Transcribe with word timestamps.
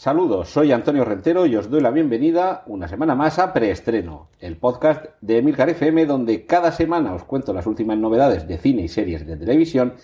Saludos, 0.00 0.48
soy 0.48 0.72
Antonio 0.72 1.04
Rentero 1.04 1.44
y 1.44 1.56
os 1.56 1.68
doy 1.68 1.82
la 1.82 1.90
bienvenida 1.90 2.62
una 2.64 2.88
semana 2.88 3.14
más 3.14 3.38
a 3.38 3.52
Preestreno, 3.52 4.28
el 4.40 4.56
podcast 4.56 5.04
de 5.20 5.36
Emilcar 5.36 5.68
FM 5.68 6.06
donde 6.06 6.46
cada 6.46 6.72
semana 6.72 7.12
os 7.12 7.24
cuento 7.24 7.52
las 7.52 7.66
últimas 7.66 7.98
novedades 7.98 8.48
de 8.48 8.56
cine 8.56 8.80
y 8.80 8.88
series 8.88 9.26
de 9.26 9.36
televisión, 9.36 9.96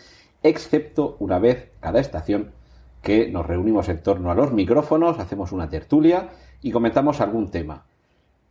excepto 0.43 1.17
una 1.19 1.39
vez 1.39 1.71
cada 1.81 1.99
estación 1.99 2.53
que 3.01 3.31
nos 3.31 3.47
reunimos 3.47 3.89
en 3.89 4.03
torno 4.03 4.31
a 4.31 4.35
los 4.35 4.53
micrófonos, 4.53 5.19
hacemos 5.19 5.51
una 5.53 5.71
tertulia 5.71 6.29
y 6.61 6.73
comentamos 6.73 7.23
algún 7.23 7.51
tema. 7.51 7.87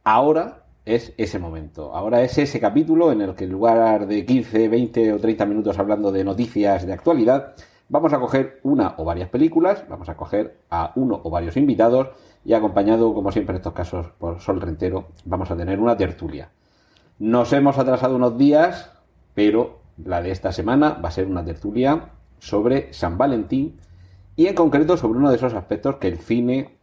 Ahora 0.03 0.63
es 0.83 1.13
ese 1.15 1.37
momento, 1.37 1.93
ahora 1.93 2.23
es 2.23 2.39
ese 2.39 2.59
capítulo 2.59 3.11
en 3.11 3.21
el 3.21 3.35
que 3.35 3.43
en 3.43 3.51
lugar 3.51 4.07
de 4.07 4.25
15, 4.25 4.67
20 4.67 5.13
o 5.13 5.19
30 5.19 5.45
minutos 5.45 5.77
hablando 5.77 6.11
de 6.11 6.23
noticias 6.23 6.87
de 6.87 6.93
actualidad, 6.93 7.53
Vamos 7.87 8.13
a 8.13 8.19
coger 8.19 8.59
una 8.63 8.95
o 8.97 9.05
varias 9.05 9.29
películas, 9.29 9.85
vamos 9.87 10.09
a 10.09 10.17
coger 10.17 10.57
a 10.71 10.91
uno 10.95 11.21
o 11.23 11.29
varios 11.29 11.55
invitados 11.55 12.07
y 12.43 12.53
acompañado, 12.53 13.13
como 13.13 13.31
siempre 13.31 13.53
en 13.53 13.57
estos 13.57 13.73
casos, 13.73 14.07
por 14.17 14.39
Sol 14.39 14.59
Rentero, 14.59 15.09
vamos 15.23 15.51
a 15.51 15.55
tener 15.55 15.79
una 15.79 15.95
tertulia. 15.95 16.49
Nos 17.19 17.53
hemos 17.53 17.77
atrasado 17.77 18.15
unos 18.15 18.39
días, 18.39 18.91
pero 19.35 19.81
la 20.03 20.23
de 20.23 20.31
esta 20.31 20.51
semana 20.51 20.93
va 20.93 21.09
a 21.09 21.11
ser 21.11 21.27
una 21.27 21.45
tertulia 21.45 22.09
sobre 22.39 22.91
San 22.91 23.19
Valentín 23.19 23.79
y 24.35 24.47
en 24.47 24.55
concreto 24.55 24.97
sobre 24.97 25.19
uno 25.19 25.29
de 25.29 25.35
esos 25.35 25.53
aspectos 25.53 25.97
que 25.97 26.07
el 26.07 26.17
cine, 26.17 26.79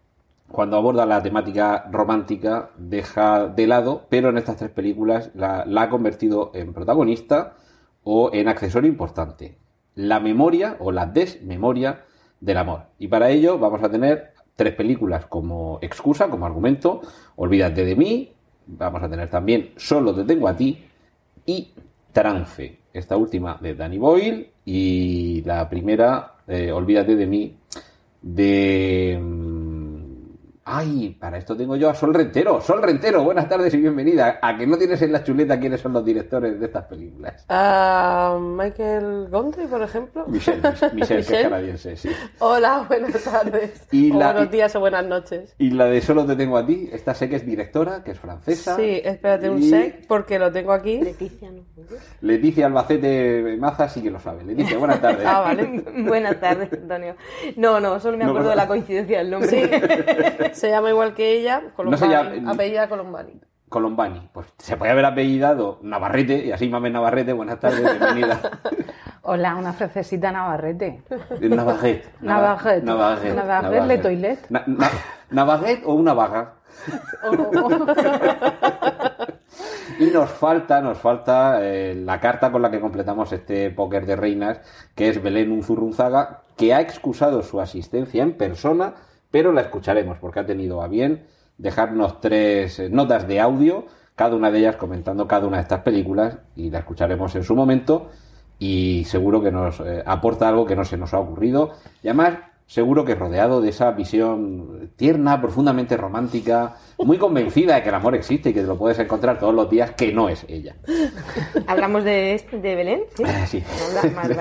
cuando 0.53 0.77
aborda 0.77 1.05
la 1.05 1.21
temática 1.21 1.85
romántica, 1.91 2.71
deja 2.79 3.49
de 3.49 3.67
lado, 3.67 4.07
pero 4.09 4.29
en 4.29 4.39
estas 4.39 4.57
tres 4.57 4.71
películas 4.71 5.33
la, 5.35 5.65
ha 5.65 5.91
convertido 5.91 6.53
en 6.55 6.73
protagonista 6.73 7.57
o 8.05 8.31
en 8.33 8.47
accesorio 8.47 8.89
importante 8.89 9.62
la 9.95 10.21
memoria 10.21 10.77
o 10.81 10.93
la 10.93 11.07
desmemoria 11.07 12.05
del 12.41 12.59
amor. 12.59 12.83
Y 12.99 13.09
para 13.09 13.31
ello 13.31 13.59
vamos 13.59 13.83
a 13.83 13.91
tener 13.91 14.33
tres 14.57 14.75
películas 14.75 15.27
como 15.27 15.79
excusa, 15.81 16.29
como 16.29 16.47
argumento. 16.47 17.01
Olvídate 17.37 17.85
de 17.85 17.97
mí. 17.97 18.33
Vamos 18.67 19.03
a 19.03 19.11
tener 19.11 19.29
también 19.29 19.71
Solo 19.77 20.15
te 20.15 20.25
tengo 20.25 20.49
a 20.49 20.57
ti 20.57 20.85
y 21.47 21.73
Trance. 22.13 22.79
Esta 22.93 23.17
última 23.17 23.59
de 23.61 23.75
Danny 23.75 23.99
Boyle 23.99 24.51
y 24.65 25.43
la 25.43 25.69
primera, 25.69 26.35
eh, 26.47 26.71
Olvídate 26.71 27.17
de 27.17 27.27
mí, 27.27 27.57
de 28.21 29.19
Ay, 30.65 31.17
para 31.19 31.39
esto 31.39 31.57
tengo 31.57 31.75
yo 31.75 31.91
a 31.91 31.95
Sol 31.95 32.15
Rentero. 32.15 32.61
Sol 32.61 32.81
Rentero, 32.81 33.25
buenas 33.25 33.49
tardes 33.49 33.75
y 33.75 33.79
bienvenida. 33.79 34.39
¿A 34.41 34.57
que 34.57 34.65
no 34.65 34.79
tienes 34.79 35.03
en 35.03 35.11
la 35.11 35.25
chuleta 35.25 35.59
quiénes 35.59 35.81
son 35.81 35.93
los 35.93 36.05
directores 36.05 36.61
de 36.61 36.67
estas 36.67 36.85
películas? 36.85 37.45
Uh, 37.51 38.39
Michael 38.39 39.27
Gondry, 39.29 39.67
por 39.67 39.83
ejemplo. 39.83 40.25
Michelle, 40.29 40.61
Michelle, 40.93 41.25
que 41.27 41.35
es 41.37 41.43
canadiense, 41.43 41.97
sí. 41.97 42.11
Hola, 42.39 42.85
buenas 42.87 43.13
tardes. 43.25 43.89
Y 43.91 44.13
o 44.13 44.19
la- 44.21 44.33
buenos 44.35 44.53
días 44.53 44.77
o 44.77 44.79
buenas 44.79 45.05
noches. 45.05 45.53
Y 45.59 45.71
la 45.71 45.87
de 45.87 46.01
Solo 46.01 46.25
te 46.27 46.37
tengo 46.37 46.57
a 46.57 46.65
ti, 46.65 46.89
esta 46.93 47.13
sé 47.13 47.29
que 47.29 47.37
es 47.37 47.45
directora, 47.45 48.05
que 48.05 48.13
es 48.13 48.21
francesa. 48.21 48.77
Sí, 48.77 49.01
espérate 49.05 49.51
un 49.51 49.61
sec 49.65 50.07
porque 50.07 50.39
lo 50.39 50.53
tengo 50.53 50.71
aquí. 50.73 51.01
Leticia, 51.01 51.51
¿no? 51.51 51.63
Leticia 52.21 52.67
Albacete 52.67 53.57
Maza 53.59 53.89
sí 53.89 54.01
que 54.01 54.13
lo 54.13 54.21
sabe. 54.21 54.45
Leticia, 54.45 54.79
buenas 54.79 55.01
tardes. 55.01 55.27
Ah, 55.33 55.41
vale. 55.41 55.83
Buenas 56.07 56.39
tardes, 56.39 56.73
Antonio. 56.73 57.17
No, 57.57 57.81
no, 57.81 57.99
solo 57.99 58.17
me 58.17 58.25
No, 58.25 58.31
acuerdo 58.31 58.51
pero- 58.51 58.51
de 58.51 58.57
la 58.57 58.69
coincidencia 58.69 59.19
del 59.19 59.31
nombre. 59.31 60.52
Se 60.57 60.71
llama 60.71 60.91
igual 60.91 61.15
que 61.15 61.33
ella, 61.39 61.63
Colombani. 61.77 62.13
llama- 62.13 62.53
Apellida 62.53 62.89
Colombani. 62.89 63.41
Colombani. 63.69 64.29
Pues 64.33 64.47
se 64.59 64.77
puede 64.77 64.93
haber 64.93 65.07
apellidado 65.07 65.79
Navarrete, 65.83 66.45
y 66.45 66.53
así 66.53 66.69
Mames 66.69 66.93
Navarrete, 66.93 67.33
buenas 67.33 67.59
tardes, 67.59 67.81
bienvenida. 67.83 68.39
Hola, 69.23 69.55
una 69.57 69.73
francesita 69.73 70.31
Navarrete. 70.33 71.03
Navarrete. 71.41 72.09
Navarrete. 72.21 72.83
Navarrete. 72.87 73.35
Navarrete, 73.35 73.87
le 73.87 73.99
toilet. 73.99 74.47
Na- 74.51 74.65
na- 74.67 74.91
Navarrete 75.31 75.83
o 75.87 75.95
una 75.95 76.13
vaga. 76.13 76.55
Y 79.99 80.07
nos 80.07 80.31
falta, 80.31 80.81
nos 80.81 80.99
falta 80.99 81.59
eh, 81.63 81.95
la 81.95 82.19
carta 82.21 82.51
con 82.51 82.61
la 82.63 82.71
que 82.71 82.81
completamos 82.81 83.33
este 83.33 83.71
póker 83.71 84.05
de 84.07 84.17
reinas, 84.17 84.61
que 84.95 85.09
es 85.09 85.23
Belén 85.23 85.53
Unzurrunzaga, 85.53 86.41
que 86.57 86.75
ha 86.75 86.81
excusado 86.81 87.43
su 87.43 87.61
asistencia 87.61 88.23
en 88.23 88.33
persona, 88.37 88.95
pero 89.33 89.51
la 89.51 89.63
escucharemos, 89.63 90.19
porque 90.19 90.39
ha 90.39 90.47
tenido 90.47 90.83
a 90.83 90.87
bien 90.87 91.25
dejarnos 91.59 92.21
tres 92.21 92.79
eh, 92.79 92.89
notas 92.89 93.27
de 93.27 93.41
audio, 93.41 93.87
cada 94.15 94.37
una 94.37 94.53
de 94.53 94.61
ellas 94.61 94.77
comentando 94.77 95.27
cada 95.27 95.49
una 95.49 95.57
de 95.57 95.63
estas 95.63 95.81
películas, 95.81 96.39
y 96.55 96.71
la 96.71 96.81
escucharemos 96.81 97.35
en 97.35 97.43
su 97.43 97.57
momento, 97.57 98.11
y 98.61 99.03
seguro 99.07 99.43
que 99.43 99.51
nos 99.51 99.81
eh, 99.81 100.05
aporta 100.07 100.49
algo 100.49 100.67
que 100.67 100.77
no 100.77 100.85
se 100.85 100.97
nos 100.97 101.15
ha 101.15 101.19
ocurrido, 101.19 101.73
y 102.03 102.09
además 102.09 102.35
seguro 102.73 103.05
que 103.05 103.15
rodeado 103.15 103.61
de 103.61 103.69
esa 103.69 103.91
visión 103.91 104.93
tierna, 104.97 105.43
profundamente 105.43 105.95
romántica, 105.99 106.77
muy 106.97 107.19
convencida 107.19 107.75
de 107.75 107.83
que 107.83 107.91
el 107.91 107.95
amor 107.95 108.15
existe 108.15 108.49
y 108.49 108.55
que 108.55 108.63
te 108.63 108.67
lo 108.67 108.79
puedes 108.79 108.99
encontrar 108.99 109.39
todos 109.39 109.55
los 109.55 109.69
días, 109.69 109.91
que 109.91 110.11
no 110.11 110.31
es 110.31 110.47
ella. 110.49 110.77
Hablamos 111.67 112.03
de, 112.03 112.43
de 112.51 112.75
Belén, 112.75 113.03
¿sí? 113.15 113.25
Eh, 113.25 113.47
sí. 113.47 113.63
Vale. 114.17 114.35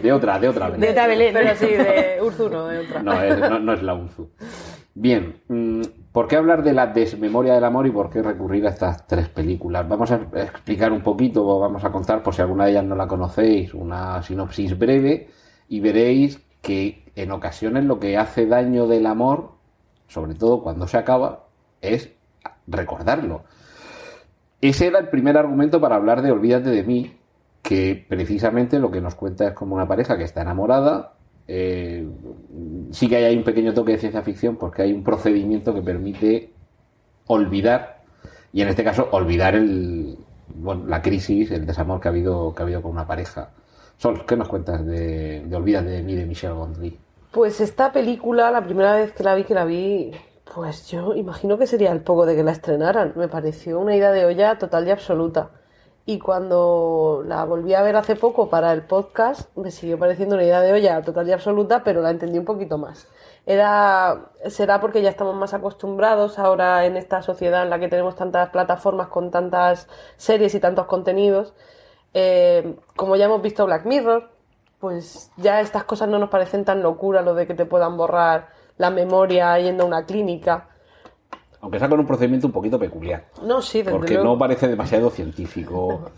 De 0.00 0.10
otra, 0.10 0.38
de 0.38 0.48
otra. 0.48 0.70
De 0.70 0.88
otra 0.88 1.06
Belén. 1.06 1.34
Pero 1.34 1.54
sí, 1.54 1.66
de 1.66 2.18
Urzuno, 2.22 2.66
de 2.66 2.78
otra. 2.78 3.02
No, 3.02 3.22
es, 3.22 3.38
no, 3.38 3.58
no 3.58 3.74
es 3.74 3.82
la 3.82 3.92
UNZU. 3.92 4.30
Bien, 4.94 5.42
mm, 5.48 5.82
¿por 6.12 6.28
qué 6.28 6.36
hablar 6.36 6.62
de 6.62 6.72
la 6.72 6.86
desmemoria 6.86 7.52
del 7.52 7.64
amor 7.64 7.86
y 7.86 7.90
por 7.90 8.08
qué 8.08 8.22
recurrir 8.22 8.66
a 8.66 8.70
estas 8.70 9.06
tres 9.06 9.28
películas? 9.28 9.86
Vamos 9.86 10.10
a 10.10 10.14
explicar 10.34 10.92
un 10.92 11.02
poquito, 11.02 11.58
vamos 11.58 11.84
a 11.84 11.92
contar, 11.92 12.22
por 12.22 12.34
si 12.34 12.40
alguna 12.40 12.64
de 12.64 12.70
ellas 12.70 12.84
no 12.84 12.96
la 12.96 13.06
conocéis, 13.06 13.74
una 13.74 14.22
sinopsis 14.22 14.78
breve 14.78 15.28
y 15.68 15.80
veréis 15.80 16.40
que 16.62 17.04
en 17.16 17.30
ocasiones 17.32 17.84
lo 17.84 17.98
que 17.98 18.16
hace 18.16 18.46
daño 18.46 18.86
del 18.86 19.06
amor, 19.06 19.52
sobre 20.08 20.34
todo 20.34 20.62
cuando 20.62 20.86
se 20.86 20.98
acaba, 20.98 21.46
es 21.80 22.10
recordarlo. 22.66 23.44
Ese 24.60 24.88
era 24.88 24.98
el 24.98 25.08
primer 25.08 25.36
argumento 25.36 25.80
para 25.80 25.96
hablar 25.96 26.22
de 26.22 26.32
Olvídate 26.32 26.70
de 26.70 26.82
mí, 26.82 27.16
que 27.62 28.04
precisamente 28.08 28.78
lo 28.78 28.90
que 28.90 29.00
nos 29.00 29.14
cuenta 29.14 29.48
es 29.48 29.54
como 29.54 29.74
una 29.74 29.88
pareja 29.88 30.18
que 30.18 30.24
está 30.24 30.42
enamorada. 30.42 31.14
eh, 31.48 32.06
sí 32.92 33.08
que 33.08 33.16
hay 33.16 33.24
ahí 33.24 33.36
un 33.36 33.44
pequeño 33.44 33.74
toque 33.74 33.92
de 33.92 33.98
ciencia 33.98 34.22
ficción 34.22 34.56
porque 34.56 34.82
hay 34.82 34.92
un 34.92 35.02
procedimiento 35.02 35.74
que 35.74 35.82
permite 35.82 36.52
olvidar, 37.26 38.02
y 38.52 38.62
en 38.62 38.68
este 38.68 38.84
caso 38.84 39.08
olvidar 39.12 39.54
el, 39.54 40.18
bueno, 40.54 40.86
la 40.86 41.00
crisis, 41.02 41.50
el 41.50 41.66
desamor 41.66 42.00
que 42.00 42.08
ha 42.08 42.10
habido, 42.10 42.54
que 42.54 42.62
ha 42.62 42.64
habido 42.64 42.82
con 42.82 42.92
una 42.92 43.06
pareja. 43.06 43.50
Sol, 44.00 44.24
¿qué 44.24 44.34
nos 44.34 44.48
cuentas 44.48 44.86
de, 44.86 45.46
Olvídate 45.52 45.90
de 45.90 46.02
mí 46.02 46.14
de 46.14 46.48
Gondry? 46.48 46.98
Pues 47.32 47.60
esta 47.60 47.92
película, 47.92 48.50
la 48.50 48.64
primera 48.64 48.96
vez 48.96 49.12
que 49.12 49.22
la 49.22 49.34
vi, 49.34 49.44
que 49.44 49.52
la 49.52 49.66
vi, 49.66 50.10
pues 50.54 50.88
yo 50.88 51.14
imagino 51.14 51.58
que 51.58 51.66
sería 51.66 51.92
el 51.92 52.00
poco 52.00 52.24
de 52.24 52.34
que 52.34 52.42
la 52.42 52.52
estrenaran. 52.52 53.12
Me 53.14 53.28
pareció 53.28 53.78
una 53.78 53.94
idea 53.94 54.10
de 54.10 54.24
olla 54.24 54.56
total 54.56 54.88
y 54.88 54.90
absoluta. 54.90 55.50
Y 56.06 56.18
cuando 56.18 57.22
la 57.26 57.44
volví 57.44 57.74
a 57.74 57.82
ver 57.82 57.94
hace 57.94 58.16
poco 58.16 58.48
para 58.48 58.72
el 58.72 58.84
podcast, 58.84 59.54
me 59.54 59.70
siguió 59.70 59.98
pareciendo 59.98 60.36
una 60.36 60.44
idea 60.44 60.62
de 60.62 60.72
olla 60.72 61.02
total 61.02 61.28
y 61.28 61.32
absoluta, 61.32 61.84
pero 61.84 62.00
la 62.00 62.08
entendí 62.08 62.38
un 62.38 62.46
poquito 62.46 62.78
más. 62.78 63.06
Era, 63.44 64.30
será 64.48 64.80
porque 64.80 65.02
ya 65.02 65.10
estamos 65.10 65.34
más 65.34 65.52
acostumbrados 65.52 66.38
ahora 66.38 66.86
en 66.86 66.96
esta 66.96 67.20
sociedad 67.20 67.64
en 67.64 67.68
la 67.68 67.78
que 67.78 67.88
tenemos 67.88 68.16
tantas 68.16 68.48
plataformas 68.48 69.08
con 69.08 69.30
tantas 69.30 69.88
series 70.16 70.54
y 70.54 70.60
tantos 70.60 70.86
contenidos. 70.86 71.52
Eh, 72.14 72.76
como 72.96 73.16
ya 73.16 73.26
hemos 73.26 73.42
visto 73.42 73.64
Black 73.66 73.86
Mirror, 73.86 74.30
pues 74.78 75.30
ya 75.36 75.60
estas 75.60 75.84
cosas 75.84 76.08
no 76.08 76.18
nos 76.18 76.30
parecen 76.30 76.64
tan 76.64 76.82
locura, 76.82 77.22
lo 77.22 77.34
de 77.34 77.46
que 77.46 77.54
te 77.54 77.66
puedan 77.66 77.96
borrar 77.96 78.48
la 78.78 78.90
memoria 78.90 79.58
yendo 79.58 79.84
a 79.84 79.86
una 79.86 80.04
clínica. 80.06 80.68
Aunque 81.60 81.78
sea 81.78 81.88
con 81.90 82.00
un 82.00 82.06
procedimiento 82.06 82.46
un 82.46 82.52
poquito 82.54 82.78
peculiar. 82.78 83.26
No, 83.42 83.60
sí, 83.60 83.78
desde 83.82 83.92
Porque 83.92 84.14
luego. 84.14 84.30
no 84.30 84.38
parece 84.38 84.66
demasiado 84.66 85.10
científico. 85.10 86.10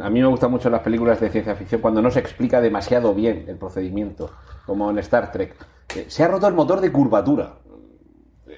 A 0.00 0.10
mí 0.10 0.20
me 0.20 0.26
gustan 0.26 0.50
mucho 0.50 0.68
las 0.68 0.82
películas 0.82 1.18
de 1.18 1.30
ciencia 1.30 1.54
ficción 1.56 1.80
cuando 1.80 2.02
no 2.02 2.10
se 2.10 2.20
explica 2.20 2.60
demasiado 2.60 3.14
bien 3.14 3.46
el 3.48 3.56
procedimiento, 3.56 4.30
como 4.66 4.90
en 4.90 4.98
Star 4.98 5.32
Trek. 5.32 5.56
Eh, 5.96 6.04
Se 6.08 6.22
ha 6.22 6.28
roto 6.28 6.46
el 6.46 6.54
motor 6.54 6.80
de 6.82 6.92
curvatura. 6.92 7.54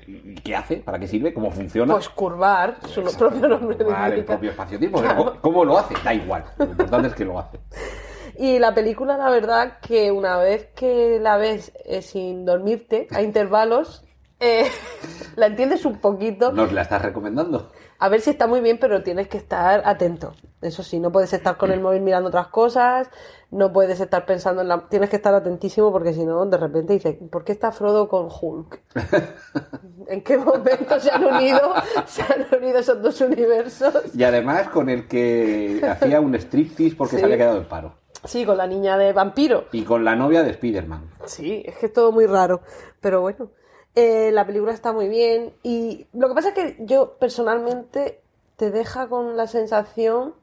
¿Y 0.08 0.34
¿Qué 0.36 0.56
hace? 0.56 0.76
¿Para 0.76 0.98
qué 0.98 1.06
sirve? 1.06 1.34
¿Cómo 1.34 1.50
funciona? 1.50 1.92
Pues 1.92 2.08
curvar, 2.08 2.78
su 2.86 3.02
no- 3.02 3.10
propio 3.10 3.46
nombre 3.46 3.84
Vale, 3.84 4.16
el 4.20 4.24
propio 4.24 4.50
espacio-tiempo. 4.50 5.02
¿Cómo- 5.02 5.32
¿Cómo 5.40 5.64
lo 5.66 5.76
hace? 5.78 5.94
Da 6.02 6.14
igual. 6.14 6.44
Lo 6.56 6.64
importante 6.64 7.08
es 7.08 7.14
que 7.14 7.24
lo 7.24 7.38
hace. 7.38 7.58
Y 8.40 8.60
la 8.60 8.72
película, 8.72 9.16
la 9.16 9.30
verdad, 9.30 9.78
que 9.80 10.12
una 10.12 10.36
vez 10.36 10.68
que 10.76 11.18
la 11.20 11.36
ves 11.38 11.72
eh, 11.84 12.02
sin 12.02 12.44
dormirte, 12.44 13.08
a 13.10 13.20
intervalos, 13.22 14.04
eh, 14.40 14.66
la 15.36 15.46
entiendes 15.46 15.84
un 15.84 15.98
poquito. 15.98 16.52
¿Nos 16.52 16.72
la 16.72 16.82
estás 16.82 17.02
recomendando? 17.02 17.70
A 17.98 18.08
ver 18.08 18.20
si 18.20 18.30
está 18.30 18.46
muy 18.46 18.60
bien, 18.60 18.78
pero 18.78 19.02
tienes 19.02 19.28
que 19.28 19.38
estar 19.38 19.82
atento. 19.84 20.34
Eso 20.62 20.82
sí, 20.82 20.98
no 21.00 21.10
puedes 21.12 21.32
estar 21.32 21.56
con 21.56 21.70
el 21.72 21.80
móvil 21.80 22.00
mirando 22.02 22.28
otras 22.28 22.48
cosas, 22.48 23.08
no 23.50 23.72
puedes 23.72 24.00
estar 24.00 24.26
pensando 24.26 24.62
en 24.62 24.68
la... 24.68 24.88
Tienes 24.88 25.08
que 25.10 25.16
estar 25.16 25.32
atentísimo 25.34 25.92
porque 25.92 26.12
si 26.12 26.24
no, 26.24 26.44
de 26.46 26.56
repente 26.56 26.92
dices, 26.94 27.16
¿por 27.30 27.44
qué 27.44 27.52
está 27.52 27.70
Frodo 27.72 28.08
con 28.08 28.28
Hulk? 28.28 28.80
¿En 30.08 30.22
qué 30.22 30.36
momento 30.38 30.98
se 31.00 31.10
han 31.10 31.24
unido, 31.24 31.74
se 32.06 32.22
han 32.22 32.46
unido 32.56 32.78
esos 32.78 33.00
dos 33.02 33.20
universos? 33.20 34.14
Y 34.14 34.24
además 34.24 34.68
con 34.68 34.88
el 34.88 35.06
que 35.06 35.80
hacía 35.88 36.20
un 36.20 36.34
striptease 36.34 36.96
porque 36.96 37.16
Sí. 37.16 37.20
se 37.20 37.24
había 37.24 37.36
quedado 37.38 37.58
en 37.58 37.64
paro. 37.68 37.94
Sí, 38.24 38.44
con 38.44 38.56
la 38.56 38.66
niña 38.66 38.98
de 38.98 39.12
vampiro. 39.12 39.66
Y 39.70 39.82
con 39.84 40.04
la 40.04 40.16
novia 40.16 40.42
de 40.42 40.50
Spider-Man. 40.50 41.08
Sí, 41.26 41.62
es 41.64 41.76
que 41.78 41.86
es 41.86 41.92
todo 41.92 42.10
muy 42.10 42.26
raro. 42.26 42.62
Pero 43.00 43.20
bueno, 43.20 43.50
eh, 43.94 44.30
la 44.32 44.46
película 44.46 44.72
está 44.72 44.92
muy 44.92 45.08
bien. 45.08 45.54
Y 45.62 46.06
lo 46.12 46.28
que 46.28 46.34
pasa 46.34 46.48
es 46.50 46.54
que 46.54 46.76
yo 46.80 47.14
personalmente 47.18 48.20
te 48.56 48.70
deja 48.70 49.08
con 49.08 49.36
la 49.36 49.46
sensación 49.46 50.34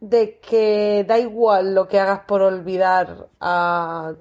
de 0.00 0.38
que 0.38 1.04
da 1.08 1.18
igual 1.18 1.74
lo 1.74 1.88
que 1.88 1.98
hagas 1.98 2.20
por 2.20 2.42
olvidar 2.42 3.26
a- 3.40 4.12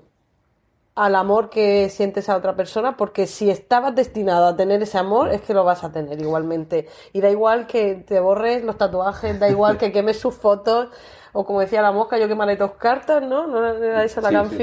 al 0.95 1.13
amor 1.15 1.51
que 1.51 1.89
sientes 1.89 2.27
a 2.27 2.35
otra 2.35 2.55
persona, 2.55 2.97
porque 2.97 3.27
si 3.27 3.51
estabas 3.51 3.93
destinado 3.93 4.47
a 4.47 4.55
tener 4.55 4.81
ese 4.81 4.97
amor, 4.97 5.29
es 5.29 5.41
que 5.43 5.53
lo 5.53 5.63
vas 5.63 5.83
a 5.83 5.91
tener 5.91 6.19
igualmente. 6.19 6.87
Y 7.13 7.21
da 7.21 7.29
igual 7.29 7.67
que 7.67 7.93
te 8.07 8.19
borres 8.19 8.63
los 8.63 8.79
tatuajes, 8.79 9.39
da 9.39 9.47
igual 9.47 9.77
que 9.77 9.91
quemes 9.91 10.19
sus 10.19 10.33
fotos, 10.33 10.89
o 11.33 11.45
como 11.45 11.59
decía 11.59 11.83
la 11.83 11.91
mosca, 11.91 12.17
yo 12.17 12.27
quemaré 12.27 12.55
tus 12.55 12.71
cartas, 12.71 13.21
¿no? 13.21 13.45
¿No 13.45 13.63
era 13.63 14.03
esa 14.03 14.21
la 14.21 14.29
Sí, 14.29 14.35
sí. 14.49 14.55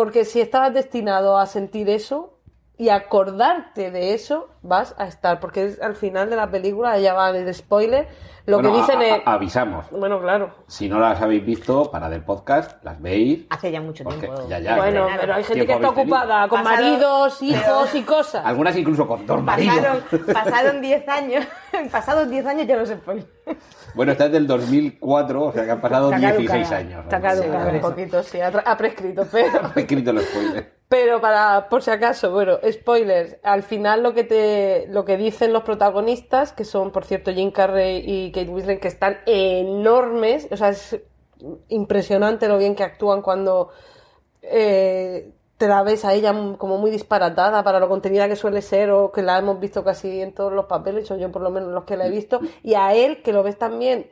Porque 0.00 0.24
si 0.24 0.40
estabas 0.40 0.72
destinado 0.72 1.36
a 1.36 1.44
sentir 1.44 1.90
eso 1.90 2.39
y 2.80 2.88
acordarte 2.88 3.90
de 3.90 4.14
eso, 4.14 4.48
vas 4.62 4.94
a 4.98 5.06
estar. 5.06 5.38
Porque 5.38 5.66
es- 5.66 5.82
al 5.82 5.94
final 5.96 6.30
de 6.30 6.36
la 6.36 6.50
película, 6.50 6.98
ya 6.98 7.12
va 7.12 7.28
el 7.28 7.54
spoiler, 7.54 8.08
lo 8.46 8.56
Bueno, 8.56 8.72
que 8.72 8.78
dicen 8.80 8.98
a- 9.00 9.02
a- 9.02 9.16
es... 9.18 9.22
avisamos. 9.26 9.86
Bueno, 9.90 10.18
claro. 10.18 10.54
Si 10.66 10.88
no 10.88 10.98
las 10.98 11.20
habéis 11.20 11.44
visto, 11.44 11.90
para 11.90 12.08
del 12.08 12.24
podcast, 12.24 12.82
las 12.82 12.98
veis. 13.02 13.44
Hace 13.50 13.70
ya 13.70 13.82
mucho 13.82 14.02
Porque 14.02 14.20
tiempo. 14.20 14.48
ya, 14.48 14.58
ya, 14.60 14.76
bueno, 14.76 15.08
ya. 15.10 15.16
pero 15.20 15.34
hay 15.34 15.44
gente 15.44 15.66
que 15.66 15.72
está 15.72 15.86
habéis 15.88 15.94
tenido. 15.94 16.16
ocupada 16.16 16.48
con 16.48 16.62
Pasaron- 16.64 16.84
maridos, 16.90 17.42
hijos 17.42 17.94
y 17.94 18.02
cosas. 18.02 18.46
Algunas 18.46 18.74
incluso 18.76 19.06
con 19.06 19.26
dos 19.26 19.42
maridos. 19.42 19.76
Pasaron, 19.76 20.26
pasaron 20.34 20.80
10 20.80 21.06
años. 21.08 21.44
Pasados 21.92 22.30
10 22.30 22.46
años 22.46 22.66
ya 22.66 22.86
se 22.86 22.96
puede. 22.96 23.26
Bueno, 23.94 24.12
esta 24.12 24.24
es 24.24 24.32
del 24.32 24.46
2004, 24.46 25.42
o 25.44 25.52
sea 25.52 25.64
que 25.66 25.70
han 25.70 25.80
pasado 25.82 26.06
Está 26.14 26.32
16 26.32 26.48
caducada. 26.68 26.76
años. 26.78 27.04
Está 27.04 27.16
O 27.18 27.20
sea, 27.20 27.30
Sí, 27.34 27.40
caducada. 27.42 27.72
un 27.72 27.80
poquito, 27.80 28.22
sí, 28.22 28.40
ha, 28.40 28.46
ha 28.48 28.76
prescrito, 28.78 29.26
pero... 29.30 29.70
He 29.76 29.80
escrito 29.80 30.10
el 30.12 30.20
spoiler. 30.20 30.79
Pero 30.90 31.20
para, 31.20 31.68
por 31.68 31.84
si 31.84 31.90
acaso, 31.92 32.32
bueno, 32.32 32.58
spoilers. 32.68 33.36
Al 33.44 33.62
final 33.62 34.02
lo 34.02 34.12
que 34.12 34.24
te, 34.24 34.88
lo 34.88 35.04
que 35.04 35.16
dicen 35.16 35.52
los 35.52 35.62
protagonistas, 35.62 36.52
que 36.52 36.64
son, 36.64 36.90
por 36.90 37.04
cierto, 37.04 37.32
Jim 37.32 37.52
Carrey 37.52 38.02
y 38.04 38.32
Kate 38.32 38.50
Winslet, 38.50 38.80
que 38.80 38.88
están 38.88 39.18
enormes, 39.24 40.48
o 40.50 40.56
sea, 40.56 40.70
es 40.70 41.00
impresionante 41.68 42.48
lo 42.48 42.58
bien 42.58 42.74
que 42.74 42.82
actúan 42.82 43.22
cuando 43.22 43.70
eh, 44.42 45.32
te 45.58 45.68
la 45.68 45.84
ves 45.84 46.04
a 46.04 46.12
ella 46.12 46.34
como 46.58 46.78
muy 46.78 46.90
disparatada 46.90 47.62
para 47.62 47.78
lo 47.78 47.88
contenida 47.88 48.26
que 48.26 48.34
suele 48.34 48.60
ser 48.60 48.90
o 48.90 49.12
que 49.12 49.22
la 49.22 49.38
hemos 49.38 49.60
visto 49.60 49.84
casi 49.84 50.20
en 50.20 50.34
todos 50.34 50.52
los 50.52 50.64
papeles, 50.66 51.08
o 51.12 51.16
yo 51.16 51.30
por 51.30 51.42
lo 51.42 51.50
menos 51.50 51.70
los 51.70 51.84
que 51.84 51.96
la 51.96 52.08
he 52.08 52.10
visto, 52.10 52.40
y 52.64 52.74
a 52.74 52.94
él, 52.94 53.22
que 53.22 53.32
lo 53.32 53.44
ves 53.44 53.56
también 53.58 54.10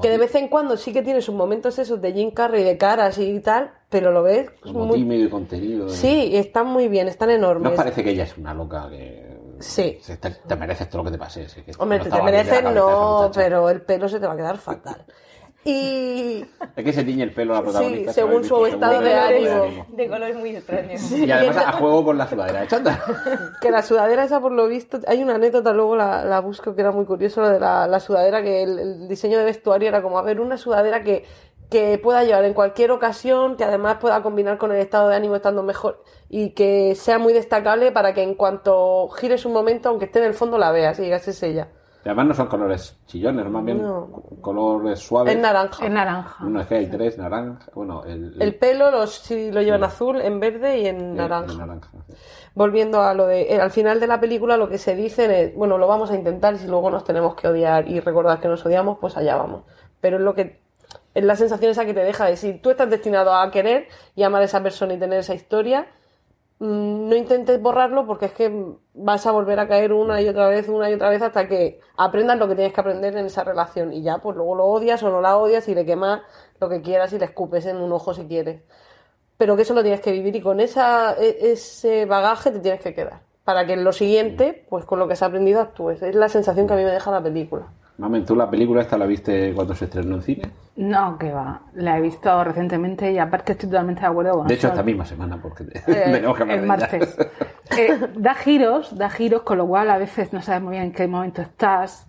Que 0.00 0.10
de 0.10 0.18
vez 0.18 0.34
en 0.34 0.48
cuando 0.48 0.76
sí 0.76 0.92
que 0.92 1.02
tiene 1.02 1.20
sus 1.20 1.34
momentos 1.34 1.78
esos 1.78 2.00
de 2.00 2.12
Jim 2.12 2.30
Carrey 2.30 2.62
de 2.62 2.76
caras 2.76 3.18
y 3.18 3.40
tal, 3.40 3.72
pero 3.88 4.10
lo 4.12 4.22
ves 4.22 4.50
Como 4.62 4.86
muy, 4.86 4.98
tímido 4.98 5.24
y 5.24 5.30
contenido. 5.30 5.88
Sí, 5.88 6.28
y 6.32 6.36
están 6.36 6.66
muy 6.66 6.88
bien, 6.88 7.08
están 7.08 7.28
¿No 7.28 7.34
enormes. 7.34 7.72
os 7.72 7.76
parece 7.76 8.04
que 8.04 8.10
ella 8.10 8.24
es 8.24 8.36
una 8.38 8.54
loca 8.54 8.88
que... 8.88 9.30
Sí. 9.58 9.98
se 10.00 10.16
te, 10.16 10.30
te 10.30 10.56
mereces 10.56 10.88
todo 10.88 11.02
lo 11.02 11.04
que 11.10 11.12
te 11.12 11.18
pase? 11.18 11.46
sí, 11.48 11.62
que 11.62 11.72
Hombre, 11.78 11.98
no 11.98 12.04
te, 12.04 12.10
te 12.10 12.22
mereces 12.22 12.62
no, 12.62 13.30
pero 13.34 13.68
el 13.68 13.82
pelo 13.82 14.08
se 14.08 14.18
te 14.18 14.26
va 14.26 14.32
a 14.32 14.36
quedar 14.36 14.56
fatal. 14.56 15.04
Y 15.62 16.44
Es 16.74 16.84
que 16.84 16.92
se 16.92 17.04
tiñe 17.04 17.22
el 17.22 17.32
pelo 17.34 17.54
a 17.54 17.58
la 17.58 17.62
protagonista. 17.62 18.12
Sí, 18.12 18.20
según 18.20 18.44
su 18.44 18.64
estado 18.64 19.00
de 19.02 19.12
ánimo. 19.14 19.86
De 19.90 20.08
colores 20.08 20.36
muy 20.36 20.56
extraños. 20.56 21.12
Y 21.12 21.30
además 21.30 21.58
a 21.58 21.72
juego 21.78 22.04
con 22.04 22.16
la 22.16 22.26
sudadera 22.26 22.62
de 22.62 22.66
chata. 22.66 23.02
que 23.60 23.70
la 23.70 23.82
sudadera 23.82 24.24
esa, 24.24 24.40
por 24.40 24.52
lo 24.52 24.66
visto, 24.68 25.00
hay 25.06 25.22
una 25.22 25.34
anécdota, 25.34 25.72
luego 25.74 25.96
la, 25.96 26.24
la 26.24 26.40
busco, 26.40 26.74
que 26.74 26.80
era 26.80 26.92
muy 26.92 27.04
curioso, 27.04 27.42
lo 27.42 27.50
de 27.50 27.60
la, 27.60 27.86
la 27.86 28.00
sudadera, 28.00 28.42
que 28.42 28.62
el, 28.62 28.78
el 28.78 29.08
diseño 29.08 29.38
de 29.38 29.44
vestuario 29.44 29.88
era 29.88 30.02
como, 30.02 30.18
a 30.18 30.22
ver, 30.22 30.40
una 30.40 30.56
sudadera 30.56 31.02
que, 31.02 31.24
que 31.70 31.98
pueda 31.98 32.24
llevar 32.24 32.44
en 32.44 32.54
cualquier 32.54 32.90
ocasión, 32.90 33.56
que 33.56 33.64
además 33.64 33.98
pueda 34.00 34.22
combinar 34.22 34.58
con 34.58 34.72
el 34.72 34.78
estado 34.78 35.08
de 35.08 35.16
ánimo 35.16 35.36
estando 35.36 35.62
mejor 35.62 36.02
y 36.28 36.50
que 36.50 36.94
sea 36.96 37.18
muy 37.18 37.32
destacable 37.32 37.92
para 37.92 38.12
que 38.12 38.22
en 38.22 38.34
cuanto 38.34 39.08
gires 39.10 39.44
un 39.44 39.52
momento, 39.52 39.88
aunque 39.88 40.06
esté 40.06 40.18
en 40.18 40.24
el 40.26 40.34
fondo, 40.34 40.58
la 40.58 40.72
veas 40.72 40.98
y 40.98 41.02
digas, 41.02 41.28
es 41.28 41.42
ella. 41.42 41.68
Además 42.04 42.26
no 42.28 42.34
son 42.34 42.46
colores 42.46 42.96
chillones, 43.06 43.44
más 43.46 43.62
bien 43.64 43.82
No. 43.82 44.08
colores 44.40 45.00
suaves. 45.00 45.34
Es 45.34 45.40
naranja. 45.40 45.84
Es 45.84 45.90
naranja. 45.92 46.44
No, 46.44 46.60
es 46.60 46.66
que 46.66 46.76
hay 46.76 46.86
tres, 46.86 47.18
naranja. 47.18 47.70
Bueno, 47.74 48.04
el, 48.04 48.40
El 48.40 48.54
pelo 48.54 48.90
los, 48.90 49.14
sí, 49.16 49.52
lo 49.52 49.60
llevan 49.60 49.84
azul, 49.84 50.20
en 50.20 50.40
verde 50.40 50.78
y 50.78 50.86
en 50.86 50.96
el- 51.00 51.14
naranja. 51.16 51.88
Volviendo 52.54 53.02
a 53.02 53.14
lo 53.14 53.26
de. 53.26 53.54
eh, 53.54 53.60
al 53.60 53.70
final 53.70 54.00
de 54.00 54.06
la 54.06 54.18
película, 54.18 54.56
lo 54.56 54.68
que 54.68 54.78
se 54.78 54.94
dicen 54.96 55.30
es: 55.30 55.54
bueno, 55.54 55.78
lo 55.78 55.86
vamos 55.86 56.10
a 56.10 56.14
intentar 56.16 56.54
y 56.54 56.58
si 56.58 56.66
luego 56.66 56.90
nos 56.90 57.04
tenemos 57.04 57.34
que 57.34 57.48
odiar 57.48 57.86
y 57.88 58.00
recordar 58.00 58.40
que 58.40 58.48
nos 58.48 58.64
odiamos, 58.64 58.98
pues 58.98 59.16
allá 59.16 59.36
vamos. 59.36 59.64
Pero 60.00 60.16
es 60.16 60.22
lo 60.22 60.34
que. 60.34 60.58
Es 61.14 61.24
la 61.24 61.36
sensación 61.36 61.70
esa 61.72 61.84
que 61.84 61.94
te 61.94 62.00
deja 62.04 62.26
de 62.26 62.36
si 62.36 62.54
tú 62.54 62.70
estás 62.70 62.88
destinado 62.88 63.34
a 63.34 63.50
querer 63.50 63.88
y 64.14 64.22
amar 64.22 64.42
a 64.42 64.44
esa 64.46 64.62
persona 64.62 64.94
y 64.94 64.98
tener 64.98 65.18
esa 65.18 65.34
historia, 65.34 65.86
no 66.60 67.16
intentes 67.16 67.60
borrarlo 67.60 68.06
porque 68.06 68.26
es 68.26 68.32
que 68.32 68.52
vas 68.94 69.26
a 69.26 69.32
volver 69.32 69.58
a 69.60 69.68
caer 69.68 69.92
una 69.92 70.20
y 70.20 70.28
otra 70.28 70.48
vez, 70.48 70.68
una 70.68 70.90
y 70.90 70.94
otra 70.94 71.10
vez 71.10 71.22
hasta 71.22 71.48
que 71.48 71.80
aprendas 71.96 72.38
lo 72.38 72.48
que 72.48 72.54
tienes 72.54 72.72
que 72.74 72.80
aprender 72.80 73.16
en 73.16 73.26
esa 73.26 73.44
relación 73.44 73.92
y 73.92 74.02
ya, 74.02 74.18
pues 74.18 74.36
luego 74.36 74.54
lo 74.54 74.66
odias 74.66 75.02
o 75.02 75.10
no 75.10 75.20
la 75.20 75.36
odias 75.38 75.68
y 75.68 75.74
le 75.74 75.86
quemas 75.86 76.22
lo 76.60 76.68
que 76.68 76.82
quieras 76.82 77.12
y 77.12 77.18
le 77.18 77.24
escupes 77.26 77.66
en 77.66 77.78
un 77.78 77.92
ojo 77.92 78.14
si 78.14 78.26
quieres 78.26 78.62
pero 79.36 79.56
que 79.56 79.62
eso 79.62 79.74
lo 79.74 79.82
tienes 79.82 80.00
que 80.00 80.12
vivir 80.12 80.36
y 80.36 80.40
con 80.42 80.60
esa, 80.60 81.14
e- 81.18 81.52
ese 81.52 82.04
bagaje 82.06 82.50
te 82.50 82.60
tienes 82.60 82.80
que 82.80 82.94
quedar. 82.94 83.22
Para 83.44 83.66
que 83.66 83.72
en 83.72 83.84
lo 83.84 83.92
siguiente, 83.92 84.66
pues 84.68 84.84
con 84.84 84.98
lo 84.98 85.06
que 85.06 85.14
has 85.14 85.22
aprendido 85.22 85.60
actúes. 85.60 86.02
Es 86.02 86.14
la 86.14 86.28
sensación 86.28 86.66
que 86.66 86.74
a 86.74 86.76
mí 86.76 86.84
me 86.84 86.90
deja 86.92 87.10
la 87.10 87.22
película. 87.22 87.68
Mamen, 88.00 88.24
¿tú 88.24 88.34
la 88.34 88.48
película 88.50 88.80
esta 88.80 88.96
la 88.96 89.04
viste 89.04 89.52
cuando 89.54 89.74
se 89.74 89.84
estrenó 89.84 90.14
en 90.16 90.22
cine? 90.22 90.50
No, 90.76 91.18
que 91.18 91.30
va. 91.32 91.60
La 91.74 91.98
he 91.98 92.00
visto 92.00 92.42
recientemente 92.42 93.12
y 93.12 93.18
aparte 93.18 93.52
estoy 93.52 93.68
totalmente 93.68 94.00
de 94.00 94.06
acuerdo 94.06 94.32
con 94.38 94.46
De 94.46 94.54
hecho, 94.54 94.68
esta 94.68 94.82
misma 94.82 95.04
semana, 95.04 95.36
porque 95.40 95.64
te- 95.64 95.78
Eh, 95.80 96.04
tenemos 96.04 96.34
que 96.34 96.42
hablar 96.42 96.58
el 96.58 96.66
martes. 96.66 97.18
Eh, 97.78 98.00
da 98.16 98.34
giros, 98.34 98.96
da 98.96 99.10
giros, 99.10 99.42
con 99.42 99.58
lo 99.58 99.66
cual 99.66 99.90
a 99.90 99.98
veces 99.98 100.32
no 100.32 100.40
sabes 100.40 100.62
muy 100.62 100.72
bien 100.72 100.84
en 100.84 100.92
qué 100.92 101.06
momento 101.06 101.42
estás. 101.42 102.08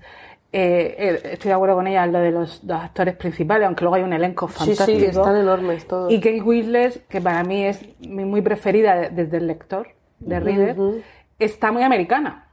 Eh, 0.53 0.95
eh, 0.97 1.19
estoy 1.33 1.49
de 1.49 1.55
acuerdo 1.55 1.75
con 1.75 1.87
ella 1.87 2.05
en 2.05 2.13
lo 2.13 2.19
de 2.19 2.31
los, 2.31 2.65
dos 2.65 2.81
actores 2.81 3.15
principales, 3.17 3.67
aunque 3.67 3.83
luego 3.83 3.95
hay 3.95 4.03
un 4.03 4.13
elenco 4.13 4.47
Sí, 4.47 4.53
fantástico. 4.59 4.99
sí, 4.99 5.05
están 5.05 5.35
enormes 5.35 5.87
todos. 5.87 6.09
Y 6.11 6.21
Kate 6.21 6.41
Winslet, 6.41 7.05
que 7.07 7.19
para 7.19 7.43
mí 7.43 7.65
es 7.65 7.81
mi 7.99 8.23
muy 8.23 8.41
preferida 8.41 8.95
de- 8.95 9.09
desde 9.09 9.37
el 9.37 9.47
lector 9.47 9.89
de 10.19 10.39
Reader, 10.39 10.77
está 11.37 11.71
muy 11.73 11.83
americana. 11.83 12.47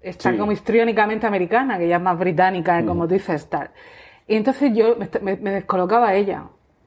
Está 0.00 0.30
Sí. 0.32 0.38
como 0.38 0.52
histriónicamente 0.52 1.26
americana, 1.26 1.78
que 1.78 1.86
ya 1.88 1.96
es 1.96 2.02
más 2.02 2.18
británica, 2.18 2.84
como 2.86 3.06
tú 3.06 3.14
dices, 3.14 3.48
tal. 3.50 3.70
Y 4.26 4.36
entonces 4.36 4.72
yo 4.74 4.96
me, 4.96 5.36
me- 5.36 5.50
descolocaba 5.50 6.08
a 6.08 6.14
ella, 6.14 6.44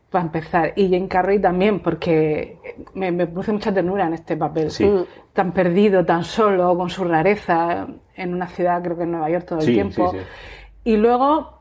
para 0.09 0.25
empezar. 0.25 0.73
Y 0.75 0.89
Jane 0.91 1.07
Carrey 1.07 1.39
también, 1.39 1.79
porque 1.79 2.57
me, 2.93 3.11
me 3.11 3.25
produce 3.27 3.51
mucha 3.51 3.73
ternura 3.73 4.05
en 4.07 4.13
este 4.13 4.37
papel. 4.37 4.69
Sí. 4.71 4.85
Mm. 4.85 5.05
Tan 5.33 5.51
perdido, 5.51 6.05
tan 6.05 6.23
solo, 6.23 6.75
con 6.77 6.89
su 6.89 7.03
rareza, 7.03 7.87
en 8.15 8.33
una 8.33 8.47
ciudad, 8.47 8.81
creo 8.83 8.95
que 8.97 9.03
en 9.03 9.11
Nueva 9.11 9.29
York 9.29 9.45
todo 9.45 9.59
el 9.59 9.65
Sí, 9.65 9.73
tiempo. 9.73 10.11
sí, 10.11 10.17
sí. 10.19 10.23
Y 10.85 10.97
luego 10.97 11.59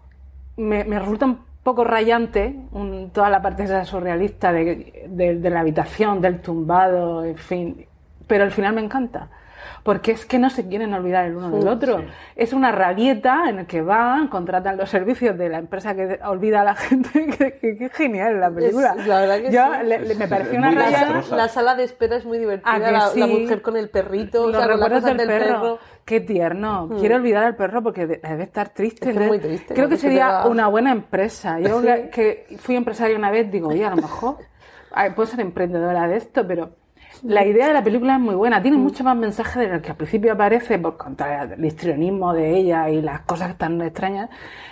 me, 0.56 0.84
me 0.84 0.98
resulta 0.98 1.26
un 1.26 1.38
poco 1.62 1.84
rayante 1.84 2.56
un- 2.72 3.10
toda 3.10 3.30
la 3.30 3.40
parte 3.40 3.64
esa 3.64 3.84
surrealista 3.84 4.52
de, 4.52 5.06
de- 5.08 5.36
de 5.38 5.50
la 5.50 5.60
habitación, 5.60 6.20
del 6.20 6.40
tumbado, 6.40 7.24
en 7.24 7.36
fin. 7.36 7.86
Pero 8.26 8.44
al 8.44 8.50
final 8.50 8.74
me 8.74 8.82
encanta. 8.82 9.28
Porque 9.82 10.12
es 10.12 10.26
que 10.26 10.38
no 10.38 10.50
se 10.50 10.66
quieren 10.68 10.92
olvidar 10.94 11.24
el 11.26 11.36
uno 11.36 11.50
del 11.50 11.66
otro. 11.68 11.98
sí. 11.98 12.04
Es 12.36 12.52
una 12.52 12.72
rabieta 12.72 13.48
en 13.48 13.60
el 13.60 13.66
que 13.66 13.82
van, 13.82 14.28
contratan 14.28 14.76
los 14.76 14.90
servicios 14.90 15.36
de 15.36 15.48
la 15.48 15.58
empresa 15.58 15.94
que 15.94 16.18
olvida 16.24 16.60
a 16.60 16.64
la 16.64 16.74
gente. 16.76 17.26
que, 17.36 17.58
que- 17.58 17.76
que 17.76 17.88
genial 17.90 18.40
la 18.40 18.50
película. 18.50 18.94
Es- 18.98 19.06
la 19.06 19.20
verdad 19.20 19.36
que 19.40 19.50
Yo 19.52 19.62
sí. 19.80 19.86
le- 19.86 19.98
le- 20.00 20.14
me 20.14 20.28
pareció 20.28 20.58
una 20.58 20.70
muy 20.70 20.78
La, 20.82 21.22
la 21.36 21.48
sala 21.48 21.74
de 21.74 21.84
espera 21.84 22.16
es 22.16 22.24
muy 22.24 22.38
divertida. 22.38 22.72
¿A 22.72 22.80
que 22.80 22.90
la, 22.92 23.00
sí? 23.08 23.20
la 23.20 23.26
mujer 23.26 23.62
con 23.62 23.76
el 23.76 23.88
perrito, 23.90 24.42
o 24.44 24.46
Los 24.48 24.56
sea, 24.56 24.66
recuerdos 24.66 25.00
cosas 25.02 25.16
del 25.16 25.26
del 25.28 25.38
perro. 25.38 25.60
perro. 25.60 25.78
Qué 26.04 26.20
tierno. 26.20 26.88
Quiero 26.98 27.16
olvidar 27.16 27.44
al 27.44 27.56
perro 27.56 27.82
porque 27.82 28.06
de- 28.06 28.16
debe 28.18 28.42
estar 28.42 28.70
triste. 28.70 28.96
Es 28.96 29.00
que 29.04 29.10
es 29.10 29.16
Entonces, 29.16 29.28
muy 29.28 29.38
triste, 29.38 29.74
Creo 29.74 29.88
que 29.88 29.96
sería 29.96 30.46
una 30.46 30.66
buena 30.68 30.90
empresa. 30.92 31.60
Yo 31.60 31.80
que- 31.82 32.10
que 32.10 32.56
fui 32.58 32.74
empresaria 32.76 33.16
una 33.16 33.30
vez, 33.30 33.50
digo, 33.50 33.68
oye, 33.68 33.84
a 33.84 33.90
lo 33.90 33.96
mejor 33.96 34.36
puedo 35.14 35.26
ser 35.26 35.40
emprendedora 35.40 36.06
de 36.08 36.16
esto, 36.16 36.46
pero 36.46 36.70
La 37.24 37.46
idea 37.46 37.68
de 37.68 37.72
la 37.74 37.84
película 37.84 38.14
es 38.14 38.20
muy 38.20 38.34
buena, 38.34 38.60
tiene 38.60 38.76
mucho 38.76 39.04
más 39.04 39.16
mensaje 39.16 39.60
de 39.60 39.68
lo 39.68 39.80
que 39.80 39.90
al 39.90 39.96
principio 39.96 40.32
aparece 40.32 40.76
por 40.80 40.96
contra 40.96 41.44
el 41.44 41.64
histrionismo 41.64 42.32
de 42.34 42.56
ella 42.58 42.90
y 42.90 43.00
las 43.00 43.20
cosas 43.20 43.56
tan 43.56 43.80
extrañas. 43.80 44.28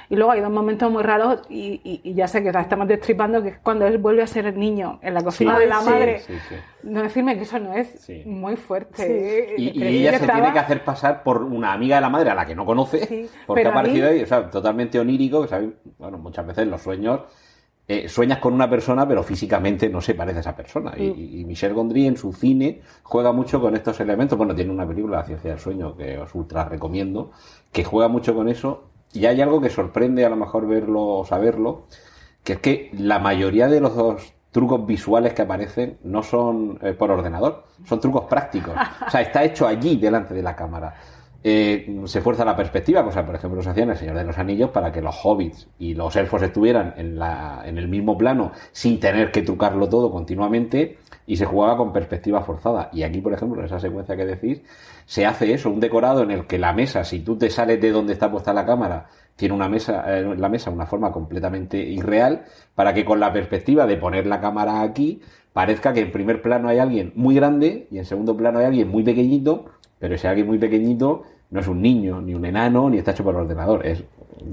Y 0.09 0.17
luego 0.17 0.33
hay 0.33 0.41
dos 0.41 0.51
momentos 0.51 0.91
muy 0.91 1.05
raros 1.05 1.43
y, 1.49 1.81
y- 1.85 2.01
y 2.03 2.15
ya 2.15 2.27
sé 2.27 2.43
que 2.43 2.51
la 2.51 2.63
estamos 2.63 2.89
destripando, 2.89 3.41
que 3.41 3.51
es 3.51 3.59
cuando 3.59 3.87
él 3.87 3.99
vuelve 3.99 4.23
a 4.23 4.27
ser 4.27 4.47
el 4.47 4.59
niño 4.59 4.99
en 5.01 5.15
la 5.15 5.23
cocina 5.23 5.55
Sí, 5.55 5.61
de 5.61 5.67
la 5.69 5.81
sí, 5.81 5.91
madre. 5.91 6.19
sí. 6.27 6.35
No 6.83 7.03
decirme 7.03 7.37
que 7.37 7.43
eso 7.43 7.61
no 7.61 7.73
es 7.75 8.11
muy 8.27 8.57
fuerte. 8.57 9.55
Y, 9.57 9.79
y 9.81 9.87
ella 9.99 10.11
se 10.11 10.17
estaba- 10.25 10.41
tiene 10.41 10.53
que 10.53 10.59
hacer 10.59 10.83
pasar 10.85 11.23
por 11.23 11.45
una 11.45 11.73
amiga 11.73 11.95
de 11.97 12.03
la 12.03 12.09
madre 12.09 12.31
a 12.31 12.35
la 12.35 12.45
que 12.47 12.57
no 12.57 12.67
conoce, 12.67 13.29
porque 13.47 13.65
ha 13.65 13.71
aparecido 13.71 14.09
mí- 14.11 14.17
ahí, 14.17 14.23
o 14.25 14.27
sea, 14.27 14.51
totalmente 14.51 14.99
onírico, 14.99 15.43
que 15.43 15.49
sabéis, 15.49 15.71
bueno, 15.99 16.19
muchas 16.19 16.45
veces 16.45 16.67
los 16.67 16.83
sueños, 16.83 17.21
eh, 17.93 18.09
sueñas 18.09 18.39
con 18.39 18.55
una 18.55 18.71
persona, 18.71 19.09
pero 19.09 19.25
físicamente 19.25 19.89
no 19.89 20.01
se 20.01 20.15
parece 20.15 20.37
a 20.37 20.41
esa 20.43 20.55
persona. 20.55 20.93
Mm. 20.93 21.01
Y, 21.03 21.41
y 21.41 21.45
Michel 21.45 21.75
Gondry 21.75 22.07
en 22.07 22.17
su 22.17 22.33
cine 22.33 22.83
juega 23.03 23.33
mucho 23.33 23.61
con 23.61 23.75
estos 23.75 23.99
elementos. 23.99 24.39
Bueno, 24.39 24.55
tiene 24.55 24.71
una 24.71 24.87
película, 24.87 25.17
La 25.17 25.25
ciencia 25.25 25.51
del 25.51 25.59
sueño, 25.59 25.97
que 25.97 26.17
os 26.17 26.33
ultra 26.37 26.67
recomiendo, 26.67 27.33
que 27.73 27.83
juega 27.83 28.07
mucho 28.07 28.33
con 28.33 28.49
eso. 28.49 28.85
Y 29.13 29.27
hay 29.27 29.41
algo 29.41 29.61
que 29.61 29.71
sorprende 29.71 30.25
a 30.25 30.29
lo 30.29 30.37
mejor 30.37 30.69
verlo 30.69 31.05
o 31.05 31.25
saberlo, 31.25 31.87
que 32.45 32.53
es 32.53 32.59
que 32.61 32.91
la 32.93 33.19
mayoría 33.19 33.67
de 33.67 33.81
los 33.81 33.97
dos 33.97 34.35
trucos 34.53 34.87
visuales 34.87 35.35
que 35.35 35.43
aparecen 35.43 35.99
no 36.05 36.23
son 36.23 36.79
eh, 36.83 36.93
por 36.93 37.11
ordenador, 37.11 37.65
son 37.87 37.99
trucos 37.99 38.27
prácticos. 38.27 38.73
O 39.05 39.11
sea, 39.11 39.23
está 39.23 39.43
hecho 39.43 39.67
allí 39.67 39.97
delante 39.97 40.33
de 40.33 40.43
la 40.45 40.55
cámara. 40.55 40.95
Eh, 41.43 42.03
se 42.05 42.21
fuerza 42.21 42.45
la 42.45 42.55
perspectiva, 42.55 43.03
cosa 43.03 43.25
por 43.25 43.35
ejemplo 43.35 43.63
se 43.63 43.71
hacía 43.71 43.85
en 43.85 43.91
El 43.91 43.97
Señor 43.97 44.17
de 44.17 44.25
los 44.25 44.37
Anillos 44.37 44.71
para 44.71 44.93
que 44.93 45.01
los 45.01 45.17
hobbits 45.25 45.69
y 45.79 45.95
los 45.95 46.15
elfos 46.17 46.43
estuvieran 46.43 46.93
en, 46.99 47.19
la, 47.19 47.63
en 47.65 47.79
el 47.79 47.89
mismo 47.89 48.19
plano 48.19 48.53
sin 48.73 49.01
tener 49.01 49.33
que 49.33 49.41
trucarlo 49.41 49.89
todo 49.89 50.11
continuamente 50.11 50.99
y 51.27 51.37
se 51.37 51.47
jugaba 51.47 51.77
con 51.77 51.93
perspectiva 51.93 52.43
forzada. 52.43 52.91
Y 52.93 53.05
aquí, 53.05 53.21
por 53.21 53.33
ejemplo, 53.33 53.61
en 53.61 53.67
esa 53.67 53.79
secuencia 53.79 54.17
que 54.17 54.27
decís, 54.27 54.63
se 55.07 55.25
hace 55.25 55.55
eso, 55.55 55.71
un 55.71 55.81
decorado 55.81 56.23
en 56.23 56.31
el 56.31 56.47
que 56.47 56.59
la 56.59 56.73
mesa, 56.73 57.05
si 57.05 57.21
tú 57.21 57.39
te 57.39 57.49
sales 57.51 57.81
de 57.81 57.91
donde 57.91 58.13
está 58.13 58.31
puesta 58.31 58.53
la 58.53 58.67
cámara, 58.67 59.07
tiene 59.37 59.55
una 59.55 59.69
mesa, 59.69 60.05
eh, 60.07 60.35
la 60.37 60.49
mesa 60.49 60.71
una 60.71 60.87
forma 60.87 61.13
completamente 61.13 61.79
irreal, 61.79 62.45
para 62.75 62.93
que 62.93 63.05
con 63.05 63.21
la 63.21 63.33
perspectiva 63.33 63.87
de 63.87 63.97
poner 63.97 64.27
la 64.27 64.41
cámara 64.41 64.83
aquí, 64.83 65.23
parezca 65.53 65.93
que 65.93 66.01
en 66.01 66.13
primer 66.13 66.43
plano 66.43 66.69
hay 66.69 66.79
alguien 66.79 67.13
muy 67.15 67.35
grande 67.35 67.87
y 67.91 67.99
en 67.99 68.05
segundo 68.05 68.37
plano 68.37 68.59
hay 68.59 68.67
alguien 68.67 68.89
muy 68.89 69.03
pequeñito, 69.03 69.67
pero 70.01 70.17
ese 70.17 70.27
alguien 70.27 70.49
muy 70.49 70.59
pequeñito 70.59 71.23
no 71.51 71.61
es 71.61 71.69
un 71.69 71.81
niño, 71.81 72.21
ni 72.21 72.35
un 72.35 72.45
enano, 72.45 72.91
ni 72.91 72.99
está 72.99 73.13
hecho 73.13 73.23
por 73.25 73.37
ordenador, 73.37 73.87
es 73.87 74.03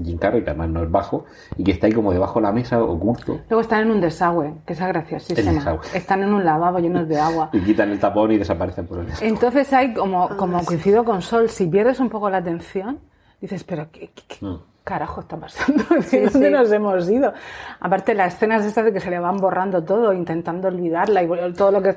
Jim 0.04 0.18
Carrey, 0.18 0.42
que 0.44 0.50
además 0.50 0.68
no 0.68 0.82
es 0.82 0.90
bajo, 0.90 1.24
y 1.56 1.64
que 1.64 1.70
está 1.72 1.86
ahí 1.86 1.92
como 1.92 2.12
debajo 2.12 2.40
de 2.40 2.46
la 2.46 2.52
mesa, 2.52 2.82
oculto, 2.82 3.40
Luego 3.48 3.60
están 3.62 3.82
en 3.82 3.90
un 3.92 4.00
desagüe, 4.00 4.52
que 4.66 4.74
es 4.74 4.80
El 4.80 4.88
graciosísima. 4.88 5.78
Están 5.94 6.22
en 6.22 6.34
un 6.34 6.44
lavabo 6.44 6.78
lleno 6.78 7.04
de 7.06 7.18
agua. 7.18 7.48
y 7.54 7.60
quitan 7.60 7.90
el 7.90 7.98
tapón 7.98 8.30
y 8.32 8.38
desaparecen 8.38 8.86
por 8.86 8.98
el 8.98 9.06
desagüe. 9.06 9.28
Entonces 9.28 9.72
hay 9.72 9.94
como, 9.94 10.28
como 10.36 10.62
coincido 10.64 11.04
con 11.04 11.22
Sol, 11.22 11.48
si 11.48 11.66
pierdes 11.66 12.00
un 12.00 12.10
poco 12.10 12.28
la 12.28 12.38
atención, 12.38 12.98
dices, 13.40 13.64
pero 13.64 13.86
¿qué, 13.90 14.10
qué- 14.14 14.22
qué 14.28 14.44
Mm. 14.46 14.58
carajo 14.84 15.20
está 15.22 15.36
pasando? 15.36 15.84
¿De 16.10 16.20
dónde 16.30 16.48
sí. 16.48 16.52
nos 16.52 16.72
hemos 16.72 17.08
ido? 17.08 17.32
Aparte 17.80 18.12
las 18.14 18.34
escenas 18.34 18.64
estas 18.64 18.84
de 18.86 18.92
que 18.92 19.00
se 19.00 19.08
le 19.10 19.18
van 19.20 19.36
borrando 19.38 19.82
todo, 19.84 20.12
intentando 20.12 20.68
olvidarla 20.68 21.22
y 21.22 21.52
todo 21.54 21.70
lo 21.70 21.80
que... 21.82 21.96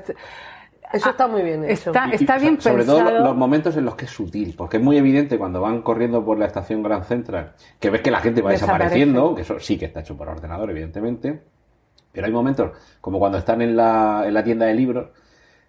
Eso 0.92 1.10
está 1.10 1.26
muy 1.26 1.42
bien 1.42 1.64
hecho. 1.64 1.90
Está, 1.90 2.06
Y- 2.08 2.12
y 2.12 2.14
está 2.16 2.38
bien 2.38 2.56
so- 2.56 2.62
sobre 2.70 2.76
pensado. 2.84 2.98
todo 3.00 3.10
lo- 3.18 3.24
los 3.24 3.36
momentos 3.36 3.76
en 3.76 3.84
los 3.84 3.94
que 3.96 4.04
es 4.04 4.10
sutil, 4.10 4.54
porque 4.56 4.76
es 4.76 4.82
muy 4.82 4.96
evidente 4.96 5.38
cuando 5.38 5.60
van 5.60 5.82
corriendo 5.82 6.24
por 6.24 6.38
la 6.38 6.46
estación 6.46 6.82
Grand 6.82 7.04
Central, 7.04 7.52
que 7.80 7.90
ves 7.90 8.00
que 8.02 8.10
la 8.10 8.20
gente 8.20 8.42
va 8.42 8.50
Desaparece. 8.50 8.84
desapareciendo, 8.84 9.34
que 9.34 9.42
eso 9.42 9.58
sí 9.60 9.78
que 9.78 9.86
está 9.86 10.00
hecho 10.00 10.16
por 10.16 10.28
ordenador, 10.28 10.70
evidentemente, 10.70 11.42
pero 12.12 12.26
hay 12.26 12.32
momentos, 12.32 12.70
como 13.00 13.18
cuando 13.18 13.38
están 13.38 13.62
en 13.62 13.74
la, 13.76 14.24
en 14.26 14.34
la 14.34 14.44
tienda 14.44 14.66
de 14.66 14.74
libros, 14.74 15.08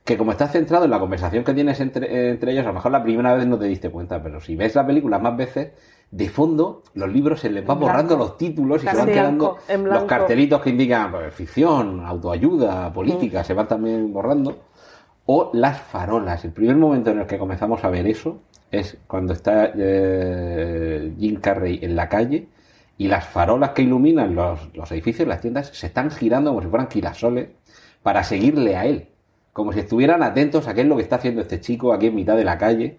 que 0.04 0.18
como 0.18 0.32
estás 0.32 0.52
centrado 0.52 0.84
en 0.84 0.92
la 0.92 1.00
conversación 1.00 1.46
que 1.46 1.54
tienes 1.54 1.80
entre, 1.80 2.30
entre 2.32 2.52
ellos, 2.52 2.66
a 2.66 2.68
lo 2.70 2.74
mejor 2.74 2.92
la 2.92 3.02
primera 3.02 3.34
vez 3.36 3.48
no 3.48 3.58
te 3.58 3.66
diste 3.66 3.90
cuenta, 3.90 4.22
pero 4.22 4.42
si 4.42 4.54
ves 4.58 4.76
la 4.76 4.86
película 4.86 5.18
más 5.18 5.38
veces, 5.38 5.72
de 6.12 6.30
fondo 6.30 6.84
los 6.94 7.10
libros 7.10 7.40
se 7.40 7.50
les 7.50 7.66
van 7.66 7.80
borrando 7.80 8.18
los 8.18 8.38
títulos 8.38 8.84
y 8.84 8.88
se 8.88 8.96
van 8.98 9.06
quedando 9.08 9.58
blanco, 9.68 9.88
los 9.94 10.04
cartelitos 10.04 10.62
que 10.62 10.70
indican 10.72 11.10
pues, 11.10 11.34
ficción, 11.34 12.06
autoayuda, 12.06 12.92
política, 12.92 13.44
se 13.46 13.54
van 13.54 13.68
también 13.70 14.12
borrando. 14.12 14.58
O 15.26 15.52
las 15.54 15.80
farolas. 15.80 16.44
El 16.46 16.52
primer 16.52 16.76
momento 16.76 17.12
en 17.12 17.20
el 17.20 17.28
que 17.28 17.38
comenzamos 17.38 17.84
a 17.84 17.90
ver 17.90 18.08
eso 18.08 18.42
es 18.72 18.98
cuando 19.08 19.34
está 19.34 19.72
eh, 19.76 21.14
Jim 21.20 21.40
Carrey 21.40 21.80
en 21.82 21.96
la 21.96 22.10
calle 22.10 22.48
y 22.98 23.08
las 23.08 23.26
farolas 23.26 23.72
que 23.72 23.84
iluminan 23.84 24.36
los, 24.36 24.76
los 24.76 24.92
edificios, 24.92 25.28
las 25.28 25.42
tiendas, 25.42 25.68
se 25.68 25.88
están 25.88 26.12
girando 26.12 26.52
como 26.52 26.62
si 26.62 26.68
fueran 26.68 26.90
girasoles 26.90 27.50
para 28.02 28.24
seguirle 28.24 28.76
a 28.76 28.86
él. 28.86 29.08
Como 29.54 29.72
si 29.72 29.80
estuvieran 29.80 30.24
atentos 30.24 30.68
a 30.68 30.74
qué 30.74 30.82
es 30.82 30.88
lo 30.88 30.96
que 30.96 31.04
está 31.04 31.18
haciendo 31.18 31.42
este 31.42 31.62
chico 31.62 31.94
aquí 31.94 32.08
en 32.08 32.16
mitad 32.16 32.36
de 32.36 32.44
la 32.44 32.58
calle. 32.58 32.98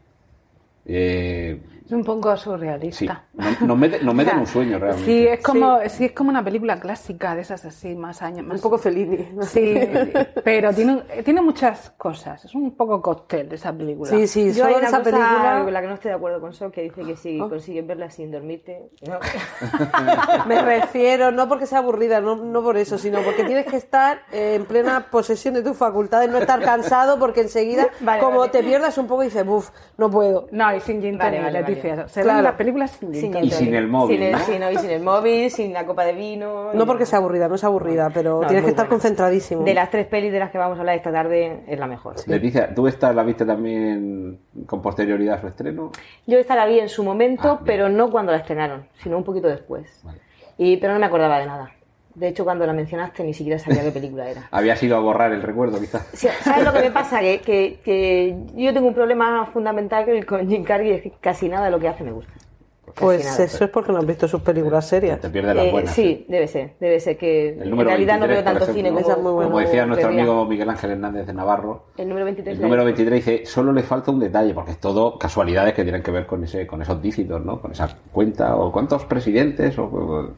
Eh, 0.86 1.60
Es 1.84 1.92
un 1.92 2.02
poco 2.02 2.34
sí, 2.36 2.44
surrealista. 2.44 3.24
nos, 3.34 3.60
nos 3.60 3.76
mete, 3.78 4.02
nos 4.02 4.14
mete 4.14 4.30
en 4.30 4.38
un 4.40 4.46
sueño 4.46 4.78
realmente. 4.78 5.04
Sí, 5.04 5.26
es 5.26 5.42
como, 5.42 5.78
sí, 5.88 6.06
es 6.06 6.12
como 6.12 6.30
una 6.30 6.42
película 6.42 6.80
clásica 6.80 7.34
de 7.34 7.42
esas 7.42 7.62
así, 7.66 7.94
más 7.94 8.22
años. 8.22 8.46
Más... 8.46 8.56
Un 8.56 8.62
poco 8.62 8.78
Fellini. 8.78 9.28
¿no? 9.34 9.42
Sí, 9.42 9.74
pero 10.44 10.72
tiene, 10.72 11.02
tiene 11.24 11.42
muchas 11.42 11.90
cosas. 11.98 12.44
Es 12.44 12.54
un 12.54 12.74
poco 12.74 13.02
cóctel 13.02 13.52
esa 13.52 13.72
película. 13.72 14.10
Sí, 14.10 14.26
sí, 14.26 14.52
Yo 14.52 14.64
hay 14.64 14.72
solo 14.72 14.78
una 14.78 14.86
esa 14.88 14.98
cosa 14.98 15.10
película 15.10 15.60
con 15.64 15.72
la 15.74 15.80
que 15.82 15.86
no 15.88 15.94
estoy 15.94 16.08
de 16.08 16.14
acuerdo 16.16 16.40
con 16.40 16.54
Sol, 16.54 16.72
que 16.72 16.82
dice 16.82 17.02
que 17.02 17.16
si 17.16 17.38
Oh. 17.40 17.48
consigues 17.50 17.86
verla 17.86 18.10
sin 18.10 18.30
dormirte... 18.30 18.90
no. 19.06 19.18
me 20.46 20.62
refiero, 20.62 21.32
no 21.32 21.48
porque 21.48 21.66
sea 21.66 21.78
aburrida, 21.80 22.20
no, 22.20 22.36
no 22.36 22.62
por 22.62 22.76
eso, 22.76 22.96
sino 22.96 23.20
porque 23.20 23.44
tienes 23.44 23.66
que 23.66 23.76
estar 23.76 24.22
en 24.32 24.64
plena 24.64 25.08
posesión 25.10 25.52
de 25.54 25.62
tus 25.62 25.76
facultades, 25.76 26.30
no 26.30 26.38
estar 26.38 26.60
cansado 26.62 27.18
porque 27.18 27.42
enseguida, 27.42 27.88
Vale, 28.00 28.22
como 28.22 28.38
vale. 28.40 28.52
te 28.52 28.62
pierdas 28.62 28.96
un 28.98 29.06
poco 29.06 29.22
y 29.22 29.26
dices, 29.26 29.44
uff, 29.46 29.70
no 29.98 30.10
puedo. 30.10 30.46
No, 30.50 30.74
y 30.74 30.80
sin 30.80 31.02
gin 31.02 31.18
Vale, 31.18 31.40
Se 31.76 32.22
Claro. 32.22 32.36
ven 32.36 32.44
las 32.44 32.54
películas 32.54 32.90
sin 32.92 33.14
Sin. 33.14 33.36
Y 33.44 33.50
sin 33.50 33.74
el 33.74 33.88
móvil, 33.88 34.16
Sin 34.18 34.26
el, 34.26 34.32
¿no? 34.32 34.38
sí, 34.40 34.58
no, 34.58 34.70
y 34.70 34.76
sin 34.76 34.90
el 34.90 35.02
móvil, 35.02 35.50
sin 35.50 35.72
la 35.72 35.84
copa 35.86 36.04
de 36.04 36.12
vino. 36.12 36.72
No 36.72 36.82
y- 36.84 36.86
porque 36.86 37.06
sea 37.06 37.18
aburrida, 37.18 37.48
no 37.48 37.54
es 37.56 37.64
aburrida, 37.64 38.10
pero 38.12 38.40
No, 38.40 38.46
tienes 38.46 38.64
que 38.64 38.70
estar 38.70 38.86
buena. 38.86 38.90
concentradísimo. 39.00 39.62
De 39.64 39.74
las 39.74 39.90
tres 39.90 40.06
pelis 40.06 40.32
de 40.32 40.38
las 40.38 40.50
que 40.50 40.58
vamos 40.58 40.76
a 40.76 40.80
hablar 40.80 40.96
esta 40.96 41.12
tarde, 41.12 41.64
es 41.66 41.78
la 41.78 41.86
mejor. 41.86 42.16
Leticia, 42.26 42.74
¿tú 42.74 42.86
esta 42.86 43.12
la 43.12 43.22
viste 43.24 43.44
también 43.44 44.38
con 44.66 44.80
posterioridad 44.82 45.36
a 45.36 45.40
su 45.40 45.46
estreno? 45.48 45.90
Yo 46.26 46.38
esta 46.38 46.54
la 46.56 46.66
vi 46.66 46.78
en 46.80 46.88
su 46.88 47.02
momento, 47.04 47.58
Ah, 47.60 47.62
pero 47.64 47.88
no 47.88 48.10
cuando 48.10 48.32
la 48.32 48.38
estrenaron, 48.38 48.86
sino 49.02 49.16
un 49.16 49.24
poquito 49.24 49.48
después. 49.48 50.00
Vale. 50.04 50.18
Y, 50.58 50.76
pero 50.76 50.92
no 50.92 51.00
me 51.00 51.06
acordaba 51.06 51.38
de 51.38 51.46
nada. 51.46 51.70
De 52.14 52.28
hecho, 52.28 52.44
cuando 52.44 52.64
la 52.66 52.72
mencionaste 52.72 53.24
ni 53.24 53.34
siquiera 53.34 53.58
sabía 53.58 53.82
qué 53.82 53.90
película 53.90 54.28
era. 54.28 54.46
Había 54.52 54.76
sido 54.76 54.96
a 54.96 55.00
borrar 55.00 55.32
el 55.32 55.42
recuerdo, 55.42 55.80
quizás. 55.80 56.06
Sí, 56.12 56.28
¿Sabes 56.42 56.64
lo 56.64 56.72
que 56.72 56.80
me 56.80 56.90
pasa? 56.90 57.20
Que, 57.20 57.40
que, 57.40 57.80
que 57.84 58.36
yo 58.54 58.72
tengo 58.72 58.86
un 58.88 58.94
problema 58.94 59.46
fundamental 59.46 60.04
que 60.04 60.22
con 60.24 60.48
Jim 60.48 60.62
Carrey 60.64 60.92
es 60.92 61.02
que 61.02 61.12
casi 61.20 61.48
nada 61.48 61.64
de 61.66 61.70
lo 61.72 61.80
que 61.80 61.88
hace 61.88 62.04
me 62.04 62.12
gusta. 62.12 62.32
Casi 62.94 63.00
Pues 63.04 63.24
nada. 63.24 63.44
eso 63.44 63.64
es 63.64 63.70
porque 63.70 63.90
no 63.90 63.98
has 63.98 64.06
visto 64.06 64.28
sus 64.28 64.40
películas 64.42 64.86
serias. 64.86 65.18
Te 65.20 65.28
pierdes 65.28 65.56
las 65.56 65.64
Eh, 65.66 65.70
buenas. 65.72 65.92
sí, 65.92 66.24
debe 66.28 66.46
ser. 66.46 66.74
Debe 66.78 67.00
ser 67.00 67.16
que 67.18 67.48
en 67.48 67.58
realidad 67.76 68.20
23, 68.20 68.20
no 68.20 68.26
veo 68.28 68.44
tanto 68.44 68.62
ejemplo, 68.70 68.74
cine 68.74 68.90
como, 69.02 69.22
muy 69.22 69.32
buena. 69.32 69.50
Como 69.50 69.58
decía 69.60 69.86
nuestro 69.86 70.08
amigo 70.10 70.44
Miguel 70.44 70.70
Ángel 70.70 70.90
Hernández 70.92 71.26
de 71.26 71.32
Navarro, 71.32 71.86
El 71.96 72.08
número 72.08 72.24
23. 72.26 72.56
el 72.56 72.62
número 72.62 72.84
23 72.84 73.14
dice, 73.26 73.46
solo 73.46 73.72
le 73.72 73.82
falta 73.82 74.12
un 74.12 74.20
detalle, 74.20 74.54
porque 74.54 74.70
es 74.70 74.78
todo 74.78 75.18
casualidades 75.18 75.74
que 75.74 75.82
tienen 75.82 76.04
que 76.04 76.12
ver 76.12 76.26
con 76.26 76.44
ese 76.44 76.64
con 76.68 76.80
esos 76.82 77.02
dígitos, 77.02 77.44
¿no? 77.44 77.60
Con 77.60 77.72
esa 77.72 77.88
cuenta, 78.12 78.54
o 78.54 78.70
cuántos 78.70 79.04
presidentes, 79.06 79.76
o... 79.78 80.30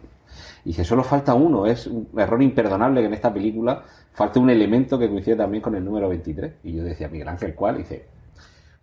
y 0.67 0.71
dice, 0.71 0.83
solo 0.85 1.05
falta 1.05 1.33
uno, 1.35 1.65
es 1.65 1.87
un 1.87 2.09
error 2.19 2.43
imperdonable 2.43 3.01
que 3.01 3.07
en 3.07 3.15
esta 3.15 3.33
película 3.33 3.85
falte 4.13 4.41
un 4.41 4.51
elemento 4.51 4.99
que 4.99 5.09
coincide 5.09 5.37
también 5.37 5.63
con 5.63 5.77
el 5.77 5.85
número 5.85 6.09
23. 6.09 6.55
Y 6.65 6.75
yo 6.77 6.83
decía, 6.83 7.07
Miguel 7.09 7.29
Ángel, 7.29 7.55
¿cuál? 7.55 7.77
Y 7.77 7.79
dice, 7.79 8.07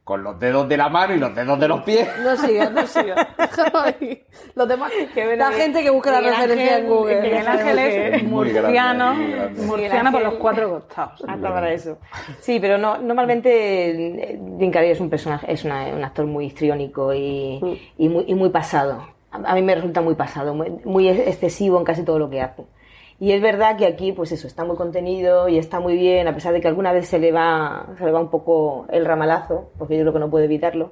con 0.05 0.23
los 0.23 0.39
dedos 0.39 0.67
de 0.69 0.77
la 0.77 0.87
mano 0.89 1.13
y 1.13 1.19
los 1.19 1.35
dedos 1.35 1.59
de 1.59 1.67
los 1.67 1.81
pies. 1.83 2.07
No 2.23 2.35
sigas, 2.37 2.71
no 2.71 2.85
sigas. 2.87 3.27
Los 4.55 4.67
demás, 4.67 4.91
Que 5.13 5.25
ven 5.25 5.39
la 5.39 5.47
ahí. 5.49 5.55
gente 5.55 5.81
que 5.83 5.89
busca 5.89 6.11
la 6.11 6.19
referencia 6.21 6.77
en 6.77 6.83
Ángel, 6.83 6.89
Google. 6.89 7.21
Miguel 7.21 7.47
Ángel 7.47 7.79
es 7.79 8.15
Es 8.15 8.23
muy 8.23 8.49
grande, 8.51 8.61
murciano, 8.69 9.13
muy 9.15 9.31
grande. 9.31 9.61
murciano 9.65 10.11
por 10.11 10.21
los 10.21 10.33
cuatro 10.35 10.69
costados. 10.71 11.23
Hasta 11.27 11.49
para 11.53 11.71
eso. 11.73 11.97
Sí, 12.39 12.59
pero 12.59 12.77
no, 12.77 12.97
normalmente 12.97 14.39
Jim 14.59 14.71
Carrey 14.71 14.91
es 14.91 14.99
un 14.99 15.09
personaje, 15.09 15.51
es 15.51 15.63
una- 15.63 15.87
un 15.87 16.03
actor 16.03 16.25
muy 16.25 16.45
histriónico 16.45 17.13
y, 17.13 17.59
y 17.97 18.09
muy, 18.09 18.25
y 18.27 18.35
muy 18.35 18.49
pasado. 18.49 19.07
A, 19.33 19.55
mí 19.55 19.61
me 19.61 19.75
resulta 19.75 20.01
muy 20.01 20.15
pasado, 20.15 20.53
muy, 20.53 20.69
muy 20.85 21.09
excesivo 21.09 21.77
en 21.79 21.83
casi 21.85 22.03
todo 22.03 22.19
lo 22.19 22.29
que 22.29 22.41
hace. 22.41 22.63
Y 23.19 23.31
es 23.31 23.41
verdad 23.41 23.77
que 23.77 23.85
aquí, 23.85 24.11
pues 24.11 24.31
eso, 24.31 24.47
está 24.47 24.63
muy 24.65 24.75
contenido 24.75 25.47
y 25.49 25.57
está 25.57 25.79
muy 25.79 25.95
bien, 25.95 26.27
a 26.27 26.33
pesar 26.33 26.53
de 26.53 26.61
que 26.61 26.67
alguna 26.67 26.91
vez 26.91 27.07
se 27.07 27.19
le 27.19 27.31
va, 27.31 27.87
se 27.97 28.05
le 28.05 28.11
va 28.11 28.19
un 28.19 28.29
poco 28.29 28.85
el 28.89 29.05
ramalazo, 29.05 29.71
porque 29.77 29.95
yo 29.95 30.01
creo 30.03 30.13
que 30.13 30.19
no 30.19 30.29
puede 30.29 30.45
evitarlo. 30.45 30.91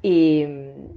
Y, 0.00 0.42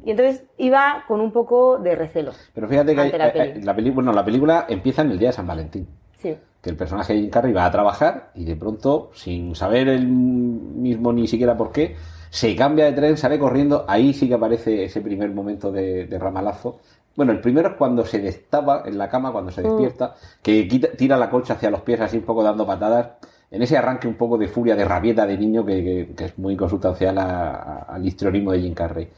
y 0.05 0.11
entonces 0.11 0.43
iba 0.57 1.03
con 1.07 1.21
un 1.21 1.31
poco 1.31 1.77
de 1.79 1.95
recelo. 1.95 2.31
Pero 2.53 2.67
fíjate 2.67 2.93
que 2.93 3.01
hay- 3.01 3.11
la 3.11 3.33
peli. 3.33 3.51
hay- 3.53 3.61
la, 3.63 3.75
peli- 3.75 3.89
bueno, 3.89 4.13
la 4.13 4.23
película 4.23 4.65
empieza 4.69 5.01
en 5.01 5.11
el 5.11 5.17
día 5.19 5.29
de 5.29 5.33
San 5.33 5.47
Valentín. 5.47 5.87
Sí. 6.17 6.37
que 6.61 6.69
el 6.69 6.77
personaje 6.77 7.13
de 7.13 7.21
Jim 7.21 7.29
Carrey 7.31 7.51
va 7.53 7.65
a 7.65 7.71
trabajar 7.71 8.29
y 8.35 8.45
de 8.45 8.55
pronto, 8.55 9.09
sin 9.15 9.55
saber 9.55 9.87
él 9.87 10.05
mismo 10.07 11.11
ni 11.11 11.27
siquiera 11.27 11.57
por 11.57 11.71
qué, 11.71 11.95
se 12.31 12.55
cambia 12.55 12.85
de 12.85 12.93
tren, 12.93 13.17
sale 13.17 13.37
corriendo, 13.37 13.85
ahí 13.87 14.13
sí 14.13 14.27
que 14.27 14.33
aparece 14.33 14.85
ese 14.85 15.01
primer 15.01 15.29
momento 15.31 15.71
de, 15.71 16.07
de 16.07 16.17
ramalazo. 16.17 16.79
Bueno, 17.15 17.33
el 17.33 17.41
primero 17.41 17.69
es 17.69 17.75
cuando 17.75 18.05
se 18.05 18.19
destapa 18.19 18.83
en 18.85 18.97
la 18.97 19.09
cama, 19.09 19.31
cuando 19.33 19.51
se 19.51 19.61
despierta, 19.61 20.15
que 20.41 20.65
quita- 20.67 20.87
tira 20.97 21.17
la 21.17 21.29
colcha 21.29 21.53
hacia 21.55 21.69
los 21.69 21.81
pies 21.81 21.99
así 22.01 22.17
un 22.17 22.23
poco 22.23 22.41
dando 22.41 22.65
patadas. 22.65 23.09
en 23.53 23.61
ese 23.61 23.77
arranque 23.77 24.07
un 24.07 24.13
poco 24.15 24.37
de 24.37 24.47
furia, 24.47 24.77
de 24.77 24.85
rabieta 24.85 25.25
de 25.27 25.37
niño 25.37 25.65
que, 25.65 25.83
que- 25.83 26.15
que 26.15 26.25
es 26.25 26.37
muy 26.39 26.55
consustancial 26.55 27.17
a- 27.17 27.49
a- 27.49 27.79
al 27.95 28.05
histrionismo 28.07 28.53
de 28.53 28.61
Jim 28.61 28.73
Carrey. 28.73 29.09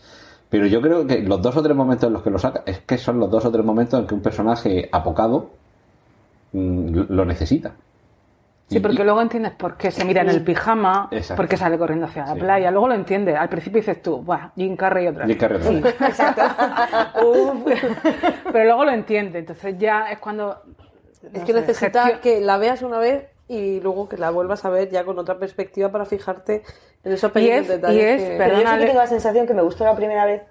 Pero 0.50 0.66
yo 0.66 0.82
creo 0.82 1.06
que 1.06 1.20
los 1.22 1.40
dos 1.40 1.56
o 1.56 1.62
tres 1.62 1.76
momentos 1.78 2.08
en 2.08 2.14
los 2.14 2.24
que 2.24 2.32
lo 2.32 2.40
saca, 2.40 2.64
es 2.66 2.80
que 2.80 2.98
son 2.98 3.20
los 3.20 3.30
dos 3.30 3.46
o 3.46 3.52
tres 3.52 3.64
momentos 3.64 4.00
en 4.00 4.08
que 4.08 4.16
un 4.16 4.22
personaje 4.22 4.90
apocado 4.92 5.52
mm, 6.52 7.02
lo 7.10 7.26
necesita. 7.26 7.76
Sí, 8.70 8.80
porque 8.80 9.04
luego 9.04 9.22
entiendes 9.22 9.52
por 9.52 9.78
qué 9.78 9.92
se 9.92 10.04
mira 10.04 10.22
en 10.22 10.30
el 10.30 10.44
pijama, 10.44 11.08
Exacto. 11.12 11.36
por 11.42 11.48
qué 11.48 11.58
sale 11.58 11.78
corriendo 11.78 12.08
hacia 12.08 12.26
la 12.26 12.34
Sí. 12.34 12.40
playa. 12.40 12.72
Luego 12.72 12.88
lo 12.88 12.96
entiendes. 12.96 13.36
Al 13.36 13.50
principio 13.50 13.82
dices 13.82 14.02
tú, 14.02 14.22
Buah, 14.24 14.50
Jim 14.56 14.76
Carrey 14.76 15.08
otra 15.08 15.26
Jim 15.28 15.38
vez. 15.38 15.38
Carrey 15.38 15.58
otra 15.78 15.92
Sí, 15.92 16.04
exacto. 16.06 16.42
Uf. 17.28 17.72
Pero 18.52 18.66
luego 18.66 18.86
lo 18.86 18.92
entiendes. 18.92 19.40
Entonces 19.42 19.76
ya 19.78 20.10
es 20.12 20.18
cuando. 20.20 20.62
Es 21.34 21.42
que 21.44 21.54
sé, 21.54 21.60
necesitas 21.62 22.06
gestión- 22.06 22.22
que 22.22 22.42
la 22.42 22.58
veas 22.58 22.82
una 22.82 22.98
vez 23.00 23.28
y 23.48 23.80
luego 23.82 24.10
que 24.10 24.18
la 24.18 24.32
vuelvas 24.32 24.66
a 24.66 24.70
ver 24.70 24.90
ya 24.90 25.04
con 25.04 25.20
otra 25.20 25.38
perspectiva 25.38 25.90
para 25.92 26.06
fijarte 26.06 26.64
en 27.04 27.12
esos 27.12 27.30
Y 27.30 27.34
pequeños 27.34 27.62
es- 27.62 27.68
detalles. 27.68 28.02
y 28.02 28.24
es, 28.24 28.30
que- 28.30 28.38
Pero 28.38 28.54
yo 28.62 28.68
sí 28.68 28.78
que 28.80 28.86
tengo 28.88 29.00
la 29.00 29.08
sensación 29.08 29.46
que 29.46 29.54
me 29.54 29.62
gustó 29.62 29.84
la 29.86 29.96
primera 29.96 30.26
vez. 30.26 30.42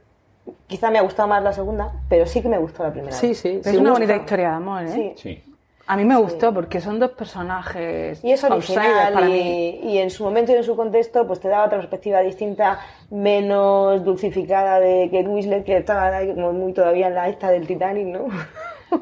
Quizá 0.66 0.90
me 0.90 0.98
ha 0.98 1.02
gustado 1.02 1.28
más 1.28 1.42
la 1.42 1.52
segunda, 1.52 1.92
pero 2.08 2.26
sí 2.26 2.42
que 2.42 2.48
me 2.48 2.58
gustó 2.58 2.82
la 2.84 2.92
primera 2.92 3.12
Sí, 3.16 3.28
vez. 3.28 3.38
sí, 3.38 3.60
Es 3.64 3.70
sí, 3.70 3.76
una 3.76 3.92
bonita 3.92 4.16
historia 4.16 4.50
de 4.50 4.54
amor, 4.54 4.82
¿eh? 4.82 4.88
Sí. 4.88 5.12
Sí. 5.16 5.51
A 5.86 5.96
mí 5.96 6.04
me 6.04 6.16
gustó 6.16 6.54
porque 6.54 6.80
son 6.80 6.98
dos 7.00 7.10
personajes 7.10 8.22
Y 8.24 8.30
es 8.32 8.42
original 8.44 9.12
para 9.12 9.28
y, 9.28 9.32
mí. 9.32 9.80
y 9.92 9.98
en 9.98 10.10
su 10.10 10.24
momento 10.24 10.52
y 10.52 10.54
en 10.56 10.64
su 10.64 10.76
contexto 10.76 11.26
pues 11.26 11.40
te 11.40 11.48
da 11.48 11.64
otra 11.64 11.78
perspectiva 11.78 12.20
distinta, 12.20 12.78
menos 13.10 14.04
dulcificada 14.04 14.78
de 14.80 15.08
que 15.10 15.20
Winslet, 15.22 15.64
que 15.64 15.78
estaba 15.78 16.06
ahí 16.16 16.32
como 16.34 16.52
muy 16.52 16.72
todavía 16.72 17.08
en 17.08 17.14
la 17.14 17.28
esta 17.28 17.50
del 17.50 17.66
Titanic, 17.66 18.06
¿no? 18.06 18.26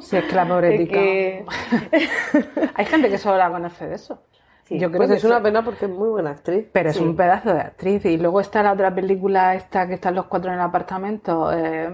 Sí, 0.00 0.16
es 0.16 0.24
que 0.24 0.34
la 0.34 0.46
pobre 0.46 0.74
Es 0.74 0.80
tica. 0.80 0.94
que- 0.94 1.44
Hay 2.74 2.84
gente 2.86 3.08
que 3.10 3.18
solo 3.18 3.36
la 3.36 3.50
conoce 3.50 3.86
de 3.86 3.94
eso. 3.96 4.22
Sí. 4.70 4.78
Yo 4.78 4.88
creo 4.88 4.98
Pues 4.98 5.10
que 5.10 5.16
es 5.16 5.24
una 5.24 5.42
pena 5.42 5.64
porque 5.64 5.86
es 5.86 5.90
muy 5.90 6.08
buena 6.08 6.30
actriz. 6.30 6.66
Pero 6.72 6.90
es 6.90 7.00
un 7.00 7.16
pedazo 7.16 7.52
de 7.52 7.60
actriz. 7.60 8.04
Y 8.04 8.16
luego 8.18 8.40
está 8.40 8.62
la 8.62 8.72
otra 8.72 8.94
película, 8.94 9.54
esta 9.56 9.88
que 9.88 9.94
están 9.94 10.14
los 10.14 10.26
cuatro 10.26 10.50
en 10.50 10.54
el 10.58 10.62
apartamento, 10.62 11.50
eh, 11.52 11.88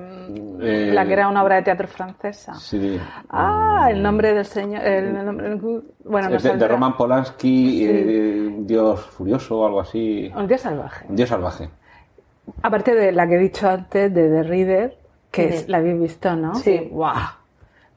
Eh, 0.60 0.90
la 0.92 1.06
que 1.06 1.12
era 1.14 1.28
una 1.28 1.42
obra 1.42 1.56
de 1.56 1.62
teatro 1.62 1.88
francesa. 1.88 2.54
Sí. 2.54 3.00
Ah, 3.30 3.88
el 3.90 4.02
nombre 4.02 4.34
del 4.34 4.44
señor. 4.44 4.82
El, 4.84 5.16
el 5.16 5.24
nombre, 5.24 5.56
bueno, 6.04 6.28
no 6.28 6.36
Es 6.36 6.42
de, 6.42 6.56
de. 6.56 6.68
Roman 6.68 6.96
Polanski, 6.96 7.86
eh, 7.86 8.54
dios 8.58 9.00
furioso 9.06 9.58
o 9.60 9.66
algo 9.66 9.80
así. 9.80 10.30
Un 10.36 10.46
día 10.46 10.58
salvaje. 10.58 11.06
Un 11.08 11.16
dios 11.16 11.28
salvaje. 11.30 11.70
Aparte 12.62 12.94
de 12.94 13.10
la 13.10 13.26
que 13.26 13.36
he 13.36 13.38
dicho 13.38 13.68
antes, 13.68 14.12
de 14.12 14.28
The 14.28 14.42
Reader, 14.42 14.98
que 15.30 15.48
es- 15.48 15.68
la 15.68 15.78
habéis 15.78 15.98
visto, 16.00 16.36
¿no? 16.36 16.54
Sí. 16.54 16.88
¡Guau! 16.92 17.16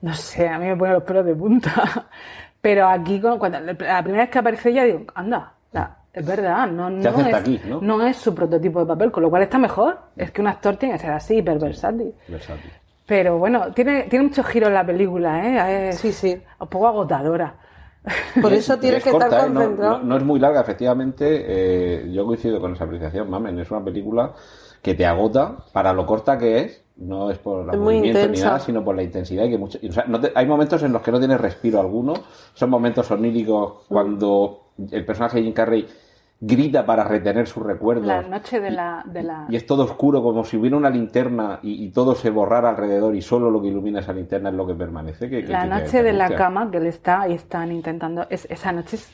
No 0.01 0.13
sé, 0.13 0.48
a 0.48 0.57
mí 0.57 0.65
me 0.67 0.77
pone 0.77 0.93
los 0.93 1.03
pelos 1.03 1.25
de 1.25 1.36
punta. 1.36 2.07
Pero 2.61 2.87
aquí, 2.87 3.21
cuando, 3.21 3.59
la 3.59 3.73
primera 4.03 4.23
vez 4.23 4.29
que 4.29 4.39
aparece 4.39 4.69
ella, 4.69 4.83
digo, 4.83 5.05
anda, 5.15 5.53
la- 5.71 5.95
es 6.11 6.25
verdad, 6.25 6.67
no, 6.67 6.89
no, 6.89 6.99
es, 6.99 7.33
aquí, 7.35 7.61
¿no? 7.65 8.05
es 8.05 8.17
su 8.17 8.33
prototipo 8.35 8.79
de 8.81 8.85
papel, 8.87 9.11
con 9.11 9.23
lo 9.23 9.29
cual 9.29 9.43
está 9.43 9.57
mejor. 9.57 9.97
Es 10.17 10.31
que 10.31 10.41
un 10.41 10.47
actor 10.47 10.75
tiene 10.75 10.95
que 10.95 11.01
ser 11.01 11.11
así, 11.11 11.37
hiperversátil. 11.37 12.13
Versátil. 12.27 12.71
Pero 13.05 13.37
bueno, 13.37 13.71
tiene, 13.71 14.03
tiene 14.03 14.25
muchos 14.25 14.45
giros 14.47 14.71
la 14.71 14.85
película, 14.85 15.45
¿eh? 15.45 15.89
Es 15.89 15.99
Sí, 15.99 16.11
sí. 16.11 16.41
un 16.59 16.67
poco 16.67 16.87
agotadora. 16.87 17.53
Por 18.41 18.53
eso 18.53 18.77
tienes 18.79 18.99
es 18.99 19.03
que 19.03 19.09
estar 19.11 19.29
corta, 19.29 19.45
¿eh? 19.45 19.49
No- 19.49 19.59
concentrado. 19.61 19.97
No, 19.99 20.03
no 20.03 20.17
es 20.17 20.23
muy 20.23 20.39
larga, 20.39 20.61
efectivamente. 20.61 21.25
eh, 21.47 22.11
yo 22.11 22.25
coincido 22.25 22.59
con 22.59 22.73
esa 22.73 22.83
apreciación, 22.85 23.29
mamen. 23.29 23.57
Es 23.59 23.69
una 23.71 23.83
película 23.83 24.33
que 24.81 24.95
te 24.95 25.05
agota 25.05 25.57
para 25.73 25.93
lo 25.93 26.05
corta 26.05 26.37
que 26.37 26.59
es. 26.59 26.83
No 26.99 27.31
es 27.31 27.37
por 27.37 27.65
los 27.65 27.73
Es 27.75 27.79
movimientos 27.81 28.29
ni 28.29 28.39
nada, 28.41 28.59
sino 28.59 28.83
por 28.83 28.95
la 28.95 29.03
intensidad. 29.03 29.45
Y 29.45 29.49
que 29.51 29.57
mucho, 29.57 29.77
y, 29.81 29.89
o 29.89 29.91
sea, 29.93 30.03
no 30.07 30.19
te- 30.19 30.31
hay 30.35 30.45
momentos 30.45 30.83
en 30.83 30.91
los 30.91 31.01
que 31.01 31.11
no 31.11 31.19
tienes 31.19 31.39
respiro 31.39 31.79
alguno. 31.79 32.13
Son 32.53 32.69
momentos 32.69 33.09
oníricos 33.11 33.85
cuando 33.87 34.65
el 34.91 35.05
personaje 35.05 35.37
de 35.37 35.43
Jim 35.43 35.53
Carrey 35.53 35.87
grita 36.41 36.85
para 36.85 37.03
retener 37.03 37.47
sus 37.47 37.63
recuerdos. 37.63 38.05
La 38.07 38.21
noche 38.21 38.59
de 38.61 38.71
la... 38.71 39.03
De 39.05 39.23
la... 39.23 39.45
Y 39.49 39.55
es 39.57 39.65
todo 39.65 39.83
oscuro, 39.83 40.21
como 40.23 40.43
si 40.45 40.55
hubiera 40.57 40.77
una 40.77 40.89
linterna 40.89 41.59
y, 41.61 41.83
y 41.85 41.89
todo 41.89 42.15
se 42.15 42.29
borrara 42.29 42.69
alrededor 42.69 43.13
y 43.15 43.21
solo 43.21 43.49
lo 43.51 43.61
que 43.61 43.67
ilumina 43.67 43.99
esa 43.99 44.13
linterna 44.13 44.49
es 44.49 44.55
lo 44.55 44.65
que 44.67 44.73
permanece. 44.73 45.29
que- 45.29 45.43
que- 45.43 45.51
La 45.51 45.65
noche 45.65 46.01
de 46.03 46.13
la 46.13 46.29
cama 46.35 46.69
que 46.71 46.77
él 46.77 46.85
está 46.87 47.27
y 47.27 47.33
están 47.33 47.71
intentando, 47.73 48.25
es, 48.29 48.45
esa 48.49 48.71
noche 48.71 48.95
es 48.97 49.11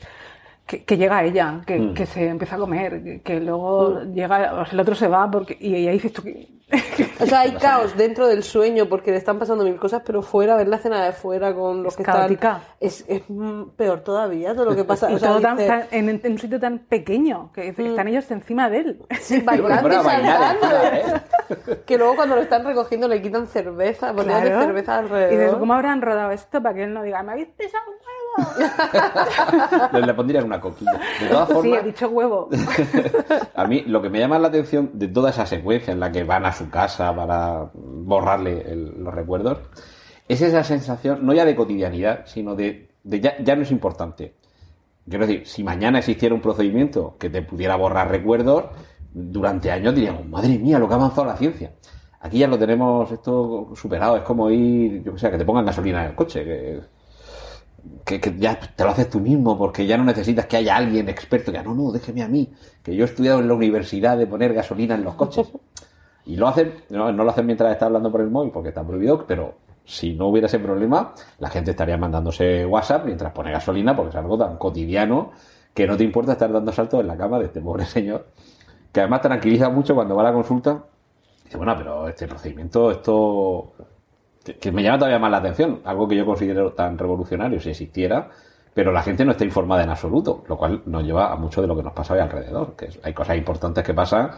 que, 0.66 0.84
que 0.84 0.96
llega 0.96 1.22
ella, 1.24 1.60
que, 1.66 1.78
Mm. 1.78 1.94
que 1.94 2.06
se 2.06 2.28
empieza 2.28 2.56
a 2.56 2.58
comer, 2.58 3.02
que, 3.02 3.20
que 3.22 3.40
luego 3.40 4.02
llega, 4.02 4.60
o 4.60 4.64
sea, 4.64 4.72
el 4.74 4.80
otro 4.80 4.94
se 4.94 5.08
va 5.08 5.28
porque, 5.30 5.56
y, 5.60 5.68
y 5.76 5.86
ahí 5.88 5.94
dices 5.94 6.12
tú 6.12 6.22
que... 6.22 6.55
O 7.20 7.26
sea, 7.26 7.40
hay 7.40 7.52
caos 7.54 7.96
dentro 7.96 8.26
del 8.26 8.42
sueño 8.42 8.86
porque 8.88 9.12
le 9.12 9.18
están 9.18 9.38
pasando 9.38 9.62
mil 9.64 9.76
cosas, 9.76 10.02
pero 10.04 10.20
fuera, 10.20 10.56
ver 10.56 10.66
la 10.66 10.76
escena 10.76 11.04
de 11.04 11.12
fuera 11.12 11.54
con 11.54 11.82
los 11.84 11.92
Es 11.92 11.96
que 11.98 12.02
caótica. 12.02 12.56
están. 12.56 12.76
Es, 12.80 13.04
es 13.08 13.22
mm, 13.28 13.70
peor 13.76 14.00
todavía 14.00 14.52
todo 14.54 14.64
lo 14.66 14.74
que 14.76 14.82
pasa. 14.84 15.10
y 15.10 15.14
O 15.14 15.18
sea, 15.18 15.28
todo 15.30 15.40
tan- 15.40 15.56
dices, 15.56 15.68
tan- 15.68 15.86
en, 15.92 16.20
en 16.24 16.32
un 16.32 16.38
sitio 16.38 16.58
tan 16.58 16.80
pequeño, 16.80 17.52
que 17.52 17.68
están 17.68 18.08
ellos 18.08 18.28
encima 18.32 18.68
de 18.68 18.78
él. 18.78 19.06
sí, 19.20 19.40
bailando 19.42 19.88
y 19.88 19.92
saltando. 19.92 20.66
¿eh? 20.92 21.82
Que 21.86 21.96
luego 21.98 22.16
cuando 22.16 22.34
lo 22.34 22.42
están 22.42 22.64
recogiendo 22.64 23.06
le 23.06 23.22
quitan 23.22 23.46
cerveza, 23.46 24.10
botellas 24.12 24.42
de 24.42 24.48
Claro. 24.50 24.64
cerveza 24.66 24.94
Y 24.94 24.98
alrededor. 24.98 25.30
dices, 25.40 25.54
¿cómo 25.58 25.74
habrán 25.74 26.02
rodado 26.02 26.32
esto 26.32 26.60
para 26.62 26.74
que 26.74 26.82
él 26.84 26.92
no 26.92 27.02
diga, 27.04 27.22
¿me 27.22 27.32
habéis 27.32 27.48
pisado 27.48 27.84
un 27.86 27.94
huevo? 27.94 28.25
Le, 29.92 30.14
pondrían 30.14 30.44
una 30.44 30.60
coquilla. 30.60 31.00
De 31.20 31.28
todas 31.28 31.48
sí, 31.48 31.54
formas, 31.54 31.80
he 31.80 31.86
dicho 31.86 32.08
huevo. 32.08 32.48
a 33.54 33.64
mí 33.66 33.82
lo 33.86 34.02
que 34.02 34.10
me 34.10 34.18
llama 34.18 34.38
la 34.38 34.48
atención 34.48 34.90
de 34.94 35.08
toda 35.08 35.30
esa 35.30 35.46
secuencia 35.46 35.92
en 35.92 36.00
la 36.00 36.12
que 36.12 36.24
van 36.24 36.44
a 36.46 36.52
su 36.52 36.68
casa 36.70 37.14
para 37.14 37.70
borrarle 37.74 38.62
el- 38.70 39.02
los 39.02 39.14
recuerdos 39.14 39.58
es 40.28 40.42
esa 40.42 40.64
sensación, 40.64 41.24
no 41.24 41.32
ya 41.32 41.44
de 41.44 41.54
cotidianidad, 41.54 42.22
sino 42.26 42.54
de, 42.56 42.90
de 43.04 43.20
ya, 43.20 43.34
ya 43.42 43.54
no 43.56 43.62
es 43.62 43.70
importante. 43.70 44.34
Quiero 45.08 45.26
decir, 45.26 45.46
si 45.46 45.62
mañana 45.62 45.98
existiera 46.00 46.34
un 46.34 46.40
procedimiento 46.40 47.16
que 47.18 47.30
te 47.30 47.42
pudiera 47.42 47.76
borrar 47.76 48.10
recuerdos, 48.10 48.64
durante 49.12 49.70
años 49.70 49.94
diríamos, 49.94 50.26
madre 50.26 50.58
mía, 50.58 50.78
lo 50.80 50.88
que 50.88 50.94
ha 50.94 50.96
avanzado 50.96 51.26
la 51.26 51.36
ciencia. 51.36 51.72
Aquí 52.20 52.38
ya 52.38 52.48
lo 52.48 52.58
tenemos 52.58 53.10
esto 53.12 53.70
superado, 53.76 54.16
es 54.16 54.22
como 54.24 54.50
ir, 54.50 55.04
yo 55.04 55.12
que 55.12 55.18
sé, 55.20 55.30
que 55.30 55.38
te 55.38 55.44
pongan 55.44 55.64
gasolina 55.64 56.02
en 56.02 56.10
el 56.10 56.16
coche, 56.16 56.44
que, 56.44 56.80
que, 58.04 58.20
ya 58.38 58.58
te 58.58 58.84
lo 58.84 58.90
haces 58.90 59.10
tú 59.10 59.20
mismo 59.20 59.58
porque 59.58 59.86
ya 59.86 59.96
no 59.96 60.04
necesitas 60.04 60.46
que 60.46 60.56
haya 60.58 60.76
alguien 60.76 61.08
experto 61.08 61.52
que, 61.52 61.58
"Ah, 61.58 61.62
no, 61.62 61.74
no, 61.74 61.92
déjeme 61.92 62.22
a 62.22 62.28
mí, 62.28 62.52
que 62.82 62.94
yo 62.94 63.04
he 63.04 63.08
estudiado 63.08 63.40
en 63.40 63.48
la 63.48 63.54
universidad 63.54 64.16
de 64.16 64.26
poner 64.26 64.54
gasolina 64.54 64.94
en 64.94 65.04
los 65.04 65.14
coches. 65.14 65.48
Y 66.26 66.36
lo 66.36 66.48
hacen, 66.48 66.74
no, 66.90 67.12
no 67.12 67.24
lo 67.24 67.30
hacen 67.30 67.46
mientras 67.46 67.72
está 67.72 67.86
hablando 67.86 68.10
por 68.10 68.20
el 68.20 68.30
móvil 68.30 68.50
porque 68.52 68.70
está 68.70 68.84
prohibido, 68.84 69.24
pero 69.26 69.54
si 69.84 70.14
no 70.14 70.26
hubiera 70.28 70.46
ese 70.46 70.58
problema, 70.58 71.14
la 71.38 71.48
gente 71.48 71.70
estaría 71.70 71.96
mandándose 71.96 72.66
WhatsApp 72.66 73.04
mientras 73.06 73.32
pone 73.32 73.52
gasolina 73.52 73.94
porque 73.94 74.10
es 74.10 74.16
algo 74.16 74.36
tan 74.36 74.56
cotidiano 74.56 75.30
que 75.72 75.86
no 75.86 75.96
te 75.96 76.04
importa 76.04 76.32
estar 76.32 76.52
dando 76.52 76.72
saltos 76.72 77.00
en 77.00 77.06
la 77.06 77.16
cama 77.16 77.38
de 77.38 77.46
este 77.46 77.60
pobre 77.60 77.84
señor, 77.84 78.26
que 78.92 79.00
además 79.00 79.20
tranquiliza 79.20 79.68
mucho 79.68 79.94
cuando 79.94 80.16
va 80.16 80.22
a 80.22 80.24
la 80.26 80.32
consulta. 80.32 80.84
Dice, 81.44 81.56
bueno, 81.56 81.74
pero 81.76 82.08
este 82.08 82.26
procedimiento, 82.26 82.90
esto 82.90 83.74
que, 84.46 84.58
que 84.58 84.72
me 84.72 84.82
llama 84.82 84.98
todavía 84.98 85.18
más 85.18 85.30
la 85.30 85.38
atención, 85.38 85.80
algo 85.84 86.08
que 86.08 86.16
yo 86.16 86.24
considero 86.26 86.72
tan 86.72 86.96
revolucionario 86.98 87.60
si 87.60 87.70
existiera, 87.70 88.30
pero 88.74 88.92
la 88.92 89.02
gente 89.02 89.24
no 89.24 89.32
está 89.32 89.44
informada 89.44 89.82
en 89.84 89.90
absoluto, 89.90 90.44
lo 90.48 90.56
cual 90.56 90.82
nos 90.86 91.02
lleva 91.02 91.32
a 91.32 91.36
mucho 91.36 91.60
de 91.62 91.66
lo 91.66 91.76
que 91.76 91.82
nos 91.82 91.92
pasa 91.94 92.14
hoy 92.14 92.20
alrededor, 92.20 92.76
que 92.76 92.88
hay 93.02 93.12
cosas 93.14 93.36
importantes 93.36 93.82
que 93.84 93.94
pasan 93.94 94.30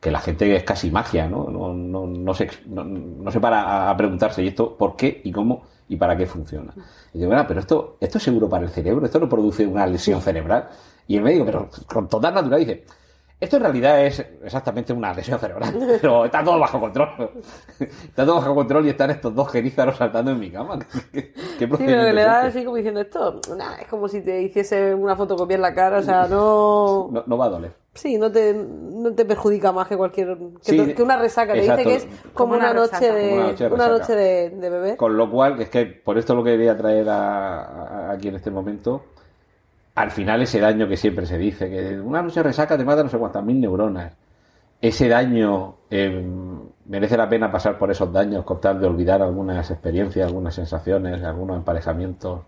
que 0.00 0.10
la 0.10 0.20
gente 0.20 0.54
es 0.54 0.64
casi 0.64 0.90
magia, 0.90 1.28
¿no? 1.28 1.48
No, 1.50 1.72
no, 1.72 2.06
no 2.06 2.34
se, 2.34 2.50
no, 2.66 3.30
se 3.30 3.40
para 3.40 3.90
a- 3.90 3.96
preguntarse, 3.96 4.42
¿y 4.42 4.48
esto 4.48 4.76
por 4.76 4.96
qué 4.96 5.22
y 5.24 5.32
cómo 5.32 5.62
y 5.88 5.96
para 5.96 6.16
qué 6.16 6.26
funciona? 6.26 6.74
Y 7.14 7.18
digo, 7.18 7.30
bueno, 7.30 7.44
pero 7.48 7.60
esto, 7.60 7.96
esto 8.00 8.18
es 8.18 8.24
seguro 8.24 8.48
para 8.48 8.64
el 8.64 8.70
cerebro, 8.70 9.06
esto 9.06 9.18
no 9.20 9.28
produce 9.28 9.66
una 9.66 9.86
lesión 9.86 10.20
cerebral. 10.20 10.68
Y 11.06 11.16
el 11.16 11.22
médico, 11.22 11.44
pero 11.46 11.68
con 11.86 12.08
total 12.08 12.34
natural, 12.34 12.60
dice, 12.60 12.84
esto 13.38 13.56
en 13.58 13.62
realidad 13.62 14.04
es 14.04 14.18
exactamente 14.42 14.92
una 14.92 15.12
lesión 15.12 15.38
cerebral, 15.38 15.74
pero 16.00 16.24
está 16.24 16.42
todo 16.42 16.58
bajo 16.58 16.80
control. 16.80 17.08
Está 17.78 18.24
todo 18.24 18.36
bajo 18.36 18.54
control 18.54 18.86
y 18.86 18.90
están 18.90 19.10
estos 19.10 19.34
dos 19.34 19.50
genízaros 19.50 19.96
saltando 19.96 20.30
en 20.30 20.38
mi 20.40 20.50
cama. 20.50 20.78
¿Qué, 21.12 21.32
qué 21.32 21.66
Sí, 21.66 21.66
pero 21.68 21.78
que 22.04 22.12
le 22.12 22.22
da 22.22 22.46
este? 22.46 22.58
así 22.58 22.64
como 22.64 22.76
diciendo 22.76 23.00
esto, 23.00 23.40
nah, 23.56 23.74
es 23.80 23.88
como 23.88 24.08
si 24.08 24.22
te 24.22 24.40
hiciese 24.42 24.94
una 24.94 25.14
fotocopia 25.16 25.56
en 25.56 25.62
la 25.62 25.74
cara, 25.74 25.98
o 25.98 26.02
sea, 26.02 26.26
no... 26.30 27.08
No, 27.10 27.24
no 27.26 27.36
va 27.38 27.46
a 27.46 27.48
doler. 27.50 27.72
Sí, 27.94 28.18
no 28.18 28.30
te, 28.30 28.52
no 28.52 29.14
te 29.14 29.24
perjudica 29.24 29.72
más 29.72 29.88
que 29.88 29.96
cualquier... 29.96 30.36
Que, 30.62 30.72
Sí, 30.86 30.94
que 30.94 31.02
una 31.02 31.16
resaca, 31.16 31.54
te 31.54 31.60
exacto. 31.60 31.88
dice 31.90 32.06
que 32.08 32.14
es 32.14 32.32
como 32.34 32.54
una, 32.54 32.70
una 32.72 32.80
noche 32.80 33.10
de, 33.12 33.32
una 33.34 33.42
noche 33.48 33.64
de 33.64 33.74
una 33.74 33.88
resaca. 33.88 33.98
noche 33.98 34.14
de, 34.16 34.50
de 34.50 34.70
bebé. 34.70 34.96
Con 34.98 35.16
lo 35.16 35.30
cual, 35.30 35.60
es 35.62 35.70
que 35.70 35.86
por 35.86 36.18
esto 36.18 36.34
lo 36.34 36.44
que 36.44 36.50
quería 36.52 36.76
traer 36.76 37.08
a- 37.08 37.60
a- 37.64 38.10
aquí 38.12 38.28
en 38.28 38.34
este 38.36 38.50
momento, 38.50 39.02
al 39.96 40.10
final 40.10 40.42
ese 40.42 40.60
daño 40.60 40.86
que 40.86 40.96
siempre 40.96 41.26
se 41.26 41.38
dice, 41.38 41.68
que 41.70 41.98
una 42.00 42.22
noche 42.22 42.40
de 42.40 42.44
resaca 42.44 42.76
te 42.76 42.84
mata 42.84 43.02
no 43.02 43.08
sé 43.08 43.18
cuántas 43.18 43.42
mil 43.42 43.60
neuronas. 43.60 44.12
Ese 44.80 45.08
daño 45.08 45.76
eh, 45.90 46.22
merece 46.84 47.16
la 47.16 47.28
pena 47.28 47.50
pasar 47.50 47.78
por 47.78 47.90
esos 47.90 48.12
daños 48.12 48.44
con 48.44 48.60
tal 48.60 48.78
de 48.78 48.86
olvidar 48.86 49.22
algunas 49.22 49.70
experiencias, 49.70 50.26
algunas 50.28 50.54
sensaciones, 50.54 51.24
algunos 51.24 51.56
emparejamientos. 51.56 52.42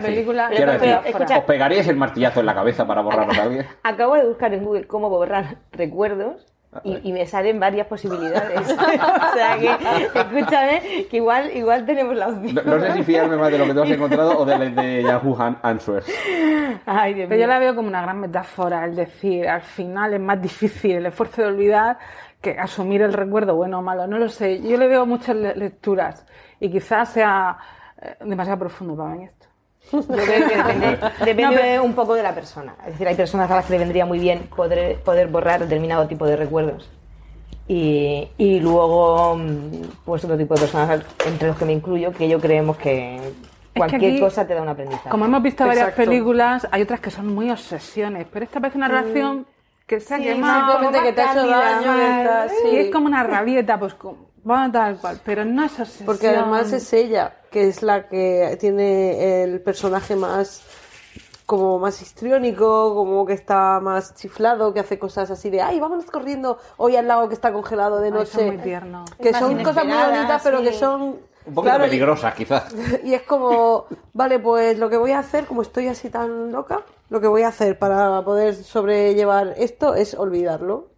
película- 0.00 0.50
quiero 0.54 0.72
decir, 0.72 0.98
escucha. 1.06 1.38
¿os 1.38 1.44
pegaríais 1.44 1.88
el 1.88 1.96
martillazo 1.96 2.40
en 2.40 2.46
la 2.46 2.54
cabeza 2.54 2.86
para 2.86 3.00
borraros 3.00 3.38
a 3.38 3.42
alguien? 3.42 3.66
Acabo 3.82 4.14
de 4.14 4.26
buscar 4.28 4.52
en 4.52 4.64
Google 4.64 4.86
cómo 4.86 5.08
borrar 5.08 5.56
recuerdos 5.72 6.46
y, 6.84 7.08
y 7.08 7.12
me 7.12 7.26
salen 7.26 7.58
varias 7.60 7.86
posibilidades. 7.86 8.60
o 8.72 9.34
sea 9.34 9.58
que, 9.58 10.18
escúchame, 10.18 10.82
que 11.10 11.16
igual, 11.16 11.50
igual 11.56 11.84
tenemos 11.86 12.16
la 12.16 12.28
opción. 12.28 12.54
No, 12.64 12.76
no 12.76 12.80
sé 12.80 12.92
si 12.94 13.02
fiarme 13.04 13.36
más 13.36 13.50
de 13.52 13.58
lo 13.58 13.66
que 13.66 13.74
tú 13.74 13.82
has 13.82 13.90
encontrado 13.90 14.38
o 14.38 14.44
de, 14.44 14.58
la- 14.58 14.82
de 14.82 15.02
Yahoo 15.02 15.36
Han- 15.40 15.58
Answers. 15.62 16.06
Ay, 16.86 17.14
Dios 17.14 17.28
Pero 17.28 17.40
yo 17.40 17.46
la 17.46 17.58
veo 17.58 17.74
como 17.74 17.88
una 17.88 18.02
gran 18.02 18.20
metáfora, 18.20 18.86
es 18.86 18.96
decir, 18.96 19.48
al 19.48 19.62
final 19.62 20.14
es 20.14 20.20
más 20.20 20.40
difícil 20.40 20.96
el 20.96 21.06
esfuerzo 21.06 21.42
de 21.42 21.48
olvidar 21.48 21.98
que 22.40 22.52
asumir 22.58 23.02
el 23.02 23.12
recuerdo 23.12 23.56
bueno 23.56 23.80
o 23.80 23.82
malo, 23.82 24.06
no 24.06 24.16
lo 24.18 24.28
sé. 24.28 24.62
Yo 24.62 24.76
le 24.78 24.86
veo 24.86 25.04
muchas 25.06 25.34
le- 25.34 25.56
lecturas 25.56 26.24
y 26.60 26.70
quizás 26.70 27.08
sea 27.10 27.58
eh, 28.00 28.14
demasiado 28.24 28.60
profundo 28.60 28.96
para 28.96 29.10
mí 29.10 29.24
esto. 29.24 29.47
Yo 29.92 30.02
creo 30.02 30.48
que 30.48 30.56
depende, 30.56 30.98
depende 31.20 31.42
No, 31.42 31.50
pero- 31.52 31.84
un 31.84 31.92
poco 31.94 32.14
de 32.14 32.22
la 32.22 32.34
persona. 32.34 32.74
Es 32.86 32.92
decir, 32.92 33.08
hay 33.08 33.14
personas 33.14 33.50
a 33.50 33.56
las 33.56 33.66
que 33.66 33.72
le 33.72 33.78
vendría 33.78 34.04
muy 34.06 34.18
bien 34.18 34.48
poder, 34.54 34.96
poder 35.00 35.28
borrar 35.28 35.60
determinado 35.60 36.06
tipo 36.06 36.26
de 36.26 36.36
recuerdos. 36.36 36.90
Y, 37.66 38.28
y 38.38 38.60
luego, 38.60 39.36
mm, 39.36 39.82
pues 40.04 40.24
otro 40.24 40.36
tipo 40.38 40.54
de 40.54 40.60
personas, 40.60 41.02
entre 41.26 41.48
los 41.48 41.56
que 41.58 41.64
me 41.66 41.72
incluyo, 41.72 42.12
que 42.12 42.28
yo 42.28 42.40
creemos 42.40 42.76
que 42.78 43.20
cualquier 43.76 44.12
aquí, 44.12 44.20
cosa 44.20 44.46
te 44.46 44.54
da 44.54 44.62
un 44.62 44.68
aprendizaje. 44.68 45.10
Como 45.10 45.26
hemos 45.26 45.42
visto 45.42 45.66
varias 45.66 45.88
Exacto. 45.88 46.10
películas, 46.10 46.66
hay 46.70 46.82
otras 46.82 47.00
que 47.00 47.10
son 47.10 47.34
muy 47.34 47.50
obsesiones, 47.50 48.26
pero 48.32 48.44
esta 48.44 48.58
parece 48.60 48.78
una 48.78 48.88
relación 48.88 49.46
que 49.86 50.00
se 50.00 50.14
ha 50.14 50.18
Sí, 50.18 50.24
quemado. 50.24 50.72
Simplemente 50.78 51.08
que 51.08 51.12
te 51.12 51.20
ha 51.20 51.32
hecho 51.32 51.46
daño. 51.46 51.94
que 51.96 52.22
está- 52.22 52.46
Y 52.46 52.70
sí. 52.70 52.76
es 52.78 52.90
como 52.90 53.06
una 53.06 53.22
rabieta, 53.22 53.78
pues 53.78 53.94
como, 53.94 54.28
bueno, 54.44 54.72
tal 54.72 54.96
cual, 54.96 55.20
pero 55.24 55.44
no 55.44 55.64
es 55.64 55.72
obsesión. 55.78 56.06
Porque 56.06 56.28
además 56.28 56.72
es 56.72 56.90
ella, 56.94 57.34
que 57.50 57.68
es 57.68 57.82
la 57.82 58.08
que 58.08 58.56
tiene 58.60 59.42
el 59.44 59.60
personaje 59.62 60.16
más 60.16 60.62
como 61.46 61.78
más 61.78 62.02
histriónico, 62.02 62.94
como 62.94 63.24
que 63.24 63.32
está 63.32 63.80
más 63.80 64.14
chiflado, 64.14 64.74
que 64.74 64.80
hace 64.80 64.98
cosas 64.98 65.30
así 65.30 65.48
de, 65.48 65.62
ay, 65.62 65.80
vámonos 65.80 66.04
corriendo 66.04 66.58
hoy 66.76 66.96
al 66.96 67.08
lago 67.08 67.26
que 67.28 67.34
está 67.34 67.52
congelado 67.54 68.00
de 68.00 68.08
Ay, 68.08 68.12
noche. 68.12 68.32
son 68.32 68.46
muy 68.48 68.58
tierno. 68.58 69.04
Que 69.20 69.32
Más 69.32 69.40
son 69.40 69.62
cosas 69.62 69.84
muy 69.86 69.94
bonitas, 69.94 70.42
pero 70.44 70.58
sí. 70.58 70.64
que 70.64 70.72
son... 70.74 71.02
Un 71.46 71.54
poquito 71.54 71.62
claro, 71.62 71.84
y- 71.84 71.88
peligrosas, 71.88 72.34
quizás. 72.34 72.74
Y 73.02 73.14
es 73.14 73.22
como, 73.22 73.86
vale, 74.12 74.38
pues 74.40 74.78
lo 74.78 74.90
que 74.90 74.98
voy 74.98 75.12
a 75.12 75.20
hacer, 75.20 75.46
como 75.46 75.62
estoy 75.62 75.88
así 75.88 76.10
tan 76.10 76.52
loca, 76.52 76.82
lo 77.08 77.18
que 77.22 77.28
voy 77.28 77.40
a 77.44 77.48
hacer 77.48 77.78
para 77.78 78.22
poder 78.22 78.54
sobrellevar 78.54 79.54
esto 79.56 79.94
es 79.94 80.12
olvidarlo. 80.12 80.90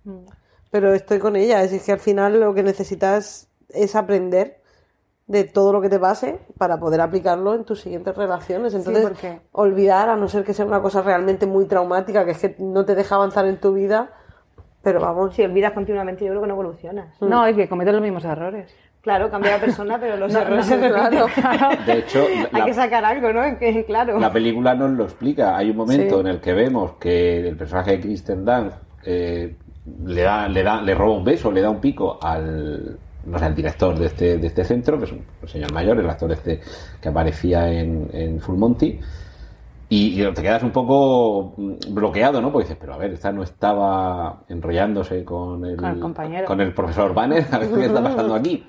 Pero 0.72 0.92
estoy 0.94 1.20
con 1.20 1.36
ella, 1.36 1.62
es 1.62 1.80
que 1.80 1.92
al 1.92 2.00
final 2.00 2.40
lo 2.40 2.52
que 2.54 2.64
necesitas 2.64 3.46
es 3.68 3.94
aprender 3.94 4.59
de 5.30 5.44
todo 5.44 5.72
lo 5.72 5.80
que 5.80 5.88
te 5.88 6.00
pase 6.00 6.40
para 6.58 6.78
poder 6.80 7.00
aplicarlo 7.00 7.54
en 7.54 7.62
tus 7.64 7.80
siguientes 7.82 8.16
relaciones. 8.16 8.74
Entonces, 8.74 9.02
porque- 9.04 9.40
olvidar, 9.52 10.08
a 10.08 10.16
no 10.16 10.28
ser 10.28 10.42
que 10.42 10.52
sea 10.54 10.66
una 10.66 10.82
cosa 10.82 11.02
realmente 11.02 11.46
muy 11.46 11.66
traumática, 11.66 12.24
que 12.24 12.32
es 12.32 12.38
que 12.38 12.56
no 12.58 12.84
te 12.84 12.96
deja 12.96 13.14
avanzar 13.14 13.46
en 13.46 13.58
tu 13.58 13.72
vida, 13.72 14.10
pero 14.82 14.98
vamos, 15.00 15.32
Si 15.36 15.42
olvidas 15.42 15.72
continuamente, 15.72 16.24
yo 16.24 16.30
creo 16.32 16.40
que 16.42 16.48
no 16.48 16.54
evolucionas. 16.54 17.14
No, 17.20 17.42
hay 17.42 17.54
que 17.54 17.68
cometer 17.68 17.92
los 17.94 18.02
mismos 18.02 18.24
errores. 18.24 18.74
Claro, 19.02 19.30
cambia 19.30 19.52
la 19.52 19.60
persona, 19.60 19.98
pero 20.00 20.16
los 20.16 20.32
No, 20.32 20.40
errores 20.40 20.66
no, 20.68 20.76
se 20.76 20.76
repiten. 20.88 21.00
claro. 21.42 21.68
De 21.86 21.92
hecho, 21.98 22.24
Hay 22.52 22.60
la, 22.60 22.64
que 22.66 22.74
sacar 22.74 23.04
algo, 23.04 23.32
¿no? 23.32 23.56
Que, 23.58 23.84
claro. 23.84 24.18
la 24.18 24.32
película 24.32 24.74
nos 24.74 24.90
lo 24.90 25.04
explica. 25.04 25.56
Hay 25.56 25.70
un 25.70 25.76
momento 25.76 26.16
Sí. 26.16 26.20
en 26.22 26.26
el 26.26 26.40
que 26.40 26.54
vemos 26.54 26.94
que 26.98 27.46
el 27.46 27.56
personaje 27.56 27.92
de 27.92 28.00
Kristen 28.00 28.44
Dunst 28.44 28.76
eh, 29.04 29.54
le, 30.06 30.22
da, 30.22 30.48
le, 30.48 30.62
da, 30.64 30.82
le 30.82 30.94
roba 30.94 31.12
un 31.18 31.24
beso, 31.24 31.52
le 31.52 31.60
da 31.62 31.70
un 31.70 31.80
pico 31.80 32.18
al, 32.20 32.98
no 33.26 33.38
sé, 33.38 33.44
al 33.44 33.54
director 33.54 33.98
de 33.98 34.06
este, 34.06 34.38
de 34.38 34.46
este 34.46 34.64
centro, 34.64 34.98
que 34.98 35.04
es 35.04 35.12
un, 35.12 35.22
señor 35.48 35.72
mayor, 35.72 35.98
el 35.98 36.08
actor 36.08 36.30
este 36.32 36.60
que 37.00 37.08
aparecía 37.08 37.70
en, 37.72 38.08
en 38.12 38.40
Full 38.40 38.56
Monty. 38.56 38.98
Y, 39.92 40.22
y 40.22 40.32
te 40.32 40.42
quedas 40.42 40.62
un 40.62 40.70
poco 40.70 41.54
mm, 41.56 41.72
bloqueado, 41.92 42.40
¿no? 42.40 42.52
Porque 42.52 42.66
dices, 42.66 42.78
pero 42.80 42.94
a 42.94 42.96
ver, 42.96 43.12
esta 43.12 43.32
no 43.32 43.42
estaba 43.42 44.44
enrollándose 44.48 45.24
con 45.24 45.64
el, 45.64 45.76
Con 45.76 45.90
el 45.90 45.98
compañero. 46.00 46.46
con 46.46 46.60
el 46.60 46.72
profesor 46.72 47.12
Banner, 47.12 47.44
a 47.50 47.58
ver 47.58 47.70
qué 47.72 47.86
está 47.86 48.02
pasando 48.02 48.34
aquí. 48.34 48.64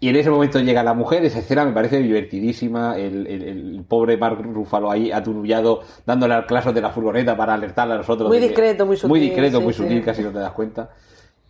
Y 0.00 0.08
en 0.08 0.16
ese 0.16 0.30
momento 0.30 0.58
llega 0.58 0.82
la 0.82 0.94
mujer, 0.94 1.24
esa 1.24 1.38
escena 1.38 1.64
me 1.64 1.70
parece 1.70 1.98
divertidísima, 2.00 2.96
el, 2.98 3.24
el- 3.28 3.42
el 3.44 3.84
pobre 3.86 4.16
Mark 4.16 4.42
Ruffalo 4.42 4.90
ahí 4.90 5.12
aturullado, 5.12 5.82
dándole 6.04 6.34
al 6.34 6.44
claso 6.44 6.72
de 6.72 6.80
la 6.80 6.90
furgoneta 6.90 7.36
para 7.36 7.54
alertarle 7.54 7.94
a 7.94 7.98
nosotros. 7.98 8.28
Muy 8.28 8.40
que- 8.40 8.48
discreto, 8.48 8.84
muy 8.84 8.96
Muy 8.96 8.98
sutil, 9.00 9.22
discreto, 9.22 9.58
sí, 9.58 9.62
muy 9.64 9.72
sí. 9.72 9.82
sutil, 9.84 10.04
casi 10.04 10.22
no 10.24 10.30
te 10.32 10.40
das 10.40 10.50
cuenta. 10.50 10.90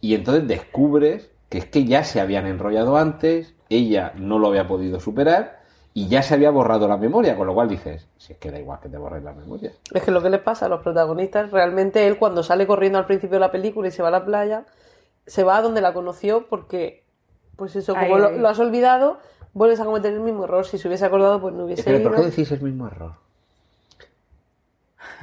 Y 0.03 0.15
entonces 0.15 0.47
descubres 0.47 1.31
que 1.53 1.59
es 1.59 1.67
que 1.67 1.85
ya 1.85 2.03
se 2.03 2.19
habían 2.19 2.47
enrollado 2.47 2.97
antes, 2.97 3.55
ella 3.69 4.15
no 4.17 4.39
lo 4.39 4.49
había 4.49 4.67
podido 4.67 5.01
superar 5.01 5.61
y 5.93 6.09
ya 6.09 6.23
se 6.23 6.33
había 6.33 6.51
borrado 6.51 6.89
la 6.89 6.97
memoria, 6.97 7.37
con 7.37 7.47
lo 7.47 7.53
cual 7.53 7.69
dices, 7.69 8.09
si 8.17 8.33
es 8.33 8.39
que 8.39 8.51
da 8.51 8.59
igual 8.59 8.81
que 8.81 8.89
te 8.89 8.97
borres 8.97 9.23
la 9.23 9.35
memoria. 9.35 9.71
Es 9.93 10.03
que 10.03 10.11
lo 10.11 10.23
que 10.23 10.31
les 10.31 10.41
pasa 10.41 10.65
a 10.65 10.71
los 10.71 10.81
protagonistas, 10.81 11.51
realmente 11.51 12.07
él 12.07 12.17
cuando 12.17 12.43
sale 12.43 12.67
corriendo 12.67 12.99
al 12.99 13.05
principio 13.05 13.35
de 13.35 13.41
la 13.41 13.53
película 13.53 13.89
y 13.89 13.91
se 13.91 14.01
va 14.01 14.09
a 14.09 14.13
la 14.13 14.25
playa, 14.25 14.65
se 15.27 15.45
va 15.45 15.59
a 15.59 15.61
donde 15.61 15.83
la 15.83 15.93
conoció 15.93 16.47
porque, 16.49 17.05
pues 17.57 17.77
eso, 17.77 17.95
como 17.95 18.17
lo, 18.17 18.49
has 18.49 18.59
olvidado, 18.59 19.19
vuelves 19.53 19.79
a 19.79 19.85
cometer 19.85 20.15
el 20.15 20.21
mismo 20.21 20.45
error. 20.45 20.65
Si 20.65 20.79
se 20.79 20.89
hubiese 20.89 21.05
acordado, 21.05 21.39
pues 21.39 21.53
no 21.53 21.67
hubiese 21.67 21.85
Pero 21.85 22.03
¿por 22.03 22.17
qué 22.17 22.23
decís 22.23 22.51
el 22.51 22.63
mismo 22.63 22.87
error? 22.87 23.13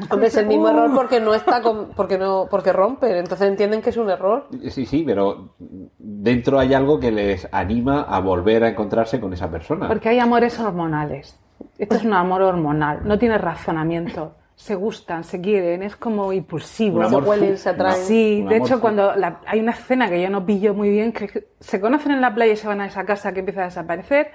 Hombre, 0.09 0.27
es 0.27 0.37
el 0.37 0.45
mismo 0.47 0.69
error 0.69 0.91
porque 0.95 1.19
no 1.19 1.33
está 1.33 1.61
con- 1.61 1.89
porque 1.95 2.17
no 2.17 2.47
porque 2.49 2.71
rompe, 2.73 3.17
entonces 3.19 3.47
entienden 3.47 3.81
que 3.81 3.89
es 3.89 3.97
un 3.97 4.09
error. 4.09 4.47
Sí, 4.69 4.85
sí, 4.85 5.03
pero 5.05 5.49
dentro 5.97 6.59
hay 6.59 6.73
algo 6.73 6.99
que 6.99 7.11
les 7.11 7.47
anima 7.51 8.03
a 8.03 8.19
volver 8.19 8.63
a 8.63 8.69
encontrarse 8.69 9.19
con 9.19 9.33
esa 9.33 9.49
persona. 9.49 9.87
Porque 9.87 10.09
hay 10.09 10.19
amores 10.19 10.59
hormonales. 10.59 11.39
Esto 11.77 11.95
es 11.95 12.05
un 12.05 12.13
amor 12.13 12.41
hormonal, 12.41 12.99
no 13.03 13.17
tiene 13.19 13.37
razonamiento. 13.37 14.35
Se 14.55 14.75
gustan, 14.75 15.23
se 15.23 15.39
quieren, 15.39 15.83
es 15.83 15.95
como 15.95 16.33
impulsivo. 16.33 17.07
Se 17.07 17.15
huelen, 17.15 17.57
se 17.57 17.69
atraen. 17.69 17.95
Sí, 18.03 18.45
de 18.47 18.57
hecho, 18.57 18.81
cuando 18.81 19.15
la- 19.15 19.39
hay 19.45 19.61
una 19.61 19.71
escena 19.71 20.09
que 20.09 20.21
yo 20.21 20.29
no 20.29 20.45
pillo 20.45 20.73
muy 20.73 20.89
bien, 20.89 21.13
que 21.13 21.47
se 21.61 21.79
conocen 21.79 22.11
en 22.11 22.19
la 22.21 22.33
playa 22.35 22.53
y 22.53 22.57
se 22.57 22.67
van 22.67 22.81
a 22.81 22.85
esa 22.87 23.05
casa 23.05 23.31
que 23.33 23.39
empieza 23.39 23.61
a 23.61 23.65
desaparecer. 23.65 24.31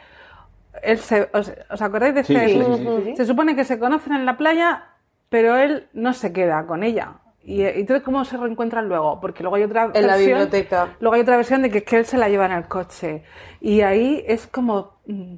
Él 0.83 0.98
se, 0.98 1.29
os, 1.33 1.53
os 1.70 1.83
acordáis 1.83 2.14
de 2.14 2.24
Sí, 2.24 2.35
este? 2.35 2.48
sí, 2.64 2.74
sí, 2.79 2.87
sí, 3.05 3.16
Se 3.16 3.27
supone 3.27 3.55
que 3.55 3.64
se 3.64 3.79
conocen 3.79 4.14
en 4.14 4.24
la 4.27 4.37
playa, 4.38 4.85
pero 5.35 5.57
él 5.57 5.88
no 5.94 6.12
se 6.12 6.33
queda 6.33 6.64
con 6.64 6.85
ella. 6.85 7.14
Y, 7.42 7.62
entonces, 7.64 8.05
¿cómo 8.05 8.25
se 8.25 8.37
reencuentran 8.37 8.87
luego? 8.88 9.18
Porque 9.20 9.42
luego 9.42 9.57
hay 9.57 9.64
otra 9.64 9.90
En 9.92 10.07
la 10.07 10.12
versión- 10.14 10.27
biblioteca. 10.38 10.94
Luego 11.01 11.16
hay 11.16 11.23
otra 11.23 11.35
versión 11.37 11.61
de 11.62 11.70
que, 11.70 11.79
es 11.79 11.85
que 11.85 11.97
él 11.97 12.05
se 12.07 12.16
la 12.18 12.29
lleva 12.29 12.47
en 12.47 12.53
el 12.53 12.68
coche. 12.68 13.25
Y 13.61 13.81
ahí 13.81 14.23
es 14.29 14.47
como 14.47 15.01
mm, 15.07 15.35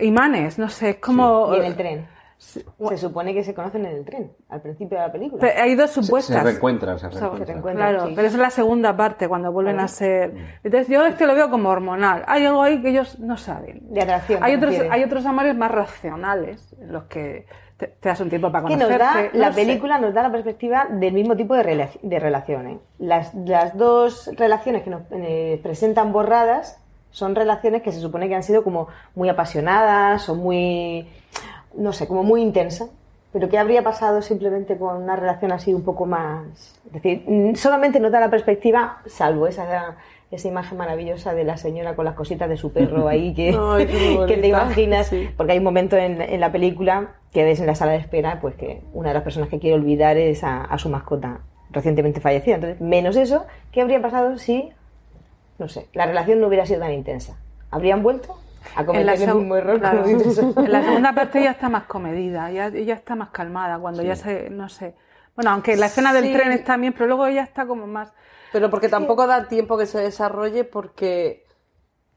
imanes, 0.00 0.58
no 0.58 0.68
sé, 0.68 0.90
es 0.90 0.96
como... 0.96 1.54
Y 1.54 1.60
en 1.60 1.64
el 1.64 1.76
tren. 1.76 2.06
Se 2.36 2.62
supone 2.98 3.32
que 3.32 3.42
se 3.42 3.54
conocen 3.54 3.86
en 3.86 3.96
el 3.98 4.04
tren, 4.04 4.32
al 4.50 4.60
principio 4.60 4.98
de 4.98 5.06
la 5.06 5.12
película. 5.12 5.40
Pe- 5.40 5.58
Hay 5.58 5.74
dos 5.76 5.90
Se- 5.92 6.02
supuestas. 6.02 6.36
Se 6.36 6.42
reencuentran, 6.42 6.98
se 6.98 7.06
O 7.06 7.10
sea, 7.10 7.20
reencuentran. 7.20 7.46
reencuentran. 7.48 7.88
Claro, 7.94 8.06
sí. 8.08 8.12
pero 8.14 8.26
esa 8.28 8.36
es 8.36 8.42
la 8.42 8.50
segunda 8.50 8.94
parte, 8.94 9.28
cuando 9.28 9.50
vuelven 9.50 9.80
a 9.80 9.88
ser... 9.88 10.34
Entonces 10.62 10.88
yo 10.88 11.06
es 11.06 11.14
que 11.14 11.26
lo 11.26 11.34
veo 11.34 11.48
como 11.48 11.70
hormonal. 11.70 12.24
Hay 12.26 12.44
algo 12.44 12.62
ahí 12.62 12.82
que 12.82 12.90
ellos 12.90 13.18
no 13.20 13.38
saben. 13.38 13.92
De 13.94 14.02
atracción, 14.02 14.44
Hay 14.44 14.56
otros, 14.56 14.74
hay 14.90 15.02
otros 15.04 15.24
amores 15.24 15.56
más 15.56 15.70
racionales, 15.70 16.74
en 16.78 16.92
los 16.92 17.04
que 17.04 17.46
te, 17.82 17.88
te 17.88 18.08
das 18.08 18.20
un 18.20 18.28
tiempo 18.28 18.52
para 18.52 18.66
que 18.66 18.76
nos 18.76 18.84
conocerte. 18.84 19.22
da, 19.24 19.38
la 19.38 19.48
no 19.48 19.54
sé. 19.54 19.60
película 19.60 19.98
nos 19.98 20.14
da 20.14 20.22
la 20.22 20.30
perspectiva 20.30 20.86
del 20.88 21.12
mismo 21.12 21.36
tipo 21.36 21.54
de, 21.54 21.88
de 22.00 22.18
relaciones. 22.20 22.78
Las, 22.98 23.34
las 23.34 23.76
dos 23.76 24.30
relaciones 24.36 24.82
que 24.82 24.90
nos 24.90 25.02
eh, 25.10 25.58
presentan 25.62 26.12
borradas 26.12 26.78
son 27.10 27.34
relaciones 27.34 27.82
que 27.82 27.92
se 27.92 28.00
supone 28.00 28.28
que 28.28 28.34
han 28.36 28.42
sido 28.42 28.62
como 28.62 28.88
muy 29.14 29.28
apasionadas 29.28 30.28
o 30.28 30.34
muy, 30.34 31.08
no 31.76 31.92
sé, 31.92 32.06
como 32.06 32.22
muy 32.22 32.40
intensas. 32.40 32.88
Pero 33.32 33.48
¿qué 33.48 33.58
habría 33.58 33.82
pasado 33.82 34.22
simplemente 34.22 34.76
con 34.76 35.02
una 35.02 35.16
relación 35.16 35.52
así 35.52 35.72
un 35.72 35.82
poco 35.82 36.06
más... 36.06 36.78
Es 36.86 36.92
decir, 36.92 37.24
mm, 37.26 37.54
solamente 37.54 37.98
nos 37.98 38.12
da 38.12 38.20
la 38.20 38.30
perspectiva, 38.30 39.00
salvo 39.06 39.46
esa, 39.46 39.96
esa 40.36 40.48
imagen 40.48 40.78
maravillosa 40.78 41.34
de 41.34 41.44
la 41.44 41.56
señora 41.56 41.94
con 41.94 42.04
las 42.04 42.14
cositas 42.14 42.48
de 42.48 42.56
su 42.56 42.72
perro 42.72 43.06
ahí 43.08 43.34
que, 43.34 43.50
Ay, 43.58 43.86
qué 43.86 44.18
que 44.28 44.36
te 44.38 44.48
imaginas, 44.48 45.06
Sí. 45.08 45.28
porque 45.36 45.52
hay 45.52 45.58
un 45.58 45.64
momento 45.64 45.96
en, 45.96 46.20
en 46.20 46.40
la 46.40 46.50
película 46.52 47.12
que 47.32 47.44
ves 47.44 47.60
en 47.60 47.66
la 47.66 47.74
sala 47.74 47.92
de 47.92 47.98
espera, 47.98 48.40
pues 48.40 48.54
que 48.56 48.82
una 48.92 49.08
de 49.08 49.14
las 49.14 49.22
personas 49.22 49.48
que 49.48 49.58
quiere 49.58 49.76
olvidar 49.76 50.16
es 50.16 50.42
a, 50.44 50.62
a 50.64 50.78
su 50.78 50.88
mascota 50.88 51.40
recientemente 51.70 52.20
fallecida. 52.20 52.56
Entonces, 52.56 52.80
menos 52.80 53.16
eso, 53.16 53.46
¿qué 53.72 53.80
habría 53.80 54.00
pasado 54.02 54.36
si, 54.38 54.70
no 55.58 55.68
sé, 55.68 55.86
la 55.94 56.06
relación 56.06 56.40
no 56.40 56.48
hubiera 56.48 56.66
sido 56.66 56.80
tan 56.80 56.92
intensa? 56.92 57.36
¿Habrían 57.70 58.02
vuelto 58.02 58.36
a 58.76 58.80
En 58.80 58.86
cometer 58.86 59.06
la, 59.06 59.14
el 59.14 59.34
mismo 59.36 59.56
error? 59.56 59.78
claro. 59.80 60.04
En 60.56 60.70
la 60.72 60.82
segunda 60.82 61.14
parte 61.14 61.42
ya 61.42 61.52
está 61.52 61.68
más 61.70 61.84
comedida, 61.84 62.50
ya, 62.50 62.68
ya 62.68 62.94
está 62.94 63.14
más 63.14 63.30
calmada, 63.30 63.78
cuando 63.78 64.02
ya 64.02 64.16
se, 64.16 64.50
no 64.50 64.68
sé. 64.68 64.94
Bueno, 65.34 65.50
aunque 65.52 65.76
la 65.76 65.86
escena 65.86 66.12
del 66.12 66.24
Sí. 66.26 66.32
tren 66.34 66.52
está 66.52 66.76
bien, 66.76 66.92
pero 66.92 67.06
luego 67.06 67.26
ella 67.26 67.42
está 67.42 67.64
como 67.66 67.86
más... 67.86 68.12
Pero 68.52 68.70
porque 68.70 68.88
tampoco 68.88 69.26
da 69.26 69.48
tiempo 69.48 69.76
que 69.78 69.86
se 69.86 69.98
desarrolle 70.00 70.64
porque 70.64 71.44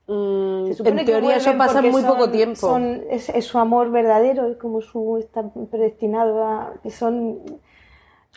mm, 0.07 0.71
en 0.85 1.05
teoría 1.05 1.37
eso 1.37 1.57
pasa 1.57 1.79
en 1.79 1.91
muy 1.91 2.01
son- 2.01 2.11
poco 2.11 2.29
tiempo. 2.29 2.55
son- 2.55 3.01
es, 3.09 3.29
es 3.29 3.45
su 3.45 3.57
amor 3.57 3.89
verdadero, 3.91 4.47
es 4.47 4.57
como 4.57 4.81
su 4.81 5.17
está 5.17 5.43
predestinado 5.71 6.43
a 6.45 6.73
que 6.83 6.91
son 6.91 7.39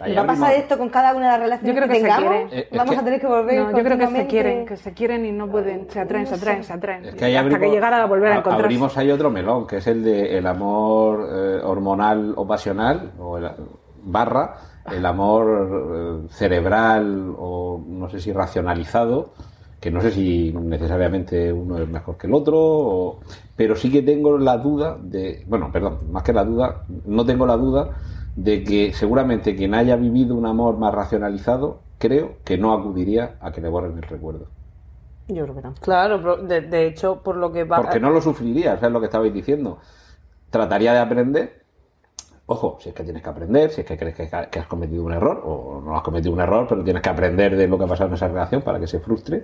Ahí 0.00 0.14
va 0.14 0.22
a 0.22 0.26
pasar 0.28 0.52
esto 0.52 0.78
con 0.78 0.90
cada 0.90 1.12
una 1.12 1.24
de 1.24 1.30
las 1.32 1.40
relaciones 1.40 1.74
Yo 1.74 1.76
creo 1.76 1.88
que, 1.88 1.94
que 1.94 2.00
se 2.00 2.06
tengamos. 2.06 2.28
quieren. 2.30 2.48
Eh, 2.56 2.68
es 2.70 2.78
Vamos 2.78 2.94
que- 2.94 3.00
a 3.00 3.04
tener 3.04 3.20
que 3.20 3.26
volver. 3.26 3.60
No, 3.64 3.76
yo 3.76 3.82
creo 3.84 3.98
que 3.98 4.06
se 4.06 4.26
quieren, 4.28 4.64
que 4.66 4.76
se 4.76 4.94
quieren 4.94 5.26
y 5.26 5.32
no 5.32 5.50
pueden, 5.50 5.90
se 5.90 5.98
atraen, 5.98 6.24
se 6.28 6.34
atraen, 6.36 6.62
se 6.62 6.72
atraen. 6.72 7.04
Es 7.04 7.14
que 7.16 7.24
hasta 7.26 7.40
abrimos- 7.40 7.58
que 7.58 7.70
llegara 7.70 8.02
a 8.04 8.06
volver 8.06 8.30
a 8.30 8.34
a- 8.36 8.38
encontrarse. 8.38 8.64
Abrimos 8.64 8.96
ahí 8.96 9.10
otro 9.10 9.28
melón, 9.30 9.66
que 9.66 9.78
es 9.78 9.86
el 9.88 10.04
de 10.04 10.38
el 10.38 10.46
amor 10.46 11.28
eh, 11.32 11.60
hormonal 11.64 12.32
o 12.36 12.46
pasional, 12.46 13.10
o 13.18 13.38
el- 13.38 13.50
barra 14.02 14.56
el 14.90 15.04
amor 15.06 16.24
eh, 16.26 16.28
cerebral 16.32 17.34
o 17.38 17.82
no 17.86 18.08
sé 18.10 18.20
si 18.20 18.32
racionalizado, 18.32 19.32
que 19.80 19.90
no 19.90 20.00
sé 20.00 20.10
si 20.12 20.52
necesariamente 20.52 21.52
uno 21.52 21.78
es 21.78 21.88
mejor 21.88 22.16
que 22.16 22.26
el 22.26 22.34
otro, 22.34 22.56
o- 22.58 23.20
pero 23.56 23.76
sí 23.76 23.90
que 23.90 24.02
tengo 24.02 24.38
la 24.38 24.56
duda 24.58 24.96
de, 25.00 25.44
bueno, 25.46 25.70
perdón, 25.72 25.98
más 26.10 26.22
que 26.22 26.32
la 26.32 26.44
duda, 26.44 26.84
no 27.06 27.24
tengo 27.26 27.46
la 27.46 27.56
duda 27.56 27.90
de 28.36 28.62
que 28.64 28.92
seguramente 28.92 29.56
quien 29.56 29.74
haya 29.74 29.96
vivido 29.96 30.34
un 30.34 30.46
amor 30.46 30.78
más 30.78 30.94
racionalizado, 30.94 31.80
creo 31.98 32.36
que 32.44 32.56
no 32.58 32.72
acudiría 32.72 33.36
a 33.40 33.52
que 33.52 33.60
le 33.60 33.68
borren 33.68 33.96
el 33.96 34.02
recuerdo. 34.02 34.46
Yo 35.28 35.42
creo 35.44 35.54
que 35.54 35.62
tampoco. 35.62 35.84
Claro, 35.84 36.16
pero 36.18 36.36
de, 36.38 36.60
de 36.62 36.86
hecho, 36.86 37.22
por 37.22 37.36
lo 37.36 37.52
que 37.52 37.64
va. 37.64 37.76
Porque 37.80 38.00
no 38.00 38.10
lo 38.10 38.20
sufriría, 38.20 38.76
¿sabes 38.76 38.92
lo 38.92 39.00
que 39.00 39.06
estabais 39.06 39.32
diciendo? 39.32 39.78
Trataría 40.50 40.92
de 40.92 40.98
aprender. 41.00 41.64
Ojo, 42.50 42.78
si 42.80 42.88
es 42.88 42.94
que 42.94 43.04
tienes 43.04 43.22
que 43.22 43.28
aprender, 43.28 43.70
si 43.70 43.82
es 43.82 43.86
que 43.86 43.98
crees 43.98 44.14
que, 44.16 44.58
has 44.58 44.66
cometido 44.66 45.04
un 45.04 45.12
error, 45.12 45.42
o 45.44 45.82
no 45.84 45.94
has 45.94 46.02
cometido 46.02 46.32
un 46.32 46.40
error, 46.40 46.66
pero 46.66 46.82
tienes 46.82 47.02
que 47.02 47.10
aprender 47.10 47.54
de 47.54 47.68
lo 47.68 47.76
que 47.76 47.84
ha 47.84 47.86
pasado 47.86 48.08
en 48.08 48.14
esa 48.14 48.26
relación 48.26 48.62
para 48.62 48.80
que 48.80 48.86
se 48.86 49.00
frustre. 49.00 49.42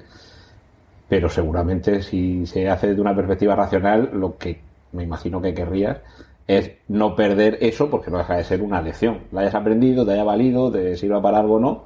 Pero 1.06 1.28
seguramente 1.28 2.02
si 2.02 2.46
se 2.46 2.66
hace 2.66 2.88
desde 2.88 3.02
una 3.02 3.14
perspectiva 3.14 3.54
racional, 3.54 4.08
lo 4.14 4.38
que 4.38 4.58
me 4.92 5.02
imagino 5.02 5.42
que 5.42 5.52
querrías 5.52 5.98
es 6.46 6.72
no 6.88 7.14
perder 7.14 7.58
eso 7.60 7.90
porque 7.90 8.10
no 8.10 8.16
deja 8.16 8.36
de 8.36 8.44
ser 8.44 8.62
una 8.62 8.80
lección. 8.80 9.24
La 9.32 9.42
hayas 9.42 9.54
aprendido, 9.54 10.06
te 10.06 10.12
haya 10.12 10.24
valido, 10.24 10.72
te 10.72 10.96
sirva 10.96 11.20
para 11.20 11.40
algo 11.40 11.56
o 11.56 11.60
no, 11.60 11.84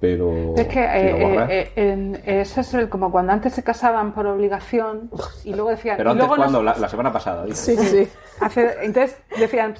pero 0.00 0.54
Es 0.56 0.66
que 0.68 0.80
eh, 0.82 0.88
eh, 1.22 1.46
eh, 1.50 1.72
en- 1.76 2.22
eso 2.24 2.60
es 2.62 2.72
el, 2.74 2.88
como 2.88 3.12
cuando 3.12 3.32
antes 3.32 3.52
se 3.52 3.62
casaban 3.62 4.12
por 4.12 4.26
obligación 4.26 5.10
y 5.44 5.52
luego 5.54 5.70
decían. 5.70 5.96
pero 5.98 6.10
antes 6.12 6.26
luego 6.26 6.36
nos- 6.36 6.44
cuando, 6.52 6.62
la, 6.62 6.76
la 6.78 6.88
semana 6.88 7.12
pasada, 7.12 7.44
dices. 7.44 7.78
Sí, 7.78 7.86
sí. 7.86 8.08
hace- 8.40 8.76
entonces 8.82 9.18
decían, 9.38 9.74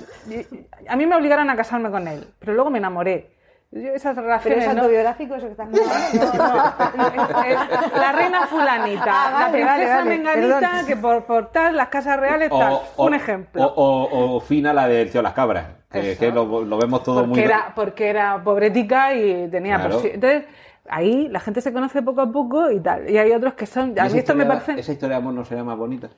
a 0.88 0.96
mí 0.96 1.06
me 1.06 1.16
obligaron 1.16 1.48
a 1.50 1.56
casarme 1.56 1.90
con 1.90 2.06
él, 2.06 2.26
pero 2.38 2.52
luego 2.54 2.70
me 2.70 2.78
enamoré. 2.78 3.38
Yo 3.72 3.92
esas 3.94 4.14
¿Pero 4.16 4.26
relaciones. 4.26 4.64
es 4.66 4.74
¿no? 4.74 4.80
autobiográfico 4.80 5.34
eso 5.36 5.46
que 5.46 5.52
estás 5.52 5.68
No, 5.70 5.78
no, 5.78 7.42
es- 7.44 7.58
es 7.92 7.92
la 8.00 8.12
reina 8.12 8.46
fulanita, 8.48 9.04
Ah, 9.06 9.30
la 9.30 9.38
vale, 9.46 9.52
princesa 9.52 9.76
vale, 9.76 9.86
vale, 9.94 10.08
menganita 10.10 10.60
perdón. 10.60 10.86
que 10.86 10.96
por, 10.96 11.24
por 11.24 11.50
tal, 11.52 11.76
las 11.76 11.86
casas 11.88 12.18
reales, 12.18 12.50
tal. 12.50 12.80
Un 12.96 13.14
ejemplo. 13.14 13.64
O, 13.64 13.68
o- 14.06 14.36
o 14.36 14.40
Fina, 14.40 14.72
la 14.74 14.88
del 14.88 15.10
tío 15.10 15.22
Las 15.22 15.34
Cabras. 15.34 15.66
Que, 15.90 16.16
que 16.16 16.30
lo, 16.30 16.64
lo 16.64 16.78
vemos 16.78 17.02
todo 17.02 17.20
porque 17.20 17.28
muy. 17.30 17.40
era 17.40 17.72
porque 17.74 18.08
era 18.08 18.42
pobretica 18.44 19.12
y 19.14 19.48
tenía 19.48 19.76
Claro. 19.76 20.00
persi- 20.00 20.12
entonces 20.14 20.44
ahí 20.88 21.28
la 21.28 21.40
gente 21.40 21.60
se 21.60 21.72
conoce 21.72 22.00
poco 22.02 22.20
a 22.20 22.30
poco 22.30 22.70
y 22.70 22.78
tal 22.80 23.08
y 23.10 23.18
hay 23.18 23.32
otros 23.32 23.54
que 23.54 23.66
son 23.66 23.94
¿Y 23.96 23.98
a 23.98 24.06
esa 24.06 24.12
mí 24.14 24.18
esto 24.20 24.34
me 24.34 24.44
historia- 24.44 24.60
parece 24.64 24.80
Esa 24.80 24.92
historia 24.92 25.16
de 25.16 25.22
amor 25.22 25.34
no 25.34 25.44
sería 25.44 25.64
más 25.64 25.76
bonita. 25.76 26.08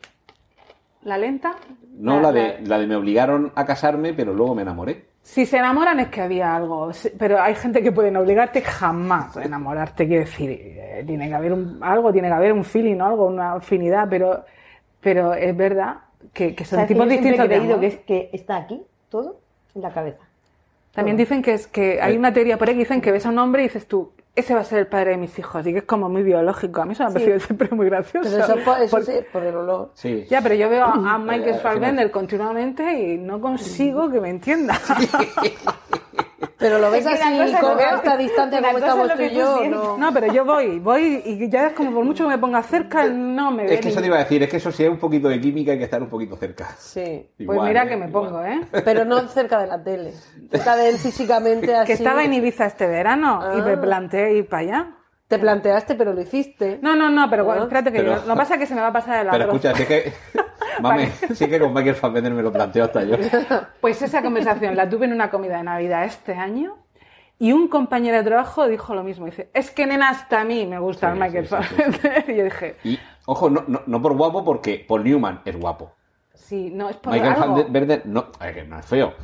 la 1.05 1.17
lenta 1.19 1.55
No, 1.99 2.21
la, 2.21 2.33
de, 2.33 2.61
la 2.67 2.79
de 2.79 2.87
me 2.87 2.97
obligaron 2.97 3.51
a 3.55 3.65
casarme, 3.65 4.13
pero 4.15 4.33
luego 4.35 4.55
me 4.55 4.63
enamoré. 4.63 5.07
si 5.23 5.47
se 5.47 5.57
enamoran 5.57 6.01
es 6.01 6.09
que 6.09 6.21
había 6.21 6.55
algo 6.55 6.91
pero 7.19 7.41
hay 7.41 7.55
gente 7.55 7.83
que 7.83 7.93
puede 7.93 8.17
obligarte 8.17 8.61
jamás 8.61 9.37
a 9.39 9.45
enamorarte 9.45 10.07
quiero 10.07 10.25
decir 10.25 10.51
eh, 10.51 11.03
tiene 11.07 11.29
que 11.29 11.35
haber 11.35 11.53
un, 11.55 11.79
algo 11.83 12.13
tiene 12.13 12.29
que 12.29 12.35
haber 12.35 12.53
un 12.53 12.65
feeling 12.65 13.01
o 13.01 13.07
algo 13.07 13.27
una 13.27 13.55
afinidad 13.55 14.07
pero 14.11 14.45
pero 15.01 15.33
es 15.35 15.57
verdad 15.57 15.97
que, 16.33 16.55
que 16.55 16.65
son 16.65 16.77
¿Sabes 16.77 16.89
que 16.89 16.95
tipos 16.95 17.07
yo 17.07 17.13
distintos 17.13 17.45
he 17.47 17.49
de 17.49 17.57
creído 17.57 17.81
que, 17.81 17.87
es, 17.87 17.97
que 18.01 18.31
está 18.33 18.57
aquí 18.57 18.83
todo 19.09 19.41
en 19.75 19.83
la 19.83 19.93
cabeza. 19.93 20.19
También 20.93 21.17
dicen 21.17 21.41
que 21.43 21.55
es 21.55 21.67
que 21.67 22.03
hay 22.03 22.17
una 22.17 22.33
teoría 22.33 22.59
por 22.59 22.69
ahí 22.69 22.75
que 22.75 22.81
dicen 22.81 23.01
que 23.01 23.11
ves 23.13 23.25
a 23.25 23.31
un 23.31 23.39
hombre 23.39 23.63
y 23.63 23.67
dices 23.69 23.87
tú, 23.87 24.13
ese 24.35 24.55
va 24.55 24.61
a 24.61 24.65
ser 24.65 24.79
el 24.79 24.87
padre 24.87 25.11
de 25.13 25.17
mis 25.19 25.39
hijos, 25.39 25.67
y 25.67 25.73
que 25.73 25.79
es 25.81 25.85
como 25.85 26.09
muy 26.09 26.23
biológico. 26.23 26.81
A 26.83 26.85
mí 26.87 26.93
eso 26.93 27.05
me 27.05 27.11
ha 27.11 27.13
parecido 27.13 27.41
siempre 27.41 27.69
muy 27.71 27.87
gracioso. 27.87 28.29
Pero 28.31 28.45
eso, 28.45 28.57
por, 28.65 28.81
eso 28.81 28.91
Por- 28.97 29.05
sí, 29.05 29.13
por 29.33 29.43
el 29.45 29.57
olor. 29.57 29.91
Sí. 29.95 30.27
Ya, 30.29 30.41
pero 30.43 30.55
yo 30.55 30.69
veo 30.69 30.85
a, 30.85 30.93
a 30.93 31.17
Eh, 31.17 31.19
Michael 31.19 31.55
eh, 31.57 31.59
Fassbender 31.59 32.11
continuamente 32.11 32.93
y 32.93 33.19
no 33.19 33.41
consigo 33.41 34.11
que 34.11 34.21
me 34.21 34.31
entienda. 34.31 34.79
Pero 36.59 36.79
lo 36.79 36.91
ves 36.91 37.07
así, 37.07 37.21
una 37.35 37.45
cosa 37.47 37.61
con 37.61 37.81
es 37.81 37.91
lo- 37.91 37.97
esta 37.97 38.17
distancia 38.17 38.59
una 38.59 38.69
como 38.69 38.79
estamos 38.79 39.15
tú 39.15 39.23
y 39.23 39.31
yo. 39.31 39.65
No. 39.71 39.97
No, 39.99 40.13
pero 40.13 40.33
yo 40.33 40.45
voy, 40.45 40.79
voy 40.79 41.23
y 41.25 41.49
ya 41.49 41.69
es 41.69 41.73
como 41.73 41.93
por 41.93 42.05
mucho 42.05 42.25
que 42.25 42.31
me 42.31 42.39
ponga 42.39 42.63
cerca, 42.63 43.05
no 43.07 43.51
me 43.51 43.65
ve 43.65 43.75
Es 43.75 43.81
que 43.81 43.89
eso 43.89 44.01
te 44.01 44.07
iba 44.07 44.17
a 44.17 44.21
decir, 44.21 44.43
es 44.43 44.49
que 44.49 44.57
eso 44.59 44.71
si 44.73 44.85
es 44.85 44.91
un 44.91 44.99
poquito 44.99 45.29
de 45.29 45.41
química 45.41 45.73
hay 45.73 45.79
que 45.79 45.85
estar 45.85 46.03
un 46.03 46.09
poquito 46.09 46.37
cerca. 46.37 46.75
Sí. 46.79 47.29
Pues 47.45 47.61
mira 47.63 47.85
¿eh? 47.85 47.89
que 47.89 47.97
me 47.97 48.09
Igual. 48.09 48.27
pongo, 48.29 48.45
¿eh? 48.45 48.61
Pero 48.85 49.05
no 49.05 49.21
cerca 49.29 49.61
de 49.61 49.67
la 49.67 49.83
tele. 49.83 50.13
Cerca 50.51 50.77
de 50.77 50.89
él 50.91 50.99
físicamente 50.99 51.75
así. 51.77 51.87
Que 51.87 51.93
estaba 51.95 52.25
en 52.25 52.35
Ibiza 52.35 52.67
este 52.67 52.87
verano 52.87 53.41
y 53.57 53.61
Ah. 53.61 53.65
me 53.65 53.77
planteé 53.77 54.35
ir 54.35 54.49
para 54.49 54.63
allá. 54.63 54.87
Te 55.33 55.38
planteaste, 55.38 55.95
pero 55.95 56.12
lo 56.12 56.21
hiciste. 56.21 56.79
No, 56.83 56.95
no, 56.95 57.09
no, 57.09 57.31
pero 57.31 57.51
Ah. 57.51 57.59
espérate 57.62 57.90
que 57.90 57.99
Pero- 58.01 58.16
yo- 58.16 58.27
lo 58.27 58.35
que 58.35 58.38
pasa 58.38 58.55
es 58.55 58.61
que 58.61 58.66
se 58.66 58.75
me 58.75 58.83
va 58.83 58.88
a 58.88 58.92
pasar 58.92 59.25
el 59.25 59.31
Pero 59.31 59.45
arroz. 59.45 59.64
escucha, 59.64 59.75
sí 59.75 59.87
que. 59.87 60.12
Mami, 60.83 61.07
sí 61.35 61.49
que 61.49 61.59
con 61.59 61.73
Michael 61.73 61.95
Fassbender 61.97 62.33
me 62.35 62.42
lo 62.42 62.53
planteo 62.53 62.85
hasta 62.85 63.03
yo. 63.05 63.16
Pues 63.81 64.03
esa 64.03 64.21
conversación 64.23 64.77
la 64.77 64.88
tuve 64.90 65.07
en 65.07 65.12
una 65.14 65.31
comida 65.31 65.57
de 65.57 65.62
Navidad 65.62 66.05
este 66.05 66.35
año 66.35 66.77
y 67.38 67.53
un 67.53 67.68
compañero 67.68 68.18
de 68.18 68.25
trabajo 68.25 68.68
dijo 68.68 68.95
lo 68.95 69.03
mismo. 69.03 69.25
Dice, 69.25 69.49
es 69.55 69.71
que 69.71 69.87
nena, 69.87 70.11
hasta 70.11 70.42
a 70.42 70.45
mí 70.45 70.66
me 70.66 70.79
gusta 70.79 71.07
Sí, 71.09 71.12
el 71.14 71.18
Michael 71.25 71.49
sí, 71.49 71.57
sí, 71.57 71.62
sí. 71.62 71.75
Fassbender. 71.83 72.25
Y 72.31 72.37
yo 72.37 72.45
dije, 72.45 72.77
Y, 72.85 72.99
ojo, 73.25 73.49
no, 73.49 73.64
no, 73.66 73.81
no 73.87 74.03
por 74.03 74.14
guapo, 74.14 74.45
porque 74.45 74.85
Paul 74.87 75.05
Newman 75.05 75.40
es 75.47 75.59
guapo. 75.59 75.92
sí, 76.35 76.71
no, 76.75 76.90
es 76.90 76.97
por 76.97 77.14
Michael 77.14 77.33
algo. 77.42 77.57
Fassbender 77.57 78.03
no, 78.05 78.27
no 78.68 78.79
es 78.79 78.85
feo, 78.87 79.14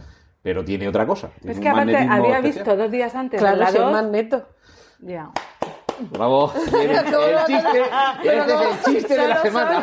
pero 0.42 0.64
tiene 0.64 0.88
otra 0.88 1.06
cosa. 1.06 1.28
Es 1.44 1.60
que 1.60 1.68
aparte 1.68 1.94
había 1.96 2.38
especial. 2.38 2.42
visto 2.42 2.76
dos 2.76 2.90
días 2.90 3.14
antes 3.14 3.38
Claro, 3.40 3.56
la 3.58 3.70
dos- 3.72 3.92
más 3.92 4.04
neto. 4.06 4.48
Ya. 5.00 5.30
Bravo. 6.10 6.52
El, 6.72 6.90
el 6.90 7.44
chiste, 7.46 7.82
este 8.22 8.54
es 8.54 8.60
el 8.86 8.92
chiste 8.94 9.14
de 9.18 9.28
la 9.28 9.42
semana. 9.42 9.82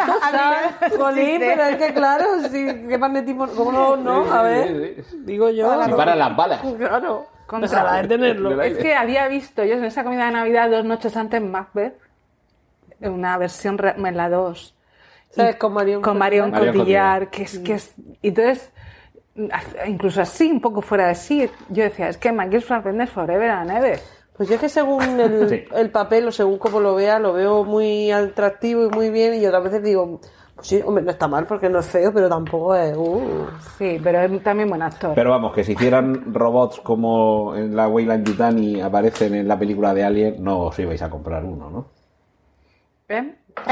Jolín, 0.98 1.40
pero 1.40 1.64
es 1.64 1.78
que 1.78 1.94
claro, 1.94 2.26
sí, 2.52 2.66
qué 2.88 2.98
magnetismo. 2.98 3.48
¿Cómo 3.48 3.72
no? 3.72 3.98
no? 3.98 4.34
A 4.34 4.42
ver, 4.44 5.04
digo 5.26 5.50
yo. 5.50 5.84
Si 5.86 5.92
para 5.94 6.16
las 6.16 6.36
balas. 6.36 6.62
Claro. 6.78 7.28
Contra- 7.46 7.70
Dejará 7.70 8.02
de 8.02 8.08
tenerlo. 8.08 8.62
Es 8.62 8.78
que 8.78 8.96
había 8.96 9.28
visto 9.28 9.64
yo 9.64 9.76
en 9.76 9.86
esa 9.86 10.04
comida 10.04 10.26
de 10.26 10.32
Navidad 10.32 10.70
dos 10.70 10.84
noches 10.86 11.16
antes 11.16 11.42
Macbeth, 11.42 11.96
en 13.02 13.12
una 13.12 13.38
versión 13.38 13.78
en 13.84 14.18
la 14.18 14.30
2. 14.30 14.76
¿Sabes? 15.30 15.56
Con 15.58 15.74
Marion 15.74 16.02
con 16.02 16.18
Marion 16.18 16.50
Marion 16.52 16.78
Cotillard, 16.78 17.28
que 17.30 17.44
es 17.44 17.60
que 17.60 17.74
es 17.74 17.94
y 18.22 18.30
entonces 18.30 18.72
incluso 19.86 20.22
así 20.22 20.50
un 20.50 20.62
poco 20.62 20.82
fuera 20.82 21.08
de 21.08 21.16
sí 21.16 21.50
yo 21.68 21.84
decía 21.84 22.08
es 22.08 22.18
que 22.18 22.32
Michael 22.32 22.62
Fassbender 22.62 23.06
forever 23.06 23.50
and 23.50 23.70
ever 23.70 24.00
Pues 24.38 24.50
yo 24.50 24.56
es 24.56 24.62
que 24.62 24.70
según 24.70 25.02
el, 25.20 25.50
Sí. 25.50 25.64
el 25.74 25.90
papel 25.92 26.28
o 26.28 26.32
según 26.32 26.58
como 26.58 26.80
lo 26.80 26.96
vea, 26.96 27.20
lo 27.20 27.34
veo 27.34 27.64
muy 27.64 28.12
atractivo 28.12 28.86
y 28.86 28.90
muy 28.90 29.10
bien. 29.10 29.34
Y 29.42 29.46
otras 29.46 29.64
veces 29.64 29.82
digo, 29.84 30.20
pues 30.56 30.68
sí, 30.68 30.82
hombre, 30.86 31.04
no 31.04 31.12
está 31.12 31.28
mal 31.28 31.46
porque 31.46 31.70
no 31.70 31.80
es 31.80 31.86
feo, 31.86 32.12
pero 32.14 32.28
tampoco 32.30 32.76
es. 32.76 32.96
Uh. 32.98 33.46
sí 33.78 34.00
pero 34.04 34.20
es 34.22 34.44
también 34.44 34.70
buen 34.70 34.82
actor 34.82 35.12
Pero 35.16 35.30
vamos, 35.32 35.54
que 35.54 35.64
si 35.64 35.74
hicieran 35.74 36.34
robots 36.34 36.80
como 36.82 37.56
en 37.56 37.76
la 37.76 37.88
Weyland 37.88 38.26
Yutani 38.28 38.82
aparecen 38.82 39.36
en 39.36 39.48
la 39.48 39.58
película 39.60 39.94
de 39.94 40.04
Alien, 40.04 40.44
no 40.44 40.60
os 40.60 40.80
ibais 40.80 41.02
a 41.02 41.10
comprar 41.10 41.44
uno, 41.46 41.70
¿no? 41.70 41.86
¿Eh? 43.10 43.36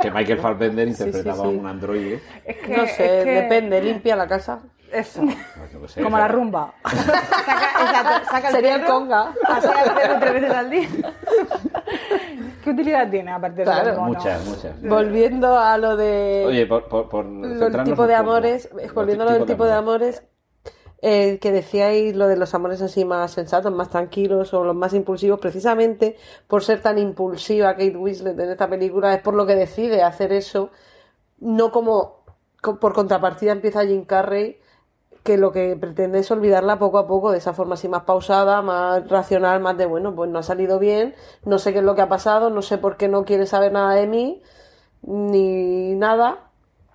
Que 0.00 0.10
Michael 0.12 0.38
Fassbender 0.38 0.86
interpretaba 0.86 1.36
sí. 1.38 1.42
a 1.42 1.48
un 1.48 1.66
androide. 1.66 2.20
Es 2.44 2.56
que, 2.58 2.76
No 2.76 2.86
sé, 2.86 3.18
es 3.18 3.24
que- 3.24 3.30
depende, 3.32 3.82
limpia 3.82 4.14
la 4.14 4.28
casa. 4.28 4.60
Eso 4.92 5.22
Pues 5.22 5.70
qué 5.82 5.88
sé, 5.88 6.02
como 6.02 6.18
la 6.18 6.28
rumba 6.28 6.74
Saca, 6.84 7.70
exacto, 7.84 8.30
saca 8.30 8.48
el 8.48 8.54
Sería 8.54 8.74
el 8.76 8.84
conga. 8.84 9.34
perro 9.94 10.16
tres 10.20 10.32
veces 10.34 10.50
al 10.52 10.70
día. 10.70 10.88
¿qué 12.64 12.70
utilidad 12.70 13.10
tiene 13.10 13.30
aparte 13.32 13.58
de 13.58 13.64
Claro. 13.64 13.84
ser 13.84 13.94
mono? 13.96 14.06
Muchas, 14.14 14.44
muchas. 14.46 14.82
Volviendo 14.82 15.58
a 15.58 15.78
lo 15.78 15.96
de 15.96 16.44
Oye, 16.46 16.66
por, 16.66 16.88
tipos 17.84 17.98
un 18.00 18.06
de 18.06 18.14
amores, 18.14 18.68
volviendo 18.94 19.24
a 19.24 19.26
lo 19.28 19.32
del 19.34 19.46
tipo 19.46 19.64
de 19.64 19.72
amores, 19.72 20.22
eh, 21.00 21.38
que 21.40 21.52
decíais 21.52 22.16
lo 22.16 22.26
de 22.26 22.36
los 22.36 22.54
amores 22.54 22.82
así 22.82 23.04
más 23.04 23.30
sensatos, 23.32 23.72
más 23.72 23.88
tranquilos 23.88 24.52
o 24.52 24.64
los 24.64 24.74
más 24.74 24.92
impulsivos, 24.94 25.38
precisamente 25.40 26.16
por 26.48 26.62
ser 26.64 26.82
tan 26.82 26.98
impulsiva 26.98 27.72
Kate 27.72 27.96
Winslet 27.96 28.38
en 28.38 28.50
esta 28.50 28.68
película, 28.68 29.14
es 29.14 29.22
por 29.22 29.34
lo 29.34 29.46
que 29.46 29.54
decide 29.54 30.02
hacer 30.02 30.32
eso, 30.32 30.70
no 31.38 31.70
como 31.70 32.24
co- 32.60 32.80
por 32.80 32.92
contrapartida 32.94 33.52
empieza 33.52 33.86
Jim 33.86 34.04
Carrey, 34.04 34.58
que 35.28 35.36
lo 35.36 35.52
que 35.52 35.76
pretende 35.76 36.20
es 36.20 36.30
olvidarla 36.30 36.78
poco 36.78 36.96
a 36.96 37.06
poco, 37.06 37.30
de 37.30 37.36
esa 37.36 37.52
forma 37.52 37.74
así 37.74 37.86
más 37.86 38.04
pausada, 38.04 38.62
más 38.62 39.06
racional, 39.10 39.60
más 39.60 39.76
de 39.76 39.84
bueno, 39.84 40.14
pues 40.14 40.30
no 40.30 40.38
ha 40.38 40.42
salido 40.42 40.78
bien, 40.78 41.14
no 41.44 41.58
sé 41.58 41.74
qué 41.74 41.80
es 41.80 41.84
lo 41.84 41.94
que 41.94 42.00
ha 42.00 42.08
pasado, 42.08 42.48
no 42.48 42.62
sé 42.62 42.78
por 42.78 42.96
qué 42.96 43.08
no 43.08 43.26
quiere 43.26 43.44
saber 43.44 43.70
nada 43.72 43.92
de 43.92 44.06
mí, 44.06 44.42
ni 45.02 45.94
nada, 45.96 46.48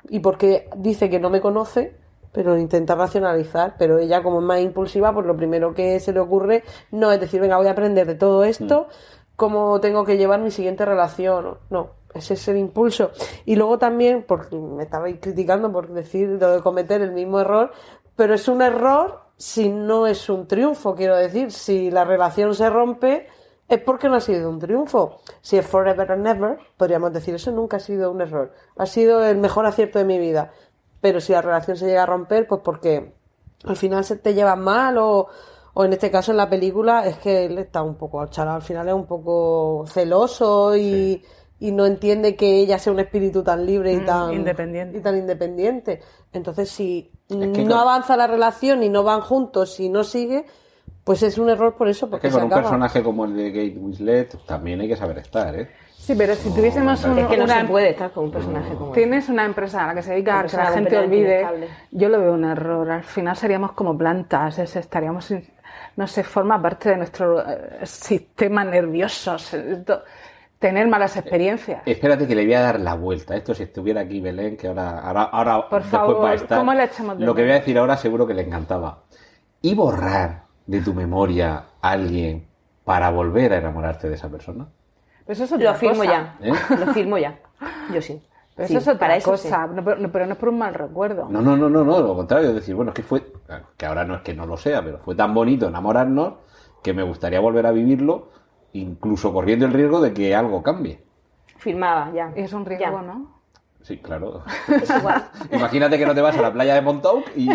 y 0.10 0.22
porque 0.22 0.67
dice 0.76 1.12
que 1.12 1.19
no 1.19 1.30
me 1.30 1.41
conoce, 1.41 1.96
pero 2.32 2.58
intenta 2.58 2.96
racionalizar, 2.96 3.76
pero 3.78 4.00
ella 4.00 4.24
como 4.24 4.39
es 4.39 4.46
más 4.46 4.62
impulsiva, 4.62 5.13
pues 5.13 5.28
lo 5.28 5.38
primero 5.38 5.76
que 5.76 6.00
se 6.00 6.12
le 6.12 6.19
ocurre 6.19 6.63
no 6.89 7.12
es 7.12 7.19
decir, 7.19 7.39
venga, 7.39 7.58
voy 7.58 7.67
a 7.67 7.74
aprender 7.74 8.08
de 8.08 8.15
todo 8.15 8.46
esto, 8.46 8.88
cómo 9.36 9.80
tengo 9.80 10.06
que 10.06 10.17
llevar 10.17 10.39
mi 10.39 10.50
siguiente 10.50 10.86
relación, 10.86 11.60
no, 11.69 11.91
ese 12.15 12.34
es 12.34 12.48
el 12.48 12.58
impulso. 12.58 13.12
Y 13.46 13.58
luego 13.58 13.78
también, 13.78 14.24
porque 14.28 14.56
me 14.56 14.82
estabais 14.82 15.17
criticando 15.22 15.72
por 15.72 15.89
decir 15.89 16.39
de 16.39 16.62
cometer 16.62 17.02
el 17.02 17.12
mismo 17.12 17.39
error, 17.39 17.72
pero 18.15 18.34
es 18.34 18.47
un 18.47 18.62
error 18.62 19.21
si 19.38 19.69
no 19.69 20.08
es 20.08 20.30
un 20.30 20.47
triunfo, 20.47 20.95
quiero 20.95 21.17
decir, 21.17 21.52
si 21.52 21.91
la 21.91 22.06
relación 22.06 22.54
se 22.56 22.69
rompe, 22.69 23.28
es 23.67 23.80
porque 23.82 24.08
no 24.08 24.15
ha 24.15 24.21
sido 24.21 24.49
un 24.49 24.60
triunfo. 24.60 25.19
Si 25.41 25.58
es 25.58 25.65
forever 25.65 26.12
and 26.12 26.23
never, 26.23 26.58
podríamos 26.78 27.12
decir, 27.12 27.36
eso 27.36 27.52
nunca 27.52 27.78
ha 27.78 27.80
sido 27.80 28.12
un 28.12 28.21
error. 28.21 28.54
Ha 28.78 28.86
sido 28.86 29.23
el 29.23 29.38
mejor 29.38 29.65
acierto 29.65 29.99
de 29.99 30.06
mi 30.06 30.19
vida. 30.19 30.52
Pero 31.02 31.19
si 31.19 31.34
la 31.34 31.41
relación 31.41 31.76
se 31.76 31.88
llega 31.88 32.04
a 32.04 32.06
romper, 32.06 32.47
pues 32.47 32.62
porque 32.63 33.13
al 33.65 33.76
final 33.76 34.06
se 34.06 34.17
te 34.17 34.34
llevan 34.34 34.62
mal 34.62 34.97
o, 34.97 35.28
o 35.73 35.86
en 35.86 35.93
este 35.93 36.12
caso 36.12 36.32
en 36.32 36.38
la 36.38 36.49
película 36.49 37.06
es 37.06 37.17
que 37.17 37.45
él 37.45 37.58
está 37.58 37.82
un 37.82 37.95
poco 37.95 38.26
chalado, 38.28 38.58
al 38.58 38.62
final 38.62 38.88
es 38.88 38.93
un 38.93 39.06
poco 39.08 39.86
celoso 39.88 40.76
y, 40.78 41.23
y 41.60 41.71
no 41.71 41.86
entiende 41.86 42.36
que 42.36 42.60
ella 42.60 42.78
sea 42.78 42.93
un 42.93 42.99
espíritu 42.99 43.43
tan 43.43 43.65
libre 43.65 43.93
y 43.93 43.97
Mm, 43.97 44.06
tan 44.06 44.34
independiente. 44.34 44.97
y 44.97 45.02
tan 45.02 45.17
independiente. 45.17 46.02
Entonces 46.32 46.69
si 46.69 47.12
que 47.27 47.63
no 47.65 47.79
avanza 47.79 48.15
la 48.17 48.27
relación 48.27 48.83
y 48.83 48.89
no 48.89 49.03
van 49.03 49.21
juntos 49.21 49.79
y 49.79 49.89
no 49.89 50.03
sigue, 50.03 50.45
pues 51.03 51.23
es 51.23 51.38
un 51.38 51.49
error 51.49 51.75
por 51.75 51.88
eso, 51.89 52.05
Es 52.05 52.09
porque 52.12 52.27
que 52.27 52.31
con 52.31 52.41
se 52.41 52.45
un 52.45 52.51
acaba. 52.51 52.62
personaje 52.63 53.03
como 53.03 53.25
el 53.25 53.36
de 53.36 53.51
Kate 53.51 53.77
Winslet 53.79 54.45
también 54.45 54.81
hay 54.81 54.88
que 54.88 54.95
saber 54.95 55.17
estar, 55.17 55.55
¿eh? 55.55 55.69
Sí, 55.97 56.15
pero 56.17 56.36
si 56.36 56.49
tuviésemos 56.53 57.01
un- 57.05 57.17
Es 57.17 57.27
que 57.27 57.38
no 57.38 57.45
una, 57.45 57.62
se 57.62 57.65
puede 57.67 57.89
estar 57.91 58.12
con 58.12 58.25
un 58.25 58.31
personaje 58.31 58.73
como. 58.75 58.91
Tienes 58.91 59.29
una 59.29 59.45
empresa 59.45 59.86
a 59.86 59.88
la 59.88 59.95
que 59.95 60.01
se 60.01 60.12
dedica 60.12 60.41
a 60.41 60.45
que 60.45 60.57
la 60.57 60.71
gente 60.71 60.97
olvide. 60.97 61.47
Yo 61.91 62.09
lo 62.09 62.19
veo 62.19 62.33
un 62.33 62.43
error. 62.43 62.91
Al 62.91 63.03
final 63.03 63.38
seríamos 63.38 63.71
como 63.71 63.97
plantas, 63.97 64.59
es- 64.59 64.75
estaríamos, 64.75 65.23
sin- 65.25 65.47
no 65.95 66.05
sé, 66.07 66.23
forma 66.23 66.62
parte 66.62 66.89
de 66.89 66.97
nuestro 66.97 67.39
eh, 67.49 67.86
sistema 67.86 68.65
nervioso. 68.65 69.39
se- 69.39 69.77
to- 69.77 70.01
Tener 70.63 70.88
malas 70.88 71.17
experiencias. 71.17 71.82
Espérate 71.86 72.26
que 72.26 72.36
le 72.36 72.45
voy 72.45 72.54
a 72.54 72.62
dar 72.62 72.80
la 72.80 72.93
vuelta. 72.93 73.36
Esto 73.36 73.54
si 73.54 73.63
estuviera 73.63 73.99
aquí 73.99 74.21
Belén, 74.21 74.56
que 74.56 74.69
ahora, 74.69 74.97
ahora, 74.99 75.23
ahora 75.23 75.69
Por 75.69 75.82
después 75.82 75.86
favor, 75.91 76.23
va 76.23 76.30
a 76.30 76.34
estar. 76.36 76.58
¿cómo 76.58 76.73
le 76.73 76.84
echamos 76.86 77.17
de 77.17 77.26
Lo 77.26 77.36
que 77.36 77.41
voy 77.41 77.52
a 77.52 77.56
decir 77.56 77.78
ahora 77.78 77.97
seguro 77.97 78.26
que 78.26 78.34
le 78.34 78.43
encantaba. 78.43 79.04
Y 79.62 79.76
borrar 79.76 80.43
de 80.65 80.80
tu 80.80 80.93
memoria 80.93 81.65
a 81.82 81.89
alguien 81.91 82.47
para 82.86 83.10
volver 83.10 83.52
a 83.52 83.58
enamorarte 83.58 84.08
de 84.08 84.15
esa 84.15 84.30
persona. 84.30 84.67
Pero 85.26 85.43
eso 85.43 85.58
Lo 85.58 85.73
firmo 85.73 85.97
cosa. 85.97 86.38
ya. 86.39 86.47
¿Eh? 86.47 86.54
Lo 86.80 86.93
firmo 86.93 87.17
ya. 87.17 87.39
Yo 87.93 88.02
sí. 88.02 88.26
Pero 88.56 88.67
Sí, 88.69 88.76
eso 88.78 88.84
es 88.84 88.88
otra 88.95 88.99
para 88.99 89.15
eso 89.17 89.32
cosa. 89.32 89.67
sí. 89.67 89.73
No, 89.76 89.84
pero, 89.84 89.97
no, 89.99 90.12
pero 90.13 90.26
no 90.28 90.32
es 90.32 90.38
por 90.38 90.47
un 90.47 90.60
mal 90.60 90.73
recuerdo. 90.73 91.28
No, 91.30 91.41
no, 91.41 91.58
no, 91.58 91.69
no, 91.69 91.84
no, 91.84 91.99
lo 91.99 92.15
contrario, 92.15 92.47
es 92.52 92.56
decir, 92.56 92.73
bueno, 92.73 92.91
es 92.91 92.95
que 92.95 93.04
fue, 93.04 93.21
que 93.76 93.86
ahora 93.86 94.06
no 94.06 94.15
es 94.15 94.21
que 94.21 94.34
no 94.34 94.45
lo 94.45 94.56
sea, 94.56 94.82
pero 94.82 94.99
fue 94.99 95.13
tan 95.13 95.34
bonito 95.34 95.67
enamorarnos 95.67 96.36
que 96.82 96.93
me 96.93 97.04
gustaría 97.04 97.41
volver 97.41 97.65
a 97.65 97.71
vivirlo, 97.71 98.30
incluso 98.73 99.31
corriendo 99.33 99.65
el 99.65 99.73
riesgo 99.73 100.01
de 100.01 100.13
que 100.13 100.36
algo 100.36 100.62
cambie. 100.62 101.01
Firmaba 101.57 102.12
ya. 102.13 102.31
Y 102.36 102.41
es 102.41 102.53
un 102.53 102.65
riesgo, 102.65 102.86
Ya. 102.86 103.01
¿no? 103.01 103.33
Sí, 103.81 103.97
claro. 103.97 104.43
Es 104.69 104.89
igual. 104.89 105.29
Imagínate 105.51 105.97
que 105.97 106.05
no 106.05 106.15
te 106.15 106.21
vas 106.21 106.38
a 106.38 106.41
la 106.41 106.53
playa 106.53 106.73
de 106.75 106.81
Montauk 106.81 107.25
y 107.36 107.47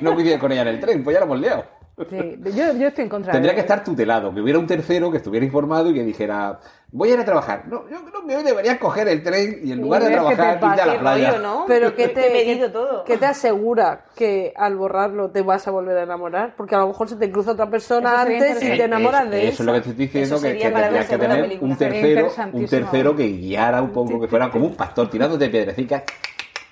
no 0.00 0.14
coincides 0.14 0.38
con 0.38 0.52
ella 0.52 0.62
en 0.62 0.68
el 0.68 0.80
tren, 0.80 1.02
pues 1.02 1.14
ya 1.14 1.20
lo 1.20 1.26
hemos 1.26 1.40
liado. 1.40 1.64
Sí, 2.10 2.38
yo, 2.56 2.72
yo 2.72 2.88
estoy 2.88 3.04
en 3.04 3.08
contra 3.08 3.32
Tendría 3.32 3.52
de 3.52 3.56
que 3.56 3.60
estar 3.60 3.84
tutelado, 3.84 4.34
que 4.34 4.40
hubiera 4.40 4.58
un 4.58 4.66
tercero 4.66 5.12
que 5.12 5.18
estuviera 5.18 5.46
informado 5.46 5.90
y 5.90 5.94
que 5.94 6.02
dijera, 6.02 6.58
voy 6.90 7.10
a 7.10 7.14
ir 7.14 7.20
a 7.20 7.24
trabajar. 7.24 7.68
No, 7.68 7.88
yo 7.88 8.04
creo 8.04 8.26
que 8.26 8.36
hoy 8.36 8.42
deberías 8.42 8.78
coger 8.78 9.06
el 9.06 9.22
tren 9.22 9.60
y 9.62 9.70
en 9.70 9.80
lugar 9.80 10.02
de 10.02 10.08
ves 10.08 10.18
que 10.18 10.28
te 10.30 10.34
trabajar, 10.34 10.70
irte 10.70 10.82
a 10.82 10.86
la 10.86 10.92
Qué 10.94 10.98
playa. 10.98 11.30
rollo, 11.30 11.42
¿no? 11.42 11.64
Pero 11.68 11.94
que 11.94 12.08
te, 12.08 12.22
Qué 12.22 12.68
todo. 12.72 13.04
te 13.04 13.26
asegura 13.26 14.06
que 14.16 14.52
al 14.56 14.74
borrarlo 14.76 15.30
te 15.30 15.42
vas 15.42 15.68
a 15.68 15.70
volver 15.70 15.96
a 15.98 16.02
enamorar, 16.02 16.54
porque 16.56 16.74
a 16.74 16.78
lo 16.78 16.88
mejor 16.88 17.08
se 17.08 17.14
te 17.14 17.30
cruza 17.30 17.52
otra 17.52 17.70
persona 17.70 18.22
antes 18.22 18.60
y 18.60 18.76
te 18.76 18.82
enamoras 18.84 19.30
de 19.30 19.48
eso. 19.48 19.52
eso. 19.52 19.62
es 19.62 19.66
lo 19.66 19.72
que 19.74 19.80
te 19.80 19.90
estoy 19.90 20.06
diciendo, 20.06 20.40
que, 20.40 20.58
que 20.58 20.70
tendrías 20.70 21.08
que 21.08 21.18
tener 21.18 21.58
un 21.60 21.76
tercero, 21.76 22.28
un 22.52 22.66
tercero 22.66 23.14
que 23.16 23.28
guiara 23.28 23.80
un 23.80 23.90
poco, 23.90 24.20
que 24.20 24.26
fuera 24.26 24.50
como 24.50 24.66
un 24.66 24.74
pastor 24.74 25.08
tirándote 25.08 25.48
piedrecicas. 25.48 26.02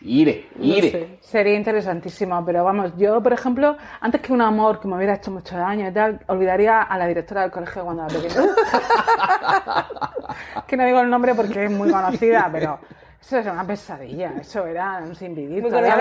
Ire, 0.04 0.48
ire. 0.58 0.90
sé. 0.90 1.18
Sería 1.20 1.54
interesantísimo, 1.54 2.44
pero 2.44 2.64
vamos, 2.64 2.92
yo, 2.96 3.22
por 3.22 3.32
ejemplo, 3.32 3.76
antes 4.00 4.20
que 4.20 4.32
un 4.32 4.40
amor 4.42 4.80
que 4.80 4.88
me 4.88 4.96
hubiera 4.96 5.14
hecho 5.14 5.30
mucho 5.30 5.56
daño 5.56 5.88
y 5.88 5.92
tal, 5.92 6.20
olvidaría 6.26 6.82
a 6.82 6.98
la 6.98 7.06
directora 7.06 7.42
del 7.42 7.50
colegio 7.50 7.84
cuando 7.84 8.06
era 8.06 8.14
pequeña. 8.20 8.44
que 10.66 10.76
no 10.76 10.84
digo 10.84 11.00
el 11.00 11.10
nombre 11.10 11.34
porque 11.34 11.64
es 11.66 11.70
muy 11.70 11.90
conocida, 11.90 12.48
pero 12.52 12.78
eso 13.20 13.38
era 13.38 13.52
una 13.52 13.64
pesadilla, 13.64 14.32
eso 14.40 14.66
era 14.66 14.98
un 14.98 15.14
sin 15.14 15.32
Muy 15.34 15.46
vivir. 15.46 15.62
conocida. 15.62 15.94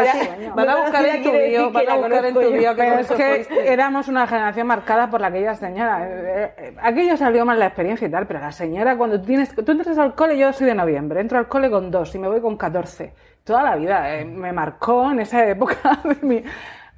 Van 0.55 0.69
a 0.69 0.75
buscar 0.81 1.05
en 1.05 1.23
tu 1.23 1.31
bio, 1.31 1.71
que 1.71 1.85
van 1.85 1.89
a 1.89 1.95
buscar 1.97 2.25
en 2.25 2.33
tu 2.33 2.39
bio 2.51 2.75
que 2.75 2.81
Pero 2.81 2.93
no 2.95 2.99
es 3.01 3.07
que 3.11 3.35
fuiste. 3.45 3.73
éramos 3.73 4.07
una 4.07 4.25
generación 4.25 4.67
marcada 4.67 5.09
por 5.09 5.23
aquella 5.23 5.53
señora. 5.53 6.07
Eh, 6.09 6.53
eh, 6.57 6.75
Aquello 6.81 7.15
salió 7.17 7.45
mal 7.45 7.59
la 7.59 7.67
experiencia 7.67 8.07
y 8.07 8.11
tal, 8.11 8.25
pero 8.25 8.39
la 8.39 8.51
señora, 8.51 8.97
cuando 8.97 9.19
tú 9.19 9.27
tienes, 9.27 9.53
tú 9.53 9.71
entras 9.71 9.97
al 9.99 10.15
cole, 10.15 10.37
yo 10.37 10.51
soy 10.53 10.65
de 10.67 10.75
noviembre, 10.75 11.21
entro 11.21 11.37
al 11.37 11.47
cole 11.47 11.69
con 11.69 11.91
dos 11.91 12.15
y 12.15 12.19
me 12.19 12.27
voy 12.27 12.41
con 12.41 12.57
14. 12.57 13.13
Toda 13.43 13.63
la 13.63 13.75
vida 13.75 14.15
eh, 14.15 14.25
me 14.25 14.51
marcó 14.53 15.11
en 15.11 15.19
esa 15.19 15.45
época 15.49 15.99
de 16.03 16.17
mi... 16.25 16.43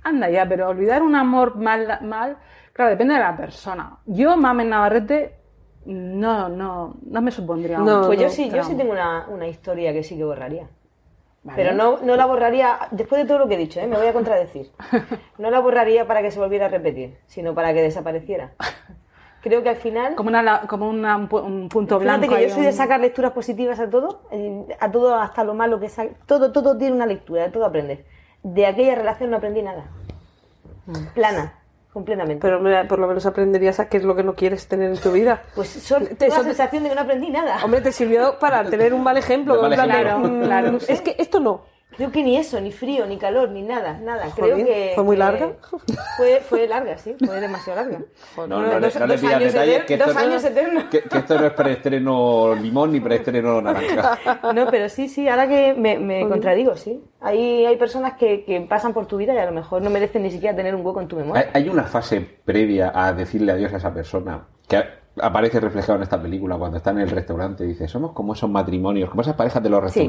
Anda 0.04 0.30
ya, 0.30 0.46
pero 0.48 0.68
olvidar 0.68 1.02
un 1.02 1.16
amor 1.16 1.56
mal, 1.56 2.00
mal, 2.02 2.38
claro, 2.74 2.92
depende 2.92 3.14
de 3.14 3.22
la 3.22 3.38
persona. 3.38 4.00
Yo, 4.06 4.36
Mamen 4.36 4.70
Navarrete, 4.70 5.36
no, 5.86 6.50
no, 6.50 6.96
no 7.06 7.22
me 7.22 7.32
supondría 7.32 7.80
un 7.80 7.86
No, 7.86 8.08
Pues 8.08 8.20
yo 8.20 8.30
sí, 8.30 8.50
yo 8.50 8.64
sí 8.64 8.76
tengo 8.76 8.92
una, 8.92 9.28
una 9.30 9.48
historia 9.48 9.94
que 9.94 10.04
sí 10.04 10.18
que 10.18 10.26
borraría. 10.26 10.68
Vale. 11.44 11.56
Pero 11.56 11.76
no, 11.76 12.00
no 12.02 12.16
la 12.16 12.26
borraría, 12.26 12.80
después 12.92 13.22
de 13.22 13.28
todo 13.28 13.40
lo 13.40 13.48
que 13.48 13.56
he 13.56 13.58
dicho, 13.58 13.80
¿eh? 13.80 13.88
me 13.88 13.98
voy 13.98 14.08
a 14.08 14.14
contradecir. 14.14 14.72
No 15.38 15.50
la 15.50 15.60
borraría 15.60 16.06
para 16.08 16.22
que 16.22 16.32
se 16.32 16.40
volviera 16.40 16.68
a 16.68 16.70
repetir, 16.70 17.18
sino 17.26 17.54
para 17.54 17.74
que 17.74 17.82
desapareciera. 17.82 18.54
Creo 19.44 19.62
que 19.62 19.70
al 19.70 19.76
final, 19.76 20.16
Como, 20.16 20.30
una, 20.30 20.62
como 20.62 20.90
una- 20.90 21.18
un, 21.18 21.28
pu- 21.30 21.44
un 21.44 21.68
punto 21.70 22.00
fíjate 22.00 22.18
blanco. 22.20 22.36
que 22.36 22.48
yo 22.48 22.56
soy 22.56 22.64
de 22.64 22.72
sacar 22.72 23.00
lecturas 23.02 23.34
positivas 23.34 23.78
a 23.80 23.90
todo, 23.90 24.22
eh, 24.32 24.66
a 24.80 24.90
todo 24.90 25.16
hasta 25.16 25.44
lo 25.44 25.54
malo 25.54 25.80
que 25.82 25.90
sa- 25.90 26.08
todo, 26.26 26.52
todo 26.54 26.78
tiene 26.78 26.96
una 26.96 27.06
lectura, 27.06 27.44
de 27.44 27.50
todo 27.50 27.66
aprendes. 27.66 28.00
De 28.42 28.66
aquella 28.66 28.96
relación 28.96 29.30
no 29.32 29.38
aprendí 29.38 29.62
nada. 29.62 29.84
Plana, 31.14 31.54
completamente. 31.94 32.42
Pero 32.42 32.60
mira, 32.60 32.88
por 32.88 33.00
lo 33.00 33.08
menos 33.08 33.26
aprenderías 33.26 33.80
a 33.80 33.88
qué 33.90 33.98
es 33.98 34.04
lo 34.04 34.16
que 34.16 34.24
no 34.24 34.34
quieres 34.34 34.68
tener 34.68 34.90
en 34.92 34.98
tu 34.98 35.12
vida. 35.12 35.44
pues 35.56 35.70
son, 35.70 36.08
Te- 36.08 36.28
la 36.30 36.42
sensación 36.44 36.84
de 36.84 36.90
que 36.90 36.96
no 36.96 37.02
aprendí 37.02 37.30
nada. 37.30 37.58
Hombre, 37.64 37.82
te 37.82 37.92
sirvió 37.92 38.40
para 38.40 38.64
tener 38.70 38.94
un 38.94 39.04
mal 39.04 39.18
ejemplo. 39.18 39.62
Mal 39.62 39.74
ejemplo. 39.74 40.20
mm, 40.20 40.44
Claro, 40.44 40.78
Es 40.88 41.02
que 41.02 41.16
esto 41.20 41.40
no. 41.40 41.62
Creo 41.96 42.12
que 42.12 42.24
ni 42.24 42.38
eso, 42.38 42.60
ni 42.60 42.72
frío, 42.72 43.06
ni 43.06 43.18
calor, 43.18 43.50
ni 43.50 43.62
nada, 43.62 44.00
nada. 44.00 44.26
Creo 44.36 44.58
que 44.58 44.92
¿fue 44.96 45.04
muy 45.04 45.16
que 45.16 45.20
larga? 45.20 45.52
Fue, 46.18 46.42
fue 46.42 46.68
larga, 46.68 46.98
sí, 46.98 47.16
fue 47.24 47.40
demasiado 47.40 47.82
larga. 47.82 48.00
No, 48.38 48.48
no, 48.48 48.80
dos, 48.80 48.96
no 49.00 49.08
le 49.08 49.18
pidas 49.18 49.40
detalles, 49.40 49.84
que 49.86 49.94
esto, 49.96 50.18
años 50.18 50.44
eternos. 50.44 50.84
que, 50.86 51.02
que 51.02 51.18
esto 51.18 51.40
no 51.40 51.46
es 51.46 51.54
preestreno 51.54 52.56
limón 52.56 52.92
ni 52.92 53.00
preestreno 53.00 53.62
naranja. 53.62 54.18
No, 54.54 54.68
pero 54.70 54.90
sí, 54.90 55.08
sí, 55.08 55.28
ahora 55.28 55.48
que 55.48 55.74
me, 55.74 55.98
me 55.98 56.28
contradigo, 56.28 56.76
sí. 56.76 57.04
Hay, 57.22 57.66
hay 57.66 57.78
personas 57.78 58.14
que, 58.14 58.44
que 58.44 58.62
pasan 58.62 58.94
por 58.94 59.06
tu 59.06 59.18
vida 59.18 59.34
y 59.34 59.38
a 59.38 59.46
lo 59.46 59.52
mejor 59.52 59.82
no 59.82 59.90
merecen 59.90 60.24
ni 60.24 60.32
siquiera 60.32 60.56
tener 60.56 60.76
un 60.76 60.86
hueco 60.86 61.02
en 61.02 61.08
tu 61.08 61.16
memoria. 61.16 61.50
hay 61.54 61.70
una 61.70 61.84
fase 61.84 62.22
previa 62.44 62.92
a 62.94 63.14
decirle 63.14 63.52
adiós 63.52 63.74
a 63.74 63.78
esa 63.78 63.94
persona 63.94 64.46
que 64.68 64.84
aparece 65.22 65.60
reflejado 65.60 65.98
en 65.98 66.04
esta 66.04 66.22
película 66.22 66.58
cuando 66.58 66.78
está 66.78 66.92
en 66.92 67.00
el 67.00 67.10
restaurante. 67.10 67.64
Dice, 67.64 67.88
somos 67.88 68.12
como 68.12 68.34
esos 68.34 68.50
matrimonios, 68.50 69.10
como 69.10 69.22
esas 69.22 69.36
parejas 69.36 69.62
de 69.62 69.70
los 69.70 69.94
Sí. 69.94 70.08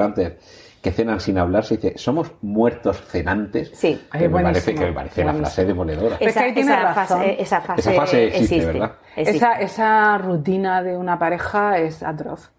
Que 0.84 0.92
cenan 0.92 1.18
sin 1.18 1.38
hablarse. 1.38 1.76
Dice, 1.78 1.94
somos 1.96 2.30
muertos 2.42 3.02
cenantes. 3.08 3.70
Sí. 3.74 4.00
Que, 4.12 4.28
me, 4.28 4.42
parece, 4.42 4.74
que 4.74 4.80
me 4.84 4.92
parece 4.92 5.24
la 5.24 5.32
frase 5.34 5.64
demoledora. 5.64 6.16
Es 6.20 6.34
que 6.36 6.52
tiene 6.52 6.76
razón. 6.76 7.18
fase, 7.18 7.42
esa 7.42 7.60
fase, 7.60 7.80
Esa 7.80 7.92
fase 8.00 8.26
existe, 8.28 8.66
¿verdad? 8.66 8.92
existe. 9.16 9.36
Esa, 9.38 9.52
esa 9.60 10.18
rutina 10.18 10.82
de 10.82 10.96
una 10.96 11.18
pareja 11.18 11.78
es 11.78 12.02
atroz. 12.02 12.52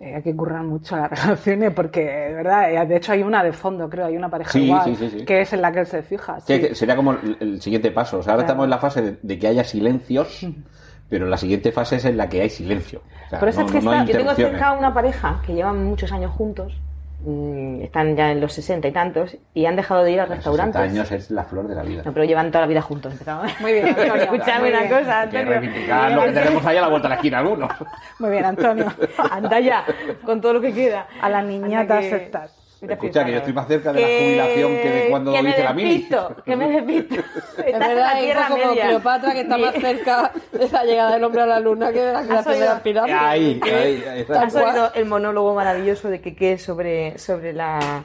Eh, 0.00 0.14
hay 0.14 0.22
que 0.22 0.34
currar 0.36 0.62
mucho 0.62 0.96
las 0.96 1.10
relaciones 1.24 1.72
porque, 1.74 2.04
de 2.04 2.32
verdad, 2.34 2.72
eh, 2.72 2.86
de 2.86 2.96
hecho 2.96 3.10
hay 3.10 3.22
una 3.24 3.42
de 3.42 3.52
fondo, 3.52 3.90
creo, 3.90 4.06
hay 4.06 4.16
una 4.16 4.30
pareja 4.30 4.52
Sí, 4.52 4.62
igual, 4.66 4.84
sí, 4.84 4.94
sí, 4.94 5.10
sí. 5.18 5.24
que 5.24 5.40
es 5.40 5.52
en 5.52 5.60
la 5.60 5.72
que 5.72 5.80
él 5.80 5.86
se 5.86 6.02
fija. 6.04 6.38
Sería 6.40 6.94
como 6.94 7.12
el, 7.14 7.36
el 7.40 7.60
siguiente 7.60 7.90
paso. 7.90 8.18
O 8.18 8.22
sea, 8.22 8.34
ahora 8.34 8.44
Claro. 8.44 8.52
estamos 8.52 8.64
en 8.64 8.70
la 8.70 8.78
fase 8.78 9.02
de, 9.02 9.18
de 9.20 9.38
que 9.40 9.48
haya 9.48 9.64
silencios, 9.64 10.46
pero 11.08 11.26
la 11.26 11.36
siguiente 11.36 11.72
fase 11.72 11.96
es 11.96 12.04
en 12.04 12.16
la 12.16 12.28
que 12.28 12.40
hay 12.42 12.50
silecio. 12.50 13.02
O 13.26 13.30
sea, 13.30 13.40
Por 13.40 13.48
eso 13.48 13.60
no, 13.62 13.66
es 13.66 13.72
que 13.72 13.80
no- 13.80 13.92
está- 13.92 14.04
Yo 14.04 14.18
tengo 14.18 14.34
cerca 14.34 14.72
una 14.72 14.94
pareja 14.94 15.42
que 15.44 15.54
llevan 15.54 15.84
muchos 15.84 16.12
años 16.12 16.30
juntos, 16.30 16.80
mm, 17.24 17.82
están 17.82 18.16
ya 18.16 18.30
en 18.30 18.40
los 18.40 18.52
sesenta 18.52 18.88
y 18.88 18.92
tantos, 18.92 19.36
y 19.54 19.66
han 19.66 19.76
dejado 19.76 20.02
de 20.04 20.12
ir 20.12 20.20
a 20.20 20.24
A 20.24 20.26
60 20.26 20.36
restaurantes. 20.50 20.80
años 20.80 21.10
es 21.12 21.30
la 21.30 21.44
flor 21.44 21.68
de 21.68 21.74
la 21.74 21.82
vida. 21.82 22.02
No, 22.04 22.12
pero 22.12 22.24
llevan 22.24 22.48
toda 22.50 22.62
la 22.62 22.66
vida 22.68 22.82
juntos. 22.82 23.12
empezamos. 23.12 23.50
Muy 23.60 23.72
bien, 23.72 23.86
Antonio, 23.88 24.14
Escúchame 24.22 24.60
muy 24.60 24.68
una 24.70 24.80
bien. 24.82 24.92
cosa, 24.98 25.20
Hay 25.20 25.28
que 25.28 25.38
Antonio. 25.38 25.60
reivindicar 25.60 26.12
lo 26.12 26.22
que 26.24 26.32
tenemos 26.32 26.66
ahí 26.66 26.76
a 26.76 26.80
la 26.80 26.88
vuelta 26.88 27.08
de 27.08 27.10
la 27.10 27.14
esquina 27.16 27.38
algunos. 27.38 27.70
Muy 28.18 28.30
bien, 28.30 28.44
Antonio. 28.44 28.86
Anda 29.30 29.60
ya, 29.60 29.84
con 30.24 30.40
todo 30.40 30.54
lo 30.54 30.60
que 30.60 30.72
queda. 30.72 31.06
A 31.20 31.28
las 31.28 31.44
niñatas 31.44 31.98
Anda 31.98 32.00
que- 32.00 32.16
estas. 32.24 32.57
Escucha, 32.80 33.24
que 33.24 33.32
yo 33.32 33.38
estoy 33.38 33.52
más 33.52 33.66
cerca 33.66 33.92
de 33.92 34.00
la 34.00 34.06
jubilación 34.06 34.72
que 34.76 34.90
de 34.90 35.10
cuando 35.10 35.32
que 35.32 35.42
dice 35.42 35.64
la 35.64 35.72
mili. 35.72 36.08
que 36.44 36.56
me 36.56 36.68
despisto. 36.68 37.16
Es 37.58 37.78
verdad, 37.78 38.18
es 38.18 38.24
Tierra 38.24 38.40
un 38.42 38.48
poco 38.48 38.60
como 38.60 38.70
Media. 38.70 38.86
Cleopatra 38.86 39.32
que 39.32 39.40
está 39.40 39.58
más 39.58 39.74
cerca 39.74 40.32
de 40.52 40.68
la 40.68 40.84
llegada 40.84 41.12
del 41.14 41.24
hombre 41.24 41.42
a 41.42 41.46
la 41.46 41.60
luna 41.60 41.92
que 41.92 42.00
de 42.00 42.12
la 42.12 42.22
creación 42.26 42.60
de 42.60 42.64
las 42.66 42.80
pirámides. 42.80 43.18
Ahí, 43.20 43.60
ahí, 43.64 44.04
ahí 44.08 44.20
está. 44.20 44.42
¿Has 44.42 44.54
oído 44.54 44.92
el 44.94 45.04
monólogo 45.06 45.54
maravilloso 45.54 46.08
de 46.08 46.20
que 46.20 46.58
sobre, 46.58 47.18
sobre 47.18 47.52
la 47.52 48.04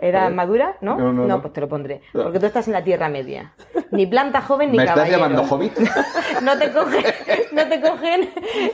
edad 0.00 0.28
Eh, 0.30 0.34
madura? 0.34 0.76
¿No? 0.80 0.96
no, 0.96 1.12
no, 1.12 1.26
no. 1.26 1.40
pues 1.40 1.52
te 1.52 1.60
lo 1.60 1.68
pondré. 1.68 2.00
Porque 2.12 2.40
tú 2.40 2.46
estás 2.46 2.66
en 2.66 2.72
la 2.74 2.82
Tierra 2.82 3.08
Media. 3.08 3.52
Ni 3.92 4.06
planta 4.06 4.40
joven 4.40 4.70
ni 4.70 4.76
¿Me 4.78 4.84
estás 4.84 4.96
caballero. 4.96 5.18
llamando 5.18 5.42
hobbit? 5.54 5.72
No 6.42 6.56
te 6.58 6.70
cogen, 6.72 7.04
no 7.52 7.68
te 7.68 7.80
cogen 7.80 8.30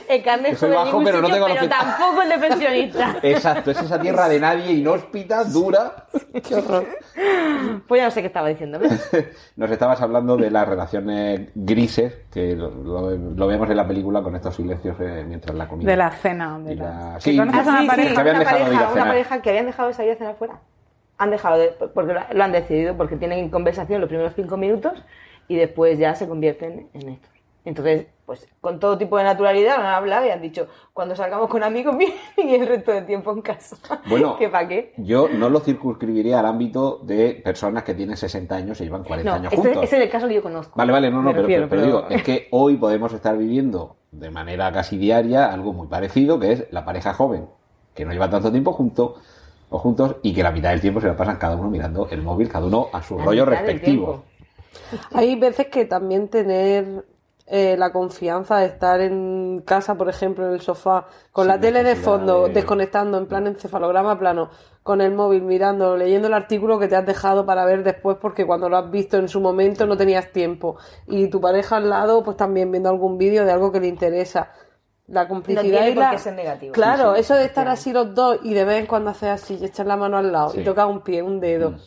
el 0.07 0.23
carnet 0.23 0.51
Que 0.51 0.55
soy 0.57 0.69
joven 0.69 0.75
bajo, 0.85 0.85
ningún 0.99 1.03
pero 1.05 1.21
no 1.21 1.27
sitio, 1.27 1.33
tengo 1.45 1.47
los 1.49 1.57
pero 1.57 1.69
tampoco 1.69 2.21
el 2.21 2.29
de 2.29 2.37
pensionista. 2.37 3.15
Exacto, 3.23 3.71
es 3.71 3.81
esa 3.81 3.99
tierra 3.99 4.29
de 4.29 4.39
nadie 4.39 4.71
inhóspita, 4.73 5.43
dura. 5.43 6.05
Qué 6.47 6.55
horror. 6.55 6.85
Pues 7.87 7.99
ya 7.99 8.05
no 8.05 8.11
sé 8.11 8.21
qué 8.21 8.27
estaba 8.27 8.47
diciendo. 8.47 8.79
Nos 9.55 9.71
estabas 9.71 10.01
hablando 10.01 10.37
de 10.37 10.51
las 10.51 10.67
relaciones 10.67 11.49
grises, 11.55 12.13
que 12.31 12.55
lo, 12.55 12.69
lo- 12.69 13.11
lo 13.17 13.47
vemos 13.47 13.69
en 13.69 13.77
la 13.77 13.87
película 13.87 14.21
con 14.21 14.35
estos 14.35 14.55
silencios 14.55 14.95
eh, 14.99 15.25
mientras 15.27 15.55
la 15.57 15.67
comida. 15.67 15.89
De 15.89 15.97
la 15.97 16.11
cena. 16.11 16.59
De 16.59 16.73
Y 16.73 16.75
la... 16.75 17.19
sí, 17.19 17.37
Ah, 17.39 17.43
una 17.43 17.81
sí, 17.81 17.87
pareja. 17.87 18.13
que 18.13 18.19
habían 18.19 18.35
una 18.37 18.45
pareja, 18.45 18.89
una 18.93 19.05
pareja 19.05 19.41
que 19.41 19.49
habían 19.49 19.65
dejado 19.65 19.87
de 19.89 19.93
salir 19.95 20.11
a 20.11 20.15
cenar 20.15 20.35
fuera. 20.35 20.59
Han 21.17 21.31
dejado 21.31 21.57
de, 21.57 21.69
porque 21.93 22.13
lo, 22.13 22.43
han 22.43 22.51
decidido, 22.51 22.95
porque 22.95 23.15
tienen 23.15 23.49
conversación 23.49 24.01
los 24.01 24.07
primeros 24.07 24.33
cinco 24.35 24.57
minutos 24.57 24.93
y 25.47 25.55
después 25.55 25.97
ya 25.97 26.15
se 26.15 26.27
convierten 26.27 26.89
en 26.93 27.09
esto. 27.09 27.27
Entonces, 27.65 28.07
pues 28.25 28.47
con 28.61 28.79
todo 28.79 28.97
tipo 28.97 29.17
de 29.17 29.25
naturalidad 29.25 29.75
han 29.75 29.87
hablado 29.87 30.25
y 30.25 30.29
han 30.29 30.41
dicho, 30.41 30.67
cuando 30.93 31.15
salgamos 31.17 31.49
con 31.49 31.63
amigos 31.63 31.97
bien 31.99 32.13
y 32.37 32.55
el 32.55 32.65
resto 32.65 32.91
del 32.91 33.05
tiempo 33.05 33.31
en 33.31 33.41
casa. 33.41 33.75
Bueno, 34.07 34.35
¿Que 34.39 34.47
para 34.47 34.67
qué? 34.67 34.93
Yo 34.97 35.27
no 35.27 35.49
lo 35.49 35.59
circunscribiría 35.59 36.39
al 36.39 36.45
ámbito 36.45 36.99
de 37.03 37.41
personas 37.43 37.83
que 37.83 37.93
tienen 37.93 38.15
60 38.15 38.55
años 38.55 38.79
y 38.79 38.85
llevan 38.85 39.03
40 39.03 39.29
No, 39.29 39.35
años 39.35 39.53
ese, 39.53 39.61
juntos. 39.61 39.83
ese 39.83 39.97
es 39.97 40.03
el 40.03 40.09
caso 40.09 40.27
que 40.27 40.35
yo 40.35 40.43
conozco. 40.43 40.77
Vale, 40.77 40.91
vale, 40.93 41.11
no, 41.11 41.21
no, 41.21 41.31
pero, 41.31 41.41
refiero, 41.41 41.67
pero 41.67 41.81
digo, 41.81 42.05
es 42.09 42.23
que 42.23 42.47
hoy 42.51 42.77
podemos 42.77 43.11
estar 43.11 43.37
viviendo 43.37 43.97
de 44.11 44.29
manera 44.29 44.71
casi 44.71 44.97
diaria 44.97 45.51
algo 45.51 45.73
muy 45.73 45.87
parecido, 45.87 46.39
que 46.39 46.53
es 46.53 46.67
la 46.71 46.85
pareja 46.85 47.13
joven, 47.13 47.47
que 47.93 48.05
no 48.05 48.13
lleva 48.13 48.29
tanto 48.29 48.49
tiempo 48.49 48.71
juntos 48.71 49.15
o 49.69 49.79
juntos 49.79 50.15
y 50.21 50.33
que 50.33 50.43
la 50.43 50.51
mitad 50.51 50.69
del 50.69 50.81
tiempo 50.81 51.01
se 51.01 51.07
la 51.07 51.17
pasan 51.17 51.37
cada 51.37 51.55
uno 51.55 51.69
mirando 51.69 52.07
el 52.09 52.21
móvil, 52.21 52.49
cada 52.49 52.65
uno 52.65 52.87
a 52.93 53.01
su 53.03 53.17
La 53.17 53.25
rollo 53.25 53.45
respectivo. 53.45 54.23
Hay 55.13 55.35
veces 55.35 55.67
que 55.67 55.85
también 55.85 56.29
tener 56.29 57.05
eh, 57.47 57.75
la 57.77 57.91
confianza 57.91 58.57
de 58.57 58.67
estar 58.67 58.99
en 59.01 59.61
casa, 59.65 59.95
por 59.95 60.09
ejemplo, 60.09 60.45
en 60.47 60.53
el 60.53 60.61
sofá, 60.61 61.07
con 61.31 61.45
Sin 61.45 61.47
la 61.49 61.59
tele 61.59 61.83
de 61.83 61.95
fondo, 61.95 62.47
de- 62.47 62.53
desconectando 62.53 63.17
en 63.17 63.25
plan 63.25 63.47
encefalograma 63.47 64.17
plano, 64.19 64.49
con 64.83 65.01
el 65.01 65.13
móvil 65.13 65.41
mirando, 65.43 65.97
leyendo 65.97 66.27
el 66.27 66.33
artículo 66.33 66.79
que 66.79 66.87
te 66.87 66.95
has 66.95 67.05
dejado 67.05 67.45
para 67.45 67.65
ver 67.65 67.83
después 67.83 68.17
porque 68.21 68.45
cuando 68.45 68.69
lo 68.69 68.77
has 68.77 68.89
visto 68.91 69.17
en 69.17 69.27
su 69.27 69.41
momento 69.41 69.85
no 69.85 69.97
tenías 69.97 70.31
tiempo. 70.31 70.77
Y 71.07 71.27
tu 71.29 71.41
pareja 71.41 71.77
al 71.77 71.89
lado, 71.89 72.23
pues 72.23 72.37
también 72.37 72.71
viendo 72.71 72.89
algún 72.89 73.17
vídeo 73.17 73.43
de 73.45 73.51
algo 73.51 73.71
que 73.71 73.79
le 73.81 73.87
interesa. 73.87 74.51
La 75.07 75.27
complicidad 75.27 75.61
tiene 75.63 75.89
y 75.91 75.93
por 75.93 76.03
la... 76.03 76.11
qué 76.11 76.17
ser 76.19 76.33
negativo. 76.33 76.73
Claro, 76.73 77.11
Sí, 77.11 77.15
sí, 77.15 77.21
eso 77.21 77.35
de 77.35 77.45
estar 77.45 77.67
así 77.69 77.93
los 77.93 78.13
dos 78.13 78.39
y 78.43 78.53
de 78.53 78.65
vez 78.65 78.79
en 78.79 78.85
cuando 78.87 79.09
hacer 79.11 79.29
así 79.31 79.57
y 79.59 79.65
echar 79.65 79.85
la 79.85 79.95
mano 79.95 80.17
al 80.17 80.31
lado 80.31 80.49
Sí. 80.49 80.59
y 80.61 80.63
tocar 80.65 80.87
un 80.87 81.01
pie, 81.01 81.21
un 81.21 81.39
dedo. 81.39 81.71
Mm. 81.71 81.77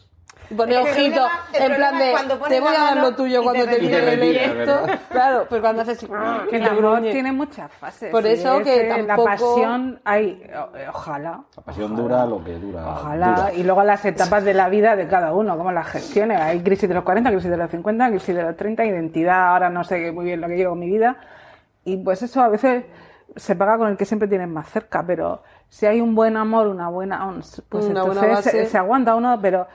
Y 0.51 0.55
poner 0.55 0.79
Es 0.81 0.97
que 0.97 1.07
el 1.07 1.13
ojito, 1.13 1.21
problema- 1.21 1.53
el 1.65 1.71
en 1.71 1.77
plan 1.77 1.99
de, 1.99 2.49
te 2.49 2.61
voy 2.61 2.75
a 2.75 2.81
dar 2.81 2.97
lo 2.97 3.15
tuyo 3.15 3.41
y 3.41 3.45
cuando 3.45 3.65
te 3.67 3.77
tire 3.77 4.13
el 4.15 4.23
esto. 4.37 4.81
Claro, 5.11 5.47
pero 5.49 5.61
cuando 5.63 5.83
haces 5.83 5.99
así, 5.99 6.09
Que 6.49 6.57
el 6.57 6.63
te 6.65 6.69
amor 6.71 6.95
gruñe. 6.97 7.13
tiene 7.13 7.31
muchas 7.31 7.71
fases. 7.73 8.11
Por 8.11 8.27
eso 8.27 8.59
es, 8.59 8.65
que 8.65 8.81
eh, 8.81 8.89
La 8.89 9.07
tampoco- 9.15 9.25
pasión, 9.29 10.01
hay, 10.05 10.43
o- 10.59 10.89
ojalá. 10.93 11.41
La 11.57 11.63
pasión 11.63 11.93
ojalá. 11.93 12.03
dura 12.03 12.27
lo 12.27 12.43
que 12.43 12.55
dura. 12.55 12.89
Ojalá. 12.89 13.27
dura. 13.37 13.53
Y 13.53 13.63
luego 13.63 13.85
las 13.85 14.05
etapas 14.05 14.43
de 14.45 14.55
la 14.55 14.69
vida 14.69 14.97
de 14.97 15.07
cada 15.07 15.33
uno, 15.35 15.57
cómo 15.57 15.71
las 15.71 15.87
gestione. 15.87 16.35
Hay 16.35 16.61
crisis 16.65 16.89
de 16.89 16.95
los 16.97 17.05
40, 17.05 17.31
crisis 17.31 17.51
de 17.51 17.57
los 17.57 17.71
50, 17.71 18.09
crisis 18.11 18.35
de 18.35 18.43
los 18.43 18.57
30, 18.57 18.85
identidad, 18.85 19.53
ahora 19.53 19.71
no 19.71 19.85
sé 19.85 20.11
muy 20.11 20.25
bien 20.25 20.41
lo 20.41 20.49
que 20.49 20.55
quiero 20.57 20.71
con 20.71 20.81
mi 20.81 20.89
vida. 20.91 21.17
Y 21.85 21.99
pues 21.99 22.23
eso 22.25 22.43
a 22.43 22.49
veces 22.49 22.85
se 23.37 23.57
paga 23.57 23.79
con 23.79 23.89
el 23.89 23.97
que 23.97 24.05
siempre 24.05 24.29
tienes 24.29 24.49
más 24.49 24.69
cerca, 24.69 25.05
pero 25.07 25.43
si 25.69 25.87
hay 25.87 26.01
un 26.01 26.15
buen 26.15 26.37
amor, 26.37 26.67
una 26.67 26.89
buena... 26.89 27.35
Pues 27.69 27.85
Una 27.87 28.01
entonces 28.01 28.45
se, 28.45 28.67
se 28.67 28.79
aguanta 28.79 29.15
uno, 29.15 29.39
pero 29.41 29.67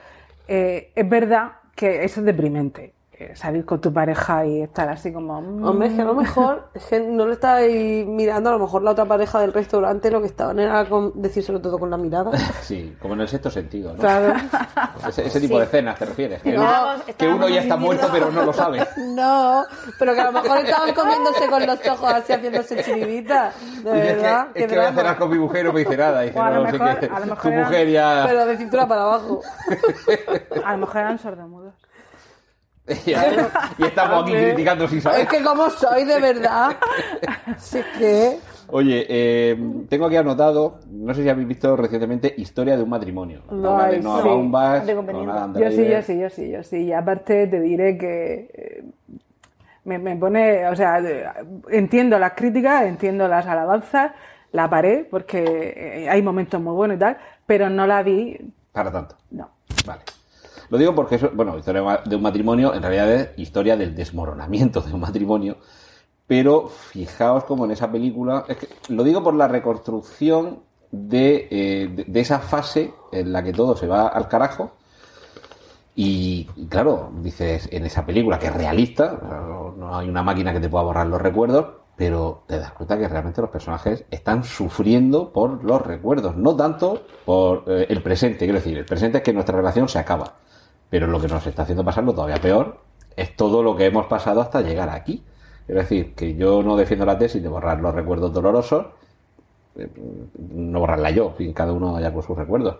eh, 0.48 0.92
es 0.94 1.08
verdad 1.08 1.52
que 1.74 2.04
eso 2.04 2.20
es 2.20 2.26
deprimente. 2.26 2.94
Eh, 3.18 3.34
Salir 3.34 3.64
con 3.64 3.80
tu 3.80 3.92
pareja 3.92 4.44
y 4.44 4.60
estar 4.62 4.88
así 4.90 5.10
como... 5.12 5.40
mm, 5.40 5.64
Hombre, 5.64 5.88
es 5.88 5.94
que 5.94 6.02
a 6.02 6.04
lo 6.04 6.14
mejor, 6.14 6.68
es 6.74 6.84
que 6.84 7.00
no 7.00 7.26
le 7.26 7.32
estáis 7.32 8.06
mirando, 8.06 8.50
a 8.50 8.52
lo 8.52 8.58
mejor 8.58 8.82
la 8.82 8.90
otra 8.90 9.06
pareja 9.06 9.40
del 9.40 9.52
restaurante 9.54 10.10
lo 10.10 10.20
que 10.20 10.26
estaban 10.26 10.58
era 10.58 10.84
con 10.86 11.12
decírselo 11.20 11.60
todo 11.60 11.78
con 11.78 11.88
la 11.90 11.96
mirada. 11.96 12.30
Sí, 12.62 12.94
como 13.00 13.14
en 13.14 13.20
el 13.22 13.28
sexto 13.28 13.48
sentido, 13.50 13.92
¿no? 13.94 13.98
Claro. 14.00 14.34
Ese, 15.08 15.26
ese 15.26 15.40
tipo 15.40 15.54
Sí. 15.54 15.58
de 15.60 15.64
escenas 15.64 15.98
te 15.98 16.04
refieres. 16.04 16.42
Que, 16.42 16.52
No, 16.52 16.62
uno- 16.62 17.04
que 17.04 17.10
estábamos 17.12 17.38
uno 17.38 17.48
ya 17.48 17.60
está 17.62 17.76
muerto 17.76 18.08
pero 18.12 18.30
no 18.30 18.42
lo 18.44 18.52
sabe. 18.52 18.86
No, 19.16 19.64
pero 19.98 20.12
que 20.14 20.20
a 20.20 20.24
lo 20.30 20.32
mejor 20.32 20.58
estaban 20.58 20.92
comiéndose 20.94 21.46
con 21.48 21.64
los 21.66 21.86
ojos 21.88 22.12
así 22.12 22.32
haciéndose 22.34 22.82
chiribita. 22.82 23.52
De 23.82 23.92
Dice, 23.94 24.10
es 24.10 24.16
verdad, 24.16 24.48
que, 24.52 24.64
es 24.64 24.66
que 24.70 24.76
voy 24.76 24.84
a 24.84 24.92
cenar 24.92 25.16
con 25.18 25.30
mi 25.30 25.38
mujer 25.38 25.60
y 25.62 25.64
no 25.68 25.72
me 25.72 25.80
dice 25.80 25.96
nada. 25.96 26.20
Dice, 26.20 26.38
a 26.38 26.50
lo 26.50 26.56
no, 26.64 26.70
mejor- 26.72 26.88
a 27.14 27.20
lo 27.20 27.26
mejor 27.26 27.42
tu 27.42 27.50
mujer 27.58 27.88
ya, 27.88 28.24
Pero 28.28 28.46
de 28.46 28.56
cintura 28.58 28.86
para 28.86 29.02
abajo. 29.04 29.40
A 30.64 30.72
lo 30.72 30.78
mejor 30.78 30.96
eran 30.98 31.18
sordomudos. 31.18 31.72
ya- 33.06 33.50
y 33.78 33.82
estamos 33.84 34.22
aquí 34.22 34.32
criticando 34.32 34.86
sin 34.88 34.98
Es 34.98 35.04
saber. 35.04 35.26
que 35.28 35.42
como 35.42 35.68
soy 35.70 36.04
de 36.04 36.20
verdad. 36.20 36.76
Es 37.56 37.84
que. 37.98 38.38
Oye, 38.68 39.06
eh, 39.08 39.56
tengo 39.88 40.06
aquí 40.06 40.16
anotado, 40.16 40.80
no 40.90 41.14
sé 41.14 41.22
si 41.22 41.28
habéis 41.28 41.46
visto 41.46 41.76
recientemente 41.76 42.34
Historia 42.36 42.76
de 42.76 42.82
un 42.82 42.90
matrimonio. 42.90 43.42
No, 43.50 43.80
de 43.86 44.00
Noah 44.00 44.22
sí. 44.22 44.28
Baumbach, 44.28 44.84
Yo 45.56 45.70
sí, 45.70 45.86
yo 45.88 46.02
sí, 46.02 46.18
yo 46.18 46.30
sí, 46.30 46.50
yo 46.50 46.62
sí. 46.64 46.76
Y 46.84 46.92
aparte 46.92 47.46
te 47.46 47.60
diré 47.60 47.96
que 47.96 48.50
eh, 48.52 48.84
me, 49.84 49.98
me 49.98 50.16
pone, 50.16 50.66
o 50.66 50.74
sea, 50.74 51.00
entiendo 51.70 52.18
las 52.18 52.32
críticas, 52.32 52.82
entiendo 52.86 53.28
las 53.28 53.46
alabanzas, 53.46 54.10
la 54.50 54.68
paré 54.68 55.06
porque 55.08 55.44
eh, 56.04 56.08
hay 56.08 56.20
momentos 56.22 56.60
muy 56.60 56.72
buenos 56.74 56.96
y 56.96 57.00
tal, 57.00 57.16
pero 57.46 57.70
no 57.70 57.86
la 57.86 58.02
vi, 58.02 58.36
Para 58.72 58.90
tanto. 58.90 59.16
no. 59.30 59.48
Vale. 59.86 60.00
Lo 60.70 60.78
digo 60.78 60.94
porque 60.94 61.16
eso, 61.16 61.30
bueno, 61.34 61.58
historia 61.58 62.02
de 62.04 62.16
un 62.16 62.22
matrimonio 62.22 62.74
en 62.74 62.82
realidad 62.82 63.12
es 63.12 63.28
historia 63.38 63.76
del 63.76 63.94
desmoronamiento 63.94 64.80
de 64.80 64.92
un 64.92 65.00
matrimonio. 65.00 65.56
Pero 66.26 66.68
fijaos 66.68 67.44
como 67.44 67.64
en 67.64 67.70
esa 67.70 67.90
película, 67.90 68.44
es 68.48 68.56
que 68.56 68.68
lo 68.88 69.04
digo 69.04 69.22
por 69.22 69.34
la 69.34 69.46
reconstrucción 69.46 70.60
de, 70.90 71.48
eh, 71.50 71.88
de, 71.88 72.04
de 72.04 72.20
esa 72.20 72.40
fase 72.40 72.92
en 73.12 73.32
la 73.32 73.42
que 73.42 73.52
todo 73.52 73.76
se 73.76 73.86
va 73.86 74.08
al 74.08 74.28
carajo. 74.28 74.72
Y, 75.94 76.44
claro, 76.68 77.10
dices, 77.22 77.68
en 77.72 77.86
esa 77.86 78.04
película 78.04 78.38
que 78.38 78.48
es 78.48 78.54
realista, 78.54 79.18
no, 79.22 79.72
no 79.72 79.96
hay 79.96 80.08
una 80.08 80.22
máquina 80.22 80.52
que 80.52 80.60
te 80.60 80.68
pueda 80.68 80.84
borrar 80.84 81.06
los 81.06 81.22
recuerdos, 81.22 81.66
pero 81.96 82.42
te 82.46 82.58
das 82.58 82.72
cuenta 82.72 82.98
que 82.98 83.08
realmente 83.08 83.40
los 83.40 83.48
personajes 83.48 84.04
están 84.10 84.44
sufriendo 84.44 85.32
por 85.32 85.64
los 85.64 85.80
recuerdos, 85.80 86.36
no 86.36 86.54
tanto 86.54 87.02
por 87.24 87.64
eh, 87.66 87.86
el 87.88 88.02
presente. 88.02 88.40
Quiero 88.44 88.58
decir, 88.58 88.76
el 88.76 88.84
presente 88.84 89.18
es 89.18 89.24
que 89.24 89.32
nuestra 89.32 89.56
relación 89.56 89.88
se 89.88 89.98
acaba, 89.98 90.34
pero 90.90 91.06
lo 91.06 91.20
que 91.20 91.28
nos 91.28 91.46
está 91.46 91.62
haciendo 91.62 91.84
pasarlo 91.84 92.14
todavía 92.14 92.40
peor 92.40 92.78
es 93.16 93.34
todo 93.36 93.62
lo 93.62 93.76
que 93.76 93.86
hemos 93.86 94.06
pasado 94.06 94.40
hasta 94.40 94.60
llegar 94.60 94.88
aquí. 94.90 95.24
Es 95.66 95.74
decir, 95.74 96.14
que 96.14 96.34
yo 96.36 96.62
no 96.62 96.76
defiendo 96.76 97.04
la 97.06 97.18
tesis 97.18 97.42
de 97.42 97.48
borrar 97.48 97.80
los 97.80 97.94
recuerdos 97.94 98.32
dolorosos, 98.32 98.86
eh, 99.76 99.88
no 100.36 100.80
borrarla 100.80 101.10
yo, 101.10 101.32
fin, 101.32 101.52
cada 101.52 101.72
uno 101.72 101.96
haya 101.96 102.12
con 102.12 102.22
sus 102.22 102.36
recuerdos. 102.36 102.78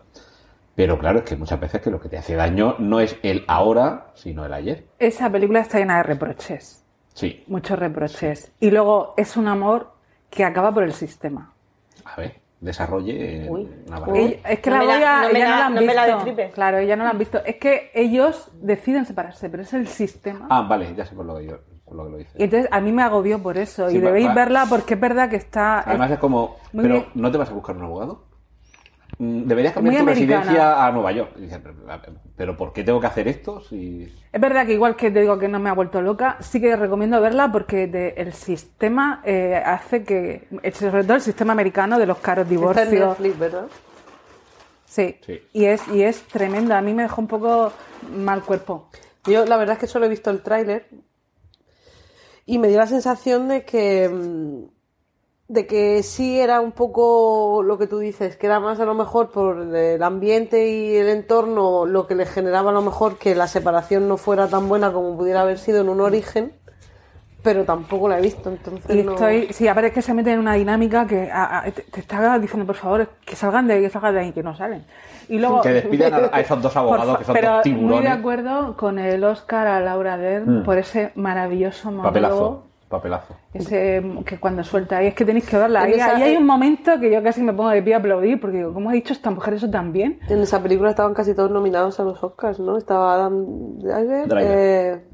Pero 0.74 0.98
claro, 0.98 1.20
es 1.20 1.24
que 1.24 1.36
muchas 1.36 1.59
veces 1.59 1.80
que 1.80 1.90
lo 1.90 1.98
que 1.98 2.09
te 2.11 2.18
hace 2.18 2.34
daño 2.36 2.76
no 2.78 3.00
es 3.00 3.18
el 3.22 3.44
ahora, 3.48 4.09
sino 4.14 4.44
el 4.44 4.52
ayer. 4.52 4.86
Esa 4.98 5.30
película 5.30 5.61
está 5.61 5.78
llena 5.78 5.96
de 5.96 6.02
reproches, 6.02 6.82
Sí, 7.14 7.42
muchos 7.46 7.78
reproches. 7.78 8.52
Y 8.61 8.70
luego 8.70 9.14
es 9.16 9.38
un 9.38 9.48
amor 9.48 9.90
que 10.28 10.44
acaba 10.44 10.72
por 10.72 10.82
el 10.82 10.92
sistema. 10.92 11.50
a 12.04 12.20
ver, 12.20 12.40
desarrolle 12.61 13.48
Uy. 13.50 13.68
es 14.44 14.61
que 14.61 14.70
No 14.70 14.76
la 14.76 14.80
me 14.82 14.86
la- 14.86 14.94
Goya, 14.94 15.20
no 15.22 15.32
me 15.32 15.38
ella 15.38 15.48
la- 15.48 15.54
no 15.54 15.59
la 15.61 15.66
han 15.66 15.74
no 15.74 15.80
me 15.82 15.94
la 15.94 16.02
visto. 16.07 16.16
destripes. 16.16 16.54
Claro, 16.54 16.78
ella 16.78 16.96
no 16.96 17.04
la 17.04 17.11
han 17.11 17.18
visto. 17.18 17.44
Es 17.44 17.57
que 17.57 17.90
ellos 17.94 18.50
deciden 18.61 19.04
separarse, 19.04 19.48
pero 19.50 19.62
es 19.62 19.72
el 19.74 19.86
sistema. 19.86 20.46
Ah, 20.50 20.62
vale, 20.62 20.94
ya 20.96 21.04
sé 21.04 21.14
por 21.14 21.26
lo 21.26 21.36
que, 21.38 21.46
yo, 21.46 21.59
por 21.84 21.96
lo, 21.96 22.04
que 22.04 22.11
lo 22.11 22.16
dice. 22.18 22.30
Y 22.38 22.44
entonces 22.44 22.68
a 22.72 22.80
mí 22.80 22.92
me 22.92 23.02
agobió 23.02 23.42
por 23.42 23.59
eso. 23.59 23.88
Sí, 23.90 23.96
y 23.96 24.00
va- 24.00 24.07
debéis 24.07 24.28
va- 24.28 24.34
verla 24.34 24.66
porque 24.68 24.94
es 24.94 25.00
verdad 25.00 25.28
que 25.28 25.36
está. 25.36 25.80
Además 25.80 26.11
es 26.11 26.18
como, 26.18 26.57
pero 26.72 26.88
bien. 26.94 27.07
¿no 27.14 27.30
te 27.30 27.38
vas 27.38 27.50
a 27.50 27.52
buscar 27.54 27.76
un 27.76 27.84
abogado? 27.84 28.24
Mm, 29.18 29.44
Deberías 29.46 29.72
cambiar 29.72 29.94
Muy 29.94 30.04
tu 30.04 30.10
americana. 30.10 30.40
residencia 30.42 30.86
a 30.86 30.92
Nueva 30.92 31.12
York. 31.12 31.30
Pero, 32.36 32.56
¿por 32.56 32.72
qué 32.74 32.84
tengo 32.84 33.00
que 33.00 33.06
hacer 33.06 33.28
esto? 33.28 33.62
Si... 33.62 34.12
Es 34.30 34.40
verdad 34.40 34.66
que 34.66 34.74
igual 34.74 34.94
que 34.94 35.10
te 35.10 35.20
digo 35.22 35.38
que 35.38 35.48
no 35.48 35.58
me 35.58 35.70
ha 35.70 35.72
vuelto 35.72 36.02
loca, 36.02 36.36
sí 36.40 36.60
que 36.60 36.76
recomiendo 36.76 37.18
verla 37.20 37.50
porque 37.50 37.86
de- 37.86 38.10
el 38.18 38.34
sistema 38.34 39.22
eh, 39.24 39.56
hace 39.64 40.04
que, 40.04 40.46
eh, 40.62 40.72
sobre 40.72 41.02
todo 41.04 41.14
el 41.14 41.22
sistema 41.22 41.52
americano 41.54 41.98
de 41.98 42.04
los 42.06 42.18
caros 42.18 42.42
Está 42.44 42.54
en 42.54 42.60
divorcios, 42.60 43.08
Netflix, 43.20 43.38
¿verdad? 43.38 43.66
sí, 44.84 45.16
Sí. 45.24 45.40
y 45.54 45.64
es 45.64 45.88
y 45.88 46.02
es 46.02 46.20
tremendo. 46.28 46.74
A 46.74 46.82
mí 46.82 46.92
me 46.92 47.04
dejó 47.04 47.20
un 47.22 47.26
poco 47.28 47.72
mal 48.14 48.42
cuerpo. 48.42 48.90
Yo 49.24 49.46
la 49.46 49.56
verdad 49.56 49.74
es 49.74 49.80
que 49.80 49.86
solo 49.86 50.04
he 50.06 50.08
visto 50.10 50.30
el 50.30 50.42
tráiler 50.42 50.88
y 52.44 52.58
me 52.58 52.68
dio 52.68 52.76
la 52.78 52.86
sensación 52.86 53.48
de 53.48 53.64
que 53.64 54.08
mm, 54.08 54.75
de 55.49 55.66
que 55.66 56.03
sí 56.03 56.40
era 56.40 56.61
un 56.61 56.72
poco 56.72 57.62
lo 57.64 57.78
que 57.78 57.86
tú 57.86 57.99
dices, 58.01 58.36
que 58.36 58.47
era 58.47 58.59
más 58.59 58.80
a 58.80 58.84
lo 58.84 58.94
mejor 58.94 59.30
por 59.30 59.59
el 59.76 60.03
ambiente 60.03 60.68
y 60.68 60.97
el 60.97 61.09
entorno 61.09 61.86
lo 61.86 62.07
que 62.09 62.16
le 62.16 62.26
generaba 62.26 62.70
a 62.70 62.72
lo 62.74 62.82
mejor 62.82 63.16
que 63.18 63.34
la 63.36 63.47
separación 63.47 64.09
no 64.09 64.16
fuera 64.16 64.49
tan 64.49 64.68
buena 64.68 64.92
como 64.92 65.16
pudiera 65.16 65.42
haber 65.42 65.59
sido 65.59 65.80
en 65.82 65.88
un 65.88 66.01
origen, 66.01 66.53
pero 67.44 67.62
tampoco 67.64 68.09
la 68.09 68.18
he 68.18 68.22
visto, 68.22 68.51
entonces 68.51 68.90
Y 68.92 69.05
no- 69.05 69.12
estoy, 69.12 69.53
sí, 69.53 69.68
a 69.68 69.74
ver, 69.74 69.84
es 69.84 69.92
que 69.92 70.03
se 70.03 70.12
meten 70.14 70.32
en 70.34 70.38
una 70.40 70.55
dinámica 70.55 71.07
que 71.07 71.30
a- 71.30 71.59
a- 71.61 71.62
te, 71.70 71.82
te 71.82 72.01
está 72.01 72.36
diciendo, 72.40 72.66
por 72.66 72.74
favor, 72.74 73.09
que 73.24 73.36
salgan 73.36 73.68
de 73.68 73.74
ahí, 73.74 73.82
que 73.82 73.90
salgan 73.90 74.14
de 74.14 74.20
ahí, 74.20 74.32
que 74.32 74.42
no 74.42 74.57
salen. 74.57 74.84
Y 75.28 75.38
luego, 75.38 75.61
Que 75.61 75.68
despidan 75.74 76.12
a, 76.14 76.30
a 76.32 76.40
esos 76.40 76.61
dos 76.61 76.76
abogados 76.76 77.18
que 77.18 77.24
son 77.24 77.34
pero 77.34 77.57
dos 77.59 77.66
muy 77.68 78.01
de 78.03 78.09
acuerdo 78.09 78.76
con 78.76 78.99
el 78.99 79.22
Oscar 79.22 79.68
a 79.68 79.78
Laura 79.80 80.16
Dern 80.16 80.62
Mm. 80.62 80.64
por 80.64 80.76
ese 80.78 81.12
maravilloso 81.14 81.92
monólogo. 81.92 82.64
Papelazo. 82.89 83.34
Ese 83.53 84.01
que 84.24 84.39
cuando 84.39 84.62
suelta 84.62 84.99
ahí, 84.99 85.09
es 85.09 85.14
que 85.14 85.24
tenéis 85.24 85.49
que 85.49 85.57
verla. 85.59 85.80
En 85.80 85.87
Ahí, 85.87 85.95
esa- 85.95 86.16
ahí 86.16 86.22
hay 86.22 86.37
un 86.37 86.47
momento 86.47 87.01
que 87.01 87.11
yo 87.12 87.20
casi 87.22 87.43
me 87.43 87.53
pongo 87.53 87.70
de 87.70 87.82
pie 87.82 87.95
a 87.95 87.99
aplaudir 87.99 88.41
porque 88.41 88.59
digo, 88.59 88.72
¿cómo 88.72 88.91
ha 88.91 88.93
dicho 88.93 89.12
esta 89.12 89.30
mujer 89.30 89.55
eso 89.55 89.68
tan 89.68 89.93
bien? 89.93 90.20
En 90.28 90.39
esa 90.41 90.62
película 90.62 90.91
estaban 90.91 91.12
casi 91.12 91.34
todos 91.34 91.51
nominados 91.51 91.99
a 91.99 92.05
los 92.05 92.22
Oscars, 92.22 92.61
¿no? 92.61 92.76
Estaba 92.76 93.14
Adam 93.14 93.78
Driver. 93.80 94.28
eh, 94.41 95.05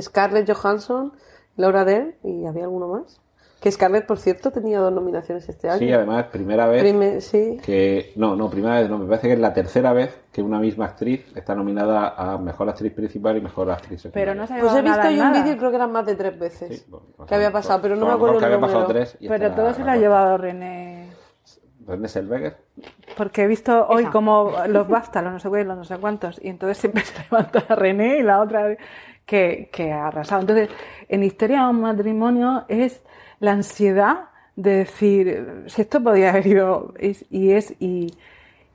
Scarlett 0.00 0.50
Johansson, 0.52 1.12
Laura 1.56 1.84
Dern 1.84 2.14
y 2.22 2.44
había 2.44 2.64
alguno 2.64 2.88
más. 2.88 3.20
Que 3.60 3.72
Scarlett, 3.72 4.06
por 4.06 4.18
cierto, 4.18 4.50
tenía 4.52 4.78
dos 4.80 4.92
nominaciones 4.92 5.48
este 5.48 5.68
año. 5.68 5.78
Sí, 5.78 5.90
además, 5.90 6.26
primera 6.26 6.66
vez 6.66 6.82
Prime- 6.82 7.20
sí. 7.22 7.58
que... 7.64 8.12
No, 8.14 8.36
no, 8.36 8.50
primera 8.50 8.80
vez 8.80 8.90
no, 8.90 8.98
me 8.98 9.06
parece 9.06 9.28
que 9.28 9.32
es 9.32 9.38
la 9.40 9.54
tercera 9.54 9.92
vez 9.94 10.20
que 10.30 10.42
una 10.42 10.58
misma 10.58 10.84
actriz 10.84 11.24
está 11.34 11.54
nominada 11.54 12.14
a 12.16 12.36
Mejor 12.38 12.68
Actriz 12.68 12.92
Principal 12.92 13.38
y 13.38 13.40
Mejor 13.40 13.70
Actriz 13.70 14.02
Pero 14.12 14.32
Secundaria. 14.32 14.34
no 14.34 14.46
se 14.46 14.54
ha 14.54 14.60
Pues 14.60 14.74
he 14.74 14.82
visto 14.82 15.10
yo 15.10 15.22
un 15.24 15.32
vídeo 15.32 15.52
y 15.54 15.56
creo 15.56 15.70
que 15.70 15.76
eran 15.76 15.90
más 15.92 16.04
de 16.06 16.14
tres 16.16 16.38
veces. 16.38 16.78
Sí, 16.80 16.84
bueno, 16.88 17.06
pues 17.16 17.28
que 17.28 17.34
había 17.34 17.50
pasado, 17.50 17.78
mejor- 17.78 17.82
pero 17.90 17.96
no 17.96 18.06
a 18.06 18.08
me 18.10 18.14
acuerdo 18.14 18.38
que 18.38 18.44
el 18.44 18.52
había 18.52 18.60
pasado 18.66 18.86
tres 18.86 19.16
y 19.20 19.28
Pero 19.28 19.50
todo 19.52 19.72
se 19.72 19.80
la 19.80 19.86
lo 19.86 19.90
ha 19.92 19.96
llevado 19.96 20.36
René. 20.36 21.08
René 21.86 22.08
Zellweger. 22.08 22.56
Porque 23.16 23.44
he 23.44 23.46
visto 23.46 23.86
hoy 23.88 24.02
Esa. 24.02 24.12
como 24.12 24.52
los 24.68 24.86
BAFTA, 24.86 25.22
los 25.22 25.32
no 25.32 25.38
sé 25.40 25.50
qué, 25.50 25.64
los 25.64 25.76
no 25.78 25.84
sé 25.84 25.96
cuántos, 25.96 26.38
y 26.44 26.48
entonces 26.48 26.76
siempre 26.78 27.02
se 27.04 27.14
levanta 27.22 27.74
René 27.74 28.18
y 28.18 28.22
la 28.22 28.40
otra 28.42 28.76
que, 29.24 29.70
que 29.72 29.92
ha 29.92 30.08
arrasado. 30.08 30.42
Entonces, 30.42 30.68
en 31.08 31.22
Historia 31.22 31.62
de 31.64 31.70
un 31.70 31.80
matrimonio 31.80 32.64
es 32.68 33.02
la 33.40 33.52
ansiedad 33.52 34.26
de 34.56 34.70
decir, 34.76 35.64
si 35.66 35.82
esto 35.82 36.02
podía 36.02 36.30
haber 36.30 36.46
ido, 36.46 36.94
es- 36.98 37.24
y 37.30 37.50
es, 37.52 37.74
y, 37.78 38.14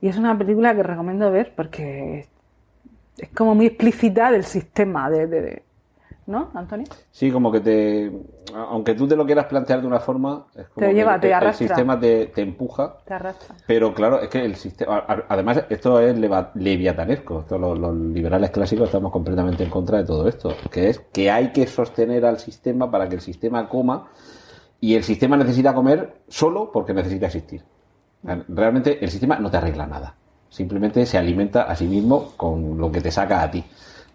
y 0.00 0.08
es 0.08 0.16
una 0.16 0.36
película 0.38 0.74
que 0.74 0.82
recomiendo 0.82 1.30
ver 1.30 1.52
porque 1.56 2.26
es, 3.18 3.28
como 3.30 3.54
muy 3.54 3.66
explícita 3.66 4.30
del 4.30 4.44
sistema, 4.44 5.10
de, 5.10 5.26
de- 5.26 5.40
de- 5.42 5.62
¿no, 6.26 6.50
Antonio? 6.54 6.86
Sí, 7.10 7.30
como 7.32 7.50
que 7.50 7.60
te... 7.60 8.12
Aunque 8.54 8.94
tú 8.94 9.08
te 9.08 9.16
lo 9.16 9.24
quieras 9.26 9.46
plantear 9.46 9.80
de 9.80 9.86
una 9.86 9.98
forma, 10.00 10.46
es 10.54 10.66
como 10.68 10.86
Te 10.86 10.88
que 10.90 10.94
lleva, 10.94 11.18
te 11.18 11.26
el, 11.28 11.32
el 11.32 11.34
arrastra. 11.34 11.66
sistema 11.66 11.98
te, 11.98 12.26
te 12.26 12.42
empuja 12.42 12.98
Te 13.04 13.14
arrastra. 13.14 13.56
Pero 13.66 13.94
claro, 13.94 14.20
es 14.20 14.28
que 14.28 14.44
el 14.44 14.56
sistema. 14.56 15.04
Además, 15.28 15.64
esto 15.70 15.98
es 16.00 16.16
leva- 16.18 16.50
leviatanesco. 16.54 17.40
Esto, 17.40 17.58
los, 17.58 17.78
los 17.78 17.94
liberales 17.96 18.50
clásicos 18.50 18.88
estamos 18.88 19.10
completamente 19.10 19.64
en 19.64 19.70
contra 19.70 19.98
de 19.98 20.04
todo 20.04 20.28
esto. 20.28 20.54
Que 20.70 20.90
es 20.90 20.98
que 20.98 21.30
hay 21.30 21.50
que 21.52 21.66
sostener 21.66 22.24
al 22.26 22.38
sistema 22.38 22.90
para 22.90 23.08
que 23.08 23.14
el 23.16 23.20
sistema 23.20 23.68
coma. 23.68 24.08
Y 24.82 24.96
el 24.96 25.04
sistema 25.04 25.36
necesita 25.36 25.72
comer 25.72 26.12
solo 26.26 26.72
porque 26.72 26.92
necesita 26.92 27.26
existir. 27.26 27.62
Realmente 28.48 28.98
el 29.00 29.12
sistema 29.12 29.38
no 29.38 29.48
te 29.48 29.58
arregla 29.58 29.86
nada. 29.86 30.16
Simplemente 30.48 31.06
se 31.06 31.16
alimenta 31.16 31.62
a 31.62 31.76
sí 31.76 31.86
mismo 31.86 32.32
con 32.36 32.76
lo 32.76 32.90
que 32.90 33.00
te 33.00 33.12
saca 33.12 33.44
a 33.44 33.50
ti. 33.50 33.62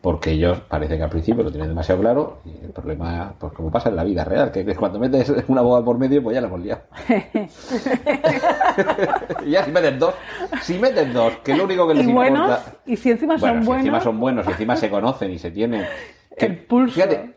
Porque 0.01 0.31
ellos 0.31 0.59
parece 0.67 0.97
que 0.97 1.03
al 1.03 1.09
principio 1.09 1.41
lo 1.41 1.51
tienen 1.51 1.69
demasiado 1.69 2.01
claro. 2.01 2.39
Y 2.43 2.65
el 2.65 2.71
problema, 2.71 3.33
pues 3.39 3.53
como 3.53 3.71
pasa 3.71 3.87
en 3.87 3.95
la 3.95 4.03
vida 4.03 4.25
real, 4.25 4.51
que, 4.51 4.65
cuando 4.75 4.99
metes 4.99 5.33
una 5.47 5.61
boda 5.61 5.85
por 5.85 5.97
medio, 5.97 6.21
pues 6.21 6.35
ya 6.35 6.41
la 6.41 6.47
hemos 6.47 6.59
liado. 6.59 6.81
y 9.45 9.49
ya 9.51 9.63
si 9.63 9.71
metes 9.71 9.97
dos, 9.97 10.15
si 10.63 10.77
metes 10.79 11.13
dos, 11.13 11.31
que 11.45 11.55
lo 11.55 11.63
único 11.63 11.87
que 11.87 11.93
les 11.93 12.07
Y 12.09 12.11
buenos, 12.11 12.49
importa. 12.49 12.77
y 12.85 12.97
si 12.97 13.11
encima 13.11 13.37
Bueno, 13.37 13.53
son 13.55 13.61
si 13.61 13.67
buenos, 13.67 13.85
encima 13.85 14.01
son 14.01 14.19
buenos, 14.19 14.45
y 14.47 14.51
encima 14.51 14.75
se 14.75 14.89
conocen 14.89 15.31
y 15.31 15.39
se 15.39 15.49
tienen. 15.49 15.85
El 16.35 16.57
pulso. 16.57 16.95
Fíjate, 16.95 17.36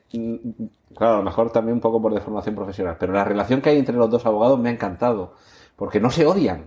claro, 0.97 1.15
a 1.15 1.19
lo 1.19 1.23
mejor 1.23 1.51
también 1.53 1.75
un 1.75 1.81
poco 1.81 2.01
por 2.03 2.13
deformación 2.15 2.55
profesional, 2.55 2.97
pero 2.99 3.13
la 3.13 3.25
relación 3.25 3.61
que 3.61 3.71
hay 3.71 3.79
entre 3.79 3.95
los 3.97 4.11
dos 4.11 4.27
abogados 4.27 4.59
me 4.59 4.69
ha 4.69 4.73
encantado, 4.73 5.35
porque 5.77 6.01
no 6.01 6.11
se 6.11 6.27
odian. 6.27 6.65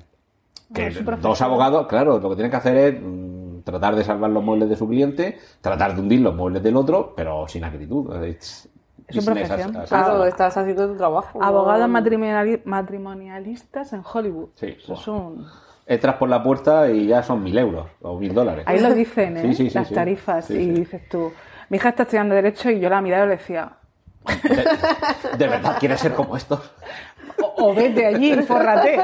Que 0.74 0.90
dos 1.22 1.42
abogados, 1.42 1.88
claro, 1.88 2.20
lo 2.20 2.30
que 2.30 2.36
tienen 2.36 2.50
que 2.52 2.58
hacer 2.58 2.76
es 2.78 3.02
mm, 3.02 3.60
tratar 3.64 3.96
de 3.96 4.04
salvar 4.04 4.32
los 4.32 4.44
muebles 4.44 4.70
de 4.70 4.76
su 4.76 4.88
cliente, 4.88 5.38
tratar 5.62 5.94
de 5.96 6.02
hundir 6.02 6.22
los 6.22 6.36
muebles 6.36 6.64
del 6.64 6.76
otro, 6.76 7.14
pero 7.16 7.48
sin 7.48 7.64
acritud. 7.64 8.12
It's 8.26 8.68
Es 9.08 9.18
business 9.18 9.48
profesión. 9.50 9.86
Claro, 9.88 10.26
estás 10.26 10.58
haciendo 10.58 10.88
tu 10.88 10.96
trabajo. 10.98 11.44
Abogados 11.44 11.88
matrimoniali- 11.90 12.62
matrimonialistas 12.66 13.94
en 13.94 14.02
Hollywood. 14.12 14.50
Sí, 14.56 14.68
Eso 14.82 14.94
es 14.94 15.06
buah. 15.06 15.16
un- 15.18 15.46
Entras 15.86 16.16
por 16.16 16.30
la 16.30 16.42
puerta 16.42 16.90
y 16.90 17.08
ya 17.08 17.22
son 17.22 17.44
mil 17.44 17.58
euros 17.58 17.86
o 18.02 18.18
mil 18.18 18.34
dólares. 18.34 18.64
Ahí 18.68 18.80
lo 18.80 18.94
dicen, 18.94 19.36
¿eh? 19.36 19.42
Sí, 19.42 19.54
sí, 19.54 19.70
sí, 19.70 19.78
Las 19.78 19.90
tarifas. 19.92 20.46
Sí, 20.46 20.54
y 20.54 20.70
dices 20.70 21.10
tú, 21.10 21.30
mi 21.74 21.78
hija 21.78 21.90
está 21.90 22.04
estudiando 22.04 22.36
Derecho 22.36 22.70
y 22.70 22.80
yo 22.80 22.88
la 22.88 23.02
miraba 23.02 23.26
y 23.26 23.30
le 23.30 23.38
decía, 23.38 23.72
¿De, 24.44 25.38
de 25.40 25.48
verdad 25.48 25.78
quieres 25.80 26.00
ser 26.00 26.14
como 26.14 26.38
estos? 26.38 26.72
o, 27.42 27.70
o 27.70 27.74
vete 27.74 28.06
allí, 28.06 28.36
fórrate. 28.44 29.00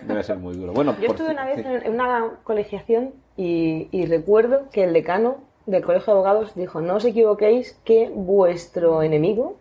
Debe 0.00 0.22
ser 0.22 0.38
muy 0.38 0.56
duro. 0.56 0.72
Bueno, 0.72 0.96
Yo 0.98 1.08
estuve 1.08 1.28
una 1.32 1.44
vez 1.44 1.56
sí. 1.56 1.64
en 1.86 1.92
una 1.92 2.30
colegiación 2.44 3.12
y, 3.36 3.88
y 3.92 4.06
recuerdo 4.06 4.70
que 4.72 4.84
el 4.84 4.94
decano 4.94 5.36
del 5.66 5.84
colegio 5.84 6.06
de 6.14 6.18
abogados 6.18 6.54
dijo, 6.54 6.80
no 6.80 6.94
os 6.94 7.04
equivoquéis 7.04 7.78
que 7.84 8.10
vuestro 8.14 9.02
enemigo 9.02 9.58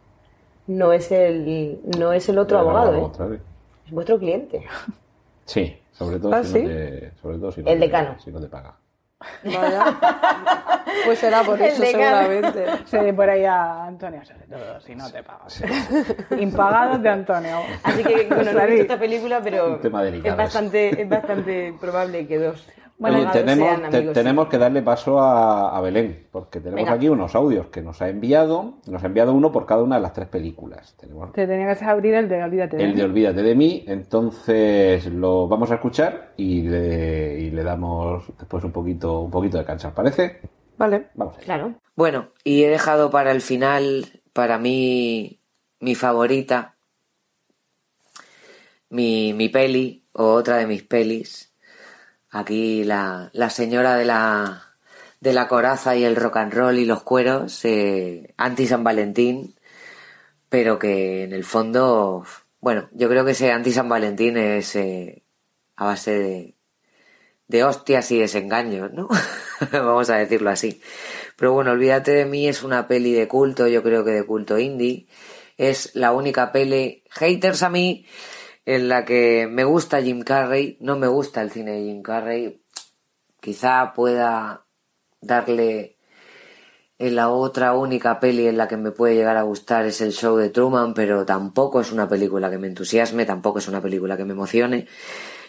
no 0.68 0.94
es 0.94 1.12
el, 1.12 1.82
no 2.00 2.14
es 2.14 2.30
el 2.30 2.38
otro 2.38 2.60
abogado, 2.60 3.12
¿eh? 3.34 3.40
es 3.88 3.92
vuestro 3.92 4.18
cliente. 4.20 4.64
Sí, 5.44 5.78
sobre 5.92 6.18
todo, 6.18 6.34
¿Ah, 6.34 6.44
si, 6.46 6.54
sí? 6.54 6.60
No 6.62 6.68
te, 6.70 7.12
sobre 7.22 7.38
todo 7.40 7.52
si 7.52 7.62
no 7.62 7.70
El 7.70 7.80
te- 7.80 7.86
decano. 7.88 8.16
si 8.20 8.32
no 8.32 8.40
te 8.40 8.48
paga. 8.48 8.76
Vaya. 9.44 9.86
Pues 11.06 11.20
será 11.20 11.44
por 11.44 11.62
eso, 11.62 11.84
seguramente. 11.84 12.66
Sí, 12.86 12.98
por 13.16 13.30
ahí 13.30 13.46
a 13.46 13.86
Antonio, 13.86 14.24
sobre 14.26 14.46
todo, 14.46 14.80
si 14.82 14.96
no 14.96 15.12
te 15.12 15.24
pagas. 15.24 15.64
Impagados 16.40 17.02
de 17.02 17.10
Antonio. 17.10 17.60
Así 17.84 18.04
que, 18.04 18.28
bueno, 18.28 18.54
no 18.54 18.60
he 18.62 18.68
visto 18.68 18.82
esta 18.84 19.00
película, 19.00 19.42
pero 19.44 19.80
es 19.82 20.36
bastante, 20.36 21.02
es 21.02 21.10
bastante 21.10 21.74
probable 21.80 22.28
que 22.28 22.38
dos 22.38 22.68
Oye, 23.04 23.26
tenemos, 23.34 23.68
sean 23.68 23.90
te- 23.90 23.98
amigos. 23.98 24.14
tenemos 24.14 24.48
que 24.48 24.58
darle 24.58 24.82
paso 24.82 25.20
a, 25.20 25.76
a 25.76 25.82
Belén, 25.82 26.28
porque 26.32 26.60
tenemos 26.60 26.84
Venga. 26.86 26.94
aquí 26.94 27.10
unos 27.10 27.34
audios 27.36 27.68
que 27.68 27.82
nos 27.82 28.02
ha 28.02 28.10
enviado. 28.10 28.76
Nos 28.88 29.04
ha 29.04 29.08
enviado 29.08 29.34
uno 29.34 29.52
por 29.52 29.66
cada 29.66 29.82
una 29.84 29.96
de 29.96 30.02
las 30.04 30.14
tres 30.14 30.28
películas. 30.28 30.96
Tenemos 31.00 31.32
Te 31.34 31.48
tenía 31.48 31.76
que 31.76 31.86
abrir 31.86 32.14
el 32.14 32.30
de 32.30 32.44
Olvídate 32.44 32.78
de 32.78 32.84
el 32.84 32.90
mí. 32.92 32.96
de 32.96 33.04
Olvídate 33.04 33.42
de 33.44 33.56
mí, 33.56 33.84
entonces 33.88 35.06
lo 35.08 35.48
vamos 35.48 35.72
a 35.72 35.76
escuchar 35.76 36.34
y 36.38 36.62
le, 36.62 37.40
y 37.40 37.50
le 37.52 37.64
damos 37.64 38.26
después 38.38 38.64
un 38.64 38.72
poquito, 38.72 39.22
un 39.22 39.32
poquito 39.32 39.58
de 39.58 39.66
cancha. 39.66 39.88
¿Os 39.88 39.94
parece? 39.94 40.40
Vale. 40.78 41.08
Vamos 41.16 41.36
allá. 41.38 41.46
Claro. 41.46 41.74
Bueno, 41.96 42.30
y 42.44 42.64
he 42.64 42.70
dejado 42.70 43.10
para 43.10 43.32
el 43.32 43.42
final, 43.42 44.06
para 44.34 44.58
mí, 44.58 45.40
mi 45.80 45.96
favorita, 45.96 46.76
mi, 48.90 49.34
mi 49.34 49.50
peli, 49.50 50.06
o 50.14 50.26
otra 50.34 50.58
de 50.58 50.68
mis 50.68 50.84
pelis. 50.84 51.51
Aquí 52.32 52.84
la, 52.86 53.30
la 53.34 53.50
señora 53.50 53.96
de 53.96 54.06
la, 54.06 54.76
de 55.20 55.34
la 55.34 55.48
coraza 55.48 55.96
y 55.96 56.04
el 56.04 56.16
rock 56.16 56.38
and 56.38 56.54
roll 56.54 56.80
y 56.80 56.86
los 56.86 57.04
cueros, 57.04 57.64
eh, 57.66 58.34
anti 58.38 58.68
San 58.68 58.84
Valentín, 58.84 59.56
pero 60.50 60.80
que 60.80 61.24
en 61.24 61.34
el 61.34 61.44
fondo, 61.44 62.26
bueno, 62.60 62.90
yo 62.94 63.10
creo 63.10 63.26
que 63.26 63.32
ese 63.32 63.52
anti 63.52 63.72
San 63.72 63.90
Valentín 63.90 64.38
es 64.38 64.76
eh, 64.76 65.24
a 65.76 65.86
base 65.86 66.18
de, 66.18 66.56
de 67.48 67.64
hostias 67.66 68.10
y 68.12 68.20
desengaños, 68.20 68.94
¿no? 68.94 69.10
Vamos 69.72 70.10
a 70.10 70.16
decirlo 70.18 70.50
así. 70.50 70.82
Pero 71.36 71.54
bueno, 71.54 71.72
Olvídate 71.72 72.12
de 72.12 72.26
mí 72.26 72.48
es 72.48 72.64
una 72.64 72.88
peli 72.88 73.12
de 73.12 73.28
culto, 73.28 73.68
yo 73.68 73.84
creo 73.84 74.06
que 74.06 74.12
de 74.12 74.26
culto 74.26 74.58
indie. 74.58 75.08
Es 75.58 75.96
la 75.96 76.14
única 76.14 76.52
peli, 76.52 77.04
haters 77.10 77.62
a 77.64 77.70
mí, 77.70 78.06
en 78.66 78.90
la 78.90 79.06
que 79.06 79.48
me 79.50 79.64
gusta 79.64 80.02
Jim 80.02 80.22
Carrey, 80.22 80.78
no 80.80 80.98
me 80.98 81.08
gusta 81.08 81.42
el 81.42 81.52
cine 81.52 81.72
de 81.72 81.84
Jim 81.84 82.02
Carrey. 82.02 82.62
Quizá 83.40 83.94
pueda 83.94 84.66
darle 85.22 85.98
en 87.00 87.16
la 87.16 87.30
otra 87.30 87.74
única 87.74 88.20
peli 88.20 88.48
en 88.48 88.58
la 88.58 88.68
que 88.68 88.78
me 88.78 88.92
puede 88.92 89.16
llegar 89.16 89.36
a 89.36 89.42
gustar 89.42 89.86
es 89.86 90.02
el 90.02 90.12
show 90.12 90.38
de 90.38 90.50
Truman, 90.50 90.94
pero 90.94 91.26
tampoco 91.26 91.82
es 91.82 91.92
una 91.92 92.08
película 92.08 92.52
que 92.52 92.60
me 92.60 92.68
entusiasme, 92.68 93.26
tampoco 93.26 93.58
es 93.58 93.68
una 93.68 93.82
película 93.82 94.18
que 94.18 94.26
me 94.26 94.34
emocione, 94.34 94.86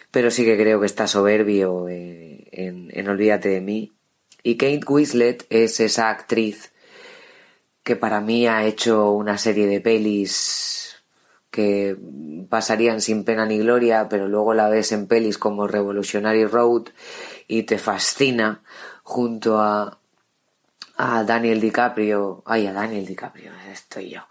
pero 0.09 0.31
sí 0.31 0.45
que 0.45 0.57
creo 0.57 0.79
que 0.79 0.87
está 0.87 1.05
soberbio 1.05 1.87
eh, 1.89 2.47
en, 2.51 2.89
en 2.91 3.07
Olvídate 3.07 3.49
de 3.49 3.61
mí. 3.61 3.93
Y 4.41 4.57
Kate 4.57 4.81
Winslet 4.87 5.45
es 5.49 5.79
esa 5.79 6.09
actriz 6.09 6.73
que 7.83 7.95
para 7.95 8.19
mí 8.19 8.47
ha 8.47 8.65
hecho 8.65 9.11
una 9.11 9.37
serie 9.37 9.67
de 9.67 9.79
pelis 9.79 10.82
que 11.53 11.95
pasarían 12.49 12.99
sin 12.99 13.23
pena 13.23 13.45
ni 13.45 13.59
gloria, 13.59 14.09
pero 14.09 14.27
luego 14.27 14.55
la 14.55 14.69
ves 14.69 14.91
en 14.91 15.05
pelis 15.05 15.37
como 15.37 15.67
Revolutionary 15.67 16.45
Road 16.45 16.85
y 17.47 17.61
te 17.61 17.77
fascina 17.77 18.63
junto 19.03 19.61
a, 19.61 19.99
a 20.97 21.23
Daniel 21.23 21.61
DiCaprio, 21.61 22.41
ay, 22.47 22.65
a 22.65 22.73
Daniel 22.73 23.05
DiCaprio, 23.05 23.51
estoy 23.71 24.09
yo, 24.09 24.21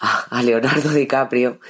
a, 0.00 0.42
Leonardo 0.42 0.90
DiCaprio. 0.90 1.60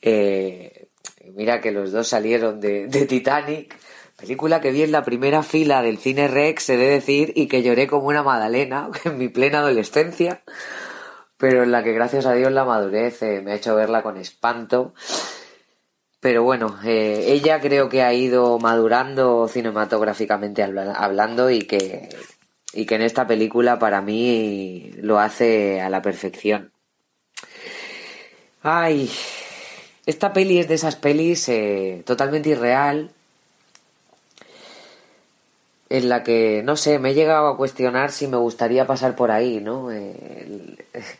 Eh, 0.00 0.88
mira 1.34 1.60
que 1.60 1.70
los 1.70 1.92
dos 1.92 2.08
salieron 2.08 2.58
de, 2.58 2.88
Titanic, 3.06 3.76
película 4.16 4.62
que 4.62 4.70
vi 4.70 4.84
en 4.84 4.92
la 4.92 5.04
primera 5.04 5.42
fila 5.42 5.82
del 5.82 5.98
cine 5.98 6.28
Rex, 6.28 6.70
he 6.70 6.78
de 6.78 6.86
decir, 6.86 7.34
y 7.36 7.46
que 7.46 7.62
lloré 7.62 7.86
como 7.88 8.06
una 8.06 8.22
magdalena 8.22 8.88
en 9.04 9.18
mi 9.18 9.28
plena 9.28 9.58
adolescencia, 9.58 10.42
pero 11.38 11.62
en 11.62 11.72
la 11.72 11.82
que 11.82 11.92
gracias 11.92 12.26
a 12.26 12.32
Dios 12.34 12.52
la 12.52 12.64
madurez 12.64 13.22
eh, 13.22 13.40
me 13.42 13.52
ha 13.52 13.56
hecho 13.56 13.74
verla 13.74 14.02
con 14.02 14.16
espanto. 14.16 14.94
Pero 16.20 16.42
bueno, 16.42 16.78
eh, 16.84 17.24
ella 17.28 17.60
creo 17.60 17.88
que 17.88 18.02
ha 18.02 18.12
ido 18.12 18.58
madurando 18.58 19.46
cinematográficamente 19.48 20.62
habla- 20.62 20.92
hablando 20.94 21.50
y 21.50 21.60
que, 21.60 22.08
y 22.72 22.86
que 22.86 22.94
en 22.96 23.02
esta 23.02 23.26
película 23.26 23.78
para 23.78 24.00
mí 24.00 24.90
lo 24.96 25.20
hace 25.20 25.80
a 25.80 25.90
la 25.90 26.02
perfección. 26.02 26.72
Ay, 28.62 29.10
esta 30.06 30.32
peli 30.32 30.58
es 30.58 30.68
de 30.68 30.74
esas 30.74 30.96
pelis 30.96 31.48
eh, 31.48 32.02
totalmente 32.04 32.48
irreal, 32.48 33.10
en 35.88 36.08
la 36.08 36.22
que, 36.22 36.62
no 36.64 36.76
sé, 36.76 36.98
me 36.98 37.10
he 37.10 37.14
llegado 37.14 37.48
a 37.48 37.56
cuestionar 37.56 38.10
si 38.10 38.26
me 38.26 38.36
gustaría 38.36 38.86
pasar 38.86 39.14
por 39.14 39.30
ahí, 39.30 39.60
¿no? 39.60 39.88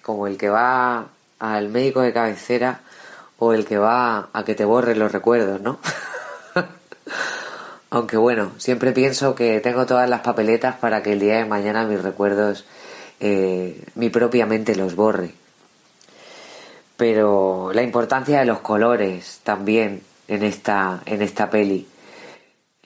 Como 0.03 0.27
el 0.27 0.37
que 0.37 0.49
va 0.49 1.07
al 1.39 1.69
médico 1.69 2.01
de 2.01 2.13
cabecera 2.13 2.81
o 3.39 3.53
el 3.53 3.65
que 3.65 3.79
va 3.79 4.29
a 4.33 4.45
que 4.45 4.55
te 4.55 4.65
borren 4.65 4.99
los 4.99 5.13
recuerdos, 5.13 5.61
¿no? 5.61 5.79
Aunque 7.91 8.17
bueno, 8.17 8.53
siempre 8.59 8.93
pienso 8.93 9.35
que 9.35 9.61
tengo 9.61 9.87
todas 9.87 10.09
las 10.09 10.21
papeletas 10.21 10.77
para 10.77 11.03
que 11.03 11.13
el 11.13 11.21
día 11.21 11.37
de 11.37 11.45
mañana 11.45 11.85
mis 11.85 12.03
recuerdos, 12.03 12.65
eh, 13.21 13.85
mi 13.95 14.11
propia 14.11 14.47
mente 14.47 14.75
los 14.75 14.97
borre. 14.97 15.33
Pero 16.97 17.71
la 17.73 17.83
importancia 17.83 18.41
de 18.41 18.47
los 18.47 18.61
colores 18.61 19.41
también 19.45 20.03
en 20.29 20.43
esta, 20.43 21.03
en 21.07 21.23
esta 21.23 21.51
peli. 21.51 21.87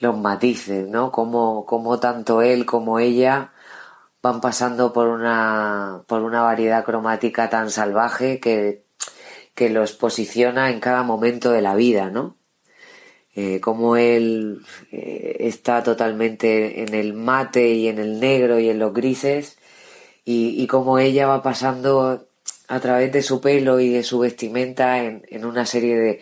Los 0.01 0.17
matices, 0.17 0.89
¿no? 0.89 1.11
Como 1.11 1.99
tanto 2.01 2.41
él 2.41 2.65
como 2.65 2.99
ella 2.99 3.53
van 4.21 4.41
pasando 4.41 4.93
por 4.93 5.07
una, 5.07 6.03
por 6.07 6.21
una 6.21 6.41
variedad 6.41 6.85
cromática 6.85 7.49
tan 7.49 7.69
salvaje 7.71 8.39
que, 8.39 8.83
que 9.55 9.69
los 9.69 9.93
posiciona 9.93 10.69
en 10.71 10.79
cada 10.79 11.03
momento 11.03 11.51
de 11.51 11.61
la 11.61 11.75
vida, 11.75 12.09
¿no? 12.09 12.37
Eh, 13.33 13.61
como 13.61 13.95
él 13.95 14.61
eh, 14.91 15.37
está 15.39 15.83
totalmente 15.83 16.83
en 16.83 16.93
el 16.93 17.13
mate 17.13 17.69
y 17.73 17.87
en 17.87 17.97
el 17.97 18.19
negro 18.19 18.59
y 18.59 18.69
en 18.69 18.77
los 18.77 18.93
grises 18.93 19.57
y, 20.25 20.61
y 20.61 20.67
como 20.67 20.99
ella 20.99 21.27
va 21.27 21.41
pasando 21.41 22.27
a 22.67 22.79
través 22.81 23.11
de 23.13 23.21
su 23.21 23.39
pelo 23.39 23.79
y 23.79 23.89
de 23.89 24.03
su 24.03 24.19
vestimenta 24.19 25.01
en, 25.03 25.23
en 25.29 25.45
una 25.45 25.65
serie 25.65 25.97
de, 25.97 26.21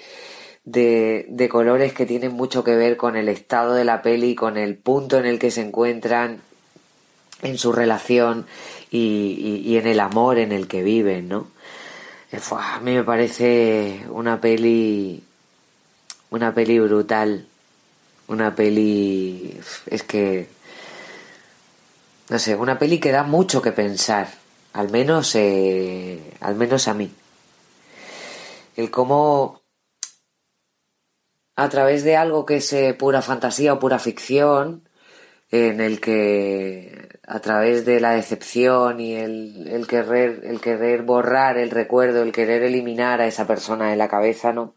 de, 0.72 1.26
de, 1.30 1.50
colores 1.50 1.94
que 1.94 2.06
tienen 2.06 2.34
mucho 2.34 2.64
que 2.64 2.76
ver 2.76 2.96
con 2.96 3.16
el 3.16 3.28
estado 3.28 3.74
de 3.74 3.86
la 3.86 4.02
peli, 4.02 4.36
con 4.36 4.58
el 4.58 4.76
punto 4.76 5.18
en 5.18 5.26
el 5.26 5.40
que 5.40 5.50
se 5.50 5.62
encuentran 5.62 6.42
en 7.42 7.58
su 7.58 7.72
relación 7.72 8.46
y, 8.92 9.62
y, 9.66 9.78
en 9.78 9.88
el 9.88 10.00
amor 10.00 10.38
en 10.38 10.52
el 10.52 10.68
que 10.68 10.84
viven, 10.84 11.28
¿no? 11.28 11.48
Eh, 12.32 12.40
a 12.52 12.80
mí 12.82 12.94
me 12.94 13.04
parece 13.04 14.06
una 14.10 14.40
peli 14.40 15.24
una 16.30 16.54
peli 16.54 16.80
brutal 16.80 17.48
una 18.28 18.54
peli 18.54 19.60
es 19.88 20.04
que 20.04 20.48
no 22.30 22.38
sé 22.38 22.56
una 22.56 22.78
peli 22.78 23.00
que 23.00 23.12
da 23.12 23.24
mucho 23.24 23.64
que 23.64 23.72
pensar 23.72 24.28
al 24.74 24.92
menos 24.92 25.34
eh, 25.34 26.36
al 26.40 26.54
menos 26.54 26.88
a 26.88 26.94
mí 26.94 27.12
el 28.78 28.92
cómo 28.92 29.59
a 31.60 31.68
través 31.68 32.06
de 32.06 32.16
algo 32.16 32.46
que 32.46 32.58
es 32.58 32.72
eh, 32.72 32.94
pura 32.94 33.22
fantasía 33.22 33.74
o 33.74 33.80
pura 33.80 34.00
ficción 34.00 34.88
en 35.52 35.82
el 35.82 36.00
que 36.00 37.20
a 37.28 37.42
través 37.42 37.84
de 37.84 38.00
la 38.00 38.12
decepción 38.12 39.02
y 39.02 39.16
el, 39.16 39.68
el, 39.68 39.86
querer 39.86 40.42
el 40.46 40.62
querer 40.62 41.02
borrar 41.04 41.58
el 41.58 41.70
recuerdo 41.70 42.24
el 42.24 42.32
querer 42.32 42.64
eliminar 42.64 43.20
a 43.20 43.28
esa 43.28 43.46
persona 43.46 43.90
de 43.90 43.98
la 43.98 44.08
cabeza 44.08 44.54
no 44.54 44.76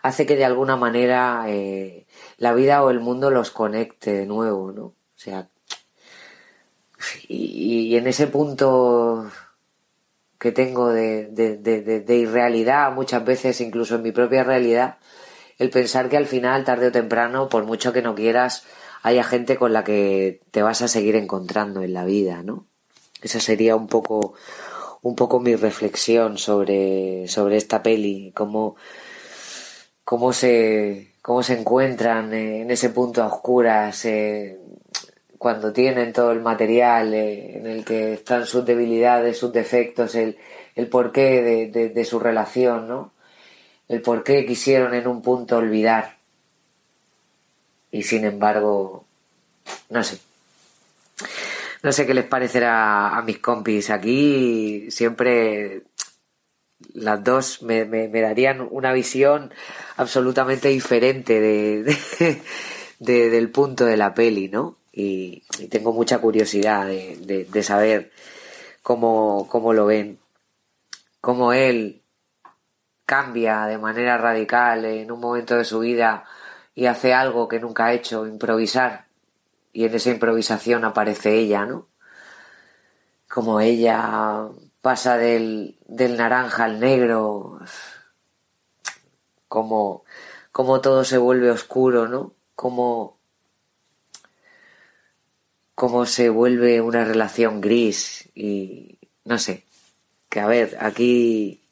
hace 0.00 0.24
que 0.24 0.36
de 0.36 0.46
alguna 0.46 0.76
manera 0.76 1.44
eh, 1.48 2.06
la 2.38 2.54
vida 2.54 2.82
o 2.82 2.90
el 2.90 3.00
mundo 3.00 3.30
los 3.30 3.50
conecte 3.50 4.14
de 4.14 4.26
nuevo 4.26 4.72
no 4.72 4.84
o 4.84 4.94
sea 5.16 5.48
y, 7.28 7.96
en 7.96 8.06
ese 8.06 8.28
punto 8.28 9.30
que 10.38 10.52
tengo 10.52 10.88
de, 10.88 11.26
de, 11.26 12.16
irrealidad 12.16 12.92
muchas 12.92 13.22
veces 13.26 13.60
incluso 13.60 13.96
en 13.96 14.02
mi 14.02 14.12
propia 14.12 14.42
realidad 14.42 14.96
el 15.58 15.70
pensar 15.70 16.08
que 16.08 16.16
al 16.16 16.26
final 16.26 16.64
tarde 16.64 16.88
o 16.88 16.92
temprano 16.92 17.48
por 17.48 17.64
mucho 17.64 17.92
que 17.92 18.02
no 18.02 18.14
quieras 18.14 18.64
haya 19.02 19.22
gente 19.22 19.56
con 19.56 19.72
la 19.72 19.84
que 19.84 20.40
te 20.50 20.62
vas 20.62 20.82
a 20.82 20.88
seguir 20.88 21.16
encontrando 21.16 21.82
en 21.82 21.92
la 21.92 22.04
vida, 22.04 22.42
¿no? 22.42 22.66
Esa 23.22 23.40
sería 23.40 23.76
un 23.76 23.86
poco, 23.86 24.34
un 25.02 25.14
poco 25.14 25.40
mi 25.40 25.56
reflexión 25.56 26.38
sobre, 26.38 27.28
sobre 27.28 27.56
esta 27.56 27.82
peli, 27.82 28.32
cómo, 28.34 28.76
cómo 30.04 30.32
se, 30.32 31.12
cómo 31.22 31.42
se 31.42 31.58
encuentran 31.58 32.32
en 32.34 32.70
ese 32.70 32.90
punto 32.90 33.22
a 33.22 33.26
oscuras, 33.26 34.04
eh, 34.04 34.58
cuando 35.38 35.72
tienen 35.72 36.12
todo 36.12 36.32
el 36.32 36.40
material 36.40 37.12
eh, 37.12 37.58
en 37.58 37.66
el 37.66 37.84
que 37.84 38.14
están 38.14 38.46
sus 38.46 38.64
debilidades, 38.64 39.38
sus 39.38 39.52
defectos, 39.52 40.14
el, 40.14 40.38
el 40.74 40.88
porqué 40.88 41.42
de, 41.42 41.66
de, 41.68 41.88
de 41.90 42.04
su 42.04 42.18
relación, 42.18 42.88
¿no? 42.88 43.13
El 43.88 44.00
por 44.00 44.24
qué 44.24 44.46
quisieron 44.46 44.94
en 44.94 45.06
un 45.06 45.22
punto 45.22 45.58
olvidar 45.58 46.16
y 47.94 48.02
sin 48.02 48.24
embargo, 48.24 49.04
no 49.88 50.02
sé. 50.02 50.18
No 51.84 51.92
sé 51.92 52.04
qué 52.04 52.12
les 52.12 52.24
parecerá 52.24 53.16
a 53.16 53.22
mis 53.22 53.38
compis. 53.38 53.88
Aquí 53.90 54.90
siempre 54.90 55.82
las 56.94 57.22
dos 57.22 57.62
me, 57.62 57.84
me, 57.84 58.08
darían 58.08 58.66
una 58.68 58.92
visión 58.92 59.54
absolutamente 59.96 60.70
diferente 60.70 61.40
de, 61.40 61.84
de, 61.84 62.42
de, 62.98 63.30
del 63.30 63.48
punto 63.50 63.84
de 63.84 63.96
la 63.96 64.12
peli, 64.12 64.48
¿no? 64.48 64.76
Y, 64.92 65.44
y 65.60 65.68
tengo 65.68 65.92
mucha 65.92 66.18
curiosidad 66.18 66.86
de, 66.88 67.46
de 67.48 67.62
saber 67.62 68.10
cómo, 68.82 69.46
cómo 69.48 69.72
lo 69.72 69.86
ven. 69.86 70.18
Cómo 71.20 71.52
él 71.52 72.02
cambia 73.06 73.66
de 73.66 73.78
manera 73.78 74.18
radical 74.18 74.84
en 74.84 75.10
un 75.10 75.20
momento 75.20 75.56
de 75.56 75.64
su 75.64 75.80
vida 75.80 76.24
y 76.74 76.86
hace 76.86 77.14
algo 77.14 77.48
que 77.48 77.60
nunca 77.60 77.86
ha 77.86 77.92
hecho, 77.92 78.26
improvisar. 78.26 79.06
Y 79.72 79.84
en 79.84 79.94
esa 79.94 80.10
improvisación 80.10 80.84
aparece 80.84 81.36
ella, 81.36 81.66
¿no? 81.66 81.88
Como 83.28 83.60
ella 83.60 84.48
pasa 84.80 85.16
del, 85.16 85.78
del 85.86 86.16
naranja 86.16 86.64
al 86.64 86.80
negro, 86.80 87.60
como, 89.48 90.04
como 90.52 90.80
todo 90.80 91.04
se 91.04 91.18
vuelve 91.18 91.50
oscuro, 91.50 92.08
¿no? 92.08 92.34
Como, 92.54 93.18
como 95.74 96.06
se 96.06 96.28
vuelve 96.28 96.80
una 96.80 97.04
relación 97.04 97.60
gris 97.60 98.30
y 98.34 98.98
no 99.24 99.38
sé. 99.38 99.64
Que 100.28 100.40
a 100.40 100.46
ver, 100.46 100.76
aquí 100.80 101.63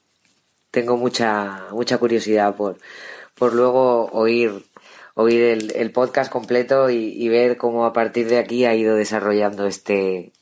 tengo 0.73 0.97
mucha, 0.97 1.67
mucha 1.69 1.99
curiosidad 1.99 2.55
por, 2.55 2.79
por 3.35 3.53
luego 3.53 4.07
oír 4.11 4.65
oír 5.13 5.41
el, 5.43 5.71
el 5.75 5.91
podcast 5.91 6.31
completo 6.31 6.89
y, 6.89 7.29
ver 7.29 7.57
cómo 7.57 7.85
a 7.85 7.93
partir 7.93 8.27
de 8.27 8.39
aquí 8.39 8.65
ha 8.65 8.73
ido 8.73 8.95
desarrollando 8.95 9.67
este 9.67 10.33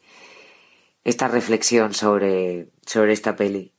esta 1.04 1.28
reflexión 1.28 1.94
sobre, 1.94 2.68
sobre 2.86 3.12
esta 3.12 3.36
peli. 3.36 3.74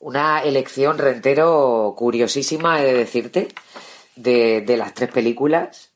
Una 0.00 0.42
elección 0.42 0.98
rentero 0.98 1.94
curiosísima, 1.96 2.80
he 2.82 2.86
de 2.86 2.94
decirte, 2.94 3.48
de, 4.16 4.62
de 4.62 4.76
las 4.76 4.94
tres 4.94 5.10
películas, 5.10 5.92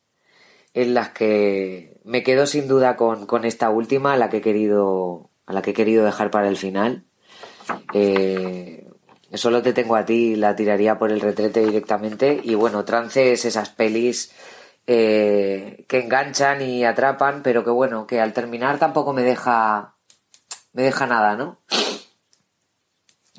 en 0.75 0.95
las 0.95 1.09
que 1.11 1.99
me 2.05 2.23
quedo 2.23 2.47
sin 2.47 2.69
duda 2.69 2.97
con, 2.97 3.27
con 3.27 3.45
esta 3.45 3.71
última, 3.71 4.13
a 4.13 4.17
la 4.17 4.29
que 4.29 4.39
he 4.39 4.43
querido, 4.43 5.31
a 5.47 5.53
la 5.55 5.63
que 5.63 5.71
he 5.71 5.75
querido 5.75 6.05
dejar 6.05 6.31
para 6.31 6.49
el 6.49 6.59
final. 6.59 7.05
Eh, 7.95 8.90
Solo 9.33 9.63
te 9.63 9.73
tengo 9.73 9.95
a 9.95 10.05
ti, 10.05 10.35
la 10.35 10.57
tiraría 10.57 10.99
por 10.99 11.13
el 11.13 11.21
retrete 11.21 11.65
directamente. 11.65 12.41
Y 12.43 12.55
bueno, 12.55 12.85
Trance 12.85 13.33
es 13.33 13.45
esas 13.45 13.71
pelis 13.71 14.33
eh, 14.87 15.85
que 15.89 16.01
enganchan 16.01 16.63
y 16.63 16.85
atrapan, 16.85 17.43
pero 17.43 17.65
que 17.65 17.71
bueno, 17.71 18.07
que 18.07 18.21
al 18.21 18.33
terminar 18.33 18.79
tampoco 18.79 19.13
me 19.13 19.23
deja. 19.23 19.95
me 20.73 20.83
deja 20.83 21.07
nada, 21.07 21.37
¿no? 21.37 21.61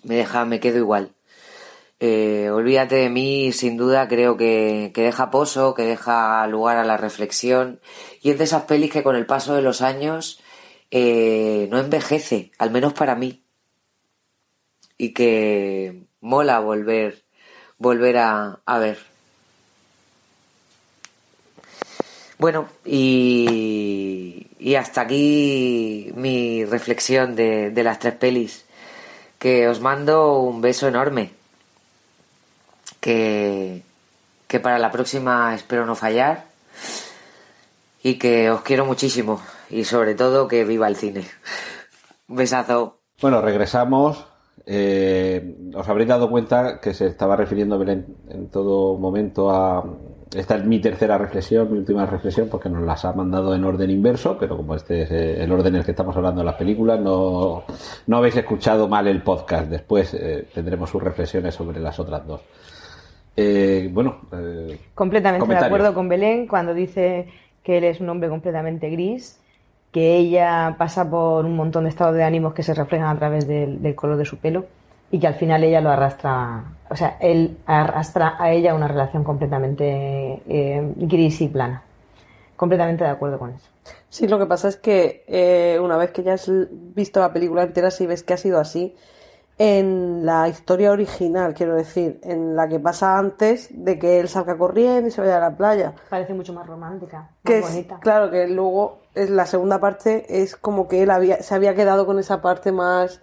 Me 0.04 0.16
deja, 0.16 0.46
me 0.46 0.60
quedo 0.60 0.78
igual. 0.78 1.14
Eh, 2.00 2.50
olvídate 2.50 2.96
de 2.96 3.10
mí, 3.10 3.52
sin 3.52 3.78
duda, 3.78 4.08
creo 4.08 4.38
que, 4.38 4.92
que 4.96 5.04
deja 5.04 5.30
pozo, 5.30 5.76
que 5.76 5.84
deja 5.84 6.48
lugar 6.48 6.78
a 6.78 6.86
la 6.86 6.98
reflexión. 6.98 7.82
Y 8.22 8.32
es 8.32 8.38
de 8.38 8.46
esas 8.46 8.64
pelis 8.64 8.92
que 8.92 9.04
con 9.04 9.16
el 9.16 9.26
paso 9.26 9.56
de 9.56 9.62
los 9.62 9.82
años 9.82 10.42
eh, 10.90 11.68
no 11.70 11.80
envejece, 11.80 12.52
al 12.58 12.72
menos 12.72 12.94
para 12.94 13.16
mí 13.16 13.41
y 15.02 15.14
que 15.14 16.04
mola 16.20 16.60
volver, 16.60 17.24
volver 17.80 18.18
a, 18.20 18.60
ver. 18.78 19.00
Bueno, 22.38 22.68
y, 22.86 24.46
y, 24.60 24.76
hasta 24.76 25.02
aquí 25.02 26.12
mi 26.14 26.66
reflexión 26.66 27.36
de, 27.36 27.72
de, 27.72 27.84
las 27.84 27.98
tres 27.98 28.14
pelis. 28.14 28.66
Que 29.40 29.68
os 29.68 29.80
mando 29.80 30.38
un 30.42 30.62
beso 30.62 30.88
enorme. 30.88 31.34
Que, 33.00 33.82
que 34.48 34.60
para 34.60 34.78
la 34.78 34.92
próxima 34.92 35.56
espero 35.56 35.88
no 35.88 35.96
fallar. 35.96 36.46
Y 38.04 38.20
que 38.20 38.52
os 38.52 38.62
quiero 38.62 38.86
muchísimo. 38.86 39.42
Y 39.72 39.84
sobre 39.84 40.14
todo 40.14 40.48
que 40.48 40.64
viva 40.64 40.88
el 40.88 40.96
cine. 40.96 41.28
Un 42.28 42.36
besazo. 42.36 43.00
Bueno, 43.20 43.42
regresamos 43.42 44.31
eh, 44.66 45.56
os 45.74 45.88
habréis 45.88 46.10
dado 46.10 46.30
cuenta 46.30 46.80
que 46.80 46.94
se 46.94 47.08
estaba 47.08 47.36
refiriendo 47.36 47.78
Belén 47.78 48.06
en 48.30 48.50
todo 48.50 48.98
momento 48.98 49.50
a, 49.50 49.84
esta 50.36 50.56
es 50.56 50.66
mi 50.66 50.80
tercera 50.80 51.18
reflexión, 51.18 51.70
mi 51.72 51.80
última 51.80 52.06
reflexión, 52.06 52.48
porque 52.48 52.70
nos 52.70 52.84
las 52.84 53.04
ha 53.04 53.12
mandado 53.12 53.54
en 53.54 53.66
orden 53.66 53.90
inverso, 53.90 54.38
pero 54.40 54.56
como 54.56 54.76
este 54.76 55.02
es 55.02 55.12
eh, 55.12 55.44
el 55.44 55.52
orden 55.52 55.74
en 55.74 55.80
el 55.80 55.86
que 55.86 55.92
estamos 55.92 56.16
hablando 56.16 56.40
de 56.40 56.46
las 56.46 56.56
películas, 56.56 57.00
no, 57.02 57.64
no 58.08 58.18
habéis 58.18 58.38
escuchado 58.38 58.88
mal 58.88 59.08
el 59.08 59.22
podcast. 59.24 59.68
Después 59.68 60.14
eh, 60.14 60.48
tendremos 60.54 60.90
sus 60.90 61.04
reflexiones 61.04 61.54
sobre 61.54 61.82
las 61.82 62.00
otras 62.00 62.26
dos. 62.26 62.42
Eh, 63.36 63.90
bueno, 63.92 64.22
eh, 64.32 64.80
Completamente 64.94 65.46
de 65.46 65.58
acuerdo 65.58 65.94
con 65.94 66.08
Belén 66.08 66.48
cuando 66.48 66.74
dice 66.74 67.28
que 67.62 67.78
él 67.78 67.84
es 67.84 68.00
un 68.00 68.08
hombre 68.10 68.30
completamente 68.30 68.90
gris, 68.90 69.41
que 69.92 70.16
ella 70.18 70.76
pasa 70.78 71.10
por 71.10 71.46
un 71.46 71.56
montón 71.56 71.84
de 71.84 71.90
estados 71.90 72.16
de 72.16 72.24
ánimos 72.24 72.54
que 72.54 72.64
se 72.64 72.74
reflejan 72.74 73.08
a 73.10 73.20
través 73.20 73.48
del, 73.48 73.82
del 73.82 73.96
color 73.96 74.18
de 74.18 74.26
su 74.26 74.38
pelo 74.38 74.66
y 75.12 75.20
que 75.20 75.28
al 75.28 75.34
final 75.36 75.64
ella 75.64 75.82
lo 75.82 75.90
arrastra, 75.90 76.64
o 76.90 76.96
sea, 76.96 77.18
él 77.20 77.58
arrastra 77.66 78.36
a 78.40 78.52
ella 78.52 78.74
una 78.74 78.88
relación 78.88 79.24
completamente 79.26 80.42
eh, 80.48 80.94
gris 80.96 81.42
y 81.42 81.50
plana. 81.50 81.84
Completamente 82.56 83.04
de 83.04 83.10
acuerdo 83.10 83.38
con 83.40 83.50
eso. 83.50 83.68
Sí, 84.08 84.28
lo 84.28 84.38
que 84.40 84.46
pasa 84.46 84.68
es 84.70 84.78
que 84.78 85.26
eh, 85.28 85.80
una 85.82 85.98
vez 85.98 86.12
que 86.12 86.24
ya 86.24 86.34
has 86.34 86.50
visto 86.50 87.20
la 87.20 87.34
película 87.34 87.64
entera, 87.64 87.92
si 87.92 88.06
ves 88.06 88.24
que 88.24 88.34
ha 88.34 88.38
sido 88.38 88.60
así, 88.60 88.96
en 89.58 90.26
la 90.26 90.48
historia 90.48 90.92
original, 90.92 91.54
quiero 91.54 91.76
decir, 91.76 92.20
en 92.24 92.56
la 92.56 92.68
que 92.68 92.80
pasa 92.80 93.18
antes 93.18 93.70
de 93.72 94.00
que 94.00 94.20
él 94.20 94.28
salga 94.30 94.58
corriendo 94.58 95.08
y 95.08 95.12
se 95.12 95.22
vaya 95.22 95.38
a 95.38 95.50
la 95.50 95.58
playa. 95.58 95.94
Parece 96.10 96.34
mucho 96.34 96.54
más 96.54 96.66
romántica, 96.66 97.18
más 97.18 97.30
Que 97.44 97.60
es, 97.60 97.70
bonita. 97.70 98.00
claro, 98.00 98.32
que 98.32 98.48
luego 98.48 99.01
la 99.16 99.46
segunda 99.46 99.80
parte 99.80 100.42
es 100.42 100.56
como 100.56 100.88
que 100.88 101.04
él 101.04 101.12
había, 101.12 101.42
se 101.44 101.54
había 101.54 101.76
quedado 101.76 102.06
con 102.06 102.20
esa 102.20 102.42
parte 102.42 102.72
más, 102.72 103.22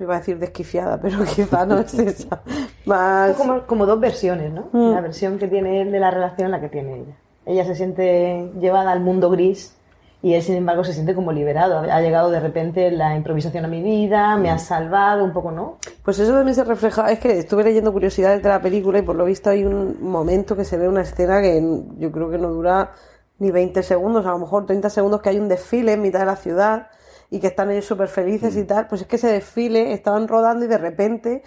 iba 0.00 0.14
a 0.14 0.18
decir 0.18 0.38
desquiciada, 0.38 0.98
pero 1.02 1.24
quizá 1.24 1.66
no 1.66 1.78
es 1.78 1.94
esa, 1.94 2.42
más... 2.86 3.36
Como, 3.36 3.66
como 3.66 3.86
dos 3.86 4.00
versiones, 4.00 4.52
¿no? 4.52 4.68
Mm. 4.72 4.92
La 4.92 5.00
versión 5.00 5.38
que 5.38 5.48
tiene 5.48 5.82
él 5.82 5.92
de 5.92 6.00
la 6.00 6.10
relación, 6.10 6.50
la 6.50 6.60
que 6.60 6.68
tiene 6.68 7.00
ella. 7.00 7.16
Ella 7.46 7.64
se 7.64 7.74
siente 7.74 8.50
llevada 8.60 8.92
al 8.92 9.00
mundo 9.00 9.30
gris 9.30 9.74
y 10.20 10.34
él, 10.34 10.42
sin 10.42 10.56
embargo, 10.56 10.82
se 10.82 10.92
siente 10.92 11.14
como 11.14 11.32
liberado. 11.32 11.78
Ha 11.78 12.00
llegado 12.00 12.30
de 12.30 12.40
repente 12.40 12.90
la 12.90 13.16
improvisación 13.16 13.64
a 13.64 13.68
mi 13.68 13.82
vida, 13.82 14.36
me 14.36 14.50
ha 14.50 14.58
salvado, 14.58 15.24
un 15.24 15.32
poco, 15.32 15.52
¿no? 15.52 15.78
Pues 16.02 16.18
eso 16.18 16.32
también 16.32 16.54
se 16.54 16.64
refleja, 16.64 17.10
es 17.10 17.20
que 17.20 17.38
estuve 17.38 17.64
leyendo 17.64 17.92
curiosidades 17.92 18.42
de 18.42 18.48
la 18.48 18.60
película 18.60 18.98
y 18.98 19.02
por 19.02 19.16
lo 19.16 19.24
visto 19.24 19.50
hay 19.50 19.64
un 19.64 20.02
momento 20.02 20.56
que 20.56 20.64
se 20.64 20.76
ve 20.76 20.88
una 20.88 21.02
escena 21.02 21.40
que 21.40 21.62
yo 21.98 22.10
creo 22.10 22.30
que 22.30 22.38
no 22.38 22.48
dura 22.48 22.90
ni 23.38 23.50
20 23.50 23.82
segundos, 23.82 24.26
a 24.26 24.30
lo 24.30 24.38
mejor 24.38 24.66
30 24.66 24.90
segundos, 24.90 25.22
que 25.22 25.30
hay 25.30 25.38
un 25.38 25.48
desfile 25.48 25.92
en 25.92 26.02
mitad 26.02 26.20
de 26.20 26.26
la 26.26 26.36
ciudad 26.36 26.88
y 27.30 27.40
que 27.40 27.48
están 27.48 27.70
ellos 27.70 27.84
súper 27.84 28.08
felices 28.08 28.56
y 28.56 28.64
tal. 28.64 28.86
Pues 28.88 29.02
es 29.02 29.06
que 29.06 29.16
ese 29.16 29.28
desfile 29.28 29.92
estaban 29.92 30.28
rodando 30.28 30.64
y 30.64 30.68
de 30.68 30.78
repente 30.78 31.42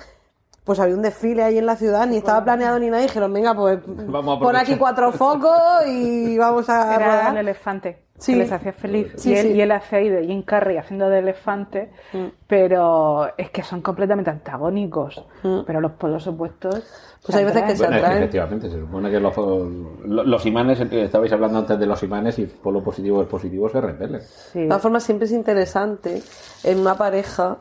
pues 0.71 0.79
había 0.79 0.95
un 0.95 1.01
desfile 1.01 1.43
ahí 1.43 1.57
en 1.57 1.65
la 1.65 1.75
ciudad, 1.75 2.07
ni 2.07 2.17
estaba 2.17 2.43
planeado 2.43 2.79
ni 2.79 2.87
nada, 2.89 3.01
y 3.03 3.07
dijeron, 3.07 3.31
venga, 3.33 3.53
pues 3.53 3.79
Vamos 3.85 4.37
a 4.37 4.39
pon 4.39 4.55
aquí 4.55 4.75
cuatro 4.77 5.11
focos 5.11 5.85
y 5.87 6.37
vamos 6.37 6.69
a 6.69 6.95
Era 6.95 7.05
rodar. 7.05 7.31
el 7.33 7.37
elefante 7.39 8.03
Sí. 8.17 8.33
que 8.33 8.39
les 8.39 8.51
hacía 8.51 8.71
feliz. 8.71 9.13
Sí, 9.17 9.31
y, 9.31 9.35
él, 9.35 9.47
sí. 9.47 9.53
y 9.53 9.61
él 9.61 9.71
hace 9.71 9.95
ahí 9.95 10.07
de 10.09 10.25
Jim 10.27 10.43
Carrey 10.43 10.77
haciendo 10.77 11.09
de 11.09 11.19
elefante, 11.19 11.91
Mm. 12.13 12.25
pero 12.45 13.35
es 13.35 13.49
que 13.49 13.63
son 13.63 13.81
completamente 13.81 14.29
antagónicos. 14.29 15.25
Mm. 15.41 15.61
Pero 15.65 15.81
los 15.81 15.93
polos 15.93 16.27
opuestos. 16.27 16.83
Pues 17.25 17.35
hay 17.37 17.45
veces 17.45 17.63
que 17.63 17.75
se 17.75 17.83
Bueno, 17.83 17.97
atraen. 17.97 18.17
efectivamente, 18.19 18.69
se 18.69 18.79
supone 18.79 19.09
que 19.11 19.19
los, 19.19 19.35
lo- 19.37 20.23
los 20.23 20.45
imanes, 20.45 20.79
eh, 20.81 21.03
estabais 21.03 21.31
hablando 21.33 21.59
antes 21.59 21.79
de 21.79 21.85
los 21.87 22.01
imanes 22.03 22.37
y 22.39 22.45
por 22.45 22.73
lo 22.73 22.83
positivo 22.83 23.21
es 23.23 23.27
positivo 23.27 23.69
se 23.69 23.81
repelen. 23.81 24.21
Sí. 24.21 24.61
De 24.61 24.67
todas 24.67 24.81
formas, 24.83 25.03
siempre 25.03 25.25
es 25.25 25.31
interesante 25.31 26.21
en 26.63 26.79
una 26.79 26.95
pareja 26.95 27.57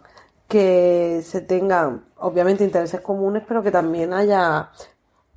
que 0.48 1.20
se 1.22 1.40
tengan, 1.42 2.02
obviamente, 2.20 2.64
intereses 2.64 3.00
comunes, 3.00 3.42
pero 3.46 3.62
que 3.62 3.70
también 3.70 4.12
haya, 4.12 4.70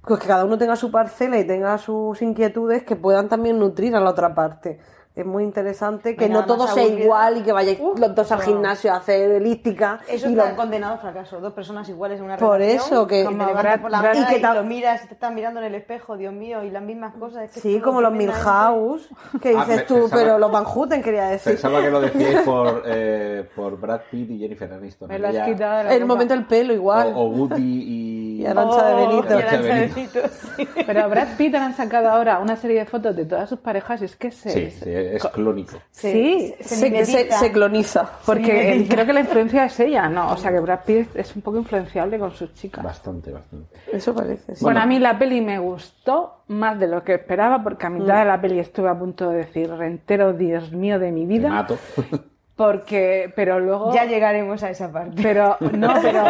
pues 0.01 0.19
que 0.19 0.27
cada 0.27 0.45
uno 0.45 0.57
tenga 0.57 0.75
su 0.75 0.91
parcela 0.91 1.39
y 1.39 1.45
tenga 1.45 1.77
sus 1.77 2.21
inquietudes 2.21 2.83
que 2.83 2.95
puedan 2.95 3.29
también 3.29 3.59
nutrir 3.59 3.95
a 3.95 3.99
la 3.99 4.11
otra 4.11 4.35
parte. 4.35 4.79
Es 5.15 5.25
muy 5.27 5.43
interesante 5.43 6.15
que 6.15 6.27
no 6.27 6.43
todo 6.45 6.65
sea 6.65 6.81
aburrido. 6.83 7.03
igual 7.03 7.37
y 7.37 7.41
que 7.41 7.51
vayáis 7.51 7.77
Uf, 7.79 7.99
los 7.99 8.15
dos 8.15 8.31
al 8.31 8.39
no. 8.39 8.45
gimnasio 8.45 8.91
a 8.91 8.95
hacer 8.97 9.29
elíptica. 9.29 9.99
Eso 10.07 10.27
y 10.27 10.31
está 10.31 10.45
los- 10.47 10.53
condenado 10.55 10.93
al 10.93 10.99
fracaso. 11.01 11.39
Dos 11.39 11.53
personas 11.53 11.87
iguales 11.87 12.17
en 12.17 12.25
una 12.25 12.37
Por 12.37 12.57
relación. 12.57 12.81
eso 12.83 13.05
que- 13.05 13.21
levantas 13.23 13.53
Brad- 13.63 13.81
por 13.81 13.91
la 13.91 14.01
Brad- 14.01 14.15
y 14.15 14.25
que 14.25 14.37
y, 14.37 14.41
lo 14.41 14.63
miras 14.63 15.03
y 15.03 15.07
te 15.09 15.13
están 15.13 15.35
mirando 15.35 15.59
en 15.59 15.67
el 15.67 15.75
espejo, 15.75 16.17
Dios 16.17 16.33
mío, 16.33 16.63
y 16.63 16.71
las 16.71 16.81
mismas 16.81 17.13
cosas. 17.13 17.43
Es 17.43 17.51
que 17.51 17.59
Sí, 17.59 17.79
como 17.79 18.01
los 18.01 18.11
Milhouse, 18.11 19.07
que 19.39 19.49
Ah, 19.55 19.59
dices 19.65 19.75
me- 19.77 19.81
tú, 19.83 19.95
pensaba- 19.95 20.21
pero 20.23 20.39
los 20.39 20.51
Van 20.51 20.63
Houten 20.65 21.01
quería 21.03 21.25
decir. 21.25 21.53
Pensaba 21.53 21.81
que 21.81 21.91
lo 21.91 22.01
decíais 22.01 22.39
por, 22.45 22.81
eh, 22.87 23.47
por 23.55 23.79
Brad 23.79 24.01
Pitt 24.09 24.31
y 24.31 24.39
Jennifer 24.39 24.73
Aniston. 24.73 25.09
Me 25.09 25.19
lo 25.19 25.29
quitado 25.29 25.83
la 25.83 25.93
El 25.93 26.05
momento 26.05 26.33
del 26.33 26.45
pelo 26.47 26.73
igual. 26.73 27.13
o, 27.15 27.19
o 27.21 27.27
Woody 27.27 27.61
y, 27.61 28.23
Y 28.43 28.45
Arancha 28.47 28.83
de 28.87 28.93
Oh, 28.93 28.97
Benito. 29.07 29.27
y 29.29 29.37
Arancha 29.37 29.47
Arancha 29.47 29.57
de 29.57 29.63
de 29.79 29.87
Benito. 29.87 30.19
Benito, 30.21 30.35
sí. 30.57 30.67
Pero 30.87 31.07
Brad 31.09 31.27
Pitt 31.37 31.53
han 31.55 31.75
sacado 31.75 32.09
ahora 32.09 32.39
una 32.39 32.55
serie 32.55 32.79
de 32.79 32.85
fotos 32.85 33.15
de 33.15 33.25
todas 33.25 33.47
sus 33.47 33.59
parejas 33.59 34.01
y 34.01 34.05
es 34.05 34.15
que 34.15 34.31
se. 34.31 34.49
Sí, 34.49 34.71
sí, 34.71 34.89
es 35.15 35.25
clónico. 35.27 35.77
Sí, 35.91 36.53
se, 36.59 36.63
Se, 36.63 36.75
se- 36.75 36.89
mimetiza. 36.89 37.39
se 37.39 37.51
cloniza. 37.51 38.09
Porque 38.25 38.73
eh, 38.75 38.87
creo 38.89 39.05
que 39.05 39.13
la 39.13 39.19
influencia 39.21 39.65
es 39.65 39.79
ella, 39.79 40.07
¿no? 40.09 40.31
O 40.31 40.37
sea 40.37 40.51
que 40.51 40.59
Brad 40.59 40.79
Pitt 40.85 41.15
es 41.15 41.35
un 41.35 41.41
poco 41.41 41.57
influenciable 41.57 42.17
con 42.19 42.31
sus 42.31 42.53
chicas. 42.53 42.83
Bastante, 42.83 43.31
bastante. 43.31 43.75
Eso 43.91 44.13
parece. 44.15 44.55
sí. 44.55 44.63
Bueno, 44.63 44.81
a 44.81 44.85
mí 44.85 44.99
la 44.99 45.17
peli 45.17 45.41
me 45.41 45.59
gustó 45.59 46.43
más 46.47 46.79
de 46.79 46.87
lo 46.87 47.03
que 47.03 47.15
esperaba 47.15 47.63
porque 47.63 47.85
a 47.85 47.89
mitad 47.89 48.19
de 48.19 48.25
la 48.25 48.39
peli 48.41 48.59
estuve 48.59 48.89
a 48.89 48.97
punto 48.97 49.29
de 49.29 49.37
decir 49.37 49.69
rentero, 49.71 50.33
Dios 50.33 50.71
mío 50.71 50.99
de 50.99 51.11
mi 51.11 51.21
Te 51.21 51.27
vida. 51.27 51.49
mato. 51.49 51.77
Porque, 52.55 53.33
pero 53.35 53.59
luego. 53.59 53.93
Ya 53.95 54.05
llegaremos 54.05 54.61
a 54.61 54.69
esa 54.69 54.91
parte. 54.91 55.21
Pero, 55.23 55.57
no, 55.71 55.91
pero, 56.03 56.23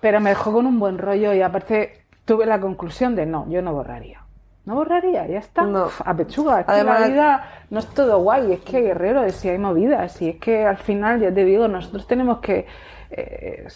pero 0.00 0.20
me 0.20 0.28
dejó 0.30 0.52
con 0.52 0.66
un 0.66 0.78
buen 0.78 0.98
rollo 0.98 1.32
y 1.32 1.40
aparte 1.40 2.04
tuve 2.26 2.44
la 2.44 2.60
conclusión 2.60 3.14
de 3.16 3.24
no, 3.24 3.48
yo 3.48 3.62
no 3.62 3.72
borraría. 3.72 4.21
No 4.64 4.76
borraría, 4.76 5.26
ya 5.26 5.38
está. 5.38 5.62
No. 5.62 5.88
A 6.04 6.14
pechuga. 6.14 6.60
Es 6.60 6.68
Además- 6.68 6.96
que 6.98 7.02
la 7.02 7.08
vida 7.08 7.44
no 7.70 7.78
es 7.80 7.86
todo 7.88 8.20
guay, 8.20 8.52
es 8.52 8.60
que 8.60 8.76
hay 8.76 8.82
guerreros 8.84 9.44
y 9.44 9.48
hay 9.48 9.58
movidas. 9.58 10.22
Y 10.22 10.28
es 10.30 10.36
que 10.36 10.64
al 10.64 10.76
final, 10.76 11.20
ya 11.20 11.32
te 11.34 11.44
digo, 11.44 11.66
nosotros 11.68 12.06
tenemos 12.06 12.38
que. 12.38 12.66
eh, 13.10 13.66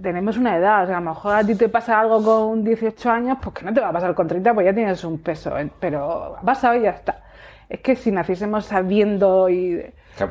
tenemos 0.00 0.36
una 0.36 0.56
edad, 0.56 0.84
o 0.84 0.86
sea, 0.86 0.96
a 0.96 1.00
lo 1.00 1.10
mejor 1.10 1.34
a 1.34 1.44
ti 1.44 1.54
te 1.54 1.68
pasa 1.68 2.00
algo 2.00 2.22
con 2.24 2.64
18 2.64 3.10
años, 3.10 3.38
pues 3.40 3.54
que 3.54 3.64
no 3.64 3.72
te 3.72 3.80
va 3.80 3.88
a 3.88 3.92
pasar 3.92 4.14
con 4.14 4.26
30, 4.26 4.52
pues 4.52 4.64
ya 4.66 4.74
tienes 4.74 5.04
un 5.04 5.18
peso, 5.22 5.56
eh, 5.56 5.70
pero 5.78 6.36
ha 6.38 6.40
pasado 6.40 6.74
y 6.74 6.82
ya 6.82 6.90
está. 6.90 7.20
Es 7.68 7.80
que 7.80 7.94
si 7.94 8.10
naciésemos 8.10 8.64
sabiendo 8.66 9.48
y... 9.48 9.80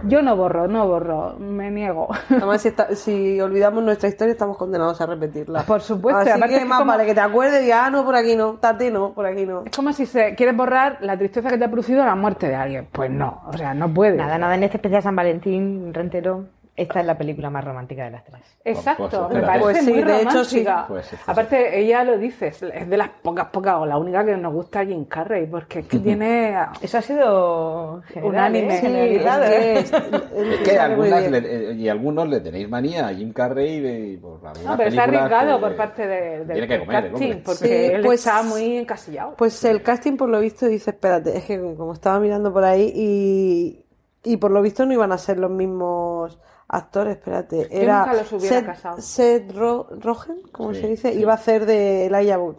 Yo 0.03 0.21
no 0.21 0.35
borro, 0.35 0.67
no 0.67 0.87
borro, 0.87 1.35
me 1.39 1.71
niego. 1.71 2.07
Además, 2.29 2.61
si, 2.61 2.67
está- 2.69 2.95
si 2.95 3.41
olvidamos 3.41 3.83
nuestra 3.83 4.07
historia, 4.09 4.31
estamos 4.33 4.57
condenados 4.57 5.01
a 5.01 5.05
repetirla. 5.05 5.63
Por 5.63 5.81
supuesto, 5.81 6.19
Así 6.21 6.29
aparte 6.29 6.55
que 6.55 6.61
es 6.61 6.67
más 6.67 6.79
como- 6.79 6.91
vale 6.91 7.05
que 7.05 7.13
te 7.13 7.19
acuerdes 7.21 7.61
y 7.61 7.65
digas, 7.65 7.81
ah, 7.85 7.89
no, 7.89 8.05
por 8.05 8.15
aquí 8.15 8.35
no, 8.35 8.53
tate 8.53 8.91
no, 8.91 9.13
por 9.13 9.25
aquí 9.25 9.45
no. 9.45 9.63
Es 9.65 9.75
como 9.75 9.91
si 9.93 10.05
se 10.05 10.35
quiere 10.35 10.51
borrar 10.53 10.97
la 11.01 11.17
tristeza 11.17 11.49
que 11.49 11.57
te 11.57 11.65
ha 11.65 11.69
producido 11.71 12.05
la 12.05 12.15
muerte 12.15 12.47
de 12.47 12.55
alguien. 12.55 12.87
Pues 12.91 13.09
no, 13.11 13.41
o 13.47 13.57
sea, 13.57 13.73
no 13.73 13.91
puede. 13.93 14.17
Nada, 14.17 14.37
nada, 14.37 14.55
en 14.55 14.63
este 14.63 14.77
especial 14.77 15.01
San 15.03 15.15
Valentín, 15.15 15.93
Rentero, 15.93 16.45
esta 16.81 16.99
es 16.99 17.05
la 17.05 17.17
película 17.17 17.49
más 17.49 17.63
romántica 17.63 18.03
de 18.05 18.11
las 18.11 18.23
tres. 18.23 18.41
Exacto, 18.63 19.07
Pues, 19.09 19.11
me 19.13 19.39
espérate. 19.39 19.45
parece 19.47 19.63
Pues 19.63 19.77
sí, 19.85 19.91
muy 19.93 20.03
de 20.03 20.21
hecho, 20.21 20.43
sí. 20.43 20.65
Pues 20.87 21.05
sí, 21.05 21.15
pues 21.15 21.29
Aparte, 21.29 21.79
ella 21.79 22.03
lo 22.03 22.17
dice, 22.17 22.47
es 22.47 22.59
de 22.89 22.97
las 22.97 23.09
pocas, 23.21 23.47
pocas, 23.47 23.75
o 23.75 23.85
la 23.85 23.97
única 23.97 24.25
que 24.25 24.35
nos 24.37 24.53
gusta 24.53 24.85
Jim 24.85 25.05
Carrey, 25.05 25.45
porque 25.47 25.79
es 25.79 25.87
que 25.87 25.99
tiene... 25.99 26.55
Eso 26.81 26.97
ha 26.97 27.01
sido 27.01 28.01
general, 28.07 28.29
Unánime. 28.29 28.75
¿eh? 28.75 29.83
Sí, 29.85 29.95
es 30.35 30.59
que 30.61 30.73
¿eh? 30.73 30.79
algunas 30.79 31.29
le- 31.31 31.71
eh, 31.71 31.73
y 31.73 31.89
algunos 31.89 32.27
le 32.27 32.39
tenéis 32.39 32.69
manía 32.69 33.07
a 33.07 33.13
Jim 33.13 33.33
Carrey 33.33 33.79
de, 33.79 34.17
por 34.21 34.33
algunas 34.35 34.63
No, 34.63 34.77
pero 34.77 34.89
está 34.89 35.03
arriesgado 35.03 35.59
por 35.59 35.75
parte 35.75 36.07
de, 36.07 36.45
del 36.45 36.47
tiene 36.51 36.67
que 36.67 36.79
comer, 36.79 37.05
el 37.05 37.11
casting, 37.11 37.33
porque 37.43 37.67
Sí, 37.67 37.93
él 37.95 38.01
pues- 38.03 38.19
está 38.25 38.43
muy 38.43 38.77
encasillado. 38.77 39.33
Pues 39.37 39.63
el 39.63 39.81
casting, 39.81 40.17
por 40.17 40.29
lo 40.29 40.39
visto, 40.39 40.65
dice, 40.67 40.91
espérate, 40.91 41.37
es 41.37 41.45
que 41.45 41.59
como 41.75 41.93
estaba 41.93 42.19
mirando 42.19 42.51
por 42.53 42.63
ahí 42.63 42.91
y, 42.95 43.85
y 44.23 44.37
por 44.37 44.51
lo 44.51 44.61
visto 44.61 44.85
no 44.85 44.93
iban 44.93 45.11
a 45.11 45.17
ser 45.17 45.39
los 45.39 45.51
mismos 45.51 46.39
actores, 46.73 47.17
espérate. 47.17 47.67
Era 47.69 47.99
nunca 48.05 48.13
los 48.13 48.31
hubiera 48.33 48.55
Seth, 48.57 48.65
casado. 48.65 49.01
Seth 49.01 49.51
Ro- 49.55 49.87
Rogen, 49.99 50.37
¿cómo 50.51 50.73
Sí, 50.73 50.81
se 50.81 50.87
dice? 50.87 51.11
sí. 51.13 51.19
Iba 51.19 51.33
a 51.33 51.35
hacer 51.35 51.65
de 51.65 52.05
Elijah 52.07 52.39
Wood. 52.39 52.55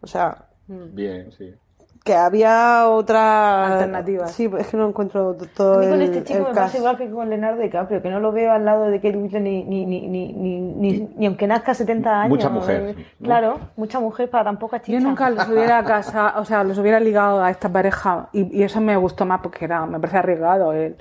O 0.00 0.06
sea, 0.06 0.46
Bien, 0.68 1.32
sí. 1.32 1.52
que 2.04 2.14
había 2.14 2.88
otra 2.88 3.66
Alternativas. 3.74 4.30
Sí, 4.30 4.48
es 4.58 4.68
que 4.68 4.76
no 4.76 4.88
encuentro 4.88 5.36
todo 5.56 5.74
A 5.74 5.78
mí 5.80 5.86
con 5.88 5.94
el, 6.00 6.02
este 6.02 6.22
chico 6.24 6.38
el 6.38 6.44
me 6.44 6.48
cast. 6.52 6.58
pasa 6.66 6.78
igual 6.78 6.96
que 6.96 7.10
con 7.10 7.28
Leonardo 7.28 7.60
DiCaprio, 7.60 8.00
que 8.00 8.08
no 8.10 8.20
lo 8.20 8.30
veo 8.32 8.52
al 8.52 8.64
lado 8.64 8.84
de 8.86 8.98
Kate 9.00 9.16
Winslet 9.16 9.42
ni, 9.42 9.64
ni, 9.64 9.84
ni, 9.84 10.06
ni, 10.08 10.32
ni, 10.32 10.60
ni, 10.60 11.08
ni 11.16 11.26
aunque 11.26 11.46
nazca 11.48 11.74
70 11.74 12.20
años. 12.20 12.30
Mucha 12.30 12.48
mujer, 12.48 12.94
Eh, 12.96 13.06
¿no? 13.18 13.26
Claro, 13.26 13.58
mucha 13.76 13.98
mujer 14.00 14.30
para 14.30 14.44
tan 14.44 14.58
poca 14.58 14.80
chicha. 14.80 14.98
Yo 14.98 15.04
nunca 15.06 15.28
los 15.30 15.48
hubiera 15.48 15.82
casado, 15.84 16.40
o 16.40 16.44
sea, 16.44 16.62
los 16.64 16.78
hubiera 16.78 17.00
ligado 17.00 17.42
a 17.42 17.50
esta 17.50 17.68
pareja 17.68 18.28
y, 18.32 18.56
y 18.58 18.62
eso 18.62 18.80
me 18.80 18.96
gustó 18.96 19.26
más 19.26 19.40
porque 19.42 19.64
era, 19.64 19.84
me 19.84 19.98
parece 19.98 20.18
arriesgado 20.18 20.72
el, 20.72 20.96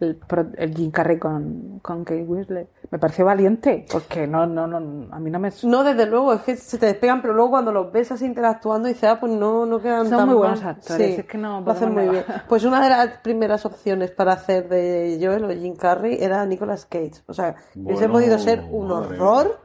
el, 0.00 0.16
pro- 0.16 0.46
el 0.56 0.74
Jim 0.74 0.90
Carrey 0.90 1.18
con, 1.18 1.78
con 1.82 2.04
Kate 2.04 2.22
Winslet. 2.24 2.68
Me 2.90 2.98
pareció 2.98 3.24
valiente 3.24 3.84
porque 3.90 4.26
no, 4.26 4.46
no, 4.46 4.66
no, 4.66 4.76
a 5.12 5.18
mí 5.18 5.30
no 5.30 5.38
me... 5.40 5.50
No, 5.64 5.82
desde 5.82 6.06
luego, 6.06 6.32
es 6.34 6.42
que 6.42 6.56
se 6.56 6.78
te 6.78 6.86
despegan, 6.86 7.20
pero 7.22 7.34
luego 7.34 7.50
cuando 7.50 7.72
los 7.72 7.90
ves 7.90 8.12
así 8.12 8.24
interactuando 8.26 8.86
dices, 8.88 9.04
ah, 9.04 9.18
pues 9.18 9.32
no, 9.32 9.66
no 9.66 9.80
quedan 9.80 10.08
Son 10.08 10.18
tan 10.18 10.28
muy 10.28 10.36
buenos 10.36 10.60
mal. 10.62 10.76
actores, 10.76 11.14
Sí, 11.14 11.20
es 11.20 11.26
que 11.26 11.38
no 11.38 11.60
lo 11.60 11.70
hacen 11.72 11.92
muy 11.92 12.08
bien. 12.08 12.24
Pues 12.48 12.64
una 12.64 12.82
de 12.82 12.90
las 12.90 13.08
primeras 13.18 13.66
opciones 13.66 14.10
para 14.12 14.32
hacer 14.34 14.68
de 14.68 15.18
Joel 15.20 15.44
o 15.46 15.48
Jim 15.50 15.74
Carrey 15.74 16.18
era 16.20 16.44
Nicolas 16.46 16.86
Cage. 16.86 17.22
O 17.26 17.32
sea, 17.34 17.56
hubiese 17.74 18.06
Bueno, 18.06 18.12
podido 18.12 18.38
ser 18.38 18.62
un 18.70 18.88
madre 18.88 19.16
horror, 19.18 19.60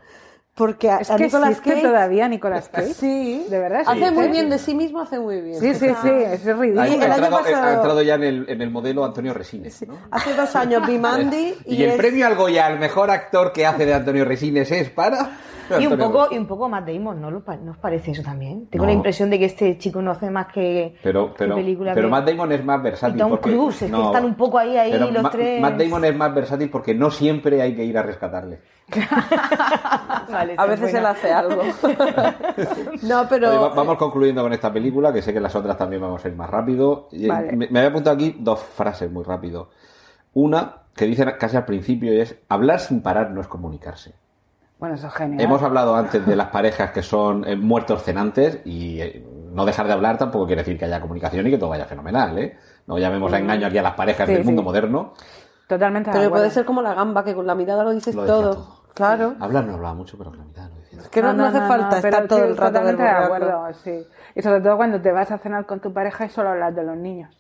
Porque 0.54 0.90
a, 0.90 0.98
Es 0.98 1.10
a 1.10 1.16
que 1.16 1.24
Nicolas 1.26 1.62
Cage 1.62 1.82
todavía 1.82 2.28
Nicolas 2.28 2.68
Cage. 2.70 2.94
Sí. 2.94 3.46
De 3.50 3.58
verdad. 3.58 3.82
hace 3.82 3.92
existe. 4.00 4.12
muy 4.12 4.28
bien 4.28 4.50
de 4.50 4.60
sí 4.60 4.76
mismo, 4.76 5.00
hace 5.02 5.18
muy 5.18 5.40
bien. 5.40 5.60
Sí, 5.60 5.74
sí, 5.74 5.88
sí, 6.02 6.10
es 6.10 6.44
ridículo. 6.46 6.82
Ha, 6.82 6.88
el 6.88 7.02
año 7.04 7.14
entrado, 7.16 7.38
pasado- 7.38 7.64
ha 7.64 7.74
entrado 7.74 8.02
ya 8.02 8.16
en 8.16 8.24
el, 8.24 8.46
en 8.50 8.62
el 8.62 8.70
modelo 8.70 9.06
Antonio 9.06 9.34
Resines. 9.34 9.88
¿no? 9.88 9.98
Hace 10.12 10.34
dos 10.34 10.54
años 10.56 10.86
vi 10.86 10.98
Mandy 10.98 11.56
y, 11.66 11.76
Y 11.76 11.84
el 11.84 11.92
es- 11.92 11.96
premio 11.98 12.28
al 12.28 12.36
Goya 12.36 12.66
al 12.68 12.80
mejor 12.80 13.10
actor 13.12 13.54
que 13.54 13.66
hace 13.66 13.86
de 13.86 13.94
Antonio 13.94 14.26
Resines 14.26 14.70
es 14.72 14.90
para. 14.90 15.38
Y 15.80 15.88
un 15.88 15.98
poco, 15.98 16.28
y 16.32 16.38
un 16.38 16.46
poco 16.48 16.68
Matt 16.68 16.88
Damon, 16.88 17.22
¿no, 17.22 17.30
lo 17.32 17.44
pa- 17.44 17.56
¿no 17.58 17.72
os 17.72 17.78
parece 17.78 18.12
eso 18.12 18.24
también? 18.24 18.68
Tengo 18.68 18.86
No. 18.86 18.90
la 18.92 18.96
impresión 18.96 19.30
de 19.30 19.38
que 19.40 19.46
este 19.46 19.78
chico 19.78 20.02
no 20.02 20.12
hace 20.12 20.30
más 20.30 20.48
que, 20.52 20.96
Pero, 21.04 21.34
que 21.34 21.40
pero, 21.40 21.56
película 21.56 21.94
pero 21.94 22.08
que- 22.08 22.12
Matt 22.12 22.28
Damon 22.28 22.52
es 22.52 22.66
más 22.66 22.80
y 22.80 22.84
versátil. 22.84 23.18
Tom 23.20 23.30
porque, 23.30 23.52
Cruise, 23.52 23.82
es 23.84 23.92
que 23.92 24.02
están 24.02 24.26
un 24.26 24.36
poco 24.36 24.58
ahí, 24.58 24.78
ahí 24.78 24.92
pero 24.92 25.12
los 25.12 25.24
Ma- 25.24 25.30
tres. 25.30 25.62
Matt 25.62 25.78
Damon 25.78 26.06
es 26.06 26.16
más 26.16 26.34
versátil 26.34 26.70
porque 26.70 26.94
no 26.96 27.12
siempre 27.12 27.62
hay 27.62 27.76
que 27.76 27.84
ir 27.86 27.98
a 27.98 28.04
rescatarle. 28.04 28.60
Vale, 30.32 30.56
a 30.58 30.66
veces 30.66 30.88
él 30.94 31.02
buena. 31.02 31.10
hace 31.12 31.32
algo. 31.32 31.62
no, 33.04 33.26
pero 33.30 33.50
Oye, 33.50 33.58
va- 33.58 33.70
vamos 33.70 33.98
concluyendo 33.98 34.42
con 34.44 34.54
esta 34.54 34.72
película, 34.72 35.12
que 35.14 35.22
sé 35.22 35.34
que 35.34 35.40
las 35.40 35.56
otras 35.56 35.78
también 35.78 36.02
vamos 36.02 36.24
a 36.24 36.28
ir 36.28 36.36
más 36.36 36.50
rápido. 36.50 37.08
Y, 37.12 37.28
Vale. 37.28 37.56
Me, 37.56 37.68
me 37.70 37.80
había 37.80 37.90
apuntado 37.90 38.16
aquí 38.16 38.36
dos 38.40 38.60
frases 38.62 39.12
muy 39.12 39.24
rápido. 39.24 39.70
Una 40.34 40.78
que 40.96 41.06
dicen 41.06 41.32
casi 41.40 41.58
al 41.58 41.66
principio 41.66 42.14
y 42.14 42.20
es 42.20 42.38
hablar 42.50 42.80
sin 42.80 43.02
parar 43.02 43.32
no 43.32 43.42
es 43.42 43.48
comunicarse. 43.48 44.14
Bueno, 44.82 44.96
eso 44.96 45.06
es 45.08 45.14
genial. 45.14 45.40
Hemos 45.40 45.62
hablado 45.62 45.96
antes 45.96 46.26
de 46.26 46.36
las 46.36 46.48
parejas 46.48 46.90
que 46.90 47.04
son 47.04 47.48
eh, 47.48 47.56
muertos 47.56 48.02
cenantes 48.02 48.62
y 48.66 49.00
eh, 49.00 49.24
no 49.54 49.64
dejar 49.64 49.86
de 49.86 49.94
hablar 49.94 50.18
tampoco 50.18 50.48
quiere 50.48 50.64
decir 50.64 50.76
que 50.80 50.86
haya 50.86 51.00
comunicación 51.00 51.46
y 51.46 51.52
que 51.52 51.60
todo 51.60 51.70
vaya 51.70 51.86
fenomenal, 51.86 52.36
¿eh? 52.40 52.58
No 52.88 52.98
llamemos 52.98 53.32
a 53.32 53.38
engaño 53.38 53.68
aquí 53.68 53.78
a 53.78 53.84
las 53.84 53.94
parejas 53.94 54.28
Sí, 54.28 54.34
del 54.34 54.44
mundo 54.44 54.64
moderno. 54.64 55.14
Totalmente 55.68 56.10
Pero 56.12 56.32
puede 56.32 56.50
ser 56.50 56.66
como 56.66 56.82
la 56.82 56.96
gamba, 56.96 57.24
que 57.24 57.36
con 57.36 57.46
la 57.46 57.54
mirada 57.54 57.84
lo 57.84 57.92
dices 57.92 58.16
Lo 58.16 58.26
todo. 58.26 58.56
todo. 58.56 58.82
Claro. 58.96 59.36
Hablar 59.40 59.66
no 59.66 59.76
hablaba 59.76 59.94
mucho, 59.94 60.18
pero 60.18 60.32
con 60.32 60.40
la 60.40 60.46
mitad 60.46 60.68
lo 60.68 60.76
decía. 60.78 61.00
Es 61.00 61.10
que 61.10 61.22
no, 61.22 61.32
no 61.34 61.46
hace 61.46 61.60
falta 61.62 61.98
pero 62.02 62.08
estar 62.08 62.28
todo 62.28 62.40
sí, 62.40 62.46
el 62.46 62.58
rato 62.58 62.72
Totalmente 62.72 63.04
de 63.04 63.10
acuerdo, 63.10 63.74
sí. 63.84 64.08
Y 64.34 64.42
sobre 64.42 64.62
todo 64.62 64.78
cuando 64.78 65.00
te 65.00 65.12
vas 65.12 65.30
a 65.32 65.38
cenar 65.38 65.68
con 65.68 65.80
tu 65.80 65.94
pareja 65.94 66.26
y 66.26 66.30
solo 66.30 66.50
hablas 66.50 66.76
de 66.76 66.84
los 66.84 66.98
niños. 66.98 67.38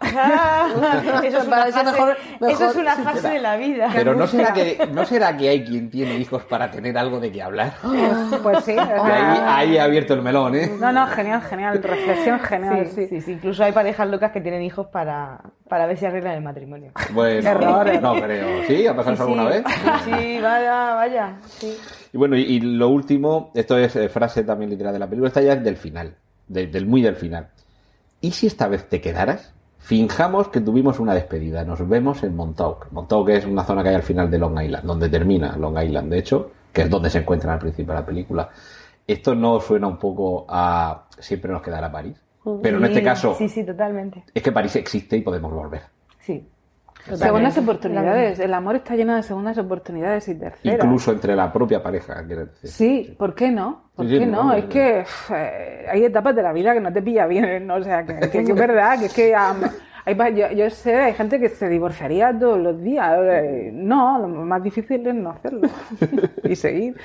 Eso, 0.00 1.26
es 1.26 1.32
Me 1.34 1.40
una 1.40 1.50
parece 1.56 1.72
fase, 1.80 1.92
mejor- 1.92 2.16
eso 2.50 2.70
es 2.70 2.76
una 2.76 2.96
fase 2.96 3.28
de 3.28 3.38
la 3.40 3.56
vida. 3.56 3.90
Pero 3.94 4.14
no 4.14 4.26
será, 4.26 4.52
que, 4.52 4.88
no 4.92 5.04
será 5.04 5.36
que 5.36 5.48
hay 5.48 5.64
quien 5.64 5.90
tiene 5.90 6.16
hijos 6.18 6.44
para 6.44 6.70
tener 6.70 6.96
algo 6.98 7.20
de 7.20 7.30
qué 7.32 7.42
hablar. 7.42 7.74
Pues 8.42 8.64
sí. 8.64 8.72
o 8.72 8.74
Y 8.82 8.86
sea, 8.86 9.32
ahí, 9.32 9.68
ahí 9.70 9.76
he 9.76 9.80
abierto 9.80 10.14
el 10.14 10.22
melón, 10.22 10.54
¿eh? 10.54 10.70
No, 10.80 10.92
no, 10.92 11.06
genial, 11.08 11.42
genial. 11.42 11.82
Reflexión 11.82 12.40
genial, 12.40 12.86
Sí, 12.86 13.02
sí. 13.02 13.06
sí, 13.08 13.20
sí, 13.20 13.32
Incluso 13.32 13.64
hay 13.64 13.72
parejas 13.72 14.08
locas 14.08 14.32
que 14.32 14.40
tienen 14.40 14.62
hijos 14.62 14.86
para, 14.88 15.40
para 15.68 15.86
ver 15.86 15.96
si 15.98 16.06
arreglan 16.06 16.34
el 16.36 16.42
matrimonio. 16.42 16.92
Bueno, 17.12 17.48
Error. 17.50 18.00
no 18.00 18.14
creo. 18.20 18.64
¿Sí? 18.66 18.86
¿Ha 18.86 18.94
pasado 18.96 19.16
Sí, 19.16 19.22
alguna 19.22 19.42
sí. 19.44 19.48
vez? 19.48 19.64
Sí, 20.04 20.40
vaya, 20.40 20.94
vaya. 20.94 21.32
Sí. 21.46 21.76
Y 22.12 22.16
bueno, 22.18 22.36
y, 22.36 22.42
y 22.42 22.60
lo 22.60 22.88
último, 22.88 23.50
esto 23.54 23.76
es 23.78 23.94
eh, 23.96 24.08
frase 24.08 24.42
también 24.44 24.70
literal 24.70 24.92
de 24.92 24.98
la 24.98 25.06
película, 25.06 25.28
esta 25.28 25.42
ya 25.42 25.52
es 25.54 25.62
del 25.62 25.76
final, 25.76 26.14
de- 26.48 26.66
del 26.66 26.86
muy 26.86 27.02
del 27.02 27.16
final. 27.16 27.48
¿Y 28.20 28.32
si 28.32 28.46
esta 28.46 28.68
vez 28.68 28.88
te 28.88 29.00
quedaras? 29.00 29.52
Finjamos 29.80 30.48
que 30.48 30.60
tuvimos 30.60 31.00
una 31.00 31.14
despedida, 31.14 31.64
nos 31.64 31.86
vemos 31.88 32.22
en 32.22 32.36
Montauk. 32.36 32.88
Montauk 32.92 33.30
es 33.30 33.46
una 33.46 33.64
zona 33.64 33.82
que 33.82 33.88
hay 33.88 33.94
al 33.96 34.02
final 34.02 34.30
de 34.30 34.38
Long 34.38 34.60
Island, 34.60 34.84
donde 34.84 35.08
termina 35.08 35.56
Long 35.56 35.78
Island, 35.82 36.10
de 36.12 36.18
hecho, 36.18 36.50
que 36.72 36.82
es 36.82 36.90
donde 36.90 37.08
se 37.10 37.18
encuentra 37.18 37.54
al 37.54 37.58
principio 37.58 37.94
de 37.94 38.00
la 38.00 38.06
película. 38.06 38.50
¿Esto 39.06 39.34
no 39.34 39.58
suena 39.58 39.88
un 39.88 39.96
poco 39.98 40.44
a 40.48 41.06
siempre 41.18 41.50
nos 41.50 41.62
quedará 41.62 41.90
París? 41.90 42.16
Pero 42.62 42.78
en 42.78 42.84
este 42.84 43.02
caso, 43.02 43.34
Sí, 43.36 43.48
sí, 43.48 43.64
totalmente. 43.64 44.22
es 44.32 44.42
que 44.42 44.52
París 44.52 44.76
existe 44.76 45.16
y 45.16 45.22
podemos 45.22 45.52
volver. 45.52 45.82
Sí. 46.20 46.46
Segundas 47.14 47.56
oportunidades. 47.58 48.38
El 48.38 48.54
amor 48.54 48.76
está 48.76 48.94
lleno 48.94 49.16
de 49.16 49.22
segundas 49.22 49.56
oportunidades 49.58 50.28
y 50.28 50.34
terceras. 50.34 50.84
Incluso 50.84 51.12
entre 51.12 51.34
la 51.34 51.52
propia 51.52 51.82
pareja, 51.82 52.24
quiero 52.26 52.46
decir. 52.46 52.70
Sí, 52.70 53.16
¿por 53.18 53.34
qué 53.34 53.50
no? 53.50 53.90
¿Por 53.94 54.06
Sí, 54.06 54.18
qué 54.18 54.26
no, 54.26 54.36
no? 54.36 54.44
no, 54.44 54.52
Es 54.54 54.64
que 54.66 55.04
eh, 55.34 55.86
hay 55.90 56.04
etapas 56.04 56.34
de 56.36 56.42
la 56.42 56.52
vida 56.52 56.72
que 56.74 56.80
no 56.80 56.92
te 56.92 57.02
pilla 57.02 57.26
bien, 57.26 57.66
¿no? 57.66 57.76
O 57.76 57.82
sea, 57.82 58.04
que, 58.04 58.18
que- 58.20 58.44
que 58.44 58.52
es 58.52 58.54
verdad, 58.54 58.98
que 58.98 59.06
es 59.06 59.14
que 59.14 59.34
hay 59.34 60.34
yo, 60.34 60.50
yo 60.52 60.70
sé, 60.70 60.96
hay 60.96 61.12
gente 61.14 61.38
que 61.38 61.48
se 61.48 61.68
divorciaría 61.68 62.36
todos 62.38 62.58
los 62.58 62.80
días. 62.82 63.18
eh, 63.22 63.70
No, 63.72 64.18
lo 64.18 64.28
más 64.28 64.62
difícil 64.62 65.06
es 65.06 65.14
no 65.14 65.30
hacerlo 65.30 65.68
y 66.44 66.56
seguir. 66.56 66.96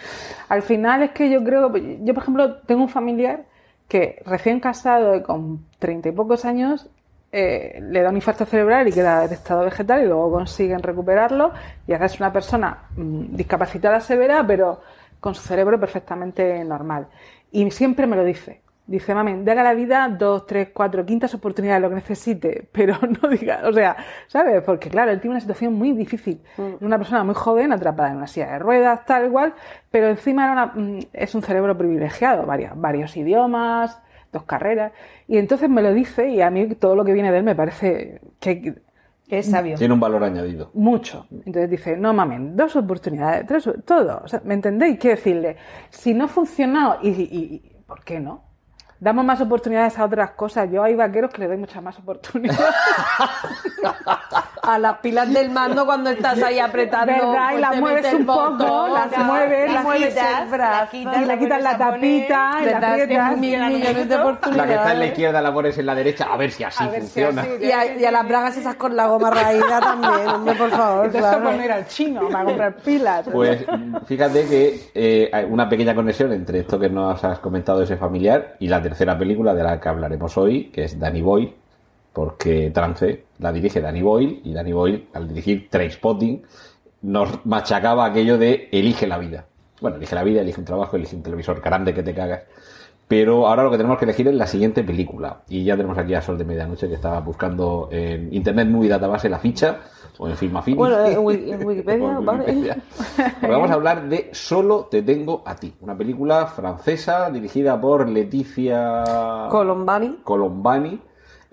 Al 0.49 0.61
final 0.61 1.03
es 1.03 1.11
que 1.11 1.29
yo 1.29 1.43
creo, 1.43 1.75
yo 1.75 2.13
por 2.13 2.23
ejemplo 2.23 2.57
tengo 2.61 2.81
un 2.83 2.89
familiar 2.89 3.43
que 3.87 4.21
recién 4.25 4.59
casado 4.59 5.21
con 5.23 5.65
treinta 5.79 6.09
y 6.09 6.11
pocos 6.13 6.45
años 6.45 6.89
eh, 7.37 7.79
le 7.81 8.01
da 8.01 8.09
un 8.09 8.15
infarto 8.15 8.45
cerebral 8.45 8.87
y 8.87 8.93
queda 8.93 9.25
en 9.25 9.33
estado 9.33 9.65
vegetal 9.65 10.01
y 10.03 10.05
luego 10.05 10.31
consiguen 10.31 10.81
recuperarlo 10.81 11.51
y 11.85 11.91
ahora 11.93 12.05
es 12.05 12.17
una 12.19 12.31
persona 12.31 12.77
mm, 12.95 13.35
discapacitada 13.35 13.99
severa 13.99 14.45
pero 14.47 14.79
con 15.19 15.35
su 15.35 15.41
cerebro 15.41 15.79
perfectamente 15.79 16.63
normal. 16.63 17.07
Y 17.51 17.69
siempre 17.71 18.07
me 18.07 18.15
lo 18.15 18.23
dice. 18.23 18.61
Dice, 18.87 19.15
mami, 19.15 19.43
dale 19.43 19.61
a 19.61 19.63
la 19.63 19.73
vida 19.73 20.07
dos, 20.15 20.45
tres, 20.45 20.69
cuatro, 20.71 21.03
quintas 21.03 21.33
oportunidades, 21.33 21.81
lo 21.81 21.89
que 21.89 21.95
necesite, 21.95 22.69
pero 22.71 22.95
no 23.21 23.27
diga, 23.29 23.61
o 23.65 23.73
sea, 23.73 23.95
¿sabes? 24.27 24.61
Porque 24.61 24.89
claro, 24.91 25.09
él 25.09 25.19
tiene 25.19 25.33
una 25.33 25.41
situación 25.41 25.73
muy 25.73 25.93
difícil. 25.93 26.39
Es 26.55 26.81
una 26.81 26.99
persona 26.99 27.23
muy 27.23 27.33
joven, 27.33 27.71
atrapada 27.73 28.11
en 28.11 28.17
una 28.17 28.27
silla 28.27 28.51
de 28.51 28.59
ruedas, 28.59 29.03
tal 29.05 29.25
igual, 29.25 29.53
pero 29.89 30.07
encima 30.09 30.43
era 30.43 30.53
una- 30.53 30.65
mm, 30.75 30.99
es 31.13 31.33
un 31.33 31.41
cerebro 31.41 31.75
privilegiado, 31.75 32.45
varios, 32.45 32.79
varios 32.79 33.17
idiomas, 33.17 33.99
dos 34.35 34.43
carreras, 34.43 34.91
y 35.27 35.37
entonces 35.37 35.69
me 35.69 35.81
lo 35.81 35.91
dice 35.93 36.29
y 36.29 36.41
a 36.41 36.49
mí 36.51 36.67
todo 36.75 36.95
lo 36.95 37.03
que 37.03 37.13
viene 37.13 37.31
de 37.31 37.39
él 37.39 37.43
me 37.43 37.55
parece 37.55 38.21
que 38.39 38.75
Que 39.27 39.39
es 39.39 39.49
sabio. 39.49 39.75
Tiene 39.75 39.93
un 39.95 39.99
valor 39.99 40.23
añadido. 40.23 40.69
mucho. 40.75 41.25
Entonces 41.31 41.67
dice, 41.69 41.97
no 41.97 42.13
mamen, 42.13 42.55
dos 42.55 42.75
oportunidades, 42.75 43.47
tres, 43.47 43.67
todo. 43.83 44.21
O 44.23 44.27
sea, 44.27 44.39
¿Me 44.45 44.53
entendéis? 44.53 44.99
Quiero 44.99 45.15
decirle, 45.15 45.57
si 45.89 46.13
no 46.13 46.25
ha 46.25 46.27
funcionado, 46.27 46.99
y, 47.01 47.09
y- 47.09 47.23
y- 47.31 47.71
¿por 47.87 48.03
qué 48.03 48.19
no? 48.19 48.43
Damos 48.99 49.25
más 49.25 49.41
oportunidades 49.41 49.97
a 49.99 50.05
otras 50.05 50.31
cosas. 50.31 50.69
Yo 50.71 50.83
hay 50.83 50.95
vaqueros 50.95 51.31
que 51.31 51.41
le 51.41 51.47
doy 51.47 51.57
muchas 51.57 51.81
más 51.83 51.97
oportunidades. 51.99 52.59
A 54.67 54.77
las 54.79 54.97
pilas 54.97 55.31
del 55.33 55.49
mando 55.51 55.85
cuando 55.85 56.09
estás 56.09 56.41
ahí 56.41 56.59
apretando. 56.59 57.13
¿Verdad? 57.13 57.47
Y 57.47 57.51
pues 57.51 57.61
las 57.61 57.71
te 57.71 57.79
mueves 57.81 58.13
un 58.13 58.25
poco, 58.25 58.51
botón, 58.57 58.93
las 58.93 59.11
tal, 59.11 59.25
mueves, 59.25 59.73
las 59.73 59.83
mueves 59.83 60.15
el 60.17 60.47
brazo. 60.49 60.87
y 60.95 61.05
le 61.05 61.25
la 61.25 61.37
quitas 61.39 61.61
la 61.63 61.77
tapita 61.77 62.51
y 62.61 62.65
la 62.65 62.77
aprietas. 62.77 63.37
mil 63.37 63.59
millones 63.59 64.09
de 64.09 64.17
La 64.17 64.23
que 64.25 64.33
está 64.33 64.51
en 64.51 64.57
la 64.57 64.63
oportunidades. 64.63 65.07
izquierda, 65.09 65.41
la 65.41 65.53
pones 65.53 65.77
en 65.77 65.85
la 65.85 65.95
derecha, 65.95 66.27
a 66.31 66.37
ver 66.37 66.51
si 66.51 66.63
así 66.63 66.83
si 66.83 66.89
funciona. 66.99 67.41
así- 67.41 67.49
Y 67.61 67.71
a, 67.71 67.95
y 67.97 68.05
a 68.05 68.11
las 68.11 68.27
bragas 68.27 68.57
esas 68.57 68.75
con 68.75 68.95
la 68.95 69.07
goma 69.07 69.29
raída 69.29 69.79
también, 69.79 70.27
hombre, 70.27 70.55
por 70.55 70.69
favor, 70.71 71.05
Entonces 71.05 71.29
claro. 71.31 71.43
poner 71.51 71.71
al 71.71 71.87
chino 71.87 72.29
para 72.29 72.45
comprar 72.45 72.75
pilas. 72.77 73.25
Pues 73.31 73.65
fíjate 74.07 74.47
que 74.47 74.89
eh, 74.93 75.29
hay 75.31 75.45
una 75.45 75.69
pequeña 75.69 75.93
conexión 75.95 76.31
entre 76.33 76.59
esto 76.59 76.79
que 76.79 76.89
nos 76.89 77.23
has 77.23 77.39
comentado 77.39 77.81
ese 77.83 77.97
familiar 77.97 78.55
y 78.59 78.67
la 78.67 78.81
tercera 78.81 79.17
película 79.17 79.53
de 79.53 79.63
la 79.63 79.79
que 79.79 79.89
hablaremos 79.89 80.37
hoy, 80.37 80.65
que 80.71 80.85
es 80.85 80.99
Danny 80.99 81.21
Boyle, 81.21 81.53
porque 82.15 82.71
Trance 82.73 83.25
la 83.39 83.51
dirige 83.51 83.81
Danny 83.81 84.01
Boyle 84.01 84.39
y 84.45 84.53
Danny 84.53 84.71
Boyle 84.71 85.07
al 85.13 85.27
dirigir 85.27 85.69
Trainspotting 85.69 86.41
nos 87.01 87.45
machacaba 87.45 88.05
aquello 88.05 88.37
de 88.37 88.69
elige 88.71 89.05
la 89.05 89.17
vida. 89.17 89.45
Bueno, 89.81 89.97
elige 89.97 90.15
la 90.15 90.23
vida, 90.23 90.41
elige 90.41 90.59
un 90.61 90.65
trabajo, 90.65 90.95
elige 90.95 91.15
un 91.15 91.21
televisor 91.23 91.59
grande 91.61 91.93
que 91.93 92.01
te 92.01 92.15
cagas. 92.15 92.43
Pero 93.07 93.47
ahora 93.47 93.63
lo 93.63 93.69
que 93.69 93.77
tenemos 93.77 93.99
que 93.99 94.05
elegir 94.05 94.27
es 94.29 94.33
la 94.33 94.47
siguiente 94.47 94.81
película. 94.83 95.41
Y 95.47 95.63
ya 95.63 95.75
tenemos 95.75 95.95
aquí 95.97 96.15
a 96.15 96.21
Sol 96.23 96.37
de 96.39 96.45
Medianoche 96.45 96.87
que 96.87 96.95
estaba 96.95 97.19
buscando 97.19 97.89
en 97.91 98.33
Internet 98.33 98.67
Movie 98.69 98.89
Database 98.89 99.29
la 99.29 99.37
ficha, 99.37 99.81
o 100.17 100.27
en 100.27 100.35
Film 100.37 100.55
Affinity. 100.57 100.79
Bueno, 100.79 101.05
en 101.05 101.19
Wiki- 101.19 101.51
en 101.53 101.63
Wikipedia, 101.67 102.07
en. 102.07 102.27
Wikipedia. 102.27 102.77
Porque 103.41 103.47
vamos 103.55 103.69
a 103.69 103.73
hablar 103.75 104.07
de 104.09 104.29
Solo 104.31 104.85
te 104.89 105.03
tengo 105.03 105.43
a 105.45 105.55
ti, 105.55 105.71
una 105.81 105.95
película 105.95 106.47
francesa 106.47 107.29
dirigida 107.29 107.79
por 107.79 108.09
Leticia 108.09 109.03
Colombani. 109.51 110.21
Colombani 110.23 110.99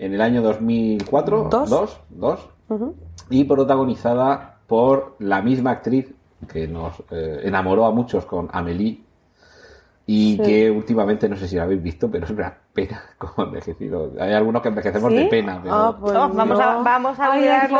en 0.05 0.13
el 0.13 0.21
año 0.21 0.41
2004, 0.41 1.47
Dos. 1.49 1.69
dos, 1.69 1.99
dos, 2.09 2.49
y 3.29 3.43
protagonizada 3.45 4.57
por 4.67 5.15
la 5.19 5.41
misma 5.41 5.71
actriz 5.71 6.13
que 6.51 6.67
nos 6.67 7.01
eh, 7.11 7.41
enamoró 7.43 7.85
a 7.85 7.91
muchos 7.91 8.25
con 8.25 8.49
Amélie 8.51 9.01
y 10.05 10.35
Sí. 10.37 10.41
que 10.43 10.71
últimamente 10.71 11.29
no 11.29 11.37
sé 11.37 11.47
si 11.47 11.55
la 11.55 11.63
habéis 11.63 11.81
visto, 11.81 12.09
pero 12.11 12.25
es 12.25 12.31
una 12.31 12.57
pena 12.73 13.01
como 13.17 13.47
envejecido. 13.47 14.11
Hay 14.19 14.33
algunos 14.33 14.61
que 14.61 14.69
envejecemos 14.69 15.11
¿Sí? 15.11 15.17
de 15.17 15.25
pena, 15.25 15.59
pero 15.61 15.75
Ah, 15.75 15.97
pues 15.99 16.15
Oh, 16.15 16.29
vamos, 16.29 16.59
a, 16.59 16.75
vamos 16.77 17.19
a 17.19 17.35
mirarlo. 17.35 17.79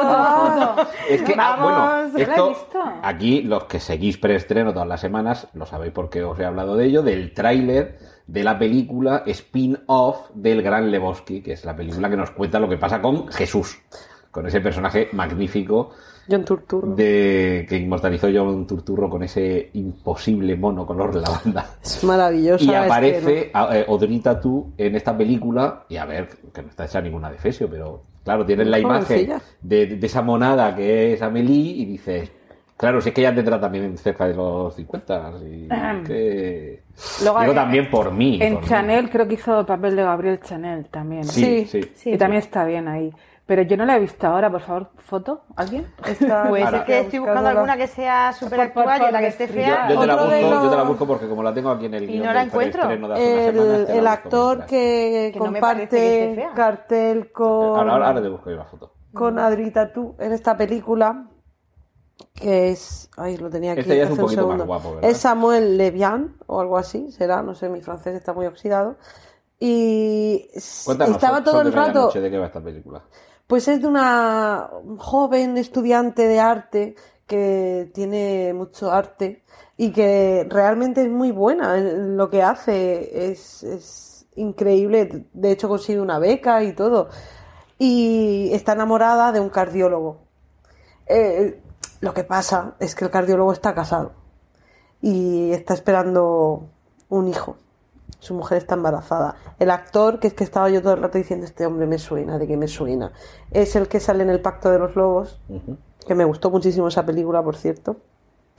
Es 1.10 1.22
que, 1.24 1.34
ah, 1.34 1.56
Vamos, 1.58 1.64
bueno, 1.64 2.14
¿la 2.14 2.20
he 2.20 2.22
esto, 2.24 2.50
visto? 2.50 2.84
aquí 3.02 3.42
los 3.42 3.64
que 3.66 3.80
seguís 3.80 4.18
preestreno 4.18 4.74
todas 4.74 4.88
las 4.88 5.02
semanas, 5.02 5.48
lo 5.54 5.66
sabéis 5.66 5.94
porque 5.94 6.24
os 6.24 6.38
he 6.40 6.46
hablado 6.46 6.76
de 6.76 6.86
ello, 6.86 7.02
del 7.02 7.34
tráiler 7.34 7.98
de 8.28 8.44
la 8.44 8.58
película 8.58 9.24
spin-off 9.26 10.30
del 10.34 10.62
Gran 10.62 10.90
Lebowski, 10.92 11.42
que 11.42 11.54
es 11.54 11.66
la 11.66 11.76
película 11.76 12.10
que 12.10 12.18
nos 12.18 12.32
cuenta 12.32 12.60
lo 12.60 12.70
que 12.70 12.78
pasa 12.78 13.02
con 13.02 13.28
Jesús, 13.30 13.82
con 14.32 14.48
ese 14.48 14.62
personaje 14.62 15.10
magnífico 15.12 15.92
John 16.30 16.46
Turturro. 16.46 16.96
de 16.96 17.66
que 17.68 17.78
inmortalizó 17.78 18.28
John 18.34 18.66
Turturro 18.68 19.10
con 19.10 19.24
ese 19.24 19.70
imposible 19.74 20.56
mono 20.56 20.86
color 20.86 21.16
lavanda. 21.16 21.68
Es 21.84 22.04
maravillosa. 22.04 22.64
Y 22.64 22.68
la 22.68 22.86
aparece 22.86 23.52
a- 23.54 23.78
eh, 23.78 23.86
Audrey 23.88 24.20
Tautou 24.20 24.72
en 24.78 24.96
esta 24.96 25.16
película, 25.18 25.84
y 25.90 25.98
a 25.98 26.06
ver, 26.06 26.30
que 26.54 26.62
no 26.62 26.70
está 26.70 26.86
hecha 26.86 27.02
ninguna 27.02 27.30
de 27.32 27.38
Fesio, 27.38 27.68
pero 27.70 28.02
claro, 28.24 28.46
tienes 28.46 28.68
la 28.68 28.80
imagen 28.80 29.34
de, 29.62 29.86
de 29.88 30.06
esa 30.08 30.22
monada 30.22 30.76
que 30.76 31.14
es 31.14 31.22
Amélie 31.22 31.72
y 31.82 31.86
dices, 31.86 32.32
Claro, 32.76 33.00
si 33.00 33.10
es 33.10 33.16
que 33.16 33.22
ya 33.22 33.34
tendrá 33.34 33.62
también 33.62 33.98
cerca 33.98 34.28
de 34.28 34.34
los 34.34 34.76
50. 34.76 35.28
Así 35.28 35.70
que... 36.06 36.82
Luego, 37.22 37.40
Digo 37.42 37.54
también 37.54 37.90
por 37.90 38.12
mí. 38.12 38.40
En 38.42 38.56
por 38.56 38.64
mí. 38.64 38.68
Chanel 38.68 39.10
creo 39.10 39.28
que 39.28 39.36
hizo 39.36 39.60
el 39.60 39.66
papel 39.66 39.96
de 39.96 40.02
Gabriel 40.04 40.40
Chanel 40.42 40.86
también. 40.88 41.24
Sí, 41.24 41.66
sí. 41.66 41.82
Sí, 41.96 42.12
y 42.12 42.18
también 42.18 42.42
está 42.42 42.66
bien 42.66 42.88
ahí. 42.88 43.12
Pero 43.46 43.62
yo 43.64 43.76
no 43.76 43.86
la 43.86 43.98
he 43.98 44.00
visto 44.00 44.26
ahora, 44.26 44.50
por 44.50 44.62
favor, 44.62 44.92
foto, 44.98 45.44
¿alguien? 45.58 45.94
Está- 46.06 46.46
Pues 46.48 46.64
Ahora. 46.64 46.78
es 46.78 46.84
que 46.86 47.00
estoy 47.00 47.20
buscando 47.20 47.50
alguna 47.50 47.76
que 47.76 47.88
sea 47.88 48.32
súper 48.32 48.62
actual 48.62 49.02
y 49.10 49.12
la 49.12 49.20
que 49.20 49.28
esté 49.28 49.48
fea. 49.50 49.90
yo 49.90 50.00
te 50.00 50.08
la 50.08 50.16
busco, 50.16 50.40
yo 50.40 50.70
te 50.70 50.76
la 50.78 50.84
busco 50.84 51.08
porque 51.08 51.28
como 51.28 51.44
la 51.44 51.54
tengo 51.54 51.70
aquí 51.70 51.88
en 51.88 51.94
el 51.96 52.10
Y 52.10 52.20
no 52.20 52.32
la 52.32 52.44
encuentro. 52.44 52.90
El, 52.90 54.08
actor 54.08 54.66
que, 54.66 55.36
comparte 55.38 56.50
cartel 56.56 57.32
con, 57.34 57.80
Ahora, 57.80 57.94
ahora, 57.94 58.08
ahora 58.08 58.22
te 58.22 58.30
busco 58.30 58.50
yo 58.50 58.56
la 58.56 58.66
foto. 58.66 58.94
con 59.14 59.38
Adri 59.38 59.72
Tatu 59.72 60.16
en 60.20 60.32
esta 60.32 60.56
película 60.56 61.28
que 62.34 62.72
es 62.72 63.10
ay 63.18 63.38
lo 63.38 63.50
tenía 63.50 63.74
aquí 63.74 63.82
Este 63.82 63.98
ya 63.98 64.04
es 64.04 64.12
un 64.12 64.18
poquito 64.18 64.48
más 64.48 64.66
guapo, 64.66 64.96
¿verdad? 64.96 65.10
es 65.10 65.18
Samuel 65.18 65.78
Levian 65.78 66.38
o 66.48 66.62
algo 66.62 66.78
así 66.78 67.12
será 67.12 67.42
no 67.42 67.54
sé 67.56 67.70
mi 67.70 67.82
francés 67.82 68.16
está 68.16 68.34
muy 68.34 68.46
oxidado 68.46 68.98
y 69.60 70.48
Cuéntanos, 70.86 71.16
estaba 71.16 71.44
todo 71.44 71.62
el 71.62 71.74
rato 71.74 72.10
¿de 72.12 72.32
qué 72.32 72.38
va 72.38 72.48
esta 72.48 72.62
película? 72.62 73.04
Pues 73.54 73.68
es 73.68 73.84
de 73.84 73.88
una 73.88 74.68
joven 74.98 75.60
estudiante 75.60 76.28
de 76.28 76.40
arte 76.40 76.96
que 77.28 77.92
tiene 77.94 78.52
mucho 78.52 78.92
arte 78.92 79.44
y 79.78 79.92
que 79.92 80.48
realmente 80.50 81.04
es 81.04 81.10
muy 81.12 81.30
buena 81.30 81.78
en 81.78 82.18
lo 82.18 82.32
que 82.32 82.42
hace. 82.42 83.30
Es, 83.30 83.62
es 83.62 84.26
increíble. 84.38 85.28
De 85.34 85.52
hecho, 85.52 85.70
consigue 85.70 86.02
una 86.02 86.18
beca 86.18 86.64
y 86.64 86.74
todo. 86.74 87.10
Y 87.78 88.50
está 88.54 88.72
enamorada 88.74 89.32
de 89.32 89.40
un 89.40 89.50
cardiólogo. 89.50 90.22
Eh, 91.06 91.62
lo 92.02 92.12
que 92.12 92.24
pasa 92.24 92.74
es 92.80 92.96
que 92.96 93.06
el 93.06 93.12
cardiólogo 93.12 93.54
está 93.54 93.76
casado 93.76 94.14
y 95.00 95.52
está 95.52 95.76
esperando 95.76 96.70
un 97.08 97.28
hijo. 97.28 97.58
Su 98.24 98.34
mujer 98.34 98.60
está 98.60 98.76
embarazada. 98.76 99.36
El 99.60 99.70
actor, 99.70 100.18
que 100.18 100.28
es 100.28 100.34
que 100.34 100.46
estaba 100.46 100.70
yo 100.70 100.82
todo 100.82 100.94
el 100.94 101.02
rato 101.02 101.18
diciendo, 101.18 101.46
este 101.46 101.66
hombre 101.66 101.86
me 101.88 102.00
suena, 102.00 102.40
de 102.40 102.48
que 102.48 102.56
me 102.56 102.70
suena, 102.70 103.12
es 103.52 103.76
el 103.76 103.90
que 103.90 104.00
sale 104.00 104.24
en 104.24 104.30
el 104.30 104.40
Pacto 104.40 104.72
de 104.72 104.80
los 104.80 104.96
Lobos, 104.96 105.42
que 106.08 106.16
me 106.16 106.24
gustó 106.24 106.50
muchísimo 106.50 106.88
esa 106.88 107.06
película, 107.06 107.44
por 107.44 107.58
cierto. 107.58 107.98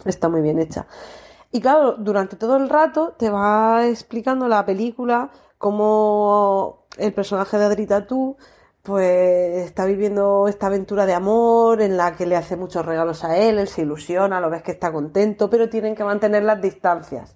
Está 0.05 0.29
muy 0.29 0.43
bien 0.43 0.59
hecha. 0.59 0.87
Y 1.51 1.63
claro, 1.63 1.95
durante 1.97 2.37
todo 2.37 2.59
el 2.59 2.69
rato 2.69 3.15
te 3.17 3.31
va 3.31 3.87
explicando 3.87 4.49
la 4.49 4.67
película 4.67 5.31
cómo 5.57 6.85
el 6.99 7.15
personaje 7.15 7.57
de 7.57 7.65
Adri 7.65 7.87
Tatu 7.87 8.37
pues 8.83 9.65
está 9.65 9.87
viviendo 9.87 10.47
esta 10.47 10.67
aventura 10.67 11.07
de 11.07 11.15
amor 11.15 11.81
en 11.81 11.97
la 11.97 12.15
que 12.15 12.27
le 12.27 12.37
hace 12.37 12.55
muchos 12.55 12.85
regalos 12.85 13.25
a 13.25 13.39
él, 13.39 13.59
él 13.59 13.67
se 13.67 13.81
ilusiona, 13.81 14.43
lo 14.43 14.51
ves 14.51 14.63
que 14.63 14.73
está 14.73 14.93
contento, 14.93 15.49
pero 15.49 15.71
tienen 15.71 15.95
que 15.95 16.05
mantener 16.05 16.43
las 16.43 16.61
distancias. 16.61 17.35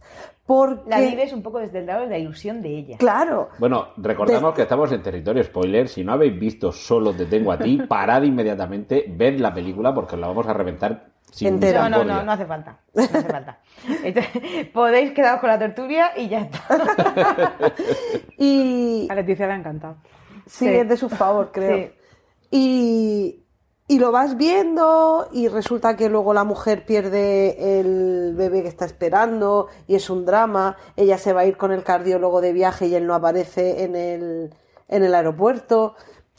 Porque, 0.49 0.89
La 0.89 0.99
vives 1.01 1.31
un 1.35 1.43
poco 1.43 1.59
desde 1.59 1.81
el 1.81 1.87
lado 1.87 2.01
de 2.05 2.07
la 2.09 2.17
ilusión 2.19 2.63
de 2.63 2.71
ella. 2.71 2.97
claro, 2.97 3.51
Bueno, 3.59 3.89
recordamos 3.99 4.53
De- 4.53 4.57
que 4.57 4.63
estamos 4.63 4.91
en 4.93 5.03
territorio 5.03 5.45
spoiler. 5.45 5.89
Si 5.89 6.03
no 6.03 6.13
habéis 6.15 6.39
visto 6.41 6.73
Solo 6.73 7.13
te 7.13 7.27
tengo 7.27 7.53
a 7.53 7.59
ti, 7.59 7.77
parad 7.89 8.23
inmediatamente, 8.23 9.05
ved 9.09 9.39
la 9.41 9.53
película 9.53 9.93
porque 9.95 10.15
os 10.15 10.21
la 10.23 10.29
vamos 10.29 10.47
a 10.47 10.55
reventar 10.55 11.11
sin. 11.31 11.61
No, 11.61 11.91
no, 11.91 12.03
no, 12.03 12.23
no 12.23 12.33
hace 12.33 12.47
falta. 12.47 12.79
No 12.95 13.03
hace 13.03 13.23
falta. 13.25 13.59
Entonces, 14.03 14.67
podéis 14.73 15.13
quedaros 15.13 15.41
con 15.41 15.51
la 15.51 15.59
tertulia 15.59 16.13
y 16.17 16.29
ya 16.29 16.41
está. 16.41 17.53
y, 18.39 19.07
A 19.11 19.15
Leticia 19.15 19.47
le 19.47 19.53
ha 19.53 19.57
encantado. 19.57 19.97
Sí, 20.47 20.65
Sí. 20.65 20.69
es 20.75 20.89
de 20.89 20.97
su 20.97 21.09
favor, 21.11 21.51
creo. 21.53 21.77
Sí. 21.89 21.91
Y, 22.51 23.45
y 23.91 23.99
lo 23.99 24.13
vas 24.13 24.37
viendo 24.37 25.29
y 25.33 25.49
resulta 25.49 25.97
que 25.97 26.11
luego 26.11 26.35
la 26.35 26.45
mujer 26.45 26.85
pierde 26.85 27.81
el 27.81 28.35
bebé 28.37 28.63
que 28.63 28.69
está 28.69 28.85
esperando 28.85 29.69
y 29.87 29.95
es 29.95 30.11
un 30.11 30.27
drama. 30.27 30.77
Ella 30.95 31.17
se 31.17 31.33
va 31.33 31.41
a 31.41 31.47
ir 31.47 31.57
con 31.57 31.73
el 31.73 31.83
cardiólogo 31.83 32.43
de 32.43 32.53
viaje 32.53 32.87
y 32.87 32.95
él 32.95 33.07
no 33.07 33.15
aparece 33.15 33.85
en 33.85 33.97
el, 33.97 34.55
en 34.89 35.05
el 35.05 35.15
aeropuerto 35.15 35.95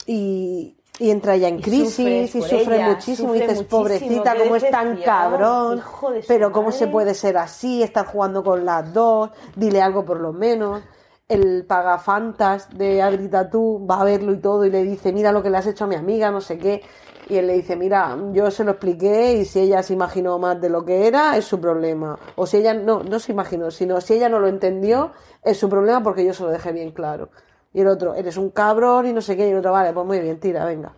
y, 0.06 0.76
y 1.00 1.10
entra 1.10 1.34
ella 1.34 1.48
en 1.48 1.58
Y 1.58 1.62
crisis 1.62 2.34
y 2.36 2.40
sufre 2.40 2.76
ella, 2.76 2.90
muchísimo 2.90 3.34
y 3.34 3.40
dices, 3.40 3.56
muchísimo, 3.56 3.80
pobrecita, 3.80 4.36
cómo 4.36 4.54
es 4.54 4.70
tan 4.70 4.96
cabrón, 4.98 5.82
pero 6.28 6.52
cómo 6.52 6.70
se 6.70 6.84
madre". 6.84 6.92
puede 6.92 7.14
ser 7.14 7.36
así, 7.36 7.82
estar 7.82 8.06
jugando 8.06 8.44
con 8.44 8.64
las 8.64 8.94
dos, 8.94 9.30
dile 9.56 9.82
algo 9.82 10.04
por 10.04 10.20
lo 10.20 10.32
menos 10.32 10.82
el 11.30 11.64
pagafantas 11.64 12.76
de 12.76 13.00
Adri 13.02 13.28
Tatu 13.28 13.86
va 13.88 14.00
a 14.00 14.04
verlo 14.04 14.32
y 14.32 14.38
todo 14.38 14.64
y 14.64 14.70
le 14.70 14.82
dice, 14.82 15.12
mira 15.12 15.30
lo 15.30 15.42
que 15.44 15.50
le 15.50 15.58
has 15.58 15.66
hecho 15.66 15.84
a 15.84 15.86
mi 15.86 15.94
amiga, 15.94 16.32
no 16.32 16.40
sé 16.40 16.58
qué. 16.58 16.82
Y 17.30 17.38
él 17.38 17.46
le 17.46 17.52
dice, 17.54 17.76
mira, 17.76 18.16
yo 18.32 18.50
se 18.50 18.64
lo 18.64 18.72
expliqué 18.72 19.34
y 19.34 19.44
si 19.44 19.60
ella 19.60 19.82
se 19.82 19.92
imaginó 19.92 20.38
más 20.38 20.60
de 20.60 20.68
lo 20.68 20.84
que 20.84 21.06
era, 21.06 21.36
es 21.36 21.44
su 21.44 21.60
problema. 21.60 22.18
O 22.36 22.44
si 22.46 22.56
ella 22.58 22.74
no, 22.74 23.02
no 23.04 23.18
se 23.20 23.32
imaginó, 23.32 23.70
sino 23.70 24.00
si 24.00 24.14
ella 24.14 24.28
no 24.28 24.40
lo 24.40 24.48
entendió, 24.48 25.12
es 25.42 25.56
su 25.56 25.68
problema 25.68 26.02
porque 26.02 26.24
yo 26.24 26.34
se 26.34 26.42
lo 26.42 26.50
dejé 26.50 26.72
bien 26.72 26.90
claro. 26.90 27.30
Y 27.72 27.82
el 27.82 27.86
otro, 27.86 28.14
eres 28.14 28.36
un 28.36 28.50
cabrón 28.50 29.06
y 29.06 29.12
no 29.12 29.20
sé 29.20 29.36
qué. 29.36 29.46
Y 29.46 29.52
el 29.52 29.58
otro, 29.58 29.70
vale, 29.72 29.92
pues 29.92 30.04
muy 30.04 30.18
bien, 30.18 30.40
tira, 30.40 30.64
venga. 30.64 30.92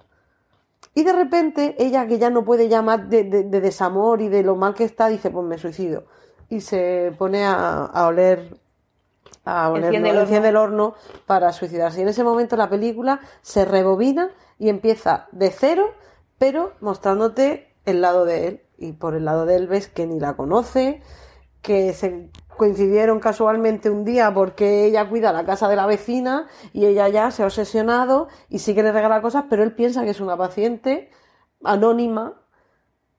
Y 0.94 1.04
de 1.04 1.12
repente, 1.12 1.76
ella 1.78 2.06
que 2.06 2.18
ya 2.18 2.30
no 2.30 2.44
puede 2.44 2.68
más 2.82 3.08
de, 3.08 3.24
de- 3.24 3.44
de 3.44 3.60
desamor 3.60 4.20
y 4.22 4.28
de 4.28 4.42
lo 4.42 4.56
mal 4.56 4.74
que 4.74 4.84
está, 4.84 5.08
dice, 5.08 5.30
pues 5.30 5.46
me 5.46 5.58
suicido. 5.58 6.04
Y 6.48 6.60
se 6.62 7.14
pone 7.18 7.44
a, 7.44 7.84
a 7.84 8.06
oler 8.06 8.56
a 9.44 9.70
oler, 9.70 9.86
Enciende 9.86 10.08
¿no? 10.12 10.14
el. 10.14 10.20
Enciende 10.22 10.48
el 10.50 10.56
horno 10.56 10.94
para 11.26 11.52
suicidarse. 11.52 11.98
Y 11.98 12.02
en 12.02 12.08
ese 12.08 12.24
momento 12.24 12.56
la 12.56 12.68
película 12.70 13.20
se 13.40 13.64
rebobina 13.64 14.30
y 14.58 14.68
empieza 14.68 15.26
de 15.32 15.50
cero, 15.50 15.90
pero 16.42 16.72
mostrándote 16.80 17.72
el 17.86 18.00
lado 18.00 18.24
de 18.24 18.48
él. 18.48 18.62
Y 18.76 18.94
por 18.94 19.14
el 19.14 19.24
lado 19.26 19.46
de 19.46 19.54
él 19.54 19.68
ves 19.68 19.86
que 19.86 20.08
ni 20.08 20.18
la 20.18 20.34
conoce, 20.34 21.00
que 21.60 21.92
se 21.92 22.30
coincidieron 22.56 23.20
casualmente 23.20 23.90
un 23.90 24.04
día 24.04 24.34
porque 24.34 24.84
ella 24.86 25.08
cuida 25.08 25.32
la 25.32 25.44
casa 25.44 25.68
de 25.68 25.76
la 25.76 25.86
vecina 25.86 26.48
y 26.72 26.86
ella 26.86 27.06
ya 27.08 27.30
se 27.30 27.44
ha 27.44 27.46
obsesionado 27.46 28.26
y 28.48 28.58
sí 28.58 28.74
que 28.74 28.82
le 28.82 28.90
regala 28.90 29.22
cosas, 29.22 29.44
pero 29.48 29.62
él 29.62 29.72
piensa 29.72 30.02
que 30.02 30.10
es 30.10 30.18
una 30.20 30.36
paciente 30.36 31.10
anónima 31.62 32.40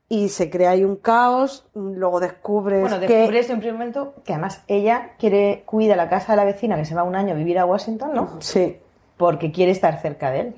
y 0.09 0.28
se 0.28 0.49
crea 0.49 0.71
ahí 0.71 0.84
un 0.84 0.97
caos, 0.97 1.65
luego 1.74 2.19
descubres 2.19 2.82
Bueno, 2.82 2.99
que 2.99 3.07
descubres 3.07 3.47
en 3.49 3.53
un 3.55 3.59
primer 3.61 3.76
momento 3.76 4.15
que 4.26 4.34
además 4.34 4.65
ella 4.67 5.11
quiere 5.17 5.63
cuida 5.65 5.95
la 5.95 6.09
casa 6.09 6.34
de 6.34 6.36
la 6.36 6.43
vecina 6.43 6.76
que 6.76 6.84
se 6.84 6.93
va 6.93 7.03
un 7.03 7.15
año 7.15 7.36
a 7.36 7.38
vivir 7.38 7.57
a 7.57 7.65
Washington, 7.65 8.11
¿no? 8.13 8.41
sí, 8.41 8.80
Porque 9.15 9.53
quiere 9.53 9.71
estar 9.71 10.01
cerca 10.01 10.30
de 10.30 10.39
él. 10.41 10.55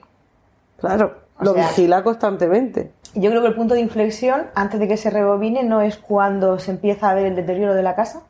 claro, 0.80 1.24
O 1.39 1.43
lo 1.43 1.53
sea- 1.53 1.67
vigila 1.67 2.03
constantemente. 2.03 2.91
Yo 3.13 3.29
creo 3.29 3.41
que 3.41 3.47
el 3.47 3.55
punto 3.55 3.73
de 3.75 3.79
inflexión, 3.81 4.43
antes 4.55 4.79
de 4.79 4.88
que 4.88 4.97
se 4.97 5.09
rebobine, 5.09 5.63
no 5.63 5.81
es 5.81 5.97
cuando 5.97 6.59
se 6.59 6.71
empieza 6.71 7.09
a 7.09 7.13
ver 7.15 7.27
el 7.27 7.36
deterioro 7.36 7.73
de 7.73 7.81
la 7.83 7.95
casa, 7.95 8.23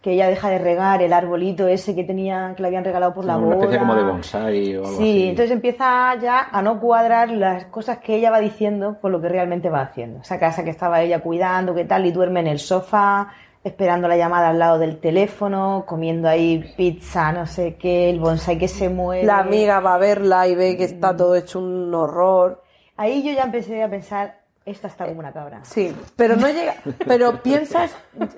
que 0.00 0.12
ella 0.12 0.28
deja 0.28 0.48
de 0.48 0.58
regar 0.58 1.02
el 1.02 1.12
arbolito 1.12 1.68
ese 1.68 1.94
que 1.94 2.04
tenía, 2.04 2.54
que 2.56 2.62
le 2.62 2.68
habían 2.68 2.84
regalado 2.84 3.12
por 3.12 3.26
la 3.26 3.36
Una 3.36 3.44
boda. 3.48 3.56
especie 3.56 3.78
como 3.78 3.94
de 3.94 4.02
bonsai 4.02 4.76
o 4.76 4.86
algo 4.86 4.96
Sí, 4.96 5.10
así. 5.10 5.28
entonces 5.28 5.50
empieza 5.50 6.14
ya 6.22 6.48
a 6.50 6.62
no 6.62 6.80
cuadrar 6.80 7.28
las 7.30 7.66
cosas 7.66 7.98
que 7.98 8.14
ella 8.16 8.30
va 8.30 8.40
diciendo 8.40 8.96
con 9.02 9.12
lo 9.12 9.20
que 9.20 9.28
realmente 9.28 9.68
va 9.68 9.82
haciendo. 9.82 10.20
Esa 10.22 10.38
casa 10.38 10.64
que 10.64 10.70
estaba 10.70 11.02
ella 11.02 11.20
cuidando, 11.20 11.74
qué 11.74 11.84
tal, 11.84 12.06
y 12.06 12.12
duerme 12.12 12.40
en 12.40 12.46
el 12.46 12.58
sofá, 12.60 13.28
esperando 13.62 14.08
la 14.08 14.16
llamada 14.16 14.48
al 14.48 14.58
lado 14.58 14.78
del 14.78 14.98
teléfono, 14.98 15.84
comiendo 15.86 16.28
ahí 16.28 16.74
pizza, 16.76 17.32
no 17.32 17.46
sé 17.46 17.76
qué, 17.76 18.08
el 18.08 18.18
bonsai 18.18 18.58
que 18.58 18.68
se 18.68 18.88
mueve. 18.88 19.24
La 19.24 19.38
amiga 19.38 19.80
va 19.80 19.94
a 19.94 19.98
verla 19.98 20.48
y 20.48 20.54
ve 20.54 20.76
que 20.76 20.84
está 20.84 21.16
todo 21.16 21.34
hecho 21.34 21.58
un 21.58 21.94
horror. 21.94 22.62
Ahí 22.96 23.22
yo 23.22 23.32
ya 23.32 23.42
empecé 23.42 23.82
a 23.82 23.90
pensar, 23.90 24.40
esta 24.64 24.88
está 24.88 25.06
como 25.06 25.20
una 25.20 25.32
cabra. 25.32 25.60
Sí, 25.64 25.94
pero 26.16 26.36
no 26.36 26.48
llega. 26.48 26.76
Pero 27.06 27.42
piensas, 27.42 27.94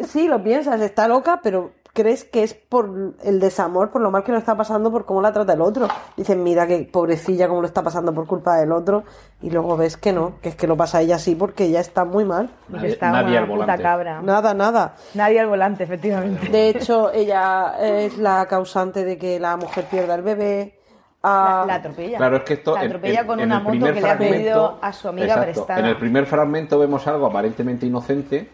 sí, 0.09 0.27
lo 0.27 0.43
piensas, 0.43 0.81
está 0.81 1.07
loca, 1.07 1.41
pero 1.43 1.73
crees 1.93 2.25
que 2.25 2.43
es 2.43 2.55
por 2.55 3.15
el 3.23 3.39
desamor, 3.41 3.91
por 3.91 4.01
lo 4.01 4.11
mal 4.11 4.25
que 4.25 4.33
lo 4.33 4.39
está 4.39 4.57
pasando, 4.57 4.91
por 4.91 5.05
cómo 5.05 5.21
la 5.21 5.33
trata 5.33 5.53
el 5.53 5.61
otro. 5.61 5.89
Dices, 6.17 6.37
mira 6.37 6.67
qué 6.67 6.89
pobrecilla, 6.91 7.49
cómo 7.49 7.61
lo 7.61 7.67
está 7.67 7.83
pasando 7.83 8.13
por 8.15 8.27
culpa 8.27 8.57
del 8.57 8.73
otro. 8.73 9.05
Y 9.43 9.51
luego 9.51 9.77
ves 9.77 9.97
que 9.97 10.13
no, 10.13 10.35
que 10.41 10.49
es 10.51 10.57
que 10.57 10.67
lo 10.67 10.77
pasa 10.77 11.01
ella 11.01 11.17
así 11.17 11.35
porque 11.35 11.65
ella 11.65 11.81
está 11.81 12.05
muy 12.05 12.25
mal. 12.25 12.51
Nadie- 12.69 12.91
está 12.93 13.11
nadie 13.11 13.37
al 13.39 13.47
puta 13.47 13.57
volante. 13.59 13.83
cabra. 13.83 14.23
Nada, 14.23 14.55
nada. 14.55 14.95
Nadie 15.15 15.41
al 15.41 15.49
volante, 15.49 15.85
efectivamente. 15.85 16.49
De 16.49 16.69
hecho, 16.71 17.13
ella 17.13 17.75
es 17.81 18.17
la 18.19 18.47
causante 18.47 19.05
de 19.05 19.19
que 19.19 19.39
la 19.39 19.57
mujer 19.57 19.85
pierda 19.91 20.15
el 20.15 20.23
bebé. 20.23 20.79
La, 21.25 21.63
Ah, 21.63 21.65
la 21.69 21.75
atropella. 21.77 22.17
Claro, 22.19 22.39
es 22.39 22.43
que 22.43 22.55
esto. 22.55 22.75
La 22.75 22.81
atropella 22.81 23.21
en- 23.21 23.27
con 23.29 23.39
en 23.39 23.47
una 23.47 23.61
moto 23.61 23.93
que 23.93 24.01
le 24.01 24.11
ha 24.11 24.19
pedido 24.19 24.79
a 24.83 24.93
su 24.93 25.07
amiga 25.07 25.27
Exacto. 25.27 25.45
prestada. 25.53 25.79
En 25.79 25.87
el 25.87 25.97
primer 25.97 26.27
fragmento 26.27 26.79
vemos 26.81 27.07
algo 27.07 27.27
aparentemente 27.27 27.87
inocente, 27.87 28.51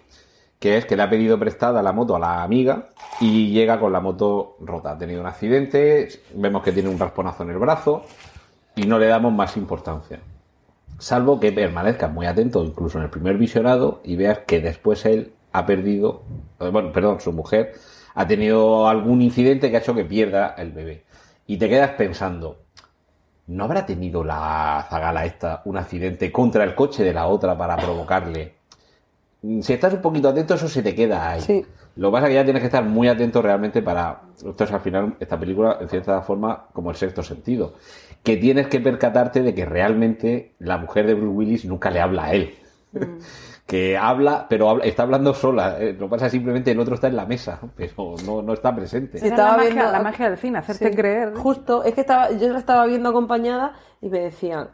que 0.59 0.77
es 0.77 0.87
que 0.87 0.97
le 0.97 1.03
ha 1.03 1.11
pedido 1.11 1.39
prestada 1.39 1.83
la 1.83 1.93
moto 1.93 2.17
a 2.17 2.19
la 2.19 2.43
amiga 2.43 2.89
y 3.21 3.51
llega 3.53 3.79
con 3.79 3.93
la 3.93 4.01
moto 4.01 4.57
rota. 4.61 4.93
Ha 4.93 4.99
tenido 4.99 5.21
un 5.21 5.27
accidente, 5.27 6.09
vemos 6.35 6.63
que 6.63 6.73
tiene 6.73 6.89
un 6.89 6.99
rasponazo 6.99 7.45
en 7.45 7.51
el 7.51 7.59
brazo 7.59 8.03
y 8.75 8.87
no 8.87 8.99
le 8.99 9.07
damos 9.07 9.33
más 9.33 9.57
importancia. 9.57 10.21
Salvo 10.99 11.39
que 11.39 11.53
permanezcas 11.53 12.13
muy 12.13 12.27
atento, 12.27 12.65
incluso 12.65 12.99
en 12.99 13.05
el 13.05 13.11
primer 13.11 13.39
visionado, 13.39 14.01
y 14.03 14.17
veas 14.17 14.41
que 14.41 14.61
después 14.61 15.05
él 15.07 15.33
ha 15.53 15.65
perdido, 15.65 16.23
eh, 16.59 16.71
bueno, 16.71 16.93
perdón, 16.93 17.21
su 17.21 17.33
mujer 17.33 17.75
ha 18.15 18.27
tenido 18.27 18.89
algún 18.89 19.23
incidente 19.23 19.71
que 19.71 19.77
ha 19.77 19.81
hecho 19.81 19.95
que 19.95 20.05
pierda 20.05 20.55
el 20.59 20.73
bebé. 20.73 21.05
Y 21.47 21.57
te 21.57 21.69
quedas 21.69 21.91
pensando, 21.93 22.65
¿no 23.47 23.65
habrá 23.65 23.87
tenido 23.87 24.25
la 24.25 24.87
zagala 24.91 25.25
esta 25.25 25.63
un 25.67 25.77
accidente 25.77 26.33
contra 26.33 26.65
el 26.65 26.75
coche 26.75 27.05
de 27.05 27.15
la 27.15 27.29
otra 27.29 27.57
para 27.57 27.77
provocarle 27.77 28.58
si 29.61 29.73
estás 29.73 29.95
un 29.95 30.01
poquito 30.03 30.29
atento, 30.29 30.55
eso 30.55 30.69
se 30.69 30.83
te 30.83 30.95
queda 30.95 31.31
ahí. 31.31 31.41
Sí. 31.41 31.65
Lo 31.97 32.09
que 32.09 32.13
pasa 32.13 32.27
es 32.27 32.31
que 32.31 32.35
ya 32.37 32.45
tienes 32.45 32.61
que 32.63 32.67
estar 32.67 32.85
muy 32.85 33.09
atento 33.09 33.43
realmente 33.43 33.83
para. 33.83 34.21
Esto 34.37 34.65
es 34.65 34.73
al 34.73 34.81
final, 34.81 35.17
esta 35.21 35.39
película, 35.39 35.79
en 35.81 35.89
cierta 35.89 36.21
forma, 36.23 36.67
como 36.73 36.91
el 36.91 36.97
sexto 36.97 37.23
sentido. 37.23 37.75
Que 38.23 38.37
tienes 38.37 38.67
que 38.69 38.81
percatarte 38.81 39.43
de 39.43 39.55
que 39.55 39.65
realmente 39.65 40.55
la 40.59 40.79
mujer 40.79 41.07
de 41.07 41.15
Bruce 41.15 41.29
Willis 41.37 41.65
nunca 41.65 41.91
le 41.91 42.01
habla 42.01 42.25
a 42.27 42.33
él. 42.35 42.55
que 43.67 43.97
habla, 43.99 44.47
pero 44.49 44.71
habla- 44.71 44.85
está 44.85 45.03
hablando 45.03 45.35
sola. 45.35 45.77
eh, 45.79 45.93
Lo 45.93 46.07
que 46.07 46.11
pasa 46.11 46.27
es 46.27 46.33
simplemente 46.33 46.71
el 46.71 46.81
otro 46.81 46.95
está 46.95 47.09
en 47.09 47.17
la 47.17 47.27
mesa, 47.27 47.61
pero 47.77 48.15
no, 48.25 48.43
no 48.43 48.53
está 48.55 48.75
presente. 48.75 49.19
Sí. 49.19 49.27
Estaba 49.29 49.53
la, 49.53 49.57
magia, 49.59 49.73
viendo- 49.75 49.93
la 49.93 50.01
magia 50.03 50.29
del 50.31 50.39
cine, 50.39 50.59
hacerte 50.59 50.89
Sí. 50.91 50.97
creer. 50.97 51.35
Justo, 51.35 51.85
es 51.85 51.95
que 51.95 52.01
estaba, 52.01 52.31
yo 52.33 52.49
la 52.53 52.59
estaba 52.59 52.87
viendo 52.87 53.11
acompañada 53.11 53.75
y 54.01 54.09
me 54.09 54.21
decían, 54.21 54.71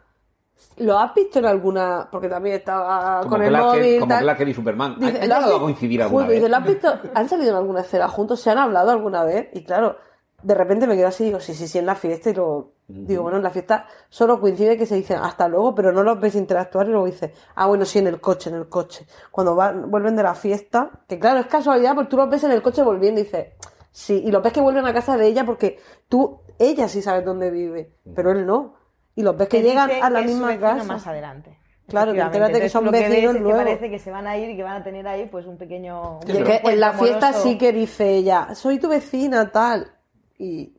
¿lo 0.77 0.97
has 0.99 1.13
visto 1.13 1.39
en 1.39 1.45
alguna? 1.45 2.07
Porque 2.11 2.29
también 2.29 2.55
estaba 2.57 3.19
Como 3.21 3.31
con 3.31 3.41
el 3.43 3.49
Clark, 3.49 3.65
móvil. 3.65 3.99
como 3.99 4.09
tal. 4.13 4.23
Clark 4.23 4.47
y 4.47 4.53
Superman. 4.53 4.95
Dice, 4.99 5.21
¿Han 5.21 5.29
¿lo 5.29 5.35
has 5.35 5.41
llegado 5.41 5.55
a 5.57 5.61
coincidir 5.61 6.01
alguna 6.03 6.23
Justo, 6.25 6.29
vez? 6.31 6.39
dice, 6.41 6.49
¿lo 6.49 6.57
has 6.57 6.65
visto? 6.65 6.99
¿Han 7.13 7.29
salido 7.29 7.49
en 7.51 7.55
alguna 7.57 7.81
escena 7.81 8.07
juntos? 8.07 8.39
¿Se 8.41 8.49
han 8.51 8.57
hablado 8.57 8.91
alguna 8.91 9.23
vez? 9.23 9.49
Y 9.53 9.63
claro, 9.63 9.97
de 10.43 10.53
repente 10.53 10.85
me 10.87 10.95
quedo 10.95 11.07
así 11.07 11.23
y 11.23 11.27
digo, 11.27 11.39
sí, 11.39 11.53
sí, 11.53 11.67
sí, 11.67 11.77
en 11.77 11.85
la 11.85 11.95
fiesta. 11.95 12.29
Y 12.29 12.33
luego 12.33 12.71
digo, 12.87 13.23
bueno, 13.23 13.37
en 13.37 13.43
la 13.43 13.49
fiesta 13.49 13.87
solo 14.09 14.39
coincide 14.39 14.77
que 14.77 14.85
se 14.85 14.93
dicen 14.95 15.17
hasta 15.17 15.47
luego, 15.47 15.73
pero 15.73 15.91
no 15.91 16.03
los 16.03 16.19
ves 16.19 16.35
interactuar. 16.35 16.85
Y 16.87 16.91
luego 16.91 17.05
dice, 17.07 17.33
ah, 17.55 17.65
bueno, 17.65 17.83
sí, 17.85 17.99
en 17.99 18.07
el 18.07 18.19
coche, 18.21 18.49
en 18.51 18.55
el 18.57 18.69
coche. 18.69 19.07
Cuando 19.31 19.55
van, 19.55 19.89
vuelven 19.89 20.15
de 20.15 20.21
la 20.23 20.35
fiesta, 20.35 20.91
que 21.07 21.17
claro, 21.17 21.39
es 21.39 21.47
casualidad, 21.47 21.95
porque 21.95 22.09
tú 22.11 22.17
los 22.17 22.29
ves 22.29 22.43
en 22.43 22.51
el 22.51 22.61
coche 22.61 22.83
volviendo 22.83 23.21
y 23.21 23.23
dices, 23.23 23.47
sí, 23.91 24.21
y 24.23 24.31
los 24.31 24.43
ves 24.43 24.53
que 24.53 24.61
vuelven 24.61 24.85
a 24.85 24.93
casa 24.93 25.17
de 25.17 25.25
ella 25.25 25.45
porque 25.45 25.79
tú, 26.07 26.41
ella 26.59 26.87
sí 26.87 27.01
sabes 27.01 27.25
dónde 27.25 27.49
vive, 27.49 27.95
pero 28.15 28.31
él 28.31 28.45
no. 28.45 28.75
Y 29.15 29.23
los 29.23 29.37
ves 29.37 29.47
que 29.47 29.61
llegan 29.61 29.89
a 30.01 30.09
la 30.09 30.19
que 30.21 30.27
misma 30.27 30.57
casa. 30.59 30.83
más 30.83 31.07
adelante. 31.07 31.57
Claro, 31.87 32.11
te 32.13 32.17
Efectivamente. 32.17 32.37
enteras 32.37 32.51
de 32.53 32.59
que 32.61 32.69
son 32.69 32.85
lo 32.85 32.91
que 32.91 32.99
vecinos 33.09 33.35
es 33.35 33.41
luego. 33.41 33.57
que 33.59 33.63
parece 33.65 33.89
que 33.91 33.99
se 33.99 34.11
van 34.11 34.27
a 34.27 34.37
ir 34.37 34.49
y 34.49 34.55
que 34.57 34.63
van 34.63 34.81
a 34.81 34.83
tener 34.83 35.07
ahí 35.07 35.27
pues 35.31 35.45
un 35.45 35.57
pequeño... 35.57 36.19
Y 36.27 36.31
es 36.31 36.43
que 36.43 36.61
en 36.63 36.79
la 36.79 36.93
fiesta 36.93 37.31
sí 37.33 37.57
que 37.57 37.71
dice 37.71 38.15
ella, 38.15 38.55
soy 38.55 38.79
tu 38.79 38.89
vecina, 38.89 39.51
tal. 39.51 39.91
Y 40.39 40.73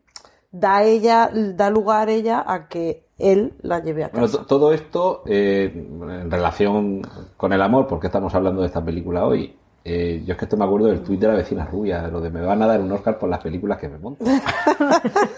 da 0.51 0.83
ella, 0.83 1.31
da 1.33 1.71
lugar 1.71 2.09
ella 2.11 2.43
a 2.47 2.67
que 2.69 3.07
él 3.19 3.55
la 3.63 3.79
lleve 3.81 4.05
a 4.05 4.09
Bueno, 4.09 4.27
casa. 4.27 4.39
to- 4.39 4.47
todo 4.47 4.73
esto 4.73 5.23
eh, 5.27 5.71
en 5.75 6.31
relación 6.31 7.03
con 7.37 7.53
el 7.53 7.63
amor, 7.63 7.87
porque 7.87 8.09
estamos 8.09 8.35
hablando 8.35 8.61
de 8.63 8.67
esta 8.67 8.85
película 8.85 9.25
hoy. 9.27 9.57
Eh, 9.89 10.25
yo 10.27 10.33
es 10.33 10.39
que 10.39 10.47
esto 10.47 10.57
me 10.57 10.65
acuerdo 10.65 10.89
del 10.89 11.01
tuit 11.01 11.21
de 11.21 11.29
la 11.29 11.35
vecina 11.35 11.65
rubia, 11.65 12.03
de 12.03 12.11
lo 12.11 12.21
de 12.21 12.29
me 12.29 12.41
van 12.41 12.61
a 12.61 12.67
dar 12.67 12.81
un 12.81 12.91
Oscar 12.91 13.17
por 13.21 13.29
las 13.31 13.39
películas 13.41 13.79
que 13.79 13.89
me 13.89 13.99
monto. 13.99 14.25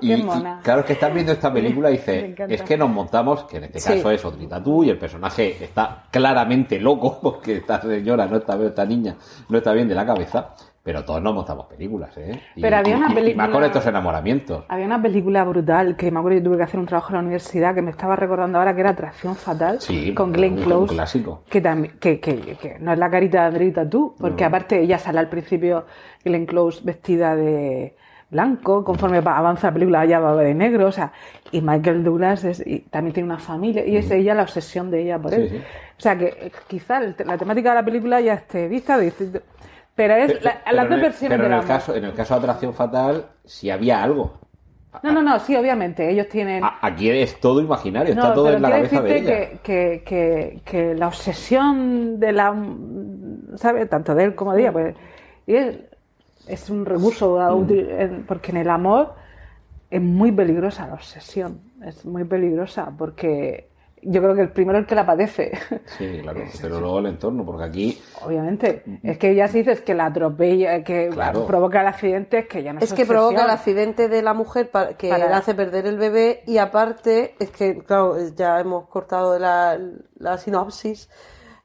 y, 0.00 0.08
Qué 0.08 0.14
y 0.18 0.22
mona. 0.22 0.60
claro, 0.62 0.80
es 0.80 0.86
que 0.86 0.92
estás 0.92 1.12
viendo 1.14 1.32
esta 1.32 1.52
película 1.52 1.90
y 1.90 1.94
dices, 1.94 2.34
es 2.48 2.62
que 2.62 2.76
nos 2.76 2.90
montamos, 2.90 3.44
que 3.44 3.56
en 3.56 3.64
este 3.64 3.80
Sí. 3.80 3.94
caso 3.94 4.10
es 4.10 4.24
Odrita 4.24 4.62
tú, 4.62 4.84
y 4.84 4.90
el 4.90 4.98
personaje 4.98 5.64
está 5.64 6.04
claramente 6.10 6.78
loco, 6.78 7.18
porque 7.22 7.56
esta 7.56 7.80
señora 7.80 8.26
no 8.26 8.36
está 8.36 8.54
bien, 8.56 8.68
esta 8.68 8.84
niña 8.84 9.16
no 9.48 9.58
está 9.58 9.72
bien 9.72 9.88
de 9.88 9.94
la 9.94 10.06
cabeza, 10.06 10.54
pero 10.82 11.04
todos 11.04 11.22
nos 11.22 11.32
montamos 11.34 11.66
películas, 11.66 12.16
¿eh? 12.18 12.40
Y- 12.56 12.60
Pero 12.60 12.76
había 12.76 12.96
una 12.96 13.06
y- 13.06 13.10
y 13.10 13.14
más 13.14 13.22
película- 13.22 13.50
con 13.50 13.64
estos 13.64 13.86
enamoramientos. 13.86 14.64
Había 14.68 14.86
una 14.86 15.00
película 15.00 15.44
brutal 15.44 15.94
que 15.96 16.10
me 16.10 16.18
acuerdo 16.18 16.38
que 16.38 16.44
tuve 16.44 16.56
que 16.56 16.62
hacer 16.64 16.80
un 16.80 16.86
trabajo 16.86 17.10
en 17.10 17.14
la 17.14 17.20
universidad 17.20 17.74
que 17.74 17.82
me 17.82 17.90
estaba 17.92 18.16
recordando 18.16 18.58
ahora 18.58 18.74
que 18.74 18.80
era 18.80 18.90
Atracción 18.90 19.36
Fatal 19.36 19.80
Sí, 19.80 20.12
con 20.14 20.32
Glenn 20.32 20.54
un 20.58 20.64
Close. 20.64 20.94
clásico. 20.94 21.42
Que, 21.48 21.60
también, 21.60 21.94
que, 22.00 22.18
que, 22.18 22.56
que 22.56 22.78
no 22.80 22.92
es 22.92 22.98
la 22.98 23.08
carita 23.10 23.42
de 23.42 23.46
Andreita 23.48 23.88
tú, 23.88 24.14
porque 24.18 24.42
No. 24.42 24.48
aparte 24.48 24.80
ella 24.80 24.98
sale 24.98 25.20
al 25.20 25.28
principio 25.28 25.86
Glenn 26.24 26.46
Close 26.46 26.80
vestida 26.84 27.36
de 27.36 27.94
blanco, 28.28 28.82
conforme 28.82 29.20
va- 29.20 29.36
avanza 29.36 29.68
la 29.68 29.74
película 29.74 30.04
ella 30.04 30.18
va 30.18 30.34
de 30.36 30.54
negro, 30.54 30.86
o 30.88 30.92
sea, 30.92 31.12
y 31.52 31.60
Michael 31.60 32.02
Douglas 32.02 32.42
es, 32.44 32.66
y 32.66 32.78
también 32.80 33.12
tiene 33.12 33.28
una 33.28 33.38
familia 33.38 33.84
y 33.86 33.96
es 33.98 34.10
ella 34.10 34.34
la 34.34 34.42
obsesión 34.42 34.90
de 34.90 35.02
ella 35.02 35.18
por 35.18 35.32
él. 35.34 35.48
sí. 35.50 35.56
O 35.58 36.00
sea 36.02 36.16
que 36.18 36.24
eh, 36.26 36.50
quizá 36.66 36.98
la 37.00 37.36
temática 37.38 37.68
de 37.68 37.74
la 37.76 37.84
película 37.84 38.20
ya 38.20 38.32
esté 38.34 38.66
vista 38.66 38.96
de 38.98 39.04
distinto. 39.04 39.40
Pero 39.94 40.14
es 40.14 40.32
Pero- 40.32 40.44
la- 40.66 40.72
las 40.72 40.88
dos 40.90 41.00
versiones 41.00 41.38
pero 41.38 41.46
en 41.54 41.60
el 41.60 41.66
caso 41.66 41.94
en 41.94 42.04
el 42.04 42.14
caso 42.14 42.34
de 42.34 42.38
atracción 42.40 42.72
fatal 42.74 43.26
si 43.44 43.70
había 43.70 44.02
algo 44.02 44.32
No, 45.02 45.10
no, 45.12 45.22
no, 45.22 45.38
sí, 45.38 45.56
obviamente, 45.56 46.08
ellos 46.10 46.28
tienen... 46.28 46.62
Aquí 46.82 47.08
es 47.10 47.40
todo 47.40 47.60
imaginario 47.60 48.12
está 48.12 48.34
todo 48.34 48.44
pero 48.46 48.56
en 48.56 48.62
la 48.62 48.70
cabeza 48.70 49.00
de 49.02 49.16
ella 49.16 49.30
que, 49.30 49.58
que, 49.62 50.02
que, 50.04 50.60
que 50.64 50.94
la 50.94 51.08
obsesión 51.08 52.20
de 52.20 52.32
la, 52.32 52.54
¿sabes? 53.56 53.88
Tanto 53.88 54.14
de 54.14 54.24
él 54.24 54.34
como 54.34 54.52
de 54.52 54.60
ella, 54.62 54.72
pues, 54.72 54.94
y 55.46 55.54
es, 55.54 55.76
es 56.46 56.68
un 56.70 56.84
recurso 56.84 57.38
Mm. 57.56 58.24
porque 58.26 58.50
en 58.52 58.58
el 58.58 58.68
amor 58.70 59.14
es 59.90 60.00
muy 60.02 60.30
peligrosa 60.32 60.86
la 60.86 60.94
obsesión, 60.94 61.60
es 61.84 62.04
muy 62.04 62.24
peligrosa 62.24 62.92
porque 62.96 63.68
yo 64.04 64.20
creo 64.20 64.34
que 64.34 64.40
el 64.42 64.50
primero 64.50 64.78
es 64.78 64.82
el 64.82 64.88
que 64.88 64.94
la 64.94 65.06
padece, 65.06 65.52
sí 65.98 66.18
claro 66.22 66.40
pero 66.60 66.80
luego 66.80 66.98
el 66.98 67.06
entorno 67.06 67.44
porque 67.44 67.64
aquí 67.64 68.02
obviamente. 68.24 68.82
Es 69.02 69.18
que 69.18 69.34
ya 69.34 69.48
si 69.48 69.58
dices 69.58 69.80
que 69.82 69.94
la 69.94 70.06
atropella, 70.06 70.82
que 70.82 71.08
Claro. 71.12 71.46
provoca 71.46 71.80
el 71.80 71.86
accidente, 71.86 72.38
es 72.40 72.46
que 72.48 72.62
ya 72.62 72.72
no 72.72 72.80
es 72.80 72.86
Es 72.86 72.92
que 72.94 73.06
provoca 73.06 73.44
el 73.44 73.50
accidente 73.50 74.08
de 74.08 74.22
la 74.22 74.34
mujer 74.34 74.70
que 74.98 75.08
Para- 75.08 75.28
le 75.28 75.34
hace 75.34 75.54
perder 75.54 75.86
el 75.86 75.98
bebé 75.98 76.42
y 76.46 76.58
aparte, 76.58 77.34
es 77.38 77.50
que, 77.50 77.78
claro, 77.78 78.16
ya 78.34 78.58
hemos 78.60 78.88
cortado 78.88 79.38
la, 79.38 79.78
la 80.16 80.38
sinopsis, 80.38 81.08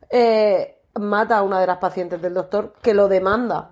eh, 0.09 0.75
mata 0.95 1.37
a 1.37 1.41
una 1.43 1.59
de 1.59 1.67
las 1.67 1.77
pacientes 1.77 2.21
del 2.21 2.33
doctor 2.33 2.73
que 2.81 2.93
lo 2.93 3.07
demanda 3.07 3.71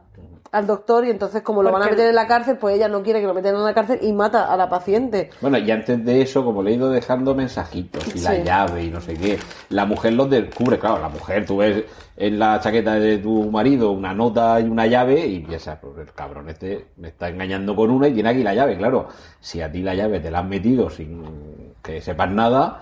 al 0.55 0.67
doctor 0.67 1.05
y 1.05 1.09
entonces 1.09 1.41
como 1.41 1.63
lo 1.63 1.71
van 1.71 1.83
a 1.83 1.89
meter 1.89 2.07
en 2.07 2.15
la 2.15 2.27
cárcel, 2.27 2.57
pues 2.57 2.75
ella 2.75 2.87
no 2.87 3.03
quiere 3.03 3.21
que 3.21 3.27
lo 3.27 3.33
metan 3.33 3.55
en 3.55 3.63
la 3.63 3.73
cárcel 3.73 3.99
y 4.01 4.13
mata 4.13 4.51
a 4.51 4.57
la 4.57 4.69
paciente. 4.69 5.29
bueno 5.41 5.57
y 5.57 5.69
antes 5.69 6.03
de 6.03 6.21
eso 6.21 6.43
como 6.45 6.63
le 6.63 6.71
he 6.71 6.73
ido 6.75 6.89
dejando 6.89 7.35
mensajitos 7.35 8.15
y 8.15 8.19
la 8.19 8.37
llave 8.37 8.83
y 8.83 8.89
no 8.89 9.01
sé 9.01 9.15
qué 9.15 9.39
la 9.69 9.85
mujer 9.85 10.13
los 10.13 10.29
descubre 10.29 10.79
claro 10.79 10.99
la 10.99 11.09
mujer 11.09 11.45
tú 11.45 11.57
ves 11.57 11.83
en 12.17 12.39
la 12.39 12.59
chaqueta 12.59 12.95
de 12.95 13.17
tu 13.17 13.51
marido 13.51 13.91
una 13.91 14.13
nota 14.13 14.59
y 14.59 14.63
una 14.63 14.87
llave 14.87 15.25
y 15.25 15.39
piensas 15.39 15.77
pues 15.79 15.97
el 15.97 16.13
cabrón 16.13 16.49
este 16.49 16.87
me 16.97 17.09
está 17.09 17.29
engañando 17.29 17.75
con 17.75 17.91
una 17.91 18.07
y 18.07 18.13
tiene 18.13 18.29
aquí 18.29 18.43
la 18.43 18.53
llave 18.53 18.77
claro 18.77 19.07
si 19.39 19.61
a 19.61 19.71
ti 19.71 19.81
la 19.81 19.93
llave 19.93 20.19
te 20.19 20.31
la 20.31 20.39
han 20.39 20.49
metido 20.49 20.89
sin 20.89 21.73
que 21.81 22.01
sepas 22.01 22.31
nada 22.31 22.81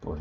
pues 0.00 0.20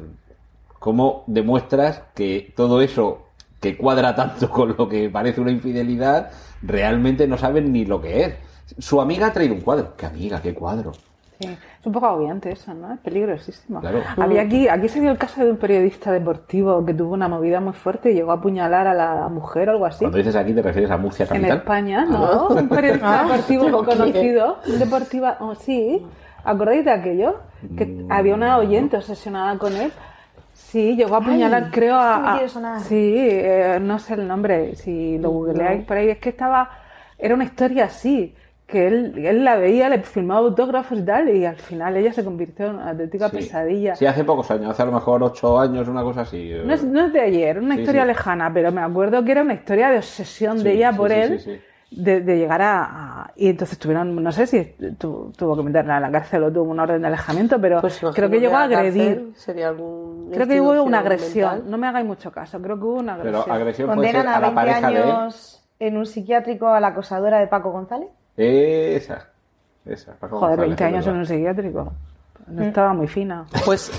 ¿Cómo 0.80 1.26
demuestras 1.28 2.04
que 2.16 2.54
todo 2.56 2.82
eso 2.82 3.28
que 3.60 3.78
cuadra 3.78 4.16
tanto 4.16 4.50
con 4.50 4.76
lo 4.78 4.88
que 4.88 5.10
parece 5.10 5.42
una 5.42 5.52
infidelidad, 5.52 6.32
realmente 6.62 7.28
no 7.28 7.38
saben 7.38 7.72
ni 7.72 7.86
lo 7.86 8.02
que 8.02 8.22
es? 8.24 8.34
Su 8.78 9.02
amiga 9.02 9.28
ha 9.28 9.34
traído 9.34 9.54
un 9.56 9.62
cuadro. 9.62 9.94
¿Qué 9.98 10.06
amiga? 10.06 10.42
¿Qué 10.42 10.54
cuadro? 10.54 10.92
Sí, 11.42 11.48
es 11.80 11.86
un 11.86 11.94
poco 11.94 12.06
agobiante 12.08 12.52
eso, 12.52 12.74
¿no? 12.74 12.94
Es 12.94 13.00
peligrosísimo. 13.00 13.80
Claro. 13.80 14.02
Había 14.18 14.42
aquí, 14.42 14.68
aquí 14.68 14.90
se 14.90 15.00
dio 15.00 15.10
el 15.10 15.18
caso 15.18 15.44
de 15.44 15.52
un 15.52 15.58
periodista 15.58 16.12
deportivo 16.12 16.86
que 16.86 16.94
tuvo 16.94 17.14
una 17.14 17.30
movida 17.30 17.62
muy 17.62 17.72
fuerte 17.72 18.12
y 18.12 18.16
llegó 18.16 18.32
a 18.32 18.36
apuñalar 18.36 18.88
a 18.88 18.94
la 18.94 19.30
mujer 19.30 19.70
o 19.70 19.72
algo 19.72 19.86
así. 19.86 20.00
Cuando 20.00 20.18
dices 20.18 20.36
aquí 20.36 20.52
te 20.54 20.62
refieres 20.62 20.92
a 20.92 20.98
Murcia 20.98 21.24
En 21.24 21.30
Capital. 21.30 21.58
España, 21.60 22.06
¿no? 22.06 22.48
Un 22.50 22.68
periodista 22.68 23.24
deportivo 23.24 23.66
¿pero 23.66 23.84
qué? 23.84 23.96
conocido, 23.98 24.58
un 24.68 24.80
deportiva, 24.80 25.38
oh, 25.40 25.56
sí. 25.56 26.06
¿Acordáis 26.44 26.84
de 26.86 26.92
aquello? 26.92 27.36
Que 27.78 27.86
Mm, 27.86 28.12
había 28.12 28.36
una 28.36 28.58
oyente 28.58 28.98
obsesionada 28.98 29.58
con 29.58 29.74
él. 29.76 29.92
Sí, 30.72 30.96
llegó 30.96 31.16
a 31.16 31.18
apuñalar, 31.20 31.64
Ay, 31.66 31.72
creo, 31.72 31.96
a. 32.00 32.40
sí, 32.80 33.16
eh, 33.18 33.80
no 33.82 33.98
sé 33.98 34.14
el 34.14 34.28
nombre, 34.28 34.76
si 34.76 35.18
lo 35.18 35.32
googleáis 35.32 35.84
por 35.86 35.98
ahí, 35.98 36.10
es 36.10 36.20
que 36.20 36.30
estaba. 36.30 36.70
Era 37.18 37.34
una 37.34 37.44
historia 37.44 37.86
así, 37.86 38.36
que 38.68 38.86
él, 38.88 39.14
él 39.26 39.44
la 39.44 39.56
veía, 39.56 39.90
le 39.90 40.00
filmaba 40.04 40.42
autógrafos 40.42 41.00
y 41.00 41.02
tal, 41.04 41.28
y 41.36 41.44
al 41.44 41.56
final 41.56 41.98
ella 41.98 42.14
se 42.14 42.24
convirtió 42.24 42.68
en 42.68 42.76
una 42.76 42.92
auténtica 42.92 43.30
Sí. 43.30 43.38
pesadilla. 43.38 43.96
Sí, 43.96 44.06
hace 44.06 44.24
pocos 44.24 44.52
años, 44.52 44.70
hace 44.70 44.84
a 44.84 44.86
lo 44.86 44.92
mejor 44.92 45.24
ocho 45.24 45.60
años, 45.60 45.88
una 45.88 46.04
cosa 46.04 46.22
así. 46.22 46.52
No 46.64 46.72
es, 46.74 46.84
no 46.84 47.06
es 47.06 47.14
de 47.14 47.20
ayer, 47.22 47.58
una 47.60 47.74
Sí, 47.76 47.82
historia 47.82 48.04
sí. 48.04 48.08
lejana, 48.10 48.54
pero 48.54 48.72
me 48.72 48.82
acuerdo 48.82 49.26
que 49.26 49.32
era 49.32 49.42
una 49.42 49.56
historia 49.56 49.90
de 49.90 49.98
obsesión 49.98 50.64
de 50.64 50.74
ella 50.74 50.92
sí, 50.92 50.98
por 50.98 51.10
sí, 51.10 51.16
él, 51.18 51.40
sí, 51.40 51.52
sí. 51.56 51.60
De, 51.92 52.22
de 52.22 52.38
llegar 52.38 52.62
a, 52.62 52.84
a- 53.24 53.32
Y 53.36 53.48
entonces 53.50 53.80
tuvieron, 53.80 54.16
no 54.24 54.32
sé 54.32 54.46
si 54.46 54.64
tu- 55.00 55.32
tuvo 55.36 55.56
que 55.58 55.64
meterla 55.64 55.96
en 55.98 56.04
la 56.04 56.12
cárcel 56.12 56.44
o 56.44 56.52
tuvo 56.52 56.70
una 56.70 56.84
orden 56.84 57.02
de 57.02 57.08
alejamiento, 57.08 57.60
pero 57.60 57.82
Pues 57.82 58.00
creo 58.14 58.30
que 58.30 58.40
llegó 58.40 58.58
a 58.58 58.64
agredir. 58.64 59.32
Sería 59.36 59.70
algún 59.70 60.30
Creo 60.32 60.48
que 60.48 60.62
hubo 60.62 60.84
una 60.84 61.00
agresión, 61.00 61.50
mental. 61.54 61.72
no 61.72 61.78
me 61.80 61.88
hagáis 61.88 62.06
mucho 62.06 62.32
caso, 62.32 62.62
creo 62.62 62.78
que 62.78 62.84
hubo 62.86 63.00
una 63.00 63.18
Pero 63.18 63.30
agresión. 63.40 63.56
agresión 63.56 63.96
puede 63.96 64.08
ser 64.12 64.16
Condenan 64.18 64.34
a 64.34 64.38
a 64.38 64.40
la 64.40 64.48
20 64.50 64.56
pareja 64.56 64.88
de 64.92 64.96
él. 64.98 65.04
años 65.16 65.68
en 65.80 65.98
un 65.98 66.06
psiquiátrico 66.06 66.68
a 66.68 66.80
la 66.80 66.88
acosadora 66.90 67.40
de 67.40 67.48
Paco 67.48 67.72
González. 67.72 68.10
Esa. 68.38 69.28
Esa. 69.86 70.14
Paco 70.14 70.38
Joder, 70.38 70.58
González, 70.58 70.78
20 70.78 70.84
es 70.84 70.88
años 70.94 71.08
en 71.08 71.16
un 71.16 71.26
psiquiátrico. 71.26 71.94
No 72.50 72.64
estaba 72.64 72.94
muy 72.94 73.08
fina. 73.08 73.46
Pues 73.66 73.92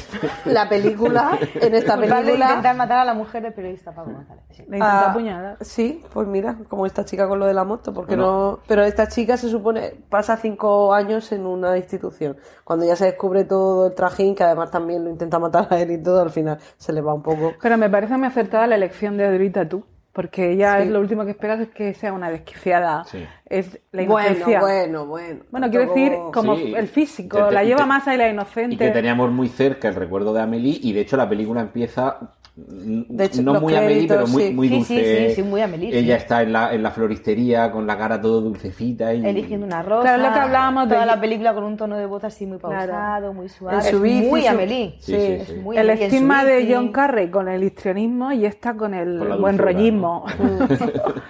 la 0.44 0.68
película, 0.68 1.38
en 1.54 1.74
esta 1.74 1.96
de 1.96 2.08
película... 2.08 2.46
intentar 2.46 2.76
matar 2.76 2.98
a 2.98 3.04
la 3.04 3.14
mujer 3.14 3.42
del 3.42 3.52
periodista 3.52 3.92
Paco 3.92 4.10
González. 4.10 4.42
Sí. 4.50 4.64
Le 4.68 4.78
Ah, 4.80 5.10
apuñalar. 5.10 5.56
Sí, 5.60 6.02
pues 6.12 6.26
mira, 6.26 6.56
como 6.68 6.86
esta 6.86 7.04
chica 7.04 7.28
con 7.28 7.38
lo 7.38 7.46
de 7.46 7.54
la 7.54 7.64
moto, 7.64 7.92
porque 7.92 8.16
no. 8.16 8.60
Pero 8.66 8.82
esta 8.84 9.08
chica 9.08 9.36
se 9.36 9.48
supone 9.48 9.94
pasa 10.08 10.36
cinco 10.36 10.92
años 10.92 11.30
en 11.32 11.46
una 11.46 11.76
institución. 11.76 12.36
Cuando 12.64 12.84
ya 12.86 12.96
se 12.96 13.04
descubre 13.06 13.44
todo 13.44 13.86
el 13.88 13.94
trajín, 13.94 14.34
que 14.34 14.44
además 14.44 14.70
también 14.70 15.04
lo 15.04 15.10
intenta 15.10 15.38
matar 15.38 15.68
a 15.70 15.78
él 15.80 15.90
y 15.92 16.02
todo, 16.02 16.20
al 16.22 16.30
final 16.30 16.58
se 16.76 16.92
le 16.92 17.00
va 17.00 17.14
un 17.14 17.22
poco. 17.22 17.52
Pero 17.62 17.78
me 17.78 17.88
parece 17.88 18.16
muy 18.16 18.26
acertada 18.26 18.66
la 18.66 18.74
elección 18.76 19.16
de 19.16 19.26
Adrita 19.26 19.68
tú. 19.68 19.84
Porque 20.12 20.50
ella 20.50 20.78
Sí. 20.78 20.82
es 20.82 20.88
lo 20.90 20.98
último 20.98 21.24
que 21.24 21.30
esperas 21.30 21.60
es 21.60 21.68
que 21.68 21.94
sea 21.94 22.12
una 22.12 22.30
desquiciada. 22.30 23.04
Sí. 23.04 23.24
Es 23.50 23.80
la 23.90 24.04
Bueno, 24.04 24.28
inocencia. 24.28 24.60
bueno, 24.60 25.06
bueno. 25.06 25.40
Bueno, 25.50 25.68
quiero 25.70 25.86
Tampoco- 25.86 26.00
decir, 26.00 26.18
como 26.32 26.56
Sí. 26.56 26.72
el 26.76 26.86
físico, 26.86 27.36
Te- 27.36 27.44
te- 27.48 27.50
la 27.52 27.64
y 27.64 27.66
lleva 27.66 27.80
te- 27.80 27.86
más 27.86 28.06
ahí 28.06 28.16
la 28.16 28.28
Y 28.28 28.30
inocente. 28.30 28.76
que 28.76 28.90
teníamos 28.90 29.30
muy 29.32 29.48
cerca 29.48 29.88
el 29.88 29.96
recuerdo 29.96 30.32
de 30.32 30.40
Amelie 30.40 30.78
y 30.80 30.92
de 30.92 31.00
hecho 31.00 31.16
la 31.16 31.28
película 31.28 31.60
empieza 31.60 32.16
mm, 32.56 33.02
De 33.08 33.24
hecho, 33.24 33.42
no 33.42 33.60
muy 33.60 33.74
Amelie 33.74 34.06
pero 34.06 34.26
muy, 34.28 34.42
sí. 34.44 34.52
muy 34.54 34.68
dulce. 34.68 34.94
sí, 34.94 35.28
sí, 35.30 35.34
sí, 35.36 35.42
muy 35.42 35.62
Amélie, 35.62 35.96
Ella 35.98 36.16
sí. 36.16 36.22
está 36.22 36.42
en 36.42 36.52
la, 36.52 36.72
en 36.74 36.82
la 36.82 36.90
floristería 36.92 37.72
con 37.72 37.86
la 37.88 37.96
cara 37.98 38.20
todo 38.20 38.40
dulcecita 38.40 39.14
y 39.14 39.24
eligiendo 39.26 39.66
una 39.66 39.82
rosa. 39.82 40.02
Claro, 40.02 40.22
lo 40.28 40.32
que 40.32 40.38
hablábamos 40.40 40.88
de- 40.88 40.94
toda 40.94 41.06
la 41.06 41.20
película 41.20 41.52
con 41.54 41.64
un 41.64 41.76
tono 41.76 41.96
de 41.96 42.06
voz 42.06 42.22
así 42.22 42.46
muy 42.46 42.58
Claro. 42.58 42.92
pausado, 42.92 43.32
muy 43.32 43.48
suave. 43.48 43.78
Es 43.78 43.92
muy 43.94 44.42
su- 44.42 44.48
Amelie. 44.48 44.94
Sí, 45.00 45.12
sí, 45.12 45.16
sí. 45.16 45.32
es 45.54 45.56
muy 45.62 45.76
el 45.76 45.88
Amélie 45.90 46.06
estigma 46.06 46.44
de. 46.44 46.72
John 46.72 46.92
Carrey 46.92 47.30
con 47.30 47.48
el 47.48 47.64
histrionismo 47.64 48.30
y 48.32 48.44
esta 48.46 48.76
con 48.76 48.94
el 48.94 49.18
Con 49.18 49.40
buen 49.40 49.56
dulzura, 49.56 49.72
rollismo. 49.72 50.24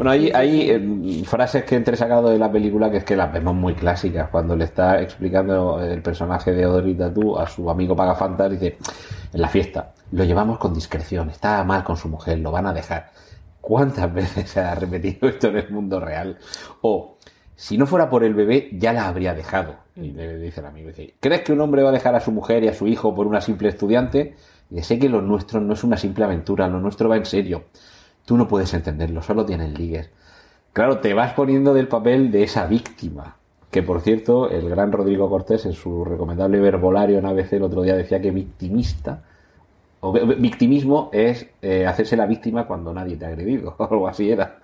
Bueno, 0.00 0.12
hay, 0.12 0.30
hay 0.30 0.70
eh, 0.70 1.24
frases 1.26 1.64
que 1.64 1.74
he 1.74 1.76
entresacado 1.76 2.30
de 2.30 2.38
la 2.38 2.50
película 2.50 2.90
que 2.90 2.96
es 2.96 3.04
que 3.04 3.14
las 3.14 3.30
vemos 3.30 3.54
muy 3.54 3.74
clásicas. 3.74 4.30
Cuando 4.30 4.56
le 4.56 4.64
está 4.64 4.98
explicando 5.02 5.78
el 5.78 6.00
personaje 6.00 6.52
de 6.52 6.64
Odorita 6.64 7.12
tú 7.12 7.36
a 7.36 7.46
su 7.46 7.68
amigo 7.68 7.94
Pagafantas, 7.94 8.50
dice, 8.50 8.78
en 9.30 9.42
la 9.42 9.48
fiesta, 9.50 9.92
lo 10.12 10.24
llevamos 10.24 10.56
con 10.56 10.72
discreción, 10.72 11.28
está 11.28 11.62
mal 11.64 11.84
con 11.84 11.98
su 11.98 12.08
mujer, 12.08 12.38
lo 12.38 12.50
van 12.50 12.68
a 12.68 12.72
dejar. 12.72 13.10
¿Cuántas 13.60 14.10
veces 14.14 14.48
se 14.48 14.60
ha 14.60 14.74
repetido 14.74 15.28
esto 15.28 15.48
en 15.48 15.58
el 15.58 15.70
mundo 15.70 16.00
real? 16.00 16.38
O, 16.80 17.18
si 17.54 17.76
no 17.76 17.84
fuera 17.84 18.08
por 18.08 18.24
el 18.24 18.32
bebé, 18.32 18.70
ya 18.72 18.94
la 18.94 19.06
habría 19.06 19.34
dejado. 19.34 19.74
Y 19.96 20.12
le 20.12 20.38
dice 20.38 20.60
el 20.60 20.66
amigo, 20.66 20.88
dice, 20.88 21.16
¿crees 21.20 21.42
que 21.42 21.52
un 21.52 21.60
hombre 21.60 21.82
va 21.82 21.90
a 21.90 21.92
dejar 21.92 22.14
a 22.14 22.20
su 22.20 22.32
mujer 22.32 22.64
y 22.64 22.68
a 22.68 22.72
su 22.72 22.86
hijo 22.86 23.14
por 23.14 23.26
una 23.26 23.42
simple 23.42 23.68
estudiante? 23.68 24.34
Y 24.70 24.82
sé 24.82 24.98
que 24.98 25.10
lo 25.10 25.20
nuestro 25.20 25.60
no 25.60 25.74
es 25.74 25.84
una 25.84 25.98
simple 25.98 26.24
aventura, 26.24 26.68
lo 26.68 26.80
nuestro 26.80 27.10
va 27.10 27.18
en 27.18 27.26
serio. 27.26 27.64
Tú 28.24 28.36
no 28.36 28.46
puedes 28.48 28.72
entenderlo, 28.74 29.22
solo 29.22 29.44
tienes 29.44 29.76
ligues. 29.78 30.10
Claro, 30.72 30.98
te 30.98 31.14
vas 31.14 31.32
poniendo 31.34 31.74
del 31.74 31.88
papel 31.88 32.30
de 32.30 32.42
esa 32.44 32.66
víctima. 32.66 33.36
Que 33.70 33.82
por 33.82 34.00
cierto, 34.00 34.50
el 34.50 34.68
gran 34.68 34.90
Rodrigo 34.92 35.28
Cortés 35.30 35.64
en 35.66 35.72
su 35.72 36.04
recomendable 36.04 36.60
verbolario 36.60 37.18
en 37.18 37.26
ABC 37.26 37.54
el 37.54 37.62
otro 37.62 37.82
día 37.82 37.94
decía 37.96 38.20
que 38.20 38.30
victimista 38.32 39.22
o 40.00 40.12
vi- 40.12 40.34
victimismo 40.34 41.10
es 41.12 41.46
eh, 41.62 41.86
hacerse 41.86 42.16
la 42.16 42.26
víctima 42.26 42.66
cuando 42.66 42.92
nadie 42.94 43.16
te 43.16 43.26
ha 43.26 43.28
agredido, 43.28 43.74
o 43.78 43.84
algo 43.84 44.08
así 44.08 44.30
era. 44.30 44.58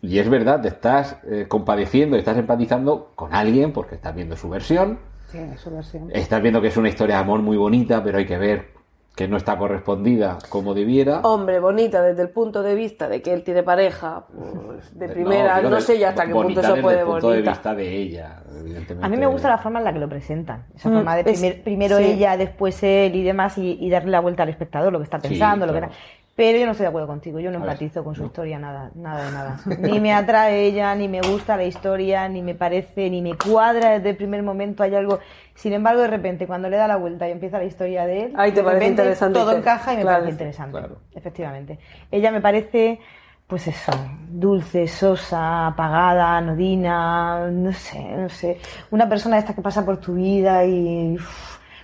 Y 0.00 0.18
es 0.18 0.28
verdad, 0.28 0.60
te 0.60 0.68
estás 0.68 1.16
eh, 1.24 1.46
compadeciendo, 1.48 2.16
estás 2.16 2.36
empatizando 2.36 3.12
con 3.14 3.32
alguien 3.34 3.72
porque 3.72 3.94
estás 3.96 4.14
viendo 4.14 4.36
su 4.36 4.48
versión, 4.48 4.98
Sí, 5.30 5.38
lo 5.70 5.82
sé. 5.82 6.00
estás 6.10 6.42
viendo 6.42 6.60
que 6.60 6.68
es 6.68 6.76
una 6.76 6.88
historia 6.88 7.16
de 7.16 7.20
amor 7.22 7.40
muy 7.42 7.56
bonita, 7.56 8.02
pero 8.02 8.18
hay 8.18 8.26
que 8.26 8.38
ver 8.38 8.68
que 9.14 9.28
no 9.28 9.36
está 9.36 9.58
correspondida 9.58 10.38
como 10.48 10.72
debiera. 10.72 11.20
Hombre, 11.20 11.60
bonita 11.60 12.00
desde 12.02 12.22
el 12.22 12.30
punto 12.30 12.62
de 12.62 12.74
vista 12.74 13.08
de 13.08 13.20
que 13.20 13.32
él 13.34 13.42
tiene 13.44 13.62
pareja, 13.62 14.24
pues 14.34 14.98
de 14.98 15.08
primera, 15.10 15.60
no, 15.60 15.80
sé 15.82 15.98
ya 15.98 16.08
hasta 16.10 16.22
qué 16.26 16.32
punto 16.32 16.42
bonita 16.44 16.60
eso 16.62 16.70
desde 16.70 16.82
puede 16.82 16.98
el 17.00 17.04
punto 17.06 17.26
bonita. 17.26 17.42
de 17.44 17.48
vista 17.50 17.74
de 17.74 17.96
ella, 17.96 18.42
evidentemente. 18.58 19.06
A 19.06 19.08
mí 19.10 19.16
me 19.18 19.26
gusta 19.26 19.48
la 19.50 19.58
forma 19.58 19.80
en 19.80 19.84
la 19.84 19.92
que 19.92 19.98
lo 19.98 20.08
presentan. 20.08 20.64
Esa 20.74 20.88
Mm, 20.88 20.92
forma 20.94 21.16
de 21.16 21.24
primer- 21.24 21.62
primero 21.62 21.98
sí. 21.98 22.04
ella, 22.04 22.36
después 22.38 22.82
él 22.82 23.14
y 23.14 23.22
demás, 23.22 23.58
y, 23.58 23.76
y 23.80 23.90
darle 23.90 24.10
la 24.12 24.20
vuelta 24.20 24.44
al 24.44 24.48
espectador, 24.48 24.90
lo 24.92 24.98
que 24.98 25.04
está 25.04 25.20
Sí, 25.20 25.28
pensando, 25.28 25.66
lo 25.66 25.74
que. 25.74 25.88
Pero 26.34 26.58
yo 26.58 26.64
no 26.64 26.72
estoy 26.72 26.84
de 26.84 26.88
acuerdo 26.88 27.08
contigo, 27.08 27.40
yo 27.40 27.50
no 27.50 27.58
A 27.58 27.66
ver, 27.66 27.70
empatizo 27.70 28.02
con 28.02 28.14
su 28.14 28.22
no. 28.22 28.26
historia, 28.28 28.58
nada, 28.58 28.90
nada 28.94 29.24
de 29.26 29.30
nada. 29.32 29.60
Ni 29.78 30.00
me 30.00 30.14
atrae 30.14 30.64
ella, 30.64 30.94
ni 30.94 31.06
me 31.06 31.20
gusta 31.20 31.58
la 31.58 31.64
historia, 31.64 32.26
ni 32.28 32.40
me 32.42 32.54
parece, 32.54 33.10
ni 33.10 33.20
me 33.20 33.36
cuadra 33.36 33.90
desde 33.90 34.10
el 34.10 34.16
primer 34.16 34.42
momento, 34.42 34.82
hay 34.82 34.94
algo... 34.94 35.20
Sin 35.54 35.74
embargo, 35.74 36.00
de 36.00 36.08
repente, 36.08 36.46
cuando 36.46 36.70
le 36.70 36.78
da 36.78 36.88
la 36.88 36.96
vuelta 36.96 37.28
y 37.28 37.32
empieza 37.32 37.58
la 37.58 37.64
historia 37.64 38.06
de 38.06 38.22
él, 38.24 38.32
Ahí 38.36 38.50
te 38.52 38.56
de 38.60 38.62
parece 38.64 38.80
repente 38.80 39.02
interesante, 39.02 39.38
todo 39.38 39.52
encaja 39.58 39.92
y 39.92 39.96
me 39.98 40.02
claro. 40.02 40.18
parece 40.20 40.30
interesante, 40.32 40.78
Claro. 40.78 40.96
efectivamente. 41.14 41.78
Ella 42.10 42.30
me 42.32 42.40
parece, 42.40 42.98
pues 43.46 43.68
eso, 43.68 43.92
dulce, 44.30 44.88
sosa, 44.88 45.66
apagada, 45.66 46.38
anodina, 46.38 47.50
no 47.50 47.72
sé, 47.74 48.02
no 48.16 48.30
sé. 48.30 48.58
Una 48.90 49.06
persona 49.06 49.36
esta 49.36 49.54
que 49.54 49.60
pasa 49.60 49.84
por 49.84 49.98
tu 49.98 50.14
vida 50.14 50.64
y 50.64 51.18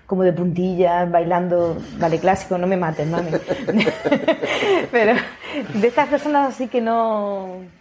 como 0.09 0.25
de 0.25 0.33
puntillas, 0.33 1.11
bailando, 1.11 1.77
vale, 1.99 2.19
clásico, 2.19 2.57
no 2.57 2.67
me 2.67 2.79
mates, 2.79 3.07
mami. 3.07 3.31
Pero 4.91 5.13
de 5.75 5.87
estas 5.87 6.09
personas 6.09 6.55
así 6.55 6.67
que 6.67 6.81
no... 6.81 7.78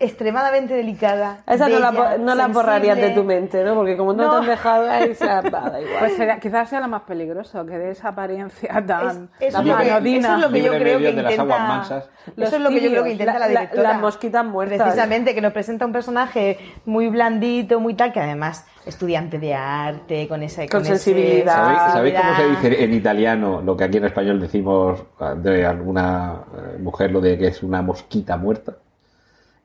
extremadamente 0.00 0.74
delicada. 0.74 1.38
Esa 1.46 1.68
no 1.68 1.78
la, 1.80 2.18
no 2.18 2.34
la 2.34 2.46
borrarías 2.48 2.96
de 2.96 3.10
tu 3.10 3.24
mente, 3.24 3.64
¿no? 3.64 3.74
Porque 3.74 3.96
como 3.96 4.12
no, 4.12 4.24
No. 4.24 4.30
te 4.30 4.36
han 4.38 4.46
dejado 4.46 4.90
ahí, 4.90 5.14
se 5.14 5.24
ha- 5.28 5.40
igual. 5.40 5.82
Pues 5.98 6.16
será- 6.16 6.38
quizás 6.38 6.68
sea 6.70 6.80
lo 6.80 6.88
más 6.88 7.02
peligroso, 7.02 7.66
que 7.66 7.76
de 7.78 7.90
esa 7.90 8.08
apariencia 8.08 8.84
tan 8.86 9.28
Es- 9.40 9.48
eso 9.54 9.58
es 9.60 9.66
lo 9.66 9.76
que- 9.76 9.90
anodina. 9.90 10.28
eso 10.28 10.34
es 10.36 10.40
lo 10.42 10.50
que 10.52 10.62
yo 10.62 10.72
creo 10.72 10.98
que 10.98 11.04
de 11.12 11.22
las 11.22 11.32
intenta. 11.32 11.42
aguas 11.54 11.68
mansas. 11.68 12.10
Eso 12.36 12.56
es 12.56 12.62
lo 12.62 12.68
que 12.70 12.80
yo 12.80 12.90
creo 12.90 13.04
que 13.04 13.10
intenta 13.12 13.32
la, 13.32 13.38
la- 13.40 13.46
la- 13.46 13.60
directora. 13.60 13.88
las 13.92 14.00
mosquitas 14.00 14.44
muertas. 14.44 14.78
Precisamente, 14.82 15.34
que 15.34 15.40
nos 15.40 15.52
presenta 15.52 15.84
un 15.86 15.92
personaje 15.92 16.58
muy 16.84 17.08
blandito, 17.08 17.80
muy 17.80 17.94
tal, 17.94 18.12
que 18.12 18.20
además 18.20 18.66
estudiante 18.86 19.38
de 19.38 19.54
arte, 19.54 20.28
con 20.28 20.42
esa 20.42 20.66
Con 20.68 20.82
ese- 20.82 20.90
sensibilidad. 20.96 21.54
¿Sabéis, 21.54 21.92
sabéis 21.92 22.14
cómo 22.20 22.36
se 22.36 22.48
dice 22.68 22.84
en 22.84 22.94
italiano 22.94 23.60
lo 23.62 23.76
que 23.76 23.84
aquí 23.84 23.98
en 23.98 24.04
español 24.04 24.40
decimos 24.40 25.02
de 25.38 25.66
alguna 25.66 26.42
eh, 26.56 26.78
mujer, 26.78 27.10
lo 27.10 27.20
de 27.20 27.36
que 27.36 27.48
es 27.48 27.62
una 27.62 27.82
mosquita 27.82 28.36
muerta? 28.36 28.74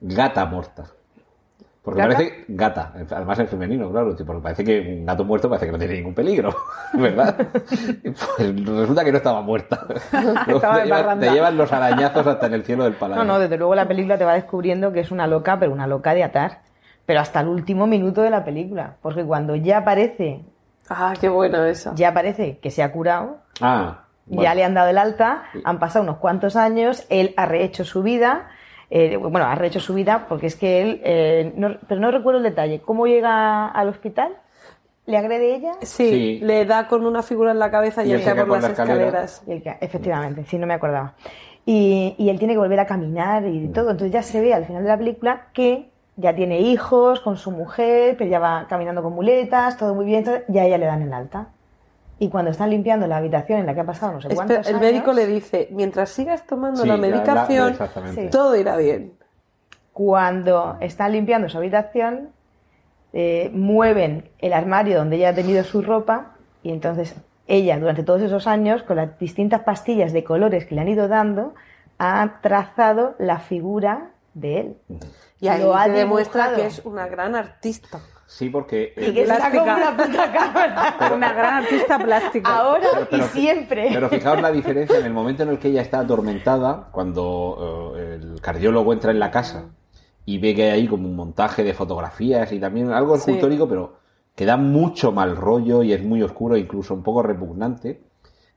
Gata 0.05 0.45
muerta. 0.45 0.83
Porque 1.81 1.99
¿Gata? 1.99 2.13
parece 2.15 2.45
gata, 2.47 2.93
además 3.11 3.39
en 3.39 3.47
femenino, 3.49 3.91
claro, 3.91 4.15
porque 4.25 4.41
parece 4.41 4.63
que 4.63 4.79
un 4.99 5.05
gato 5.05 5.25
muerto 5.25 5.49
parece 5.49 5.65
que 5.65 5.71
no 5.73 5.77
tiene 5.77 5.95
ningún 5.95 6.13
peligro, 6.13 6.55
¿verdad? 6.93 7.35
Pues 8.37 8.65
resulta 8.65 9.03
que 9.03 9.11
no 9.11 9.17
estaba 9.17 9.41
muerta. 9.41 9.85
Estaba 10.47 10.79
te, 10.81 10.85
llevan, 10.85 11.19
te 11.19 11.29
llevan 11.31 11.57
los 11.57 11.73
arañazos 11.73 12.25
hasta 12.25 12.45
en 12.47 12.53
el 12.53 12.63
cielo 12.63 12.85
del 12.85 12.93
palacio. 12.93 13.21
No, 13.25 13.33
no, 13.33 13.37
desde 13.39 13.57
luego 13.57 13.75
la 13.75 13.85
película 13.85 14.17
te 14.17 14.23
va 14.23 14.33
descubriendo 14.33 14.93
que 14.93 15.01
es 15.01 15.11
una 15.11 15.27
loca, 15.27 15.59
pero 15.59 15.73
una 15.73 15.85
loca 15.87 16.13
de 16.13 16.23
atar. 16.23 16.61
Pero 17.05 17.19
hasta 17.19 17.41
el 17.41 17.49
último 17.49 17.85
minuto 17.85 18.21
de 18.21 18.29
la 18.29 18.45
película. 18.45 18.95
Porque 19.01 19.25
cuando 19.25 19.55
ya 19.57 19.79
aparece, 19.79 20.41
Ah, 20.89 21.13
qué 21.19 21.27
bueno 21.27 21.65
eso. 21.65 21.91
ya 21.95 22.09
aparece 22.09 22.59
que 22.59 22.71
se 22.71 22.81
ha 22.81 22.93
curado, 22.93 23.39
Ah, 23.59 24.03
bueno. 24.25 24.43
Ya 24.43 24.55
le 24.55 24.63
han 24.63 24.73
dado 24.73 24.87
el 24.89 24.97
alta, 24.97 25.43
han 25.65 25.79
pasado 25.79 26.03
unos 26.03 26.17
cuantos 26.17 26.55
años, 26.55 27.05
él 27.09 27.33
ha 27.35 27.45
rehecho 27.45 27.83
su 27.83 28.03
vida, 28.03 28.47
eh, 28.95 29.17
bueno, 29.17 29.47
ha 29.47 29.55
rehecho 29.55 29.79
su 29.79 29.95
vida 29.95 30.27
porque 30.29 30.45
es 30.45 30.55
que 30.55 30.81
él, 30.83 31.01
eh, 31.03 31.51
no- 31.55 31.77
pero 31.87 31.99
no 31.99 32.11
recuerdo 32.11 32.37
el 32.37 32.43
detalle, 32.43 32.79
¿cómo 32.79 33.07
llega 33.07 33.67
al 33.67 33.87
hospital? 33.89 34.33
¿Le 35.07 35.17
agrede 35.17 35.55
ella? 35.55 35.71
Sí, 35.81 36.09
Sí. 36.09 36.39
le 36.43 36.63
da 36.65 36.87
con 36.87 37.05
una 37.05 37.23
figura 37.23 37.51
en 37.51 37.59
la 37.59 37.71
cabeza 37.71 38.03
y, 38.05 38.09
Y 38.09 38.13
él 38.13 38.23
cae 38.23 38.35
por 38.35 38.47
por 38.47 38.57
las 38.57 38.63
la 38.63 38.69
escalera. 38.69 39.05
escaleras. 39.07 39.43
Y 39.47 39.51
él 39.53 39.63
efectivamente, 39.81 40.45
sí, 40.45 40.57
no 40.59 40.67
me 40.67 40.75
acordaba. 40.75 41.13
Y, 41.65 42.13
y 42.19 42.29
él 42.29 42.37
tiene 42.37 42.53
que 42.53 42.59
volver 42.59 42.79
a 42.79 42.85
caminar 42.85 43.45
y 43.47 43.67
todo, 43.69 43.89
entonces 43.91 44.11
ya 44.13 44.21
se 44.21 44.39
ve 44.41 44.53
al 44.53 44.65
final 44.65 44.83
de 44.83 44.89
la 44.89 44.97
película 44.97 45.47
que 45.53 45.89
ya 46.15 46.35
tiene 46.35 46.59
hijos 46.59 47.19
con 47.21 47.35
su 47.37 47.49
mujer, 47.51 48.15
pero 48.17 48.29
ya 48.29 48.37
va 48.37 48.67
caminando 48.69 49.01
con 49.01 49.13
muletas, 49.13 49.75
todo 49.77 49.95
muy 49.95 50.05
bien, 50.05 50.19
entonces 50.19 50.43
ya 50.49 50.61
a 50.61 50.65
ella 50.65 50.77
le 50.77 50.85
dan 50.85 51.01
el 51.01 51.11
alta. 51.13 51.47
Y 52.23 52.29
cuando 52.29 52.51
están 52.51 52.69
limpiando 52.69 53.05
la 53.07 53.17
habitación 53.17 53.59
en 53.59 53.65
la 53.65 53.73
que 53.73 53.81
ha 53.81 53.85
pasado 53.85 54.13
no 54.13 54.21
sé 54.21 54.27
Espera, 54.29 54.45
cuántos 54.47 54.67
el 54.69 54.75
años, 54.75 54.81
médico 54.91 55.13
le 55.13 55.27
dice, 55.27 55.67
mientras 55.71 56.09
sigas 56.09 56.45
tomando 56.47 56.81
Sí, 56.83 56.87
la 56.87 56.95
la- 56.97 57.07
la- 57.07 57.15
medicación, 57.15 57.77
todo 58.31 58.55
irá 58.55 58.77
bien. 58.77 59.13
cuando 59.91 60.77
están 60.79 61.11
limpiando 61.11 61.49
su 61.49 61.57
habitación, 61.57 62.29
eh, 63.11 63.49
mueven 63.53 64.29
el 64.39 64.53
armario 64.53 64.97
donde 64.97 65.17
ella 65.17 65.29
ha 65.29 65.35
tenido 65.35 65.63
su 65.63 65.81
ropa 65.81 66.31
y 66.63 66.71
entonces 66.71 67.15
ella 67.47 67.77
durante 67.77 68.03
todos 68.03 68.21
esos 68.21 68.47
años, 68.47 68.83
con 68.83 68.95
las 68.95 69.19
distintas 69.19 69.61
pastillas 69.61 70.13
de 70.13 70.23
colores 70.23 70.65
que 70.65 70.75
le 70.75 70.81
han 70.81 70.87
ido 70.87 71.07
dando, 71.09 71.53
ha 71.99 72.39
trazado 72.41 73.15
la 73.19 73.39
figura 73.39 74.11
de 74.33 74.59
él. 74.61 74.77
Y 75.41 75.49
ahí 75.49 75.61
Lo 75.61 75.75
ha 75.75 75.87
demuestra 75.89 76.55
que 76.55 76.65
es 76.67 76.79
una 76.85 77.05
gran 77.07 77.35
artista. 77.35 77.99
Sí, 78.25 78.49
porque... 78.49 78.93
Y 78.97 79.13
que 79.13 79.23
está 79.23 79.51
como 79.51 79.63
una 79.63 79.95
puta 79.95 80.31
cabra. 80.31 81.11
Una 81.15 81.33
gran 81.33 81.53
artista 81.63 81.99
plástica. 81.99 82.55
Ahora 82.57 82.87
Pero- 82.93 83.07
pero- 83.09 83.25
y 83.25 83.27
siempre. 83.29 83.89
Pero 83.93 84.09
fijaos 84.09 84.41
la 84.41 84.51
diferencia 84.51 84.97
en 84.97 85.05
el 85.05 85.13
momento 85.13 85.43
en 85.43 85.49
el 85.49 85.59
que 85.59 85.67
ella 85.69 85.81
está 85.81 85.99
atormentada, 85.99 86.87
cuando 86.91 87.93
eh, 87.97 88.19
el 88.21 88.41
cardiólogo 88.41 88.93
entra 88.93 89.11
en 89.11 89.19
la 89.19 89.29
casa 89.29 89.65
y 90.25 90.37
ve 90.39 90.55
que 90.55 90.63
hay 90.71 90.81
ahí 90.81 90.87
como 90.87 91.07
un 91.07 91.15
montaje 91.15 91.63
de 91.63 91.73
fotografías 91.73 92.51
y 92.53 92.59
también 92.59 92.91
algo 92.91 93.17
Sí. 93.17 93.31
escultórico, 93.31 93.67
pero 93.67 93.97
que 94.35 94.45
da 94.45 94.57
mucho 94.57 95.11
mal 95.11 95.35
rollo 95.35 95.83
y 95.83 95.93
es 95.93 96.01
muy 96.03 96.23
oscuro, 96.23 96.57
incluso 96.57 96.93
un 96.93 97.03
poco 97.03 97.21
repugnante, 97.21 98.01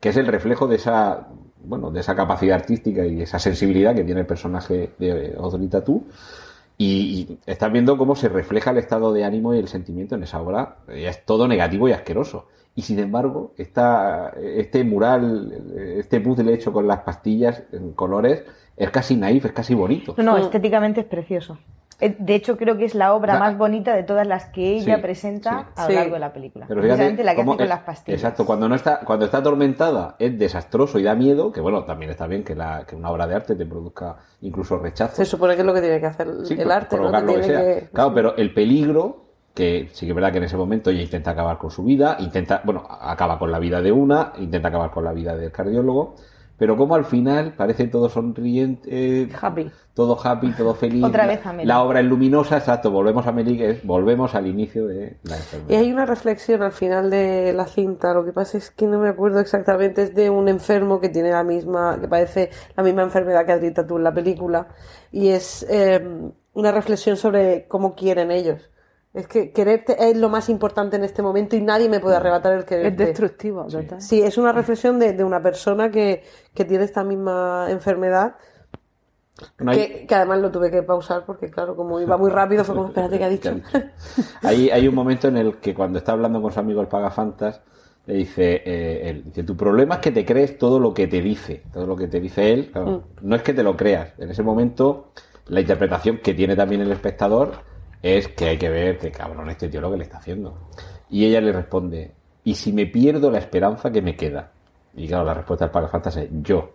que 0.00 0.08
es 0.10 0.16
el 0.16 0.26
reflejo 0.26 0.66
de 0.68 0.76
esa, 0.76 1.26
bueno, 1.64 1.90
de 1.90 2.00
esa 2.00 2.14
capacidad 2.14 2.54
artística 2.56 3.04
y 3.04 3.20
esa 3.20 3.38
sensibilidad 3.38 3.94
que 3.94 4.04
tiene 4.04 4.20
el 4.20 4.26
personaje 4.26 4.92
de 4.98 5.34
Audrey 5.38 5.66
Tautou. 5.68 6.04
Y, 6.78 6.86
y 6.86 7.38
estás 7.46 7.72
viendo 7.72 7.96
cómo 7.96 8.16
se 8.16 8.28
refleja 8.28 8.70
el 8.70 8.78
estado 8.78 9.12
de 9.12 9.24
ánimo 9.24 9.54
y 9.54 9.58
el 9.58 9.68
sentimiento 9.68 10.14
en 10.14 10.22
esa 10.22 10.40
obra. 10.40 10.78
Es 10.88 11.24
todo 11.24 11.48
negativo 11.48 11.88
y 11.88 11.92
asqueroso. 11.92 12.46
Y 12.74 12.82
sin 12.82 12.98
embargo, 12.98 13.54
esta, 13.56 14.34
este 14.38 14.84
mural, 14.84 15.50
este 15.96 16.20
puzzle 16.20 16.52
hecho 16.52 16.74
con 16.74 16.86
las 16.86 17.00
pastillas 17.00 17.62
en 17.72 17.92
colores, 17.92 18.44
es 18.76 18.90
casi 18.90 19.16
naif, 19.16 19.46
es 19.46 19.52
casi 19.52 19.74
bonito. 19.74 20.14
No, 20.18 20.22
no, 20.22 20.36
estéticamente 20.36 21.00
es 21.00 21.06
precioso. 21.06 21.58
Eh, 21.98 22.14
De 22.18 22.34
hecho, 22.34 22.56
creo 22.58 22.76
que 22.76 22.84
es 22.84 22.94
la 22.94 23.14
obra 23.14 23.38
más 23.38 23.56
bonita 23.56 23.94
de 23.94 24.02
todas 24.02 24.26
las 24.26 24.46
que 24.46 24.76
ella 24.76 24.96
sí, 24.96 25.02
presenta 25.02 25.60
sí. 25.60 25.72
a 25.76 25.82
lo 25.84 25.88
Sí. 25.88 25.94
largo 25.94 26.14
de 26.14 26.20
la 26.20 26.32
película. 26.32 26.66
Pero 26.68 26.82
fíjate 26.82 26.96
Precisamente 26.98 27.24
la 27.24 27.34
que 27.34 27.40
hace 27.40 27.50
con 27.50 27.60
es- 27.62 27.68
las 27.68 27.80
pastillas. 27.80 28.20
Exacto, 28.20 28.44
cuando 28.44 28.68
no 28.68 28.74
está, 28.74 29.00
cuando 29.00 29.24
está 29.24 29.38
atormentada 29.38 30.14
es 30.18 30.38
desastroso 30.38 30.98
y 30.98 31.02
da 31.04 31.14
miedo, 31.14 31.50
que 31.52 31.60
bueno, 31.62 31.84
también 31.84 32.10
está 32.10 32.26
bien 32.26 32.44
que, 32.44 32.54
la, 32.54 32.84
que 32.86 32.96
una 32.96 33.10
obra 33.10 33.26
de 33.26 33.34
arte 33.34 33.54
te 33.56 33.64
produzca 33.64 34.16
incluso 34.42 34.78
rechazo. 34.78 35.16
Se 35.16 35.24
supone 35.24 35.54
que 35.54 35.60
es 35.62 35.66
lo 35.66 35.72
que 35.72 35.80
tiene 35.80 35.98
que 36.00 36.06
hacer 36.06 36.26
el, 36.28 36.44
Sí, 36.46 36.54
el 36.54 36.64
pro- 36.64 36.72
arte, 36.74 36.96
¿no? 36.98 37.10
Que 37.10 37.20
lo 37.20 37.26
que 37.26 37.38
tiene 37.40 37.64
que- 37.64 37.88
Claro, 37.92 38.12
pero 38.14 38.36
el 38.36 38.52
peligro, 38.52 39.24
que 39.54 39.88
sí 39.94 40.04
que 40.04 40.12
es 40.12 40.14
verdad 40.14 40.32
que 40.32 40.38
en 40.38 40.44
ese 40.44 40.56
momento 40.58 40.90
ella 40.90 41.00
intenta 41.00 41.30
acabar 41.30 41.56
con 41.56 41.70
su 41.70 41.82
vida, 41.82 42.16
intenta, 42.20 42.60
bueno, 42.62 42.86
acaba 42.88 43.38
con 43.38 43.50
la 43.50 43.58
vida 43.58 43.80
de 43.80 43.90
una, 43.90 44.32
intenta 44.38 44.68
acabar 44.68 44.90
con 44.90 45.02
la 45.02 45.12
vida 45.14 45.34
del 45.34 45.50
cardiólogo, 45.50 46.16
pero 46.58 46.76
como 46.76 46.94
al 46.94 47.04
final 47.04 47.54
parece 47.56 47.86
todo 47.88 48.08
sonriente, 48.08 49.28
Happy. 49.40 49.70
todo 49.94 50.18
happy, 50.22 50.52
todo 50.52 50.74
feliz. 50.74 51.04
Otra 51.04 51.26
vez 51.26 51.44
Amelie. 51.44 51.66
La 51.66 51.82
obra 51.82 52.00
es 52.00 52.06
luminosa, 52.06 52.56
exacto, 52.58 52.90
volvemos 52.90 53.26
a 53.26 53.30
Amelie, 53.30 53.56
que 53.56 53.70
es- 53.70 53.84
volvemos 53.86 54.34
al 54.34 54.46
inicio 54.46 54.86
de 54.86 55.16
la 55.24 55.36
enfermedad. 55.36 55.70
Y 55.70 55.74
hay 55.74 55.92
una 55.92 56.06
reflexión 56.06 56.62
al 56.62 56.72
final 56.72 57.10
de 57.10 57.52
la 57.52 57.66
cinta, 57.66 58.14
lo 58.14 58.24
que 58.24 58.32
pasa 58.32 58.58
es 58.58 58.70
que 58.70 58.86
no 58.86 58.98
me 58.98 59.08
acuerdo 59.08 59.40
exactamente, 59.40 60.02
es 60.02 60.14
de 60.14 60.30
un 60.30 60.48
enfermo 60.48 61.00
que 61.00 61.08
tiene 61.08 61.30
la 61.30 61.44
misma, 61.44 61.98
que 62.00 62.08
padece 62.08 62.50
la 62.76 62.82
misma 62.82 63.02
enfermedad 63.02 63.44
que 63.44 63.52
Adrita 63.52 63.86
tú 63.86 63.96
en 63.98 64.04
la 64.04 64.14
película, 64.14 64.68
y 65.12 65.28
es 65.28 65.66
eh, 65.68 66.02
una 66.54 66.72
reflexión 66.72 67.16
sobre 67.16 67.66
cómo 67.68 67.94
quieren 67.94 68.30
ellos. 68.30 68.70
Es 69.16 69.26
que 69.28 69.50
quererte 69.50 69.96
es 70.10 70.16
lo 70.16 70.28
más 70.28 70.48
importante 70.50 70.96
en 70.96 71.04
este 71.04 71.22
momento 71.22 71.56
y 71.56 71.62
nadie 71.62 71.88
me 71.88 72.00
puede 72.00 72.16
arrebatar 72.16 72.52
el 72.52 72.64
quererte. 72.66 73.02
Es 73.02 73.08
destructivo, 73.08 73.64
total. 73.64 74.00
Sí, 74.02 74.20
es 74.22 74.36
una 74.36 74.52
reflexión 74.52 74.98
de, 74.98 75.14
de 75.14 75.24
una 75.24 75.42
persona 75.42 75.90
que, 75.90 76.22
que 76.52 76.64
tiene 76.66 76.84
esta 76.84 77.02
misma 77.02 77.66
enfermedad, 77.70 78.34
No 79.58 79.70
hay- 79.72 79.78
que, 79.78 80.06
que 80.06 80.14
además 80.14 80.40
lo 80.40 80.50
tuve 80.50 80.70
que 80.70 80.82
pausar 80.82 81.24
porque, 81.24 81.50
claro, 81.50 81.74
como 81.76 81.98
iba 82.00 82.16
muy 82.18 82.30
rápido, 82.30 82.62
fue 82.62 82.74
como, 82.74 82.88
espérate, 82.88 83.16
¿qué 83.18 83.24
ha 83.24 83.28
dicho? 83.30 83.54
Hay, 84.42 84.68
hay 84.70 84.86
un 84.86 84.94
momento 84.94 85.28
en 85.28 85.38
el 85.38 85.56
que 85.56 85.74
cuando 85.74 85.98
está 85.98 86.12
hablando 86.12 86.40
con 86.42 86.52
su 86.52 86.60
amigo 86.60 86.80
el 86.82 86.86
pagafantas, 86.88 87.62
le 88.06 88.14
dice, 88.14 88.62
eh, 88.64 89.08
él, 89.10 89.24
dice, 89.24 89.42
tu 89.44 89.56
problema 89.56 89.94
es 89.96 90.00
que 90.00 90.12
te 90.12 90.24
crees 90.24 90.58
todo 90.58 90.78
lo 90.78 90.94
que 90.94 91.06
te 91.08 91.20
dice, 91.22 91.62
todo 91.72 91.86
lo 91.86 91.96
que 91.96 92.06
te 92.06 92.20
dice 92.20 92.52
él, 92.52 92.70
claro, 92.70 93.02
no 93.22 93.34
es 93.34 93.42
que 93.42 93.52
te 93.54 93.62
lo 93.62 93.76
creas, 93.76 94.10
en 94.18 94.30
ese 94.30 94.42
momento 94.42 95.10
la 95.48 95.60
interpretación 95.60 96.18
que 96.18 96.32
tiene 96.34 96.54
también 96.54 96.82
el 96.82 96.92
espectador 96.92 97.52
es 98.02 98.28
que 98.28 98.46
hay 98.46 98.58
que 98.58 98.68
ver 98.68 98.98
que 98.98 99.10
cabrón 99.10 99.50
este 99.50 99.68
tío 99.68 99.80
lo 99.80 99.90
que 99.90 99.98
le 99.98 100.04
está 100.04 100.18
haciendo. 100.18 100.56
Y 101.10 101.24
ella 101.24 101.40
le 101.40 101.52
responde, 101.52 102.12
¿y 102.44 102.54
si 102.54 102.72
me 102.72 102.86
pierdo 102.86 103.30
la 103.30 103.38
esperanza 103.38 103.90
que 103.90 104.02
me 104.02 104.16
queda? 104.16 104.52
Y 104.94 105.08
claro, 105.08 105.24
la 105.24 105.34
respuesta 105.34 105.66
del 105.66 105.72
pagafantas 105.72 106.16
es 106.16 106.28
yo. 106.42 106.70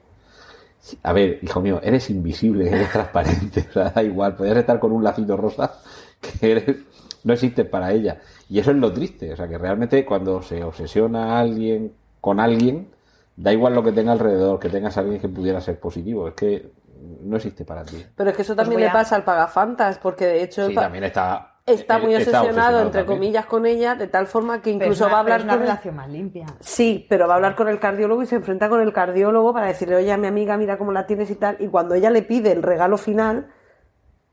A 1.03 1.13
ver, 1.13 1.39
hijo 1.41 1.61
mío, 1.61 1.79
eres 1.83 2.09
invisible, 2.09 2.67
eres 2.71 2.91
transparente, 2.91 3.67
o 3.69 3.73
sea, 3.73 3.89
da 3.89 4.03
igual, 4.03 4.35
podrías 4.35 4.57
estar 4.57 4.79
con 4.79 4.91
un 4.91 5.03
lacito 5.03 5.37
rosa 5.37 5.79
que 6.21 6.51
eres, 6.51 6.77
no 7.23 7.33
existes 7.33 7.67
para 7.67 7.91
ella. 7.91 8.19
Y 8.49 8.59
eso 8.59 8.71
es 8.71 8.77
lo 8.77 8.91
triste, 8.91 9.33
o 9.33 9.35
sea, 9.35 9.47
que 9.47 9.57
realmente 9.57 10.03
cuando 10.05 10.41
se 10.41 10.63
obsesiona 10.63 11.39
alguien 11.39 11.93
con 12.19 12.39
alguien, 12.39 12.87
da 13.35 13.53
igual 13.53 13.73
lo 13.73 13.83
que 13.83 13.91
tenga 13.91 14.11
alrededor, 14.11 14.59
que 14.59 14.69
tengas 14.69 14.97
a 14.97 15.01
alguien 15.01 15.19
que 15.19 15.29
pudiera 15.29 15.61
ser 15.61 15.79
positivo, 15.79 16.27
es 16.27 16.33
que 16.35 16.71
no 17.01 17.35
existe 17.37 17.65
para 17.65 17.83
ti. 17.83 18.05
Pero 18.15 18.29
es 18.29 18.35
que 18.35 18.41
eso 18.43 18.55
Pues 18.55 18.65
también 18.65 18.81
le 18.81 18.87
a- 18.89 18.93
pasa 18.93 19.15
al 19.15 19.23
pagafantas, 19.23 19.97
porque 19.97 20.25
de 20.25 20.43
hecho 20.43 20.61
el 20.63 20.69
Sí, 20.69 20.75
pa- 20.75 20.81
también 20.81 21.03
está... 21.05 21.55
está 21.65 21.97
muy 21.97 22.13
está 22.15 22.41
obsesionado, 22.41 22.79
entre 22.81 23.01
también. 23.01 23.17
comillas, 23.19 23.45
con 23.45 23.65
ella, 23.65 23.95
de 23.95 24.07
tal 24.07 24.27
forma 24.27 24.61
que 24.61 24.71
incluso 24.71 25.05
una- 25.05 25.11
va 25.13 25.17
a 25.17 25.21
hablar 25.21 25.39
es 25.39 25.43
una 25.45 25.53
con 25.53 25.61
el- 25.61 25.67
relación 25.67 25.95
más 25.95 26.09
limpia. 26.09 26.45
Sí, 26.59 27.05
pero 27.09 27.27
va 27.27 27.33
a 27.33 27.37
hablar 27.37 27.55
con 27.55 27.67
el 27.69 27.79
cardiólogo 27.79 28.21
y 28.23 28.25
se 28.27 28.35
enfrenta 28.35 28.69
con 28.69 28.81
el 28.81 28.93
cardiólogo 28.93 29.53
para 29.53 29.67
decirle, 29.67 29.95
oye, 29.95 30.15
mi 30.17 30.27
amiga, 30.27 30.57
mira 30.57 30.77
cómo 30.77 30.91
la 30.91 31.05
tienes 31.07 31.29
y 31.31 31.35
tal. 31.35 31.57
Y 31.59 31.67
cuando 31.67 31.95
ella 31.95 32.09
le 32.09 32.21
pide 32.23 32.51
el 32.51 32.61
regalo 32.63 32.97
final, 32.97 33.47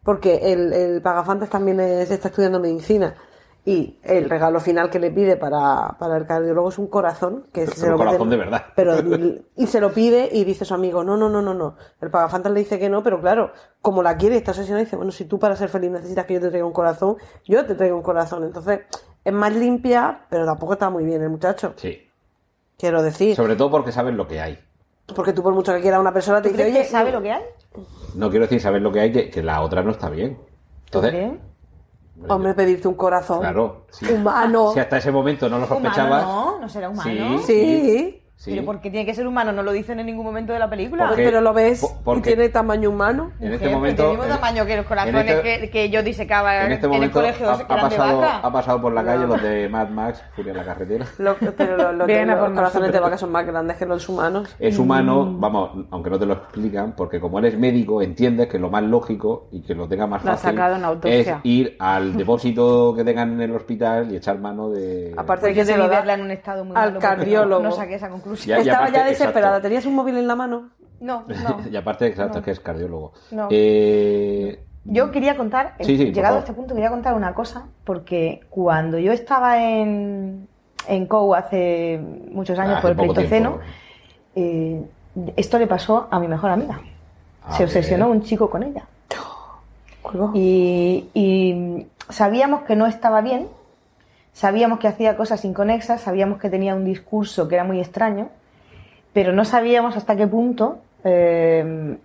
porque 0.02 0.52
el, 0.52 0.72
el 0.72 1.02
pagafantas 1.02 1.50
también 1.50 1.80
es- 1.80 2.10
está 2.10 2.28
estudiando 2.28 2.60
medicina, 2.60 3.14
y 3.68 3.98
el 4.02 4.30
regalo 4.30 4.60
final 4.60 4.88
que 4.88 4.98
le 4.98 5.10
pide 5.10 5.36
para, 5.36 5.98
para 5.98 6.16
el 6.16 6.24
cardiólogo 6.24 6.70
es 6.70 6.78
un 6.78 6.86
corazón, 6.86 7.48
que 7.52 7.66
Pero 7.66 7.76
se 7.76 7.84
un 7.84 7.92
lo 7.92 7.98
corazón 7.98 8.30
de 8.30 8.36
verdad. 8.38 8.64
Pero, 8.74 8.94
y 9.56 9.66
se 9.66 9.78
lo 9.78 9.92
pide 9.92 10.30
y 10.32 10.44
dice 10.44 10.64
su 10.64 10.72
amigo, 10.72 11.04
no, 11.04 11.18
no, 11.18 11.28
no, 11.28 11.42
no, 11.42 11.52
no. 11.52 11.76
El 12.00 12.10
pagafantas 12.10 12.50
le 12.50 12.60
dice 12.60 12.78
que 12.78 12.88
no, 12.88 13.02
pero 13.02 13.20
claro, 13.20 13.52
como 13.82 14.02
la 14.02 14.16
quiere 14.16 14.36
y 14.36 14.38
está 14.38 14.52
obsesionada, 14.52 14.82
dice, 14.82 14.96
bueno, 14.96 15.12
si 15.12 15.26
tú 15.26 15.38
para 15.38 15.54
ser 15.54 15.68
feliz 15.68 15.90
necesitas 15.90 16.24
que 16.24 16.32
yo 16.32 16.40
te 16.40 16.48
traiga 16.48 16.66
un 16.66 16.72
corazón, 16.72 17.18
yo 17.44 17.66
te 17.66 17.74
traigo 17.74 17.94
un 17.94 18.02
corazón. 18.02 18.42
Entonces, 18.42 18.80
es 19.22 19.32
más 19.34 19.54
limpia, 19.54 20.22
pero 20.30 20.46
tampoco 20.46 20.72
está 20.72 20.88
muy 20.88 21.04
bien 21.04 21.20
el 21.20 21.28
muchacho. 21.28 21.74
Sí, 21.76 22.08
Quiero 22.78 23.02
decir, 23.02 23.36
sobre 23.36 23.54
todo 23.54 23.70
porque 23.70 23.92
sabes 23.92 24.14
lo 24.14 24.26
que 24.26 24.40
hay. 24.40 24.58
porque 25.14 25.34
tú 25.34 25.42
por 25.42 25.52
mucho 25.52 25.74
que 25.74 25.82
quieras 25.82 25.98
a 25.98 26.00
una 26.00 26.14
persona 26.14 26.40
te 26.40 26.48
¿Tú 26.48 26.56
dice, 26.56 26.70
oye, 26.70 26.84
sabe 26.84 27.12
lo 27.12 27.20
que 27.20 27.32
hay? 27.32 27.42
No 28.14 28.30
quiero 28.30 28.46
decir 28.46 28.62
saber 28.62 28.80
lo 28.80 28.92
que 28.92 29.00
hay, 29.00 29.12
que, 29.12 29.28
que 29.28 29.42
la 29.42 29.60
otra 29.60 29.82
no 29.82 29.90
está 29.90 30.08
bien. 30.08 30.38
¿Tú 30.90 31.00
Entonces? 31.00 31.32
Hombre, 32.26 32.54
pedirte 32.54 32.88
un 32.88 32.94
corazón 32.94 33.40
claro, 33.40 33.86
sí. 33.90 34.06
humano. 34.12 34.72
si 34.72 34.80
hasta 34.80 34.96
ese 34.98 35.12
momento 35.12 35.48
no 35.48 35.58
lo 35.58 35.66
sospechabas... 35.66 36.24
Humano, 36.24 36.50
no, 36.52 36.60
no 36.60 36.68
será 36.68 36.88
humano. 36.88 37.38
Sí, 37.38 37.44
Sí, 37.46 38.22
sí. 38.38 38.52
Pero 38.52 38.64
¿por 38.64 38.80
qué 38.80 38.90
tiene 38.90 39.04
que 39.04 39.14
ser 39.14 39.26
humano? 39.26 39.52
No 39.52 39.62
lo 39.62 39.72
dicen 39.72 39.98
en 39.98 40.06
ningún 40.06 40.24
momento 40.24 40.52
de 40.52 40.58
la 40.60 40.70
película. 40.70 41.08
Porque- 41.08 41.24
pero 41.24 41.40
lo 41.40 41.52
ves 41.52 41.80
po- 41.80 41.96
y 42.00 42.04
porque- 42.04 42.30
tiene 42.30 42.48
tamaño 42.48 42.88
humano. 42.90 43.32
En 43.40 43.52
este 43.52 43.68
momento... 43.68 43.96
tiene 44.04 44.12
el 44.12 44.18
mismo 44.18 44.24
en- 44.34 44.40
tamaño 44.40 44.64
que 44.64 44.76
los 44.76 44.86
corazones 44.86 45.20
en 45.22 45.28
este- 45.28 45.60
que, 45.60 45.70
que 45.70 45.90
yo 45.90 46.02
disecaba 46.02 46.64
En 46.64 46.72
este 46.72 46.86
el 46.86 46.92
momento 46.92 47.18
colegio 47.20 47.50
ha, 47.50 47.58
que 47.58 47.64
de 47.74 47.80
pasado, 47.80 48.20
vaca. 48.20 48.38
ha 48.42 48.52
pasado 48.52 48.80
por 48.80 48.92
la 48.94 49.04
calle 49.04 49.26
los 49.26 49.42
de 49.42 49.68
Mad 49.68 49.88
Max, 49.88 50.22
Furia 50.34 50.52
en 50.52 50.56
la 50.58 50.64
carretera. 50.64 51.04
Lo- 51.18 51.36
pero 51.36 51.76
lo- 51.76 51.92
lo- 51.92 52.06
Bien, 52.06 52.30
a 52.30 52.36
los 52.36 52.44
por 52.46 52.54
corazones 52.54 52.92
de 52.92 53.00
vaca 53.00 53.18
son 53.18 53.32
más 53.32 53.44
grandes 53.44 53.76
que 53.76 53.84
los 53.86 54.08
humanos. 54.08 54.54
Es 54.58 54.78
humano, 54.78 55.34
vamos, 55.38 55.86
aunque 55.90 56.08
no 56.10 56.18
te 56.18 56.26
lo 56.26 56.34
explican, 56.34 56.94
porque 56.96 57.20
como 57.20 57.38
eres 57.40 57.58
médico, 57.58 58.00
entiendes 58.00 58.46
que 58.48 58.58
lo 58.58 58.70
más 58.70 58.82
lógico 58.84 59.48
y 59.50 59.62
que 59.62 59.74
lo 59.74 59.88
tenga 59.88 60.06
más 60.06 60.24
Lo 60.24 60.30
fácil 60.32 60.50
sacado 60.50 60.74
en 60.76 60.80
es 60.82 60.86
autopsia. 60.86 61.40
ir 61.42 61.76
al 61.80 62.16
depósito 62.16 62.94
que 62.94 63.02
tengan 63.04 63.32
en 63.32 63.40
el 63.42 63.56
hospital 63.56 64.12
y 64.12 64.16
echar 64.16 64.38
mano 64.38 64.70
de... 64.70 65.12
Aparte 65.16 65.42
Pues 65.46 65.52
que 65.54 65.58
yo 65.58 65.64
se 65.64 65.76
lo 65.76 65.88
en 65.92 66.20
un 66.20 66.30
estado 66.30 66.64
muy 66.64 66.76
al 66.76 66.82
malo 66.82 67.00
porque 67.00 67.06
cardiólogo. 67.08 67.62
No, 67.62 67.68
no 67.70 67.74
saqué 67.74 67.94
esa 67.96 68.08
conclusión. 68.08 68.27
Ya- 68.36 68.58
Estaba 68.58 68.78
aparte- 68.78 68.98
ya 68.98 69.04
desesperada. 69.04 69.48
exacto. 69.56 69.62
¿Tenías 69.68 69.86
un 69.86 69.94
móvil 69.94 70.16
en 70.18 70.26
la 70.28 70.36
mano? 70.36 70.70
No, 71.00 71.24
no. 71.28 71.60
y 71.70 71.76
aparte, 71.76 72.06
exacto, 72.06 72.38
No. 72.38 72.44
que 72.44 72.50
es 72.50 72.60
cardiólogo. 72.60 73.12
No. 73.30 73.48
Eh, 73.50 74.60
Yo 74.84 75.10
quería 75.10 75.36
contar, 75.36 75.74
Sí, 75.80 75.96
sí, 75.96 76.06
por 76.06 76.14
llegado 76.14 76.36
a 76.36 76.38
este 76.40 76.52
punto, 76.52 76.74
quería 76.74 76.90
contar 76.90 77.14
una 77.14 77.34
cosa, 77.34 77.66
porque 77.84 78.40
cuando 78.50 78.98
yo 78.98 79.12
estaba 79.12 79.62
en, 79.62 80.48
en 80.88 81.06
COU 81.06 81.34
hace 81.34 82.00
muchos 82.32 82.58
años 82.58 82.80
por 82.80 82.90
el 82.90 82.96
Pleistoceno, 82.96 83.58
eh, 84.34 84.82
esto 85.36 85.58
le 85.58 85.66
pasó 85.66 86.08
a 86.10 86.18
mi 86.18 86.26
mejor 86.28 86.50
amiga. 86.50 86.80
A 87.44 87.52
Se 87.52 87.58
ver. 87.64 87.68
obsesionó 87.68 88.08
un 88.08 88.22
chico 88.22 88.48
con 88.50 88.62
ella. 88.62 88.84
Y, 90.34 91.08
y 91.12 91.86
sabíamos 92.08 92.62
que 92.62 92.74
no 92.76 92.86
estaba 92.86 93.20
bien, 93.20 93.46
sabíamos 94.38 94.78
que 94.78 94.86
hacía 94.86 95.16
cosas 95.16 95.44
inconexas, 95.44 96.00
sabíamos 96.00 96.38
que 96.38 96.48
tenía 96.48 96.76
un 96.76 96.84
discurso 96.84 97.48
que 97.48 97.56
era 97.56 97.64
muy 97.64 97.80
extraño, 97.80 98.28
pero 99.12 99.32
no 99.32 99.44
sabíamos 99.44 99.96
hasta 99.96 100.14
qué 100.14 100.28
punto 100.28 100.78
eh, 101.02 101.96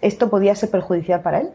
esto 0.00 0.28
podía 0.28 0.56
ser 0.56 0.72
perjudicial 0.72 1.20
para 1.20 1.42
él. 1.42 1.50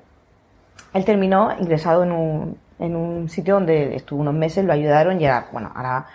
Él 0.94 1.04
terminó 1.04 1.52
ingresado 1.60 2.04
en 2.04 2.14
un, 2.14 2.58
en 2.80 2.96
un 2.96 3.28
sitio 3.28 3.56
donde 3.56 3.98
estuvo 3.98 4.22
unos 4.22 4.34
meses, 4.34 4.64
lo 4.64 4.72
ayudaron 4.72 5.20
y 5.20 5.26
ahora, 5.26 5.48
bueno, 5.52 5.74
ahora 5.76 6.06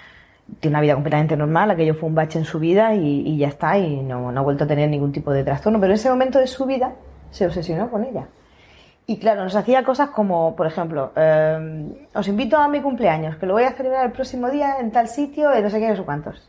tiene 0.59 0.73
una 0.73 0.81
vida 0.81 0.95
completamente 0.95 1.37
normal, 1.37 1.71
aquello 1.71 1.95
fue 1.95 2.09
un 2.09 2.15
bache 2.15 2.39
en 2.39 2.47
su 2.47 2.59
vida 2.59 2.95
y, 2.95 3.37
ya 3.37 3.49
está, 3.49 3.77
y 3.77 4.01
no, 4.01 4.33
no 4.33 4.41
ha 4.41 4.43
vuelto 4.43 4.65
a 4.65 4.67
tener 4.67 4.89
ningún 4.89 5.13
tipo 5.13 5.33
de 5.33 5.45
trastorno, 5.45 5.79
pero 5.79 5.93
en 5.93 5.97
ese 5.97 6.09
momento 6.09 6.39
de 6.39 6.47
su 6.47 6.65
vida 6.65 6.93
se 7.31 7.45
obsesionó 7.45 7.91
con 7.91 8.05
ella. 8.05 8.27
Y 9.07 9.19
claro, 9.19 9.43
nos 9.43 9.55
hacía 9.57 9.83
cosas 9.85 10.11
como, 10.11 10.55
por 10.55 10.67
ejemplo, 10.67 11.11
eh, 11.17 12.09
os 12.15 12.29
invito 12.29 12.57
a 12.57 12.69
mi 12.69 12.81
cumpleaños, 12.81 13.37
que 13.37 13.47
lo 13.47 13.55
voy 13.55 13.65
a 13.65 13.73
celebrar 13.73 14.07
el 14.07 14.13
próximo 14.13 14.49
día 14.49 14.77
en 14.79 14.93
tal 14.93 15.09
sitio, 15.09 15.53
en 15.53 15.65
no 15.65 15.71
sé 15.71 15.81
qué, 15.81 15.89
no 15.89 15.97
sé 15.97 16.03
cuántos. 16.03 16.49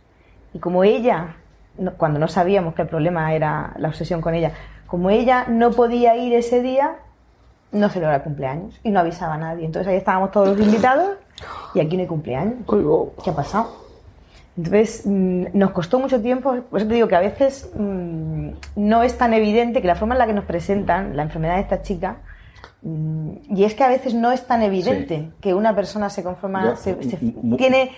Y 0.54 0.60
como 0.60 0.84
ella, 0.84 1.36
no- 1.78 1.94
cuando 1.94 2.20
no 2.20 2.28
sabíamos 2.28 2.76
que 2.76 2.84
el 2.84 2.88
problema 2.88 3.34
era 3.34 3.74
la 3.78 3.88
obsesión 3.88 4.22
con 4.22 4.36
ella, 4.36 4.52
como 4.86 5.10
ella 5.10 5.46
no 5.48 5.72
podía 5.72 6.16
ir 6.16 6.34
ese 6.34 6.62
día, 6.62 6.96
no 7.72 7.90
celebraba 7.90 8.18
el 8.18 8.22
cumpleaños 8.24 8.80
y 8.84 8.92
no 8.92 9.00
avisaba 9.00 9.34
a 9.34 9.38
nadie. 9.40 9.66
Entonces 9.66 9.88
ahí 9.92 9.98
estábamos 9.98 10.30
todos 10.30 10.50
los 10.50 10.60
invitados 10.60 11.18
y 11.74 11.80
aquí 11.80 11.96
no 11.98 12.02
hay 12.04 12.08
cumpleaños. 12.08 12.54
¿Qué 13.24 13.32
ha 13.32 13.36
pasado? 13.36 13.82
Entonces, 14.56 15.02
mm, 15.08 15.46
nos 15.54 15.72
costó 15.72 15.98
mucho 16.00 16.22
tiempo, 16.22 16.56
por 16.70 16.80
eso 16.80 16.88
te 16.88 16.94
digo 16.94 17.08
que 17.08 17.16
a 17.16 17.20
veces 17.20 17.72
mm, 17.76 18.50
no 18.76 19.02
es 19.02 19.18
tan 19.18 19.34
evidente 19.34 19.82
que 19.82 19.88
la 19.88 19.96
forma 19.96 20.14
en 20.14 20.20
la 20.20 20.28
que 20.28 20.34
nos 20.34 20.46
presentan 20.46 21.18
la 21.18 21.24
enfermedad 21.24 21.56
de 21.56 21.62
esta 21.62 21.82
chica, 21.82 22.18
y 22.86 23.64
es 23.64 23.76
que 23.76 23.84
a 23.84 23.88
veces 23.88 24.14
no 24.14 24.32
es 24.32 24.46
tan 24.46 24.62
evidente 24.62 25.32
que 25.42 25.54
una 25.54 25.74
persona 25.76 26.10
se 26.10 26.22
conforma, 26.24 26.72
Yo- 26.72 26.76
se- 26.76 26.96
tiene 27.58 27.92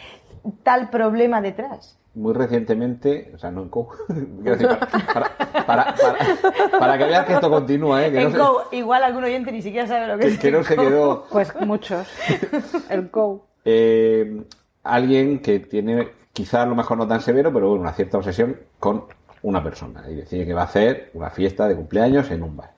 tal 0.63 0.89
problema 0.91 1.41
detrás. 1.41 1.97
muy 2.13 2.33
recientemente, 2.33 3.31
o 3.35 3.37
sea, 3.39 3.49
no 3.51 3.63
en 3.63 3.69
quiero 4.43 4.57
decir, 4.57 4.67
para, 5.13 5.35
para, 5.65 5.95
para- 5.95 6.79
para 6.79 6.97
que 6.97 7.03
veas 7.05 7.25
que 7.25 7.33
esto 7.33 7.49
continúa, 7.49 8.05
¿eh? 8.05 8.11
que, 8.11 8.17
no 8.19 8.25
En 8.27 8.31
se, 8.31 8.37
Go, 8.37 8.61
igual 8.71 9.03
algún 9.03 9.23
oyente 9.23 9.51
ni 9.51 9.61
siquiera 9.61 9.87
sabe 9.87 10.07
lo 10.07 10.15
que, 10.17 10.27
que- 10.27 10.33
es. 10.33 10.39
que 10.39 10.51
no 10.51 10.63
se 10.63 10.75
quedó 10.77 11.25
Pues 11.31 11.51
muchos. 11.61 12.07
El 12.89 13.09
go. 13.09 13.45
eh, 13.65 14.43
alguien 14.83 15.39
que 15.39 15.59
tiene, 15.59 16.09
quizá 16.31 16.61
a 16.61 16.65
lo 16.67 16.75
mejor 16.75 16.97
no 16.99 17.07
tan 17.07 17.21
severo, 17.21 17.51
pero 17.51 17.69
bueno, 17.69 17.81
una 17.81 17.93
cierta 17.93 18.17
obsesión 18.19 18.55
con 18.79 19.05
una 19.41 19.63
persona 19.63 20.03
y 20.09 20.15
decide 20.15 20.45
que 20.45 20.53
va 20.53 20.61
a 20.61 20.65
hacer 20.65 21.09
una 21.15 21.31
fiesta 21.31 21.67
de 21.67 21.75
cumpleaños 21.75 22.29
en 22.31 22.43
un 22.43 22.55
bar, 22.55 22.71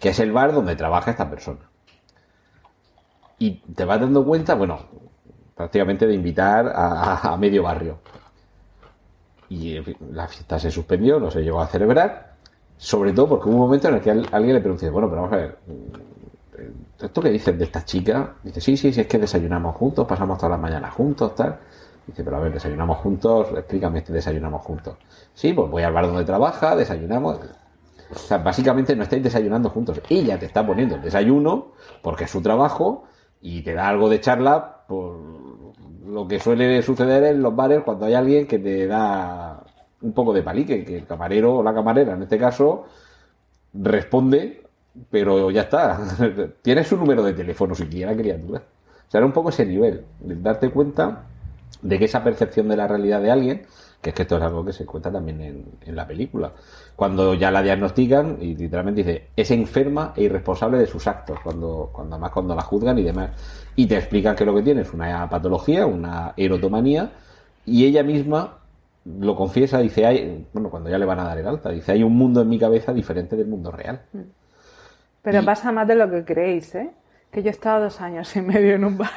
que 0.00 0.10
es 0.10 0.18
el 0.20 0.32
bar 0.32 0.52
donde 0.52 0.76
trabaja 0.76 1.10
esta 1.10 1.28
persona. 1.30 1.60
y 3.38 3.50
te 3.74 3.84
vas 3.84 4.00
dando 4.00 4.24
cuenta, 4.24 4.54
bueno, 4.54 4.78
prácticamente 5.54 6.06
de 6.06 6.14
invitar 6.14 6.66
a, 6.68 7.32
a- 7.32 7.36
medio 7.36 7.62
barrio. 7.62 7.98
Y 9.48 9.78
la 10.12 10.28
fiesta 10.28 10.58
se 10.58 10.70
suspendió, 10.70 11.18
no 11.18 11.30
se 11.30 11.40
llegó 11.42 11.60
a 11.60 11.66
celebrar, 11.66 12.34
sobre 12.76 13.12
todo 13.12 13.28
porque 13.30 13.48
hubo 13.48 13.56
un 13.56 13.62
momento 13.62 13.88
en 13.88 13.94
el 13.94 14.00
que 14.00 14.10
al- 14.10 14.28
alguien 14.30 14.54
le 14.54 14.60
preguntó, 14.60 14.90
bueno, 14.92 15.08
pero 15.08 15.22
vamos 15.22 15.32
a 15.32 15.40
ver, 15.40 15.58
mm, 15.66 17.04
¿esto 17.04 17.22
que 17.22 17.30
dices 17.30 17.58
de 17.58 17.64
esta 17.64 17.84
chica? 17.84 18.34
Dice, 18.42 18.60
sí, 18.60 18.76
sí, 18.76 18.92
sí, 18.92 19.00
es 19.02 19.06
que 19.06 19.18
desayunamos 19.18 19.74
juntos, 19.76 20.06
pasamos 20.06 20.36
todas 20.38 20.50
las 20.52 20.60
mañanas 20.60 20.92
juntos, 20.94 21.34
tal. 21.34 21.58
Dice, 22.06 22.24
pero 22.24 22.36
a 22.36 22.40
ver, 22.40 22.52
desayunamos 22.52 22.98
juntos, 22.98 23.48
explícame 23.56 23.98
este 24.00 24.12
desayunamos 24.12 24.62
juntos. 24.62 24.96
Sí, 25.34 25.52
pues 25.52 25.70
voy 25.70 25.82
al 25.82 25.92
bar 25.92 26.06
donde 26.06 26.24
trabaja, 26.24 26.74
desayunamos. 26.76 27.38
O 28.10 28.18
sea, 28.18 28.38
básicamente 28.38 28.96
no 28.96 29.02
estáis 29.02 29.22
desayunando 29.22 29.70
juntos. 29.70 30.00
Ella 30.08 30.38
te 30.38 30.46
está 30.46 30.66
poniendo 30.66 30.96
el 30.96 31.02
desayuno 31.02 31.72
porque 32.02 32.24
es 32.24 32.30
su 32.30 32.40
trabajo 32.40 33.04
y 33.40 33.62
te 33.62 33.74
da 33.74 33.88
algo 33.88 34.08
de 34.08 34.20
charla 34.20 34.84
por 34.86 35.18
lo 36.06 36.26
que 36.26 36.40
suele 36.40 36.82
suceder 36.82 37.24
en 37.24 37.42
los 37.42 37.54
bares 37.54 37.82
cuando 37.84 38.06
hay 38.06 38.14
alguien 38.14 38.46
que 38.46 38.58
te 38.58 38.86
da 38.86 39.62
un 40.00 40.12
poco 40.12 40.32
de 40.32 40.42
palique, 40.42 40.84
que 40.84 40.98
el 40.98 41.06
camarero 41.06 41.56
o 41.56 41.62
la 41.62 41.74
camarera, 41.74 42.14
en 42.14 42.22
este 42.22 42.38
caso, 42.38 42.86
responde, 43.74 44.62
pero 45.10 45.50
ya 45.50 45.62
está. 45.62 46.00
Tienes 46.62 46.86
su 46.86 46.96
número 46.96 47.22
de 47.22 47.34
teléfono 47.34 47.74
siquiera, 47.74 48.16
criatura. 48.16 48.60
O 48.60 49.10
sea, 49.10 49.18
era 49.18 49.26
un 49.26 49.32
poco 49.32 49.50
ese 49.50 49.66
nivel, 49.66 50.04
de 50.20 50.36
darte 50.36 50.70
cuenta 50.70 51.24
de 51.82 51.98
que 51.98 52.04
esa 52.06 52.24
percepción 52.24 52.68
de 52.68 52.76
la 52.76 52.88
realidad 52.88 53.20
de 53.20 53.30
alguien, 53.30 53.66
que 54.00 54.10
es 54.10 54.14
que 54.14 54.22
esto 54.22 54.36
es 54.36 54.42
algo 54.42 54.64
que 54.64 54.72
se 54.72 54.86
cuenta 54.86 55.10
también 55.10 55.40
en, 55.40 55.64
en 55.84 55.96
la 55.96 56.06
película, 56.06 56.52
cuando 56.94 57.34
ya 57.34 57.50
la 57.50 57.62
diagnostican 57.62 58.38
y 58.40 58.54
literalmente 58.54 59.02
dice, 59.02 59.28
es 59.36 59.50
enferma 59.50 60.12
e 60.16 60.22
irresponsable 60.24 60.78
de 60.78 60.86
sus 60.86 61.06
actos, 61.06 61.38
cuando, 61.40 61.90
cuando 61.92 62.14
además 62.14 62.30
cuando 62.32 62.54
la 62.54 62.62
juzgan 62.62 62.98
y 62.98 63.02
demás, 63.02 63.30
y 63.74 63.86
te 63.86 63.96
explican 63.96 64.36
que 64.36 64.44
lo 64.44 64.54
que 64.54 64.62
tiene 64.62 64.82
es 64.82 64.92
una 64.92 65.28
patología, 65.28 65.86
una 65.86 66.32
erotomanía, 66.36 67.10
y 67.66 67.84
ella 67.86 68.02
misma 68.02 68.58
lo 69.04 69.34
confiesa, 69.34 69.78
dice, 69.78 70.06
hay, 70.06 70.46
bueno, 70.52 70.70
cuando 70.70 70.90
ya 70.90 70.98
le 70.98 71.04
van 71.06 71.18
a 71.20 71.24
dar 71.24 71.38
el 71.38 71.46
alta, 71.46 71.70
dice, 71.70 71.92
hay 71.92 72.02
un 72.02 72.16
mundo 72.16 72.42
en 72.42 72.48
mi 72.48 72.58
cabeza 72.58 72.92
diferente 72.92 73.36
del 73.36 73.46
mundo 73.46 73.70
real. 73.70 74.00
Pero 75.22 75.42
Y- 75.42 75.44
pasa 75.44 75.72
más 75.72 75.88
de 75.88 75.94
lo 75.94 76.10
que 76.10 76.24
creéis, 76.24 76.74
¿eh? 76.74 76.90
Que 77.30 77.42
yo 77.42 77.48
he 77.48 77.52
estado 77.52 77.84
dos 77.84 78.00
años 78.00 78.34
y 78.36 78.40
medio 78.40 78.74
en 78.76 78.84
un 78.84 78.96
bar. 78.96 79.10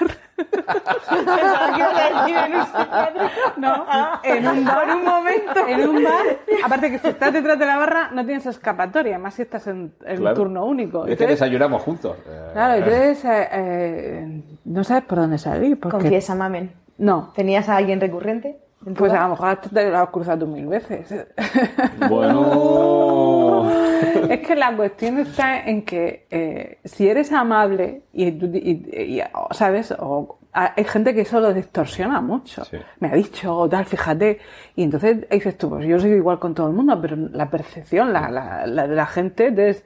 No, 3.57 3.85
en 4.23 4.47
un 4.47 4.65
bar. 4.65 4.95
un 4.95 5.03
momento. 5.03 5.67
En 5.67 5.89
un 5.89 6.03
bar. 6.03 6.25
Aparte 6.63 6.91
que 6.91 6.99
si 6.99 7.07
estás 7.07 7.31
detrás 7.33 7.57
de 7.59 7.65
la 7.65 7.77
barra 7.77 8.09
no 8.11 8.25
tienes 8.25 8.45
escapatoria, 8.45 9.17
más 9.17 9.35
si 9.35 9.43
estás 9.43 9.67
en, 9.67 9.93
en 10.05 10.17
Claro. 10.17 10.35
turno 10.35 10.65
único. 10.65 10.99
Es 11.01 11.05
que 11.05 11.11
Entonces- 11.13 11.39
desayunamos 11.39 11.81
juntos. 11.83 12.17
Eh, 12.27 12.49
Claro, 12.53 12.73
entonces 12.75 13.25
eh, 13.25 13.47
eh, 13.51 14.41
no 14.65 14.83
sabes 14.83 15.03
por 15.05 15.19
dónde 15.19 15.38
salir. 15.38 15.79
Porque... 15.79 15.97
Confiesa, 15.99 16.35
mamen. 16.35 16.73
No, 16.97 17.31
¿Tenías 17.35 17.69
a 17.69 17.77
alguien 17.77 17.99
recurrente? 18.01 18.57
Pues 18.95 19.13
a 19.13 19.23
lo 19.23 19.29
mejor 19.29 19.57
te 19.57 19.89
lo 19.89 19.97
has 19.99 20.09
cruzado 20.09 20.47
mil 20.47 20.67
veces. 20.67 21.27
Bueno. 22.09 23.69
es 24.29 24.39
que 24.47 24.55
la 24.55 24.75
cuestión 24.75 25.19
está 25.19 25.61
en 25.63 25.83
que 25.83 26.25
eh, 26.31 26.79
si 26.83 27.07
eres 27.07 27.31
amable 27.31 28.03
y, 28.13 28.31
tú- 28.31 28.49
y- 28.53 29.19
y- 29.19 29.21
sabes 29.51 29.93
o 29.97 30.39
a- 30.53 30.73
hay 30.75 30.83
gente 30.83 31.13
que 31.13 31.21
eso 31.21 31.39
lo 31.39 31.53
distorsiona 31.53 32.21
mucho 32.21 32.63
Sí. 32.65 32.77
me 32.99 33.09
ha 33.09 33.13
dicho 33.13 33.55
o 33.55 33.69
tal 33.69 33.85
fíjate 33.85 34.39
y 34.75 34.83
entonces 34.83 35.29
dices 35.29 35.57
tú 35.57 35.69
pues 35.69 35.85
yo 35.85 35.99
soy 35.99 36.11
igual 36.11 36.39
con 36.39 36.53
todo 36.53 36.67
el 36.67 36.73
mundo 36.73 36.99
pero 37.01 37.15
la 37.15 37.49
percepción 37.49 38.11
la, 38.13 38.29
la- 38.29 38.65
la 38.67 38.87
de 38.87 38.95
la 38.95 39.05
gente 39.05 39.47
es, 39.69 39.83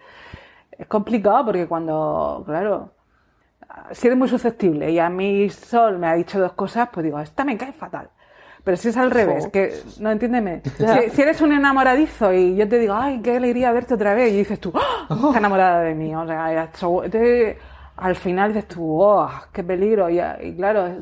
es 0.72 0.88
complicado 0.88 1.46
porque 1.46 1.68
cuando 1.68 2.44
claro 2.46 2.92
si 3.92 4.08
eres 4.08 4.18
muy 4.18 4.28
susceptible 4.30 4.92
y 4.92 5.00
a 5.00 5.10
mí 5.10 5.50
Sol 5.50 5.98
me 6.00 6.08
ha 6.08 6.14
dicho 6.16 6.40
dos 6.40 6.54
cosas, 6.54 6.88
pues 6.94 7.04
digo, 7.04 7.20
esta 7.20 7.44
me 7.44 7.58
cae 7.58 7.74
fatal. 7.74 8.10
Pero 8.66 8.78
si 8.78 8.90
es 8.90 8.98
al 8.98 9.12
revés, 9.12 9.48
que 9.48 9.74
no 10.00 10.12
entiéndeme. 10.12 10.62
Si, 10.78 11.10
si 11.12 11.22
eres 11.22 11.40
un 11.42 11.54
enamoradizo 11.54 12.34
y 12.34 12.56
yo 12.56 12.68
te 12.68 12.80
digo, 12.80 12.96
ay, 12.96 13.22
qué 13.22 13.38
alegría 13.38 13.72
verte 13.72 13.94
otra 13.94 14.16
vez, 14.16 14.34
y 14.34 14.38
dices 14.38 14.60
tú, 14.60 14.74
¡Ah! 14.76 15.08
está 15.10 15.38
enamorada 15.38 15.82
de 15.82 15.94
mí. 15.94 16.14
O 16.16 16.26
sea, 16.26 16.52
entonces, 16.52 17.58
al 17.96 18.16
final 18.16 18.54
dices 18.54 18.68
tú, 18.68 19.02
oh, 19.02 19.30
qué 19.54 19.64
peligro. 19.64 20.10
Y, 20.10 20.20
y 20.20 20.56
claro, 20.56 20.98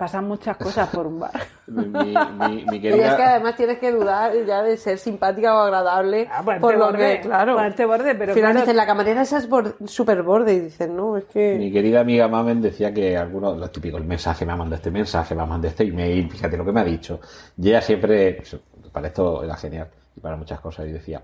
pasan 0.00 0.24
muchas 0.26 0.56
cosas 0.56 0.88
por 0.88 1.06
un 1.06 1.20
bar. 1.20 1.30
Mi, 1.66 1.84
mi- 1.84 2.64
mi 2.64 2.76
Y 2.78 2.86
es 2.88 3.14
que 3.14 3.22
además 3.22 3.54
tienes 3.54 3.78
que 3.78 3.92
dudar 3.92 4.32
ya 4.46 4.62
de 4.62 4.76
ser 4.78 4.96
simpática 4.98 5.54
o 5.54 5.58
agradable 5.58 6.26
Ah, 6.32 6.42
ponerte 6.42 6.60
por 6.62 6.74
lo 6.78 6.86
borde, 6.86 7.16
que, 7.16 7.20
claro. 7.20 7.54
ponerte 7.54 7.84
borde, 7.84 8.14
pero 8.14 8.32
Al 8.32 8.34
final 8.34 8.50
claro, 8.52 8.60
dicen, 8.60 8.76
la 8.76 8.86
camarera 8.86 9.22
esa 9.22 9.36
es 9.38 9.48
súper 9.84 10.22
borde 10.22 10.54
y 10.54 10.60
dicen, 10.60 10.96
no, 10.96 11.18
es 11.18 11.24
que... 11.26 11.54
Mi 11.58 11.70
querida 11.70 12.00
amiga 12.00 12.26
Mamen 12.28 12.62
decía 12.62 12.92
que 12.94 13.16
algunos, 13.16 13.58
lo 13.58 13.68
típico, 13.70 13.98
el 13.98 14.04
mensaje 14.04 14.44
me 14.46 14.52
ha 14.52 14.56
mandado 14.56 14.76
este 14.78 14.90
mensaje, 14.90 15.34
me 15.34 15.42
ha 15.42 15.46
mandado 15.46 15.68
este 15.68 15.84
email, 15.84 16.28
fíjate 16.30 16.56
lo 16.56 16.64
que 16.64 16.72
me 16.72 16.80
ha 16.80 16.84
dicho. 16.84 17.20
Y 17.58 17.68
ella 17.68 17.82
siempre, 17.82 18.32
pues, 18.32 18.56
para 18.90 19.08
esto 19.08 19.44
era 19.44 19.54
genial 19.54 19.88
y 20.16 20.20
para 20.20 20.36
muchas 20.36 20.58
cosas, 20.60 20.86
y 20.86 20.92
decía, 20.92 21.22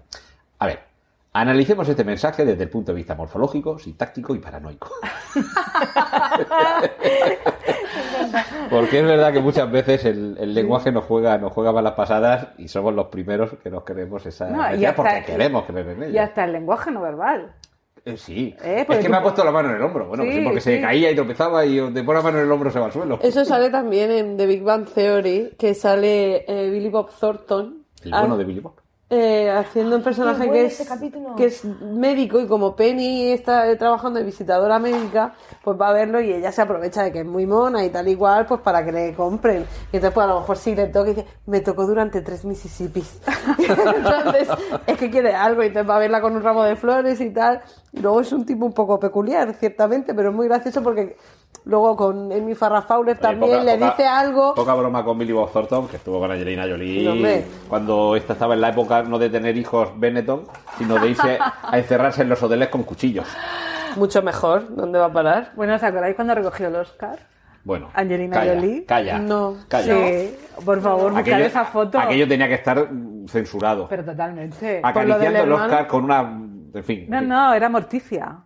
a 0.61 0.67
ver, 0.67 0.79
analicemos 1.41 1.89
este 1.89 2.05
mensaje 2.05 2.45
desde 2.45 2.65
el 2.65 2.71
punto 2.71 2.93
de 2.93 2.97
vista 2.97 3.15
morfológico, 3.15 3.79
sintáctico 3.79 4.35
y 4.35 4.39
paranoico. 4.39 4.91
Porque 8.71 9.01
es 9.01 9.05
verdad 9.07 9.33
que 9.33 9.41
muchas 9.41 9.71
veces 9.71 10.05
el, 10.05 10.37
el 10.39 10.55
lenguaje 10.55 10.91
nos 10.93 11.05
juega, 11.05 11.39
nos 11.39 11.53
juega 11.53 11.73
malas 11.73 11.93
pasadas 11.93 12.49
y 12.59 12.69
somos 12.69 12.95
los 12.95 13.07
primeros 13.07 13.51
que 13.63 13.71
nos 13.71 13.85
creemos 13.85 14.25
esa 14.27 14.49
No, 14.51 14.75
y 14.75 14.85
hasta- 14.85 14.97
porque 15.03 15.25
queremos 15.25 15.65
creer 15.65 15.89
en 15.91 16.03
y 16.03 16.07
ella. 16.07 16.25
hasta 16.25 16.45
el 16.45 16.53
lenguaje 16.53 16.91
no 16.91 17.01
verbal. 17.03 17.53
Eh, 18.05 18.17
sí, 18.17 18.55
Eh, 18.63 18.87
es 18.89 18.97
que 18.99 19.05
tú- 19.05 19.11
me 19.11 19.17
ha 19.17 19.23
puesto 19.23 19.45
la 19.45 19.51
mano 19.51 19.71
en 19.71 19.77
el 19.77 19.83
hombro. 19.83 20.07
Bueno, 20.09 20.23
Sí, 20.25 20.29
pues 20.31 20.39
sí, 20.39 20.45
porque 20.45 20.61
se 20.61 20.81
caía 20.81 21.11
y 21.11 21.15
tropezaba 21.15 21.65
y 21.67 21.77
te 21.93 22.03
pone 22.05 22.19
la 22.19 22.23
mano 22.25 22.39
en 22.39 22.45
el 22.45 22.53
hombro 22.53 22.71
se 22.71 22.79
va 22.79 22.87
al 22.87 22.93
suelo. 22.93 23.19
Eso 23.23 23.45
sale 23.45 23.71
también 23.71 24.11
en 24.11 24.37
The 24.37 24.47
Big 24.47 24.63
Bang 24.63 24.87
Theory, 24.89 25.55
que 25.59 25.75
sale 25.75 26.45
eh, 26.47 26.71
Billy 26.71 26.89
Bob 26.89 27.11
Thornton. 27.19 27.85
El 28.05 28.11
bueno 28.11 28.35
ah, 28.35 28.39
de 28.39 28.45
Billy 28.45 28.61
Bob. 28.61 28.75
Eh, 29.09 29.49
haciendo 29.51 29.95
un 29.95 30.03
personaje 30.03 30.47
bueno 30.47 30.53
que 30.53 30.67
es, 30.67 30.89
capítulo. 30.89 31.37
que 31.37 31.45
es 31.45 31.65
médico 31.65 32.41
y 32.41 32.49
como 32.49 32.75
Penny 32.75 33.31
está 33.31 33.77
trabajando 33.79 34.19
de 34.19 34.25
visitadora 34.25 34.81
médica, 34.81 35.33
pues 35.63 35.81
va 35.81 35.91
a 35.91 35.93
verlo 35.93 36.21
y 36.21 36.33
ella 36.33 36.51
se 36.51 36.63
aprovecha 36.63 37.05
de 37.05 37.13
que 37.13 37.21
es 37.21 37.25
muy 37.25 37.47
mona 37.47 37.85
y 37.85 37.91
tal 37.91 38.09
igual, 38.09 38.47
pues 38.47 38.61
para 38.63 38.85
que 38.85 38.91
le 38.91 39.15
compren. 39.15 39.65
Y 39.93 39.97
entonces 39.99 40.13
pues 40.13 40.25
a 40.25 40.27
lo 40.27 40.41
mejor 40.41 40.57
sí 40.57 40.75
le 40.75 40.89
toca 40.89 41.11
y 41.11 41.15
dice, 41.15 41.27
me 41.47 41.61
tocó 41.61 41.87
durante 41.87 42.21
tres 42.21 42.45
Mississippis. 42.45 43.21
entonces 43.59 44.49
es 44.89 44.99
que 44.99 45.09
quiere 45.09 45.37
algo 45.37 45.63
y 45.63 45.67
entonces 45.67 45.89
va 45.89 45.97
a 45.97 46.01
verla 46.01 46.21
con 46.21 46.35
un 46.35 46.43
ramo 46.43 46.65
de 46.65 46.75
flores 46.75 47.21
y 47.21 47.31
tal. 47.31 47.63
Y 47.93 48.01
luego 48.01 48.21
es 48.21 48.33
un 48.33 48.45
tipo 48.45 48.67
un 48.67 48.73
poco 48.73 48.99
peculiar, 48.99 49.55
ciertamente, 49.55 50.15
pero 50.15 50.31
es 50.31 50.35
muy 50.35 50.49
gracioso 50.49 50.83
porque 50.83 51.17
luego 51.65 51.97
con 51.97 52.33
Amy 52.33 52.55
Farrah 52.55 52.83
Fowler 52.83 53.19
también 53.19 53.53
Oye, 53.53 53.61
poca- 53.61 53.65
le 53.73 53.79
poca- 53.79 53.91
dice 53.91 54.07
algo. 54.07 54.55
Poca 54.55 54.75
broma 54.75 55.05
con 55.05 55.19
Billy 55.19 55.33
Bob 55.33 55.51
Thornton, 55.53 55.89
que 55.89 55.97
estuvo 55.97 56.19
con 56.21 56.31
Angelina 56.31 56.63
Jolie. 56.63 57.03
No, 57.43 57.45
cuando 57.69 58.15
esta 58.17 58.35
estaba 58.35 58.55
en 58.55 58.61
la 58.61 58.69
época 58.71 59.03
no 59.03 59.19
de 59.19 59.31
tener 59.31 59.57
hijos 59.57 59.91
Benetton, 59.99 60.45
sino 60.79 60.99
de 60.99 61.09
irse 61.11 61.39
a 61.63 61.79
encerrarse 61.79 62.23
en 62.23 62.29
los 62.29 62.43
hoteles 62.43 62.69
con 62.69 62.83
cuchillos. 62.85 63.27
Mucho 63.97 64.23
mejor, 64.23 64.75
¿dónde 64.77 64.99
va 64.99 65.07
a 65.07 65.13
parar? 65.13 65.53
Bueno, 65.57 65.75
¿os 65.75 65.83
acordáis 65.83 66.15
cuando 66.15 66.35
recogió 66.35 66.69
el 66.69 66.77
Oscar? 66.77 67.19
Bueno, 67.65 67.91
Angelina 67.95 68.37
calla, 68.37 68.55
Jolie. 68.55 68.85
Calla. 68.85 69.19
No. 69.19 69.57
Calla. 69.67 69.95
Sí, 69.95 70.37
por 70.65 70.81
favor, 70.81 71.11
buscad 71.13 71.19
Aquello, 71.19 71.47
esa 71.47 71.65
foto. 71.65 71.99
aquello 71.99 72.29
tenía 72.29 72.47
que 72.47 72.55
estar 72.55 72.89
censurado. 73.27 73.89
Pero 73.89 74.05
totalmente. 74.05 74.81
Acariciando 74.85 75.43
el. 75.43 75.53
Oscar 75.53 75.87
con 75.89 76.05
una. 76.05 76.21
En 76.75 76.85
fin. 76.85 77.07
No, 77.09 77.21
no, 77.23 77.55
era 77.55 77.69
Morticia. 77.69 78.37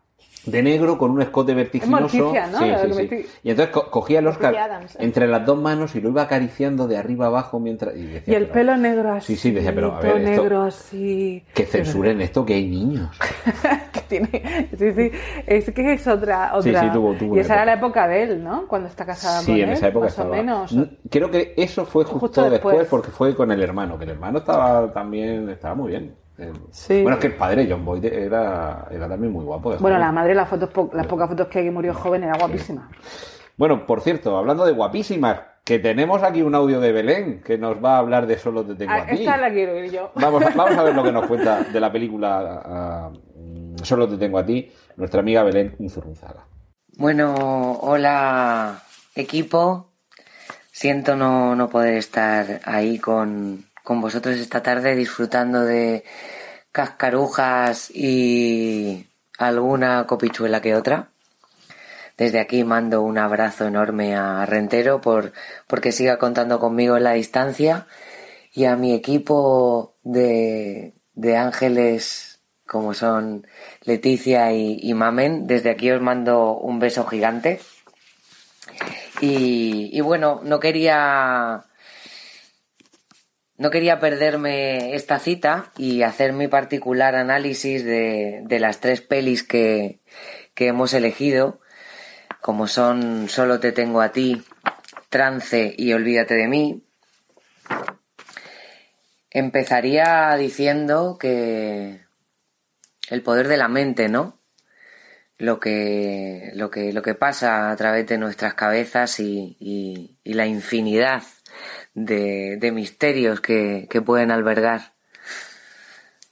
De 0.47 0.62
negro 0.62 0.97
con 0.99 1.11
un 1.11 1.21
escote 1.23 1.55
vertiginoso. 1.55 2.19
Morticia, 2.19 2.47
¿no? 2.47 2.59
Sí, 2.59 2.65
sí, 2.65 2.93
sí. 2.95 3.03
estoy- 3.03 3.27
Y 3.43 3.51
entonces 3.51 3.73
co- 3.75 3.91
cogía 3.91 4.21
el 4.21 4.27
Oscar 4.27 4.57
Adams, 4.57 4.95
¿eh? 4.97 4.99
entre 5.01 5.27
las 5.29 5.45
dos 5.45 5.59
manos 5.59 5.95
y 5.97 6.01
lo 6.01 6.09
iba 6.11 6.23
acariciando 6.23 6.87
de 6.89 6.97
arriba 6.97 7.27
abajo 7.27 7.61
mientras. 7.61 7.95
Y, 7.97 8.05
decía, 8.07 8.33
Y 8.33 8.37
el 8.37 8.43
pero- 8.45 8.55
pelo 8.55 8.77
negro 8.77 9.12
así. 9.12 9.35
Sí, 9.35 9.41
sí, 9.41 9.51
decía, 9.51 9.75
pero 9.75 9.95
a 9.97 10.01
ver, 10.01 10.17
esto- 10.17 10.31
negro 10.43 10.62
así. 10.62 11.45
Que 11.55 11.67
censuren 11.67 12.21
esto, 12.21 12.45
que 12.47 12.55
hay 12.55 12.67
niños. 12.69 13.11
que 13.93 14.01
tiene. 14.09 14.69
Sí, 14.79 14.93
sí. 14.93 15.11
Es 15.47 15.71
que 15.73 15.93
es 15.93 16.07
otra. 16.07 16.51
Sí, 16.62 16.69
otra... 16.71 16.81
sí, 16.83 16.89
tuvo- 16.93 17.15
tuvo 17.15 17.37
y 17.37 17.41
esa 17.41 17.55
era 17.55 17.65
la 17.65 17.73
época. 17.75 18.09
de 18.09 18.23
él, 18.23 18.43
¿no? 18.43 18.67
Cuando 18.67 18.89
está 18.89 19.05
casada 19.05 19.37
con 19.45 19.45
Sí, 19.55 19.61
en 19.61 19.71
esa 19.71 19.89
época 19.89 20.05
más 20.07 20.12
estaba. 20.12 20.31
o 20.31 20.33
menos. 20.37 20.75
Creo 21.11 21.31
que 21.31 21.55
eso 21.57 21.85
fue 21.85 22.05
justo, 22.05 22.19
Justo 22.21 22.43
después. 22.51 22.79
después. 22.79 22.89
porque 22.89 23.11
fue 23.11 23.35
con 23.37 23.51
el 23.53 23.62
hermano, 23.62 23.99
que 23.99 24.05
el 24.05 24.11
hermano 24.11 24.39
estaba 24.39 24.93
también 24.93 25.49
estaba 25.51 25.75
muy 25.75 25.91
bien. 25.91 26.15
Eh, 26.41 26.53
Sí. 26.71 27.03
Bueno, 27.03 27.17
es 27.17 27.21
que 27.21 27.27
el 27.29 27.35
padre, 27.37 27.67
John 27.71 27.85
Boyd, 27.85 28.05
era, 28.07 28.87
era 28.91 29.09
también 29.09 29.33
muy 29.33 29.45
guapo. 29.45 29.77
Bueno, 29.79 29.99
la 29.99 30.11
madre, 30.12 30.35
las 30.35 30.49
fotos, 30.49 30.71
po- 30.71 30.91
las 30.95 31.07
pocas 31.07 31.29
fotos 31.29 31.49
que 31.49 31.59
hay 31.61 31.65
que 31.67 31.71
murió 31.71 31.93
joven, 31.95 32.25
era 32.25 32.37
guapísima. 32.39 32.89
Bueno, 33.57 33.85
por 33.87 34.01
cierto, 34.01 34.37
hablando 34.39 34.65
de 34.65 34.73
guapísimas, 34.73 35.41
que 35.65 35.79
tenemos 35.79 36.23
aquí 36.23 36.41
un 36.43 36.55
audio 36.55 36.81
de 36.81 36.93
Belén 36.93 37.43
que 37.45 37.59
nos 37.59 37.77
va 37.85 37.97
a 37.97 37.99
hablar 37.99 38.27
de 38.27 38.39
Solo 38.39 38.65
te 38.65 38.75
tengo 38.75 38.93
Ah, 38.93 39.03
a 39.03 39.07
ti. 39.07 39.19
esta 39.21 39.37
la 39.37 39.51
quiero 39.51 39.77
ir 39.79 39.91
yo. 39.93 40.11
Vamos, 40.15 40.43
a- 40.45 40.51
vamos 40.51 40.77
a 40.79 40.83
ver 40.83 40.95
lo 40.95 41.03
que 41.05 41.12
nos 41.12 41.27
cuenta 41.29 41.62
de 41.65 41.79
la 41.81 41.93
película 41.93 43.11
mm, 43.37 43.77
Solo 43.83 44.09
te 44.09 44.17
tengo 44.17 44.39
a 44.39 44.45
ti, 44.47 44.71
nuestra 44.97 45.21
amiga 45.21 45.43
Belén 45.43 45.77
Unzurunzaga. 45.79 46.47
Bueno, 46.97 47.35
hola 47.83 48.83
equipo. 49.15 49.89
Siento 50.73 51.15
no, 51.17 51.55
no 51.55 51.69
poder 51.69 51.95
estar 51.95 52.61
ahí 52.65 52.99
con, 52.99 53.65
con 53.85 54.01
vosotros 54.01 54.36
esta 54.36 54.62
tarde 54.62 54.94
disfrutando 54.94 55.65
de 55.65 56.05
cascarujas 56.73 57.90
y 57.90 59.07
alguna 59.39 60.07
copichuela 60.07 60.61
que 60.61 60.74
otra. 60.74 61.11
Desde 62.16 62.39
aquí 62.39 62.65
mando 62.65 63.02
un 63.02 63.16
abrazo 63.16 63.66
enorme 63.66 64.15
a 64.15 64.44
Rentero 64.44 65.01
por 65.01 65.32
porque 65.66 65.93
siga 65.93 66.19
contando 66.19 66.61
conmigo 66.61 66.97
en 66.98 67.05
la 67.05 67.12
distancia 67.12 67.86
y 68.52 68.66
a 68.66 68.77
mi 68.77 68.93
equipo 68.94 69.94
de, 70.02 70.93
ángeles 71.36 72.40
como 72.66 72.94
son 72.94 73.47
Leticia 73.85 74.52
y, 74.52 74.93
Mamen. 74.93 75.47
Desde 75.47 75.70
aquí 75.70 75.90
os 75.90 76.02
mando 76.02 76.59
un 76.59 76.78
beso 76.78 77.07
gigante. 77.07 77.61
Y 79.23 80.01
bueno, 80.02 80.40
no 80.44 80.61
quería 80.61 81.70
no 83.61 83.70
quería 83.70 84.01
perderme 84.01 84.95
esta 84.95 85.19
cita 85.19 85.70
y 85.77 86.01
hacer 86.01 86.32
mi 86.32 86.49
particular 86.49 87.15
análisis 87.15 87.85
de, 87.85 88.57
las 88.59 88.81
tres 88.81 89.03
pelis 89.03 89.43
que, 89.43 90.01
hemos 90.57 90.95
elegido, 90.95 91.61
como 92.41 92.66
son 92.66 93.28
Solo 93.28 93.61
te 93.61 93.73
tengo 93.73 94.01
a 94.01 94.12
ti, 94.12 94.43
Trance 95.11 95.74
y 95.77 95.93
Olvídate 95.93 96.37
de 96.37 96.49
mí. 96.49 96.87
Empezaría 99.28 100.35
diciendo 100.37 101.19
que 101.20 102.01
el 103.11 103.23
poder 103.23 103.47
de 103.47 103.59
la 103.59 103.69
mente, 103.69 104.09
¿no? 104.09 104.41
Lo 105.37 105.61
que, 105.61 106.51
lo 106.55 106.70
que, 106.70 106.95
lo 106.95 107.03
que 107.03 107.15
pasa 107.15 107.70
a 107.70 107.77
través 107.77 108.07
de 108.07 108.16
nuestras 108.16 108.55
cabezas 108.55 109.20
y 109.20 110.16
la 110.24 110.47
infinidad 110.47 111.23
de, 111.95 112.57
de 112.59 112.73
misterios 112.73 113.41
que, 113.41 113.87
que, 113.91 114.01
pueden 114.01 114.31
albergar. 114.31 114.95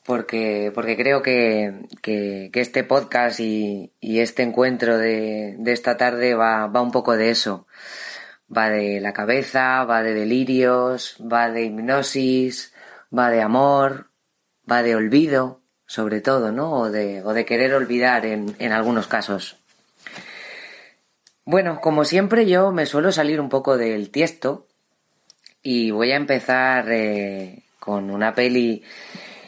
Porque, 0.04 0.72
porque 0.74 0.96
creo 0.96 1.22
que, 1.22 1.86
que, 2.00 2.50
este 2.54 2.82
podcast 2.84 3.40
y, 3.40 3.92
y, 4.00 4.20
este 4.20 4.42
encuentro 4.42 4.96
de, 4.96 5.56
de 5.58 5.72
esta 5.72 5.96
tarde 5.96 6.34
va, 6.34 6.66
va 6.66 6.80
un 6.80 6.92
poco 6.92 7.16
de 7.16 7.30
eso. 7.30 7.66
Va 8.54 8.70
de 8.70 9.00
la 9.00 9.12
cabeza, 9.12 9.84
va 9.84 10.02
de 10.02 10.14
delirios, 10.14 11.16
va 11.20 11.50
de 11.50 11.64
hipnosis, 11.64 12.72
va 13.16 13.30
de 13.30 13.42
amor, 13.42 14.10
va 14.70 14.82
de 14.82 14.94
olvido, 14.94 15.60
sobre 15.84 16.22
todo, 16.22 16.52
¿no? 16.52 16.72
O 16.72 16.90
de, 16.90 17.22
o 17.22 17.34
de 17.34 17.44
querer 17.44 17.74
olvidar 17.74 18.24
en, 18.24 18.56
en 18.58 18.72
algunos 18.72 19.06
casos. 19.06 19.58
Bueno, 21.44 21.80
como 21.80 22.04
siempre 22.04 22.46
yo 22.46 22.72
me 22.72 22.86
suelo 22.86 23.12
salir 23.12 23.40
un 23.40 23.48
poco 23.50 23.76
del 23.76 24.10
tiesto 24.10 24.67
y 25.62 25.90
voy 25.90 26.12
a 26.12 26.16
empezar 26.16 26.90
eh, 26.90 27.64
con 27.78 28.10
una 28.10 28.34
peli 28.34 28.82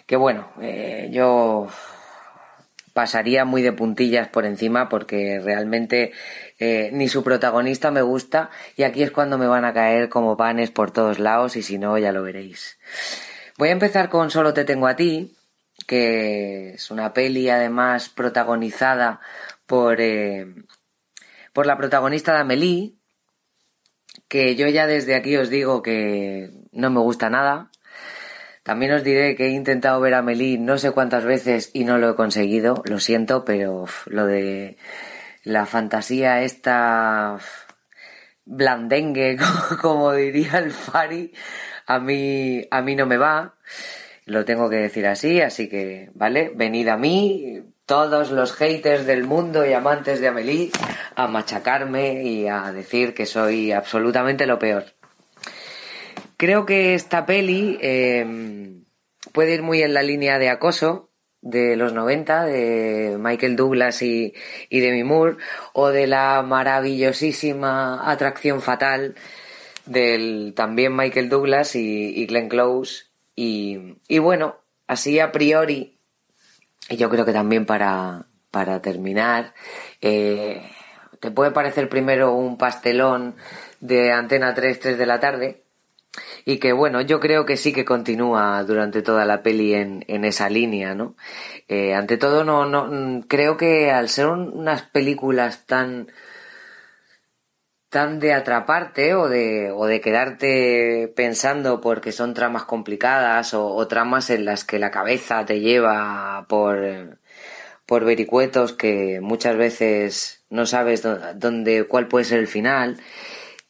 que 0.07 0.16
bueno, 0.16 0.51
eh, 0.61 1.09
yo 1.12 1.69
pasaría 2.93 3.45
muy 3.45 3.62
de 3.62 3.73
puntillas 3.73 4.28
por 4.28 4.45
encima 4.45 4.89
porque 4.89 5.41
realmente 5.41 6.12
eh, 6.59 6.91
ni 6.93 7.09
su 7.09 7.23
protagonista 7.23 7.91
me 7.91 8.03
gusta 8.03 8.51
y 8.77 8.82
aquí 8.82 9.03
es 9.03 9.12
cuando 9.12 9.39
me 9.39 9.47
van 9.47 9.65
a 9.65 9.73
caer 9.73 10.09
como 10.09 10.37
panes 10.37 10.70
por 10.70 10.91
todos 10.91 11.19
lados 11.19 11.57
y 11.57 11.62
si 11.62 11.78
no 11.78 11.97
ya 11.97 12.12
lo 12.12 12.23
veréis. 12.23 12.78
Voy 13.57 13.69
a 13.69 13.73
empezar 13.73 14.09
con 14.09 14.31
Solo 14.31 14.53
te 14.53 14.65
tengo 14.65 14.89
a 14.89 14.97
ti, 14.97 15.37
que 15.87 16.74
es 16.74 16.91
una 16.91 17.12
peli 17.12 17.49
además 17.49 18.09
protagonizada 18.09 19.20
por, 19.66 19.99
por 21.53 21.66
la 21.66 21.77
protagonista 21.77 22.32
de 22.35 22.41
Amelie, 22.41 22.99
que 24.31 24.55
yo 24.55 24.69
ya 24.69 24.86
desde 24.86 25.16
aquí 25.16 25.36
os 25.36 25.51
digo 25.51 25.82
que 25.82 26.51
no 26.70 26.89
me 26.89 27.01
gusta 27.01 27.28
nada. 27.31 27.70
También 28.62 28.93
os 28.93 29.02
diré 29.02 29.35
que 29.35 29.47
he 29.47 29.51
intentado 29.51 30.01
ver 30.01 30.15
a 30.15 30.19
Amelie 30.19 30.57
no 30.57 30.78
sé 30.78 30.93
cuántas 30.93 31.24
veces 31.24 31.70
y 31.74 31.82
no 31.82 31.98
lo 31.98 32.11
he 32.11 32.15
conseguido, 32.15 32.82
lo 32.86 33.01
siento, 33.01 33.44
pero 33.44 33.86
lo 34.07 34.27
de 34.27 34.77
la 35.43 35.66
fantasía 35.66 36.43
esta 36.43 37.39
blandengue, 38.44 39.36
como 39.82 40.12
diría 40.12 40.59
el 40.59 40.70
Fari, 40.70 41.32
a 41.86 41.98
mí, 41.98 42.65
a 42.70 42.82
mí 42.82 42.94
no 42.94 43.07
me 43.07 43.16
va. 43.16 43.57
Lo 44.27 44.44
tengo 44.44 44.70
que 44.70 44.77
decir 44.77 45.09
así, 45.09 45.40
así 45.40 45.69
que, 45.69 46.11
¿vale? 46.15 46.52
Venid 46.55 46.86
a 46.86 46.97
mí, 46.97 47.65
todos 47.91 48.31
los 48.31 48.53
haters 48.53 49.05
del 49.05 49.25
mundo 49.25 49.67
y 49.67 49.73
amantes 49.73 50.21
de 50.21 50.29
Amelie, 50.29 50.71
a 51.17 51.27
machacarme 51.27 52.23
y 52.23 52.47
a 52.47 52.71
decir 52.71 53.15
que 53.15 53.27
soy 53.27 53.73
absolutamente 53.73 54.47
lo 54.47 54.61
peor. 54.61 54.85
Creo 56.37 56.67
que 56.67 56.95
esta 56.95 57.27
peli 57.27 57.81
eh, 57.83 58.81
puede 59.33 59.55
ir 59.55 59.62
muy 59.62 59.83
en 59.83 59.93
la 59.93 60.05
línea 60.05 60.39
de 60.39 60.51
acoso 60.51 61.11
de 61.41 61.75
los 61.75 61.93
90, 61.93 62.45
de 62.45 63.17
Michael 63.19 63.57
Douglas 63.57 64.03
y, 64.03 64.35
Demi 64.71 65.03
Moore, 65.03 65.39
o 65.73 65.89
de 65.89 66.07
la 66.07 66.45
maravillosísima 66.47 68.09
atracción 68.09 68.62
fatal 68.62 69.17
del 69.87 70.53
también 70.55 70.95
Michael 70.95 71.29
Douglas 71.29 71.75
y, 71.75 72.25
Glenn 72.27 72.49
Close. 72.49 73.07
Y, 73.35 73.97
bueno, 74.21 74.59
así 74.87 75.19
a 75.19 75.33
priori, 75.33 75.99
yo 76.97 77.09
creo 77.11 77.25
que 77.25 77.33
también 77.33 77.67
para, 77.67 78.27
para 78.51 78.83
terminar, 78.83 79.55
eh, 80.01 80.62
te 81.21 81.31
puede 81.31 81.51
parecer 81.51 81.89
primero 81.89 82.33
un 82.33 82.59
pastelón 82.59 83.37
de 83.81 84.12
Antena 84.12 84.55
3, 84.55 84.81
3 84.81 84.99
de 84.99 85.07
la 85.07 85.21
tarde, 85.21 85.65
y 86.45 86.59
que 86.59 86.73
bueno, 86.73 87.01
yo 87.01 87.21
creo 87.21 87.47
que 87.47 87.57
sí 87.57 87.73
que 87.73 87.85
continúa 87.85 88.62
durante 88.65 89.03
toda 89.03 89.25
la 89.25 89.43
peli 89.43 89.75
en, 89.75 90.05
en 90.09 90.25
esa 90.25 90.51
línea, 90.51 90.95
¿no? 90.95 91.15
Eh, 91.69 91.95
ante 91.95 92.17
todo, 92.17 92.45
no, 92.45 92.67
no, 92.67 93.25
creo 93.29 93.57
que 93.57 93.91
al 93.91 94.09
ser 94.09 94.27
unas 94.27 94.83
películas 94.83 95.67
tan 95.67 96.09
tan 97.91 98.21
de 98.21 98.33
atraparte 98.33 99.15
o 99.15 99.29
de, 99.29 99.73
o 99.73 99.85
de 99.87 100.01
quedarte 100.01 101.12
pensando 101.17 101.81
porque 101.81 102.12
son 102.12 102.35
tramas 102.35 102.65
complicadas 102.65 103.53
o, 103.53 103.87
tramas 103.89 104.31
en 104.31 104.45
las 104.45 104.65
que 104.65 104.79
la 104.79 104.93
cabeza 104.93 105.45
te 105.45 105.59
lleva 105.59 106.47
por, 106.49 107.19
por 107.87 108.05
vericuetos 108.05 108.73
que 108.73 109.21
muchas 109.21 109.57
veces 109.57 110.45
no 110.51 110.67
sabes 110.67 111.03
dónde, 111.35 111.85
cuál 111.85 112.07
puede 112.07 112.25
ser 112.25 112.39
el 112.39 112.47
final. 112.47 113.01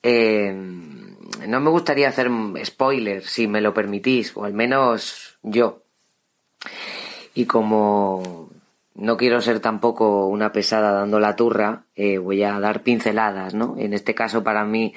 Eh, 0.03 0.53
no 0.53 1.61
me 1.61 1.71
gustaría 1.71 2.09
hacer 2.09 2.31
spoiler, 2.65 3.23
si 3.23 3.49
me 3.49 3.63
lo 3.63 3.73
permitís, 3.73 4.37
o 4.37 4.45
al 4.45 4.53
menos 4.53 5.39
yo. 5.43 5.83
Y 7.35 7.47
como 7.47 8.50
no 9.01 9.17
quiero 9.17 9.41
ser 9.41 9.61
tampoco 9.61 10.27
una 10.27 10.53
pesada 10.53 10.93
dando 10.93 11.21
la 11.21 11.35
turra, 11.35 11.87
eh, 11.95 12.19
voy 12.19 12.43
a 12.43 12.61
dar 12.61 12.83
pinceladas, 12.83 13.55
¿no? 13.55 13.75
En 13.79 13.95
este 13.95 14.15
caso, 14.15 14.45
para 14.45 14.65
mí, 14.65 14.95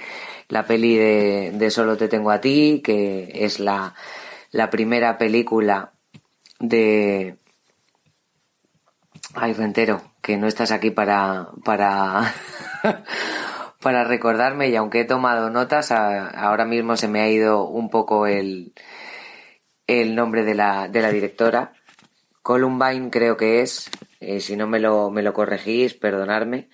la 0.50 0.66
peli 0.66 0.98
de, 0.98 1.72
Solo 1.72 1.98
te 1.98 2.10
tengo 2.10 2.30
a 2.32 2.42
ti, 2.42 2.82
que 2.84 3.32
es 3.34 3.60
la, 3.60 3.96
la 4.52 4.70
primera 4.70 5.18
película 5.18 5.94
de. 6.60 7.38
Ay, 9.36 9.54
Rentero, 9.54 10.02
que 10.22 10.38
no 10.38 10.48
estás 10.48 10.72
aquí 10.72 10.92
para. 10.92 11.48
para. 11.64 12.34
para 13.82 14.04
recordarme, 14.04 14.70
y 14.70 14.76
aunque 14.76 15.02
he 15.02 15.06
tomado 15.06 15.50
notas, 15.50 15.92
ahora 15.92 16.66
mismo 16.66 16.96
se 16.98 17.08
me 17.08 17.22
ha 17.22 17.30
ido 17.30 17.68
un 17.68 17.90
poco 17.90 18.28
el, 18.28 18.74
el 19.88 20.16
nombre 20.16 20.44
de 20.44 20.56
la, 20.56 20.88
de 20.88 21.02
la 21.02 21.10
directora 21.10 21.74
Columbine 22.44 23.10
creo 23.10 23.38
que 23.38 23.62
es, 23.62 23.90
eh, 24.20 24.42
si 24.42 24.58
no 24.58 24.68
me 24.68 24.80
lo, 24.80 25.10
me 25.10 25.24
lo 25.24 25.34
corregís, 25.34 25.94
perdonadme. 25.94 26.68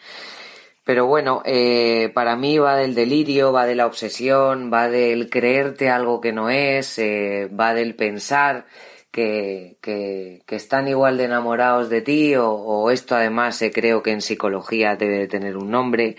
Pero 0.84 1.06
bueno, 1.06 1.44
eh, 1.46 2.12
para 2.16 2.36
mí 2.36 2.58
va 2.58 2.76
del 2.76 2.96
delirio, 2.96 3.54
va 3.54 3.68
de 3.68 3.76
la 3.76 3.86
obsesión, 3.86 4.72
va 4.74 4.90
del 4.90 5.30
creerte 5.30 5.90
algo 5.90 6.20
que 6.22 6.34
no 6.34 6.50
es, 6.50 6.98
eh, 6.98 7.48
va 7.48 7.76
del 7.76 7.96
pensar 7.96 8.66
que, 9.12 9.78
que, 9.82 10.44
están 10.48 10.88
igual 10.88 11.18
de 11.18 11.26
enamorados 11.26 11.90
de 11.90 12.02
ti 12.02 12.36
o, 12.36 12.90
esto 12.92 13.16
además 13.16 13.64
creo 13.74 14.02
que 14.04 14.12
en 14.12 14.22
psicología 14.22 14.96
debe 14.96 15.20
de 15.20 15.28
tener 15.28 15.58
un 15.58 15.70
nombre. 15.70 16.16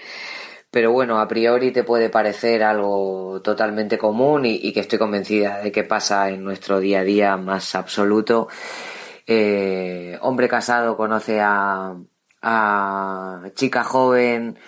Pero 0.71 0.93
bueno, 0.93 1.21
a 1.21 1.27
priori 1.29 1.73
te 1.73 1.83
puede 1.83 2.11
parecer 2.11 2.63
algo 2.63 3.41
totalmente 3.43 3.99
común 3.99 4.47
y 4.47 4.73
que 4.73 4.81
estoy 4.81 4.99
convencida 5.01 5.59
de 5.61 5.73
que 5.73 5.83
pasa 5.85 6.31
en 6.31 6.45
nuestro 6.45 6.79
día 6.81 7.01
a 7.01 7.05
día 7.05 7.37
más 7.37 7.75
absoluto 7.75 8.49
eh, 9.33 10.19
hombre 10.23 10.49
casado 10.49 10.97
conoce 10.97 11.39
a, 11.41 11.95
chica 13.55 13.85
joven 13.85 14.59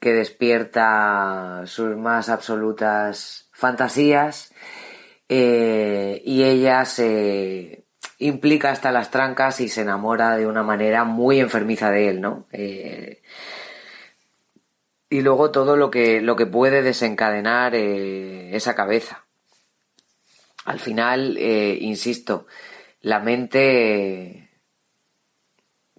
que 0.00 0.12
despierta 0.12 1.62
sus 1.66 1.96
más 1.96 2.28
absolutas 2.28 3.48
fantasías 3.52 4.52
eh, 5.28 6.20
y 6.24 6.42
ella 6.42 6.84
se 6.84 7.84
implica 8.18 8.72
hasta 8.72 8.90
las 8.90 9.12
trancas 9.12 9.60
y 9.60 9.68
se 9.68 9.82
enamora 9.82 10.36
de 10.36 10.48
una 10.48 10.64
manera 10.64 11.04
muy 11.04 11.38
enfermiza 11.38 11.92
de 11.92 12.08
él, 12.08 12.20
¿no? 12.20 12.48
Eh, 12.50 13.22
y 15.10 15.20
luego 15.20 15.52
todo 15.52 15.76
lo 15.76 15.92
que, 15.92 16.20
lo 16.20 16.34
que 16.34 16.46
puede 16.46 16.82
desencadenar 16.82 17.76
esa 17.76 18.74
cabeza. 18.74 19.26
Al 20.64 20.80
final, 20.80 21.38
insisto, 21.38 22.46
la 23.00 23.20
mente 23.20 24.48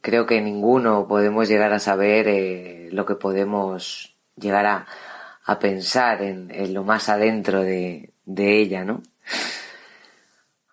creo 0.02 0.26
que 0.26 0.42
ninguno 0.42 1.08
podemos 1.08 1.48
llegar 1.48 1.74
a 1.74 1.80
saber 1.80 2.28
eh, 2.28 2.90
lo 2.92 3.06
que 3.06 3.16
podemos 3.16 4.18
llegar 4.36 4.66
a, 4.66 4.88
pensar 5.60 6.22
en, 6.22 6.74
lo 6.76 6.84
más 6.84 7.10
adentro 7.10 7.64
de, 7.64 8.14
ella, 8.28 8.86
¿no? 8.86 9.02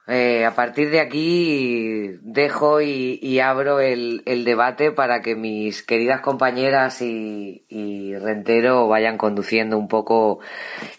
Eh, 0.06 0.44
a 0.44 0.54
partir 0.54 0.90
de 0.90 1.00
aquí 1.00 2.18
dejo 2.20 2.82
y, 2.82 3.40
abro 3.40 3.80
el, 3.80 4.22
debate 4.44 4.92
para 4.92 5.22
que 5.22 5.34
mis 5.34 5.82
queridas 5.82 6.20
compañeras 6.20 7.00
y, 7.00 8.14
Rentero 8.18 8.86
vayan 8.86 9.16
conduciendo 9.16 9.78
un 9.78 9.88
poco 9.88 10.40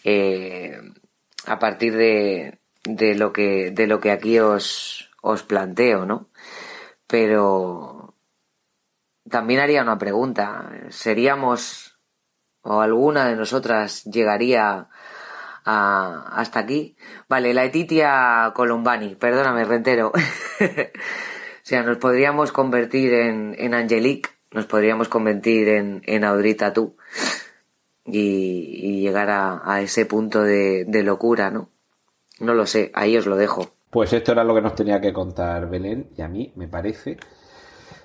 eh, 0.02 0.76
a 1.46 1.58
partir 1.60 1.96
de, 1.96 2.58
lo 3.14 3.32
que, 3.32 3.70
de 3.70 3.86
lo 3.86 4.00
que 4.00 4.10
aquí 4.10 4.40
os, 4.40 5.07
os 5.32 5.42
planteo, 5.42 6.06
¿no? 6.06 6.28
Pero 7.06 8.14
también 9.28 9.60
haría 9.60 9.82
una 9.82 9.98
pregunta. 9.98 10.70
¿Seríamos 10.90 11.88
o 12.62 12.80
alguna 12.80 13.26
de 13.26 13.36
nosotras 13.36 14.04
llegaría 14.04 14.88
a, 15.64 16.32
hasta 16.34 16.60
aquí. 16.60 16.96
Vale, 17.28 17.54
la 17.54 17.64
Etitia 17.64 18.52
Colombani, 18.54 19.14
perdóname, 19.14 19.64
rentero. 19.64 20.12
o 20.60 21.62
sea, 21.62 21.82
nos 21.82 21.98
podríamos 21.98 22.52
convertir 22.52 23.14
en, 23.14 23.54
en 23.58 23.74
Angelique, 23.74 24.30
nos 24.50 24.66
podríamos 24.66 25.08
convertir 25.08 25.68
en, 25.68 26.02
en 26.06 26.24
Audrita 26.24 26.72
tú 26.72 26.96
y, 28.04 28.80
y 28.82 29.00
llegar 29.00 29.30
a, 29.30 29.62
a, 29.64 29.80
ese 29.80 30.06
punto 30.06 30.42
de, 30.42 30.84
de 30.86 31.02
locura, 31.02 31.50
¿no? 31.50 31.70
No 32.40 32.54
lo 32.54 32.66
sé, 32.66 32.90
ahí 32.94 33.16
os 33.16 33.26
lo 33.26 33.36
dejo. 33.36 33.77
Pues 33.90 34.12
esto 34.12 34.32
era 34.32 34.44
lo 34.44 34.54
que 34.54 34.60
nos 34.60 34.74
tenía 34.74 35.00
que 35.00 35.12
contar 35.12 35.68
Belén 35.68 36.10
y 36.16 36.22
a 36.22 36.28
mí 36.28 36.52
me 36.56 36.68
parece 36.68 37.16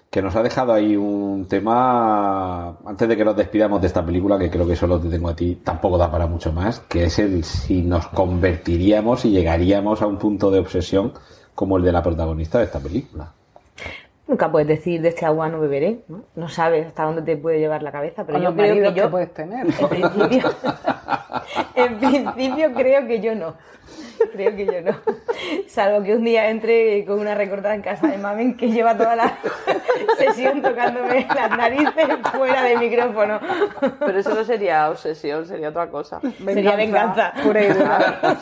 que 0.09 0.21
nos 0.21 0.35
ha 0.35 0.43
dejado 0.43 0.71
ahí 0.73 0.95
un 0.95 1.47
tema, 1.47 2.77
antes 2.85 3.09
de 3.09 3.17
que 3.17 3.25
nos 3.25 3.35
despidamos 3.35 3.81
de 3.81 3.87
esta 3.87 4.05
película, 4.05 4.37
que 4.37 4.51
creo 4.51 4.67
que 4.67 4.75
solo 4.75 4.99
te 4.99 5.09
tengo 5.09 5.29
a 5.29 5.35
ti, 5.35 5.59
tampoco 5.63 5.97
da 5.97 6.11
para 6.11 6.27
mucho 6.27 6.53
más, 6.53 6.81
que 6.81 7.05
es 7.05 7.17
el 7.17 7.43
si 7.43 7.81
nos 7.81 8.07
convertiríamos 8.09 9.25
y 9.25 9.31
llegaríamos 9.31 10.03
a 10.03 10.07
un 10.07 10.19
punto 10.19 10.51
de 10.51 10.59
obsesión 10.59 11.13
como 11.55 11.77
el 11.77 11.83
de 11.83 11.91
la 11.91 12.03
protagonista 12.03 12.59
de 12.59 12.65
esta 12.65 12.79
película. 12.79 13.33
Nunca 14.33 14.51
puedes 14.51 14.67
decir 14.67 14.99
de 14.99 15.09
este 15.09 15.27
agua 15.27 15.47
no 15.47 15.59
beberé, 15.59 15.99
¿no? 16.07 16.23
No 16.33 16.49
sabes 16.49 16.87
hasta 16.87 17.03
dónde 17.03 17.21
te 17.21 17.37
puede 17.37 17.59
llevar 17.59 17.83
la 17.83 17.91
cabeza, 17.91 18.25
pero 18.25 18.39
o 18.39 18.41
yo 18.41 18.55
creo 18.55 18.73
que 18.73 18.99
yo 18.99 19.03
que 19.03 19.09
puedes 19.09 19.31
tener. 19.31 19.67
En 19.67 19.87
principio, 19.87 20.51
en 21.75 21.97
principio 21.99 22.73
creo 22.73 23.05
que 23.05 23.19
yo 23.19 23.35
no. 23.35 23.53
Creo 24.31 24.55
que 24.55 24.65
yo 24.65 24.81
no. 24.81 24.97
Salvo 25.67 26.03
que 26.03 26.15
un 26.15 26.23
día 26.23 26.49
entre 26.49 27.05
con 27.05 27.19
una 27.19 27.35
recortada 27.35 27.75
en 27.75 27.83
casa 27.83 28.07
de 28.07 28.17
Mamen 28.17 28.57
que 28.57 28.71
lleva 28.71 28.97
toda 28.97 29.15
la 29.15 29.37
sesión 30.17 30.63
tocándome 30.63 31.27
las 31.27 31.55
narices 31.55 32.07
fuera 32.35 32.63
del 32.63 32.79
micrófono. 32.79 33.39
Pero 33.99 34.17
eso 34.17 34.33
no 34.33 34.43
sería 34.43 34.89
obsesión, 34.89 35.45
sería 35.45 35.69
otra 35.69 35.91
cosa. 35.91 36.19
Venganza, 36.23 36.53
sería 36.53 36.75
venganza. 36.75 37.33
Pura 37.43 37.63
y 37.63 37.67
dura. 37.67 38.39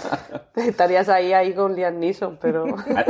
Estarías 0.55 1.09
ahí, 1.09 1.33
ahí 1.33 1.53
con 1.53 1.75
Liam 1.75 1.99
Neeson, 1.99 2.37
pero... 2.41 2.63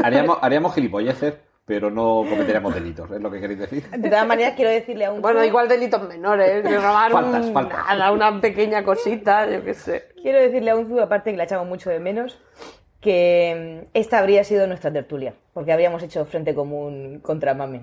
Haríamos, 0.03 0.39
haríamos 0.41 0.73
gilipolleces 0.73 1.35
pero 1.71 1.89
no 1.89 2.25
cometeríamos 2.29 2.73
delitos, 2.73 3.09
es 3.11 3.21
lo 3.21 3.31
que 3.31 3.39
queréis 3.39 3.59
decir. 3.61 3.89
De 3.91 4.09
todas 4.09 4.27
maneras, 4.27 4.55
quiero 4.57 4.71
decirle 4.71 5.05
a 5.05 5.13
un... 5.13 5.21
Bueno, 5.21 5.41
igual 5.41 5.69
delitos 5.69 6.05
menores, 6.05 6.65
de 6.65 6.77
robar 6.77 7.13
faltas, 7.13 7.45
un, 7.45 7.53
faltas. 7.53 7.79
Nada, 7.87 8.11
una 8.11 8.41
pequeña 8.41 8.83
cosita, 8.83 9.49
yo 9.49 9.63
qué 9.63 9.73
sé. 9.73 10.09
Quiero 10.21 10.39
decirle 10.39 10.71
a 10.71 10.75
un 10.75 10.99
aparte 10.99 11.31
que 11.31 11.37
la 11.37 11.45
echamos 11.45 11.69
mucho 11.69 11.89
de 11.89 12.01
menos, 12.01 12.41
que 12.99 13.87
esta 13.93 14.19
habría 14.19 14.43
sido 14.43 14.67
nuestra 14.67 14.91
tertulia, 14.91 15.33
porque 15.53 15.73
habríamos 15.73 16.01
hecho 16.01 16.23
frente 16.25 16.55
común 16.55 17.19
contra 17.21 17.53
Mame. 17.53 17.81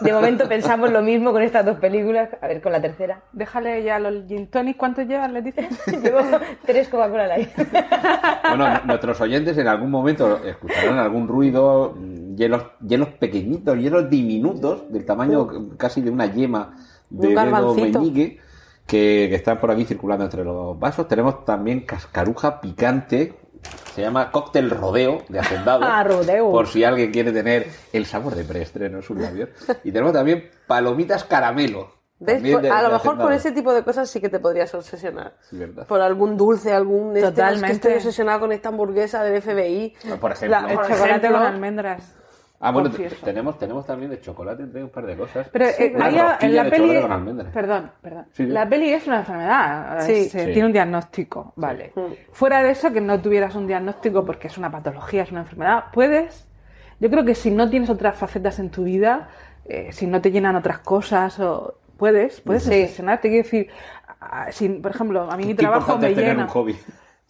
De 0.00 0.12
momento 0.12 0.48
pensamos 0.48 0.90
lo 0.90 1.00
mismo 1.00 1.32
con 1.32 1.42
estas 1.42 1.64
dos 1.64 1.78
películas, 1.78 2.28
a 2.40 2.46
ver 2.46 2.60
con 2.60 2.72
la 2.72 2.80
tercera. 2.80 3.22
Déjale 3.32 3.82
ya 3.82 3.98
los 3.98 4.26
gin 4.26 4.48
tonic, 4.48 4.76
¿cuántos 4.76 5.06
llevas, 5.06 5.32
les 5.32 5.44
dices? 5.56 5.66
Llevo 5.86 6.20
tres 6.66 6.88
Coca-Cola 6.88 7.26
Light. 7.26 7.48
Bueno, 8.48 8.80
nuestros 8.84 9.20
oyentes 9.20 9.56
en 9.56 9.68
algún 9.68 9.90
momento 9.90 10.44
escucharán 10.44 10.98
algún 10.98 11.28
ruido, 11.28 11.96
hielos, 12.34 12.64
hielos 12.86 13.08
pequeñitos, 13.18 13.78
hielos 13.78 14.10
diminutos, 14.10 14.92
del 14.92 15.04
tamaño 15.06 15.42
uh, 15.42 15.76
casi 15.76 16.02
de 16.02 16.10
una 16.10 16.26
yema 16.26 16.76
de 17.08 17.28
dedo 17.28 17.74
meñique, 17.74 18.40
que, 18.86 19.26
que 19.30 19.34
están 19.34 19.58
por 19.58 19.70
aquí 19.70 19.84
circulando 19.84 20.24
entre 20.24 20.44
los 20.44 20.78
vasos. 20.78 21.08
Tenemos 21.08 21.44
también 21.44 21.80
cascaruja 21.80 22.60
picante, 22.60 23.34
se 23.94 24.02
llama 24.02 24.30
cóctel 24.30 24.70
rodeo 24.70 25.22
de 25.28 25.38
hacendado. 25.40 25.80
Ah, 25.84 26.02
rodeo. 26.04 26.50
Por 26.50 26.66
si 26.68 26.84
alguien 26.84 27.10
quiere 27.12 27.32
tener 27.32 27.66
el 27.92 28.06
sabor 28.06 28.34
de 28.34 28.44
preestreno 28.44 28.98
en 28.98 29.02
sus 29.02 29.16
labios. 29.18 29.48
Y 29.84 29.92
tenemos 29.92 30.12
también 30.12 30.50
palomitas 30.66 31.24
caramelo. 31.24 31.98
¿Ves? 32.22 32.34
también 32.34 32.60
de- 32.60 32.68
a 32.70 32.82
lo 32.82 32.88
mejor 32.90 32.96
hacendado. 32.98 33.22
por 33.28 33.32
ese 33.32 33.50
tipo 33.52 33.72
de 33.72 33.82
cosas 33.82 34.10
sí 34.10 34.20
que 34.20 34.28
te 34.28 34.38
podrías 34.38 34.74
obsesionar. 34.74 35.36
Sí, 35.48 35.56
verdad. 35.56 35.86
Por 35.86 36.02
algún 36.02 36.36
dulce, 36.36 36.70
algún... 36.72 37.16
este, 37.16 37.30
Totalmente. 37.30 37.66
es 37.66 37.70
que 37.70 37.72
estoy 37.76 37.92
obsesionada 37.94 38.38
con 38.40 38.52
esta 38.52 38.68
hamburguesa 38.68 39.22
del 39.24 39.40
FBI. 39.40 39.94
Por 40.20 40.32
ejemplo. 40.32 40.60
La- 40.60 40.68
El 40.70 40.76
por 40.76 40.86
chocolate 40.86 41.08
ejemplo, 41.16 41.38
con 41.38 41.46
almendras. 41.46 42.14
Ah, 42.62 42.72
bueno, 42.72 42.90
Confieso. 42.90 43.16
tenemos, 43.24 43.58
tenemos 43.58 43.86
también 43.86 44.10
de 44.10 44.20
chocolate, 44.20 44.64
un 44.64 44.90
par 44.90 45.06
de 45.06 45.16
cosas. 45.16 45.48
Pero 45.50 45.64
eh, 45.66 45.92
Una 45.96 46.04
hay 46.06 46.18
a- 46.18 46.38
en 46.42 46.54
la 46.56 46.64
de 46.64 46.70
peli. 46.70 46.82
chocolate 46.82 47.02
con 47.02 47.12
almendras. 47.12 47.52
Perdón, 47.54 47.90
perdón. 48.02 48.26
Sí, 48.32 48.44
sí. 48.44 48.50
La 48.50 48.68
peli 48.68 48.92
es 48.92 49.06
una 49.06 49.20
enfermedad. 49.20 50.00
Sí. 50.02 50.28
se 50.28 50.44
Sí. 50.46 50.52
Tiene 50.52 50.66
un 50.66 50.72
diagnóstico. 50.74 51.52
Vale. 51.56 51.92
Fuera 52.32 52.62
de 52.62 52.70
eso, 52.72 52.92
que 52.92 53.00
no 53.00 53.18
tuvieras 53.20 53.54
un 53.54 53.66
diagnóstico 53.66 54.26
porque 54.26 54.48
es 54.48 54.58
una 54.58 54.70
patología, 54.70 55.22
es 55.22 55.30
una 55.30 55.40
enfermedad, 55.40 55.84
puedes. 55.92 56.46
Yo 57.00 57.08
creo 57.08 57.24
que 57.24 57.34
si 57.34 57.50
no 57.50 57.70
tienes 57.70 57.88
otras 57.88 58.14
facetas 58.16 58.58
en 58.58 58.68
tu 58.70 58.84
vida, 58.84 59.30
eh, 59.64 59.88
si 59.92 60.06
no 60.06 60.20
te 60.20 60.30
llenan 60.30 60.54
otras 60.54 60.80
cosas, 60.80 61.40
o 61.40 61.78
puedes, 61.96 62.42
puedes 62.42 62.64
Sí. 62.64 62.68
obsesionarte. 62.68 63.28
Quiero 63.30 63.44
decir, 63.44 63.68
ah, 64.20 64.48
si, 64.50 64.68
por 64.68 64.90
ejemplo, 64.90 65.30
a 65.30 65.36
mí 65.38 65.46
mi 65.46 65.54
trabajo 65.54 65.96
me 65.96 66.14
llena. 66.14 66.42
un 66.42 66.48
hobby. 66.50 66.76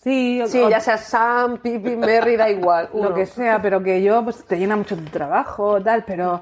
Sí, 0.02 0.42
Sí, 0.46 0.58
o- 0.62 0.70
ya 0.70 0.80
sea 0.80 0.96
Sam, 0.96 1.58
Pipi, 1.58 1.94
Merry, 1.96 2.36
da 2.36 2.48
igual. 2.48 2.88
lo 2.94 3.12
que 3.14 3.26
sea, 3.26 3.60
pero 3.60 3.82
que 3.82 4.02
yo 4.02 4.24
pues 4.24 4.44
te 4.44 4.56
llena 4.58 4.74
mucho 4.76 4.96
tu 4.96 5.04
trabajo, 5.04 5.78
tal, 5.82 6.04
pero 6.04 6.40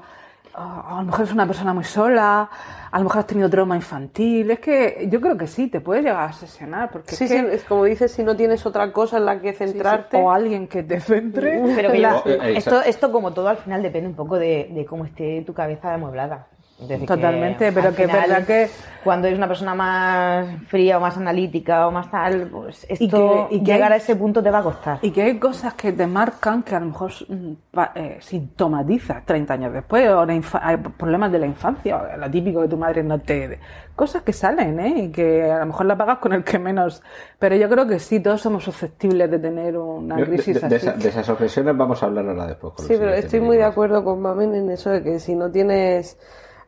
ah, 0.55 0.85
a 0.91 1.01
lo 1.01 1.03
mejor 1.07 1.25
es 1.25 1.33
una 1.33 1.45
persona 1.45 1.73
muy 1.73 1.83
sola, 1.83 2.49
a 2.89 2.97
lo 2.97 3.03
mejor 3.03 3.19
has 3.19 3.27
tenido 3.27 3.49
trauma 3.49 3.75
infantil, 3.75 4.49
es 4.51 4.59
que 4.59 5.07
yo 5.11 5.19
creo 5.19 5.37
que 5.37 5.45
sí, 5.45 5.67
te 5.67 5.81
puedes 5.81 6.03
llegar 6.05 6.23
a 6.23 6.25
obsesionar, 6.27 6.89
porque 6.89 7.13
Sí, 7.15 7.25
es 7.25 7.29
sí, 7.29 7.35
que 7.45 7.53
es 7.55 7.63
como 7.65 7.83
dices, 7.83 8.11
si 8.13 8.23
no 8.23 8.33
tienes 8.37 8.65
otra 8.65 8.93
cosa 8.93 9.17
en 9.17 9.25
la 9.25 9.41
que 9.41 9.51
centrarte. 9.51 10.15
o 10.17 10.31
alguien 10.31 10.67
que 10.69 10.81
te 10.83 11.01
centre, 11.01 11.61
Pero 11.75 11.91
que 11.91 11.99
la- 11.99 12.23
yo- 12.23 12.31
eh, 12.31 12.53
esto, 12.55 12.81
esto, 12.81 13.11
como 13.11 13.33
todo, 13.33 13.49
al 13.49 13.57
final 13.57 13.83
depende 13.83 14.07
un 14.07 14.15
poco 14.15 14.37
de, 14.39 14.69
de 14.73 14.85
cómo 14.85 15.03
esté 15.03 15.43
tu 15.45 15.53
cabeza 15.53 15.93
amueblada. 15.93 16.47
Que, 16.87 16.97
Totalmente, 16.99 17.71
pero 17.73 17.93
que 17.93 18.03
es 18.03 18.11
verdad 18.11 18.45
que- 18.45 18.69
Cuando 19.03 19.27
eres 19.27 19.37
una 19.37 19.47
persona 19.47 19.73
más 19.75 20.45
fría 20.67 20.97
o 20.97 21.01
más 21.01 21.15
analítica 21.15 21.87
o 21.87 21.91
más 21.91 22.11
tal, 22.11 22.47
pues 22.51 22.85
esto, 22.89 23.03
Y 23.03 23.09
que- 23.09 23.55
y 23.55 23.59
que 23.63 23.71
llegar 23.73 23.91
hay- 23.93 23.95
a 23.95 24.01
ese 24.01 24.15
punto 24.17 24.43
te 24.43 24.51
va 24.51 24.59
a 24.59 24.63
costar. 24.63 24.99
y 25.01 25.11
que 25.11 25.21
hay 25.23 25.39
cosas 25.39 25.73
que 25.75 25.93
te 25.93 26.05
marcan 26.05 26.63
que 26.63 26.75
a 26.75 26.81
lo 26.81 26.87
mejor 26.87 27.11
mm, 27.29 27.51
eh, 27.95 28.17
sintomatizas 28.19 29.25
30 29.25 29.53
años 29.53 29.71
después, 29.73 30.09
o 30.09 30.25
hay 30.61 30.77
problemas 30.77 31.31
de 31.31 31.39
la 31.39 31.45
infancia, 31.45 31.95
o 31.97 32.17
lo 32.17 32.29
típico 32.29 32.61
que 32.61 32.67
tu 32.67 32.77
madre 32.77 33.01
no 33.03 33.19
te... 33.19 33.59
Cosas 33.95 34.21
que 34.23 34.33
salen, 34.33 34.79
¿eh? 34.79 34.93
Y 35.05 35.11
que 35.11 35.49
a 35.49 35.59
lo 35.59 35.65
mejor 35.67 35.85
la 35.85 35.97
pagas 35.97 36.19
con 36.19 36.33
el 36.33 36.43
que 36.43 36.59
menos... 36.59 37.01
Pero 37.37 37.55
yo 37.55 37.69
creo 37.69 37.87
que 37.87 37.99
sí, 37.99 38.19
todos 38.21 38.41
somos 38.41 38.63
susceptibles 38.65 39.29
de 39.31 39.39
tener 39.39 39.77
una 39.77 40.17
Yo 40.17 40.25
de, 40.25 40.31
crisis 40.31 40.61
de- 40.61 40.67
de 40.69 40.75
así. 40.75 40.87
esa- 40.87 40.97
de 40.97 41.09
esas 41.09 41.29
obsesiones 41.29 41.75
vamos 41.77 42.01
a 42.03 42.05
hablar 42.05 42.27
ahora 42.27 42.47
después. 42.47 42.73
con 42.73 42.85
Sí, 42.85 42.95
pero 42.99 43.13
estoy 43.13 43.39
muy 43.41 43.55
de 43.57 43.63
acuerdo 43.63 44.03
con 44.03 44.21
Mamen 44.21 44.55
en 44.55 44.69
eso 44.71 44.89
de 44.89 45.03
que 45.03 45.19
si 45.19 45.35
no 45.35 45.49
tienes 45.51 46.17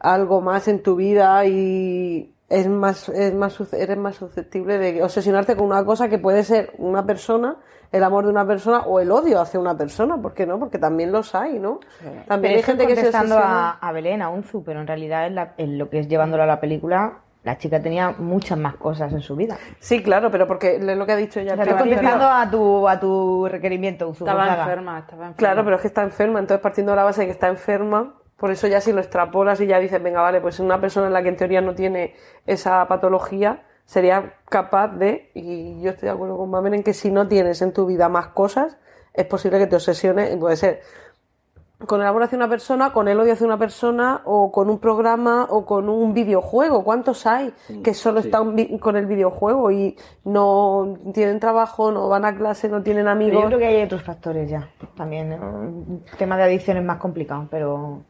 algo 0.04 0.42
más 0.42 0.68
en 0.68 0.82
tu 0.84 0.96
vida 0.96 1.46
y 1.46 2.34
es 2.50 2.68
más, 2.68 3.08
es 3.10 3.34
más, 3.34 3.60
eres 3.74 3.98
más 3.98 4.16
susceptible 4.16 4.78
de 4.78 5.02
obsesionarte 5.04 5.56
con 5.56 5.68
una 5.68 5.86
cosa 5.86 6.10
que 6.10 6.18
puede 6.18 6.44
ser 6.44 6.74
una 6.78 7.06
persona, 7.06 7.56
el 7.92 8.04
amor 8.04 8.26
de 8.26 8.32
una 8.32 8.46
persona 8.46 8.80
o 8.82 9.00
el 9.00 9.12
odio 9.12 9.40
hacia 9.40 9.60
una 9.60 9.78
persona, 9.78 10.18
¿por 10.22 10.34
qué 10.34 10.46
no? 10.46 10.60
Porque 10.60 10.78
también 10.78 11.12
los 11.12 11.34
hay, 11.36 11.60
¿no? 11.60 11.80
También 12.28 12.54
Pero 12.54 12.56
hay 12.58 12.64
gente 12.64 12.88
que 12.88 12.96
se 12.96 13.08
obsesiona. 13.08 13.70
a, 13.72 13.88
a 13.88 13.92
Belén, 13.92 14.22
a 14.22 14.30
Unzu, 14.30 14.64
pero 14.64 14.82
en 14.82 14.88
realidad 14.88 15.28
en, 15.28 15.36
la- 15.36 15.54
en 15.58 15.78
lo 15.78 15.90
que 15.90 16.00
es 16.00 16.08
llevándolo 16.10 16.44
a 16.44 16.46
la 16.46 16.60
película, 16.60 17.20
la 17.44 17.58
chica 17.58 17.82
tenía 17.82 18.12
muchas 18.18 18.58
más 18.58 18.76
cosas 18.76 19.12
en 19.14 19.22
su 19.22 19.36
vida. 19.36 19.58
Sí, 19.80 20.04
claro, 20.04 20.30
pero 20.30 20.46
porque 20.48 20.76
es 20.76 20.84
lo 20.84 21.06
que 21.06 21.12
ha 21.14 21.16
dicho 21.18 21.40
ella. 21.40 21.54
O 21.54 21.56
sea, 21.56 21.64
estoy 21.66 21.80
contestando 21.80 22.26
a 22.26 22.50
tu, 22.52 22.88
a 22.88 23.00
tu 23.00 23.48
requerimiento, 23.48 24.08
Unzu. 24.10 24.26
Estaba 24.26 24.44
enferma, 24.58 25.00
estaba 25.00 25.22
enferma. 25.28 25.36
Claro, 25.38 25.64
pero 25.64 25.76
es 25.78 25.82
que 25.82 25.88
está 25.88 26.04
enferma, 26.04 26.40
entonces 26.40 26.62
partiendo 26.62 26.92
de 26.92 26.98
la 26.98 27.04
base 27.04 27.22
de 27.22 27.28
que 27.28 27.32
está 27.34 27.48
enferma, 27.48 28.14
por 28.42 28.50
eso 28.50 28.66
ya 28.66 28.82
si 28.82 28.92
lo 28.92 29.02
extrapolas 29.02 29.62
y 29.62 29.68
ya 29.68 29.80
dices, 29.80 30.02
venga, 30.02 30.20
vale, 30.20 30.42
pues 30.42 30.60
una 30.60 30.82
persona 30.82 31.06
en 31.06 31.14
la 31.14 31.22
que 31.22 31.30
en 31.30 31.38
teoría 31.38 31.62
no 31.62 31.76
tiene 31.76 32.16
esa 32.48 32.88
patología 32.88 33.62
sería 33.86 34.34
capaz 34.50 34.88
de, 34.98 35.30
y 35.36 35.80
yo 35.80 35.92
estoy 35.92 36.08
de 36.08 36.14
acuerdo 36.14 36.38
con 36.38 36.50
Mamen 36.50 36.74
en 36.74 36.84
que 36.84 36.96
si 36.96 37.12
no 37.12 37.28
tienes 37.28 37.62
en 37.62 37.72
tu 37.72 37.86
vida 37.86 38.10
más 38.10 38.30
cosas, 38.30 38.78
es 39.14 39.28
posible 39.28 39.60
que 39.60 39.68
te 39.68 39.76
obsesiones, 39.76 40.34
y 40.34 40.38
puede 40.38 40.56
ser 40.56 40.82
con 41.86 42.02
el 42.02 42.08
amor 42.08 42.24
hacia 42.24 42.36
una 42.36 42.50
persona, 42.50 42.94
con 42.94 43.08
el 43.08 43.20
odio 43.20 43.34
hacia 43.34 43.46
una 43.46 43.60
persona, 43.60 44.22
o 44.26 44.52
con 44.52 44.72
un 44.72 44.80
programa, 44.80 45.46
o 45.50 45.64
con 45.66 45.88
un 45.88 46.14
videojuego. 46.14 46.84
¿Cuántos 46.84 47.28
hay 47.28 47.54
que 47.84 47.94
solo 47.94 48.22
sí. 48.22 48.28
están 48.28 48.56
con 48.80 48.98
el 48.98 49.06
videojuego 49.06 49.72
y 49.72 49.96
no 50.24 50.98
tienen 51.14 51.40
trabajo, 51.40 51.92
no 51.92 52.10
van 52.10 52.26
a 52.26 52.36
clase, 52.36 52.70
no 52.70 52.82
tienen 52.82 53.04
Pero 53.04 53.12
amigos? 53.12 53.42
yo 53.44 53.48
creo 53.48 53.60
que 53.60 53.68
hay 53.68 53.84
otros 53.84 54.04
factores 54.04 54.50
ya. 54.50 54.68
También, 54.96 55.30
¿no? 55.30 56.00
el 56.12 56.18
tema 56.18 56.38
de 56.38 56.44
adicción 56.44 56.78
es 56.78 56.84
más 56.84 56.98
complicado, 56.98 57.48
pero 57.50 58.02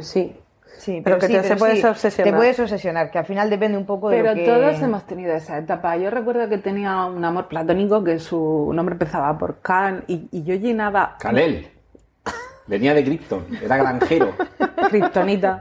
sí. 0.00 0.36
Sí, 0.76 1.00
Pero 1.04 1.18
que 1.20 1.28
sí, 1.28 1.32
te- 1.32 1.38
pero 1.42 1.54
se 1.54 1.56
puedes 1.56 1.80
sí, 1.80 1.86
obsesionar. 1.86 2.32
Te 2.32 2.36
puedes 2.36 2.58
obsesionar, 2.60 3.10
que 3.12 3.18
al 3.18 3.24
final 3.24 3.48
depende 3.48 3.78
un 3.78 3.86
poco 3.86 4.10
de 4.10 4.16
Pero 4.16 4.30
lo 4.30 4.34
que... 4.34 4.44
todos 4.44 4.82
hemos 4.82 5.06
tenido 5.06 5.32
esa 5.32 5.56
etapa. 5.56 5.96
Yo 5.96 6.10
recuerdo 6.10 6.48
que 6.48 6.58
tenía 6.58 7.06
un 7.06 7.24
amor 7.24 7.46
platónico 7.46 8.02
que 8.02 8.18
su 8.18 8.70
nombre 8.74 8.94
empezaba 8.94 9.38
por 9.38 9.60
Khan 9.60 10.02
y, 10.08 10.28
y 10.32 10.42
yo 10.42 10.56
llenaba 10.56 11.14
Kalel. 11.20 11.68
Venía 12.66 12.94
de 12.94 13.04
Krypton, 13.04 13.44
era 13.62 13.76
granjero. 13.76 14.32
Kryptonita. 14.88 15.60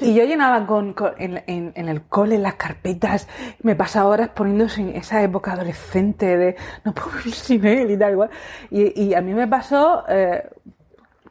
Y, 0.00 0.10
y 0.10 0.14
yo 0.14 0.24
llenaba 0.24 0.64
con, 0.66 0.92
con- 0.94 1.12
en, 1.18 1.42
en- 1.46 1.72
en 1.74 1.88
el 1.88 2.02
cole, 2.02 2.36
en 2.36 2.42
las 2.42 2.54
carpetas, 2.54 3.28
me 3.62 3.74
pasaba 3.76 4.08
horas 4.08 4.28
poniéndose 4.30 4.80
en 4.80 4.90
esa 4.96 5.22
época 5.22 5.52
adolescente 5.52 6.36
de 6.36 6.56
no 6.84 6.94
puedo 6.94 7.10
vivir 7.18 7.34
sin 7.34 7.64
él 7.66 7.90
y 7.90 7.98
tal 7.98 8.12
igual. 8.12 8.30
Y, 8.70 9.02
y 9.02 9.14
a 9.14 9.20
mí 9.20 9.34
me 9.34 9.48
pasó, 9.48 10.04
eh, 10.08 10.48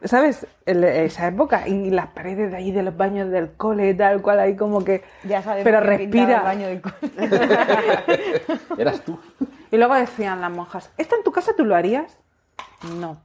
¿sabes? 0.06 0.48
El- 0.65 0.84
esa 0.84 1.27
época 1.27 1.68
y 1.68 1.90
las 1.91 2.07
paredes 2.07 2.52
de 2.52 2.57
ahí 2.57 2.72
de 2.72 2.84
los 2.84 2.95
baños 2.95 3.30
del 3.30 3.53
cole 3.53 3.94
tal 3.94 4.22
cual 4.22 4.40
ahí 4.40 4.56
como 4.56 4.84
que... 4.84 5.03
Ya 5.23 5.41
sabemos 5.41 5.64
pero 5.64 5.80
que 5.82 5.86
respira. 5.86 6.38
el 6.38 6.44
baño 6.44 6.68
del 6.68 6.82
cole. 6.82 6.95
Eras 8.77 9.02
tú. 9.02 9.19
Y 9.72 9.77
luego 9.77 9.95
decían 9.95 10.41
las 10.41 10.52
monjas, 10.52 10.91
¿esto 10.98 11.15
en 11.15 11.23
tu 11.23 11.32
casa 11.32 11.53
tú 11.56 11.65
lo 11.65 11.76
harías? 11.76 12.18
No. 12.99 13.22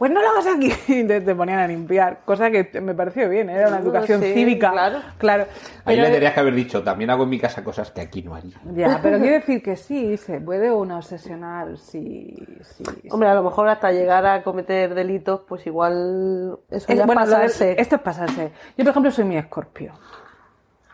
Pues 0.00 0.10
no 0.10 0.22
lo 0.22 0.30
hagas 0.30 0.46
aquí. 0.46 0.72
Y 0.88 1.04
te, 1.06 1.20
te 1.20 1.34
ponían 1.34 1.58
a 1.58 1.68
limpiar, 1.68 2.20
cosa 2.24 2.50
que 2.50 2.64
te- 2.64 2.80
me 2.80 2.94
pareció 2.94 3.28
bien, 3.28 3.50
¿eh? 3.50 3.54
era 3.56 3.68
una 3.68 3.80
educación 3.80 4.22
sí, 4.22 4.32
cívica. 4.32 4.70
claro. 4.72 4.98
claro. 5.18 5.44
Ahí 5.84 5.94
Pero- 5.94 6.02
le 6.04 6.08
tendrías 6.08 6.32
que 6.32 6.40
haber 6.40 6.54
dicho, 6.54 6.82
también 6.82 7.10
hago 7.10 7.24
en 7.24 7.28
mi 7.28 7.38
casa 7.38 7.62
cosas 7.62 7.90
que 7.90 8.00
aquí 8.00 8.22
no 8.22 8.34
haría. 8.34 8.56
Ya, 8.74 8.98
pero 9.02 9.18
quiere 9.18 9.40
decir 9.40 9.62
que 9.62 9.76
sí, 9.76 10.16
se 10.16 10.40
puede 10.40 10.70
uno 10.72 10.96
obsesionar, 10.96 11.76
sí, 11.76 12.34
sí. 12.62 12.82
sí. 13.02 13.08
Hombre, 13.10 13.28
a 13.28 13.34
lo 13.34 13.42
mejor 13.42 13.68
hasta 13.68 13.92
llegar 13.92 14.24
a 14.24 14.42
cometer 14.42 14.94
delitos, 14.94 15.42
pues 15.46 15.66
igual 15.66 16.58
eso 16.70 16.86
Es- 16.90 16.98
ya 16.98 17.04
bueno, 17.04 17.20
de- 17.20 17.26
pasarse. 17.32 17.74
esto 17.78 17.96
es 17.96 18.00
pasarse. 18.02 18.52
Yo, 18.78 18.84
por 18.84 18.92
ejemplo, 18.92 19.10
soy 19.10 19.24
muy 19.24 19.36
escorpio. 19.36 19.92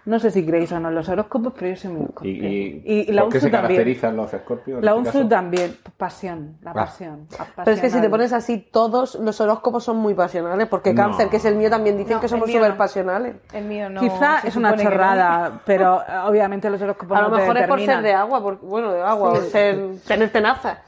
No 0.06 0.20
sé 0.20 0.30
si 0.30 0.46
creéis 0.46 0.70
o 0.70 0.78
no 0.78 0.90
los 0.92 1.08
horóscopos, 1.08 1.52
pero 1.54 1.68
yo 1.68 1.76
soy 1.76 1.90
muy 1.90 2.00
¿Y, 2.02 2.04
escorpio. 2.06 2.30
y, 2.30 3.12
la 3.12 3.22
por 3.22 3.32
qué 3.32 3.38
UNSU 3.38 3.46
se 3.46 3.50
también. 3.50 3.62
caracterizan 3.74 4.16
los 4.16 4.32
escorpios? 4.32 4.82
La 4.84 4.90
este 4.92 5.00
UNSU 5.00 5.12
caso? 5.18 5.28
también, 5.28 5.76
pasión, 5.96 6.56
la 6.62 6.70
Ah. 6.70 6.74
pasión. 6.74 7.26
Pero 7.56 7.70
es 7.72 7.80
que 7.80 7.90
si 7.90 8.00
te 8.00 8.08
pones 8.08 8.32
así, 8.32 8.58
todos 8.58 9.16
los 9.16 9.40
horóscopos 9.40 9.82
son 9.82 9.96
muy 9.96 10.14
pasionales, 10.14 10.68
porque 10.68 10.94
No. 10.94 11.02
cáncer, 11.02 11.28
que 11.28 11.38
es 11.38 11.44
el 11.44 11.56
mío, 11.56 11.68
también 11.70 11.96
dicen 11.98 12.14
No, 12.14 12.20
que 12.20 12.28
somos 12.28 12.48
súper 12.50 12.70
no. 12.70 12.76
pasionales. 12.76 13.34
El 13.52 13.64
mío 13.64 13.90
no. 13.90 14.00
Quizá 14.00 14.38
es 14.44 14.54
una 14.54 14.70
no. 14.70 14.76
chorrada, 14.82 15.60
pero 15.66 16.00
obviamente 16.26 16.70
los 16.70 16.80
horóscopos 16.80 17.18
A 17.18 17.22
lo 17.22 17.30
te 17.32 17.36
mejor 17.38 17.56
es 17.58 17.66
por 17.66 17.80
ser 17.84 18.00
de 18.02 18.12
agua, 18.14 18.40
por- 18.40 18.60
bueno, 18.60 18.92
de 18.92 19.02
agua, 19.02 19.32
o 19.32 19.42
ser, 19.42 19.96
tener 20.06 20.30
tenaza. 20.30 20.78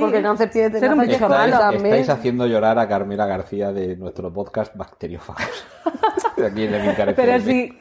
Porque 0.00 0.18
el 0.18 0.22
cáncer 0.22 0.50
tiene 0.50 0.78
ser 0.78 0.92
un 0.92 1.00
bicho 1.00 1.28
malo 1.28 1.58
también. 1.58 1.86
estáis 1.86 2.08
haciendo 2.08 2.46
llorar 2.46 2.78
a 2.78 2.88
Carmela 2.88 3.26
García 3.26 3.72
de 3.72 3.96
nuestro 3.96 4.32
podcast 4.32 4.74
Bacteriófagos. 4.76 5.66
De 6.36 6.46
aquí 6.46 6.68
Pero 7.14 7.40
si, 7.40 7.78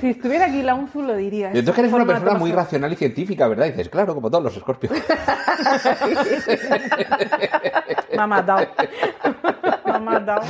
si 0.00 0.10
estuviera 0.10 0.46
aquí 0.46 0.62
la 0.62 0.74
UNSU 0.74 1.02
lo 1.02 1.16
diría. 1.16 1.46
Y 1.54 1.58
entonces 1.58 1.74
que 1.74 1.80
eres 1.80 1.92
una 1.92 2.04
persona 2.04 2.34
muy 2.34 2.52
racional 2.52 2.92
y 2.92 2.96
científica, 2.96 3.48
¿verdad? 3.48 3.66
Y 3.66 3.70
dices, 3.70 3.88
claro, 3.88 4.14
como 4.14 4.30
todos 4.30 4.44
los 4.44 4.56
escorpios. 4.56 4.92
Me 8.14 8.22
ha 8.22 8.26
matado. 8.26 8.66
Me 9.86 9.92
ha 9.92 9.98
matado. 9.98 10.42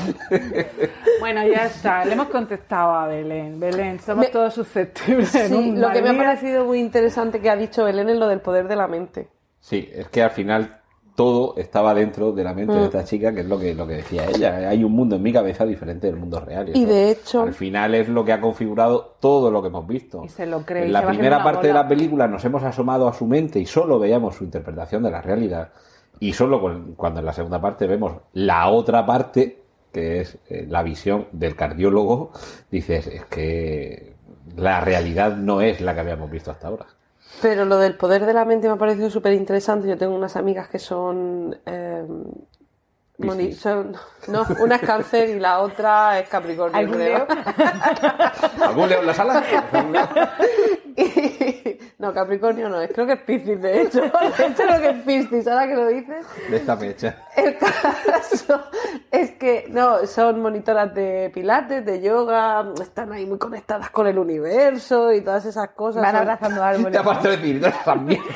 Bueno, 1.20 1.46
ya 1.46 1.66
está. 1.66 2.04
Le 2.04 2.12
hemos 2.12 2.28
contestado 2.28 2.92
a 2.92 3.06
Belén. 3.06 3.58
Belén, 3.60 4.00
somos 4.00 4.26
Me- 4.26 4.30
todos 4.32 4.54
susceptibles. 4.54 5.28
Sí, 5.30 5.72
lo 5.76 5.90
que 5.90 6.02
me 6.02 6.10
ha 6.10 6.16
parecido 6.16 6.64
muy 6.64 6.80
interesante 6.80 7.40
que 7.40 7.50
ha 7.50 7.56
dicho 7.56 7.84
Belén 7.84 8.08
es 8.10 8.16
lo 8.18 8.28
del 8.28 8.40
poder 8.40 8.68
de 8.68 8.76
la 8.76 8.88
mente. 8.88 9.28
Sí, 9.60 9.88
es 9.94 10.08
que 10.08 10.22
al 10.22 10.30
final 10.30 10.80
todo 11.14 11.54
estaba 11.56 11.94
dentro 11.94 12.32
de 12.32 12.42
la 12.42 12.54
mente 12.54 12.72
Mm. 12.74 12.78
de 12.78 12.84
esta 12.86 13.04
chica, 13.04 13.32
que 13.32 13.40
es 13.40 13.46
lo 13.46 13.58
que, 13.58 13.74
lo 13.74 13.86
que 13.86 13.94
decía 13.94 14.26
ella. 14.28 14.68
Hay 14.68 14.82
un 14.82 14.92
mundo 14.92 15.16
en 15.16 15.22
mi 15.22 15.32
cabeza 15.32 15.64
diferente 15.64 16.08
del 16.08 16.16
mundo 16.16 16.40
real. 16.40 16.70
Y 16.74 16.84
de 16.84 17.10
hecho- 17.10 17.42
Al 17.42 17.54
final 17.54 17.94
es 17.94 18.08
lo 18.08 18.24
que 18.24 18.32
ha 18.32 18.40
configurado 18.40 19.14
todo 19.20 19.50
lo 19.50 19.62
que 19.62 19.68
hemos 19.68 19.86
visto. 19.86 20.22
Y 20.24 20.28
se 20.28 20.44
lo 20.46 20.62
cree, 20.64 20.86
En 20.86 20.92
la 20.92 21.06
primera 21.06 21.42
parte 21.44 21.68
de 21.68 21.72
la 21.74 21.86
película 21.86 22.26
nos 22.26 22.44
hemos 22.44 22.62
asomado 22.64 23.06
a 23.06 23.12
su 23.12 23.26
mente 23.26 23.60
y 23.60 23.66
solo 23.66 23.98
veíamos 23.98 24.34
su 24.34 24.44
interpretación 24.44 25.02
de 25.04 25.10
la 25.10 25.22
realidad. 25.22 25.70
Y 26.20 26.32
solo 26.32 26.60
cuando 26.96 27.20
en 27.20 27.26
la 27.26 27.32
segunda 27.32 27.60
parte 27.60 27.86
vemos 27.86 28.14
la 28.32 28.68
otra 28.68 29.04
parte, 29.06 29.62
que 29.92 30.20
es 30.20 30.38
eh, 30.48 30.66
la 30.68 30.82
visión 30.82 31.26
del 31.32 31.54
cardiólogo, 31.54 32.32
dices, 32.70 33.06
es 33.06 33.24
que 33.26 34.14
la 34.56 34.80
realidad 34.80 35.36
no 35.36 35.60
es 35.60 35.80
la 35.80 35.94
que 35.94 36.00
habíamos 36.00 36.30
visto 36.30 36.50
hasta 36.50 36.68
ahora. 36.68 36.86
Pero 37.42 37.64
lo 37.64 37.78
del 37.78 37.96
poder 37.96 38.24
de 38.26 38.32
la 38.34 38.44
mente 38.44 38.68
me 38.68 38.74
ha 38.74 38.78
parecido 38.78 39.10
súper 39.10 39.32
interesante. 39.34 39.88
Yo 39.88 39.96
tengo 39.98 40.14
unas 40.14 40.36
amigas 40.36 40.68
que 40.68 40.78
son, 40.78 41.56
eh, 41.66 42.04
son- 43.58 43.94
No, 44.28 44.44
una 44.60 44.76
es 44.76 44.82
cáncer 44.82 45.28
y 45.30 45.38
la 45.38 45.60
otra 45.60 46.18
es 46.20 46.28
Capricornio, 46.28 46.78
¿Algún 46.78 46.96
creo. 46.96 47.18
Leo? 47.18 47.26
¿Algún 48.66 48.88
leo 48.88 49.00
en 49.00 49.06
la 49.06 49.14
sala? 49.14 49.42
Y- 50.96 51.78
No, 51.98 52.12
Capricornio 52.12 52.68
no 52.68 52.80
es, 52.80 52.90
creo 52.92 53.06
que 53.06 53.12
es 53.14 53.20
Piscis, 53.20 53.62
de 53.62 53.82
hecho. 53.82 54.00
De 54.36 54.46
hecho, 54.46 54.62
creo 54.66 54.80
que 54.80 54.90
es 54.90 55.02
Piscis, 55.04 55.46
ahora 55.46 55.66
que 55.66 55.74
lo 55.74 55.86
dices. 55.86 56.26
De 56.50 56.56
esta 56.56 56.76
fecha. 56.76 57.16
El 57.36 57.56
caso 57.58 58.60
es 59.10 59.32
que, 59.32 59.66
no, 59.68 60.06
son 60.06 60.40
monitoras 60.40 60.94
de 60.94 61.30
pilates, 61.34 61.84
de 61.84 62.00
yoga, 62.00 62.72
están 62.80 63.12
ahí 63.12 63.26
muy 63.26 63.38
conectadas 63.38 63.90
con 63.90 64.06
el 64.06 64.18
universo 64.18 65.12
y 65.12 65.20
todas 65.20 65.44
esas 65.44 65.70
cosas. 65.70 66.02
Van 66.02 66.16
abrazando 66.16 66.60
Te 66.60 66.66
árboles. 66.66 66.96
aparte 66.98 67.28
de 67.28 67.36
decir, 67.36 67.72
también. 67.84 68.22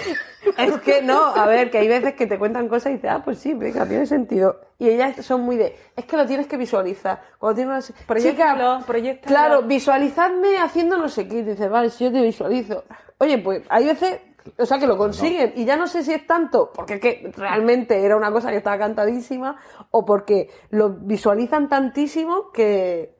Es 0.56 0.80
que 0.80 1.02
no, 1.02 1.26
a 1.26 1.46
ver, 1.46 1.70
que 1.70 1.78
hay 1.78 1.88
veces 1.88 2.14
que 2.14 2.26
te 2.26 2.38
cuentan 2.38 2.68
cosas 2.68 2.90
y 2.90 2.94
dices, 2.94 3.10
ah, 3.12 3.22
pues 3.24 3.38
sí, 3.38 3.54
venga, 3.54 3.86
tiene 3.86 4.06
sentido. 4.06 4.60
Y 4.78 4.88
ellas 4.88 5.24
son 5.24 5.42
muy 5.42 5.56
de, 5.56 5.76
es 5.94 6.04
que 6.04 6.16
lo 6.16 6.26
tienes 6.26 6.46
que 6.46 6.56
visualizar. 6.56 7.20
Cuando 7.38 7.56
tienes 7.56 7.90
una 7.90 8.06
Proyéctalo, 8.06 8.74
chica, 8.74 8.86
proyéctalo. 8.86 9.28
Claro, 9.28 9.62
visualizadme 9.62 10.58
haciendo 10.58 10.96
no 10.96 11.08
sé 11.08 11.28
qué. 11.28 11.38
Y 11.38 11.42
dices, 11.42 11.68
vale, 11.68 11.90
si 11.90 12.04
yo 12.04 12.12
te 12.12 12.22
visualizo. 12.22 12.84
Oye, 13.18 13.38
pues 13.38 13.62
hay 13.68 13.86
veces, 13.86 14.20
o 14.56 14.66
sea, 14.66 14.78
que 14.78 14.86
lo 14.86 14.96
consiguen. 14.96 15.52
Y 15.56 15.64
ya 15.64 15.76
no 15.76 15.86
sé 15.86 16.02
si 16.04 16.12
es 16.12 16.26
tanto 16.26 16.72
porque 16.74 16.94
es 16.94 17.00
que 17.00 17.32
realmente 17.36 18.02
era 18.04 18.16
una 18.16 18.30
cosa 18.32 18.50
que 18.50 18.56
estaba 18.56 18.78
cantadísima 18.78 19.56
o 19.90 20.04
porque 20.04 20.50
lo 20.70 20.90
visualizan 20.90 21.68
tantísimo 21.68 22.50
que, 22.52 23.14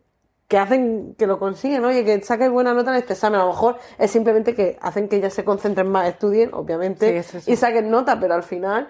que 0.49 0.57
hacen 0.59 1.15
que 1.19 1.27
lo 1.27 1.39
consiguen, 1.39 1.85
oye, 1.85 2.05
que 2.05 2.21
saques 2.23 2.51
buena 2.51 2.73
nota 2.73 2.91
en 2.93 2.97
este 2.97 3.13
examen. 3.13 3.41
A 3.41 3.45
lo 3.45 3.51
mejor 3.51 3.77
es 3.99 4.11
simplemente 4.11 4.55
que 4.55 4.79
hacen 4.81 5.09
que 5.09 5.17
ellas 5.17 5.35
se 5.35 5.45
concentren 5.45 5.91
más, 5.91 6.09
estudien, 6.09 6.51
obviamente, 6.55 7.23
Sí, 7.23 7.31
sí, 7.33 7.41
sí. 7.43 7.53
y 7.53 7.57
saquen 7.57 7.91
nota, 7.91 8.19
pero 8.19 8.35
al 8.35 8.43
final. 8.43 8.89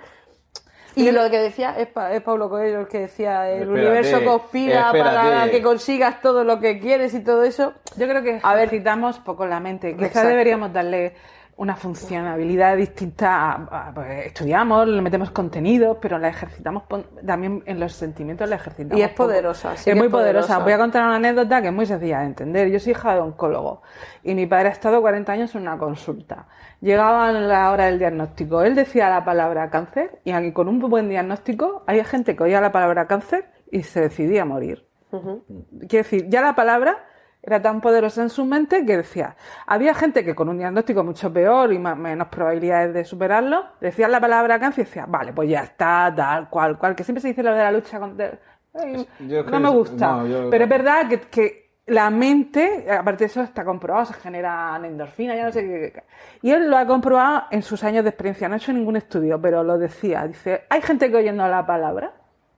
Y 0.94 1.12
lo 1.12 1.30
que 1.30 1.38
decía 1.38 1.78
es, 1.78 1.86
Pa- 1.88 2.12
es 2.12 2.22
Pablo 2.22 2.48
Coelho 2.48 2.80
el 2.80 2.88
que 2.88 3.00
decía 3.00 3.48
el 3.48 3.62
Espérate, 3.62 3.86
universo 3.86 4.24
conspira 4.24 4.90
para 4.90 5.48
que 5.48 5.62
consigas 5.62 6.20
todo 6.20 6.42
lo 6.42 6.58
que 6.58 6.80
quieres 6.80 7.14
y 7.14 7.20
todo 7.20 7.44
eso. 7.44 7.72
Yo 7.96 8.08
creo 8.08 8.22
que 8.22 8.40
A 8.42 8.54
ver. 8.54 8.64
ejercitamos 8.64 9.18
poco 9.20 9.46
la 9.46 9.60
mente. 9.60 9.92
Quizás 9.94 10.08
Exacto. 10.08 10.28
deberíamos 10.30 10.72
darle 10.72 11.14
una 11.58 11.74
funcionalidad 11.76 12.76
distinta. 12.76 13.52
A, 13.52 13.88
a- 13.88 13.92
pues, 13.94 14.26
estudiamos, 14.26 14.86
le 14.88 15.02
metemos 15.02 15.30
contenido, 15.32 15.98
pero 16.00 16.16
la 16.18 16.28
ejercitamos 16.28 16.84
también 17.26 17.62
en 17.66 17.80
los 17.80 17.92
sentimientos, 17.92 18.48
la 18.48 18.56
ejercitamos. 18.56 18.98
Y 18.98 19.02
es 19.02 19.10
poderosa, 19.10 19.76
sí 19.76 19.90
es 19.90 19.96
muy 19.96 20.06
es 20.06 20.12
poderosa. 20.12 20.46
poderosa. 20.46 20.64
Voy 20.64 20.72
a 20.72 20.78
contar 20.78 21.04
una 21.04 21.16
anécdota 21.16 21.60
que 21.60 21.68
es 21.68 21.74
muy 21.74 21.84
sencilla 21.84 22.20
de 22.20 22.26
entender. 22.26 22.68
Yo 22.70 22.78
soy 22.78 22.92
hija 22.92 23.12
de 23.14 23.20
oncólogo 23.20 23.82
y 24.22 24.34
mi 24.34 24.46
padre 24.46 24.68
ha 24.68 24.72
estado 24.72 25.00
40 25.00 25.32
años 25.32 25.54
en 25.56 25.62
una 25.62 25.76
consulta. 25.78 26.46
Llegaba 26.80 27.32
la 27.32 27.72
hora 27.72 27.86
del 27.86 27.98
diagnóstico. 27.98 28.62
Él 28.62 28.76
decía 28.76 29.10
la 29.10 29.24
palabra 29.24 29.68
cáncer 29.68 30.20
y 30.24 30.30
aquí 30.30 30.52
con 30.52 30.68
un 30.68 30.78
buen 30.78 31.08
diagnóstico 31.08 31.82
había 31.88 32.04
gente 32.04 32.36
que 32.36 32.42
oía 32.44 32.60
la 32.60 32.70
palabra 32.70 33.06
cáncer 33.08 33.46
y 33.72 33.82
se 33.82 34.00
decidía 34.00 34.42
a 34.42 34.44
morir. 34.44 34.86
Quiero 35.10 36.04
decir, 36.04 36.26
ya 36.28 36.40
la 36.40 36.54
palabra 36.54 37.04
era 37.48 37.60
tan 37.62 37.80
poderosa 37.80 38.22
en 38.22 38.30
su 38.30 38.44
mente 38.44 38.84
que 38.86 38.98
decía, 38.98 39.34
había 39.66 39.94
gente 39.94 40.24
que 40.24 40.34
con 40.34 40.48
un 40.48 40.58
diagnóstico 40.58 41.02
mucho 41.02 41.32
peor 41.32 41.72
y 41.72 41.78
más, 41.78 41.96
menos 41.96 42.28
probabilidades 42.28 42.94
de 42.94 43.04
superarlo, 43.04 43.64
decía 43.80 44.06
la 44.08 44.20
palabra 44.20 44.58
cáncer 44.60 44.82
y 44.82 44.86
decía, 44.86 45.06
vale, 45.08 45.32
pues 45.32 45.48
ya 45.50 45.60
está, 45.62 46.12
tal, 46.14 46.48
cual, 46.48 46.78
cual, 46.78 46.94
que 46.94 47.04
siempre 47.04 47.20
se 47.20 47.28
dice 47.28 47.42
lo 47.42 47.52
de 47.52 47.58
la 47.58 47.72
lucha 47.72 47.98
contra... 47.98 48.32
Ay, 48.74 49.06
Yo 49.26 49.42
no 49.44 49.60
me 49.60 49.70
gusta, 49.70 50.06
no, 50.12 50.26
yo- 50.26 50.50
pero 50.50 50.64
es 50.64 50.70
verdad 50.70 51.08
que, 51.08 51.20
que 51.22 51.68
la 51.86 52.10
mente, 52.10 52.86
aparte 52.92 53.24
de 53.24 53.26
eso 53.28 53.40
está 53.42 53.64
comprobado, 53.64 54.04
se 54.04 54.14
generan 54.14 54.84
endorfinas, 54.84 55.36
ya 55.36 55.44
no 55.46 55.52
sé 55.52 55.62
qué. 55.64 56.04
Y 56.42 56.50
él 56.50 56.68
lo 56.70 56.76
ha 56.76 56.86
comprobado 56.86 57.44
en 57.50 57.62
sus 57.62 57.82
años 57.82 58.04
de 58.04 58.10
experiencia, 58.10 58.46
no 58.46 58.54
ha 58.54 58.58
hecho 58.58 58.74
ningún 58.74 58.96
estudio, 58.96 59.40
pero 59.40 59.64
lo 59.64 59.78
decía, 59.78 60.26
dice, 60.26 60.64
hay 60.68 60.82
gente 60.82 61.10
que 61.10 61.16
oyendo 61.16 61.48
la 61.48 61.64
palabra, 61.66 62.12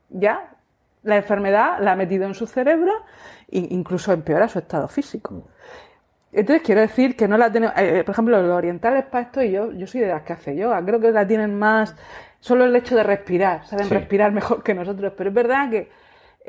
ya 0.08 0.48
la 1.04 1.16
enfermedad 1.16 1.78
la 1.80 1.92
ha 1.92 1.96
metido 1.96 2.26
en 2.26 2.34
su 2.34 2.46
cerebro 2.46 2.92
incluso 3.50 4.12
empeora 4.12 4.48
su 4.48 4.58
estado 4.58 4.88
físico. 4.88 5.44
Entonces 6.32 6.62
quiero 6.64 6.80
decir 6.80 7.16
que 7.16 7.26
no 7.26 7.36
la 7.36 7.50
tenemos, 7.50 7.74
eh, 7.76 8.02
por 8.04 8.12
ejemplo, 8.12 8.40
los 8.40 8.50
orientales 8.56 9.04
para 9.06 9.24
esto, 9.24 9.42
y 9.42 9.50
yo, 9.50 9.72
yo 9.72 9.86
soy 9.86 10.00
de 10.02 10.08
las 10.08 10.22
que 10.22 10.32
hace 10.32 10.56
yoga, 10.56 10.84
creo 10.84 11.00
que 11.00 11.10
la 11.10 11.26
tienen 11.26 11.58
más, 11.58 11.96
solo 12.38 12.64
el 12.64 12.76
hecho 12.76 12.94
de 12.94 13.02
respirar, 13.02 13.66
saben 13.66 13.86
Sí. 13.86 13.94
respirar 13.94 14.30
mejor 14.32 14.62
que 14.62 14.72
nosotros, 14.72 15.12
pero 15.16 15.30
es 15.30 15.34
verdad 15.34 15.68
que 15.70 15.90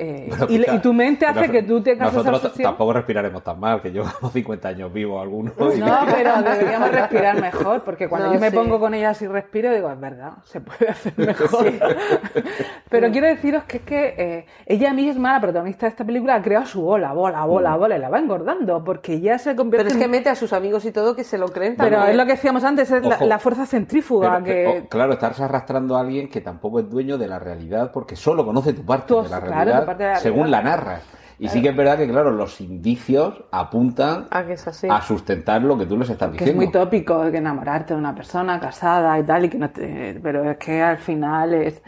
eh, 0.04 0.26
Bueno, 0.30 0.48
y, 0.76 0.80
tu 0.80 0.94
mente 0.94 1.26
hace 1.26 1.42
nos- 1.42 1.50
que 1.52 1.64
tú 1.64 1.82
tengas 1.82 2.08
esa 2.10 2.18
Nosotros 2.18 2.44
obsesión. 2.46 2.72
tampoco 2.72 2.94
respiraremos 2.94 3.44
tan 3.44 3.60
mal, 3.60 3.82
que 3.82 3.92
llevamos 3.92 4.16
50 4.34 4.68
años 4.70 4.92
vivos 4.92 5.22
algunos. 5.22 5.54
y- 5.76 5.80
No, 5.80 6.00
pero 6.12 6.42
deberíamos 6.42 6.92
respirar 6.92 7.40
mejor, 7.42 7.84
porque 7.84 8.10
cuando 8.10 8.28
No, 8.30 8.34
yo 8.34 8.40
me 8.40 8.50
sí. 8.50 8.56
pongo 8.56 8.80
con 8.80 8.94
ellas 8.94 9.22
y 9.22 9.28
respiro, 9.28 9.72
digo, 9.74 9.92
es 9.92 10.00
verdad, 10.00 10.32
se 10.44 10.60
puede 10.62 10.90
hacer 10.90 11.14
mejor. 11.18 11.66
pero 12.90 13.12
quiero 13.12 13.28
deciros 13.28 13.64
que 13.64 13.78
es 13.78 13.84
que 13.84 14.16
eh, 14.18 14.46
ella 14.66 14.94
misma, 14.94 15.34
la 15.34 15.42
protagonista 15.42 15.86
de 15.86 15.90
esta 15.92 16.04
película, 16.06 16.36
ha 16.36 16.42
creado 16.42 16.66
su 16.66 16.82
bola, 16.82 17.14
bola, 17.14 17.46
bola, 17.46 17.76
bola, 17.78 17.96
y 17.96 18.00
la 18.00 18.10
va 18.10 18.20
engordando, 18.20 18.84
porque 18.84 19.20
ya 19.22 19.38
se 19.38 19.56
convierte 19.56 19.86
Pero 19.86 19.94
es 19.96 19.98
que 20.00 20.06
en... 20.06 20.12
mete 20.12 20.30
a 20.30 20.36
sus 20.36 20.52
amigos 20.54 20.84
y 20.86 20.92
todo 20.92 21.16
que 21.16 21.24
se 21.24 21.38
lo 21.38 21.48
creen 21.50 21.76
Pero 21.78 21.92
también. 21.98 22.12
es 22.12 22.18
lo 22.18 22.26
que 22.26 22.32
decíamos 22.34 22.64
antes, 22.64 22.92
es 22.92 23.04
la, 23.22 23.40
fuerza 23.40 23.66
centrífuga 23.66 24.32
Pero- 24.34 24.44
que... 24.46 24.52
pero, 24.72 24.86
oh, 24.86 24.90
claro, 24.90 25.14
estás 25.14 25.40
arrastrando 25.40 25.96
a 25.96 26.02
alguien 26.02 26.30
que 26.30 26.42
tampoco 26.42 26.80
es 26.80 26.90
dueño 26.90 27.18
de 27.18 27.28
la 27.28 27.40
realidad 27.40 27.92
porque 27.94 28.16
solo 28.16 28.46
conoce 28.46 28.74
tu 28.74 28.84
parte 28.86 29.14
de 29.14 29.22
la 29.24 29.28
claro, 29.28 29.46
realidad 29.48 29.80
tu 29.82 29.86
parte 29.92 30.04
de 30.04 30.10
la 30.10 30.16
según 30.20 30.38
realidad. 30.52 30.64
la 30.64 30.70
narras. 30.70 31.04
Y 31.40 31.48
sí 31.50 31.60
que 31.62 31.70
es 31.70 31.76
verdad 31.76 31.98
que, 31.98 32.08
claro, 32.08 32.30
los 32.30 32.62
indicios 32.62 33.44
apuntan 33.52 34.28
que 34.46 34.54
es 34.54 34.68
así. 34.68 34.88
a 34.90 35.02
sustentar 35.02 35.64
lo 35.64 35.76
que 35.76 35.88
tú 35.88 35.98
les 35.98 36.08
estás 36.10 36.30
que 36.30 36.36
es 36.36 36.40
diciendo. 36.40 36.62
muy 36.62 36.72
tópico 36.72 37.24
de 37.24 37.32
que 37.32 37.38
enamorarte 37.38 37.94
de 37.96 38.00
una 38.00 38.14
persona 38.14 38.60
casada 38.60 39.18
y 39.18 39.24
tal, 39.24 39.46
y 39.46 39.50
que 39.50 39.58
no 39.58 39.72
te... 39.72 40.20
pero 40.22 40.50
es 40.52 40.58
que 40.58 40.82
al 40.84 41.00
final 41.00 41.56
es, 41.56 41.82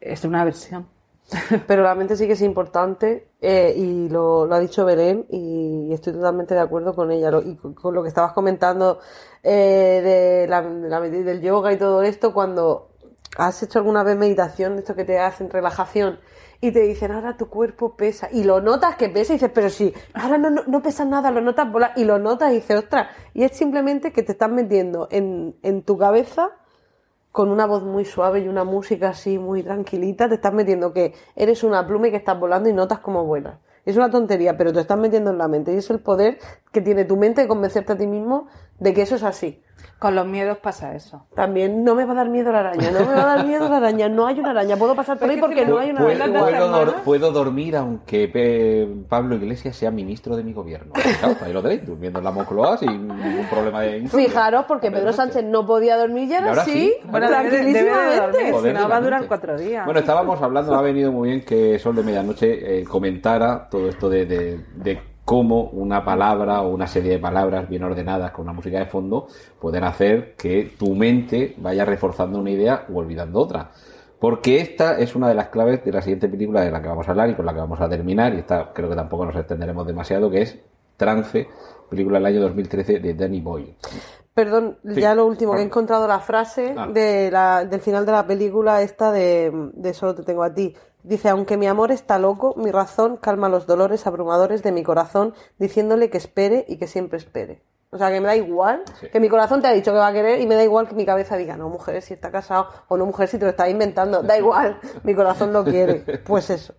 es 0.00 0.24
una 0.24 0.44
versión. 0.44 0.86
Pero 1.66 1.82
la 1.82 1.96
mente 1.96 2.14
sí 2.14 2.28
que 2.28 2.34
es 2.34 2.40
importante 2.42 3.26
eh, 3.40 3.74
y 3.76 4.08
lo, 4.08 4.46
lo 4.46 4.54
ha 4.54 4.60
dicho 4.60 4.84
Belén 4.84 5.26
y 5.28 5.92
estoy 5.92 6.12
totalmente 6.12 6.54
de 6.54 6.60
acuerdo 6.60 6.94
con 6.94 7.10
ella. 7.10 7.32
Lo- 7.32 7.42
y 7.42 7.56
con, 7.56 7.74
con 7.74 7.96
lo 7.96 8.02
que 8.04 8.08
estabas 8.08 8.32
comentando 8.32 9.00
eh, 9.42 10.00
de 10.04 10.46
la, 10.48 10.62
de 10.62 10.88
la 10.88 11.00
del 11.00 11.40
yoga 11.42 11.72
y 11.72 11.78
todo 11.78 12.02
esto, 12.02 12.32
cuando 12.32 12.90
has 13.36 13.62
hecho 13.62 13.78
alguna 13.78 14.02
vez 14.02 14.16
meditación, 14.16 14.74
de 14.74 14.80
esto 14.80 14.94
que 14.94 15.04
te 15.04 15.18
hacen 15.18 15.50
relajación 15.50 16.18
y 16.60 16.72
te 16.72 16.80
dicen, 16.80 17.12
ahora 17.12 17.36
tu 17.36 17.48
cuerpo 17.48 17.96
pesa 17.96 18.28
y 18.32 18.44
lo 18.44 18.60
notas 18.60 18.96
que 18.96 19.08
pesa 19.08 19.32
y 19.32 19.36
dices, 19.36 19.50
pero 19.54 19.70
sí, 19.70 19.92
ahora 20.14 20.38
no, 20.38 20.50
no, 20.50 20.62
no 20.66 20.82
pesa 20.82 21.04
nada, 21.04 21.30
lo 21.30 21.40
notas 21.40 21.70
volar 21.70 21.92
y 21.96 22.04
lo 22.04 22.18
notas 22.18 22.52
y 22.52 22.56
dices, 22.56 22.76
ostras, 22.76 23.08
y 23.34 23.44
es 23.44 23.52
simplemente 23.52 24.12
que 24.12 24.22
te 24.22 24.32
estás 24.32 24.50
metiendo 24.50 25.08
en, 25.10 25.56
en 25.62 25.82
tu 25.82 25.98
cabeza 25.98 26.50
con 27.36 27.50
una 27.50 27.66
voz 27.66 27.82
muy 27.82 28.06
suave 28.06 28.40
y 28.40 28.48
una 28.48 28.64
música 28.64 29.10
así 29.10 29.38
muy 29.38 29.62
tranquilita, 29.62 30.28
te 30.28 30.36
estás 30.36 30.54
metiendo 30.54 30.94
que 30.94 31.12
eres 31.34 31.62
una 31.64 31.86
pluma 31.86 32.08
y 32.08 32.10
que 32.10 32.16
estás 32.16 32.40
volando 32.40 32.68
y 32.70 32.72
notas 32.72 33.00
como 33.00 33.24
vuelas. 33.26 33.58
Es 33.84 33.96
una 33.96 34.10
tontería, 34.10 34.56
pero 34.56 34.72
te 34.72 34.80
estás 34.80 34.98
metiendo 34.98 35.30
en 35.30 35.38
la 35.38 35.46
mente 35.46 35.72
y 35.74 35.76
es 35.76 35.90
el 35.90 36.00
poder 36.00 36.38
que 36.72 36.80
tiene 36.80 37.04
tu 37.04 37.16
mente 37.16 37.42
de 37.42 37.48
convencerte 37.48 37.92
a 37.92 37.96
ti 37.96 38.06
mismo 38.06 38.48
de 38.78 38.94
que 38.94 39.02
eso 39.02 39.16
es 39.16 39.22
así. 39.22 39.62
Con 39.98 40.14
los 40.14 40.26
miedos 40.26 40.58
pasa 40.58 40.94
eso. 40.94 41.26
También 41.34 41.82
no 41.82 41.94
me 41.94 42.04
va 42.04 42.12
a 42.12 42.16
dar 42.16 42.28
miedo 42.28 42.52
la 42.52 42.60
araña, 42.60 42.90
no 42.90 43.00
me 43.00 43.14
va 43.14 43.22
a 43.22 43.36
dar 43.36 43.46
miedo 43.46 43.66
la 43.68 43.78
araña, 43.78 44.08
no 44.10 44.26
hay 44.26 44.38
una 44.38 44.50
araña, 44.50 44.76
puedo 44.76 44.94
pasar 44.94 45.16
por 45.18 45.26
Pero 45.28 45.32
ahí 45.32 45.40
porque 45.40 45.64
si 45.64 45.70
no 45.70 45.78
hay 45.78 45.90
una 45.90 46.00
Puedo, 46.02 46.22
araña. 46.22 47.02
Puedo- 47.02 47.30
dor- 47.30 47.32
dormir 47.32 47.76
aunque 47.76 48.28
Pe- 48.28 48.86
Pablo 49.08 49.36
Iglesias 49.36 49.74
sea 49.76 49.90
ministro 49.90 50.36
de 50.36 50.44
mi 50.44 50.52
gobierno. 50.52 50.92
Claro, 50.92 51.36
ahí 51.42 51.52
lo 51.52 51.62
tenéis, 51.62 51.86
durmiendo 51.86 52.18
en 52.18 52.24
la 52.26 52.30
Moncloa 52.30 52.76
sin 52.76 53.08
ningún 53.08 53.46
problema 53.50 53.80
de 53.82 53.98
insomnio. 53.98 54.28
Fijaros, 54.28 54.64
porque 54.66 54.90
Pedro 54.90 55.12
Sánchez 55.14 55.44
no 55.44 55.64
podía 55.66 55.96
dormir 55.96 56.28
y 56.30 56.34
ahora, 56.34 56.64
sí, 56.64 56.70
sí. 56.72 56.94
Bueno, 57.10 57.30
debe, 57.30 57.42
debe 57.42 57.50
de 57.50 57.62
tranquilísimamente. 57.62 58.50
dormir, 58.52 58.74
no 58.74 58.88
va 58.90 58.96
a 58.96 59.00
durar 59.00 59.26
cuatro 59.26 59.58
días. 59.58 59.84
Bueno, 59.86 60.00
estábamos 60.00 60.42
hablando, 60.42 60.74
ha 60.74 60.82
venido 60.82 61.10
muy 61.10 61.30
bien 61.30 61.44
que 61.44 61.78
Sol 61.78 61.96
de 61.96 62.02
Medianoche 62.02 62.80
eh, 62.80 62.84
comentara 62.84 63.66
todo 63.70 63.88
esto 63.88 64.10
de, 64.10 64.26
de- 64.26 64.60
de 64.76 65.00
cómo 65.26 65.64
una 65.72 66.04
palabra 66.04 66.62
o 66.62 66.68
una 66.70 66.86
serie 66.86 67.10
de 67.10 67.18
palabras 67.18 67.68
bien 67.68 67.82
ordenadas 67.82 68.30
con 68.30 68.44
una 68.44 68.52
música 68.54 68.78
de 68.78 68.86
fondo 68.86 69.26
pueden 69.60 69.82
hacer 69.84 70.34
que 70.36 70.72
tu 70.78 70.94
mente 70.94 71.54
vaya 71.58 71.84
reforzando 71.84 72.38
una 72.38 72.50
idea 72.52 72.86
o 72.90 72.96
olvidando 72.98 73.40
otra. 73.40 73.72
Porque 74.20 74.60
esta 74.60 74.98
es 74.98 75.14
una 75.16 75.28
de 75.28 75.34
las 75.34 75.48
claves 75.48 75.84
de 75.84 75.92
la 75.92 76.00
siguiente 76.00 76.28
película 76.28 76.62
de 76.62 76.70
la 76.70 76.80
que 76.80 76.88
vamos 76.88 77.06
a 77.06 77.10
hablar 77.10 77.28
y 77.28 77.34
con 77.34 77.44
la 77.44 77.52
que 77.52 77.60
vamos 77.60 77.80
a 77.80 77.88
terminar, 77.88 78.32
y 78.34 78.38
esta 78.38 78.72
creo 78.72 78.88
que 78.88 78.96
tampoco 78.96 79.26
nos 79.26 79.36
extenderemos 79.36 79.86
demasiado, 79.86 80.30
que 80.30 80.42
es 80.42 80.58
Trance, 80.96 81.46
película 81.90 82.18
del 82.18 82.26
año 82.26 82.40
2013 82.42 83.00
de 83.00 83.12
Danny 83.14 83.40
Boyle. 83.42 83.74
Perdón, 84.32 84.78
Sí. 84.84 85.00
ya 85.00 85.14
lo 85.14 85.26
último, 85.26 85.54
que 85.54 85.60
he 85.60 85.64
encontrado 85.64 86.06
la 86.06 86.20
frase 86.20 86.74
Ah. 86.76 86.86
de 86.86 87.30
la, 87.30 87.64
del 87.64 87.80
final 87.80 88.06
de 88.06 88.12
la 88.12 88.26
película 88.26 88.80
esta 88.82 89.10
de, 89.12 89.50
de 89.74 89.92
Solo 89.92 90.14
te 90.14 90.22
tengo 90.22 90.42
a 90.44 90.54
ti. 90.54 90.74
Dice, 91.06 91.28
aunque 91.28 91.56
mi 91.56 91.68
amor 91.68 91.92
está 91.92 92.18
loco, 92.18 92.54
mi 92.56 92.72
razón 92.72 93.16
calma 93.16 93.48
los 93.48 93.66
dolores 93.66 94.06
abrumadores 94.08 94.62
de 94.64 94.72
mi 94.72 94.82
corazón, 94.82 95.34
diciéndole 95.58 96.10
que 96.10 96.18
espere 96.18 96.64
y 96.68 96.78
que 96.78 96.88
siempre 96.88 97.16
espere. 97.18 97.62
O 97.90 97.98
sea, 97.98 98.10
que 98.10 98.20
me 98.20 98.26
da 98.26 98.34
igual, 98.34 98.82
Sí. 99.00 99.06
que 99.12 99.20
mi 99.20 99.28
corazón 99.28 99.62
te 99.62 99.68
ha 99.68 99.72
dicho 99.72 99.92
que 99.92 99.98
va 99.98 100.08
a 100.08 100.12
querer 100.12 100.40
y 100.40 100.46
me 100.48 100.56
da 100.56 100.64
igual 100.64 100.88
que 100.88 100.96
mi 100.96 101.06
cabeza 101.06 101.36
diga, 101.36 101.56
no, 101.56 101.68
mujer, 101.68 102.02
si 102.02 102.12
está 102.12 102.32
casado, 102.32 102.66
o 102.88 102.96
no, 102.96 103.06
mujer, 103.06 103.28
si 103.28 103.38
te 103.38 103.44
lo 103.44 103.50
estás 103.52 103.70
inventando, 103.70 104.22
da 104.24 104.36
igual, 104.36 104.78
mi 105.04 105.14
corazón 105.14 105.52
lo 105.52 105.64
quiere. 105.64 106.00
Pues 106.26 106.50
eso. 106.50 106.74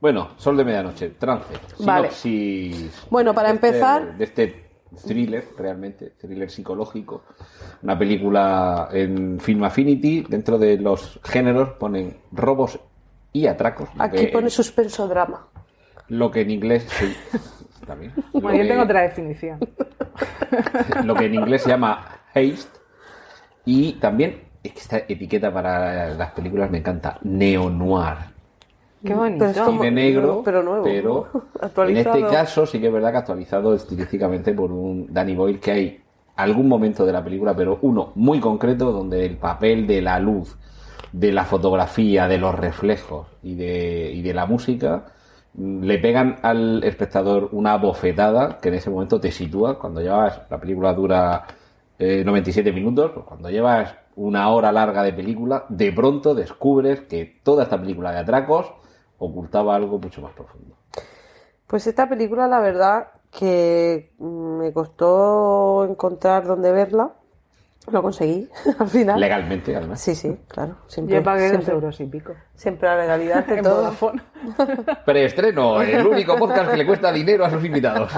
Bueno, 0.00 0.30
Sol 0.38 0.56
de 0.56 0.64
Medianoche, 0.64 1.10
Trance. 1.10 1.52
Vale. 1.80 2.10
Sinopsis 2.10 3.06
Bueno, 3.10 3.34
para 3.34 3.48
de 3.50 3.54
este- 3.56 3.66
empezar- 3.68 4.16
de 4.16 4.24
este 4.24 4.64
thriller, 5.06 5.48
realmente, 5.58 6.10
thriller 6.18 6.50
psicológico. 6.50 7.24
Una 7.82 7.98
película 7.98 8.88
en 8.92 9.38
Film 9.40 9.64
Affinity. 9.64 10.24
Dentro 10.28 10.56
de 10.58 10.78
los 10.78 11.20
géneros 11.24 11.70
ponen 11.78 12.16
robos 12.32 12.80
y 13.34 13.46
atracos. 13.46 13.90
Aquí 13.98 14.28
pone 14.28 14.48
suspenso 14.48 15.06
drama. 15.06 15.48
Lo 16.08 16.30
que 16.30 16.40
en 16.42 16.50
inglés. 16.52 16.86
sí, 16.88 17.14
también. 17.86 18.12
Bueno, 18.32 18.52
yo 18.56 18.62
que- 18.62 18.68
tengo 18.68 18.82
otra 18.84 19.02
definición. 19.02 19.58
lo 21.04 21.14
que 21.14 21.26
en 21.26 21.34
inglés 21.34 21.62
se 21.62 21.68
llama 21.70 22.06
haste 22.34 22.78
y 23.66 23.94
también 23.94 24.42
es 24.62 24.72
que 24.72 24.78
esta 24.78 24.98
etiqueta 24.98 25.52
para 25.52 26.10
las 26.14 26.30
películas 26.30 26.70
me 26.70 26.78
encanta 26.78 27.18
neo 27.22 27.68
noir 27.70 28.16
Qué 29.04 29.12
bonito. 29.12 29.40
Pero 29.46 29.50
es 29.50 29.60
como- 29.60 29.82
de 29.82 29.90
negro 29.90 30.42
pero 30.44 30.62
nuevo, 30.62 30.84
pero 30.84 31.28
¿no? 31.34 31.42
en 31.60 31.64
Actualizado. 31.66 32.16
este 32.16 32.30
caso 32.34 32.66
sí 32.66 32.80
que 32.80 32.86
es 32.86 32.92
verdad 32.92 33.10
que 33.12 33.18
actualizado 33.18 33.74
estilísticamente 33.74 34.52
por 34.54 34.70
un 34.72 35.12
Danny 35.12 35.34
Boyle 35.34 35.58
que 35.60 35.70
hay 35.72 36.00
algún 36.36 36.68
momento 36.68 37.04
de 37.04 37.12
la 37.12 37.22
película 37.24 37.54
pero 37.54 37.78
uno 37.82 38.12
muy 38.14 38.38
concreto 38.40 38.92
donde 38.92 39.24
el 39.26 39.36
papel 39.36 39.86
de 39.86 40.00
la 40.02 40.18
luz 40.20 40.56
de 41.14 41.30
la 41.30 41.44
fotografía 41.44 42.26
de 42.26 42.38
los 42.38 42.54
reflejos 42.56 43.28
y 43.40 43.54
de, 43.54 44.10
y 44.12 44.20
de 44.20 44.34
la 44.34 44.46
música 44.46 45.04
le 45.56 45.98
pegan 45.98 46.38
al 46.42 46.82
espectador 46.82 47.50
una 47.52 47.76
bofetada 47.76 48.58
que 48.60 48.70
en 48.70 48.74
ese 48.74 48.90
momento 48.90 49.20
te 49.20 49.30
sitúa 49.30 49.78
cuando 49.78 50.00
llevas 50.00 50.40
la 50.50 50.58
película 50.58 50.92
dura 50.92 51.44
eh, 52.00 52.24
97 52.24 52.72
minutos 52.72 53.12
pues 53.14 53.26
cuando 53.26 53.48
llevas 53.48 53.94
una 54.16 54.48
hora 54.48 54.72
larga 54.72 55.04
de 55.04 55.12
película 55.12 55.64
de 55.68 55.92
pronto 55.92 56.34
descubres 56.34 57.02
que 57.02 57.40
toda 57.44 57.62
esta 57.62 57.80
película 57.80 58.10
de 58.10 58.18
atracos 58.18 58.72
ocultaba 59.18 59.76
algo 59.76 60.00
mucho 60.00 60.20
más 60.20 60.32
profundo 60.32 60.74
Pues 61.68 61.86
esta 61.86 62.08
película, 62.08 62.48
la 62.48 62.58
verdad, 62.58 63.06
que 63.30 64.12
mm, 64.18 64.58
me 64.58 64.72
costó 64.72 65.86
encontrar 65.88 66.44
dónde 66.44 66.72
verla. 66.72 67.14
Lo 67.90 68.02
conseguí 68.02 68.48
al 68.78 68.88
final. 68.88 69.20
legalmente 69.20 69.76
además 69.76 70.00
Sí, 70.00 70.14
sí, 70.14 70.36
claro. 70.48 70.76
Siempre, 70.86 71.16
Yo 71.16 71.22
pagué 71.22 71.52
dos 71.52 71.68
euros 71.68 72.00
y 72.00 72.06
pico. 72.06 72.32
siempre 72.54 72.88
la 72.88 72.96
legalidad 72.96 73.48
En 73.52 73.62
todo. 73.62 73.76
Vodafone. 73.76 74.22
preestreno 75.04 75.82
el 75.82 76.06
único 76.06 76.36
podcast 76.36 76.70
que 76.70 76.76
le 76.78 76.86
cuesta 76.86 77.12
dinero 77.12 77.44
a 77.44 77.50
sus 77.50 77.64
invitados 77.64 78.10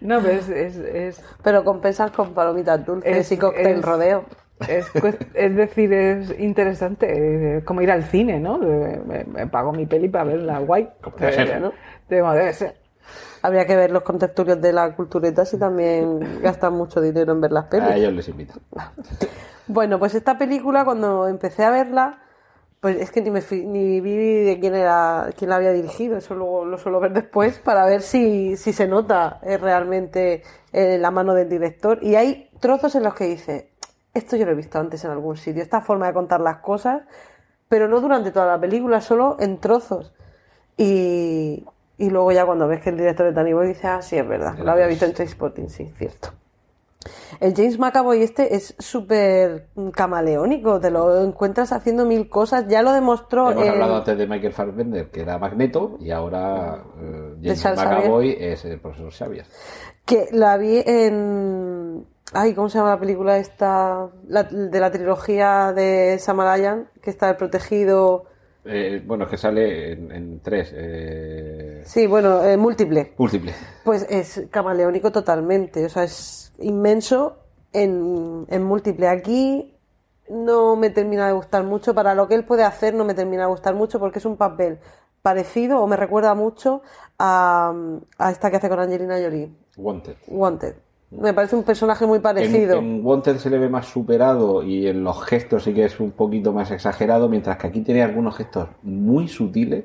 No, 0.00 0.20
pero 0.20 0.34
es, 0.34 0.48
es, 0.48 0.76
es, 0.76 1.24
Pero 1.42 1.64
compensas 1.64 2.10
con 2.10 2.34
palomitas 2.34 2.84
dulces 2.84 3.16
Es- 3.16 3.32
y 3.32 3.38
cóctel 3.38 3.78
es- 3.78 3.82
rodeo. 3.82 4.24
es, 4.68 4.86
es 5.34 5.56
decir, 5.56 5.92
es 5.92 6.38
interesante, 6.38 7.56
es 7.58 7.64
como 7.64 7.82
ir 7.82 7.90
al 7.90 8.04
cine, 8.04 8.38
¿no? 8.38 8.58
Me, 8.58 9.24
me 9.24 9.46
pago 9.48 9.72
mi 9.72 9.84
peli 9.86 10.08
para 10.08 10.24
verla 10.24 10.58
guay. 10.60 10.88
Como 11.02 11.16
debe 11.16 11.32
ser, 11.32 11.48
Eh, 11.48 11.60
¿no? 11.60 11.72
Como 12.08 12.32
debe 12.34 12.52
ser. 12.52 12.74
Habría 13.42 13.66
que 13.66 13.76
ver 13.76 13.90
los 13.90 14.02
contertulios 14.02 14.60
de 14.60 14.72
la 14.72 14.94
cultureta 14.94 15.44
si 15.44 15.58
también 15.58 16.40
gastan 16.42 16.74
mucho 16.74 17.00
dinero 17.00 17.32
en 17.32 17.40
ver 17.40 17.52
las 17.52 17.66
pelis. 17.66 17.88
a 17.88 17.96
ellos 17.96 18.12
les 18.12 18.28
invito 18.28 18.54
Bueno, 19.66 19.98
pues 19.98 20.14
esta 20.14 20.38
película 20.38 20.84
cuando 20.84 21.28
empecé 21.28 21.64
a 21.64 21.70
verla, 21.70 22.18
pues 22.80 23.00
es 23.00 23.10
que 23.10 23.22
ni 23.22 23.30
me 23.30 23.40
ni 23.50 24.00
vi 24.02 24.44
de 24.44 24.58
quién 24.60 24.74
era 24.74 25.30
quién 25.38 25.48
la 25.48 25.56
había 25.56 25.72
dirigido, 25.72 26.18
eso 26.18 26.34
luego 26.34 26.66
lo 26.66 26.76
suelo 26.76 27.00
ver 27.00 27.14
después 27.14 27.58
para 27.58 27.86
ver 27.86 28.02
si, 28.02 28.58
si 28.58 28.74
se 28.74 28.86
nota 28.86 29.40
eh, 29.42 29.56
realmente 29.56 30.42
eh, 30.72 30.98
la 30.98 31.10
mano 31.10 31.32
del 31.32 31.48
director. 31.48 31.98
Y 32.02 32.16
hay 32.16 32.50
trozos 32.60 32.94
en 32.94 33.04
los 33.04 33.14
que 33.14 33.24
dice, 33.24 33.70
esto 34.12 34.36
yo 34.36 34.44
lo 34.44 34.52
he 34.52 34.54
visto 34.54 34.78
antes 34.78 35.02
en 35.04 35.10
algún 35.10 35.38
sitio, 35.38 35.62
esta 35.62 35.80
forma 35.80 36.08
de 36.08 36.12
contar 36.12 36.40
las 36.40 36.58
cosas, 36.58 37.02
pero 37.68 37.88
no 37.88 38.02
durante 38.02 38.30
toda 38.30 38.46
la 38.46 38.60
película, 38.60 39.00
solo 39.00 39.38
en 39.40 39.58
trozos. 39.60 40.12
Y, 40.76 41.64
y 41.98 42.10
luego 42.10 42.32
ya 42.32 42.44
cuando 42.46 42.66
ves 42.68 42.80
que 42.82 42.90
el 42.90 42.96
director 42.96 43.26
es 43.28 43.34
Danny 43.34 43.52
Boyle 43.52 43.68
dice, 43.68 43.86
ah, 43.86 44.02
sí, 44.02 44.16
es 44.16 44.26
verdad, 44.26 44.58
lo 44.58 44.70
había 44.72 44.86
visto 44.86 45.04
en 45.04 45.12
Trainspotting, 45.14 45.70
sí, 45.70 45.92
cierto. 45.96 46.30
El 47.38 47.54
James 47.54 47.78
McAvoy 47.78 48.22
este 48.22 48.54
es 48.56 48.74
súper 48.78 49.66
camaleónico, 49.92 50.80
te 50.80 50.90
lo 50.90 51.22
encuentras 51.22 51.70
haciendo 51.72 52.06
mil 52.06 52.30
cosas, 52.30 52.66
ya 52.66 52.80
lo 52.82 52.92
demostró 52.92 53.50
hemos 53.50 53.62
en- 53.64 53.72
hablado 53.72 53.96
antes 53.96 54.16
de 54.16 54.26
Michael 54.26 54.52
Fassbender 54.54 55.10
que 55.10 55.20
era 55.20 55.38
Magneto 55.38 55.98
y 56.00 56.10
ahora 56.12 56.82
eh, 56.98 57.34
De 57.40 57.56
James 57.56 57.78
McAvoy 57.78 58.36
es 58.40 58.64
el 58.64 58.80
profesor 58.80 59.12
Xavier 59.12 59.44
que 60.06 60.28
la 60.32 60.56
vi 60.56 60.82
en... 60.86 62.06
Ay, 62.32 62.54
¿cómo 62.54 62.68
se 62.70 62.78
llama 62.78 62.90
la 62.90 62.98
película 63.00 63.36
esta? 63.38 64.08
La- 64.26 64.42
de 64.44 64.80
la 64.80 64.90
trilogía 64.90 65.72
de 65.74 66.18
Samarayan, 66.18 66.88
que 67.02 67.10
está 67.10 67.28
el 67.30 67.36
protegido 67.36 68.24
Eh, 68.64 69.02
bueno, 69.04 69.24
es 69.24 69.30
que 69.30 69.36
sale 69.36 69.92
en, 69.92 70.10
en 70.12 70.40
tres. 70.40 70.72
eh, 70.74 71.82
Sí, 71.84 72.06
bueno, 72.06 72.42
eh, 72.44 72.56
múltiple. 72.56 73.12
múltiple. 73.18 73.52
Pues 73.84 74.06
es 74.08 74.42
camaleónico 74.50 75.12
totalmente, 75.12 75.84
o 75.84 75.88
sea, 75.88 76.04
es 76.04 76.52
inmenso 76.58 77.36
en, 77.72 78.46
en 78.48 78.62
múltiple. 78.62 79.08
Aquí 79.08 79.74
no 80.30 80.76
me 80.76 80.88
termina 80.90 81.26
de 81.26 81.34
gustar 81.34 81.64
mucho, 81.64 81.94
para 81.94 82.14
lo 82.14 82.26
que 82.28 82.34
él 82.34 82.44
puede 82.44 82.62
hacer 82.64 82.94
no 82.94 83.04
me 83.04 83.12
termina 83.14 83.42
de 83.42 83.48
gustar 83.48 83.74
mucho 83.74 83.98
porque 84.00 84.18
es 84.18 84.24
un 84.24 84.36
papel 84.38 84.78
parecido 85.20 85.80
o 85.80 85.86
me 85.86 85.96
recuerda 85.96 86.34
mucho 86.34 86.80
a, 87.18 87.74
a 88.18 88.30
esta 88.30 88.50
que 88.50 88.56
hace 88.56 88.68
con 88.68 88.78
Angelina 88.80 89.16
Jolie, 89.18 89.50
Wanted. 89.76 90.16
Wanted. 90.28 90.74
Me 91.20 91.32
parece 91.32 91.56
un 91.56 91.62
personaje 91.62 92.06
muy 92.06 92.18
parecido. 92.18 92.78
en 92.78 93.04
Wanted 93.04 93.36
se 93.38 93.50
le 93.50 93.58
ve 93.58 93.68
más 93.68 93.86
superado 93.86 94.62
y 94.62 94.86
en 94.86 95.04
los 95.04 95.22
gestos 95.24 95.64
sí 95.64 95.72
que 95.74 95.84
es 95.84 96.00
un 96.00 96.10
poquito 96.12 96.52
más 96.52 96.70
exagerado, 96.70 97.28
mientras 97.28 97.56
que 97.58 97.66
aquí 97.66 97.80
tiene 97.80 98.02
algunos 98.02 98.36
gestos 98.36 98.68
muy 98.82 99.28
sutiles. 99.28 99.84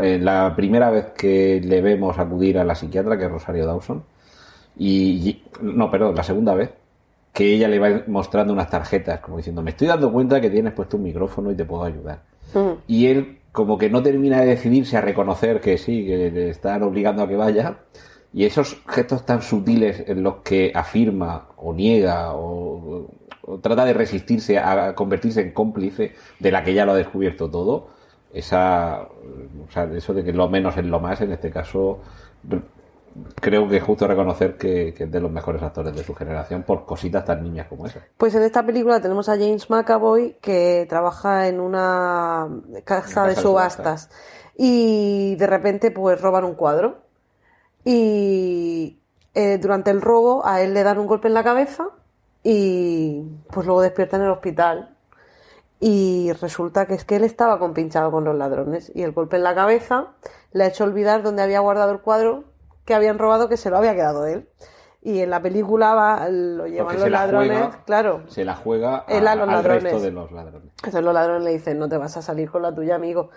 Eh, 0.00 0.18
La 0.20 0.54
primera 0.56 0.90
vez 0.90 1.06
que 1.16 1.60
le 1.62 1.80
vemos 1.82 2.18
acudir 2.18 2.58
a 2.58 2.64
la 2.64 2.74
psiquiatra, 2.74 3.18
que 3.18 3.24
es 3.26 3.30
Rosario 3.30 3.66
Dawson, 3.66 4.02
y, 4.76 5.28
y- 5.28 5.44
no, 5.60 5.90
perdón, 5.90 6.14
la 6.14 6.22
segunda 6.22 6.54
vez, 6.54 6.70
que 7.32 7.54
ella 7.54 7.68
le 7.68 7.78
va 7.78 8.02
mostrando 8.06 8.52
unas 8.52 8.70
tarjetas, 8.70 9.20
como 9.20 9.36
diciendo, 9.38 9.62
me 9.62 9.70
estoy 9.70 9.88
dando 9.88 10.12
cuenta 10.12 10.40
que 10.40 10.50
tienes 10.50 10.72
puesto 10.74 10.96
un 10.96 11.02
micrófono 11.04 11.50
y 11.50 11.54
te 11.54 11.64
puedo 11.64 11.84
ayudar. 11.84 12.20
Mm. 12.54 12.70
Y 12.86 13.06
él 13.06 13.38
como 13.52 13.76
que 13.76 13.90
no 13.90 14.02
termina 14.02 14.40
de 14.40 14.46
decidirse 14.46 14.96
a 14.96 15.00
reconocer 15.02 15.60
que 15.60 15.76
sí, 15.76 16.06
que 16.06 16.30
le 16.30 16.50
están 16.50 16.82
obligando 16.82 17.22
a 17.22 17.28
que 17.28 17.36
vaya. 17.36 17.76
Y 18.32 18.44
esos 18.44 18.82
gestos 18.88 19.26
tan 19.26 19.42
sutiles 19.42 20.04
en 20.06 20.22
los 20.22 20.36
que 20.36 20.72
afirma 20.74 21.48
o 21.56 21.74
niega 21.74 22.32
o, 22.34 23.10
o 23.42 23.58
trata 23.58 23.84
de 23.84 23.92
resistirse 23.92 24.58
a 24.58 24.94
convertirse 24.94 25.40
en 25.40 25.52
cómplice 25.52 26.14
de 26.38 26.50
la 26.50 26.64
que 26.64 26.74
ya 26.74 26.86
lo 26.86 26.92
ha 26.92 26.96
descubierto 26.96 27.50
todo, 27.50 27.88
esa, 28.32 29.02
o 29.02 29.70
sea, 29.70 29.84
eso 29.94 30.14
de 30.14 30.24
que 30.24 30.32
lo 30.32 30.48
menos 30.48 30.76
es 30.76 30.84
lo 30.84 31.00
más, 31.00 31.20
en 31.20 31.32
este 31.32 31.50
caso, 31.50 32.00
creo 33.40 33.68
que 33.68 33.76
es 33.76 33.82
justo 33.82 34.06
reconocer 34.06 34.56
que, 34.56 34.94
que 34.94 35.04
es 35.04 35.12
de 35.12 35.20
los 35.20 35.30
mejores 35.30 35.62
actores 35.62 35.94
de 35.94 36.02
su 36.02 36.14
generación 36.14 36.62
por 36.62 36.86
cositas 36.86 37.24
tan 37.24 37.42
niñas 37.42 37.66
como 37.68 37.86
esa. 37.86 38.00
Pues 38.16 38.34
en 38.34 38.42
esta 38.42 38.64
película 38.64 39.00
tenemos 39.00 39.28
a 39.28 39.36
James 39.36 39.68
McAvoy 39.68 40.36
que 40.40 40.86
trabaja 40.88 41.48
en 41.48 41.60
una 41.60 42.48
casa 42.84 43.24
de 43.24 43.34
de 43.34 43.40
subastas. 43.40 44.10
Y 44.56 45.34
de 45.36 45.46
repente 45.46 45.90
pues 45.90 46.20
roban 46.20 46.44
un 46.44 46.54
cuadro 46.54 47.02
y 47.84 49.00
eh, 49.34 49.58
durante 49.58 49.90
el 49.90 50.00
robo 50.00 50.46
a 50.46 50.60
él 50.62 50.74
le 50.74 50.82
dan 50.82 50.98
un 50.98 51.06
golpe 51.06 51.28
en 51.28 51.34
la 51.34 51.44
cabeza 51.44 51.88
y 52.42 53.22
pues 53.52 53.66
luego 53.66 53.82
despierta 53.82 54.16
en 54.16 54.22
el 54.22 54.30
hospital 54.30 54.96
y 55.80 56.32
resulta 56.40 56.86
que 56.86 56.94
es 56.94 57.04
que 57.04 57.16
él 57.16 57.24
estaba 57.24 57.58
compinchado 57.58 58.10
con 58.10 58.24
los 58.24 58.36
ladrones 58.36 58.92
y 58.94 59.02
el 59.02 59.12
golpe 59.12 59.36
en 59.36 59.42
la 59.44 59.54
cabeza 59.54 60.08
le 60.52 60.64
ha 60.64 60.66
hecho 60.68 60.84
olvidar 60.84 61.22
dónde 61.22 61.42
había 61.42 61.60
guardado 61.60 61.92
el 61.92 62.00
cuadro 62.00 62.44
que 62.84 62.94
habían 62.94 63.18
robado 63.18 63.48
que 63.48 63.56
se 63.56 63.70
lo 63.70 63.78
había 63.78 63.94
quedado 63.94 64.26
él. 64.26 64.48
Y 65.04 65.18
en 65.20 65.30
la 65.30 65.42
película 65.42 65.94
va, 65.94 66.28
lo 66.28 66.66
llevan 66.68 66.84
Porque 66.86 67.00
los 67.00 67.10
la 67.10 67.26
ladrones, 67.26 67.58
juega- 67.58 67.84
claro. 67.84 68.22
Se 68.28 68.44
la 68.44 68.54
juega 68.54 68.98
a- 68.98 69.04
Él 69.08 69.26
a 69.26 69.34
los 69.34 69.48
al 69.48 69.54
ladrones. 69.54 69.82
resto 69.82 70.00
de 70.00 70.10
los 70.12 70.30
ladrones. 70.30 70.70
Entonces 70.76 71.02
los 71.02 71.14
ladrones 71.14 71.42
le 71.42 71.50
dicen, 71.50 71.78
no 71.80 71.88
te 71.88 71.96
vas 71.96 72.16
a 72.16 72.22
salir 72.22 72.48
con 72.50 72.62
la 72.62 72.72
tuya, 72.72 72.94
amigo. 72.94 73.30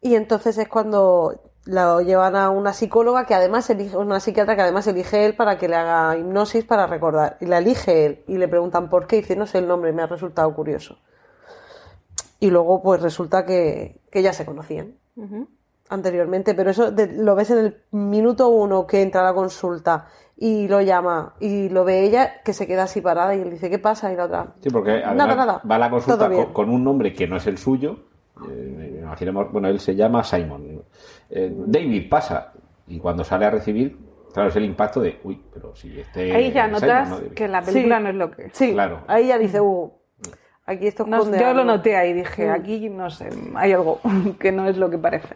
Y 0.00 0.16
entonces 0.16 0.58
es 0.58 0.66
cuando 0.68 1.40
lo 1.66 2.00
llevan 2.02 2.36
a 2.36 2.50
una 2.50 2.72
psicóloga 2.72 3.24
que 3.26 3.34
además 3.34 3.68
elige, 3.70 3.96
una 3.96 4.20
psiquiatra 4.20 4.54
que 4.56 4.62
además 4.62 4.86
elige 4.86 5.24
él 5.24 5.34
para 5.34 5.56
que 5.58 5.68
le 5.68 5.76
haga 5.76 6.16
hipnosis 6.18 6.64
para 6.64 6.86
recordar. 6.86 7.38
Y 7.40 7.46
la 7.46 7.58
elige 7.58 8.04
él. 8.06 8.24
Y 8.28 8.36
le 8.36 8.48
preguntan 8.48 8.90
por 8.90 9.06
qué. 9.06 9.16
Y 9.16 9.20
dice, 9.20 9.34
no 9.36 9.46
sé 9.46 9.58
el 9.58 9.66
nombre, 9.68 9.92
me 9.92 10.02
ha 10.02 10.06
resultado 10.06 10.52
curioso. 10.54 10.98
Y 12.40 12.50
luego 12.50 12.82
pues 12.82 13.00
resulta 13.00 13.46
que, 13.46 14.00
que 14.10 14.20
ya 14.22 14.32
se 14.34 14.44
conocían 14.44 14.94
anteriormente, 15.88 16.54
pero 16.54 16.70
eso 16.70 16.90
de- 16.90 17.12
lo 17.22 17.34
ves 17.34 17.50
en 17.50 17.58
el 17.58 17.76
minuto 17.92 18.48
uno 18.48 18.86
que 18.86 19.00
entra 19.02 19.20
a 19.20 19.24
la 19.24 19.34
consulta 19.34 20.06
y 20.36 20.66
lo 20.66 20.80
llama 20.80 21.34
y 21.40 21.68
lo 21.68 21.84
ve 21.84 22.00
ella 22.04 22.42
que 22.42 22.52
se 22.52 22.66
queda 22.66 22.84
así 22.84 23.00
parada 23.00 23.34
y 23.34 23.40
él 23.42 23.50
dice, 23.50 23.70
¿qué 23.70 23.78
pasa? 23.78 24.12
Y 24.12 24.16
la 24.16 24.24
otra, 24.24 24.54
Sí, 24.60 24.70
porque 24.70 24.90
además 25.04 25.16
Nada, 25.16 25.34
nada. 25.36 25.62
va 25.70 25.74
a 25.76 25.78
la 25.78 25.90
consulta 25.90 26.28
con 26.52 26.70
un 26.70 26.82
nombre 26.82 27.12
que 27.12 27.26
no 27.28 27.36
es 27.36 27.46
el 27.46 27.58
suyo. 27.58 27.98
Eh, 28.50 29.00
imaginemos, 29.02 29.52
bueno, 29.52 29.68
él 29.68 29.78
se 29.78 29.94
llama 29.94 30.24
Simon. 30.24 30.73
Eh, 31.36 31.52
David 31.66 32.08
pasa. 32.08 32.52
Y 32.86 32.98
cuando 32.98 33.24
sale 33.24 33.44
a 33.46 33.50
recibir, 33.50 33.98
claro, 34.32 34.48
es 34.50 34.56
el 34.56 34.64
impacto 34.64 35.00
de, 35.00 35.18
uy, 35.24 35.42
pero 35.52 35.74
si 35.74 35.98
este. 35.98 36.32
Ahí 36.34 36.52
ya 36.52 36.66
Simon, 36.66 36.80
notas 36.80 37.20
que 37.34 37.48
la 37.48 37.60
película 37.62 37.96
Sí. 37.98 38.02
no 38.04 38.08
es 38.10 38.14
lo 38.14 38.30
que. 38.30 38.50
Sí, 38.52 38.72
Claro. 38.72 39.00
ahí 39.08 39.26
ya 39.28 39.38
dice, 39.38 39.60
uh, 39.60 39.92
aquí 40.66 40.86
esto 40.86 41.04
No, 41.06 41.24
yo 41.24 41.30
lo 41.40 41.46
algo". 41.46 41.64
noté 41.64 41.96
ahí, 41.96 42.12
dije, 42.12 42.46
Mm. 42.48 42.52
aquí 42.52 42.88
no 42.90 43.10
sé, 43.10 43.28
hay 43.56 43.72
algo 43.72 44.00
que 44.38 44.52
no 44.52 44.68
es 44.68 44.76
lo 44.76 44.90
que 44.90 44.98
parece. 44.98 45.34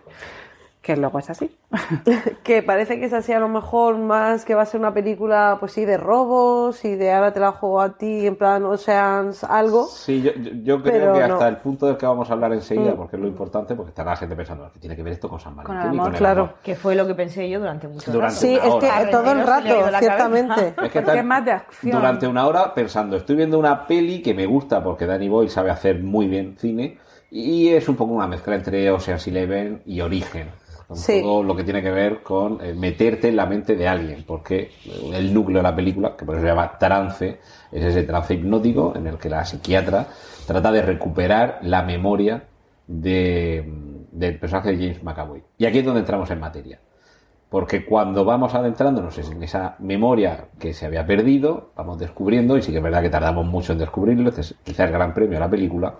Que 0.80 0.96
luego 0.96 1.18
es 1.18 1.28
así. 1.28 1.54
que 2.44 2.62
parece 2.62 2.98
que 2.98 3.06
es 3.06 3.12
así 3.12 3.32
a 3.32 3.40
lo 3.40 3.48
mejor 3.48 3.98
más 3.98 4.44
que 4.44 4.54
va 4.54 4.62
a 4.62 4.66
ser 4.66 4.80
una 4.80 4.94
película, 4.94 5.56
pues 5.60 5.72
sí, 5.72 5.84
de 5.84 5.96
robos 5.98 6.84
y 6.84 6.94
de 6.94 7.12
ahora 7.12 7.32
te 7.32 7.40
la 7.40 7.52
juego 7.52 7.80
a 7.80 7.98
ti, 7.98 8.26
en 8.26 8.36
plan 8.36 8.64
Oceans, 8.64 9.42
algo. 9.44 9.86
Sí, 9.88 10.22
yo, 10.22 10.32
yo- 10.34 10.52
yo 10.62 10.82
creo 10.82 11.12
que 11.14 11.26
no. 11.28 11.34
hasta 11.34 11.48
el 11.48 11.56
punto 11.58 11.86
del 11.86 11.96
que 11.96 12.06
vamos 12.06 12.30
a 12.30 12.32
hablar 12.32 12.52
enseguida, 12.52 12.92
Mm. 12.92 12.96
porque 12.96 13.16
es 13.16 13.22
lo 13.22 13.28
importante, 13.28 13.74
porque 13.74 13.90
estará 13.90 14.12
la 14.12 14.16
gente 14.16 14.36
pensando 14.36 14.70
que 14.72 14.78
tiene 14.78 14.96
que 14.96 15.02
ver 15.02 15.12
esto 15.14 15.28
con 15.28 15.40
San 15.40 15.56
Valentín 15.56 15.78
el 15.78 15.84
y 15.86 15.88
amor, 15.98 16.04
con 16.06 16.12
el 16.14 16.18
claro. 16.18 16.42
amor. 16.44 16.54
Que 16.62 16.74
fue 16.76 16.94
lo 16.94 17.06
que 17.06 17.14
pensé 17.14 17.50
yo 17.50 17.58
durante 17.58 17.88
mucho 17.88 18.10
Durante 18.12 18.34
rato. 18.36 18.46
Sí, 18.46 18.54
una 18.54 18.64
es 18.64 18.72
hora. 18.74 19.04
que 19.04 19.10
todo 19.10 19.32
el 19.32 19.46
rato, 19.46 19.98
ciertamente. 19.98 20.74
Es 20.82 20.90
que 20.92 21.22
más 21.22 21.44
de 21.44 21.52
acción. 21.52 21.96
Durante 21.96 22.26
una 22.26 22.46
hora 22.46 22.72
pensando, 22.72 23.16
estoy 23.16 23.36
viendo 23.36 23.58
una 23.58 23.86
peli 23.86 24.22
que 24.22 24.32
me 24.32 24.46
gusta 24.46 24.82
porque 24.82 25.06
Danny 25.06 25.28
Boyle 25.28 25.50
sabe 25.50 25.70
hacer 25.70 26.02
muy 26.02 26.28
bien 26.28 26.56
cine 26.58 26.98
y 27.30 27.68
es 27.68 27.86
un 27.90 27.96
poco 27.96 28.14
una 28.14 28.26
mezcla 28.26 28.54
entre 28.54 28.90
Ocean's 28.90 29.26
Eleven 29.26 29.82
y 29.84 30.00
Origen. 30.00 30.48
Con 30.88 30.96
Sí. 30.96 31.20
todo 31.22 31.42
lo 31.42 31.54
que 31.54 31.64
tiene 31.64 31.82
que 31.82 31.90
ver 31.90 32.22
con 32.22 32.64
eh, 32.64 32.72
meterte 32.72 33.28
en 33.28 33.36
la 33.36 33.44
mente 33.44 33.76
de 33.76 33.86
alguien, 33.86 34.24
porque 34.26 34.70
el 35.12 35.34
núcleo 35.34 35.58
de 35.58 35.62
la 35.62 35.76
película, 35.76 36.16
que 36.16 36.24
por 36.24 36.34
eso 36.34 36.42
se 36.42 36.48
llama 36.48 36.78
trance, 36.78 37.38
es 37.70 37.84
ese 37.84 38.04
trance 38.04 38.32
hipnótico 38.32 38.94
en 38.96 39.06
el 39.06 39.18
que 39.18 39.28
la 39.28 39.44
psiquiatra 39.44 40.06
trata 40.46 40.72
de 40.72 40.80
recuperar 40.80 41.58
la 41.60 41.82
memoria 41.82 42.44
de, 42.86 43.70
del 44.12 44.38
personaje 44.38 44.70
de 44.70 44.76
James 44.78 45.02
McAvoy. 45.04 45.42
Y 45.58 45.66
aquí 45.66 45.78
es 45.80 45.84
donde 45.84 46.00
entramos 46.00 46.30
en 46.30 46.40
materia. 46.40 46.80
Porque 47.50 47.84
cuando 47.84 48.24
vamos 48.24 48.54
adentrándonos 48.54 49.16
en 49.18 49.42
esa 49.42 49.76
memoria 49.80 50.46
que 50.58 50.72
se 50.72 50.86
había 50.86 51.06
perdido, 51.06 51.70
vamos 51.76 51.98
descubriendo, 51.98 52.56
y 52.56 52.62
sí 52.62 52.72
que 52.72 52.78
es 52.78 52.82
verdad 52.82 53.02
que 53.02 53.10
tardamos 53.10 53.44
mucho 53.46 53.72
en 53.72 53.78
descubrirlo, 53.78 54.30
este 54.30 54.40
es 54.40 54.54
quizá 54.64 54.84
el 54.84 54.92
gran 54.92 55.12
premio 55.12 55.34
de 55.34 55.40
la 55.40 55.50
película, 55.50 55.96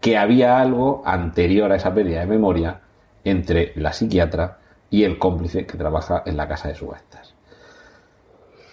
que 0.00 0.16
había 0.16 0.58
algo 0.58 1.02
anterior 1.04 1.70
a 1.70 1.76
esa 1.76 1.92
pérdida 1.92 2.20
de 2.20 2.26
memoria 2.26 2.80
entre 3.26 3.72
la 3.74 3.92
psiquiatra 3.92 4.58
y 4.88 5.02
el 5.02 5.18
cómplice 5.18 5.66
que 5.66 5.76
trabaja 5.76 6.22
en 6.24 6.36
la 6.36 6.46
casa 6.46 6.68
de 6.68 6.76
subastas. 6.76 7.34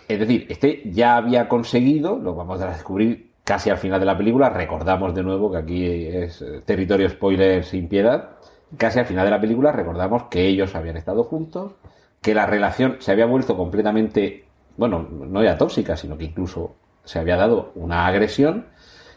Es 0.08 0.20
decir, 0.20 0.46
este 0.48 0.84
ya 0.86 1.18
había 1.18 1.50
conseguido, 1.50 2.20
lo 2.20 2.36
vamos 2.36 2.62
a 2.62 2.68
descubrir 2.68 3.32
casi 3.44 3.72
al 3.72 3.78
final 3.78 4.00
de 4.00 4.06
la 4.06 4.18
película, 4.18 4.50
recordamos 4.50 5.16
de 5.16 5.24
nuevo 5.24 5.52
que 5.52 5.58
aquí 5.58 5.86
es 5.86 6.42
eh, 6.44 6.62
territorio 6.64 7.10
spoiler 7.10 7.66
sin 7.66 7.88
piedad, 7.88 8.30
casi 8.78 9.00
al 9.00 9.08
final 9.08 9.26
de 9.26 9.32
la 9.32 9.42
película 9.42 9.72
recordamos 9.72 10.26
que 10.30 10.46
ellos 10.48 10.76
habían 10.76 10.98
estado 10.98 11.24
juntos, 11.24 11.74
que 12.22 12.36
la 12.36 12.46
relación 12.46 12.98
se 13.00 13.12
había 13.12 13.26
vuelto 13.26 13.58
completamente, 13.58 14.46
bueno, 14.78 15.08
no 15.10 15.44
ya 15.44 15.58
tóxica, 15.58 15.98
sino 15.98 16.16
que 16.16 16.26
incluso 16.26 16.76
se 17.04 17.18
había 17.18 17.36
dado 17.36 17.72
una 17.74 18.06
agresión 18.06 18.68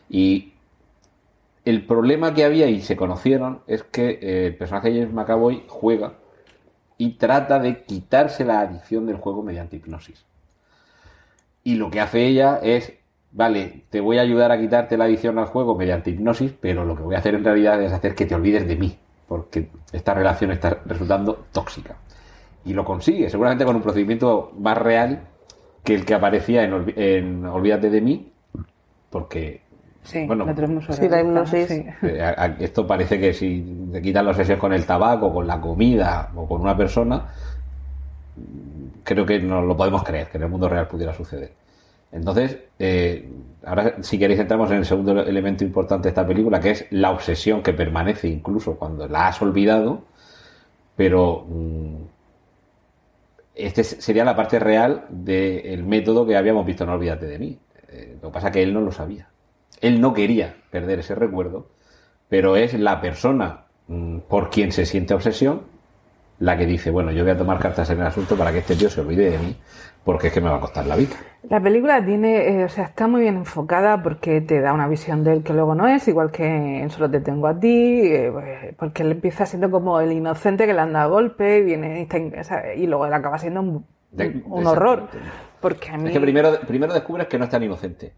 y 0.08 0.54
el 1.66 1.84
problema 1.84 2.32
que 2.32 2.44
había 2.44 2.68
y 2.68 2.80
se 2.80 2.96
conocieron 2.96 3.60
es 3.66 3.82
que 3.82 4.20
eh, 4.22 4.46
el 4.46 4.56
personaje 4.56 4.92
James 4.92 5.12
McAvoy 5.12 5.64
juega 5.66 6.14
y 6.96 7.14
trata 7.14 7.58
de 7.58 7.82
quitarse 7.82 8.44
la 8.44 8.60
adicción 8.60 9.04
del 9.04 9.16
juego 9.16 9.42
mediante 9.42 9.74
hipnosis. 9.74 10.24
Y 11.64 11.74
lo 11.74 11.90
que 11.90 12.00
hace 12.00 12.24
ella 12.24 12.60
es, 12.62 12.92
vale, 13.32 13.82
te 13.90 14.00
voy 14.00 14.18
a 14.18 14.22
ayudar 14.22 14.52
a 14.52 14.60
quitarte 14.60 14.96
la 14.96 15.04
adicción 15.04 15.40
al 15.40 15.46
juego 15.46 15.74
mediante 15.74 16.10
hipnosis, 16.10 16.52
pero 16.52 16.84
lo 16.84 16.96
que 16.96 17.02
voy 17.02 17.16
a 17.16 17.18
hacer 17.18 17.34
en 17.34 17.44
realidad 17.44 17.82
es 17.82 17.92
hacer 17.92 18.14
que 18.14 18.26
te 18.26 18.36
olvides 18.36 18.68
de 18.68 18.76
mí, 18.76 18.96
porque 19.26 19.68
esta 19.92 20.14
relación 20.14 20.52
está 20.52 20.82
resultando 20.86 21.46
tóxica. 21.50 21.96
Y 22.64 22.74
lo 22.74 22.84
consigue, 22.84 23.28
seguramente 23.28 23.64
con 23.64 23.74
un 23.74 23.82
procedimiento 23.82 24.52
más 24.56 24.78
real 24.78 25.26
que 25.82 25.96
el 25.96 26.04
que 26.04 26.14
aparecía 26.14 26.62
en, 26.62 26.94
en 26.94 27.44
Olvídate 27.44 27.90
de 27.90 28.00
mí, 28.00 28.32
porque 29.10 29.65
Sí, 30.06 30.24
Bueno, 30.24 30.44
la 30.46 30.54
tenemos 30.54 30.84
sí, 30.90 31.08
la 31.08 31.20
hipnosis. 31.20 31.66
Sí. 31.68 31.84
eh, 32.02 32.22
a- 32.22 32.56
Esto 32.60 32.86
parece 32.86 33.18
que 33.18 33.34
si 33.34 33.88
te 33.92 34.00
quitan 34.00 34.24
la 34.24 34.30
obsesión 34.30 34.58
con 34.58 34.72
el 34.72 34.86
tabaco, 34.86 35.32
con 35.32 35.46
la 35.46 35.60
comida 35.60 36.30
o 36.34 36.46
con 36.46 36.60
una 36.60 36.76
persona, 36.76 37.26
creo 39.02 39.26
que 39.26 39.40
no 39.40 39.62
lo 39.62 39.76
podemos 39.76 40.02
creer, 40.04 40.28
que 40.28 40.36
en 40.38 40.44
el 40.44 40.48
mundo 40.48 40.68
real 40.68 40.86
pudiera 40.88 41.12
suceder. 41.12 41.52
Entonces, 42.12 42.56
eh, 42.78 43.28
ahora 43.64 43.96
si 44.00 44.18
queréis 44.18 44.38
entramos 44.40 44.70
en 44.70 44.78
el 44.78 44.84
segundo 44.86 45.20
elemento 45.22 45.64
importante 45.64 46.04
de 46.04 46.10
esta 46.10 46.26
película, 46.26 46.60
que 46.60 46.70
es 46.70 46.86
la 46.90 47.10
obsesión 47.10 47.62
que 47.62 47.72
permanece 47.72 48.28
incluso 48.28 48.76
cuando 48.76 49.08
la 49.08 49.28
has 49.28 49.42
olvidado, 49.42 50.02
pero 50.96 51.44
mm, 51.48 51.94
este 53.54 53.84
sería 53.84 54.24
la 54.24 54.36
parte 54.36 54.58
real 54.58 55.04
del 55.08 55.82
método 55.84 56.26
que 56.26 56.36
habíamos 56.36 56.64
visto 56.64 56.84
en 56.84 56.90
Olvídate 56.90 57.26
de 57.26 57.38
mí. 57.38 57.58
Eh, 57.88 58.16
lo 58.22 58.28
que 58.28 58.34
pasa 58.34 58.48
es 58.48 58.52
que 58.52 58.62
él 58.62 58.72
no 58.72 58.80
lo 58.80 58.92
sabía. 58.92 59.26
Él 59.80 60.00
no 60.00 60.14
quería 60.14 60.56
perder 60.70 61.00
ese 61.00 61.14
recuerdo, 61.14 61.68
pero 62.28 62.56
es 62.56 62.74
la 62.74 63.00
persona 63.00 63.64
mm, 63.88 64.18
por 64.28 64.50
quien 64.50 64.72
se 64.72 64.86
siente 64.86 65.14
obsesión, 65.14 65.62
la 66.38 66.56
que 66.56 66.66
dice, 66.66 66.90
bueno, 66.90 67.12
yo 67.12 67.22
voy 67.22 67.32
a 67.32 67.38
tomar 67.38 67.58
cartas 67.58 67.88
en 67.90 68.00
el 68.00 68.06
asunto 68.06 68.36
para 68.36 68.52
que 68.52 68.58
este 68.58 68.76
tío 68.76 68.90
se 68.90 69.00
olvide 69.00 69.30
de 69.30 69.38
mí, 69.38 69.56
porque 70.04 70.28
es 70.28 70.32
que 70.32 70.40
me 70.40 70.50
va 70.50 70.56
a 70.56 70.60
costar 70.60 70.86
la 70.86 70.96
vida. 70.96 71.16
La 71.48 71.60
película 71.60 72.04
tiene, 72.04 72.60
eh, 72.60 72.64
o 72.64 72.68
sea, 72.68 72.84
está 72.84 73.06
muy 73.06 73.22
bien 73.22 73.36
enfocada 73.36 74.02
porque 74.02 74.40
te 74.40 74.60
da 74.60 74.72
una 74.72 74.88
visión 74.88 75.24
de 75.24 75.32
él 75.32 75.42
que 75.42 75.54
luego 75.54 75.74
no 75.74 75.86
es, 75.86 76.06
igual 76.08 76.30
que 76.30 76.44
en 76.80 76.90
Solo 76.90 77.10
te 77.10 77.20
tengo 77.20 77.46
a 77.46 77.58
ti, 77.58 78.00
eh, 78.02 78.30
pues, 78.32 78.74
porque 78.76 79.02
él 79.02 79.12
empieza 79.12 79.46
siendo 79.46 79.70
como 79.70 80.00
el 80.00 80.12
inocente 80.12 80.66
que 80.66 80.74
le 80.74 80.80
anda 80.80 81.02
a 81.02 81.06
golpe 81.06 81.58
y 81.58 81.62
viene 81.62 82.00
y, 82.00 82.36
está 82.38 82.62
luego 82.76 83.06
él 83.06 83.14
acaba 83.14 83.38
siendo 83.38 83.60
un, 83.60 84.66
horror. 84.66 85.08
Porque 85.60 85.90
a 85.90 85.96
mí, 85.96 86.08
Es 86.08 86.12
que 86.12 86.20
primero, 86.20 86.50
primero 86.66 86.92
descubres 86.92 87.28
que 87.28 87.38
no 87.38 87.44
es 87.44 87.50
tan 87.50 87.62
inocente. 87.62 88.12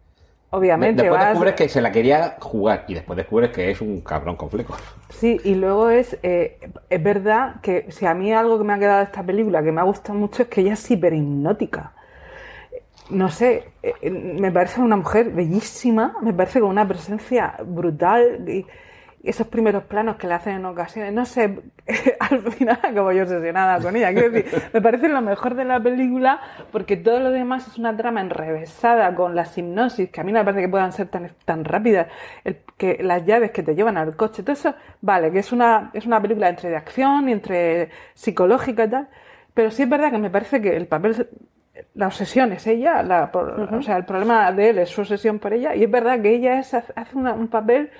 Obviamente, 0.51 1.03
después 1.03 1.11
vas- 1.11 1.20
descubres 1.20 1.55
que 1.55 1.69
se 1.69 1.81
la 1.81 1.93
quería 1.93 2.37
jugar 2.41 2.85
y 2.89 2.95
después 2.95 3.16
descubres 3.16 3.51
que 3.51 3.70
es 3.70 3.81
un 3.81 4.01
cabrón 4.03 4.37
con 4.37 4.51
flecos. 4.51 4.79
Sí, 5.11 5.41
y 5.45 5.55
luego 5.55 5.89
es, 5.91 6.19
eh, 6.23 6.59
es 6.91 7.03
verdad 7.03 7.61
que 7.62 7.87
si 7.91 8.07
a 8.07 8.15
mí 8.15 8.33
algo 8.33 8.59
que 8.59 8.65
me 8.65 8.75
ha 8.75 8.79
quedado 8.79 8.99
de 8.99 9.05
esta 9.05 9.23
película 9.25 9.62
que 9.62 9.73
me 9.73 9.81
ha 9.81 9.85
gustado 9.85 10.19
mucho 10.19 10.43
es 10.43 10.49
que 10.49 10.61
ella 10.61 10.75
es 10.75 10.91
hiperhipnótica. 10.91 11.93
No 13.11 13.31
sé, 13.31 13.73
eh, 13.83 13.95
eh, 14.03 14.11
me 14.11 14.53
parece 14.53 14.81
una 14.83 14.97
mujer 14.97 15.31
bellísima, 15.31 16.16
me 16.20 16.35
parece 16.35 16.61
con 16.61 16.69
una 16.69 16.87
presencia 16.87 17.55
brutal 17.65 18.47
y 18.49 18.66
esos 19.24 19.47
primeros 19.49 19.85
planos 19.85 20.16
que 20.16 20.27
le 20.27 20.35
hacen 20.35 20.55
en 20.55 20.65
ocasiones, 20.65 21.12
no 21.12 21.24
sé, 21.27 21.59
al 22.20 22.40
final 22.53 22.78
acabo 22.82 23.12
yo 23.12 23.23
obsesionada 23.24 23.81
con 23.81 23.97
ella. 23.97 24.12
Quiero 24.12 24.31
decir, 24.31 24.62
me 24.73 24.81
parece 24.81 25.09
lo 25.09 25.20
mejor 25.20 25.55
de 25.55 25.65
la 25.65 25.81
película 25.81 26.40
porque 26.70 26.97
todo 26.97 27.19
lo 27.20 27.31
demás 27.31 27.66
es 27.66 27.78
una 27.78 27.97
trama 27.97 28.20
enrevesada 28.20 29.15
con 29.15 29.35
las 29.35 29.57
hipnosis, 29.59 30.11
que 30.11 30.20
a 30.20 30.24
mí 30.24 30.32
no 30.32 30.39
me 30.39 30.45
parece 30.45 30.62
que 30.62 30.69
puedan 30.69 30.93
ser 30.93 31.09
tan, 31.09 31.28
tan 31.45 31.65
rápidas, 31.65 32.07
el- 32.45 32.59
que 32.77 32.99
las 33.03 33.24
llaves 33.27 33.51
que 33.51 33.62
te 33.62 33.74
llevan 33.74 33.97
al 33.97 34.15
coche, 34.16 34.43
todo 34.43 34.53
eso, 34.53 34.74
vale, 35.01 35.32
que 35.32 35.40
es 35.40 35.53
una, 35.53 35.90
es 35.95 36.07
una 36.07 36.20
película 36.23 36.49
entre 36.49 36.70
de 36.70 36.77
acción 36.77 37.28
y 37.28 37.32
entre 37.32 37.90
psicológica 38.15 38.85
y 38.85 38.89
tal, 38.89 39.09
pero 39.55 39.70
sí 39.73 39.82
es 39.82 39.89
verdad 39.89 40.11
que 40.12 40.19
me 40.19 40.31
parece 40.31 40.62
que 40.62 40.77
el 40.77 40.86
papel 40.86 41.27
la 41.95 42.07
obsesión 42.09 42.53
es 42.53 42.66
ella, 42.66 43.03
la, 43.03 43.31
por- 43.32 43.69
o 43.73 43.82
sea, 43.82 43.97
el 43.97 44.05
problema 44.05 44.51
de 44.53 44.70
él 44.70 44.78
es 44.78 44.89
su 44.90 45.01
obsesión 45.01 45.39
por 45.39 45.53
ella, 45.53 45.74
y 45.74 45.85
es 45.85 45.90
verdad 45.90 46.20
que 46.20 46.31
ella 46.35 46.59
es, 46.59 46.74
hace 46.74 47.16
una- 47.16 47.32
un 47.35 47.49
papel 47.49 47.90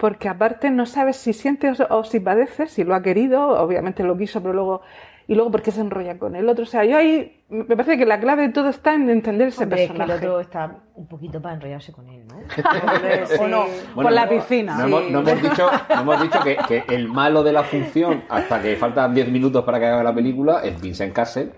porque 0.00 0.30
aparte 0.30 0.70
no 0.70 0.86
sabes 0.86 1.16
si 1.16 1.34
siente 1.34 1.70
o, 1.70 1.74
o 1.90 2.04
si 2.04 2.20
padece, 2.20 2.66
si 2.66 2.84
lo 2.84 2.94
ha 2.94 3.02
querido, 3.02 3.50
obviamente 3.62 4.02
lo 4.02 4.16
quiso, 4.16 4.40
pero 4.40 4.54
luego, 4.54 4.80
y 5.28 5.34
luego 5.34 5.50
porque 5.50 5.72
se 5.72 5.82
enrolla 5.82 6.18
con 6.18 6.34
el 6.36 6.48
otro, 6.48 6.64
o 6.64 6.66
sea, 6.66 6.86
yo 6.86 6.96
ahí, 6.96 7.44
me 7.50 7.76
parece 7.76 7.98
que 7.98 8.06
la 8.06 8.18
clave 8.18 8.46
de 8.46 8.48
todo 8.48 8.70
está 8.70 8.94
en 8.94 9.10
entender 9.10 9.48
ese 9.48 9.64
Hombre, 9.64 9.84
es 9.84 9.90
que 9.90 9.92
el 9.92 9.98
personaje. 9.98 10.26
otro 10.26 10.40
está 10.40 10.78
un 10.94 11.06
poquito 11.06 11.42
para 11.42 11.56
enrollarse 11.56 11.92
con 11.92 12.08
él, 12.08 12.24
¿no? 12.26 12.36
O 13.44 13.46
no, 13.46 13.66
por 13.94 14.10
la 14.10 14.26
piscina. 14.26 14.74
No, 14.78 14.84
hemos, 14.86 15.10
no 15.10 15.20
hemos 15.20 15.42
dicho, 15.42 15.70
no 15.94 16.00
hemos 16.00 16.22
dicho 16.22 16.40
que, 16.42 16.56
que 16.66 16.94
el 16.94 17.06
malo 17.06 17.42
de 17.42 17.52
la 17.52 17.62
función, 17.62 18.24
hasta 18.30 18.62
que 18.62 18.76
faltan 18.76 19.14
10 19.14 19.30
minutos 19.30 19.64
para 19.64 19.78
que 19.78 19.84
haga 19.84 20.02
la 20.02 20.14
película, 20.14 20.62
es 20.64 20.80
Vincent 20.80 21.12
Castle, 21.12 21.50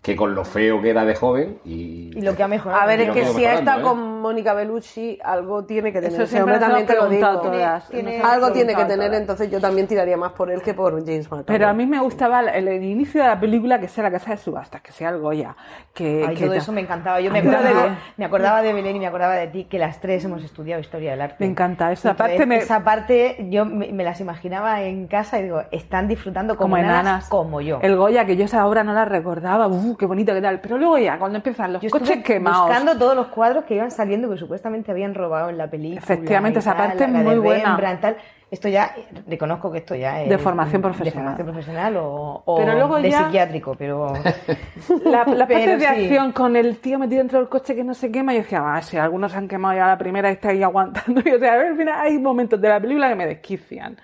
que 0.00 0.16
con 0.16 0.34
lo 0.34 0.46
feo 0.46 0.80
que 0.80 0.88
era 0.88 1.04
de 1.04 1.14
joven 1.14 1.58
y... 1.66 2.16
Y 2.16 2.22
lo 2.22 2.34
que 2.34 2.42
ha 2.42 2.48
mejorado. 2.48 2.80
A 2.80 2.86
ver, 2.86 3.02
es 3.02 3.10
que 3.10 3.26
si 3.26 3.44
ha 3.44 3.54
estado 3.54 3.80
¿eh? 3.80 3.82
con 3.82 4.13
Mónica 4.24 4.54
Bellucci, 4.54 5.18
algo 5.22 5.64
tiene 5.64 5.92
que 5.92 6.00
tener. 6.00 6.14
Eso 6.14 6.22
Ese 6.22 6.32
siempre 6.32 6.54
hombre 6.54 6.66
también 6.66 6.86
te 6.86 6.94
lo 6.94 7.08
digo. 7.08 7.20
preguntado 7.20 7.50
todas. 7.52 7.88
Tiene- 7.90 8.22
Algo 8.22 8.52
tiene 8.52 8.74
que 8.74 8.84
tener, 8.86 9.06
todas. 9.08 9.20
entonces 9.20 9.50
yo 9.50 9.60
también 9.60 9.86
tiraría 9.86 10.16
más 10.16 10.32
por 10.32 10.50
él 10.50 10.62
que 10.62 10.72
por 10.72 10.92
James 11.04 11.26
McAvoy. 11.26 11.44
Pero 11.46 11.68
a 11.68 11.72
mí 11.74 11.84
me 11.86 12.00
gustaba 12.00 12.40
el, 12.40 12.68
el 12.68 12.82
inicio 12.82 13.20
de 13.22 13.28
la 13.28 13.38
película 13.38 13.78
que 13.78 13.88
sea 13.88 14.04
la 14.04 14.10
casa 14.10 14.30
de 14.30 14.38
subastas, 14.38 14.80
que 14.80 14.92
sea 14.92 15.10
el 15.10 15.18
Goya. 15.18 15.54
Que, 15.92 16.24
Ay, 16.26 16.34
que 16.36 16.46
todo 16.46 16.54
eso 16.54 16.72
me 16.72 16.80
encantaba. 16.80 17.20
Yo 17.20 17.30
me 17.30 17.40
acordaba, 17.40 17.62
también. 17.70 17.98
me 18.16 18.24
acordaba 18.24 18.62
de 18.62 18.72
Belén 18.72 18.96
y 18.96 18.98
me 19.00 19.06
acordaba 19.06 19.34
de 19.34 19.46
ti, 19.48 19.64
que 19.64 19.78
las 19.78 20.00
tres 20.00 20.24
hemos 20.24 20.42
estudiado 20.42 20.80
historia 20.80 21.10
del 21.10 21.20
arte. 21.20 21.36
Me 21.40 21.46
encanta. 21.46 21.92
Esa 21.92 22.10
Entonces, 22.12 22.36
parte 22.36 22.46
me- 22.46 22.56
Esa 22.56 22.82
parte 22.82 23.46
yo 23.50 23.64
me, 23.66 23.92
me 23.92 24.04
las 24.04 24.20
imaginaba 24.20 24.80
en 24.82 25.06
casa 25.06 25.38
y 25.38 25.42
digo, 25.42 25.62
están 25.70 26.08
disfrutando 26.08 26.56
como, 26.56 26.64
como 26.70 26.76
enanas, 26.78 27.00
enanas. 27.02 27.28
como 27.28 27.60
yo. 27.60 27.78
El 27.82 27.96
Goya, 27.96 28.24
que 28.24 28.36
yo 28.36 28.44
esa 28.46 28.66
obra 28.66 28.82
no 28.84 28.92
la 28.94 29.04
recordaba, 29.04 29.66
¡uh, 29.68 29.96
qué 29.96 30.06
bonito, 30.06 30.32
qué 30.32 30.40
tal! 30.40 30.60
Pero 30.60 30.78
luego 30.78 30.96
ya, 30.98 31.18
cuando 31.18 31.36
empiezan 31.36 31.72
los 31.74 31.82
Yo 31.82 31.90
coches 31.90 32.22
quemados. 32.24 32.68
buscando 32.68 32.96
todos 32.96 33.14
los 33.16 33.26
cuadros 33.26 33.64
que 33.64 33.74
iban 33.74 33.90
saliendo 33.90 34.13
que 34.22 34.36
supuestamente 34.38 34.90
habían 34.90 35.14
robado 35.14 35.50
en 35.50 35.58
la 35.58 35.68
película. 35.68 36.00
Efectivamente, 36.00 36.58
esa 36.60 36.74
tal, 36.76 36.88
parte 36.88 37.08
la 37.08 37.18
muy 37.20 37.34
de 37.34 37.38
buena. 37.40 37.64
Rembrandt, 37.70 38.00
tal. 38.00 38.16
Esto 38.50 38.68
ya, 38.68 38.94
reconozco 39.26 39.72
que 39.72 39.78
esto 39.78 39.96
ya 39.96 40.22
es... 40.22 40.28
De 40.28 40.38
formación 40.38 40.80
De 40.80 40.88
profesional. 40.88 41.12
formación 41.24 41.46
profesional 41.48 41.96
o, 41.96 42.42
o 42.44 42.56
Pero 42.56 42.74
luego 42.74 43.00
de 43.00 43.10
ya- 43.10 43.24
psiquiátrico, 43.24 43.74
pero... 43.76 44.12
La, 45.04 45.24
la 45.24 45.24
parte 45.24 45.46
Pero 45.48 45.72
de 45.72 45.80
sí. 45.80 45.86
acción 45.86 46.30
con 46.32 46.54
el 46.54 46.76
tío 46.78 46.98
metido 46.98 47.18
dentro 47.18 47.38
del 47.40 47.48
coche 47.48 47.74
que 47.74 47.82
no 47.82 47.94
se 47.94 48.12
quema, 48.12 48.32
yo 48.32 48.40
decía, 48.40 48.62
ah, 48.64 48.80
si 48.82 48.96
algunos 48.96 49.34
han 49.34 49.48
quemado 49.48 49.74
ya 49.74 49.88
la 49.88 49.98
primera 49.98 50.28
y 50.30 50.34
está 50.34 50.50
ahí 50.50 50.62
aguantando. 50.62 51.20
Y, 51.24 51.30
o 51.32 51.38
sea, 51.38 51.54
al 51.54 51.76
final 51.76 51.94
hay 52.00 52.18
momentos 52.18 52.60
de 52.60 52.68
la 52.68 52.78
película 52.80 53.08
que 53.08 53.14
me 53.16 53.26
desquician. 53.26 53.96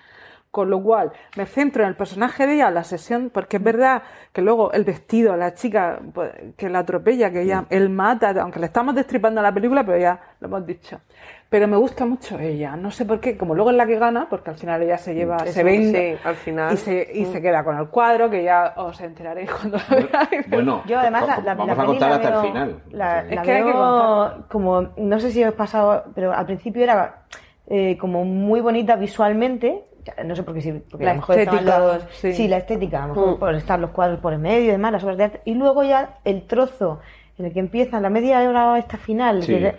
Con 0.51 0.69
lo 0.69 0.83
cual, 0.83 1.13
me 1.37 1.45
centro 1.45 1.83
en 1.83 1.89
el 1.89 1.95
personaje 1.95 2.45
de 2.45 2.55
ella, 2.55 2.67
en 2.67 2.73
la 2.73 2.83
sesión, 2.83 3.29
porque 3.33 3.55
es 3.55 3.63
verdad 3.63 4.01
que 4.33 4.41
luego 4.41 4.73
el 4.73 4.83
vestido, 4.83 5.37
la 5.37 5.53
chica 5.53 5.99
pues, 6.13 6.29
que 6.57 6.67
la 6.69 6.79
atropella, 6.79 7.31
que 7.31 7.43
ella, 7.43 7.63
él 7.69 7.89
mata, 7.89 8.31
aunque 8.41 8.59
le 8.59 8.65
estamos 8.65 8.93
destripando 8.93 9.41
la 9.41 9.53
película, 9.53 9.85
pero 9.85 9.97
ya 9.97 10.19
lo 10.41 10.47
hemos 10.47 10.65
dicho. 10.65 10.99
Pero 11.49 11.69
me 11.69 11.77
gusta 11.77 12.05
mucho 12.05 12.37
ella, 12.37 12.75
no 12.75 12.91
sé 12.91 13.05
por 13.05 13.21
qué, 13.21 13.37
como 13.37 13.55
luego 13.55 13.71
es 13.71 13.77
la 13.77 13.85
que 13.85 13.97
gana, 13.97 14.27
porque 14.29 14.49
al 14.49 14.57
final 14.57 14.81
ella 14.81 14.97
se 14.97 15.15
lleva, 15.15 15.37
Eso 15.37 15.53
se 15.53 15.63
ve 15.63 16.17
sí, 16.19 16.27
al 16.27 16.35
final. 16.35 16.73
y 16.73 16.77
se, 16.77 17.09
y 17.13 17.25
se 17.25 17.41
queda 17.41 17.63
con 17.63 17.77
el 17.77 17.87
cuadro, 17.87 18.29
que 18.29 18.43
ya 18.43 18.73
os 18.75 18.99
enteraréis 18.99 19.49
cuando 19.53 19.77
la 19.77 19.95
veáis. 19.95 20.49
Bueno, 20.49 20.83
Yo 20.85 20.99
además 20.99 21.27
la, 21.27 21.37
la, 21.39 21.55
vamos 21.55 21.77
la 21.77 21.83
a 21.83 21.85
contar 21.85 22.11
hasta 22.11 22.29
veo- 22.29 22.41
el 22.41 22.47
final. 22.47 22.81
La, 22.91 23.21
Es 23.21 23.35
la 23.35 23.41
que 23.41 23.51
hay 23.51 23.63
que 23.63 23.71
veo 23.71 23.77
contar. 23.77 24.47
como, 24.49 24.81
no 24.97 25.19
sé 25.21 25.31
si 25.31 25.41
os 25.45 25.53
pasado, 25.53 26.03
pero 26.13 26.33
al 26.33 26.45
principio 26.45 26.83
era 26.83 27.23
eh, 27.67 27.97
como 27.97 28.25
muy 28.25 28.59
bonita 28.59 28.97
visualmente. 28.97 29.85
No 30.25 30.35
sé 30.35 30.43
por 30.43 30.53
qué 30.53 30.61
sí, 30.61 30.71
porque 30.89 31.05
La 31.05 31.11
a 31.11 31.13
lo 31.15 31.19
mejor 31.21 31.39
estaban 31.39 31.59
estética, 31.59 31.79
los- 31.93 32.03
sí. 32.15 32.33
sí. 32.33 32.47
la 32.47 32.57
estética, 32.57 33.03
a 33.03 33.07
lo 33.07 33.13
mejor 33.15 33.35
Mm. 33.35 33.39
por 33.39 33.55
estar 33.55 33.79
los 33.79 33.91
cuadros 33.91 34.19
por 34.19 34.33
el 34.33 34.39
medio 34.39 34.65
y 34.65 34.71
demás, 34.71 34.91
las 34.91 35.03
obras 35.03 35.17
de 35.17 35.23
arte. 35.25 35.41
Y 35.45 35.53
luego 35.55 35.83
ya 35.83 36.17
el 36.23 36.43
trozo 36.47 36.99
en 37.37 37.45
el 37.45 37.53
que 37.53 37.59
empieza 37.59 37.99
la 37.99 38.09
media 38.09 38.39
hora 38.47 38.77
esta 38.77 38.97
final, 38.97 39.43
Sí. 39.43 39.53
que 39.53 39.75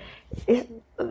es, 0.47 0.67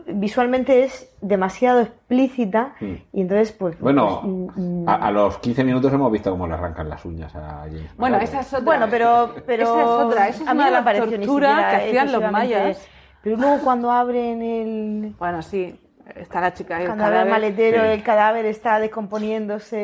visualmente 0.06 0.84
es 0.84 1.12
demasiado 1.20 1.80
explícita 1.80 2.74
Mm. 2.80 2.92
y 3.12 3.20
entonces 3.20 3.52
pues... 3.52 3.78
Bueno, 3.78 4.20
pues, 4.22 4.56
mm, 4.56 4.88
a, 4.88 4.94
a 4.94 5.10
los 5.10 5.38
15 5.38 5.64
minutos 5.64 5.92
hemos 5.92 6.10
visto 6.10 6.30
cómo 6.30 6.46
le 6.46 6.54
arrancan 6.54 6.88
las 6.88 7.04
uñas 7.04 7.34
a 7.36 7.62
James 7.64 7.94
Bueno, 7.96 8.16
esa 8.18 8.40
es 8.40 8.48
otra. 8.52 8.64
Bueno, 8.64 8.86
pero, 8.90 9.34
pero 9.46 9.62
Esa 9.64 9.80
es 9.82 9.86
otra, 9.88 10.28
esa 10.28 10.42
es 10.42 10.48
a 10.48 10.54
mí 10.54 10.60
una 10.60 10.70
no 10.70 10.76
me 10.78 10.82
pareció 10.84 11.06
ni 11.18 11.26
torturas 11.26 11.50
siquiera 11.50 11.70
que 11.70 11.88
hacían 11.88 12.12
los 12.12 12.32
mayas. 12.32 12.88
Pero 13.22 13.36
luego 13.36 13.58
cuando 13.62 13.90
abren 13.90 14.42
el 14.42 15.14
Bueno, 15.18 15.42
sí, 15.42 15.78
está 16.16 16.40
la 16.40 16.52
chica 16.52 16.76
ahí. 16.76 16.82
el 16.82 16.88
cuando 16.88 17.04
abren 17.04 17.20
el 17.20 17.26
cadáver. 17.28 17.42
maletero, 17.50 17.82
Sí. 17.84 17.88
el 17.90 18.02
cadáver 18.02 18.46
está 18.46 18.78
descomponiéndose. 18.80 19.76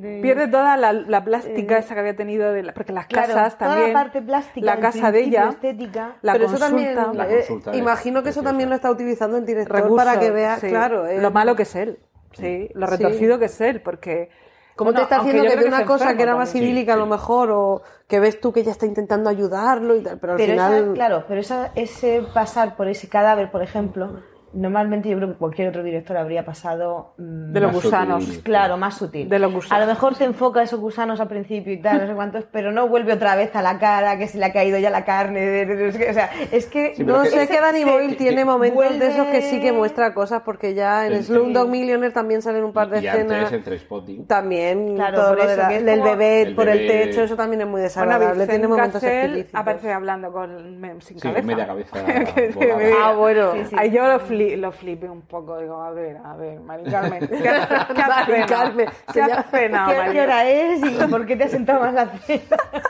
de- 0.00 0.18
Pierde 0.22 0.48
toda 0.48 0.76
la, 0.76 0.92
la 0.92 1.24
plástica 1.24 1.76
Eh, 1.76 1.80
esa 1.80 1.94
que 1.94 2.00
había 2.00 2.16
tenido, 2.16 2.52
de 2.52 2.62
la- 2.62 2.74
porque 2.74 2.92
las 2.92 3.06
Claro, 3.06 3.34
casas 3.34 3.58
toda 3.58 3.70
también. 3.70 3.92
la 3.92 3.98
parte 4.00 4.22
plástica, 4.22 4.66
la 4.74 4.80
casa 4.80 5.12
de 5.12 5.20
ella. 5.20 5.48
estética. 5.50 6.16
La 6.22 6.32
Pero 6.32 6.46
consulta, 6.46 6.66
eso 6.66 6.74
también, 6.76 7.16
La 7.18 7.28
eh, 7.30 7.36
consulta 7.36 7.70
es 7.72 7.76
imagino 7.78 8.22
que 8.22 8.28
eso 8.30 8.42
también 8.42 8.68
lo 8.68 8.74
está 8.74 8.90
utilizando 8.90 9.36
el 9.36 9.46
director 9.46 9.76
recursos, 9.76 10.04
para 10.04 10.18
que 10.20 10.30
veas, 10.30 10.60
sí, 10.60 10.68
claro, 10.68 11.06
eh, 11.06 11.20
lo 11.20 11.30
malo 11.30 11.56
que 11.56 11.62
es 11.62 11.74
él. 11.76 11.98
Sí, 12.32 12.68
lo 12.74 12.86
Sí. 12.86 12.92
retorcido 12.96 13.38
que 13.38 13.46
es 13.46 13.60
él, 13.60 13.80
porque. 13.82 14.30
¿Cómo 14.76 14.92
bueno, 14.92 15.00
te 15.06 15.12
está 15.14 15.16
haciendo 15.22 15.42
que 15.42 15.56
de 15.56 15.66
una 15.66 15.80
es 15.80 15.86
cosa 15.86 16.16
que 16.16 16.22
era 16.22 16.36
más 16.36 16.54
idílica 16.54 16.94
a 16.94 16.96
lo 16.96 17.04
sí. 17.04 17.10
mejor 17.10 17.50
o 17.50 17.82
que 18.08 18.18
ves 18.18 18.40
tú 18.40 18.50
que 18.50 18.60
ella 18.60 18.70
está 18.70 18.86
intentando 18.86 19.28
ayudarlo 19.28 19.94
y 19.94 20.02
tal, 20.02 20.18
pero 20.18 20.32
al 20.32 20.36
Pero 20.38 20.52
final 20.52 20.74
esa, 20.84 20.92
claro, 20.94 21.24
pero 21.28 21.40
esa, 21.40 21.70
ese 21.74 22.22
pasar 22.32 22.76
por 22.76 22.88
ese 22.88 23.06
cadáver, 23.08 23.50
por 23.50 23.62
ejemplo, 23.62 24.22
normalmente 24.52 25.08
yo 25.08 25.16
creo 25.16 25.28
que 25.32 25.38
cualquier 25.38 25.68
otro 25.68 25.82
director 25.82 26.16
habría 26.16 26.44
pasado 26.44 27.14
mm, 27.18 27.52
De 27.52 27.60
los 27.60 27.72
gusanos. 27.72 28.24
sutil. 28.24 28.42
Claro, 28.42 28.76
más 28.76 28.96
sutil. 28.96 29.28
De 29.28 29.38
los 29.38 29.52
gusanos. 29.52 29.72
A 29.82 29.86
lo 29.86 29.92
mejor 29.92 30.16
te 30.16 30.24
enfoca 30.24 30.62
esos 30.62 30.80
gusanos 30.80 31.20
al 31.20 31.28
principio 31.28 31.72
y 31.72 31.80
tal, 31.80 32.00
no 32.00 32.06
sé 32.06 32.14
cuántos, 32.14 32.44
pero 32.50 32.72
no 32.72 32.88
vuelve 32.88 33.12
otra 33.12 33.36
vez 33.36 33.54
a 33.54 33.62
la 33.62 33.78
cara, 33.78 34.18
que 34.18 34.26
se 34.28 34.38
le 34.38 34.44
ha 34.46 34.52
caído 34.52 34.78
ya 34.78 34.90
la 34.90 35.04
carne. 35.04 35.40
de- 35.40 35.66
de- 35.66 35.76
de- 35.92 36.10
o 36.10 36.12
sea, 36.14 36.30
es 36.50 36.66
que. 36.66 36.94
Sí, 36.96 37.04
no 37.04 37.22
es 37.22 37.32
que- 37.32 37.40
sé 37.40 37.48
que 37.48 37.60
Danny 37.60 37.84
Boyle 37.84 38.16
tiene 38.16 38.44
momentos 38.44 38.76
vuelve- 38.76 38.98
de 38.98 39.08
esos 39.12 39.26
que 39.28 39.42
sí 39.42 39.60
que 39.60 39.72
muestra 39.72 40.14
cosas 40.14 40.42
porque 40.44 40.74
ya 40.74 41.06
en 41.06 41.12
El- 41.14 41.24
Slumdog 41.24 41.68
Millionaire 41.68 42.12
también 42.12 42.42
salen 42.42 42.64
un 42.64 42.72
par 42.72 42.88
de 42.90 43.00
y 43.02 43.06
escenas 43.06 43.52
antes 43.52 43.86
también 44.26 44.94
Claro, 44.96 45.16
todo 45.16 45.28
por 45.30 45.38
lo 45.38 45.46
de 45.46 45.52
eso, 45.52 45.62
la- 45.62 45.68
del 45.68 45.98
como- 46.00 46.10
bebé 46.10 46.42
El 46.42 46.54
por 46.54 46.68
el 46.68 46.78
bebé- 46.78 47.04
techo 47.06 47.22
eso 47.22 47.36
también 47.36 47.60
es 47.62 47.66
muy 47.66 47.72
Bueno, 47.80 47.84
desagradable 47.84 48.26
Vincent 48.30 48.50
tiene 48.50 48.68
momentos 48.68 49.02
explícitos 49.02 49.60
aparece 49.60 49.92
hablando 49.92 50.32
con 50.32 50.80
sin 51.00 51.18
Sí, 51.18 51.28
cabeza. 51.28 51.46
media 51.46 51.66
cabeza 51.66 51.90
ah 53.02 53.12
bueno. 53.16 53.52
Ahí 53.76 53.90
yo 53.90 54.06
lo, 54.06 54.20
fli- 54.40 54.56
lo 54.56 54.72
flipé 54.72 55.08
un 55.08 55.22
poco, 55.22 55.58
digo, 55.58 55.80
a 55.82 55.90
ver, 55.90 56.16
a 56.24 56.34
ver, 56.36 56.60
Mari 56.60 56.84
Carmen, 56.90 57.20
¿qué, 57.28 57.36
qué 57.38 57.48
has 57.48 57.68
Mari 57.70 58.24
cenado? 58.32 58.46
Carmen, 58.48 58.88
¿Qué 59.06 59.12
se 59.12 59.22
has 59.22 59.50
cenado, 59.50 60.12
¿Qué, 60.12 60.20
hora 60.20 60.48
es 60.48 60.80
y 60.84 60.90
por 61.10 61.26
qué 61.26 61.36
te 61.36 61.44
has 61.44 61.50
sentado 61.50 61.80
más 61.80 61.94
la 61.94 62.06
cena? 62.06 62.42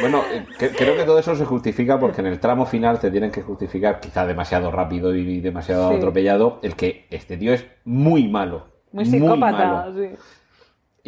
Bueno, 0.00 0.22
eh, 0.32 0.46
que- 0.58 0.68
creo 0.70 0.94
que 0.96 1.02
todo 1.02 1.18
eso 1.18 1.34
se 1.34 1.44
justifica 1.44 1.98
porque 1.98 2.20
en 2.20 2.28
el 2.28 2.38
tramo 2.38 2.66
final 2.66 3.00
te 3.00 3.10
tienen 3.10 3.32
que 3.32 3.42
justificar, 3.42 3.98
quizá 3.98 4.24
demasiado 4.26 4.70
rápido 4.70 5.12
y 5.14 5.40
demasiado 5.40 5.90
Sí. 5.90 5.96
atropellado, 5.96 6.60
el 6.62 6.76
que 6.76 7.06
este 7.10 7.36
tío 7.36 7.52
es 7.52 7.66
muy 7.84 8.28
malo. 8.28 8.66
Muy 8.92 9.04
psicópata, 9.06 9.66
malo. 9.72 9.92
sí. 9.94 10.10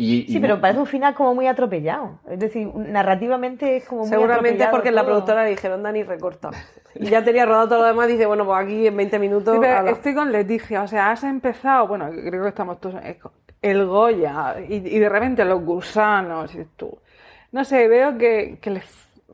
Y, 0.00 0.20
y 0.28 0.32
Sí, 0.32 0.40
pero 0.40 0.60
parece 0.60 0.80
un 0.80 0.86
final 0.86 1.14
como 1.14 1.34
muy 1.34 1.46
atropellado. 1.46 2.20
Es 2.28 2.38
decir, 2.38 2.66
narrativamente 2.74 3.76
es 3.76 3.84
como 3.86 4.00
muy 4.02 4.08
seguramente 4.08 4.64
es 4.64 4.70
porque 4.70 4.90
la 4.90 5.02
todo. 5.02 5.10
productora 5.10 5.44
le 5.44 5.50
dijeron 5.50 5.82
Dani 5.82 6.02
recorta 6.02 6.50
y 6.94 7.06
ya 7.06 7.22
tenía 7.22 7.44
rodado 7.46 7.68
todo 7.68 7.78
lo 7.80 7.84
demás 7.86 8.08
dice 8.08 8.26
bueno 8.26 8.44
pues 8.44 8.64
aquí 8.64 8.86
en 8.86 8.96
20 8.96 9.18
minutos 9.18 9.54
Sí, 9.54 9.60
pero 9.60 9.78
ala. 9.78 9.90
estoy 9.90 10.14
con 10.14 10.32
Leticia, 10.32 10.82
o 10.82 10.86
sea, 10.88 11.10
has 11.10 11.22
empezado, 11.24 11.86
bueno, 11.86 12.08
creo 12.10 12.42
que 12.42 12.48
estamos 12.48 12.80
todos, 12.80 12.96
el 13.62 13.86
Goya 13.86 14.56
y, 14.68 14.76
y 14.76 14.98
de 14.98 15.08
repente 15.08 15.44
los 15.44 15.62
gusanos 15.64 16.54
y 16.54 16.64
tú. 16.76 16.98
No 17.52 17.64
sé, 17.64 17.86
veo 17.88 18.16
que, 18.16 18.58
que 18.60 18.70
les 18.70 18.84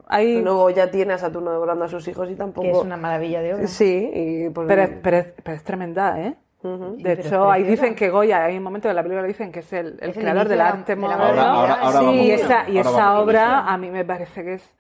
hay... 0.08 0.40
Luego 0.40 0.70
ya 0.70 0.90
tiene 0.90 1.12
a 1.14 1.18
Saturno 1.18 1.50
devorando 1.52 1.84
a 1.84 1.88
sus 1.88 2.06
hijos 2.08 2.30
y 2.30 2.34
tampoco... 2.34 2.62
Que 2.62 2.70
es 2.70 2.78
una 2.78 2.96
maravilla 2.96 3.40
de 3.42 3.54
obra. 3.54 3.66
Sí, 3.66 4.10
y 4.14 4.48
pues- 4.50 4.66
Pero, 4.68 4.88
pero 5.02 5.16
es, 5.18 5.32
pero 5.42 5.56
es 5.56 5.64
tremenda, 5.64 6.20
¿eh? 6.20 6.34
De 6.62 7.12
hecho, 7.12 7.50
ahí 7.50 7.62
dicen 7.62 7.94
que 7.94 8.10
Goya, 8.10 8.44
hay 8.44 8.56
un 8.56 8.62
momento 8.62 8.88
de 8.88 8.94
la 8.94 9.02
película 9.02 9.22
que 9.22 9.28
dicen 9.28 9.52
que 9.52 9.60
es 9.60 9.72
el, 9.72 9.98
el 10.00 10.10
Es 10.10 10.16
el 10.16 10.22
creador 10.22 10.48
del 10.48 10.60
arte 10.60 10.96
moderno. 10.96 12.12
Y 12.14 12.30
esa, 12.30 12.68
y 12.68 12.78
ahora 12.78 12.90
esa 12.90 13.20
obra 13.20 13.60
a 13.72 13.78
mí 13.78 13.90
me 13.90 14.04
parece 14.04 14.42
que 14.42 14.54
es... 14.54 14.74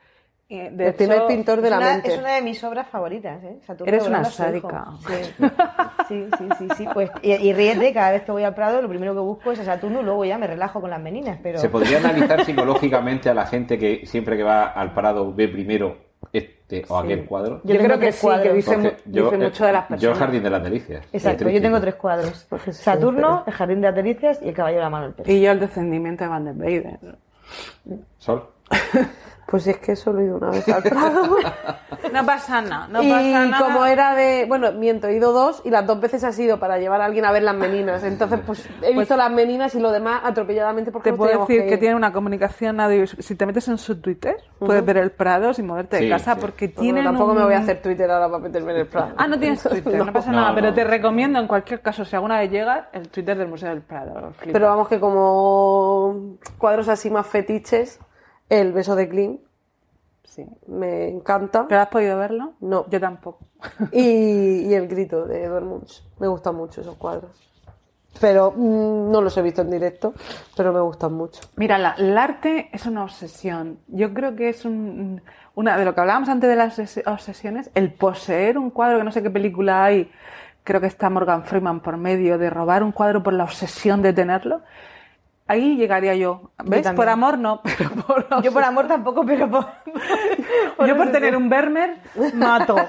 eh, 0.48 0.70
De 0.72 0.86
El 0.88 0.94
primer 0.94 1.26
pintor 1.26 1.60
de 1.60 1.66
Es 1.66 1.70
la 1.70 1.78
una, 1.78 1.92
mente. 1.92 2.12
es 2.14 2.18
una 2.18 2.34
de 2.36 2.42
mis 2.42 2.62
obras 2.64 2.88
favoritas, 2.88 3.42
¿eh? 3.42 3.58
Saturno 3.66 3.92
Eres 3.92 4.06
una 4.06 4.24
sádica. 4.24 4.86
Sí, 5.00 5.44
sí, 6.08 6.28
sí, 6.38 6.48
sí, 6.58 6.68
sí, 6.76 6.86
pues 6.94 7.10
y, 7.22 7.32
y 7.32 7.52
ríete, 7.52 7.92
cada 7.92 8.12
vez 8.12 8.22
que 8.22 8.30
voy 8.32 8.44
al 8.44 8.54
Prado 8.54 8.80
lo 8.80 8.88
primero 8.88 9.12
que 9.14 9.20
busco 9.20 9.50
es 9.52 9.58
a 9.60 9.64
Saturno 9.64 10.00
y 10.00 10.04
luego 10.04 10.24
ya 10.24 10.38
me 10.38 10.46
relajo 10.46 10.80
con 10.80 10.90
las 10.90 11.00
meninas, 11.00 11.38
pero 11.42 11.58
¿Se 11.58 11.68
podría 11.68 11.98
analizar 12.04 12.44
psicológicamente 12.44 13.28
a 13.28 13.34
la 13.34 13.46
gente 13.46 13.78
que 13.78 14.06
siempre 14.06 14.36
que 14.36 14.42
va 14.44 14.66
al 14.66 14.94
Prado 14.94 15.34
ve 15.34 15.48
primero 15.48 15.98
este 16.32 16.84
o 16.88 16.96
aquel 16.98 17.24
cuadro? 17.24 17.60
Yo 17.64 17.74
Yo, 17.74 17.80
creo 17.82 17.98
que 17.98 18.12
sí, 18.12 18.20
cuadros. 18.22 18.46
que 18.46 18.52
dice, 18.54 18.76
dice 19.04 19.34
eh, 19.34 19.38
mucho 19.38 19.66
de 19.66 19.72
las 19.72 19.82
Yo 19.84 19.88
personas. 19.88 20.02
el 20.02 20.14
Jardín 20.18 20.42
de 20.44 20.50
las 20.50 20.62
Delicias. 20.62 21.06
Exacto, 21.12 21.48
yo 21.48 21.60
tengo 21.60 21.80
tres 21.80 21.94
cuadros. 21.96 22.46
Porque 22.50 22.72
sí, 22.72 22.82
Saturno, 22.82 23.42
el 23.46 23.52
Jardín 23.52 23.80
de 23.80 23.88
las 23.88 23.96
Delicias 23.96 24.40
y 24.42 24.48
el 24.48 24.54
Caballero 24.54 24.80
de 24.80 24.84
la 24.84 24.90
Mano 24.90 25.04
del 25.06 25.14
Pez. 25.14 25.28
Y 25.28 25.40
yo 25.40 25.50
el 25.50 25.58
descendimiento 25.60 26.22
de 26.24 26.30
Van 26.30 26.44
der 26.44 26.54
Weyden. 26.56 26.98
Sol. 28.18 28.48
Pues 29.48 29.62
si 29.62 29.70
es 29.70 29.78
que 29.78 29.94
solo 29.94 30.20
he 30.20 30.24
ido 30.24 30.36
una 30.38 30.50
vez 30.50 30.68
al 30.68 30.82
Prado. 30.82 31.36
No 32.12 32.24
pasa 32.24 32.60
nada, 32.62 32.88
no 32.88 33.02
y 33.02 33.10
pasa 33.10 33.46
nada. 33.46 33.64
como 33.64 33.84
era 33.84 34.14
de, 34.14 34.44
bueno, 34.46 34.70
miento, 34.72 35.06
he 35.08 35.16
ido 35.16 35.32
dos 35.32 35.60
y 35.64 35.70
las 35.70 35.86
dos 35.86 36.00
veces 36.00 36.24
ha 36.24 36.32
sido 36.32 36.58
para 36.58 36.78
llevar 36.78 37.00
a 37.00 37.04
alguien 37.06 37.24
a 37.24 37.32
ver 37.32 37.42
las 37.42 37.54
meninas. 37.54 38.04
Entonces, 38.04 38.40
pues 38.46 38.68
he 38.82 38.96
visto 38.96 39.16
las 39.16 39.30
meninas 39.30 39.74
y 39.74 39.80
lo 39.80 39.90
demás 39.90 40.22
atropelladamente 40.24 40.92
porque 40.92 41.10
Te 41.10 41.16
nos 41.16 41.18
puedo 41.18 41.40
decir 41.46 41.66
que 41.68 41.76
tiene 41.78 41.94
una 41.94 42.12
comunicación 42.12 42.80
audiovisual. 42.80 43.22
Si 43.22 43.34
te 43.34 43.44
metes 43.44 43.66
en 43.68 43.78
su 43.78 44.00
Twitter, 44.00 44.36
puedes 44.58 44.84
ver 44.84 44.98
el 44.98 45.10
Prado 45.10 45.52
sin 45.52 45.66
moverte 45.66 45.98
Sí, 45.98 46.04
de 46.04 46.10
casa 46.10 46.34
sí. 46.34 46.40
porque 46.40 46.68
Bueno, 46.68 46.80
tienen 46.80 47.04
tampoco 47.04 47.32
un- 47.32 47.38
me 47.38 47.44
voy 47.44 47.54
a 47.54 47.58
hacer 47.58 47.82
Twitter 47.82 48.10
ahora 48.10 48.26
para 48.28 48.38
meterme 48.38 48.72
en 48.72 48.78
el 48.78 48.86
Prado. 48.86 49.12
Ah, 49.16 49.26
no 49.26 49.38
tienes 49.38 49.62
Twitter, 49.62 50.04
no, 50.04 50.12
pasa 50.12 50.30
No, 50.30 50.40
nada, 50.40 50.54
pero 50.54 50.68
no. 50.68 50.74
te 50.74 50.84
recomiendo 50.84 51.38
en 51.40 51.46
cualquier 51.48 51.80
caso, 51.82 52.04
si 52.04 52.14
alguna 52.14 52.38
vez 52.38 52.50
llegas, 52.50 52.86
el 52.92 53.08
Twitter 53.08 53.36
del 53.36 53.48
Museo 53.48 53.70
del 53.70 53.82
Prado. 53.82 54.32
flipa. 54.38 54.52
Pero 54.52 54.66
vamos 54.68 54.88
que 54.88 55.00
como 55.00 56.36
cuadros 56.58 56.88
así 56.88 57.10
más 57.10 57.26
fetiches, 57.26 57.98
el 58.48 58.72
beso 58.72 58.94
de 58.96 59.08
Klim 59.08 59.38
Sí. 60.24 60.44
me 60.66 61.08
encanta. 61.08 61.66
¿Pero 61.68 61.80
has 61.80 61.88
podido 61.88 62.18
verlo? 62.18 62.54
No. 62.60 62.84
Yo 62.90 63.00
tampoco. 63.00 63.46
Y, 63.92 64.00
y 64.68 64.74
el 64.74 64.86
grito 64.88 65.24
de 65.24 65.44
Edward 65.44 65.64
Munch. 65.64 66.02
Me 66.18 66.26
gustan 66.28 66.56
mucho 66.56 66.80
esos 66.82 66.96
cuadros. 66.96 67.30
Pero 68.20 68.50
mm, 68.54 69.10
no 69.10 69.20
los 69.22 69.36
he 69.36 69.42
visto 69.42 69.62
en 69.62 69.70
directo, 69.70 70.14
pero 70.56 70.72
me 70.72 70.80
gustan 70.80 71.12
mucho. 71.12 71.40
Mira, 71.56 71.78
la- 71.78 71.94
el 71.98 72.16
arte 72.18 72.68
es 72.72 72.86
una 72.86 73.02
obsesión. 73.04 73.78
Yo 73.88 74.12
creo 74.14 74.34
que 74.36 74.48
es 74.48 74.64
un- 74.64 75.22
una 75.54 75.76
de 75.78 75.84
lo 75.84 75.94
que 75.94 76.00
hablábamos 76.00 76.28
antes 76.28 76.48
de 76.50 76.56
las 76.56 76.78
obses- 76.78 77.02
obsesiones, 77.06 77.70
el 77.74 77.92
poseer 77.92 78.58
un 78.58 78.70
cuadro 78.70 78.98
que 78.98 79.04
no 79.04 79.12
sé 79.12 79.22
qué 79.22 79.30
película 79.30 79.84
hay, 79.84 80.10
creo 80.64 80.80
que 80.80 80.86
está 80.86 81.08
Morgan 81.10 81.44
Freeman 81.44 81.80
por 81.80 81.96
medio, 81.98 82.36
de 82.38 82.50
robar 82.50 82.82
un 82.82 82.92
cuadro 82.92 83.22
por 83.22 83.32
la 83.34 83.44
obsesión 83.44 84.00
de 84.02 84.12
tenerlo. 84.14 84.62
Ahí 85.48 85.76
llegaría 85.76 86.14
yo. 86.14 86.50
¿Ves? 86.64 86.82
también. 86.82 86.96
por 86.96 87.08
amor 87.08 87.38
no, 87.38 87.60
pero 87.78 87.90
por 87.90 88.42
Yo 88.42 88.52
por 88.52 88.64
amor 88.64 88.88
tampoco, 88.88 89.24
pero 89.24 89.48
por... 89.50 89.66
Yo 90.86 90.96
por 90.96 91.10
tener 91.12 91.36
un 91.36 91.48
Vermeer 91.48 91.98
mato. 92.34 92.76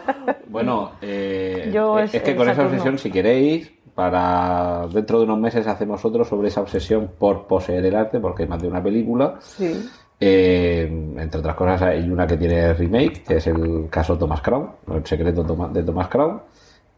Bueno, 0.48 0.94
eh, 1.02 1.70
Yo 1.74 2.00
es, 2.00 2.14
es 2.14 2.24
que 2.24 2.36
con 2.36 2.50
esa 2.50 2.64
obsesión, 2.64 2.98
si 2.98 3.12
queréis, 3.12 3.72
para 3.94 4.88
dentro 4.88 5.20
de 5.20 5.26
unos 5.26 5.40
meses 5.40 5.68
hacemos 5.68 6.04
otro 6.06 6.24
sobre 6.24 6.48
esa 6.48 6.62
obsesión 6.62 7.12
por 7.20 7.48
poseer 7.48 7.86
el 7.86 7.96
arte, 7.96 8.20
porque 8.20 8.44
hay 8.44 8.50
más 8.50 8.62
de 8.62 8.68
una 8.68 8.82
película. 8.82 9.36
Sí. 9.40 9.90
Eh, 10.20 10.88
entre 11.18 11.40
otras 11.40 11.56
cosas, 11.56 11.82
hay 11.84 12.10
una 12.10 12.26
que 12.26 12.38
tiene 12.38 12.74
remake, 12.74 13.24
que 13.24 13.38
es 13.38 13.48
el 13.48 13.88
caso 13.90 14.18
Thomas 14.18 14.42
Crown, 14.42 14.70
el 14.94 15.06
secreto 15.06 15.44
de 15.44 15.84
Thomas 15.84 16.08
Crown. 16.08 16.42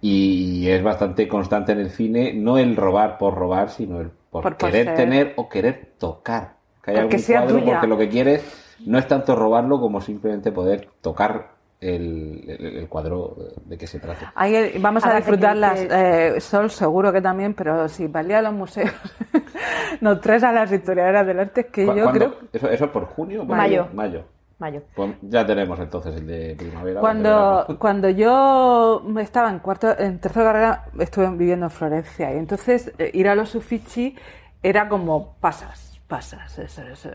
Y 0.02 0.70
es 0.70 0.82
bastante 0.82 1.28
constante 1.28 1.74
en 1.74 1.80
el 1.80 1.90
cine, 1.90 2.34
no 2.34 2.58
el 2.58 2.76
robar 2.76 3.18
por 3.18 3.36
robar, 3.36 3.70
sino 3.70 4.00
el 4.00 4.10
por, 4.32 4.44
Por 4.44 4.58
querer 4.58 4.86
poseer. 4.88 4.96
tener 4.96 5.34
o 5.36 5.50
querer 5.50 5.90
tocar. 5.98 6.54
Que 6.84 6.92
haya 6.92 7.02
Porque 7.02 7.16
algún 7.18 7.26
sea 7.26 7.42
cuadro 7.42 7.60
tuya. 7.60 7.72
porque 7.74 7.88
lo 7.88 7.98
que 7.98 8.10
quieres 8.10 8.76
no 8.86 8.98
es 8.98 9.08
tanto 9.08 9.36
robarlo 9.36 9.80
como 9.82 10.00
simplemente 10.00 10.52
poder 10.52 10.88
tocar 11.02 11.50
el, 11.82 12.44
el- 12.48 12.78
el 12.78 12.88
cuadro 12.88 13.36
de 13.66 13.78
que 13.78 13.88
se 13.88 14.00
trate. 14.00 14.26
Ahí 14.36 14.56
eh, 14.56 14.78
vamos 14.80 15.04
a 15.06 15.10
que 15.12 15.16
disfrutar 15.18 15.56
las 15.58 15.80
eh, 15.80 16.40
Sol, 16.40 16.70
seguro 16.70 17.12
que 17.12 17.22
también, 17.22 17.54
pero 17.54 17.88
si 17.90 18.08
valía 18.08 18.40
a 18.40 18.42
los 18.42 18.54
museos, 18.54 18.92
nos 20.02 20.22
traes 20.22 20.44
a 20.44 20.52
las 20.52 20.72
historiadoras 20.72 21.26
del 21.28 21.40
arte, 21.40 21.66
que 21.68 21.86
¿Cu- 21.86 21.96
yo 21.96 22.04
cuándo? 22.04 22.20
creo 22.20 22.50
¿Eso, 22.54 22.70
¿Eso 22.70 22.86
es 22.86 22.92
por 22.92 23.06
junio? 23.06 23.44
Mayo. 23.46 23.88
Mayo. 23.94 24.24
Mayo. 24.60 24.82
Pues 24.96 25.12
ya 25.22 25.46
tenemos 25.46 25.80
entonces 25.80 26.16
el 26.18 26.28
de 26.28 26.56
primavera. 26.58 27.00
Cuando, 27.00 27.66
cuando 27.80 28.10
yo 28.10 29.02
estaba 29.20 29.50
en 29.50 29.60
cuarto, 29.60 29.98
en 29.98 30.20
tercera 30.20 30.46
carrera, 30.46 30.86
estuve 31.00 31.30
viviendo 31.32 31.66
en 31.68 31.72
Florencia 31.72 32.34
y 32.34 32.38
entonces 32.38 32.92
eh, 32.98 33.10
ir 33.14 33.28
a 33.30 33.36
los 33.36 33.56
Uffizi 33.56 34.16
era 34.62 34.90
como 34.90 35.36
pasas, 35.40 36.00
pasas, 36.08 36.60
eso, 36.60 36.82
eso, 36.84 37.10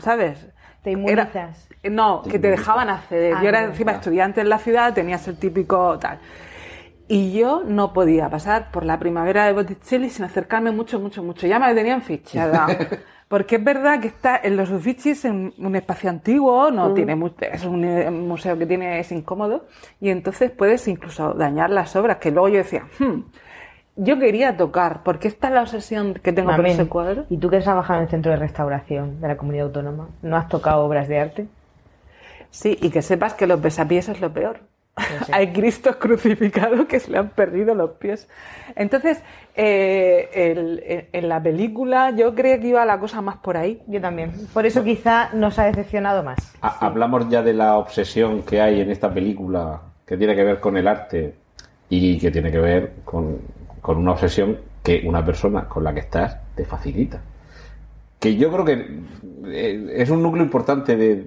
¿sabes? 0.00 0.48
Te 0.82 0.90
Era- 0.92 1.00
inmunizas. 1.22 1.68
no, 1.84 2.22
Te 2.22 2.30
que 2.30 2.38
te 2.40 2.50
dejaban 2.50 2.88
acceder. 2.88 3.34
Ah, 3.36 3.42
yo 3.42 3.48
era 3.48 3.58
bueno. 3.60 3.72
encima 3.72 3.92
Ah. 3.92 3.96
estudiante 3.96 4.40
en 4.40 4.48
la 4.48 4.58
ciudad, 4.58 4.92
tenías 4.92 5.28
el 5.28 5.36
típico 5.36 5.98
tal. 6.00 6.18
Y 7.06 7.32
yo 7.32 7.62
no 7.66 7.92
podía 7.92 8.30
pasar 8.30 8.70
por 8.70 8.84
la 8.84 8.98
primavera 8.98 9.44
de 9.46 9.52
Botticelli 9.52 10.10
sin 10.10 10.24
acercarme 10.24 10.70
mucho, 10.70 10.98
mucho, 11.00 11.22
mucho. 11.22 11.46
Ya 11.46 11.58
me 11.58 11.72
tenían 11.74 12.02
fichada. 12.02 12.66
Porque 13.30 13.56
es 13.56 13.64
verdad 13.64 14.00
que 14.00 14.08
está 14.08 14.40
en 14.42 14.56
los 14.56 14.70
Uffizi 14.72 15.10
es 15.10 15.24
un, 15.24 15.54
un 15.56 15.76
espacio 15.76 16.10
antiguo, 16.10 16.68
no 16.72 16.92
tiene 16.94 17.14
mu- 17.14 17.30
es 17.40 17.64
un 17.64 17.84
eh, 17.84 18.10
museo 18.10 18.58
que 18.58 18.66
tiene 18.66 18.98
es 18.98 19.12
incómodo 19.12 19.66
y 20.00 20.10
entonces 20.10 20.50
puedes 20.50 20.88
incluso 20.88 21.32
dañar 21.34 21.70
las 21.70 21.94
obras. 21.94 22.16
Que 22.16 22.32
luego 22.32 22.48
yo 22.48 22.56
decía, 22.56 22.82
"Hmm, 22.98 23.20
yo 23.94 24.18
quería 24.18 24.56
tocar, 24.56 25.04
porque 25.04 25.28
esta 25.28 25.46
es 25.46 25.54
la 25.54 25.62
obsesión 25.62 26.14
que 26.14 26.32
tengo 26.32 26.50
por 26.50 26.58
Amén. 26.58 26.72
ese 26.72 26.88
cuadro. 26.88 27.26
¿Y 27.30 27.36
tú 27.36 27.48
que 27.50 27.58
has 27.58 27.64
trabajado 27.64 28.00
en 28.00 28.04
el 28.06 28.10
centro 28.10 28.32
de 28.32 28.36
restauración 28.38 29.20
de 29.20 29.28
la 29.28 29.36
comunidad 29.36 29.66
autónoma? 29.66 30.08
¿No 30.22 30.36
has 30.36 30.48
tocado 30.48 30.84
obras 30.84 31.06
de 31.06 31.20
arte? 31.20 31.46
Sí, 32.50 32.76
y 32.82 32.90
que 32.90 33.00
sepas 33.00 33.34
que 33.34 33.46
los 33.46 33.62
besapiés 33.62 34.08
es 34.08 34.20
lo 34.20 34.32
peor. 34.32 34.58
Hay 35.32 35.52
Cristos 35.52 35.96
crucificados 35.96 36.86
que 36.86 37.00
se 37.00 37.10
le 37.10 37.18
han 37.18 37.30
perdido 37.30 37.74
los 37.74 37.90
pies. 37.92 38.28
Entonces, 38.76 39.22
eh, 39.54 40.28
el- 40.32 40.82
en- 40.86 41.08
en 41.12 41.28
la 41.28 41.42
película 41.42 42.10
yo 42.10 42.34
creía 42.34 42.60
que 42.60 42.68
iba 42.68 42.84
la 42.84 42.98
cosa 42.98 43.20
más 43.20 43.36
por 43.38 43.56
ahí. 43.56 43.80
Yo 43.86 44.00
también. 44.00 44.32
Por 44.52 44.66
eso 44.66 44.82
quizá 44.84 45.30
nos 45.34 45.58
ha 45.58 45.64
decepcionado 45.66 46.22
más. 46.22 46.38
Ha- 46.62 46.86
Hablamos 46.86 47.28
ya 47.28 47.42
de 47.42 47.52
la 47.54 47.76
obsesión 47.76 48.42
que 48.42 48.60
hay 48.60 48.80
en 48.80 48.90
esta 48.90 49.12
película 49.12 49.80
que 50.06 50.16
tiene 50.16 50.34
que 50.34 50.44
ver 50.44 50.60
con 50.60 50.76
el 50.76 50.88
arte 50.88 51.34
y 51.88 52.18
que 52.18 52.30
tiene 52.30 52.50
que 52.50 52.58
ver 52.58 52.92
con, 53.04 53.38
con 53.80 53.96
una 53.98 54.12
obsesión 54.12 54.58
que 54.82 55.02
una 55.06 55.24
persona 55.24 55.68
con 55.68 55.84
la 55.84 55.92
que 55.92 56.00
estás 56.00 56.36
te 56.54 56.64
facilita. 56.64 57.20
Que 58.18 58.36
yo 58.36 58.52
creo 58.52 58.64
que 58.64 59.00
eh, 59.46 59.92
es 59.96 60.10
un 60.10 60.22
núcleo 60.22 60.44
importante 60.44 60.96
de, 60.96 61.24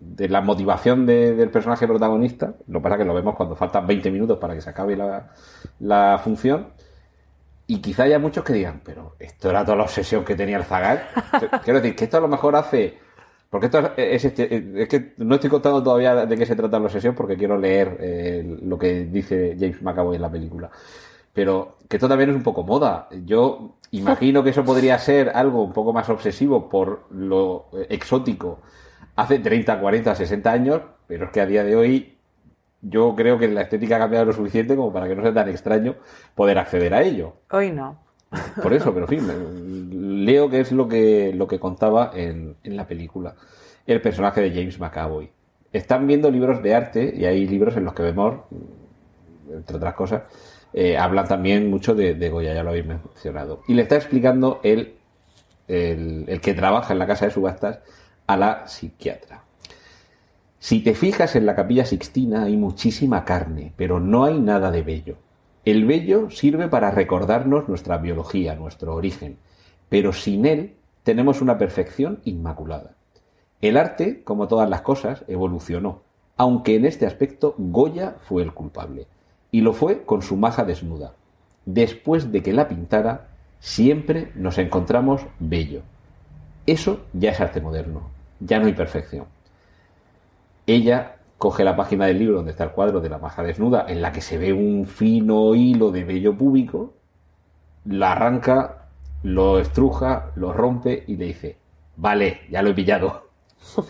de 0.00 0.28
la 0.28 0.40
motivación 0.40 1.06
de- 1.06 1.34
del 1.34 1.50
personaje 1.50 1.86
protagonista. 1.86 2.54
Lo 2.68 2.78
que 2.80 2.82
pasa 2.82 2.94
es 2.96 2.98
que 3.00 3.04
lo 3.06 3.14
vemos 3.14 3.34
cuando 3.36 3.54
faltan 3.56 3.86
20 3.86 4.10
minutos 4.10 4.38
para 4.38 4.54
que 4.54 4.60
se 4.60 4.70
acabe 4.70 4.96
la, 4.96 5.30
la 5.80 6.20
función. 6.22 6.68
Y 7.68 7.80
quizá 7.80 8.04
haya 8.04 8.18
muchos 8.18 8.44
que 8.44 8.52
digan, 8.52 8.80
pero 8.84 9.16
esto 9.18 9.50
era 9.50 9.64
toda 9.64 9.76
la 9.78 9.82
obsesión 9.84 10.24
que 10.24 10.36
tenía 10.36 10.56
el 10.56 10.64
Zagat. 10.64 11.00
Quiero 11.64 11.80
decir, 11.80 11.96
que 11.96 12.04
esto 12.04 12.16
a 12.16 12.20
lo 12.20 12.28
mejor 12.28 12.54
hace. 12.56 12.98
Porque 13.50 13.66
esto 13.66 13.78
es, 13.96 14.24
es- 14.24 14.38
es 14.38 14.88
que 14.88 15.14
no 15.18 15.34
estoy 15.36 15.50
contando 15.50 15.82
todavía 15.82 16.26
de 16.26 16.36
qué 16.36 16.46
se 16.46 16.56
trata 16.56 16.78
la 16.78 16.86
obsesión 16.86 17.14
porque 17.14 17.36
quiero 17.36 17.56
leer 17.58 17.96
eh, 18.00 18.58
lo 18.62 18.78
que 18.78 19.04
dice 19.04 19.56
James 19.58 19.82
McAvoy 19.82 20.16
en 20.16 20.22
la 20.22 20.30
película. 20.30 20.70
Pero 21.32 21.76
que 21.88 21.96
esto 21.96 22.08
también 22.08 22.30
es 22.30 22.36
un 22.36 22.42
poco 22.42 22.62
moda. 22.62 23.08
Yo 23.24 23.76
imagino 23.90 24.42
que 24.42 24.50
eso 24.50 24.64
podría 24.64 24.98
ser 24.98 25.30
algo 25.34 25.62
un 25.62 25.72
poco 25.72 25.92
más 25.92 26.08
obsesivo 26.08 26.68
por 26.68 27.04
lo 27.10 27.66
eh, 27.72 27.86
exótico 27.90 28.60
hace 29.16 29.38
30, 29.38 29.80
40, 29.80 30.14
60 30.14 30.52
años, 30.52 30.82
pero 31.06 31.26
es 31.26 31.30
que 31.30 31.40
a 31.40 31.46
día 31.46 31.64
de 31.64 31.74
hoy 31.74 32.16
yo 32.82 33.14
creo 33.16 33.38
que 33.38 33.48
la 33.48 33.62
estética 33.62 33.96
ha 33.96 33.98
cambiado 33.98 34.26
lo 34.26 34.32
suficiente 34.32 34.76
como 34.76 34.92
para 34.92 35.08
que 35.08 35.16
no 35.16 35.22
sea 35.22 35.34
tan 35.34 35.48
extraño 35.48 35.96
poder 36.34 36.58
acceder 36.58 36.94
a 36.94 37.02
ello. 37.02 37.34
Hoy 37.50 37.72
no. 37.72 37.98
Por 38.62 38.72
eso, 38.72 38.92
pero 38.92 39.06
en 39.10 39.20
fin, 39.20 40.24
leo 40.24 40.50
que 40.50 40.60
es 40.60 40.72
lo 40.72 40.88
que, 40.88 41.32
lo 41.34 41.46
que 41.46 41.58
contaba 41.58 42.10
en, 42.14 42.56
en 42.62 42.76
la 42.76 42.86
película 42.86 43.34
el 43.86 44.00
personaje 44.00 44.40
de 44.40 44.50
James 44.50 44.78
McAvoy. 44.78 45.30
Están 45.72 46.06
viendo 46.06 46.30
libros 46.30 46.62
de 46.62 46.74
arte 46.74 47.14
y 47.16 47.24
hay 47.24 47.46
libros 47.46 47.76
en 47.76 47.84
los 47.84 47.94
que 47.94 48.02
vemos, 48.02 48.40
entre 49.50 49.76
otras 49.76 49.94
cosas, 49.94 50.22
eh, 50.72 50.96
hablan 50.98 51.28
también 51.28 51.70
mucho 51.70 51.94
de, 51.94 52.14
de 52.14 52.28
Goya, 52.28 52.54
ya 52.54 52.62
lo 52.62 52.70
habéis 52.70 52.86
mencionado. 52.86 53.62
Y 53.68 53.74
le 53.74 53.82
está 53.82 53.96
explicando 53.96 54.60
el, 54.62 54.96
el, 55.68 56.24
el 56.28 56.40
que 56.40 56.54
trabaja 56.54 56.92
en 56.92 56.98
la 56.98 57.06
casa 57.06 57.26
de 57.26 57.30
subastas 57.30 57.80
a 58.26 58.36
la 58.36 58.66
psiquiatra. 58.66 59.42
Si 60.58 60.80
te 60.80 60.94
fijas 60.94 61.36
en 61.36 61.46
la 61.46 61.54
capilla 61.54 61.84
sixtina 61.84 62.44
hay 62.44 62.56
muchísima 62.56 63.24
carne, 63.24 63.72
pero 63.76 64.00
no 64.00 64.24
hay 64.24 64.40
nada 64.40 64.70
de 64.70 64.82
bello. 64.82 65.16
El 65.64 65.84
vello 65.84 66.30
sirve 66.30 66.68
para 66.68 66.90
recordarnos 66.90 67.68
nuestra 67.68 67.98
biología, 67.98 68.54
nuestro 68.54 68.94
origen, 68.94 69.38
pero 69.88 70.12
sin 70.12 70.46
él 70.46 70.74
tenemos 71.02 71.40
una 71.40 71.58
perfección 71.58 72.20
inmaculada. 72.24 72.94
El 73.60 73.76
arte, 73.76 74.22
como 74.24 74.48
todas 74.48 74.68
las 74.68 74.82
cosas, 74.82 75.24
evolucionó, 75.28 76.02
aunque 76.36 76.76
en 76.76 76.84
este 76.84 77.06
aspecto 77.06 77.54
Goya 77.58 78.16
fue 78.20 78.42
el 78.42 78.52
culpable, 78.52 79.06
y 79.50 79.60
lo 79.60 79.72
fue 79.72 80.02
con 80.02 80.22
su 80.22 80.36
maja 80.36 80.64
desnuda. 80.64 81.14
Después 81.64 82.32
de 82.32 82.42
que 82.42 82.52
la 82.52 82.68
pintara, 82.68 83.28
siempre 83.60 84.32
nos 84.34 84.58
encontramos 84.58 85.22
bello. 85.38 85.82
Eso 86.66 87.00
ya 87.12 87.30
es 87.30 87.40
arte 87.40 87.60
moderno, 87.60 88.15
ya 88.40 88.58
no 88.58 88.66
hay 88.66 88.72
perfección. 88.72 89.26
Ella 90.66 91.16
coge 91.38 91.64
la 91.64 91.76
página 91.76 92.06
del 92.06 92.18
libro 92.18 92.36
donde 92.36 92.52
está 92.52 92.64
el 92.64 92.70
cuadro 92.70 93.00
de 93.00 93.08
la 93.08 93.18
maja 93.18 93.42
desnuda, 93.42 93.86
en 93.88 94.02
la 94.02 94.12
que 94.12 94.20
se 94.20 94.38
ve 94.38 94.52
un 94.52 94.86
fino 94.86 95.54
hilo 95.54 95.90
de 95.90 96.04
vello 96.04 96.36
púbico, 96.36 96.94
la 97.84 98.12
arranca, 98.12 98.88
lo 99.22 99.58
estruja, 99.58 100.32
lo 100.36 100.52
rompe 100.52 101.04
y 101.06 101.16
le 101.16 101.26
dice, 101.26 101.56
vale, 101.96 102.40
ya 102.50 102.62
lo 102.62 102.70
he 102.70 102.74
pillado. 102.74 103.28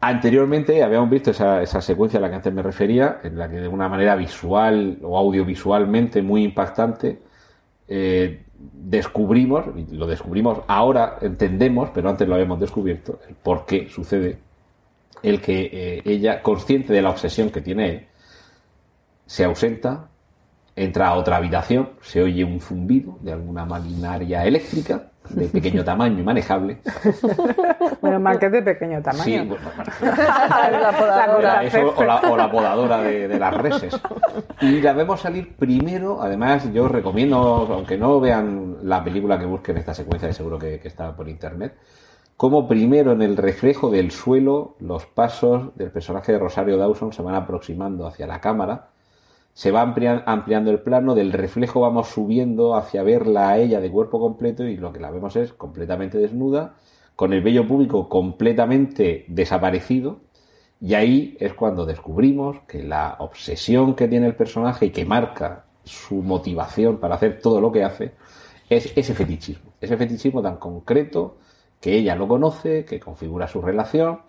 Anteriormente 0.00 0.82
habíamos 0.82 1.10
visto 1.10 1.30
esa, 1.30 1.62
esa, 1.62 1.80
secuencia 1.80 2.18
a 2.18 2.22
la 2.22 2.28
que 2.28 2.36
antes 2.36 2.52
me 2.52 2.62
refería, 2.62 3.18
en 3.24 3.38
la 3.38 3.50
que 3.50 3.56
de 3.56 3.68
una 3.68 3.88
manera 3.88 4.14
visual 4.14 4.98
o 5.02 5.18
audiovisualmente 5.18 6.22
muy 6.22 6.44
impactante 6.44 7.18
eh, 7.88 8.45
descubrimos, 8.58 9.64
lo 9.90 10.06
descubrimos 10.06 10.60
ahora, 10.66 11.18
entendemos, 11.20 11.90
pero 11.94 12.08
antes 12.08 12.26
lo 12.26 12.34
habíamos 12.34 12.60
descubierto, 12.60 13.20
el 13.28 13.34
por 13.34 13.66
qué 13.66 13.88
sucede 13.88 14.38
el 15.22 15.40
que 15.40 15.70
eh, 15.72 16.02
ella, 16.04 16.42
consciente 16.42 16.92
de 16.92 17.02
la 17.02 17.10
obsesión 17.10 17.50
que 17.50 17.60
tiene 17.60 17.88
él, 17.90 18.06
se 19.26 19.44
ausenta, 19.44 20.08
entra 20.76 21.08
a 21.08 21.14
otra 21.14 21.36
habitación, 21.36 21.90
se 22.02 22.22
oye 22.22 22.44
un 22.44 22.60
zumbido 22.60 23.18
de 23.22 23.32
alguna 23.32 23.64
maquinaria 23.64 24.44
eléctrica 24.44 25.10
de 25.30 25.48
pequeño 25.48 25.84
tamaño 25.84 26.20
y 26.20 26.22
manejable. 26.22 26.78
Bueno, 28.00 28.20
más 28.20 28.38
que 28.38 28.48
de 28.48 28.62
pequeño 28.62 29.02
tamaño. 29.02 29.24
Sí, 29.24 29.36
bueno, 29.38 29.70
bueno, 29.74 30.80
la 30.80 30.92
podadora. 30.96 31.64
Eso, 31.64 31.92
o, 31.96 32.04
la, 32.04 32.16
o, 32.20 32.36
la, 32.36 32.50
podadora 32.50 33.02
de, 33.02 33.26
de, 33.26 33.38
las 33.38 33.54
reses. 33.54 33.98
Y 34.60 34.80
la 34.80 34.92
vemos 34.92 35.20
salir 35.20 35.56
primero, 35.56 36.22
además 36.22 36.72
yo 36.72 36.86
recomiendo, 36.86 37.38
aunque 37.38 37.98
no 37.98 38.20
vean 38.20 38.76
la 38.82 39.02
película 39.02 39.38
que 39.38 39.46
busquen 39.46 39.78
esta 39.78 39.92
secuencia, 39.94 40.32
seguro 40.32 40.58
que, 40.58 40.78
que 40.78 40.88
está 40.88 41.16
por 41.16 41.28
internet, 41.28 41.74
como 42.36 42.68
primero 42.68 43.12
en 43.12 43.22
el 43.22 43.36
reflejo 43.36 43.90
del 43.90 44.10
suelo 44.10 44.76
los 44.78 45.06
pasos 45.06 45.74
del 45.76 45.90
personaje 45.90 46.32
de 46.32 46.38
Rosario 46.38 46.76
Dawson 46.76 47.12
se 47.12 47.22
van 47.22 47.34
aproximando 47.34 48.06
hacia 48.06 48.26
la 48.26 48.40
cámara, 48.40 48.90
se 49.56 49.70
va 49.70 49.80
ampliando 49.80 50.70
el 50.70 50.80
plano, 50.80 51.14
del 51.14 51.32
reflejo 51.32 51.80
vamos 51.80 52.08
subiendo 52.08 52.76
hacia 52.76 53.02
verla 53.02 53.48
a 53.48 53.58
ella 53.58 53.80
de 53.80 53.90
cuerpo 53.90 54.20
completo 54.20 54.64
y 54.64 54.76
lo 54.76 54.92
que 54.92 55.00
la 55.00 55.10
vemos 55.10 55.34
es 55.34 55.54
completamente 55.54 56.18
desnuda, 56.18 56.74
con 57.14 57.32
el 57.32 57.40
vello 57.40 57.66
público 57.66 58.06
completamente 58.10 59.24
desaparecido, 59.28 60.20
y 60.78 60.92
ahí 60.92 61.38
es 61.40 61.54
cuando 61.54 61.86
descubrimos 61.86 62.58
que 62.68 62.82
la 62.82 63.16
obsesión 63.18 63.94
que 63.94 64.08
tiene 64.08 64.26
el 64.26 64.36
personaje 64.36 64.86
y 64.86 64.90
que 64.90 65.06
marca 65.06 65.64
su 65.84 66.16
motivación 66.16 66.98
para 66.98 67.14
hacer 67.14 67.40
todo 67.40 67.58
lo 67.58 67.72
que 67.72 67.82
hace 67.82 68.12
es 68.68 68.92
ese 68.94 69.14
fetichismo, 69.14 69.72
ese 69.80 69.96
fetichismo 69.96 70.42
tan 70.42 70.58
concreto, 70.58 71.38
que 71.80 71.96
ella 71.96 72.14
lo 72.14 72.28
conoce, 72.28 72.84
que 72.84 73.00
configura 73.00 73.48
su 73.48 73.62
relación, 73.62 74.20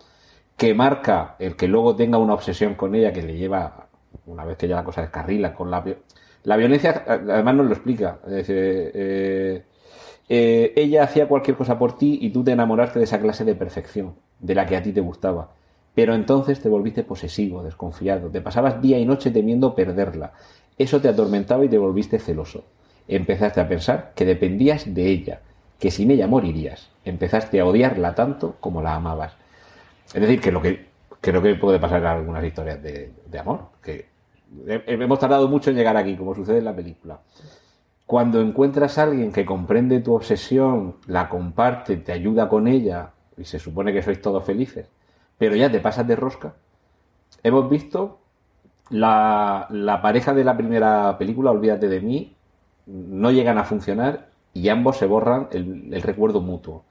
que 0.56 0.72
marca 0.72 1.36
el 1.38 1.54
que 1.54 1.68
luego 1.68 1.94
tenga 1.96 2.16
una 2.16 2.32
obsesión 2.32 2.76
con 2.76 2.94
ella 2.94 3.12
que 3.12 3.20
le 3.20 3.36
lleva, 3.36 3.87
una 4.26 4.44
vez 4.44 4.56
que 4.56 4.68
ya 4.68 4.76
la 4.76 4.84
cosa 4.84 5.02
descarrila, 5.02 5.54
con 5.54 5.70
la, 5.70 5.84
la 6.44 6.56
violencia, 6.56 7.04
además 7.06 7.54
nos 7.54 7.66
lo 7.66 7.72
explica. 7.72 8.18
Es 8.24 8.32
decir, 8.32 8.56
eh, 8.56 9.62
eh, 10.28 10.72
ella 10.76 11.04
hacía 11.04 11.26
cualquier 11.26 11.56
cosa 11.56 11.78
por 11.78 11.96
ti 11.96 12.18
y 12.20 12.30
tú 12.30 12.44
te 12.44 12.52
enamoraste 12.52 12.98
de 12.98 13.04
esa 13.04 13.20
clase 13.20 13.44
de 13.44 13.54
perfección, 13.54 14.14
de 14.38 14.54
la 14.54 14.66
que 14.66 14.76
a 14.76 14.82
ti 14.82 14.92
te 14.92 15.00
gustaba. 15.00 15.50
Pero 15.94 16.14
entonces 16.14 16.60
te 16.60 16.68
volviste 16.68 17.02
posesivo, 17.02 17.62
desconfiado, 17.62 18.28
te 18.28 18.40
pasabas 18.40 18.80
día 18.80 18.98
y 18.98 19.04
noche 19.04 19.30
temiendo 19.30 19.74
perderla. 19.74 20.32
Eso 20.76 21.00
te 21.00 21.08
atormentaba 21.08 21.64
y 21.64 21.68
te 21.68 21.78
volviste 21.78 22.18
celoso. 22.18 22.64
Empezaste 23.08 23.60
a 23.60 23.68
pensar 23.68 24.12
que 24.14 24.24
dependías 24.24 24.94
de 24.94 25.06
ella, 25.06 25.40
que 25.80 25.90
sin 25.90 26.10
ella 26.10 26.26
morirías. 26.26 26.90
Empezaste 27.04 27.58
a 27.58 27.64
odiarla 27.64 28.14
tanto 28.14 28.56
como 28.60 28.82
la 28.82 28.94
amabas. 28.94 29.34
Es 30.14 30.20
decir, 30.20 30.40
que 30.40 30.52
lo 30.52 30.62
que 30.62 30.87
creo 31.30 31.42
que 31.42 31.54
puede 31.54 31.78
pasar 31.78 32.04
algunas 32.04 32.44
historias 32.44 32.82
de, 32.82 33.12
de 33.26 33.38
amor, 33.38 33.68
que 33.82 34.06
hemos 34.66 35.18
tardado 35.18 35.48
mucho 35.48 35.70
en 35.70 35.76
llegar 35.76 35.96
aquí, 35.96 36.16
como 36.16 36.34
sucede 36.34 36.58
en 36.58 36.64
la 36.64 36.74
película. 36.74 37.20
Cuando 38.06 38.40
encuentras 38.40 38.98
a 38.98 39.02
alguien 39.04 39.32
que 39.32 39.44
comprende 39.44 40.00
tu 40.00 40.14
obsesión, 40.14 40.96
la 41.06 41.28
comparte, 41.28 41.96
te 41.98 42.12
ayuda 42.12 42.48
con 42.48 42.66
ella, 42.66 43.10
y 43.36 43.44
se 43.44 43.58
supone 43.58 43.92
que 43.92 44.02
sois 44.02 44.20
todos 44.20 44.44
felices, 44.44 44.88
pero 45.36 45.54
ya 45.54 45.70
te 45.70 45.80
pasas 45.80 46.06
de 46.06 46.16
rosca, 46.16 46.54
hemos 47.42 47.68
visto 47.68 48.18
la, 48.90 49.66
la 49.70 50.00
pareja 50.00 50.32
de 50.32 50.44
la 50.44 50.56
primera 50.56 51.16
película, 51.18 51.50
Olvídate 51.50 51.88
de 51.88 52.00
mí, 52.00 52.34
no 52.88 53.30
llegan 53.30 53.58
a 53.58 53.64
funcionar 53.64 54.28
y 54.54 54.68
ambos 54.68 54.96
se 54.96 55.06
borran 55.06 55.48
el, 55.52 56.02
recuerdo 56.02 56.40
mutuo. 56.40 56.84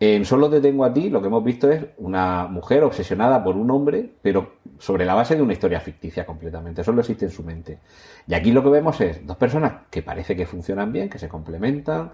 En 0.00 0.24
Solo 0.24 0.48
te 0.48 0.60
tengo 0.60 0.84
a 0.84 0.92
ti, 0.92 1.10
lo 1.10 1.20
que 1.20 1.26
hemos 1.26 1.42
visto 1.42 1.68
es 1.70 1.84
una 1.96 2.46
mujer 2.46 2.84
obsesionada 2.84 3.42
por 3.42 3.56
un 3.56 3.68
hombre, 3.70 4.08
pero 4.22 4.52
sobre 4.78 5.04
la 5.04 5.14
base 5.14 5.34
de 5.34 5.42
una 5.42 5.54
historia 5.54 5.80
ficticia 5.80 6.24
completamente. 6.24 6.84
Solo 6.84 7.00
existe 7.00 7.24
en 7.24 7.32
su 7.32 7.42
mente. 7.42 7.80
Y 8.28 8.34
aquí 8.34 8.52
lo 8.52 8.62
que 8.62 8.68
vemos 8.68 9.00
es 9.00 9.26
dos 9.26 9.36
personas 9.36 9.72
que 9.90 10.02
parece 10.02 10.36
que 10.36 10.46
funcionan 10.46 10.92
bien, 10.92 11.10
que 11.10 11.18
se 11.18 11.28
complementan. 11.28 12.12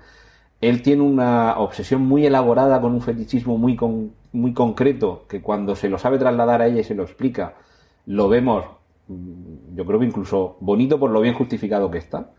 Él 0.62 0.80
tiene 0.80 1.02
una 1.02 1.58
obsesión 1.58 2.00
muy 2.02 2.24
elaborada 2.24 2.80
con 2.80 2.94
un 2.94 3.02
fetichismo 3.02 3.58
muy, 3.58 3.76
con, 3.76 4.12
muy 4.32 4.54
concreto, 4.54 5.26
que 5.28 5.42
cuando 5.42 5.76
se 5.76 5.90
lo 5.90 5.98
sabe 5.98 6.18
trasladar 6.18 6.62
a 6.62 6.66
ella 6.68 6.80
y 6.80 6.84
se 6.84 6.94
lo 6.94 7.02
explica, 7.02 7.56
lo 8.06 8.30
vemos, 8.30 8.64
yo 9.74 9.84
creo 9.84 10.00
que 10.00 10.06
incluso 10.06 10.56
bonito 10.60 10.98
por 10.98 11.10
lo 11.10 11.20
bien 11.20 11.34
justificado 11.34 11.90
que 11.90 11.98
está 11.98 12.30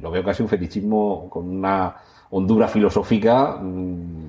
lo 0.00 0.10
veo 0.10 0.22
casi 0.22 0.42
un 0.42 0.48
fetichismo 0.48 1.28
con 1.28 1.48
una 1.48 1.96
hondura 2.30 2.68
filosófica 2.68 3.58
fin, 3.60 4.26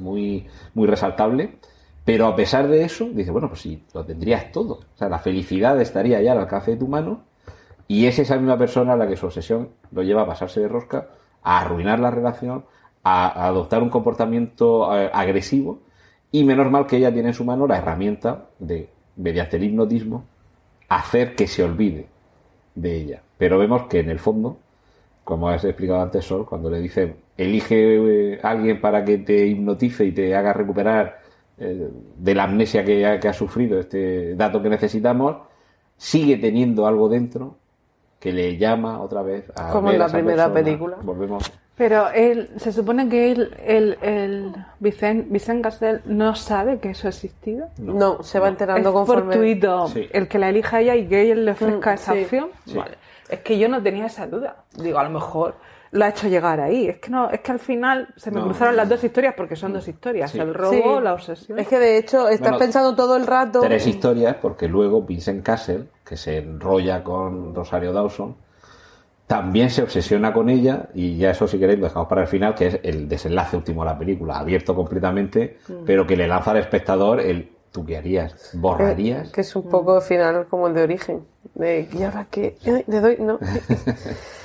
muy, 0.00 0.46
muy 0.74 0.86
resaltable. 0.86 1.58
Pero 2.04 2.26
a 2.26 2.34
pesar 2.34 2.68
de 2.68 2.84
eso, 2.84 3.04
dice, 3.12 3.30
bueno, 3.30 3.48
pues 3.48 3.60
sí, 3.60 3.84
lo 3.92 4.04
tendrías 4.04 4.50
todo. 4.50 4.74
O 4.74 4.96
sea, 4.96 5.08
la 5.10 5.18
felicidad 5.18 5.78
estaría 5.80 6.22
ya 6.22 6.32
al 6.32 6.38
alcance 6.38 6.70
de 6.70 6.76
tu 6.78 6.88
mano 6.88 7.20
y 7.86 8.06
es 8.06 8.18
esa 8.18 8.36
misma 8.36 8.56
persona 8.56 8.94
a 8.94 8.96
la 8.96 9.06
que 9.06 9.16
su 9.16 9.26
obsesión 9.26 9.70
lo 9.92 10.02
lleva 10.02 10.22
a 10.22 10.26
pasarse 10.26 10.60
de 10.60 10.68
rosca, 10.68 11.08
a 11.42 11.60
arruinar 11.60 12.00
la 12.00 12.10
relación, 12.10 12.64
a, 13.02 13.46
adoptar 13.46 13.82
un 13.82 13.90
comportamiento 13.90 14.96
eh, 14.96 15.10
agresivo 15.12 15.80
y 16.32 16.44
menos 16.44 16.70
mal 16.70 16.86
que 16.86 16.96
ella 16.96 17.12
tiene 17.12 17.28
en 17.28 17.34
su 17.34 17.44
mano 17.44 17.66
la 17.66 17.78
herramienta 17.78 18.46
de, 18.58 18.88
mediante 19.16 19.56
el 19.56 19.64
hipnotismo, 19.64 20.24
hacer 20.88 21.34
que 21.34 21.46
se 21.46 21.62
olvide 21.62 22.06
de 22.74 22.96
ella. 22.96 23.22
Pero 23.36 23.58
vemos 23.58 23.82
que 23.84 24.00
en 24.00 24.10
el 24.10 24.18
fondo, 24.18 24.58
como 25.24 25.48
has 25.48 25.64
explicado 25.64 26.00
antes, 26.00 26.24
Sol, 26.24 26.46
cuando 26.46 26.70
le 26.70 26.80
dice 26.80 27.16
elige 27.38 28.32
eh, 28.34 28.40
alguien 28.42 28.80
para 28.80 29.02
que 29.04 29.16
te 29.18 29.46
hipnotice 29.46 30.04
y 30.04 30.12
te 30.12 30.34
haga 30.36 30.52
recuperar 30.52 31.20
eh, 31.58 31.88
de 32.16 32.34
la 32.34 32.44
amnesia 32.44 32.84
que 32.84 33.06
ha, 33.06 33.18
que 33.18 33.28
ha 33.28 33.32
sufrido, 33.32 33.80
este 33.80 34.34
dato 34.34 34.60
que 34.62 34.68
necesitamos, 34.68 35.36
sigue 35.96 36.36
teniendo 36.36 36.86
algo 36.86 37.08
dentro 37.08 37.56
que 38.20 38.32
le 38.32 38.56
llama 38.56 39.00
otra 39.00 39.22
vez 39.22 39.50
a. 39.56 39.70
Como 39.70 39.86
ver 39.86 39.94
en 39.94 39.98
la 40.00 40.04
a 40.04 40.08
esa 40.08 40.16
primera 40.18 40.44
persona. 40.52 40.64
película. 40.64 40.96
Volvemos. 41.02 41.52
Pero 41.76 42.10
él, 42.10 42.50
se 42.56 42.72
supone 42.72 43.08
que 43.08 43.30
él, 43.30 43.54
el, 43.64 43.96
el 44.02 44.52
Vicent, 44.80 45.30
Vicent 45.30 45.62
Castell 45.62 46.00
no 46.06 46.34
sabe 46.34 46.80
que 46.80 46.90
eso 46.90 47.06
ha 47.06 47.10
existido. 47.10 47.68
No, 47.78 48.20
se 48.24 48.40
va 48.40 48.48
enterando 48.48 48.88
es 48.88 48.92
conforme. 48.92 49.32
fortuito 49.34 49.86
Sí. 49.86 50.08
el 50.12 50.26
que 50.26 50.40
la 50.40 50.48
elija 50.48 50.80
ella 50.80 50.96
y 50.96 51.06
que 51.06 51.30
él 51.30 51.44
le 51.44 51.52
ofrezca 51.52 51.92
Mm, 51.92 51.94
esa 51.94 52.12
sí. 52.14 52.22
opción. 52.24 52.48
Sí. 52.66 52.76
Vale. 52.76 52.96
Es 53.28 53.38
que 53.40 53.56
yo 53.58 53.68
no 53.68 53.80
tenía 53.80 54.06
esa 54.06 54.26
duda. 54.26 54.64
Digo, 54.76 54.98
a 54.98 55.04
lo 55.04 55.10
mejor 55.10 55.54
lo 55.92 56.04
ha 56.04 56.08
hecho 56.08 56.28
llegar 56.28 56.60
ahí. 56.60 56.88
Es 56.88 56.98
que 56.98 57.10
no, 57.10 57.30
es 57.30 57.40
que 57.40 57.52
al 57.52 57.58
final 57.58 58.08
se 58.16 58.30
me 58.30 58.40
No. 58.40 58.46
cruzaron 58.46 58.76
las 58.76 58.88
dos 58.88 59.02
historias 59.04 59.34
porque 59.36 59.56
son 59.56 59.72
dos 59.72 59.86
historias. 59.88 60.30
Sí. 60.30 60.38
El 60.38 60.54
robo, 60.54 60.72
Sí. 60.98 61.02
la 61.04 61.14
obsesión. 61.14 61.58
Es 61.58 61.68
que 61.68 61.78
de 61.78 61.98
hecho 61.98 62.28
estás 62.28 62.50
Bueno, 62.50 62.58
pensando 62.58 62.94
todo 62.94 63.16
el 63.16 63.26
rato. 63.26 63.60
Tres 63.60 63.86
historias, 63.86 64.36
porque 64.40 64.68
luego 64.68 65.02
Vincent 65.02 65.42
Castle, 65.44 65.84
que 66.04 66.16
se 66.16 66.38
enrolla 66.38 67.02
con 67.02 67.54
Rosario 67.54 67.92
Dawson, 67.92 68.36
también 69.26 69.68
se 69.68 69.82
obsesiona 69.82 70.32
con 70.32 70.48
ella, 70.48 70.88
y 70.94 71.18
ya 71.18 71.30
eso 71.32 71.46
si 71.46 71.58
queréis 71.58 71.78
lo 71.78 71.84
dejamos 71.86 72.08
para 72.08 72.22
el 72.22 72.28
final, 72.28 72.54
que 72.54 72.66
es 72.68 72.80
el 72.82 73.08
desenlace 73.08 73.56
último 73.56 73.84
de 73.84 73.90
la 73.90 73.98
película, 73.98 74.38
abierto 74.38 74.74
completamente, 74.74 75.58
Mm. 75.68 75.72
pero 75.84 76.06
que 76.06 76.16
le 76.16 76.26
lanza 76.26 76.52
al 76.52 76.56
espectador 76.58 77.20
el 77.20 77.52
¿tú 77.70 77.84
qué 77.84 77.98
harías? 77.98 78.52
¿Borrarías? 78.54 79.28
Eh, 79.28 79.32
que 79.32 79.42
es 79.42 79.54
un 79.54 79.68
poco 79.68 80.00
final 80.00 80.46
como 80.48 80.68
el 80.68 80.74
de 80.74 80.82
origen. 80.82 81.24
De, 81.54 81.86
¿y 81.92 82.02
ahora 82.02 82.26
qué? 82.30 82.56
Ay, 82.64 82.84
Le 82.86 83.00
doy, 83.00 83.16
no. 83.20 83.38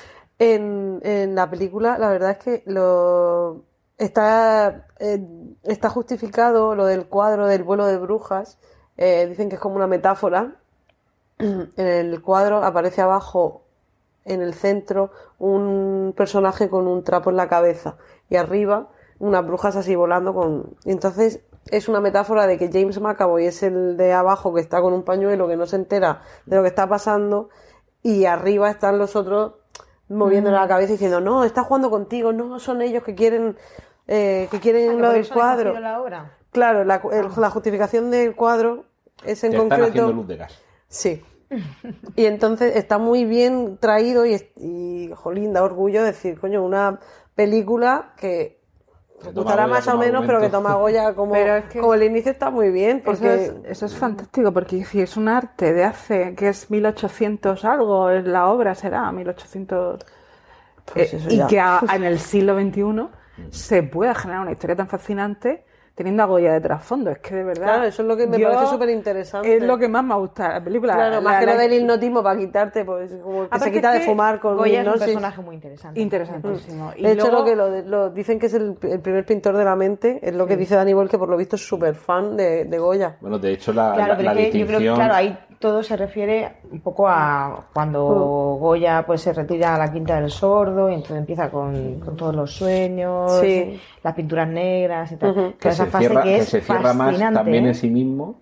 en, 0.44 1.36
la 1.36 1.50
película, 1.50 1.98
la 1.98 2.10
verdad 2.10 2.32
es 2.32 2.38
que 2.38 2.64
lo 2.66 3.64
está, 3.98 4.88
eh, 5.00 5.26
está 5.64 5.90
justificado 5.90 6.76
lo 6.76 6.86
del 6.86 7.08
cuadro 7.08 7.48
del 7.48 7.64
vuelo 7.64 7.86
de 7.86 7.98
brujas. 7.98 8.60
Eh, 8.98 9.28
dicen 9.28 9.50
que 9.50 9.56
es 9.56 9.62
como 9.62 9.76
una 9.76 9.88
metáfora 9.88 10.56
en 11.40 11.72
el 11.78 12.22
cuadro 12.22 12.64
aparece 12.64 13.02
abajo, 13.02 13.64
en 14.26 14.42
el 14.42 14.54
centro, 14.54 15.12
un 15.40 16.14
personaje 16.16 16.70
con 16.70 16.88
un 16.88 17.04
trapo 17.04 17.30
en 17.30 17.38
la 17.38 17.50
cabeza 17.50 17.98
y 18.30 18.36
arriba 18.36 18.90
unas 19.20 19.46
brujas 19.46 19.76
así 19.76 19.96
volando 19.96 20.34
con... 20.34 20.76
entonces 20.86 21.42
es 21.72 21.88
una 21.88 22.02
metáfora 22.02 22.46
de 22.46 22.58
que 22.58 22.70
James 22.72 23.00
McAvoy 23.00 23.46
es 23.46 23.64
el 23.64 23.96
de 23.96 24.12
abajo 24.14 24.54
que 24.54 24.62
está 24.62 24.82
con 24.82 24.94
un 24.94 25.04
pañuelo 25.04 25.48
que 25.48 25.56
no 25.56 25.66
se 25.66 25.78
entera 25.78 26.22
de 26.46 26.58
lo 26.58 26.62
que 26.62 26.68
está 26.68 26.88
pasando 26.88 27.50
y 28.02 28.26
arriba 28.26 28.70
están 28.70 28.98
los 28.98 29.16
otros 29.16 29.54
moviéndole 30.14 30.56
la 30.56 30.68
cabeza 30.68 30.92
diciendo 30.94 31.20
no, 31.22 31.44
está 31.44 31.64
jugando 31.64 31.90
contigo, 31.90 32.32
no, 32.34 32.60
son 32.60 32.82
ellos 32.82 33.04
que 33.04 33.16
quieren 33.16 33.58
eh, 34.08 34.48
que 34.52 34.60
quieren 34.60 34.98
Ah, 34.98 35.02
lo 35.02 35.10
del 35.12 35.28
cuadro. 35.30 35.72
cogido 35.72 35.80
la 35.82 36.02
obra. 36.02 36.38
Claro, 36.52 36.84
la, 36.84 37.02
el- 37.12 37.30
la 37.38 37.50
justificación 37.50 38.12
del 38.12 38.36
cuadro 38.36 38.86
es 39.26 39.44
en 39.44 39.52
Te 39.52 39.58
están 39.58 39.70
concreto. 39.70 39.90
haciendo 39.90 40.12
luz 40.14 40.28
de 40.28 40.38
gas. 40.38 40.60
Sí. 40.88 41.22
Y 42.16 42.26
entonces 42.26 42.76
está 42.76 42.98
muy 42.98 43.26
bien 43.26 43.78
traído 43.78 44.26
y, 44.26 44.36
y 44.58 45.12
jolín, 45.16 45.54
da 45.54 45.64
orgullo 45.64 46.04
decir, 46.04 46.40
coño, 46.40 46.64
una 46.64 47.00
película 47.36 48.14
que 48.18 48.63
Toma 49.32 49.42
gustará 49.44 49.68
más 49.68 49.88
o 49.88 49.92
como 49.92 50.04
menos, 50.04 50.26
pero 50.26 50.40
que 50.42 50.50
toma 50.50 50.76
Goya 50.76 51.14
como, 51.16 51.34
Pero 51.34 51.56
es 51.56 51.66
que- 51.66 51.80
como 51.80 51.94
el 51.94 52.04
inicio 52.04 52.32
está 52.32 52.50
muy 52.50 52.70
bien, 52.72 53.02
Eso 53.06 53.26
es, 53.32 53.54
eso 53.66 53.86
es 53.86 53.96
fantástico, 53.96 54.52
porque 54.52 54.84
si 54.86 55.02
es 55.02 55.16
un 55.18 55.28
arte 55.30 55.74
de 55.74 55.84
hace, 55.84 56.36
que 56.36 56.50
es 56.50 56.70
1800 56.70 57.64
algo, 57.66 58.10
es 58.10 58.26
la 58.26 58.48
obra 58.48 58.76
será 58.76 59.12
1800... 59.12 60.06
Pues 60.94 61.14
eh, 61.14 61.28
y 61.30 61.48
que 61.48 61.60
a- 61.60 61.82
en 61.96 62.04
el 62.04 62.20
siglo 62.20 62.60
XXI 62.60 63.08
se 63.50 63.84
pueda 63.84 64.14
generar 64.14 64.42
una 64.42 64.52
historia 64.52 64.76
tan 64.76 64.88
fascinante 64.88 65.66
teniendo 65.96 66.24
a 66.24 66.26
Goya 66.26 66.54
de 66.54 66.62
trasfondo. 66.62 67.12
Es 67.12 67.20
que 67.20 67.36
de 67.36 67.44
verdad... 67.44 67.64
Claro, 67.66 67.84
eso 67.84 68.02
es 68.02 68.08
lo 68.08 68.18
que 68.18 68.26
me 68.26 68.40
parece 68.40 68.66
súper 68.68 68.90
interesante. 68.90 69.56
Es 69.58 69.62
lo 69.64 69.78
que 69.78 69.88
más 69.88 70.04
me 70.04 70.16
gusta 70.16 70.54
la 70.54 70.64
película. 70.64 70.96
claro, 70.96 71.16
La- 71.16 71.22
más 71.22 71.40
que 71.40 71.46
la- 71.46 71.54
lo 71.54 71.60
del 71.60 71.74
hipnotismo 71.74 72.24
para 72.24 72.40
quitarte, 72.40 72.84
pues 72.84 73.12
como 73.24 73.48
que 73.48 73.60
se 73.60 73.72
quita 73.72 73.94
es 73.94 74.00
de 74.02 74.06
fumar 74.08 74.40
con 74.40 74.58
Goya 74.58 74.82
es 74.82 74.88
un 74.88 74.94
personaje 75.00 75.42
muy 75.42 75.56
interesante. 75.56 76.00
Interesantísimo. 76.00 76.92
Y 76.96 77.04
De 77.04 77.12
hecho, 77.12 77.28
luego- 77.30 77.54
lo 77.56 77.72
que 77.72 77.84
lo, 77.88 78.10
dicen 78.10 78.40
que 78.40 78.48
es 78.48 78.54
el, 78.56 78.76
el 78.82 79.00
primer 79.02 79.26
pintor 79.26 79.56
de 79.56 79.66
la 79.66 79.76
mente, 79.76 80.20
es 80.22 80.34
lo 80.34 80.48
que 80.48 80.58
dice 80.58 80.76
Dani 80.76 80.94
Boyle, 80.94 81.10
que 81.10 81.18
por 81.20 81.30
lo 81.30 81.38
visto 81.38 81.56
es 81.58 81.68
súper 81.68 81.94
fan 81.96 82.36
de, 82.38 82.66
de 82.66 82.80
Goya. 82.80 83.18
Bueno, 83.22 83.38
de 83.38 83.52
hecho, 83.52 83.72
la, 83.72 83.94
Claro, 83.94 84.14
la- 84.14 84.18
pero 84.18 84.34
la 84.34 84.40
es 84.42 84.52
que 84.52 84.60
yo 84.60 84.66
creo 84.66 84.80
que 84.80 84.84
distinción. 84.86 84.96
claro, 84.96 85.14
ahí 85.14 85.38
todo 85.64 85.82
se 85.82 85.96
refiere 85.96 86.58
un 86.74 86.82
poco 86.82 87.08
a 87.08 87.68
cuando 87.74 88.04
Goya 88.60 89.06
pues 89.06 89.22
se 89.22 89.32
retira 89.32 89.76
a 89.76 89.78
la 89.78 89.94
Quinta 89.94 90.20
del 90.20 90.30
Sordo 90.30 90.90
y 90.90 90.94
entonces 90.96 91.16
empieza 91.20 91.50
con, 91.50 92.02
con 92.02 92.18
todos 92.18 92.36
los 92.36 92.54
sueños, 92.54 93.32
Sí. 93.40 93.80
las 94.04 94.14
pinturas 94.14 94.50
negras 94.50 95.10
y 95.14 95.16
tal. 95.16 95.30
Ujú. 95.32 95.40
Toda 95.40 95.54
que 95.58 95.70
esa 95.70 95.86
se 95.86 95.90
fase 95.92 96.06
cierra, 96.06 96.24
que 96.24 96.30
que 96.30 96.36
es 96.40 96.50
se 96.50 96.60
cierra 96.60 96.94
más 96.94 97.18
también 97.18 97.64
¿eh? 97.66 97.70
en 97.70 97.76
sí 97.76 97.90
mismo 97.90 98.36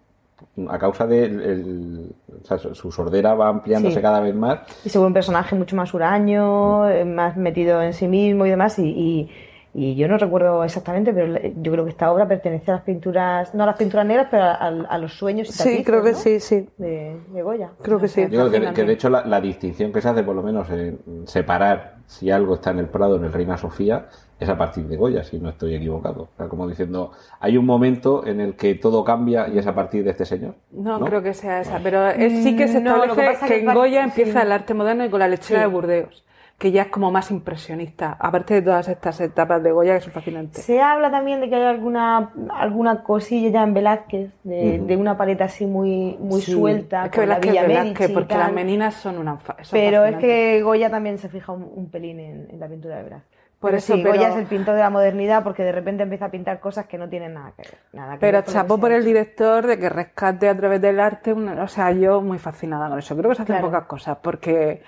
a 0.68 0.80
causa 0.80 1.06
de 1.06 1.26
el- 1.26 1.42
el- 1.42 2.16
o 2.42 2.46
sea, 2.48 2.58
su 2.58 2.74
su 2.74 2.92
sordera 2.92 3.36
va 3.36 3.50
ampliándose 3.50 3.98
Sí. 3.98 4.02
cada 4.02 4.20
vez 4.20 4.34
más 4.34 4.62
Y 4.84 4.90
se 4.90 4.98
vuelve 4.98 5.10
un 5.10 5.14
personaje 5.14 5.56
mucho 5.56 5.76
más 5.76 5.94
huraño, 5.94 6.90
eh, 6.90 7.06
más 7.06 7.38
metido 7.38 7.84
en 7.84 7.94
sí 7.94 8.08
mismo 8.08 8.48
y 8.48 8.50
demás. 8.50 8.80
Y, 8.80 8.88
y- 8.90 9.30
y 9.74 9.96
yo 9.96 10.08
no 10.10 10.18
recuerdo 10.18 10.64
exactamente, 10.66 11.14
pero 11.14 11.28
le- 11.28 11.54
yo 11.62 11.72
creo 11.72 11.86
que 11.86 11.92
esta 11.92 12.12
obra 12.12 12.28
pertenece 12.28 12.72
a 12.72 12.76
las 12.76 12.84
pinturas, 12.84 13.56
no 13.56 13.64
a 13.64 13.68
las 13.68 13.78
pinturas 13.78 14.06
negras, 14.06 14.28
pero 14.30 14.44
a, 14.44 14.52
a- 14.54 14.68
a 14.68 14.98
los 14.98 15.14
sueños 15.14 15.48
y 15.50 15.52
Sí, 15.54 15.58
tapices, 15.60 15.86
creo 15.86 16.04
que 16.04 16.12
¿no? 16.12 16.18
sí, 16.18 16.40
sí. 16.42 16.68
De, 16.78 17.18
de 17.30 17.42
Goya. 17.42 17.70
Creo 17.82 18.00
que 18.00 18.08
sí. 18.10 18.26
Digo 18.26 18.44
que, 18.46 18.50
fascinante. 18.50 18.82
que 18.82 18.88
de 18.88 18.94
hecho 18.94 19.10
la, 19.10 19.26
la 19.26 19.40
distinción 19.40 19.94
que 19.94 20.02
se 20.02 20.10
hace 20.10 20.24
por 20.24 20.36
lo 20.36 20.44
menos 20.44 20.70
en 20.70 21.00
separar 21.26 21.96
si 22.08 22.30
algo 22.30 22.56
está 22.56 22.72
en 22.72 22.80
el 22.80 22.88
Prado 22.88 23.16
en 23.16 23.24
el 23.24 23.32
Reina 23.32 23.58
Sofía 23.58 24.08
es 24.38 24.50
a 24.50 24.58
partir 24.58 24.84
de 24.88 24.98
Goya 24.98 25.24
si 25.24 25.40
no 25.40 25.50
estoy 25.50 25.76
equivocado 25.76 26.24
O 26.24 26.30
sea, 26.36 26.48
como 26.50 26.68
diciendo 26.68 27.12
hay 27.40 27.56
un 27.58 27.66
momento 27.66 28.26
en 28.28 28.42
el 28.42 28.56
que 28.56 28.76
todo 28.76 29.04
cambia 29.06 29.48
y 29.48 29.58
es 29.60 29.68
a 29.68 29.74
partir 29.76 30.04
de 30.04 30.10
este 30.12 30.26
señor 30.26 30.56
No, 30.72 31.00
creo 31.00 31.22
que 31.22 31.34
sea 31.34 31.62
esa, 31.62 31.80
pero 31.82 32.08
es- 32.10 32.44
sí 32.44 32.58
que 32.58 32.68
se 32.68 32.82
Mm, 32.82 32.84
no, 32.84 32.96
que 32.96 33.08
establece 33.08 33.32
pasa 33.34 33.48
que, 33.48 33.54
que 33.54 33.60
en 33.70 33.74
Goya 33.74 34.04
empieza 34.04 34.42
sí. 34.42 34.46
el 34.46 34.52
arte 34.52 34.74
moderno 34.74 35.06
y 35.06 35.10
con 35.10 35.20
la 35.20 35.28
lechera 35.30 35.60
Sí. 35.62 35.66
de 35.68 35.72
Burdeos, 35.74 36.26
que 36.62 36.72
ya 36.72 36.84
es 36.84 36.88
como 36.90 37.10
más 37.10 37.32
impresionista, 37.32 38.16
aparte 38.20 38.54
de 38.54 38.62
todas 38.62 38.88
estas 38.88 39.20
etapas 39.20 39.64
de 39.64 39.72
Goya 39.72 39.96
que 39.96 40.02
son 40.02 40.14
fascinantes. 40.14 40.64
Se 40.64 40.80
habla 40.80 41.10
también 41.10 41.42
de 41.42 41.50
que 41.50 41.56
hay 41.56 41.64
alguna 41.64 42.30
alguna 42.54 43.02
cosilla 43.02 43.50
ya 43.50 43.64
en 43.64 43.74
Velázquez, 43.74 44.30
de, 44.44 44.78
de 44.78 44.96
una 44.96 45.18
paleta 45.18 45.46
así 45.46 45.66
muy 45.66 46.18
muy 46.20 46.40
Sí, 46.40 46.52
suelta, 46.52 47.06
es 47.06 47.12
que 47.12 47.18
con 47.22 47.30
la 47.30 47.40
Velázquez, 47.40 47.52
Villa 47.52 47.68
Velázquez, 47.68 48.12
porque 48.12 48.38
las 48.38 48.54
meninas 48.54 48.94
son 48.94 49.18
una 49.18 49.40
son 49.40 49.56
Pero 49.72 50.06
es 50.06 50.18
que 50.18 50.62
Goya 50.62 50.92
también 50.92 51.18
se 51.18 51.30
fija 51.30 51.52
un, 51.52 51.68
un 51.76 51.90
pelín 51.90 52.20
en, 52.20 52.48
en 52.52 52.60
la 52.60 52.68
pintura 52.68 52.98
de 52.98 53.04
Velázquez. 53.06 53.42
Por 53.60 53.70
Pero 53.70 53.78
eso, 53.78 53.94
sí, 53.96 54.02
pero- 54.04 54.16
Goya 54.16 54.30
es 54.30 54.36
el 54.38 54.46
pintor 54.46 54.74
de 54.76 54.82
la 54.82 54.90
modernidad 54.92 55.44
porque 55.44 55.64
de 55.64 55.72
repente 55.72 56.02
empieza 56.04 56.26
a 56.26 56.30
pintar 56.30 56.60
cosas 56.60 56.86
que 56.86 56.98
no 57.00 57.10
tienen 57.10 57.34
nada 57.36 57.54
que 57.58 57.64
ver. 57.64 57.78
Nada 57.94 58.14
que 58.14 58.20
Pero 58.20 58.42
chapó 58.44 58.78
por 58.80 58.92
el 58.92 59.04
director 59.06 59.66
de 59.66 59.78
que 59.80 59.90
rescate 59.90 60.48
a 60.50 60.56
través 60.58 60.80
del 60.82 61.00
arte, 61.00 61.34
una- 61.34 61.64
o 61.64 61.68
sea, 61.68 61.92
yo 61.92 62.22
muy 62.22 62.38
fascinada 62.40 62.88
con 62.90 62.98
eso. 63.00 63.16
Creo 63.16 63.30
que 63.30 63.36
se 63.36 63.42
hacen 63.44 63.56
Claro. 63.56 63.68
pocas 63.68 63.86
cosas, 63.86 64.18
porque 64.22 64.82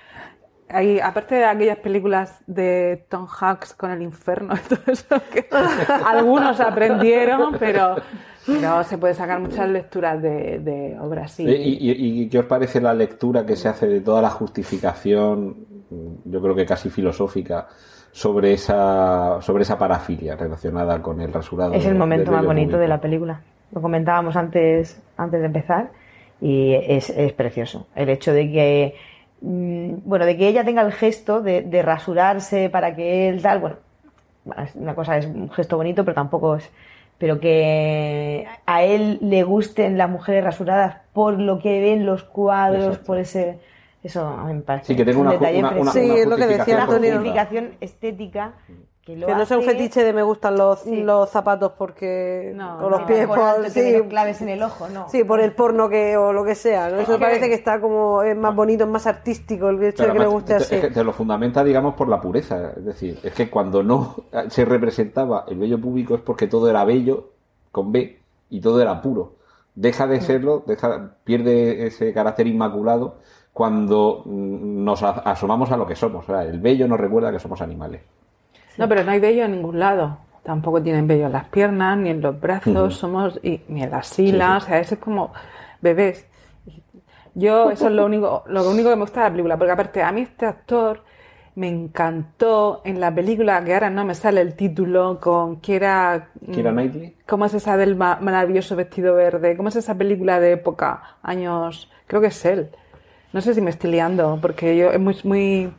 hay, 0.68 0.98
aparte 1.00 1.34
de 1.36 1.44
aquellas 1.44 1.78
películas 1.78 2.40
de 2.46 3.04
Tom 3.08 3.26
Hanks 3.40 3.74
con 3.74 3.90
el 3.90 4.02
infierno 4.02 4.54
y 4.54 4.68
todo 4.68 4.80
eso, 4.92 5.16
que 5.32 5.46
algunos 6.06 6.58
aprendieron, 6.60 7.56
pero, 7.58 7.96
pero 8.46 8.82
se 8.84 8.98
puede 8.98 9.14
sacar 9.14 9.40
muchas 9.40 9.68
lecturas 9.68 10.20
de, 10.22 10.58
de 10.60 10.98
obras 11.00 11.32
así. 11.32 11.46
Eh, 11.48 11.56
¿Y, 11.62 11.90
y- 11.90 12.22
y 12.22 12.28
qué 12.28 12.38
os 12.40 12.46
parece 12.46 12.80
la 12.80 12.94
lectura 12.94 13.44
que 13.46 13.56
se 13.56 13.68
hace 13.68 13.86
de 13.86 14.00
toda 14.00 14.20
la 14.22 14.30
justificación 14.30 15.56
yo 16.24 16.40
creo 16.42 16.54
que 16.54 16.66
casi 16.66 16.90
filosófica 16.90 17.68
sobre 18.10 18.52
esa 18.54 19.40
sobre 19.42 19.62
esa 19.62 19.78
parafilia 19.78 20.34
relacionada 20.34 21.00
con 21.00 21.20
el 21.20 21.32
rasurado 21.32 21.74
Es 21.74 21.84
el 21.86 21.94
momento 21.94 22.32
más 22.32 22.44
bonito 22.44 22.78
de 22.78 22.88
la 22.88 23.00
película. 23.00 23.40
Lo 23.72 23.80
comentábamos 23.80 24.34
antes, 24.36 25.00
antes 25.16 25.40
de 25.40 25.46
empezar 25.46 25.90
y 26.40 26.74
es, 26.74 27.10
es 27.10 27.32
precioso. 27.32 27.86
El 27.94 28.08
hecho 28.08 28.32
de 28.32 28.50
que, 28.50 28.94
bueno, 29.44 30.24
de 30.24 30.36
que 30.36 30.48
ella 30.48 30.64
tenga 30.64 30.82
el 30.82 30.92
gesto 30.92 31.42
de, 31.42 31.62
de 31.62 31.82
rasurarse 31.82 32.70
para 32.70 32.96
que 32.96 33.28
él 33.28 33.42
tal, 33.42 33.60
bueno, 33.60 33.76
una 34.74 34.94
cosa 34.94 35.18
es 35.18 35.26
un 35.26 35.50
gesto 35.50 35.76
bonito, 35.76 36.04
pero 36.04 36.14
tampoco 36.14 36.56
es, 36.56 36.70
pero 37.18 37.40
que 37.40 38.46
a 38.66 38.82
él 38.82 39.18
le 39.20 39.42
gusten 39.42 39.98
las 39.98 40.10
mujeres 40.10 40.44
rasuradas 40.44 40.96
por 41.12 41.38
lo 41.38 41.58
que 41.58 41.80
ven 41.80 42.06
los 42.06 42.24
cuadros, 42.24 42.84
Exacto. 42.84 43.06
por 43.06 43.18
ese, 43.18 43.58
eso 44.04 44.26
a 44.26 44.44
mí 44.44 44.54
me 44.54 44.60
parece 44.60 44.86
Sí, 44.86 44.96
que 44.96 45.04
tenga 45.04 45.18
un 45.18 45.26
una, 45.26 45.32
detalle 45.36 45.58
una, 45.58 45.70
una-. 45.72 45.92
Sí, 45.92 46.00
una 46.10 46.14
es 46.14 46.26
lo 46.26 46.36
que 46.36 46.46
decía 46.46 46.74
una 46.74 46.82
Antonio. 46.84 47.10
profunda. 47.12 47.40
justificación 47.44 47.76
estética 47.80 48.54
que 49.04 49.16
lo 49.18 49.26
Que 49.26 49.34
no 49.34 49.44
sea 49.44 49.58
un 49.58 49.64
fetiche 49.64 50.02
de 50.02 50.14
me 50.14 50.22
gustan 50.22 50.56
los, 50.56 50.80
Sí. 50.80 51.02
los 51.02 51.28
zapatos 51.28 51.72
porque 51.76 52.52
No, 52.54 52.78
con 52.80 52.90
los 52.90 53.00
no. 53.02 53.06
pies 53.06 53.26
por 53.26 53.68
sí, 53.68 54.00
claves 54.08 54.40
en 54.40 54.48
el 54.48 54.62
ojo, 54.62 54.88
no. 54.88 55.08
sí, 55.10 55.24
por 55.24 55.40
el 55.40 55.52
porno 55.52 55.90
que 55.90 56.16
o 56.16 56.32
lo 56.32 56.42
que 56.42 56.54
sea, 56.54 56.88
¿no? 56.88 57.00
Eso 57.00 57.12
me 57.12 57.18
parece 57.18 57.48
que 57.48 57.54
está 57.54 57.80
como 57.82 58.22
es 58.22 58.34
más 58.34 58.54
bonito, 58.56 58.84
es 58.84 58.90
más 58.90 59.06
artístico 59.06 59.68
el 59.68 59.82
hecho 59.82 60.04
Pero 60.04 60.14
de 60.14 60.18
que 60.18 60.24
le 60.24 60.26
guste 60.30 60.48
te- 60.56 60.62
así. 60.62 60.74
es 60.76 60.80
que 60.80 60.90
te 60.90 61.04
lo 61.04 61.12
fundamenta, 61.12 61.62
digamos, 61.62 61.94
por 61.96 62.08
la 62.08 62.18
pureza. 62.18 62.72
Es 62.78 62.84
decir, 62.86 63.18
es 63.22 63.34
que 63.34 63.50
cuando 63.50 63.82
no 63.82 64.16
se 64.48 64.64
representaba 64.64 65.44
el 65.48 65.58
vello 65.58 65.78
público 65.78 66.14
es 66.14 66.22
porque 66.22 66.46
todo 66.46 66.70
era 66.70 66.82
bello, 66.86 67.28
con 67.72 67.92
B, 67.92 68.18
y 68.48 68.60
todo 68.62 68.80
era 68.80 69.02
puro. 69.02 69.34
Deja 69.74 70.06
de 70.06 70.20
serlo, 70.22 70.62
deja, 70.66 71.10
pierde 71.24 71.88
ese 71.88 72.12
carácter 72.14 72.46
inmaculado 72.46 73.16
cuando 73.54 74.22
mm, 74.26 74.84
nos 74.84 75.02
asomamos 75.02 75.72
a 75.72 75.78
lo 75.78 75.86
que 75.86 75.96
somos. 75.96 76.24
O 76.24 76.26
sea, 76.26 76.42
el 76.42 76.60
vello 76.60 76.86
nos 76.88 77.00
recuerda 77.00 77.32
que 77.32 77.38
somos 77.40 77.62
animales. 77.62 78.02
No, 78.76 78.88
pero 78.88 79.04
no 79.04 79.12
hay 79.12 79.20
vello 79.20 79.44
en 79.44 79.52
ningún 79.52 79.78
lado. 79.78 80.18
Tampoco 80.42 80.82
tienen 80.82 81.06
vello 81.06 81.26
en 81.26 81.32
las 81.32 81.46
piernas, 81.48 81.96
ni 81.96 82.10
en 82.10 82.20
los 82.20 82.38
brazos, 82.38 82.96
somos, 82.96 83.40
y, 83.42 83.62
ni 83.68 83.82
en 83.82 83.90
las 83.90 84.08
silas, 84.08 84.64
Sí, 84.64 84.66
o 84.66 84.68
sea, 84.68 84.80
eso 84.80 84.94
es 84.96 85.00
como 85.00 85.32
bebés. 85.80 86.26
Yo, 87.34 87.70
eso 87.70 87.86
es 87.88 87.92
lo 87.92 88.04
único, 88.06 88.44
lo 88.46 88.68
único 88.70 88.90
que 88.90 88.96
me 88.96 89.02
gusta 89.02 89.20
de 89.20 89.26
la 89.26 89.30
película, 89.32 89.56
porque 89.58 89.72
aparte 89.72 90.02
a 90.02 90.12
mí 90.12 90.20
este 90.22 90.46
actor 90.46 91.02
me 91.56 91.68
encantó 91.68 92.82
en 92.84 93.00
la 93.00 93.14
película, 93.14 93.64
que 93.64 93.74
ahora 93.74 93.90
no 93.90 94.04
me 94.04 94.14
sale 94.14 94.40
el 94.40 94.54
título, 94.54 95.18
con 95.20 95.60
que 95.60 95.76
era... 95.76 96.28
Keira 96.52 96.72
mm, 96.72 96.74
Knightley. 96.74 97.16
¿Cómo 97.26 97.44
es 97.46 97.54
esa 97.54 97.76
del 97.76 97.96
ma- 97.96 98.18
maravilloso 98.20 98.76
vestido 98.76 99.14
verde? 99.14 99.56
¿Cómo 99.56 99.68
es 99.68 99.76
esa 99.76 99.94
película 99.96 100.40
de 100.40 100.52
época? 100.52 101.02
Años... 101.22 101.90
Creo 102.06 102.20
que 102.20 102.26
es 102.28 102.44
él. 102.44 102.68
No 103.34 103.40
sé 103.40 103.52
si 103.52 103.60
me 103.60 103.70
estoy 103.70 103.90
liando, 103.90 104.38
porque 104.40 104.76
yo 104.76 104.90
es 104.92 105.00
muy... 105.00 105.16
muy 105.24 105.72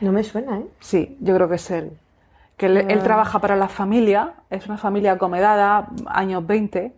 No 0.00 0.10
me 0.10 0.24
suena, 0.24 0.58
¿eh? 0.58 0.64
Sí, 0.80 1.16
yo 1.20 1.34
creo 1.34 1.48
que 1.48 1.56
es 1.56 1.70
él. 1.70 1.92
Que 2.56 2.66
él, 2.66 2.78
Ah. 2.78 2.84
él 2.88 3.02
trabaja 3.02 3.38
para 3.40 3.54
la 3.56 3.68
familia, 3.68 4.32
es 4.50 4.66
una 4.66 4.78
familia 4.78 5.12
acomodada, 5.12 5.88
años 6.06 6.44
20, 6.46 6.92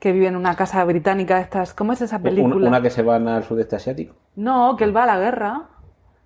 que 0.00 0.12
vive 0.12 0.26
en 0.26 0.36
una 0.36 0.56
casa 0.56 0.82
británica 0.84 1.36
de 1.36 1.42
estas. 1.42 1.72
¿Cómo 1.74 1.92
es 1.92 2.00
esa 2.00 2.18
película? 2.20 2.56
Una, 2.56 2.68
una 2.68 2.82
que 2.82 2.90
se 2.90 3.02
van 3.02 3.28
al 3.28 3.44
sudeste 3.44 3.76
asiático. 3.76 4.14
No, 4.34 4.76
que 4.76 4.84
él 4.84 4.96
va 4.96 5.04
a 5.04 5.06
la 5.06 5.18
guerra. 5.18 5.62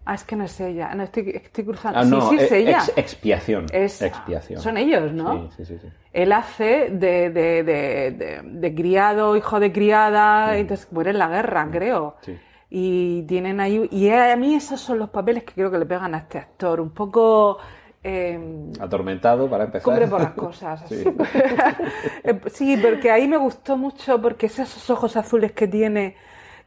Ah, 0.07 0.15
es 0.15 0.25
que 0.25 0.35
no 0.35 0.45
es 0.45 0.59
ella. 0.61 0.95
No, 0.95 1.03
estoy, 1.03 1.31
estoy 1.31 1.65
cruzando. 1.65 1.99
Ah, 1.99 2.05
sí, 2.05 2.11
no, 2.11 2.29
sí, 2.31 2.37
es 2.39 2.51
eh, 2.53 2.59
ella. 2.59 2.79
ex- 2.79 2.93
expiación. 2.97 3.67
Es- 3.73 4.01
expiación. 4.01 4.61
Son 4.61 4.77
ellos, 4.79 5.13
¿no? 5.13 5.51
Sí, 5.51 5.57
sí, 5.59 5.65
sí. 5.67 5.79
sí. 5.83 5.89
Él 6.13 6.33
hace 6.33 6.89
de, 6.91 7.31
de, 7.31 7.63
de, 7.63 8.11
de- 8.13 8.41
de 8.45 8.75
criado, 8.75 9.37
hijo 9.37 9.61
de 9.61 9.71
criada, 9.73 10.57
y 10.57 10.63
entonces 10.63 10.91
muere 10.93 11.11
en 11.11 11.19
la 11.19 11.29
guerra, 11.29 11.69
creo. 11.71 12.17
Sí. 12.23 12.39
Y 12.71 13.23
tienen 13.25 13.61
ahí. 13.61 13.89
Y 13.91 14.09
a 14.11 14.37
mí 14.37 14.55
esos 14.55 14.81
son 14.81 14.99
los 14.99 15.11
papeles 15.11 15.45
que 15.45 15.55
creo 15.55 15.71
que 15.71 15.79
le 15.79 15.87
pegan 15.87 16.15
a 16.15 16.19
este 16.19 16.39
actor. 16.39 16.81
Un 16.81 16.91
poco. 16.91 17.59
eh, 18.03 18.39
Atormentado, 18.81 19.51
para 19.51 19.65
empezar. 19.65 19.85
Cumbre 19.85 20.07
por 20.09 20.21
las 20.23 20.33
cosas. 20.35 20.85
Sí. 20.89 21.05
Eh, 22.25 22.41
sí, 22.53 22.77
porque 22.77 23.11
ahí 23.11 23.27
me 23.29 23.37
gustó 23.39 23.77
mucho, 23.77 24.21
porque 24.21 24.47
esos 24.47 24.89
ojos 24.91 25.17
azules 25.17 25.53
que 25.53 25.67
tiene, 25.69 26.17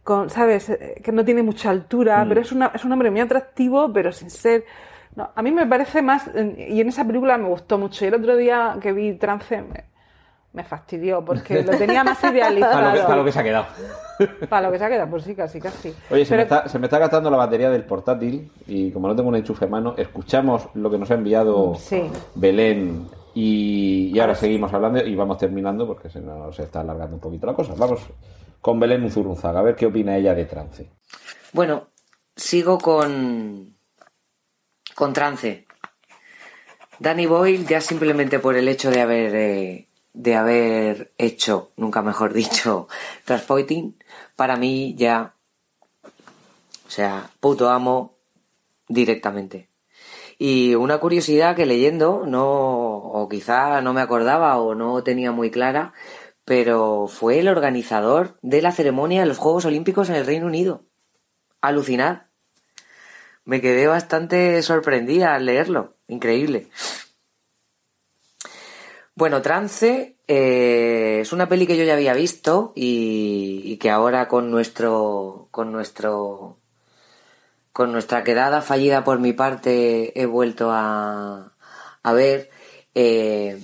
con, 0.03 0.29
¿sabes? 0.29 0.69
Eh, 0.69 1.01
Que 1.03 1.11
no 1.11 1.23
tiene 1.25 1.43
mucha 1.43 1.69
altura, 1.69 2.23
Mm. 2.25 2.29
pero 2.29 2.41
es, 2.41 2.51
una, 2.51 2.67
es 2.75 2.83
un 2.85 2.91
hombre 2.91 3.11
muy 3.11 3.21
atractivo, 3.21 3.91
pero 3.93 4.11
sin 4.11 4.29
ser... 4.29 4.65
No, 5.15 5.29
a 5.35 5.41
mí 5.43 5.51
me 5.51 5.67
parece 5.67 6.01
más, 6.01 6.29
y 6.57 6.81
en 6.81 6.87
esa 6.89 7.05
película 7.05 7.37
me 7.37 7.47
gustó 7.47 7.77
mucho. 7.77 8.03
Y 8.03 8.07
el 8.07 8.15
otro 8.15 8.35
día 8.35 8.77
que 8.81 8.91
vi 8.93 9.13
Trance 9.13 9.63
me, 10.53 10.63
fastidió, 10.63 11.23
porque 11.25 11.63
lo 11.67 11.77
tenía 11.77 12.03
más 12.03 12.23
idealizado. 12.23 12.73
Para 12.73 12.89
lo, 12.89 12.95
que, 12.95 13.03
para 13.03 13.15
lo 13.17 13.25
que 13.25 13.31
se 13.31 13.39
ha 13.39 13.43
quedado. 13.43 13.65
Para 14.49 14.67
lo 14.67 14.71
que 14.71 14.79
se 14.79 14.85
ha 14.85 14.89
quedado, 14.89 15.09
pues 15.09 15.23
sí, 15.23 15.35
casi, 15.35 15.59
casi. 15.59 15.93
Oye, 16.11 16.25
se, 16.25 16.35
me 16.35 16.43
está, 16.43 16.67
se 16.69 16.79
me 16.79 16.85
está 16.87 16.99
gastando 16.99 17.29
la 17.29 17.37
batería 17.37 17.69
del 17.69 17.83
portátil 17.83 18.51
y 18.67 18.91
como 18.91 19.07
no 19.07 19.15
tengo 19.15 19.29
un 19.29 19.35
enchufe 19.35 19.65
a 19.65 19.67
mano, 19.67 19.95
escuchamos 19.97 20.67
lo 20.75 20.89
que 20.89 20.97
nos 20.97 21.09
ha 21.11 21.15
enviado 21.15 21.75
Sí. 21.75 22.03
Belén 22.35 23.07
y, 23.33 24.11
y 24.13 24.19
ahora 24.19 24.35
seguimos 24.35 24.71
hablando 24.73 25.03
y 25.03 25.15
vamos 25.15 25.37
terminando 25.39 25.87
porque 25.87 26.09
se 26.09 26.21
nos 26.21 26.57
está 26.59 26.81
alargando 26.81 27.15
un 27.15 27.21
poquito 27.21 27.47
la 27.47 27.53
cosa. 27.53 27.73
Vamos 27.75 28.01
con 28.61 28.79
Belén 28.79 29.03
Unzurunzaga, 29.03 29.59
a 29.59 29.63
ver 29.63 29.75
qué 29.75 29.87
opina 29.87 30.15
ella 30.15 30.33
de 30.35 30.45
trance. 30.45 30.89
Bueno, 31.51 31.87
sigo 32.35 32.77
con. 32.77 33.75
con 34.95 35.13
trance. 35.13 35.65
Danny 36.99 37.25
Boyle, 37.25 37.65
ya 37.65 37.81
simplemente 37.81 38.39
por 38.39 38.55
el 38.55 38.67
hecho 38.67 38.89
de 38.89 39.01
haber. 39.01 39.35
eh, 39.35 39.87
de 40.13 40.35
haber 40.35 41.13
hecho, 41.17 41.71
nunca 41.75 42.01
mejor 42.01 42.33
dicho, 42.33 42.87
Transporting, 43.25 43.93
para 44.35 44.55
mí 44.55 44.95
ya. 44.97 45.33
O 46.87 46.89
sea, 46.89 47.29
puto 47.39 47.69
amo 47.69 48.15
directamente. 48.87 49.69
Y 50.37 50.75
una 50.75 50.99
curiosidad 50.99 51.55
que 51.55 51.65
leyendo, 51.65 52.23
no, 52.25 52.45
o 52.45 53.29
quizá 53.29 53.81
no 53.81 53.93
me 53.93 54.01
acordaba 54.01 54.57
o 54.57 54.75
no 54.75 55.03
tenía 55.03 55.31
muy 55.31 55.51
clara, 55.51 55.93
pero 56.45 57.07
fue 57.07 57.39
el 57.39 57.47
organizador 57.47 58.37
de 58.41 58.61
la 58.61 58.71
ceremonia 58.71 59.21
de 59.21 59.27
los 59.27 59.37
Juegos 59.37 59.65
Olímpicos 59.65 60.09
en 60.09 60.15
el 60.15 60.25
Reino 60.25 60.47
Unido. 60.47 60.83
Alucinad. 61.61 62.23
Me 63.45 63.61
quedé 63.61 63.87
bastante 63.87 64.61
sorprendida 64.61 65.35
al 65.35 65.45
leerlo. 65.45 65.95
Increíble. 66.07 66.69
Bueno, 69.15 69.43
Trance 69.43 70.17
eh, 70.27 71.19
es 71.21 71.33
una 71.33 71.47
peli 71.47 71.67
que 71.67 71.77
yo 71.77 71.83
ya 71.83 71.93
había 71.93 72.13
visto 72.15 72.73
y, 72.75 73.77
que 73.77 73.91
ahora 73.91 74.27
con 74.27 74.49
nuestro 74.49 75.49
con 75.51 75.71
nuestro 75.71 76.57
con 77.71 77.91
nuestra 77.91 78.23
quedada 78.23 78.61
fallida 78.61 79.03
por 79.03 79.19
mi 79.19 79.33
parte 79.33 80.19
he 80.19 80.25
vuelto 80.25 80.69
a, 80.71 81.53
a 82.03 82.13
ver. 82.13 82.49
Eh, 82.95 83.59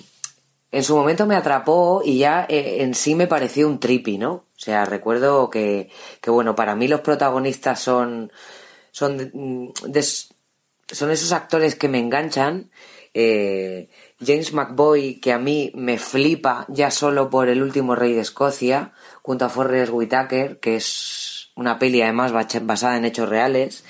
en 0.72 0.84
su 0.84 0.96
momento 0.96 1.26
me 1.26 1.36
atrapó 1.36 2.02
y 2.06 2.20
ya 2.20 2.46
eh, 2.48 2.84
en 2.84 2.94
sí 2.94 3.16
me 3.16 3.28
pareció 3.28 3.68
un 3.68 3.80
trippy, 3.80 4.18
¿no? 4.20 4.32
O 4.34 4.46
sea, 4.56 4.86
recuerdo 4.86 5.50
que, 5.50 5.90
que 6.22 6.30
bueno, 6.32 6.56
para 6.56 6.76
mí 6.76 6.88
los 6.88 7.02
protagonistas 7.02 7.80
son, 7.80 8.32
son, 8.92 9.32
mm, 9.34 9.70
son 10.92 11.12
esos 11.12 11.32
actores 11.32 11.76
que 11.76 11.90
me 11.90 12.00
enganchan. 12.00 12.70
James 14.26 14.54
McBoy, 14.54 15.20
que 15.22 15.32
a 15.32 15.38
mí 15.38 15.72
me 15.76 15.98
flipa 15.98 16.66
ya 16.68 16.92
solo 16.92 17.30
por 17.30 17.48
El 17.48 17.64
último 17.64 17.96
rey 17.96 18.14
de 18.14 18.22
Escocia, 18.22 18.92
junto 19.22 19.46
a 19.46 19.50
Forrest 19.50 19.94
Whitaker, 19.94 20.60
que 20.60 20.76
es 20.76 21.52
una 21.56 21.80
peli 21.80 22.02
además 22.02 22.34
basada 22.34 22.98
en 22.98 23.06
hechos 23.06 23.30
reales. 23.30 23.84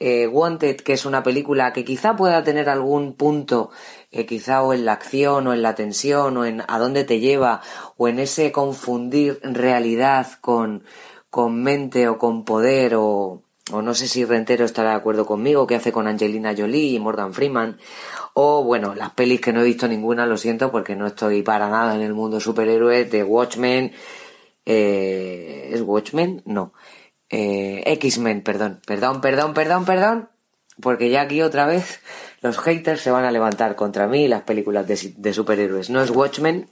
Eh, 0.00 0.28
Wanted, 0.28 0.76
que 0.76 0.92
es 0.92 1.04
una 1.06 1.22
película 1.22 1.72
que 1.72 1.84
quizá 1.84 2.14
pueda 2.16 2.44
tener 2.44 2.68
algún 2.68 3.14
punto, 3.14 3.70
eh, 4.12 4.26
quizá 4.26 4.62
o 4.62 4.72
en 4.72 4.84
la 4.84 4.92
acción 4.92 5.46
o 5.48 5.52
en 5.52 5.62
la 5.62 5.74
tensión 5.74 6.36
o 6.36 6.44
en 6.44 6.62
a 6.66 6.78
dónde 6.78 7.04
te 7.04 7.18
lleva 7.18 7.62
o 7.96 8.06
en 8.08 8.20
ese 8.20 8.52
confundir 8.52 9.40
realidad 9.42 10.28
con, 10.40 10.84
con 11.30 11.62
mente 11.62 12.08
o 12.08 12.18
con 12.18 12.44
poder 12.44 12.94
o, 12.94 13.42
o 13.72 13.82
no 13.82 13.94
sé 13.94 14.08
si 14.08 14.24
Rentero 14.24 14.64
estará 14.64 14.90
de 14.90 14.96
acuerdo 14.96 15.26
conmigo, 15.26 15.66
que 15.66 15.74
hace 15.74 15.92
con 15.92 16.06
Angelina 16.06 16.54
Jolie 16.56 16.94
y 16.94 16.98
Morgan 16.98 17.32
Freeman, 17.32 17.78
o 18.34 18.64
bueno, 18.64 18.94
las 18.94 19.10
pelis 19.10 19.40
que 19.40 19.52
no 19.52 19.60
he 19.60 19.64
visto 19.64 19.88
ninguna, 19.88 20.26
lo 20.26 20.36
siento, 20.36 20.70
porque 20.70 20.96
no 20.96 21.06
estoy 21.06 21.42
para 21.42 21.68
nada 21.68 21.94
en 21.94 22.02
el 22.02 22.14
mundo 22.14 22.40
superhéroe 22.40 23.04
de 23.04 23.24
Watchmen, 23.24 23.92
eh, 24.64 25.70
¿es 25.72 25.80
Watchmen? 25.82 26.42
No, 26.44 26.72
eh, 27.30 27.82
X-Men, 27.86 28.42
perdón, 28.42 28.80
perdón, 28.86 29.20
perdón, 29.20 29.54
perdón, 29.54 29.84
perdón, 29.84 30.28
porque 30.80 31.10
ya 31.10 31.22
aquí 31.22 31.42
otra 31.42 31.66
vez 31.66 32.00
los 32.40 32.58
haters 32.58 33.00
se 33.00 33.10
van 33.10 33.24
a 33.24 33.32
levantar 33.32 33.74
contra 33.76 34.06
mí 34.06 34.24
y 34.24 34.28
las 34.28 34.42
películas 34.42 34.86
de, 34.86 35.14
de 35.16 35.32
superhéroes. 35.32 35.90
No 35.90 36.00
es 36.00 36.10
Watchmen, 36.10 36.70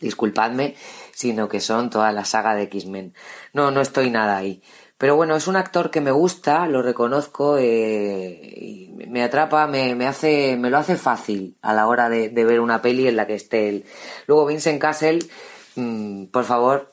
disculpadme, 0.00 0.76
sino 1.12 1.48
que 1.48 1.60
son 1.60 1.90
toda 1.90 2.12
la 2.12 2.24
saga 2.24 2.54
de 2.54 2.64
X-Men. 2.64 3.14
No, 3.52 3.70
no 3.70 3.80
estoy 3.80 4.10
nada 4.10 4.36
ahí. 4.36 4.62
Pero 4.98 5.16
bueno, 5.16 5.36
es 5.36 5.46
un 5.46 5.56
actor 5.56 5.90
que 5.90 6.00
me 6.00 6.10
gusta, 6.10 6.66
lo 6.66 6.82
reconozco, 6.82 7.58
eh, 7.58 8.40
y 8.56 8.92
me 9.08 9.22
atrapa, 9.22 9.66
me, 9.66 9.94
me 9.94 10.06
hace, 10.06 10.56
me 10.56 10.70
lo 10.70 10.78
hace 10.78 10.96
fácil 10.96 11.58
a 11.60 11.74
la 11.74 11.86
hora 11.86 12.08
de, 12.08 12.30
de 12.30 12.44
ver 12.44 12.60
una 12.60 12.80
peli 12.80 13.06
en 13.06 13.16
la 13.16 13.26
que 13.26 13.34
esté 13.34 13.68
él. 13.68 13.84
Luego 14.26 14.46
Vincent 14.46 14.80
Castle, 14.80 15.18
mm, 15.76 16.26
por 16.26 16.44
favor, 16.44 16.92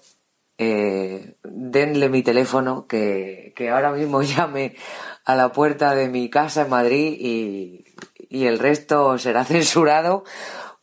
eh, 0.58 1.38
denle 1.44 2.10
mi 2.10 2.24
teléfono, 2.24 2.88
que, 2.88 3.54
que 3.56 3.70
ahora 3.70 3.92
mismo 3.92 4.22
llame 4.24 4.76
a 5.26 5.36
la 5.36 5.52
puerta 5.52 5.96
de 5.96 6.10
mi 6.10 6.30
casa 6.30 6.64
en 6.64 6.70
Madrid 6.70 7.16
y, 7.20 7.86
y 8.30 8.46
el 8.48 8.60
resto 8.60 9.18
será 9.18 9.46
censurado 9.46 10.24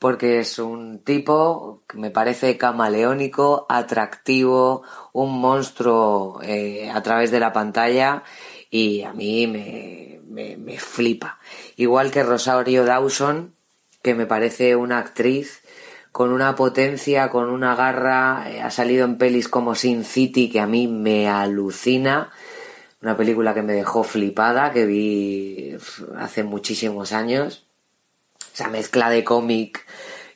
porque 0.00 0.40
es 0.40 0.58
un 0.58 1.04
tipo 1.04 1.82
que 1.86 1.98
me 1.98 2.10
parece 2.10 2.56
camaleónico, 2.56 3.66
atractivo, 3.68 4.82
un 5.12 5.38
monstruo 5.38 6.40
eh, 6.42 6.90
a 6.90 7.02
través 7.02 7.30
de 7.30 7.38
la 7.38 7.52
pantalla 7.52 8.24
y 8.70 9.02
a 9.02 9.12
mí 9.12 9.46
me, 9.46 10.20
me, 10.26 10.56
me 10.56 10.78
flipa. 10.78 11.38
Igual 11.76 12.10
que 12.10 12.22
Rosario 12.22 12.86
Dawson, 12.86 13.54
que 14.02 14.14
me 14.14 14.24
parece 14.24 14.74
una 14.74 14.98
actriz 14.98 15.62
con 16.12 16.32
una 16.32 16.56
potencia, 16.56 17.28
con 17.28 17.50
una 17.50 17.76
garra, 17.76 18.46
eh, 18.50 18.62
ha 18.62 18.70
salido 18.70 19.04
en 19.04 19.18
pelis 19.18 19.48
como 19.48 19.74
Sin 19.74 20.04
City, 20.04 20.48
que 20.48 20.60
a 20.60 20.66
mí 20.66 20.88
me 20.88 21.28
alucina, 21.28 22.30
una 23.02 23.18
película 23.18 23.52
que 23.52 23.62
me 23.62 23.74
dejó 23.74 24.02
flipada, 24.02 24.72
que 24.72 24.86
vi 24.86 25.76
hace 26.16 26.42
muchísimos 26.42 27.12
años, 27.12 27.69
esa 28.60 28.68
mezcla 28.68 29.08
de 29.08 29.24
cómic 29.24 29.86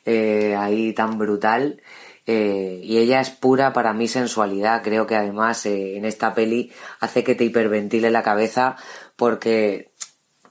eh, 0.05 0.55
ahí 0.57 0.93
tan 0.93 1.17
brutal. 1.19 1.81
eh, 2.27 2.79
y 2.83 2.97
ella 2.97 3.21
es 3.21 3.29
pura 3.29 3.71
para 3.71 3.93
mí 3.93 4.07
sensualidad. 4.07 4.81
Creo 4.83 5.05
que 5.05 5.15
además 5.15 5.63
eh, 5.67 5.95
en 5.95 6.05
esta 6.05 6.33
peli 6.33 6.71
hace 6.99 7.23
que 7.23 7.35
te 7.35 7.43
hiperventile 7.43 8.09
la 8.09 8.23
cabeza 8.23 8.77
porque 9.15 9.91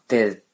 te, 0.06 0.44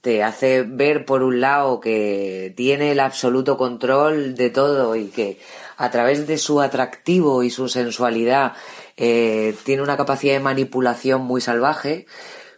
te 0.00 0.24
hace 0.24 0.62
ver 0.62 1.04
por 1.04 1.22
un 1.22 1.40
lado 1.40 1.78
que 1.78 2.52
tiene 2.56 2.90
el 2.90 2.98
absoluto 2.98 3.56
control 3.56 4.34
de 4.34 4.50
todo 4.50 4.96
y 4.96 5.06
que 5.06 5.38
a 5.76 5.90
través 5.92 6.26
de 6.26 6.36
su 6.36 6.60
atractivo 6.60 7.44
y 7.44 7.50
su 7.50 7.68
sensualidad 7.68 8.54
tiene 8.96 9.82
una 9.82 9.96
capacidad 9.96 10.32
de 10.32 10.40
manipulación 10.40 11.22
muy 11.22 11.40
salvaje, 11.42 12.06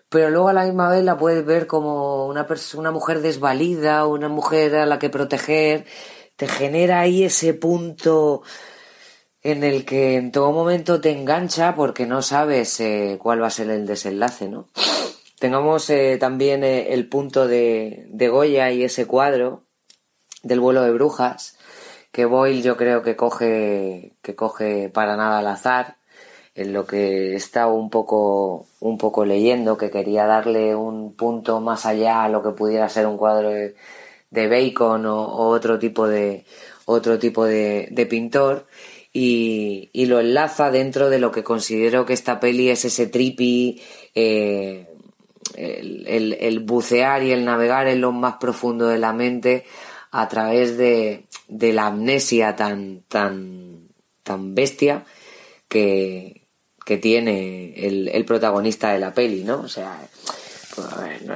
pero 0.09 0.31
luego 0.31 0.49
a 0.49 0.53
la 0.53 0.65
misma 0.65 0.89
vez 0.89 1.05
la 1.05 1.19
puedes 1.19 1.45
ver 1.45 1.67
como 1.67 2.27
una, 2.27 2.47
una 2.75 2.91
mujer 2.91 3.21
desvalida, 3.21 4.07
una 4.07 4.29
mujer 4.29 4.77
a 4.77 4.87
la 4.87 4.99
que 4.99 5.11
proteger, 5.11 5.87
te 6.37 6.49
genera 6.49 7.01
ahí 7.01 7.25
ese 7.25 7.55
punto 7.55 8.43
en 9.43 9.65
el 9.65 9.85
que 9.85 10.17
en 10.17 10.33
todo 10.33 10.53
momento 10.53 11.01
te 11.01 11.11
engancha 11.11 11.75
porque 11.75 12.07
no 12.07 12.23
sabes 12.23 12.81
eh, 12.81 13.19
cuál 13.21 13.43
va 13.43 13.49
a 13.49 13.51
ser 13.51 13.71
el 13.71 13.87
desenlace, 13.87 14.49
¿no? 14.49 14.69
Tengamos 15.39 15.89
eh, 15.91 16.17
también 16.19 16.65
eh, 16.65 16.93
el 16.93 17.09
punto 17.09 17.47
de, 17.47 18.07
de 18.09 18.29
Goya 18.29 18.71
y 18.73 18.83
ese 18.83 19.07
cuadro 19.07 19.65
del 20.43 20.61
vuelo 20.61 20.83
de 20.83 20.93
brujas, 20.93 21.59
que 22.13 22.25
Boyle 22.25 22.63
yo 22.63 22.77
creo 22.77 23.03
que 23.03 23.17
coge, 23.17 24.17
que 24.23 24.35
coge 24.35 24.89
para 24.89 25.17
nada 25.17 25.39
al 25.39 25.47
azar, 25.47 25.97
en 26.55 26.73
lo 26.73 26.87
que 26.87 27.35
estado 27.35 27.75
un 27.75 27.91
poco, 27.91 28.67
un 28.81 28.99
poco 28.99 29.25
leyendo, 29.25 29.77
que 29.77 29.91
quería 29.91 30.27
darle 30.27 30.75
un 30.75 31.15
punto 31.15 31.61
más 31.61 31.87
allá 31.87 32.25
a 32.25 32.29
lo 32.29 32.43
que 32.43 32.51
pudiera 32.51 32.89
ser 32.89 33.07
un 33.07 33.17
cuadro 33.17 33.51
de, 33.51 33.75
Bacon 34.31 35.07
o, 35.07 35.49
otro 35.49 35.79
tipo 35.79 36.07
de, 36.07 36.45
otro 36.85 37.19
tipo 37.19 37.45
de, 37.45 38.07
pintor. 38.09 38.67
Y, 39.13 39.91
lo 40.07 40.21
enlaza 40.21 40.71
dentro 40.71 41.11
de 41.11 41.19
lo 41.19 41.33
que 41.33 41.43
considero 41.43 42.07
que 42.07 42.13
esta 42.13 42.41
peli 42.41 42.69
es 42.71 42.85
ese 42.85 43.07
trippy, 43.07 43.83
eh, 44.15 44.87
el 45.57 46.61
bucear 46.61 47.23
y 47.23 47.33
el 47.33 47.45
navegar 47.45 47.89
en 47.89 48.01
lo 48.01 48.13
más 48.13 48.35
profundo 48.37 48.87
de 48.87 48.99
la 48.99 49.13
mente 49.13 49.65
a 50.11 50.29
través 50.29 50.77
de, 50.77 51.27
de 51.49 51.73
la 51.73 51.87
amnesia 51.87 52.57
tan, 52.57 53.03
tan, 53.09 53.89
tan 54.23 54.55
bestia 54.55 55.05
que, 55.69 56.38
que 56.89 56.97
tiene 56.97 57.75
el, 57.77 58.09
el 58.09 58.25
protagonista 58.25 58.95
de 58.95 58.99
la 58.99 59.13
peli, 59.13 59.45
¿no? 59.45 59.61
O 59.61 59.69
sea, 59.69 60.09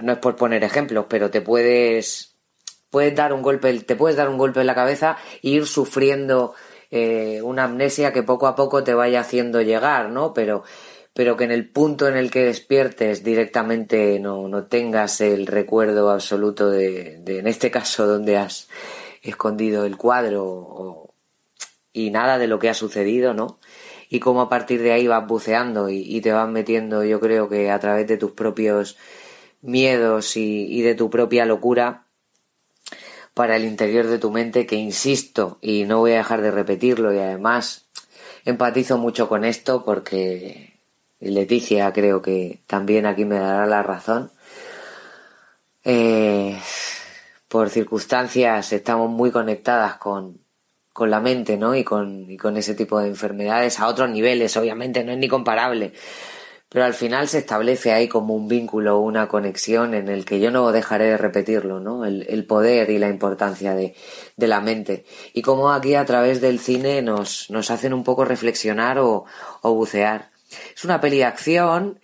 no, 0.03 0.13
es 0.13 0.19
por 0.19 0.35
poner 0.35 0.65
ejemplos, 0.65 1.05
pero 1.11 1.31
te 1.31 1.43
puedes, 1.43 2.37
puedes 2.89 3.15
dar 3.15 3.35
un 3.35 3.43
golpe, 3.43 3.79
te 3.81 3.95
puedes 3.95 4.17
dar 4.17 4.31
un 4.31 4.39
golpe 4.39 4.63
en 4.63 4.67
la 4.67 4.75
cabeza 4.75 5.19
e 5.43 5.51
ir 5.51 5.67
sufriendo 5.67 6.55
eh, 6.91 7.43
una 7.43 7.65
amnesia 7.65 8.15
que 8.15 8.23
poco 8.23 8.47
a 8.47 8.57
poco 8.57 8.83
te 8.83 8.95
vaya 8.95 9.21
haciendo 9.21 9.61
llegar, 9.61 10.09
¿no? 10.09 10.33
Pero, 10.33 10.63
pero 11.13 11.37
que 11.37 11.45
en 11.45 11.53
el 11.53 11.69
punto 11.69 12.09
en 12.09 12.17
el 12.17 12.31
que 12.31 12.45
despiertes 12.45 13.23
directamente 13.23 14.19
no, 14.21 14.49
no 14.49 14.65
tengas 14.69 15.21
el 15.21 15.47
recuerdo 15.47 16.09
absoluto 16.09 16.71
de, 16.71 17.23
en 17.27 17.47
este 17.47 17.71
caso, 17.71 18.07
donde 18.07 18.39
has 18.39 18.71
escondido 19.21 19.85
el 19.85 19.99
cuadro 19.99 21.13
y 21.93 22.09
nada 22.09 22.39
de 22.39 22.47
lo 22.47 22.59
que 22.59 22.71
ha 22.71 22.75
sucedido, 22.75 23.35
¿no? 23.35 23.59
Y 24.13 24.21
cómo 24.21 24.43
a 24.43 24.51
partir 24.51 24.83
de 24.83 24.93
ahí 24.93 25.07
vas 25.07 25.27
buceando 25.27 25.89
y, 25.89 26.21
te 26.21 26.33
vas 26.33 26.47
metiendo, 26.47 27.03
yo 27.03 27.19
creo 27.19 27.49
que 27.49 27.71
a 27.71 27.79
través 27.79 28.07
de 28.07 28.19
tus 28.19 28.33
propios 28.33 28.99
miedos 29.63 30.37
y, 30.37 30.67
y 30.67 30.83
de 30.83 30.95
tu 30.95 31.09
propia 31.09 31.47
locura, 31.47 32.05
para 33.33 33.57
el 33.57 33.65
interior 33.65 34.07
de 34.07 34.19
tu 34.19 34.31
mente 34.31 34.67
que 34.67 34.77
insisto 34.77 35.57
y 35.63 35.85
no 35.85 36.01
voy 36.01 36.13
a 36.13 36.19
dejar 36.19 36.43
de 36.43 36.51
repetirlo 36.51 37.15
y 37.15 37.19
además 37.21 37.87
empatizo 38.45 38.99
mucho 38.99 39.31
con 39.31 39.47
esto 39.47 39.83
porque 39.83 40.79
Leticia 41.19 41.91
creo 41.95 42.21
que 42.21 42.61
también 42.67 43.07
aquí 43.07 43.25
me 43.25 43.39
dará 43.39 43.65
la 43.65 43.83
razón. 43.83 44.31
Eh, 45.85 46.61
por 47.49 47.71
circunstancias 47.71 48.75
estamos 48.75 49.09
muy 49.09 49.31
conectadas 49.31 49.97
con, 49.97 50.42
con 50.93 51.11
la 51.11 51.21
mente, 51.21 51.57
¿no? 51.57 51.75
Y 51.75 51.85
con, 51.85 52.31
y 52.31 52.37
con 52.37 52.57
ese 52.57 52.75
tipo 52.75 53.01
de 53.01 53.09
enfermedades 53.09 53.81
a 53.81 53.89
otros 53.89 54.11
niveles, 54.11 54.57
obviamente, 54.57 55.05
no 55.05 55.13
es 55.13 55.19
ni 55.19 55.29
comparable 55.29 55.93
pero 56.73 56.87
al 56.87 56.95
final 56.95 57.29
se 57.29 57.39
establece 57.39 57.93
ahí 57.93 58.09
como 58.09 58.35
un 58.35 58.49
vínculo, 58.49 58.99
una 58.99 59.29
conexión 59.29 59.93
en 59.93 60.09
el 60.09 60.25
que 60.25 60.41
yo 60.41 60.51
no 60.51 60.73
dejaré 60.73 61.05
de 61.05 61.19
repetirlo, 61.19 61.81
¿no? 61.81 62.07
El, 62.07 62.25
el 62.31 62.47
poder 62.47 62.89
y 62.89 62.99
la 62.99 63.11
importancia 63.11 63.75
de, 63.75 63.95
de, 64.39 64.47
la 64.47 64.63
mente. 64.63 65.05
Y 65.35 65.43
cómo 65.43 65.71
aquí 65.71 65.95
a 65.95 66.07
través 66.07 66.41
del 66.41 66.59
cine 66.59 67.03
nos, 67.03 67.51
nos 67.51 67.71
hacen 67.71 67.93
un 67.93 68.05
poco 68.05 68.25
reflexionar 68.25 68.99
o, 68.99 69.27
o 69.61 69.75
bucear. 69.75 70.31
Es 70.75 70.83
una 70.85 70.99
peli 70.99 71.19
de 71.19 71.27
acción, 71.27 72.01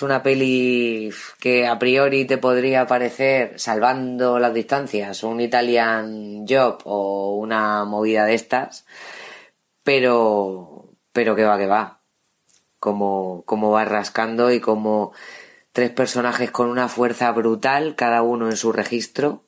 es 0.00 0.02
una 0.02 0.22
peli 0.22 1.10
que 1.40 1.66
a 1.66 1.78
priori 1.78 2.24
te 2.24 2.38
podría 2.38 2.86
parecer, 2.86 3.60
salvando 3.60 4.38
las 4.38 4.54
distancias, 4.54 5.22
un 5.22 5.42
Italian 5.42 6.46
Job 6.48 6.78
o 6.84 7.36
una 7.36 7.84
movida 7.84 8.24
de 8.24 8.32
estas, 8.32 8.86
pero, 9.82 10.94
pero 11.12 11.36
que 11.36 11.44
va, 11.44 11.58
que 11.58 11.66
va 11.66 12.00
cómo, 12.78 13.42
cómo 13.44 13.72
va 13.72 13.84
rascando 13.84 14.50
y 14.50 14.60
cómo 14.60 15.12
tres 15.72 15.90
personajes 15.90 16.50
con 16.50 16.70
una 16.70 16.88
fuerza 16.88 17.30
brutal, 17.32 17.94
cada 17.94 18.22
uno 18.22 18.48
en 18.48 18.56
su 18.56 18.72
registro, 18.72 19.44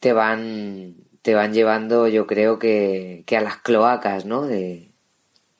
te 0.00 0.12
van, 0.12 0.96
te 1.22 1.34
van 1.34 1.54
llevando, 1.54 2.08
yo 2.08 2.26
creo 2.26 2.58
que, 2.58 3.24
que 3.26 3.38
a 3.38 3.40
las 3.40 3.56
cloacas, 3.56 4.26
¿no? 4.26 4.42
De, 4.42 4.87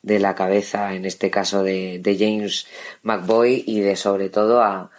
de 0.09 0.19
la 0.19 0.33
cabeza, 0.33 0.93
en 0.95 1.05
este 1.05 1.29
caso 1.29 1.63
de, 1.63 2.01
James 2.19 2.67
McBoy, 3.03 3.63
y 3.65 3.79
de 3.81 3.95
sobre 3.95 4.29
todo 4.29 4.61
a, 4.61 4.89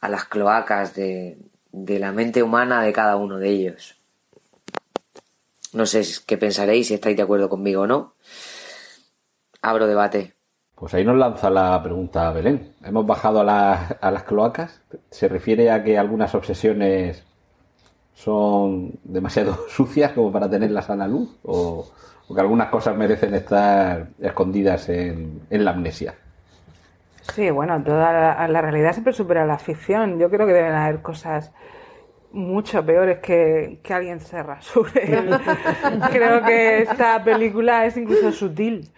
a 0.00 0.08
las 0.08 0.26
cloacas 0.26 0.94
de, 0.94 1.38
de 1.72 1.98
la 1.98 2.12
mente 2.12 2.42
humana 2.42 2.82
de 2.82 2.92
cada 2.92 3.16
uno 3.16 3.38
de 3.38 3.48
ellos. 3.48 3.96
No 5.72 5.86
sé 5.86 6.02
qué 6.26 6.36
pensaréis, 6.36 6.88
si 6.88 6.94
estáis 6.94 7.16
de 7.16 7.22
acuerdo 7.22 7.48
conmigo 7.48 7.82
o 7.82 7.86
no. 7.86 8.14
Abro 9.62 9.86
debate. 9.86 10.34
Pues 10.74 10.94
ahí 10.94 11.04
nos 11.04 11.16
lanza 11.16 11.48
la 11.48 11.82
pregunta 11.82 12.30
Belén. 12.32 12.74
¿Hemos 12.82 13.06
bajado 13.06 13.40
a, 13.40 13.44
la, 13.44 13.86
a, 14.00 14.10
las 14.10 14.24
cloacas? 14.24 14.80
¿Se 15.10 15.28
refiere 15.28 15.70
a 15.70 15.84
que 15.84 15.96
algunas 15.96 16.34
obsesiones 16.34 17.24
son 18.14 18.98
demasiado 19.04 19.58
sucias 19.68 20.12
como 20.12 20.32
para 20.32 20.50
tenerlas 20.50 20.90
a 20.90 20.96
la 20.96 21.06
luz? 21.06 21.30
¿O, 21.44 21.86
o 22.30 22.34
que 22.34 22.40
algunas 22.40 22.68
cosas 22.68 22.96
merecen 22.96 23.34
estar 23.34 24.06
escondidas 24.20 24.88
en, 24.88 25.40
en, 25.50 25.64
la 25.64 25.72
amnesia? 25.72 26.14
Sí, 27.34 27.50
bueno, 27.50 27.82
toda 27.82 28.12
la, 28.12 28.46
la, 28.46 28.60
realidad 28.62 28.92
siempre 28.92 29.12
supera 29.12 29.44
la 29.44 29.58
ficción. 29.58 30.20
Yo 30.20 30.30
creo 30.30 30.46
que 30.46 30.52
deben 30.52 30.72
haber 30.72 31.02
cosas 31.02 31.50
mucho 32.30 32.86
peores 32.86 33.18
que, 33.18 33.80
que 33.82 33.92
alguien 33.92 34.20
se 34.20 34.40
rasure. 34.44 35.02
creo 36.12 36.44
que 36.44 36.82
esta 36.82 37.22
película 37.24 37.84
es 37.84 37.96
incluso 37.96 38.30
sutil 38.30 38.88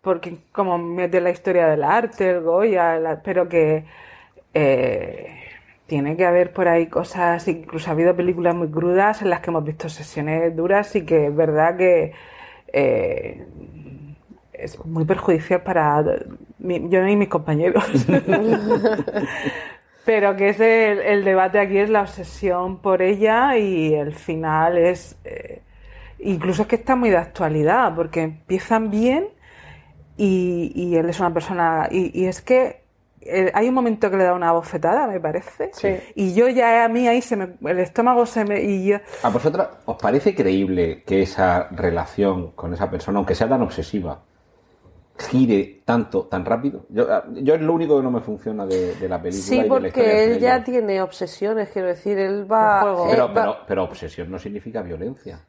porque 0.00 0.38
como 0.50 0.78
mete 0.78 1.20
la 1.20 1.28
historia 1.28 1.66
del 1.68 1.84
arte, 1.84 2.30
el 2.30 2.40
Goya, 2.40 2.98
la, 2.98 3.22
pero 3.22 3.46
que 3.46 3.84
eh, 4.54 5.40
tiene 5.86 6.16
que 6.16 6.24
haber 6.24 6.54
por 6.54 6.68
ahí 6.68 6.86
cosas, 6.86 7.46
incluso 7.48 7.90
ha 7.90 7.92
habido 7.92 8.16
películas 8.16 8.54
muy 8.54 8.70
crudas 8.70 9.20
en 9.20 9.28
las 9.28 9.40
que 9.40 9.50
hemos 9.50 9.64
visto 9.64 9.90
sesiones 9.90 10.56
duras 10.56 10.96
y 10.96 11.04
que 11.04 11.26
es 11.26 11.36
verdad 11.36 11.76
que 11.76 12.14
eh, 12.72 13.46
es 14.52 14.84
muy 14.84 15.04
perjudicial 15.04 15.62
para 15.62 16.04
yo 16.58 17.06
y 17.06 17.16
mis 17.16 17.28
compañeros. 17.28 17.84
pero 20.04 20.36
que 20.36 20.50
es 20.50 20.60
el, 20.60 20.98
el, 21.00 21.24
debate 21.24 21.58
aquí 21.58 21.78
es 21.78 21.90
la 21.90 22.02
obsesión 22.02 22.78
por 22.78 23.02
ella 23.02 23.56
y 23.56 23.94
el 23.94 24.12
final 24.12 24.78
es... 24.78 25.16
Eh, 25.24 25.62
incluso 26.18 26.62
es 26.62 26.68
que 26.68 26.76
está 26.76 26.96
muy 26.96 27.10
de 27.10 27.16
actualidad, 27.16 27.94
porque 27.94 28.22
empiezan 28.22 28.90
bien 28.90 29.28
y, 30.16 30.72
y 30.74 30.96
él 30.96 31.08
es 31.08 31.20
una 31.20 31.32
persona. 31.32 31.88
Y, 31.90 32.18
y 32.18 32.26
es 32.26 32.42
que 32.42 32.79
eh, 33.22 33.50
hay 33.54 33.68
un 33.68 33.74
momento 33.74 34.10
que 34.10 34.16
le 34.16 34.24
da 34.24 34.34
una 34.34 34.52
bofetada, 34.52 35.06
me 35.06 35.20
parece. 35.20 35.70
Sí. 35.72 35.96
Y 36.14 36.34
yo 36.34 36.48
ya 36.48 36.84
a 36.84 36.88
mí 36.88 37.06
ahí 37.06 37.20
se 37.22 37.36
me, 37.36 37.50
el 37.70 37.78
estómago 37.80 38.24
se 38.26 38.44
me. 38.44 38.62
Y 38.62 38.86
yo... 38.86 38.96
¿A 39.22 39.28
vosotros 39.30 39.66
os 39.84 39.96
parece 39.96 40.34
creíble 40.34 41.02
que 41.04 41.22
esa 41.22 41.68
relación 41.70 42.52
con 42.52 42.72
esa 42.74 42.90
persona, 42.90 43.18
aunque 43.18 43.34
sea 43.34 43.48
tan 43.48 43.62
obsesiva, 43.62 44.20
gire 45.18 45.82
tanto, 45.84 46.22
tan 46.24 46.44
rápido? 46.44 46.86
Yo, 46.88 47.06
yo 47.34 47.54
es 47.54 47.60
lo 47.60 47.74
único 47.74 47.96
que 47.98 48.02
no 48.02 48.10
me 48.10 48.20
funciona 48.20 48.64
de, 48.66 48.94
de 48.94 49.08
la 49.08 49.20
película. 49.20 49.44
Sí, 49.46 49.58
y 49.58 49.62
de 49.62 49.68
porque 49.68 50.02
la 50.02 50.22
él 50.22 50.38
ya 50.38 50.64
tiene 50.64 51.02
obsesiones, 51.02 51.68
quiero 51.70 51.88
decir, 51.88 52.18
él 52.18 52.50
va. 52.50 52.80
Pero, 52.80 53.04
él 53.26 53.32
pero, 53.34 53.50
va- 53.50 53.66
pero 53.66 53.84
obsesión 53.84 54.30
no 54.30 54.38
significa 54.38 54.82
violencia. 54.82 55.40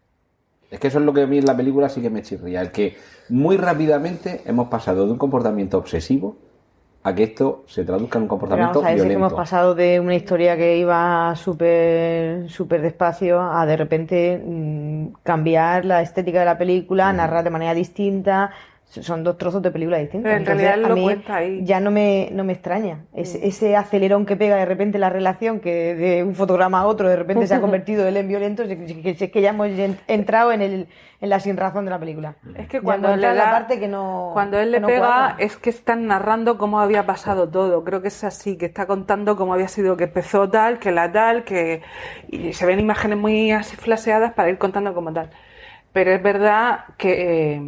Es 0.70 0.80
que 0.80 0.88
eso 0.88 1.00
es 1.00 1.06
lo 1.06 1.14
que 1.14 1.24
a 1.24 1.28
mí 1.28 1.38
en 1.38 1.46
la 1.46 1.56
película 1.56 1.90
sí 1.90 2.02
que 2.02 2.10
me 2.10 2.22
chirría. 2.22 2.62
El 2.62 2.72
que 2.72 2.96
muy 3.30 3.58
rápidamente 3.58 4.42
hemos 4.46 4.70
pasado 4.70 5.06
de 5.06 5.12
un 5.12 5.18
comportamiento 5.18 5.78
obsesivo 5.78 6.38
a 7.04 7.16
que 7.16 7.24
esto 7.24 7.64
se 7.68 7.84
traduzca 7.86 8.18
en 8.20 8.24
un 8.24 8.28
Pero 8.28 8.30
comportamiento 8.30 8.80
vamos 8.80 8.84
a 8.84 8.90
ver 8.90 9.00
si 9.00 9.06
es 9.08 9.10
que 9.10 9.16
violento. 9.16 9.16
hemos 9.16 9.34
pasado 9.34 9.76
de 9.76 10.00
una 10.00 10.16
historia 10.16 10.58
que 10.58 10.78
iba 10.78 11.36
súper 11.36 12.50
súper 12.50 12.82
despacio 12.82 13.40
a 13.42 13.66
de 13.66 13.78
repente 13.78 14.42
mm, 14.44 15.08
cambiar 15.24 15.86
la 15.86 16.02
estética 16.02 16.40
de 16.40 16.46
la 16.46 16.58
película, 16.58 17.12
narrar 17.14 17.44
de 17.44 17.50
manera 17.52 17.74
distinta. 17.74 18.52
Son 18.92 19.24
dos 19.24 19.38
trozos 19.38 19.62
de 19.62 19.72
película 19.72 19.98
distintos. 20.00 20.24
Pero 20.24 20.36
en 20.36 20.42
Entonces, 20.42 20.64
realidad 20.68 20.80
él 20.80 20.86
a 20.86 20.96
lo 20.96 21.02
cuenta 21.04 21.36
ahí. 21.38 21.62
ya 21.64 21.80
no 21.80 21.92
me, 21.92 22.28
no 22.34 22.44
me 22.44 22.52
extraña. 22.52 23.06
Ese, 23.14 23.48
ese 23.48 23.78
acelerón 23.78 24.26
que 24.26 24.36
pega 24.36 24.58
de 24.58 24.66
repente 24.66 25.00
la 25.00 25.10
relación, 25.10 25.62
que 25.62 25.96
de 25.96 26.24
un 26.24 26.36
fotograma 26.36 26.82
a 26.82 26.86
otro 26.86 27.08
de 27.08 27.16
repente 27.16 27.48
se 27.48 27.56
ha 27.56 27.62
convertido 27.62 28.06
él 28.06 28.18
en 28.18 28.28
violento, 28.28 28.64
es 28.64 28.70
que, 29.16 29.32
que- 29.32 29.42
ya 29.42 29.52
hemos 29.52 29.68
en- 29.68 29.98
entrado 30.08 30.52
en, 30.52 30.62
el, 30.62 30.88
en 31.22 31.30
la 31.30 31.40
sin 31.40 31.56
razón 31.56 31.86
de 31.86 31.92
la 31.92 32.00
película. 32.00 32.36
Es 32.58 32.68
que 32.68 32.82
cuando 32.82 33.14
él 33.14 33.22
le 33.22 33.34
la 33.34 33.50
parte 33.52 33.80
que 33.80 33.88
no. 33.88 34.32
Cuando 34.34 34.60
él 34.60 34.72
le 34.72 34.82
no 34.82 34.88
pega 34.88 35.00
cuadra. 35.00 35.36
es 35.40 35.56
que 35.56 35.70
están 35.70 36.08
narrando 36.08 36.58
cómo 36.58 36.82
había 36.82 37.06
pasado 37.06 37.48
todo. 37.48 37.86
Creo 37.86 38.02
que 38.02 38.10
es 38.10 38.24
así, 38.26 38.58
que 38.58 38.66
está 38.66 38.88
contando 38.88 39.38
cómo 39.38 39.54
había 39.54 39.70
sido 39.70 39.96
que 39.96 40.04
empezó 40.04 40.50
tal, 40.50 40.80
que 40.80 40.92
la 40.92 41.10
tal, 41.10 41.46
que 41.46 41.82
y 42.28 42.52
se 42.52 42.66
ven 42.66 42.80
imágenes 42.82 43.18
muy 43.18 43.52
así 43.52 43.78
flaseadas 43.78 44.34
para 44.34 44.50
ir 44.50 44.58
contando 44.58 44.94
como 44.94 45.14
tal. 45.14 45.30
Pero 45.94 46.12
es 46.12 46.22
verdad 46.24 46.86
que 46.98 47.54
eh, 47.56 47.62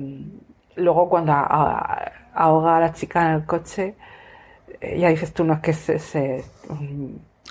luego 0.76 1.10
cuando 1.10 1.34
ahoga 1.34 2.78
a 2.78 2.80
la 2.80 2.94
chica 2.94 3.22
en 3.30 3.36
el 3.36 3.46
coche, 3.46 3.96
eh, 4.82 5.00
ya 5.00 5.10
dices 5.10 5.34
tú, 5.34 5.44
no 5.44 5.54
es 5.56 5.60
que 5.60 5.74
se, 5.74 6.00
se- 6.00 6.44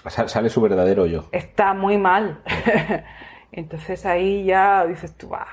Sa- 0.08 0.28
Sale 0.28 0.48
su 0.48 0.60
verdadero 0.60 1.06
yo. 1.06 1.24
está 1.32 1.74
muy 1.74 1.98
mal. 1.98 2.40
Entonces 3.52 4.04
ahí 4.06 4.44
ya 4.44 4.84
dices 4.86 5.14
tú, 5.16 5.28
"Bah". 5.28 5.46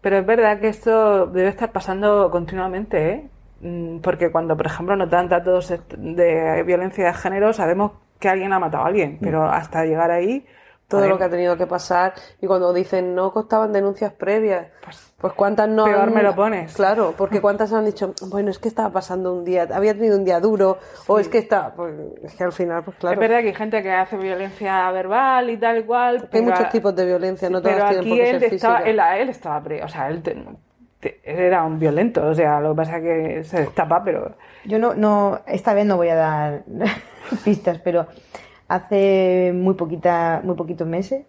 Pero 0.00 0.18
es 0.18 0.26
verdad 0.26 0.60
que 0.60 0.68
esto 0.68 1.26
debe 1.26 1.48
estar 1.48 1.72
pasando 1.72 2.30
continuamente, 2.30 3.10
¿eh? 3.10 3.28
Mm, 3.60 3.98
Porque 3.98 4.30
cuando, 4.30 4.56
por 4.56 4.66
ejemplo, 4.66 4.94
nos 4.96 5.10
dan 5.10 5.28
datos 5.28 5.72
de 5.96 6.62
violencia 6.64 7.06
de 7.06 7.14
género, 7.14 7.52
sabemos 7.52 7.92
que 8.20 8.28
alguien 8.28 8.52
ha 8.52 8.58
matado 8.58 8.84
a 8.84 8.88
alguien, 8.88 9.18
pero 9.20 9.44
hasta 9.48 9.84
llegar 9.84 10.10
ahí... 10.10 10.46
todo 10.88 11.06
lo 11.06 11.18
que 11.18 11.24
ha 11.24 11.28
tenido 11.28 11.56
que 11.56 11.66
pasar 11.66 12.14
y 12.40 12.46
cuando 12.46 12.72
dicen 12.72 13.14
no 13.14 13.30
costaban 13.32 13.72
denuncias 13.72 14.12
previas 14.12 14.68
pues 15.20 15.34
cuántas 15.34 15.68
no 15.68 15.84
peor 15.84 16.00
han- 16.00 16.14
me 16.14 16.22
lo 16.22 16.34
pones. 16.34 16.72
claro 16.74 17.14
porque 17.16 17.40
cuántas 17.42 17.72
han 17.74 17.84
dicho 17.84 18.14
bueno 18.28 18.50
es 18.50 18.58
que 18.58 18.68
estaba 18.68 18.90
pasando 18.90 19.34
un 19.34 19.44
día 19.44 19.68
había 19.72 19.92
tenido 19.94 20.16
un 20.16 20.24
día 20.24 20.40
duro 20.40 20.78
o 21.06 21.18
es 21.18 21.28
que 21.28 21.38
está 21.38 21.74
pues 21.74 21.94
es 22.22 22.34
que 22.34 22.44
al 22.44 22.52
final 22.52 22.82
pues 22.84 22.96
claro 22.96 23.14
Es 23.14 23.20
verdad 23.20 23.42
que 23.42 23.48
hay 23.48 23.54
gente 23.54 23.82
que 23.82 23.92
hace 23.92 24.16
violencia 24.16 24.90
verbal 24.90 25.50
y 25.50 25.58
tal 25.58 25.78
y 25.78 25.82
cual. 25.84 26.28
hay 26.32 26.40
muchos 26.42 26.70
tipos 26.70 26.96
de 26.96 27.04
violencia 27.04 27.50
no 27.50 27.60
todas 27.60 27.76
pero 27.76 27.88
tienen 27.88 28.00
aquí 28.00 28.08
por 28.08 28.18
qué 28.18 28.30
él 28.30 28.40
ser 28.40 28.54
estaba, 28.54 28.78
él, 28.80 29.00
él 29.20 29.28
estaba 29.28 29.62
pre- 29.62 29.84
o 29.84 29.88
sea, 29.88 30.08
él, 30.08 30.22
te- 30.22 30.42
te- 31.00 31.20
él 31.22 31.38
era 31.38 31.64
un 31.64 31.78
violento, 31.78 32.26
o 32.26 32.34
sea, 32.34 32.60
lo 32.60 32.70
que 32.70 32.76
pasa 32.76 32.96
es 32.96 33.02
que 33.02 33.44
se 33.44 33.60
destapa, 33.60 34.02
pero 34.02 34.34
Yo 34.64 34.78
no, 34.78 34.94
no, 34.94 35.40
esta 35.46 35.74
vez 35.74 35.84
no 35.86 35.96
voy 35.96 36.08
a 36.08 36.14
dar 36.16 36.62
pistas, 37.44 37.78
pero 37.84 38.06
hace 38.68 39.52
muy 39.54 39.74
poquita, 39.74 40.40
muy 40.44 40.54
poquitos 40.54 40.86
meses 40.86 41.24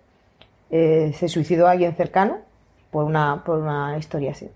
eh, 0.69 1.13
se 1.17 1.27
suicidó 1.29 1.67
alguien 1.67 1.95
cercano 1.95 2.37
por 2.91 3.05
una, 3.05 3.43
por 3.43 3.59
una 3.59 3.97
historia 3.97 4.31
así. 4.31 4.49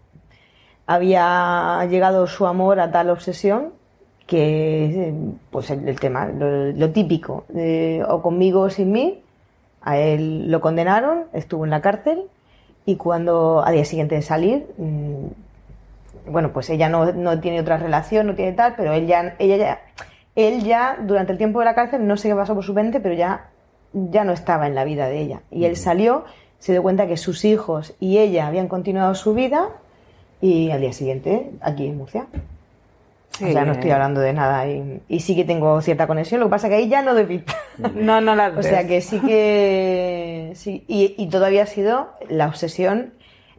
Había 0.85 1.85
llegado 1.89 2.27
su 2.27 2.45
amor 2.45 2.79
a 2.79 2.91
tal 2.91 3.09
obsesión 3.09 3.71
que, 4.27 5.13
pues 5.49 5.69
el, 5.71 5.87
el 5.87 5.99
tema, 5.99 6.27
lo, 6.27 6.71
lo 6.71 6.89
típico, 6.91 7.45
eh, 7.55 8.03
o 8.07 8.21
conmigo 8.21 8.61
o 8.61 8.69
sin 8.69 8.91
mí, 8.91 9.21
a 9.81 9.97
él 9.97 10.49
lo 10.51 10.61
condenaron, 10.61 11.25
estuvo 11.33 11.65
en 11.65 11.71
la 11.71 11.81
cárcel 11.81 12.23
y 12.85 12.95
cuando, 12.95 13.63
al 13.63 13.73
día 13.73 13.85
siguiente 13.85 14.15
de 14.15 14.21
salir, 14.21 14.67
mm, 14.77 16.31
bueno, 16.31 16.53
pues 16.53 16.69
ella 16.69 16.89
no, 16.89 17.11
no 17.11 17.39
tiene 17.39 17.59
otra 17.59 17.77
relación, 17.77 18.27
no 18.27 18.35
tiene 18.35 18.53
tal, 18.53 18.75
pero 18.75 18.93
él 18.93 19.07
ya, 19.07 19.35
ella 19.39 19.57
ya, 19.57 19.81
él 20.35 20.63
ya, 20.63 20.97
durante 21.01 21.31
el 21.31 21.37
tiempo 21.37 21.59
de 21.59 21.65
la 21.65 21.75
cárcel, 21.75 22.07
no 22.07 22.17
sé 22.17 22.29
qué 22.29 22.35
pasó 22.35 22.55
por 22.55 22.63
su 22.63 22.73
mente, 22.73 22.99
pero 22.99 23.15
ya, 23.15 23.49
ya 23.93 24.23
no 24.23 24.31
estaba 24.31 24.67
en 24.67 24.75
la 24.75 24.83
vida 24.83 25.07
de 25.07 25.19
ella. 25.19 25.41
Y 25.51 25.65
él 25.65 25.75
salió, 25.75 26.25
se 26.59 26.71
dio 26.71 26.81
cuenta 26.81 27.07
que 27.07 27.17
sus 27.17 27.45
hijos 27.45 27.93
y 27.99 28.17
ella 28.17 28.47
habían 28.47 28.67
continuado 28.67 29.15
su 29.15 29.33
vida 29.33 29.69
y 30.41 30.71
al 30.71 30.81
día 30.81 30.93
siguiente, 30.93 31.51
aquí 31.61 31.87
en 31.87 31.97
Murcia. 31.97 32.25
Sí. 33.29 33.45
O 33.45 33.51
sea, 33.51 33.65
no 33.65 33.71
estoy 33.71 33.89
hablando 33.91 34.21
de 34.21 34.33
nada 34.33 34.67
y, 34.67 35.01
y 35.07 35.19
sí 35.21 35.35
que 35.35 35.43
tengo 35.43 35.81
cierta 35.81 36.05
conexión, 36.05 36.39
lo 36.39 36.47
que 36.47 36.51
pasa 36.51 36.69
que 36.69 36.75
ahí 36.75 36.87
ya 36.87 37.01
no 37.01 37.15
de. 37.15 37.43
No, 37.95 38.21
no 38.21 38.35
la 38.35 38.49
O 38.49 38.61
sea 38.61 38.85
que 38.85 39.01
sí 39.01 39.19
que. 39.19 40.51
Sí, 40.55 40.83
y, 40.87 41.15
y 41.17 41.27
todavía 41.29 41.63
ha 41.63 41.67
sido 41.67 42.09
la 42.29 42.47
obsesión. 42.47 43.13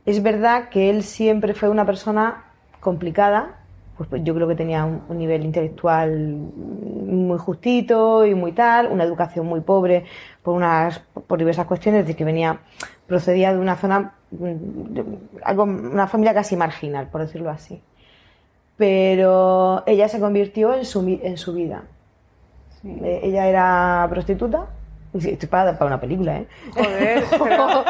Es 0.07 0.23
verdad 0.23 0.69
que 0.69 0.91
él 0.91 1.03
siempre 1.03 1.55
fue 1.55 1.69
una 1.69 1.85
persona 1.85 2.45
complicada. 2.81 3.64
Pues, 3.97 4.09
pues 4.09 4.25
yo 4.25 4.35
creo 4.35 4.49
que 4.49 4.57
tenía 4.57 4.85
un, 4.85 5.03
un 5.09 5.19
nivel 5.19 5.45
intelectual 5.45 6.11
muy 6.29 7.39
justito 7.39 8.27
y 8.27 8.35
muy 8.35 8.53
tal, 8.53 8.89
una 8.89 9.05
educación 9.05 9.47
muy 9.47 9.61
pobre 9.61 10.05
por 10.43 10.55
unas 10.55 10.99
por 10.99 11.39
diversas 11.39 11.67
cuestiones, 11.67 12.07
de 12.07 12.17
que 12.17 12.25
venía 12.25 12.61
procedía 13.07 13.53
de 13.53 13.59
una 13.59 13.77
zona 13.77 14.15
mm, 14.31 14.99
algo 15.45 15.65
una 15.65 16.07
familia 16.09 16.35
casi 16.35 16.57
marginal, 16.57 17.09
por 17.09 17.21
decirlo 17.21 17.51
así. 17.51 17.83
Pero 18.77 19.85
ella 19.87 20.09
se 20.09 20.19
convirtió 20.19 20.75
en 20.75 20.85
su 20.85 21.01
en 21.23 21.37
su 21.37 21.53
vida. 21.55 21.85
Eh, 22.85 23.21
Ella 23.23 23.47
era 23.47 24.07
prostituta. 24.11 24.67
Estoy 25.15 25.49
para, 25.49 25.73
para 25.79 25.87
una 25.87 26.01
película, 26.01 26.39
¿eh? 26.39 26.47
Joder, 26.75 27.25
pero- 27.45 27.85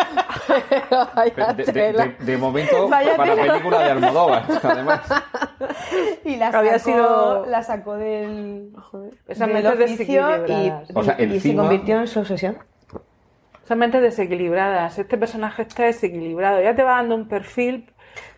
De, 1.55 1.65
de- 1.65 1.73
tela. 1.73 2.05
de- 2.19 2.25
de 2.25 2.37
momento, 2.37 2.89
Vaya 2.89 3.17
para 3.17 3.35
tela. 3.35 3.53
película 3.53 3.79
de 3.81 3.91
Almodóvar, 3.91 4.45
además. 4.63 5.01
Y 6.25 6.37
la 6.37 6.47
sacó, 6.47 6.59
Había 6.59 6.79
sido- 6.79 7.47
la 7.47 7.63
sacó 7.63 7.95
del, 7.97 8.71
Esas 9.27 9.49
del 9.49 9.63
mentes 9.63 9.81
oficio 9.81 9.87
y, 9.87 10.41
desequilibradas. 10.41 10.89
O 10.95 11.03
sea, 11.03 11.17
y- 11.19 11.25
y 11.35 11.41
se 11.41 11.57
convirtió 11.57 12.01
en 12.01 12.07
su 12.09 12.21
obsesión. 12.21 12.59
Son 13.67 13.79
mentes 13.79 14.03
desequilibradas. 14.03 14.99
Este 14.99 15.17
personaje 15.17 15.63
está 15.63 15.85
desequilibrado. 15.85 16.61
Ya 16.63 16.75
te 16.75 16.83
va 16.83 16.97
dando 16.97 17.15
un 17.15 17.27
perfil 17.29 17.91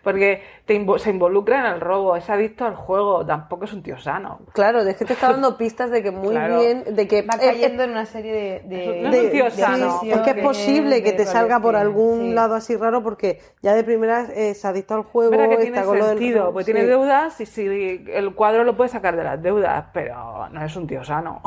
porque 0.03 0.41
te 0.65 0.79
invo- 0.79 0.97
se 0.97 1.09
involucra 1.09 1.59
en 1.59 1.73
el 1.75 1.81
robo, 1.81 2.15
es 2.15 2.29
adicto 2.29 2.65
al 2.65 2.75
juego, 2.75 3.25
tampoco 3.25 3.65
es 3.65 3.73
un 3.73 3.83
tío 3.83 3.97
sano. 3.97 4.39
Claro, 4.53 4.81
es 4.81 4.95
que 4.95 5.05
te 5.05 5.13
está 5.13 5.31
dando 5.31 5.57
pistas 5.57 5.89
de 5.91 6.03
que 6.03 6.11
muy 6.11 6.29
Claro. 6.31 6.59
bien, 6.59 6.83
de 6.95 7.07
que 7.07 7.21
Va 7.21 7.35
es- 7.35 7.41
es- 7.43 7.47
cayendo 7.51 7.83
en 7.83 7.91
una 7.91 8.05
serie 8.05 8.33
de... 8.33 8.75
de- 8.77 9.01
No 9.01 9.09
es 9.13 9.23
un 9.23 9.31
tío 9.31 9.43
de 9.45 9.51
sano. 9.51 9.99
Sí, 10.01 10.11
es 10.11 10.19
que 10.21 10.29
es 10.31 10.37
posible 10.43 11.03
que 11.03 11.13
te 11.13 11.25
salga 11.25 11.59
por 11.59 11.75
algún 11.75 12.19
sí. 12.19 12.33
lado 12.33 12.55
así 12.55 12.75
raro 12.75 13.03
porque 13.03 13.39
ya 13.61 13.73
de 13.75 13.83
primeras 13.83 14.29
eh, 14.29 14.51
es 14.51 14.65
adicto 14.65 14.93
al 14.95 15.03
juego, 15.03 15.31
que 15.31 15.43
está 15.43 15.57
tiene 15.61 15.83
con 15.83 15.97
lo 15.99 16.05
del- 16.07 16.17
sentido, 16.17 16.51
porque 16.51 16.65
tiene 16.65 16.85
deudas 16.85 17.39
y 17.41 17.45
si 17.45 17.65
el 18.11 18.33
cuadro 18.35 18.63
lo 18.63 18.75
puede 18.77 18.89
sacar 18.89 19.15
de 19.15 19.23
las 19.23 19.41
deudas, 19.41 19.85
pero 19.93 20.47
no 20.49 20.63
es 20.65 20.75
un 20.75 20.87
tío 20.87 21.03
sano. 21.03 21.41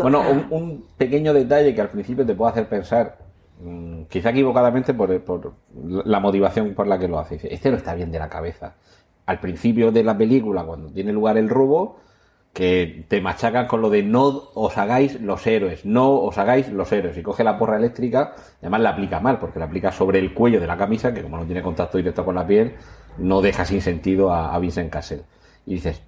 Bueno, 0.00 0.20
un, 0.20 0.46
un 0.50 0.86
pequeño 0.96 1.32
detalle 1.32 1.74
que 1.74 1.80
al 1.80 1.88
principio 1.88 2.24
te 2.26 2.34
puede 2.34 2.52
hacer 2.52 2.68
pensar, 2.68 3.16
quizá 4.08 4.30
equivocadamente 4.30 4.94
por, 4.94 5.20
por 5.22 5.54
la 5.74 6.20
motivación 6.20 6.74
por 6.74 6.86
la 6.86 6.98
que 6.98 7.08
lo 7.08 7.18
hace. 7.18 7.34
Dice, 7.34 7.52
Este 7.52 7.70
no 7.70 7.76
está 7.76 7.94
bien 7.94 8.10
de 8.10 8.18
la 8.18 8.28
cabeza. 8.28 8.74
Al 9.26 9.40
principio 9.40 9.92
de 9.92 10.02
la 10.02 10.16
película, 10.16 10.64
cuando 10.64 10.90
tiene 10.90 11.12
lugar 11.12 11.38
el 11.38 11.48
robo, 11.48 12.00
que 12.52 13.06
te 13.08 13.20
machacan 13.20 13.66
con 13.66 13.80
lo 13.80 13.88
de 13.88 14.02
no 14.02 14.50
os 14.54 14.76
hagáis 14.76 15.20
los 15.20 15.46
héroes, 15.46 15.86
no 15.86 16.12
os 16.20 16.36
hagáis 16.38 16.68
los 16.68 16.92
héroes. 16.92 17.16
Y 17.16 17.22
coge 17.22 17.44
la 17.44 17.58
porra 17.58 17.76
eléctrica, 17.76 18.34
además 18.60 18.80
la 18.82 18.90
aplica 18.90 19.20
mal, 19.20 19.38
porque 19.38 19.58
la 19.58 19.66
aplica 19.66 19.92
sobre 19.92 20.18
el 20.18 20.34
cuello 20.34 20.60
de 20.60 20.66
la 20.66 20.76
camisa, 20.76 21.14
que 21.14 21.22
como 21.22 21.38
no 21.38 21.46
tiene 21.46 21.62
contacto 21.62 21.98
directo 21.98 22.24
con 22.24 22.34
la 22.34 22.46
piel, 22.46 22.74
no 23.18 23.40
deja 23.40 23.64
sin 23.64 23.80
sentido 23.80 24.32
a, 24.32 24.54
a 24.54 24.58
Vincent 24.58 24.90
Castle. 24.90 25.22
Y 25.66 25.74
dices, 25.74 26.02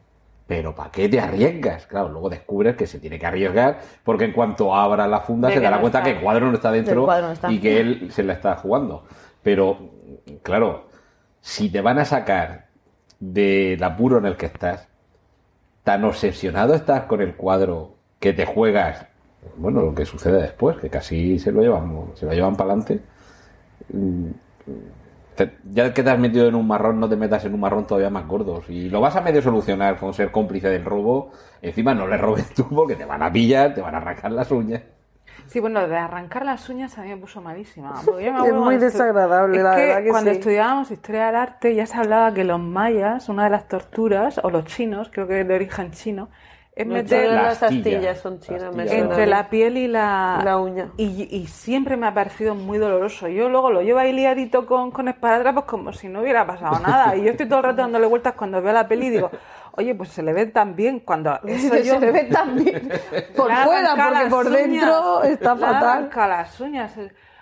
pero 0.47 0.74
¿para 0.74 0.90
qué 0.90 1.08
te 1.08 1.20
arriesgas? 1.20 1.86
Claro, 1.86 2.08
luego 2.10 2.28
descubres 2.28 2.76
que 2.76 2.86
se 2.86 2.98
tiene 3.00 3.18
que 3.18 3.26
arriesgar, 3.26 3.81
porque 4.05 4.24
en 4.24 4.32
cuanto 4.32 4.74
abra 4.74 5.06
la 5.06 5.20
funda 5.20 5.48
De 5.48 5.55
se 5.55 5.60
dará 5.60 5.76
no 5.76 5.82
cuenta 5.82 5.98
está. 6.00 6.10
que 6.10 6.16
el 6.18 6.23
cuadro 6.23 6.48
no 6.48 6.55
está 6.55 6.70
dentro 6.70 7.06
no 7.06 7.31
está. 7.32 7.50
y 7.50 7.60
que 7.60 7.81
él 7.81 8.08
se 8.12 8.23
la 8.23 8.34
está 8.34 8.56
jugando. 8.56 9.05
Pero, 9.42 9.90
claro, 10.42 10.86
si 11.40 11.70
te 11.70 11.81
van 11.81 11.98
a 11.98 12.05
sacar 12.05 12.66
del 13.20 13.82
apuro 13.82 14.18
en 14.18 14.26
el 14.26 14.36
que 14.36 14.47
estás, 14.47 14.86
tan 15.82 16.05
obsesionado 16.05 16.74
estás 16.74 17.05
con 17.05 17.20
el 17.20 17.34
cuadro 17.36 17.94
que 18.18 18.32
te 18.32 18.44
juegas, 18.47 19.06
bueno, 19.56 19.82
lo 19.82 19.94
que 19.94 20.06
sucede 20.06 20.40
después, 20.40 20.76
que 20.78 20.89
casi 20.90 21.39
se 21.39 21.52
lo 21.52 21.60
llevan, 21.62 22.10
se 22.14 22.26
lo 22.26 22.32
llevan 22.32 22.56
para 22.56 22.73
adelante. 22.73 23.00
Ya 25.65 25.93
que 25.93 26.03
te 26.03 26.11
has 26.11 26.19
metido 26.19 26.49
en 26.49 26.55
un 26.55 26.67
marrón, 26.67 27.01
no 27.01 27.09
te 27.09 27.17
metas 27.17 27.45
en 27.45 27.55
un 27.55 27.61
marrón 27.61 27.87
todavía 27.87 28.11
más 28.11 28.27
gordo. 28.27 28.63
Si 28.63 28.89
lo 28.89 29.01
vas 29.01 29.17
a 29.17 29.21
medio 29.21 29.43
solucionar 29.43 29.99
con 29.99 30.15
ser 30.15 30.31
cómplice 30.31 30.69
del 30.69 30.85
robo, 30.85 31.33
encima 31.63 31.95
no 31.95 32.07
le 32.07 32.17
robes 32.17 32.53
tú 32.55 32.69
porque 32.69 32.95
te 32.97 33.05
van 33.05 33.23
a 33.23 33.33
pillar, 33.33 33.75
te 33.75 33.81
van 33.81 33.95
a 33.95 33.99
arrancar 33.99 34.33
las 34.33 34.51
uñas. 34.51 34.83
Sí, 35.47 35.61
bueno, 35.61 35.87
de 35.87 35.97
arrancar 35.97 36.45
las 36.45 36.69
uñas 36.69 36.97
a 36.99 37.03
mí 37.03 37.09
me 37.09 37.17
puso 37.17 37.41
malísima. 37.41 38.01
porque 38.05 38.25
yo 38.25 38.33
me 38.33 38.49
Es 38.49 38.55
muy 38.55 38.77
desagradable, 38.79 39.59
Es 39.59 39.63
la 39.63 39.75
que 39.77 39.87
verdad 39.87 40.03
que 40.03 40.09
cuando 40.11 40.31
sí. 40.31 40.37
estudiábamos 40.39 40.91
historia 40.91 41.27
del 41.27 41.37
arte 41.37 41.75
ya 41.75 41.87
se 41.87 41.97
hablaba 41.99 42.33
que 42.33 42.45
los 42.45 42.61
mayas, 42.61 43.29
una 43.29 43.45
de 43.45 43.51
las 43.51 43.69
torturas, 43.69 44.41
o 44.43 44.51
los 44.51 44.65
chinos, 44.65 45.11
creo 45.13 45.27
que 45.27 45.41
es 45.41 45.49
de 45.49 45.55
origen 45.55 45.91
chino, 45.91 46.29
es 46.77 46.86
No, 46.86 46.94
meter 46.94 47.31
las 47.31 47.62
astilla. 47.62 47.97
astillas 47.97 48.19
son 48.19 48.41
chinas, 48.41 48.75
entre 48.77 49.27
la 49.27 49.49
piel 49.49 49.77
y 49.77 49.86
la, 49.86 50.41
La 50.44 50.59
uña. 50.59 50.91
Y, 50.97 51.28
y 51.36 51.47
siempre 51.47 51.97
me 51.97 52.09
ha 52.09 52.15
parecido 52.15 52.55
muy 52.55 52.78
doloroso. 52.78 53.28
Yo 53.28 53.49
luego 53.49 53.70
lo 53.70 53.81
llevo 53.83 54.01
ahí 54.01 54.12
liadito 54.12 54.67
con, 54.67 54.91
con 54.91 55.07
esparadrapos 55.09 55.65
como 55.65 55.93
si 55.93 56.09
no 56.09 56.20
hubiera 56.20 56.44
pasado 56.47 56.81
nada. 56.81 57.15
Y 57.17 57.23
yo 57.23 57.31
estoy 57.31 57.47
todo 57.47 57.59
el 57.61 57.65
rato 57.67 57.83
dándole 57.83 58.07
vueltas 58.07 58.35
cuando 58.35 58.61
veo 58.61 58.73
la 58.73 58.89
peli 58.89 59.07
y 59.07 59.11
digo, 59.11 59.31
oye, 59.73 59.94
pues 59.94 60.09
se 60.11 60.23
le 60.23 60.33
ve 60.33 60.47
tan 60.47 60.75
bien 60.75 61.01
cuando 61.01 61.39
eso 61.47 61.77
yo... 61.77 61.94
se 61.94 62.01
le 62.01 62.11
ve 62.11 62.25
tan 62.25 62.57
bien 62.57 62.89
por 63.36 63.53
fuera, 63.53 63.94
porque 63.97 64.31
por 64.31 64.51
dentro 64.51 65.23
está 65.23 65.57
fatal. 65.57 66.11
las 66.28 66.61
uñas. 66.61 66.93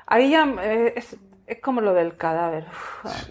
Ahí 0.07 0.31
ya 0.31 0.45
eh, 0.63 0.93
es, 0.97 1.17
es 1.47 1.61
como 1.61 1.81
lo 1.81 1.95
del 1.95 2.17
cadáver. 2.19 2.67
Uf, 3.05 3.29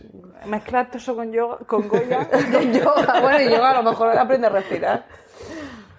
mezclar 0.47 0.87
todo 0.87 0.97
eso 0.97 1.15
con 1.15 1.31
yoga, 1.31 1.57
con 1.67 1.87
Goya. 1.87 2.27
Con 2.51 2.73
yoga, 2.73 3.19
bueno, 3.21 3.39
y 3.39 3.49
yoga 3.51 3.69
a 3.69 3.81
lo 3.81 3.83
mejor 3.91 4.17
aprende 4.17 4.47
a 4.47 4.49
respirar. 4.49 5.05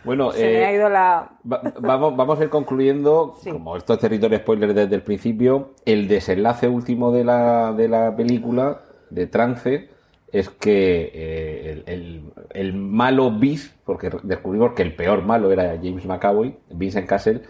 Bueno, 0.04 0.32
Se 0.32 0.44
me 0.44 0.52
eh, 0.60 0.64
ha 0.64 0.72
ido 0.72 0.88
la... 0.88 1.30
Va- 1.50 1.62
vamos, 1.80 2.16
vamos 2.16 2.40
a 2.40 2.44
ir 2.44 2.50
concluyendo, 2.50 3.36
como 3.50 3.76
esto 3.76 3.94
es 3.94 4.00
territorio 4.00 4.38
spoiler 4.38 4.74
desde 4.74 4.94
el 4.96 5.02
principio, 5.02 5.70
el 5.84 6.08
desenlace 6.08 6.66
último 6.68 7.12
de 7.12 7.24
la, 7.24 7.72
de 7.72 7.88
la 7.88 8.14
película, 8.16 8.80
de 9.10 9.26
Trance, 9.28 9.88
es 10.32 10.48
que 10.48 11.10
eh, 11.14 11.82
el, 11.86 11.92
el- 11.94 12.22
el 12.50 12.72
malo 12.74 13.30
Bis, 13.30 13.74
porque 13.84 14.10
descubrimos 14.22 14.72
que 14.72 14.82
el 14.82 14.94
peor 14.96 15.22
malo 15.22 15.52
era 15.52 15.76
James 15.82 16.04
McAvoy, 16.06 16.56
Vincent 16.70 17.06
Castle, 17.06 17.42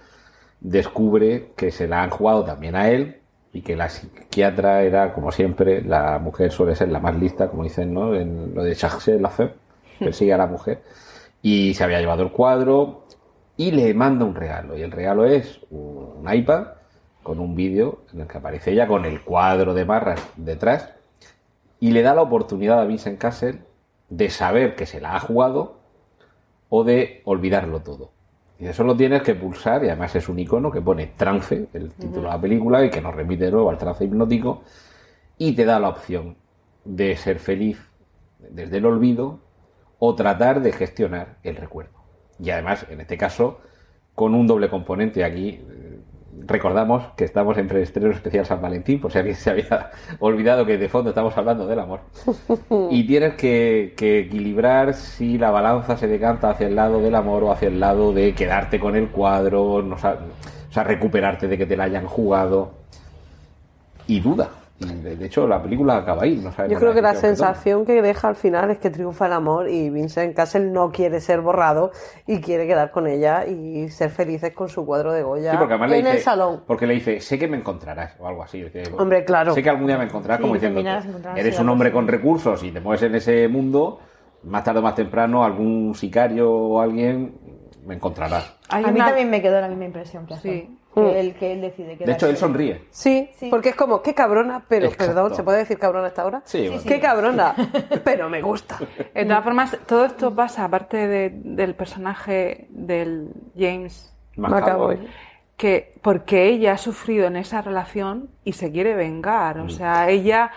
descubre 0.61 1.53
que 1.57 1.71
se 1.71 1.89
la 1.89 2.03
han 2.03 2.11
jugado 2.11 2.45
también 2.45 2.77
a 2.77 2.89
él 2.91 3.17
y 3.53 3.63
que 3.63 3.77
la 3.77 3.89
psiquiatra 3.89 4.83
era, 4.83 5.13
como 5.13 5.31
siempre, 5.33 5.83
la 5.83 6.19
mujer 6.19 6.51
suele 6.53 6.75
ser 6.77 6.89
la 6.91 7.01
más 7.01 7.17
lista, 7.17 7.49
como 7.49 7.65
dicen, 7.65 7.93
¿no? 7.93 8.15
En 8.15 8.55
lo 8.55 8.63
de 8.63 8.75
Charge 8.75 9.19
la 9.19 9.29
fe, 9.31 9.51
persigue 9.99 10.33
a 10.33 10.39
la 10.39 10.47
mujer 10.47 10.83
y 11.43 11.75
se 11.75 11.85
había 11.85 12.01
llevado 12.01 12.23
el 12.23 12.31
cuadro 12.31 13.05
y 13.57 13.73
le 13.73 13.93
manda 13.93 14.25
un 14.25 14.35
regalo. 14.35 14.79
Y 14.79 14.83
el 14.83 14.93
regalo 14.93 15.27
es 15.27 15.61
un 15.71 16.25
iPad 16.33 16.69
con 17.23 17.41
un 17.41 17.55
vídeo 17.55 18.03
en 18.13 18.23
el 18.23 18.27
que 18.27 18.39
aparece 18.39 18.73
ella 18.73 18.87
con 18.87 19.05
el 19.05 19.23
cuadro 19.23 19.75
de 19.75 19.85
barras 19.85 20.27
detrás 20.37 20.91
y 21.81 21.91
le 21.91 22.03
da 22.03 22.15
la 22.15 22.23
oportunidad 22.23 22.81
a 22.81 22.85
Vincent 22.85 23.19
Castle 23.19 23.61
de 24.09 24.31
saber 24.31 24.77
que 24.77 24.87
se 24.87 25.01
la 25.01 25.17
ha 25.17 25.21
jugado 25.21 25.81
o 26.69 26.85
de 26.85 27.23
olvidarlo 27.25 27.81
todo. 27.81 28.13
Y 28.59 28.67
eso 28.67 28.85
lo 28.85 28.97
tienes 28.97 29.23
que 29.23 29.35
pulsar, 29.35 29.83
y 29.83 29.89
además 29.89 30.15
es 30.15 30.29
un 30.29 30.39
icono 30.39 30.71
que 30.71 30.81
pone 30.81 31.09
trance, 31.17 31.67
el 31.73 31.91
título 31.91 32.23
de 32.23 32.29
la 32.29 32.41
película, 32.41 32.85
y 32.85 32.91
que 32.91 33.01
nos 33.01 33.15
remite 33.15 33.47
de 33.47 33.51
nuevo 33.51 33.69
al 33.69 33.79
trance 33.79 34.05
hipnótico, 34.05 34.63
y 35.37 35.53
te 35.53 35.65
da 35.65 35.81
la 35.81 35.89
opción 35.89 36.37
de 36.85 37.17
ser 37.17 37.41
feliz 37.41 37.79
desde 38.39 38.77
el 38.77 38.87
olvido 38.87 39.41
o 40.05 40.15
tratar 40.17 40.61
de 40.63 40.73
gestionar 40.73 41.37
el 41.45 41.57
recuerdo. 41.57 41.93
Y 42.39 42.51
además, 42.51 42.87
en 42.91 43.01
este 43.01 43.17
caso, 43.17 43.61
con 44.15 44.35
un 44.35 44.47
doble 44.47 44.69
componente 44.69 45.25
aquí. 45.25 45.61
eh, 45.71 46.01
Recordamos 46.47 47.05
que 47.17 47.25
estamos 47.25 47.57
en 47.59 47.69
preestreno 47.69 48.11
especial 48.11 48.47
San 48.47 48.61
Valentín, 48.63 49.01
por 49.01 49.13
si 49.13 49.19
alguien 49.19 49.37
se 49.37 49.51
había 49.51 49.91
olvidado 50.19 50.65
que 50.67 50.79
de 50.79 50.89
fondo 50.89 51.11
estamos 51.11 51.37
hablando 51.37 51.67
del 51.67 51.79
amor. 51.79 52.01
Y 52.91 53.07
tienes 53.07 53.35
que, 53.35 53.95
que 53.97 54.21
equilibrar 54.21 54.95
si 54.95 55.39
la 55.39 55.51
balanza 55.51 55.97
se 55.97 56.09
decanta 56.09 56.51
hacia 56.51 56.67
el 56.67 56.75
lado 56.75 57.01
del 57.01 57.15
amor 57.15 57.45
o 57.45 57.53
hacia 57.53 57.69
el 57.69 57.79
lado 57.81 58.13
de 58.13 58.35
quedarte 58.35 58.81
con 58.81 58.97
el 58.97 59.11
cuadro, 59.11 59.83
no 59.83 59.97
o 59.97 59.99
sea, 59.99 60.85
recuperarte 60.85 61.49
de 61.49 61.59
que 61.59 61.67
te 61.67 61.77
la 61.77 61.85
hayan 61.85 62.07
jugado. 62.07 62.73
Y 64.07 64.21
duda. 64.21 64.51
Y 64.83 65.17
de, 65.17 65.27
hecho, 65.27 65.47
la 65.47 65.63
película 65.63 65.97
acaba 65.97 66.23
ahí. 66.23 66.37
No 66.37 66.51
Yo 66.69 66.79
creo 66.79 66.95
que 66.95 67.03
la 67.03 67.15
sensación 67.15 67.85
que 67.85 68.03
deja 68.03 68.29
al 68.29 68.37
final 68.37 68.71
es 68.71 68.79
que 68.79 68.91
triunfa 68.91 69.27
el 69.27 69.33
amor 69.33 69.69
y 69.69 69.91
Vincent 69.91 70.35
Castle 70.35 70.71
no 70.71 70.91
quiere 70.91 71.21
ser 71.21 71.41
borrado 71.41 71.93
y 72.27 72.41
quiere 72.41 72.67
quedar 72.67 72.91
con 72.91 73.07
ella 73.07 73.47
y 73.47 73.89
ser 73.91 74.11
felices 74.11 74.53
con 74.53 74.69
su 74.69 74.85
cuadro 74.85 75.13
de 75.13 75.23
Goya 75.23 75.53
Sí, 75.53 75.57
porque 75.59 75.75
además 75.75 75.91
le 75.91 75.99
en 75.99 76.05
dice, 76.05 76.17
el 76.17 76.23
salón. 76.23 76.63
Porque 76.67 76.87
le 76.87 76.95
dice, 76.95 77.21
sé 77.21 77.39
que 77.39 77.49
me 77.49 77.57
encontrarás, 77.57 78.17
o 78.19 78.27
algo 78.27 78.43
así. 78.43 78.63
que- 78.73 78.83
Hombre, 78.99 79.25
claro. 79.25 79.55
Sé 79.55 79.63
que 79.63 79.71
algún 79.71 79.87
día 79.87 79.99
me 79.99 80.05
encontrarás, 80.05 80.39
Sí, 80.39 80.43
como 80.43 80.55
diciendo, 80.55 80.81
eres 81.37 81.59
un 81.59 81.69
hombre 81.69 81.93
con 81.93 82.07
recursos 82.09 82.63
y 82.63 82.71
te 82.71 82.81
mueves 82.81 83.03
en 83.03 83.15
ese 83.15 83.49
mundo, 83.49 83.99
más 84.45 84.65
tarde 84.65 84.81
o 84.81 84.83
más 84.83 84.95
temprano 84.95 85.45
algún 85.45 85.95
sicario 85.95 86.51
o 86.51 86.81
alguien 86.81 87.37
me 87.85 87.95
encontrarás. 87.95 88.55
Hay 88.69 88.85
a 88.85 88.89
mí 88.89 88.97
una- 88.97 89.07
también 89.07 89.31
me 89.31 89.41
quedó 89.43 89.61
la 89.61 89.69
misma 89.69 89.85
impresión 89.87 90.27
que 90.27 90.35
a 90.35 90.39
Sí. 90.39 90.79
Que, 90.95 91.21
él, 91.21 91.35
que 91.37 91.53
él 91.53 91.63
decide 91.63 91.97
De 91.97 92.13
hecho, 92.13 92.27
él 92.27 92.37
sonríe. 92.37 92.85
Sí, 92.91 93.31
Sí. 93.37 93.49
porque 93.49 93.71
es 93.71 93.75
como, 93.75 94.03
qué 94.03 94.13
cabrona, 94.15 94.63
pero, 94.69 94.87
Exacto. 94.89 95.07
perdón, 95.15 95.35
¿se 95.35 95.43
puede 95.43 95.57
decir 95.59 95.79
cabrona 95.79 96.09
hasta 96.09 96.21
ahora? 96.21 96.43
Sí, 96.45 96.69
bueno. 96.69 96.83
Qué 96.87 97.01
cabrona, 97.01 97.55
pero 98.05 98.29
me 98.29 98.43
gusta. 98.43 98.79
De 99.15 99.25
todas 99.25 99.43
formas, 99.43 99.79
todo 99.87 100.05
esto 100.05 100.35
pasa, 100.35 100.65
aparte 100.65 101.09
de- 101.09 101.31
del 101.33 101.75
personaje 101.75 102.67
del 102.69 103.31
James, 103.57 104.15
McAvoy. 104.37 104.99
que 105.57 105.95
porque 106.03 106.47
ella 106.49 106.73
ha 106.73 106.79
sufrido 106.79 107.27
en 107.27 107.37
esa 107.37 107.63
relación 107.63 108.29
y 108.45 108.53
se 108.53 108.71
quiere 108.71 108.95
vengar. 108.95 109.61
O 109.61 109.71
sea, 109.71 110.11
ella 110.11 110.51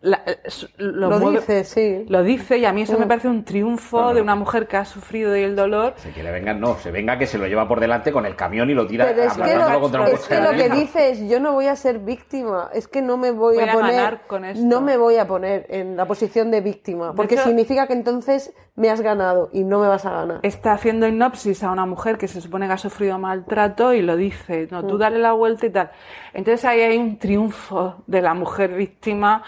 la- 0.00 0.22
eh, 0.26 0.38
lo, 0.76 1.10
Lo 1.10 1.18
mueve- 1.18 1.40
dice, 1.40 1.64
sí. 1.64 2.04
Lo 2.08 2.22
dice 2.22 2.58
y 2.58 2.64
a 2.64 2.72
mí 2.72 2.82
eso 2.82 2.96
me 2.98 3.06
parece 3.06 3.26
un 3.28 3.44
triunfo 3.44 3.98
No, 4.00 4.06
no. 4.08 4.14
de 4.14 4.22
una 4.22 4.36
mujer 4.36 4.68
que 4.68 4.76
ha 4.76 4.84
sufrido 4.84 5.36
y 5.36 5.42
el 5.42 5.56
dolor. 5.56 5.94
Se 5.96 6.10
quiere 6.10 6.30
vengar, 6.30 6.56
no, 6.56 6.76
se 6.76 6.90
venga 6.92 7.18
que 7.18 7.26
se 7.26 7.36
lo 7.36 7.46
lleva 7.48 7.66
por 7.66 7.80
delante 7.80 8.12
con 8.12 8.24
el 8.24 8.36
camión 8.36 8.70
y 8.70 8.74
lo 8.74 8.86
tira 8.86 9.06
Pero 9.06 9.22
es 9.24 9.32
que, 9.34 9.54
lo, 9.56 9.80
contra 9.80 10.02
un 10.02 10.06
es 10.08 10.20
que 10.26 10.40
lo 10.40 10.52
dice 10.76 11.10
es, 11.10 11.28
yo 11.28 11.40
no 11.40 11.52
voy 11.52 11.66
a 11.66 11.74
ser 11.74 11.98
víctima, 11.98 12.70
es 12.72 12.86
que 12.86 13.02
no 13.02 13.16
me 13.16 13.32
voy, 13.32 13.56
Voy 13.56 13.64
a 13.64 13.72
a 13.72 13.74
poner, 13.74 13.94
ganar 13.94 14.26
con 14.28 14.44
esto. 14.44 14.64
no 14.64 14.80
me 14.80 14.96
voy 14.96 15.16
a 15.16 15.26
poner 15.26 15.66
en 15.68 15.96
la 15.96 16.04
posición 16.06 16.50
de 16.52 16.60
víctima, 16.60 17.12
porque 17.14 17.34
hecho- 17.34 17.44
significa 17.44 17.86
que 17.88 17.94
entonces 17.94 18.52
me 18.76 18.90
has 18.90 19.00
ganado 19.00 19.50
y 19.52 19.64
no 19.64 19.80
me 19.80 19.88
vas 19.88 20.06
a 20.06 20.10
ganar. 20.12 20.38
Está 20.44 20.72
haciendo 20.74 21.08
hipnosis 21.08 21.64
a 21.64 21.72
una 21.72 21.86
mujer 21.86 22.16
que 22.18 22.28
se 22.28 22.40
supone 22.40 22.68
que 22.68 22.74
ha 22.74 22.78
sufrido 22.78 23.18
maltrato 23.18 23.92
y 23.92 24.02
lo 24.02 24.14
dice, 24.16 24.68
no, 24.70 24.86
tú 24.86 24.96
dale 24.98 25.18
la 25.18 25.32
vuelta 25.32 25.66
y 25.66 25.70
tal. 25.70 25.90
Entonces 26.32 26.64
ahí 26.64 26.82
hay 26.82 26.96
un 26.96 27.18
triunfo 27.18 27.96
de 28.06 28.22
la 28.22 28.34
mujer 28.34 28.74
víctima 28.74 29.42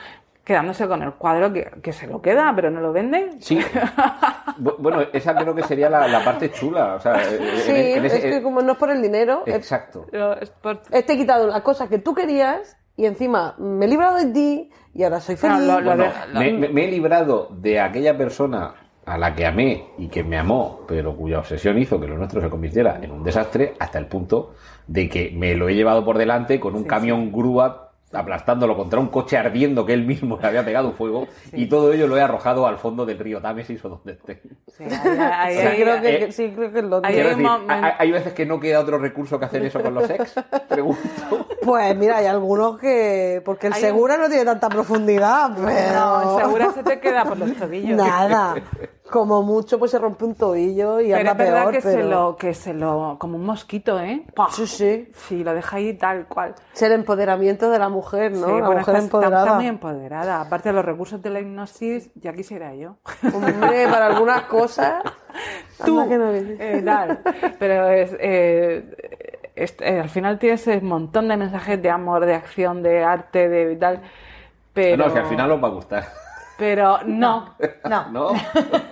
quedándose 0.50 0.88
con 0.88 1.00
el 1.00 1.12
cuadro 1.12 1.52
que, 1.52 1.70
que 1.80 1.92
se 1.92 2.08
lo 2.08 2.20
queda, 2.20 2.52
pero 2.56 2.72
no 2.72 2.80
lo 2.80 2.92
vende. 2.92 3.30
Sí. 3.38 3.60
Bu- 4.58 4.74
Bueno, 4.78 5.02
esa 5.12 5.32
creo 5.36 5.54
que 5.54 5.62
sería 5.62 5.88
la, 5.88 6.08
la 6.08 6.24
parte 6.24 6.50
chula. 6.50 6.96
O 6.96 7.00
sea, 7.00 7.22
en- 7.22 7.38
Sí, 7.62 7.70
en 7.92 8.04
ese- 8.04 8.16
es 8.16 8.34
que 8.36 8.42
como 8.42 8.60
no 8.60 8.72
es 8.72 8.78
por 8.78 8.90
el 8.90 9.00
dinero, 9.00 9.44
Exacto. 9.46 10.06
Es 10.40 10.50
por- 10.50 10.82
he 10.90 11.04
quitado 11.04 11.46
la 11.46 11.62
cosa 11.62 11.88
que 11.88 12.00
tú 12.00 12.14
querías 12.14 12.76
y 12.96 13.06
encima 13.06 13.54
me 13.58 13.84
he 13.86 13.88
librado 13.88 14.16
de 14.16 14.26
ti 14.32 14.70
y 14.92 15.04
ahora 15.04 15.20
soy 15.20 15.36
feliz. 15.36 15.58
No, 15.60 15.80
lo- 15.80 15.80
lo 15.80 15.96
Bueno, 15.96 16.04
de- 16.34 16.38
me, 16.40 16.52
me- 16.58 16.68
me 16.68 16.84
he 16.84 16.90
librado 16.90 17.46
de 17.52 17.78
aquella 17.78 18.16
persona 18.18 18.74
a 19.06 19.16
la 19.18 19.32
que 19.36 19.46
amé 19.46 19.86
y 19.98 20.08
que 20.08 20.24
me 20.24 20.36
amó, 20.36 20.80
pero 20.88 21.14
cuya 21.14 21.38
obsesión 21.38 21.78
hizo 21.78 22.00
que 22.00 22.08
lo 22.08 22.18
nuestro 22.18 22.40
se 22.40 22.50
convirtiera 22.50 22.98
en 23.00 23.12
un 23.12 23.22
desastre 23.22 23.74
hasta 23.78 23.98
el 23.98 24.06
punto 24.06 24.54
de 24.88 25.08
que 25.08 25.30
me 25.32 25.54
lo 25.54 25.68
he 25.68 25.76
llevado 25.76 26.04
por 26.04 26.18
delante 26.18 26.58
con 26.58 26.74
un 26.74 26.82
camión 26.84 27.30
grúa 27.30 27.89
aplastándolo 28.12 28.76
contra 28.76 28.98
un 28.98 29.06
coche 29.08 29.36
ardiendo 29.38 29.86
que 29.86 29.92
él 29.94 30.04
mismo 30.04 30.36
le 30.40 30.46
había 30.48 30.64
pegado 30.64 30.92
fuego 30.92 31.28
y 31.52 31.66
todo 31.68 31.92
ello 31.92 32.08
lo 32.08 32.16
he 32.16 32.20
arrojado 32.20 32.66
al 32.66 32.78
fondo 32.78 33.06
del 33.06 33.18
río 33.18 33.40
Támesis 33.40 33.84
o 33.84 33.88
donde 33.88 34.12
esté. 34.14 34.42
sí, 34.76 34.84
ahí- 34.84 34.90
ahí- 34.90 35.56
Sí, 35.60 35.66
ahí- 35.66 35.82
creo 35.82 36.00
que, 36.00 36.16
eh, 36.24 36.32
sí, 36.32 36.52
creo 36.54 36.72
que 36.72 36.78
es 36.80 36.84
lo 36.84 36.96
ahí 37.04 37.14
Quiero 37.14 37.28
hay 37.28 37.34
un 37.34 37.42
decir, 37.42 37.50
momento- 37.60 37.72
hay, 37.86 37.92
hay 37.98 38.10
veces 38.12 38.32
que 38.32 38.46
no 38.46 38.58
queda 38.58 38.80
otro 38.80 38.98
recurso 38.98 39.38
que 39.38 39.44
hacer 39.44 39.64
eso 39.64 39.80
con 39.80 39.94
los 39.94 40.10
ex, 40.10 40.34
pregunto. 40.68 41.46
Pues 41.62 41.96
mira, 41.96 42.16
hay 42.16 42.26
algunos 42.26 42.78
que. 42.78 43.42
Porque 43.44 43.66
el 43.68 43.74
Hay 43.74 43.80
Segura 43.82 44.16
no 44.16 44.28
tiene 44.28 44.44
tanta 44.46 44.68
profundidad, 44.68 45.50
pero. 45.54 46.20
No, 46.24 46.38
segura 46.38 46.72
se 46.72 46.82
te 46.82 46.98
queda 46.98 47.24
por 47.24 47.36
los 47.38 47.54
tobillos. 47.54 47.96
Nada. 47.96 48.54
Como 49.10 49.42
mucho, 49.42 49.76
pues 49.78 49.90
se 49.90 49.98
rompe 49.98 50.24
un 50.24 50.36
tobillo 50.36 51.00
y 51.00 51.06
Pero 51.08 51.18
anda 51.18 51.32
es 51.32 51.38
verdad 51.38 51.60
peor. 51.62 51.72
que, 51.74 51.80
se 51.80 51.94
pero- 51.96 52.08
lo, 52.08 52.36
que 52.36 52.54
se 52.54 52.72
lo. 52.74 53.16
como 53.18 53.36
un 53.36 53.44
mosquito, 53.44 53.98
¿eh? 54.00 54.24
¡Pah! 54.36 54.46
Sí, 54.52 54.66
sí. 54.68 55.10
Sí, 55.14 55.42
lo 55.42 55.52
deja 55.52 55.76
ahí 55.78 55.94
tal 55.94 56.26
cual. 56.28 56.54
Es 56.72 56.82
el 56.82 56.92
empoderamiento 56.92 57.70
de 57.70 57.78
la 57.80 57.88
mujer, 57.88 58.30
¿no? 58.32 58.46
Sí, 58.46 58.52
la 58.52 58.66
bueno, 58.66 58.70
mujer 58.80 58.94
está, 58.94 58.98
empoderada. 58.98 59.42
está 59.44 59.54
muy 59.56 59.66
empoderada. 59.66 60.40
Aparte 60.40 60.68
de 60.68 60.74
los 60.74 60.84
recursos 60.84 61.20
de 61.20 61.30
la 61.30 61.40
hipnosis, 61.40 62.10
ya 62.14 62.32
quisiera 62.32 62.72
yo. 62.76 62.98
Hombre, 63.34 63.88
para 63.90 64.06
algunas 64.06 64.42
cosas. 64.42 65.02
Tú, 65.84 65.96
no 65.96 66.30
eh, 66.32 66.82
tal. 66.84 67.18
Pero 67.58 67.88
es, 67.88 68.14
eh, 68.20 69.42
es- 69.56 69.76
eh, 69.80 70.00
al 70.00 70.08
final 70.08 70.38
tienes 70.38 70.66
un 70.68 70.84
montón 70.86 71.26
de 71.28 71.36
mensajes 71.36 71.82
de 71.82 71.90
amor, 71.90 72.26
de 72.26 72.34
acción, 72.34 72.82
de 72.82 73.02
arte, 73.02 73.48
de 73.48 73.74
tal. 73.76 74.02
Pero, 74.72 75.04
No, 75.08 75.12
que 75.12 75.18
al 75.18 75.26
final 75.26 75.50
os 75.50 75.62
va 75.62 75.66
a 75.66 75.70
gustar. 75.72 76.04
Pero 76.60 76.98
no. 77.06 77.56
No. 77.88 78.08
¿No? 78.12 78.32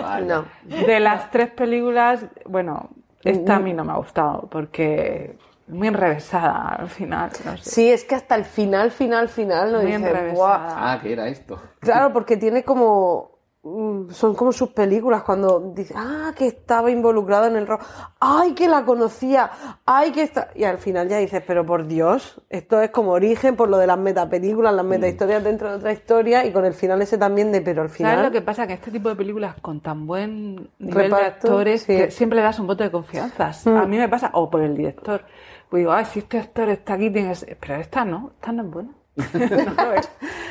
Vale. 0.01 0.27
No. 0.27 0.45
De 0.65 0.99
las 0.99 1.31
tres 1.31 1.51
películas, 1.51 2.25
bueno, 2.47 2.89
esta 3.23 3.57
a 3.57 3.59
mí 3.61 3.73
no 3.75 3.85
me 3.85 3.93
ha 3.93 3.97
gustado 3.97 4.49
porque 4.51 5.37
es 5.69 5.75
muy 5.75 5.87
enrevesada 5.89 6.77
al 6.81 6.89
final. 6.89 7.31
no 7.45 7.57
sé. 7.59 7.71
Sí, 7.71 7.91
es 7.93 8.05
que 8.05 8.15
hasta 8.15 8.35
el 8.35 8.45
final, 8.45 8.91
final, 8.91 9.29
final, 9.29 9.71
no 9.73 9.79
Muy 9.83 9.87
dices, 9.93 10.03
enrevesada. 10.03 10.35
"Buah". 10.35 10.93
Ah, 10.93 11.01
que 11.03 11.13
era 11.13 11.29
esto. 11.29 11.61
Claro, 11.79 12.13
porque 12.13 12.37
tiene 12.39 12.65
como. 12.65 13.38
Mm, 13.69 14.11
Son 14.11 14.35
como 14.35 14.53
sus 14.53 14.71
películas 14.71 15.23
cuando 15.23 15.73
dice, 15.75 15.95
ah, 15.97 16.33
que 16.37 16.47
estaba 16.47 16.91
involucrado 16.91 17.47
en 17.47 17.57
el 17.57 17.67
rock, 17.67 17.83
ay, 18.21 18.53
que 18.55 18.69
la 18.69 18.85
conocía, 18.85 19.51
ay, 19.85 20.13
que 20.13 20.23
está. 20.23 20.49
Y 20.55 20.65
al 20.65 20.79
final 20.79 21.09
ya 21.09 21.19
dices, 21.19 21.43
pero 21.47 21.65
por 21.65 21.87
Dios, 21.87 22.41
esto 22.49 22.81
es 22.81 22.91
como 22.91 23.13
origen 23.13 23.57
por 23.57 23.69
lo 23.69 23.79
de 23.79 23.87
las 23.87 23.99
metapelículas, 23.99 24.75
las 24.75 24.85
metahistorias 24.85 25.45
dentro 25.45 25.71
de 25.71 25.77
otra 25.77 25.93
historia 25.93 26.45
y 26.45 26.53
con 26.53 26.65
el 26.65 26.75
final 26.75 27.03
ese 27.03 27.19
también 27.19 27.53
de, 27.53 27.61
pero 27.61 27.83
al 27.83 27.91
final. 27.91 28.17
¿Sabes 28.17 28.25
lo 28.27 28.33
que 28.33 28.43
pasa? 28.43 28.67
Que 28.67 28.75
este 28.75 28.91
tipo 28.91 29.09
de 29.09 29.17
películas 29.17 29.57
con 29.61 29.81
tan 29.81 30.07
buen 30.07 30.71
nivel 30.79 31.11
de 31.11 31.17
actores 31.17 31.83
sí. 31.83 31.93
Mm. 31.93 31.97
que 31.97 32.11
siempre 32.11 32.37
le 32.37 32.43
das 32.43 32.59
un 32.59 32.67
voto 32.67 32.85
de 32.85 32.91
confianza. 32.91 33.53
A 33.67 33.87
mí 33.87 33.99
me 33.99 34.09
pasa, 34.09 34.31
o 34.33 34.49
por 34.51 34.63
el 34.63 34.77
director. 34.77 35.23
Pues 35.69 35.81
digo, 35.81 35.93
ay, 35.93 36.05
si 36.07 36.21
este 36.21 36.39
actor 36.39 36.69
está 36.71 36.95
aquí, 36.95 37.11
tienes... 37.11 37.47
pero 37.61 37.77
esta 37.77 38.05
no, 38.05 38.31
esta 38.35 38.53
no 38.53 38.63
es 38.63 38.71
buena. 38.71 38.98
no 39.35 39.93
es. 39.93 40.09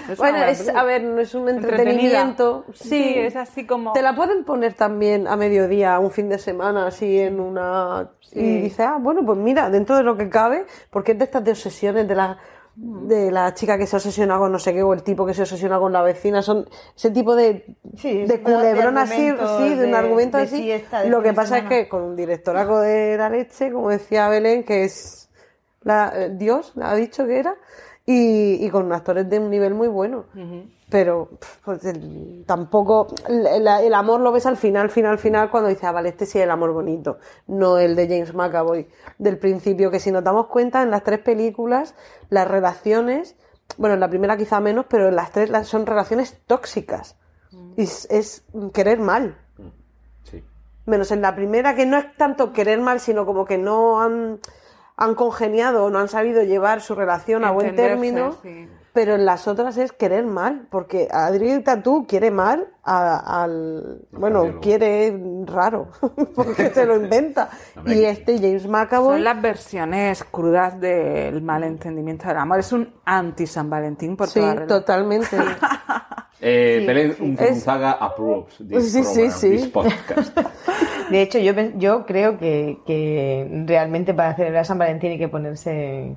Es 0.09 0.17
Bueno, 0.17 0.43
es, 0.43 0.69
a 0.69 0.83
ver, 0.83 1.03
no 1.03 1.19
es 1.19 1.33
un 1.35 1.49
entretenimiento. 1.49 2.65
Sí, 2.73 3.13
es 3.15 3.35
así 3.35 3.65
como... 3.65 3.93
Te 3.93 4.01
la 4.01 4.15
pueden 4.15 4.43
poner 4.43 4.73
también 4.73 5.27
a 5.27 5.35
mediodía, 5.35 5.99
un 5.99 6.11
fin 6.11 6.29
de 6.29 6.37
semana, 6.37 6.87
así 6.87 7.19
en 7.19 7.39
una... 7.39 8.11
Y 8.33 8.61
dices, 8.61 8.81
ah, 8.81 8.97
bueno, 8.99 9.25
pues 9.25 9.37
mira, 9.37 9.69
dentro 9.69 9.97
de 9.97 10.03
lo 10.03 10.15
que 10.17 10.29
cabe, 10.29 10.65
porque 10.89 11.13
es 11.13 11.17
de 11.17 11.25
estas 11.25 11.43
de 11.43 11.51
obsesiones, 11.51 12.07
de 12.07 12.15
la, 12.15 12.37
de 12.75 13.31
la 13.31 13.53
chica 13.53 13.77
que 13.77 13.87
se 13.87 13.95
obsesiona 13.95 14.37
con 14.37 14.51
no 14.51 14.59
sé 14.59 14.73
qué, 14.73 14.83
o 14.83 14.93
el 14.93 15.01
tipo 15.01 15.25
que 15.25 15.33
se 15.33 15.41
obsesiona 15.41 15.79
con 15.79 15.91
la 15.91 16.03
vecina, 16.03 16.41
son 16.41 16.69
ese 16.95 17.09
tipo 17.09 17.35
de, 17.35 17.75
Sí, 17.95 18.19
de 18.19 18.27
de 18.27 18.41
culebrón 18.41 18.97
así, 18.97 19.33
sí, 19.57 19.75
de 19.75 19.87
un 19.87 19.95
argumento 19.95 20.37
de 20.37 20.43
así. 20.43 20.71
Lo 21.07 21.23
que 21.23 21.33
pasa 21.33 21.59
es 21.59 21.63
que 21.65 21.89
con 21.89 22.03
un 22.03 22.15
directoraco 22.15 22.79
de 22.79 23.17
la 23.17 23.29
leche, 23.29 23.71
como 23.71 23.89
decía 23.89 24.29
Belén, 24.29 24.63
que 24.63 24.83
es 24.83 25.29
la, 25.81 26.11
eh, 26.15 26.29
Dios, 26.33 26.73
ha 26.79 26.95
dicho 26.95 27.25
que 27.25 27.39
era, 27.39 27.55
y, 28.08 28.66
y 28.66 28.69
con 28.72 28.92
actores 28.92 29.30
de 29.30 29.38
un 29.38 29.52
nivel 29.52 29.76
muy 29.76 29.88
bueno. 29.88 30.24
Pero 30.90 31.30
pues, 31.66 31.84
el- 31.84 32.44
tampoco. 32.48 33.08
El, 33.27 33.68
el 33.68 33.94
amor 33.94 34.22
lo 34.22 34.32
ves 34.32 34.45
al 34.45 34.56
final, 34.58 34.90
final, 34.90 35.19
final, 35.19 35.52
cuando 35.52 35.68
dices, 35.69 35.84
ah, 35.84 35.92
vale, 35.92 36.10
este 36.10 36.26
sí 36.26 36.38
es 36.40 36.45
el 36.45 36.50
amor 36.52 36.72
bonito, 36.72 37.19
no 37.48 37.77
el 37.77 37.95
de 37.95 38.08
James 38.08 38.34
McAvoy 38.34 38.88
del 39.19 39.38
principio. 39.38 39.92
Que 39.92 40.00
si 40.00 40.11
nos 40.11 40.24
damos 40.24 40.48
cuenta, 40.48 40.82
en 40.82 40.90
las 40.90 41.03
tres 41.03 41.19
películas, 41.19 41.94
las 42.30 42.48
relaciones, 42.48 43.36
bueno, 43.77 43.95
en 43.95 44.00
la 44.00 44.08
primera 44.10 44.38
quizá 44.38 44.61
menos, 44.61 44.86
pero 44.88 45.10
en 45.10 45.16
las 45.18 45.32
tres 45.32 45.52
son 45.68 45.86
relaciones 45.86 46.38
tóxicas. 46.48 47.18
Y 47.76 47.84
es, 47.84 48.08
es 48.10 48.45
querer 48.74 49.00
mal. 49.00 49.38
Sí. 50.24 50.42
Menos 50.86 51.11
en 51.11 51.22
la 51.22 51.36
primera, 51.36 51.76
que 51.76 51.86
no 51.86 51.98
es 51.98 52.16
tanto 52.16 52.53
querer 52.53 52.80
mal, 52.80 53.02
sino 53.02 53.26
como 53.26 53.44
que 53.44 53.58
no 53.58 54.00
han, 54.02 54.40
han 54.98 55.16
congeniado 55.16 55.85
o 55.85 55.90
no 55.90 56.00
han 56.00 56.08
sabido 56.09 56.43
llevar 56.43 56.82
su 56.82 56.95
relación 56.95 57.45
a 57.45 57.51
buen 57.51 57.76
término. 57.76 58.35
sí. 58.43 58.67
Pero 58.93 59.14
en 59.14 59.26
las 59.26 59.48
otras 59.48 59.77
es 59.77 59.92
querer 59.92 60.26
mal, 60.26 60.66
porque 60.72 61.08
Adri 61.11 61.61
Tatú 61.61 62.08
quiere 62.08 62.32
mal 62.32 62.69
a- 62.84 63.43
al. 63.43 64.08
Bueno, 64.11 64.59
quiere 64.59 65.16
raro, 65.45 65.90
porque 66.35 66.72
se 66.72 66.84
lo 66.84 66.95
inventa. 66.95 67.48
Y 67.85 68.06
este 68.06 68.40
James 68.40 68.66
McAvoy. 68.67 69.17
Son 69.17 69.24
las 69.24 69.40
versiones 69.40 70.24
crudas 70.24 70.80
del 70.82 71.43
malentendimiento 71.43 72.27
del 72.27 72.38
amor. 72.38 72.58
Es 72.58 72.72
un 72.72 72.92
anti-San 73.06 73.69
Valentín 73.69 74.17
por 74.17 74.30
Sí, 74.30 74.40
toda 74.40 74.66
totalmente. 74.66 75.38
Eh, 76.40 76.83
Belén 76.85 77.16
Unzuzaga 77.19 77.91
Es- 77.91 77.98
approves 78.01 78.56
this 78.69 78.91
Sí, 78.93 79.03
sí, 79.03 79.14
program, 79.16 79.32
sí. 79.32 79.49
this 79.49 79.67
podcast. 79.67 80.38
De 81.09 81.22
hecho, 81.22 81.40
yo, 81.40 81.53
yo 81.77 82.06
creo 82.06 82.38
que, 82.38 82.77
que 82.85 83.64
realmente 83.66 84.14
para 84.14 84.35
celebrar 84.35 84.66
San 84.66 84.77
Valentín 84.77 85.11
hay 85.11 85.17
que 85.17 85.30
ponerse 85.30 86.16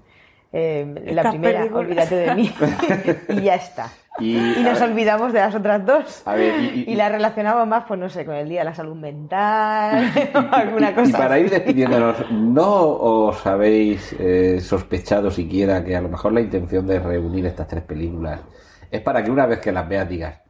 eh, 0.53 0.95
la 1.13 1.31
primera, 1.31 1.65
olvídate 1.73 2.17
de 2.17 2.35
mí, 2.35 2.53
y 3.29 3.41
ya 3.43 3.55
está. 3.55 3.89
Y, 4.19 4.37
Y 4.37 4.63
nos 4.65 4.81
ver, 4.81 4.91
olvidamos 4.91 5.33
de 5.33 5.39
las 5.39 5.55
otras 5.55 5.87
dos. 5.87 6.23
A 6.27 6.35
ver, 6.35 6.61
y- 6.61 6.85
y- 6.89 6.93
y 6.93 6.95
las 6.97 7.13
relacionamos 7.13 7.67
más, 7.69 7.85
pues 7.87 7.99
no 8.01 8.09
sé, 8.11 8.25
con 8.27 8.35
el 8.35 8.49
Día 8.49 8.59
de 8.61 8.65
la 8.65 8.75
Salud 8.75 8.97
Mental 8.97 10.11
o 10.35 10.55
alguna 10.55 10.91
y 10.91 10.95
cosa. 10.95 11.17
para 11.19 11.37
así. 11.37 11.45
ir 11.45 11.51
despidiéndonos, 11.51 12.31
¿no 12.33 12.67
os 12.89 13.47
habéis 13.47 14.13
eh, 14.19 14.61
sospechado 14.61 15.31
siquiera 15.31 15.85
que 15.85 15.95
a 15.97 16.01
lo 16.01 16.09
mejor 16.09 16.33
la 16.33 16.41
intención 16.41 16.87
de 16.87 16.99
reunir 16.99 17.47
estas 17.47 17.69
tres 17.69 17.85
películas 17.85 18.41
es 18.91 19.01
para 19.03 19.23
que 19.23 19.31
una 19.31 19.47
vez 19.47 19.59
que 19.61 19.73
las 19.73 19.89
veas 19.89 20.09
digas, 20.09 20.41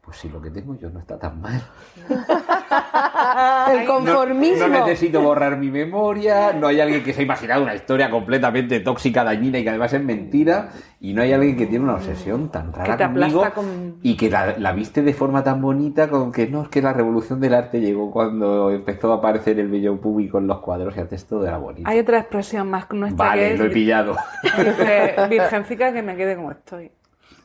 pues 0.00 0.16
si 0.18 0.28
lo 0.28 0.40
que 0.40 0.50
tengo 0.50 0.74
yo 0.76 0.90
no 0.90 0.98
está 1.00 1.18
tan 1.18 1.40
mal? 1.40 1.60
El 3.72 3.86
conformismo. 3.86 4.66
No 4.68 4.80
necesito 4.86 5.20
borrar 5.20 5.56
mi 5.56 5.70
memoria, 5.70 6.52
no 6.52 6.66
hay 6.68 6.80
alguien 6.80 7.02
que 7.04 7.12
se 7.12 7.20
ha 7.20 7.24
imaginado 7.24 7.62
una 7.62 7.74
historia 7.74 8.10
completamente 8.10 8.80
tóxica, 8.80 9.22
dañina 9.24 9.58
y 9.58 9.62
que 9.62 9.68
además 9.70 9.92
es 9.92 10.02
mentira, 10.02 10.70
y 11.00 11.12
no 11.12 11.22
hay 11.22 11.32
alguien 11.32 11.56
que 11.56 11.66
tiene 11.66 11.84
una 11.84 11.94
obsesión 11.94 12.50
tan 12.50 12.72
rara 12.72 12.84
Que 12.96 13.04
te 13.04 13.04
conmigo 13.04 13.40
aplasta 13.44 13.54
con- 13.54 13.96
y 14.02 14.16
que 14.16 14.30
la, 14.30 14.56
la 14.58 14.72
viste 14.72 15.02
de 15.02 15.12
forma 15.14 15.44
tan 15.44 15.60
bonita 15.60 16.08
con 16.08 16.32
que 16.32 16.46
no, 16.48 16.62
es 16.62 16.68
que 16.68 16.82
la 16.82 16.92
revolución 16.92 17.40
del 17.40 17.54
arte 17.54 17.80
llegó 17.80 18.10
cuando 18.10 18.70
empezó 18.70 19.12
a 19.12 19.16
aparecer 19.16 19.58
el 19.60 19.68
bello 19.68 20.00
público 20.00 20.38
en 20.38 20.46
los 20.46 20.60
cuadros 20.60 20.96
y 20.96 21.00
antes 21.00 21.26
todo 21.26 21.46
era 21.46 21.58
bonito. 21.58 21.88
Hay 21.88 21.98
otra 21.98 22.18
expresión 22.18 22.68
más 22.70 22.90
nuestra 22.90 23.24
que 23.24 23.28
Vale, 23.30 23.52
es 23.54 23.58
lo 23.58 23.66
he 23.66 23.70
pillado. 23.70 24.16
Virgen- 24.56 25.28
virgencica 25.30 25.92
que 25.92 26.02
me 26.02 26.16
quede 26.16 26.36
como 26.36 26.50
estoy. 26.52 26.90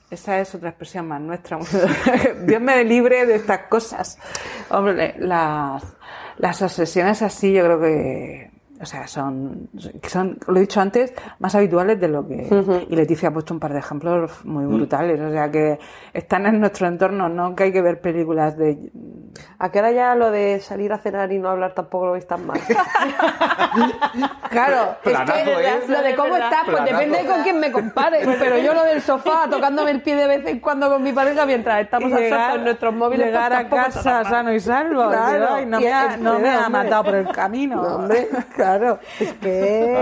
Esa 0.09 0.39
es 0.39 0.53
otra 0.53 0.69
expresión 0.69 1.07
más 1.07 1.19
nuestra. 1.19 1.57
Dios 2.45 2.61
me 2.61 2.83
libre 2.83 3.25
de 3.25 3.35
estas 3.35 3.67
cosas. 3.67 4.17
Hombre, 4.69 5.15
las, 5.17 5.83
las 6.37 6.61
obsesiones 6.61 7.21
así 7.21 7.53
yo 7.53 7.63
creo 7.63 7.81
que, 7.81 8.51
o 8.81 8.85
sea, 8.85 9.07
son, 9.07 9.69
son, 10.03 10.37
lo 10.47 10.57
he 10.57 10.61
dicho 10.61 10.81
antes, 10.81 11.13
más 11.39 11.55
habituales 11.55 11.99
de 11.99 12.09
lo 12.09 12.27
que... 12.27 12.47
Y 12.89 12.95
Leticia 12.95 13.29
ha 13.29 13.31
puesto 13.31 13.53
un 13.53 13.59
par 13.59 13.71
de 13.71 13.79
ejemplos 13.79 14.43
muy 14.43 14.65
brutales. 14.65 15.19
O 15.21 15.31
sea, 15.31 15.49
que 15.49 15.79
están 16.13 16.45
en 16.45 16.59
nuestro 16.59 16.87
entorno, 16.87 17.29
no 17.29 17.55
que 17.55 17.63
hay 17.63 17.71
que 17.71 17.81
ver 17.81 18.01
películas 18.01 18.57
de... 18.57 18.91
¿A 19.59 19.71
qué 19.71 19.79
hora 19.79 19.91
ya 19.91 20.15
lo 20.15 20.29
de 20.29 20.59
salir 20.59 20.91
a 20.91 20.97
cenar 20.97 21.31
y 21.31 21.39
no 21.39 21.49
hablar 21.49 21.73
tampoco 21.73 22.07
lo 22.07 22.11
veis 22.13 22.27
tan 22.27 22.45
mal? 22.45 22.59
claro, 24.49 24.97
es 25.03 25.19
que 25.19 25.41
¿eh? 25.41 25.79
lo 25.87 26.01
de 26.01 26.15
cómo 26.15 26.35
estás, 26.35 26.63
pues 26.65 26.77
Planazo. 26.77 26.97
depende 26.97 27.17
de 27.17 27.25
con 27.25 27.43
quién 27.43 27.59
me 27.59 27.71
compares. 27.71 28.27
Pero 28.39 28.57
yo 28.57 28.73
lo 28.73 28.83
del 28.83 29.01
sofá, 29.01 29.47
tocándome 29.49 29.91
el 29.91 30.01
pie 30.01 30.15
de 30.15 30.27
vez 30.27 30.45
en 30.47 30.59
cuando 30.59 30.89
con 30.89 31.01
mi 31.01 31.13
pareja 31.13 31.45
mientras 31.45 31.81
estamos 31.81 32.11
a 32.11 32.17
solas 32.17 32.55
en 32.55 32.63
nuestros 32.65 32.93
móviles. 32.93 33.27
llegar 33.27 33.67
pues 33.69 33.81
a 33.81 33.85
casa 33.85 34.23
sano 34.25 34.53
y 34.53 34.59
salvo. 34.59 35.07
Claro, 35.09 35.47
Ay, 35.55 35.65
no 35.65 35.79
y 35.79 35.83
me 35.83 35.93
ha, 35.93 36.17
no 36.17 36.39
me 36.39 36.49
ha 36.49 36.69
matado 36.69 37.03
por 37.05 37.15
el 37.15 37.27
camino. 37.29 37.81
No, 37.81 37.95
hombre, 37.95 38.27
claro. 38.53 38.64
Es 39.19 39.33
que. 39.33 39.49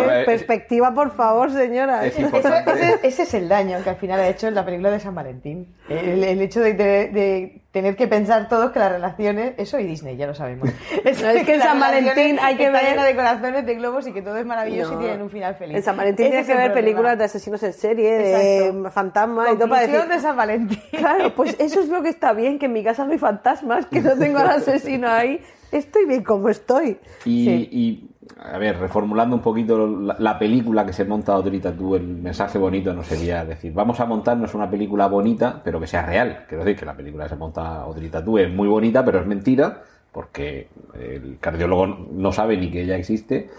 Ver, 0.07 0.25
perspectiva, 0.25 0.93
por 0.93 1.11
favor, 1.15 1.51
señora. 1.51 2.05
Es 2.05 2.17
ese, 2.19 2.99
ese 3.03 3.23
es 3.23 3.33
el 3.33 3.49
daño 3.49 3.77
que 3.83 3.89
al 3.91 3.95
final 3.97 4.19
ha 4.19 4.27
hecho 4.27 4.47
en 4.47 4.55
la 4.55 4.65
película 4.65 4.91
de 4.91 4.99
San 4.99 5.13
Valentín. 5.15 5.73
El, 5.89 6.23
el 6.23 6.41
hecho 6.41 6.61
de, 6.61 6.73
tener- 6.73 7.11
de 7.11 7.61
tener 7.71 7.95
que 7.95 8.07
pensar 8.07 8.47
todos 8.49 8.71
que 8.71 8.79
las 8.79 8.91
relaciones, 8.91 9.53
eso 9.57 9.79
y 9.79 9.85
Disney, 9.85 10.15
ya 10.15 10.27
lo 10.27 10.35
sabemos. 10.35 10.69
Es 11.03 11.21
que 11.43 11.55
en 11.55 11.61
San 11.61 11.79
Valentín 11.79 12.37
hay 12.41 12.55
que 12.55 12.69
ver- 12.69 12.83
lleno 12.85 13.03
de 13.03 13.15
corazones, 13.15 13.65
de 13.65 13.75
globos 13.75 14.07
y 14.07 14.13
que 14.13 14.21
todo 14.21 14.37
es 14.37 14.45
maravilloso 14.45 14.93
No. 14.93 14.99
y 14.99 15.03
tienen 15.03 15.21
un 15.23 15.29
final 15.29 15.55
feliz. 15.55 15.77
En 15.77 15.83
San 15.83 15.97
Valentín 15.97 16.27
tienes 16.27 16.41
es 16.41 16.47
que 16.47 16.53
ver 16.53 16.71
problema. 16.71 16.85
películas 16.85 17.17
de 17.17 17.23
asesinos 17.25 17.61
en 17.63 17.73
serie, 17.73 18.11
de 18.17 18.89
fantasmas 18.91 19.49
y 19.53 19.57
todo 19.57 19.67
para 19.69 19.87
decir. 19.87 20.01
de 20.07 20.19
San 20.19 20.35
Valentín. 20.37 20.79
Claro, 21.03 21.33
pues 21.35 21.55
eso 21.59 21.81
es 21.81 21.89
lo 21.89 22.01
que 22.01 22.09
está 22.09 22.31
bien, 22.33 22.57
que 22.59 22.67
en 22.67 22.73
mi 22.73 22.83
casa 22.83 23.03
no 23.05 23.11
hay 23.11 23.17
fantasmas, 23.17 23.85
que 23.87 23.99
no 24.01 24.15
tengo 24.17 24.37
al 24.39 24.49
asesino 24.51 25.09
ahí. 25.09 25.41
Estoy 25.71 26.05
bien 26.05 26.23
como 26.23 26.49
estoy. 26.49 26.97
Y, 27.25 27.45
Sí. 27.45 27.69
y, 27.71 28.09
a 28.39 28.57
ver, 28.57 28.79
reformulando 28.79 29.35
un 29.35 29.41
poquito 29.41 29.87
la, 29.87 30.15
la 30.19 30.39
película 30.39 30.85
que 30.85 30.93
se 30.93 31.05
monta 31.05 31.33
ahorita 31.33 31.75
tú, 31.75 31.95
el 31.95 32.07
mensaje 32.07 32.57
bonito 32.57 32.93
no 32.93 33.03
sería 33.03 33.43
decir, 33.45 33.73
vamos 33.73 33.99
a 33.99 34.05
montarnos 34.05 34.53
una 34.53 34.69
película 34.69 35.07
bonita, 35.07 35.61
pero 35.63 35.79
que 35.79 35.87
sea 35.87 36.05
real. 36.05 36.45
Quiero 36.47 36.63
decir 36.63 36.79
que 36.79 36.85
la 36.85 36.95
película 36.95 37.25
que 37.25 37.31
se 37.31 37.35
monta 37.35 37.81
ahorita 37.81 38.23
tú 38.23 38.37
es 38.37 38.51
muy 38.51 38.67
bonita, 38.67 39.03
pero 39.03 39.19
es 39.19 39.25
mentira, 39.25 39.83
porque 40.11 40.69
el 40.93 41.37
cardiólogo 41.39 41.87
no 41.87 42.31
sabe 42.31 42.57
ni 42.57 42.69
que 42.69 42.81
ella 42.81 42.97
existe, 42.97 43.49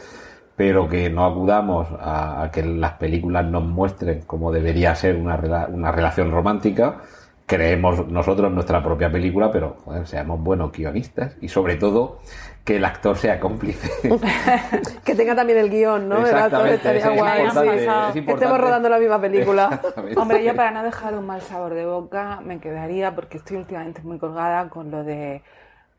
pero 0.57 0.89
que 0.89 1.11
no 1.11 1.25
acudamos 1.25 1.89
a, 1.99 2.49
que 2.53 2.63
las 2.63 2.93
películas 2.93 3.45
nos 3.47 3.65
muestren 3.65 4.23
cómo 4.27 4.53
debería 4.53 4.95
ser 4.95 5.17
una, 5.17 5.37
una 5.69 5.93
relación 5.93 6.31
romántica. 6.31 7.03
Creemos 7.47 8.09
nosotros 8.09 8.51
nuestra 8.53 8.83
propia 8.83 9.11
película, 9.11 9.51
pero 9.51 9.77
seamos 10.05 10.41
buenos 10.41 10.73
guionistas 10.73 11.37
y 11.43 11.49
sobre 11.49 11.77
todo 11.77 12.21
que 12.65 12.77
el 12.77 12.85
actor 12.85 13.17
sea 13.17 13.39
cómplice. 13.39 13.91
Que 15.05 15.15
tenga 15.15 15.37
también 15.37 15.59
el 15.59 15.69
guion, 15.69 16.09
¿no? 16.09 16.27
El 16.27 16.35
actor 16.35 16.67
estaría 16.69 17.01
eso 17.01 17.11
es 17.11 17.19
guay, 17.19 17.43
importante, 17.43 17.85
es 17.85 18.25
Que 18.25 18.33
estemos 18.33 18.59
rodando 18.59 18.89
la 18.89 18.99
misma 18.99 19.21
película. 19.21 19.83
Hombre, 20.17 20.43
yo 20.43 20.57
para 20.57 20.71
no 20.71 20.83
dejar 20.83 21.15
un 21.15 21.27
mal 21.27 21.43
sabor 21.43 21.75
de 21.75 21.85
boca 21.85 22.41
me 22.43 22.61
quedaría, 22.61 23.15
porque 23.15 23.37
estoy 23.37 23.59
últimamente 23.59 24.01
muy 24.03 24.19
colgada 24.19 24.69
con 24.71 24.91
lo 24.91 25.05
de 25.05 25.43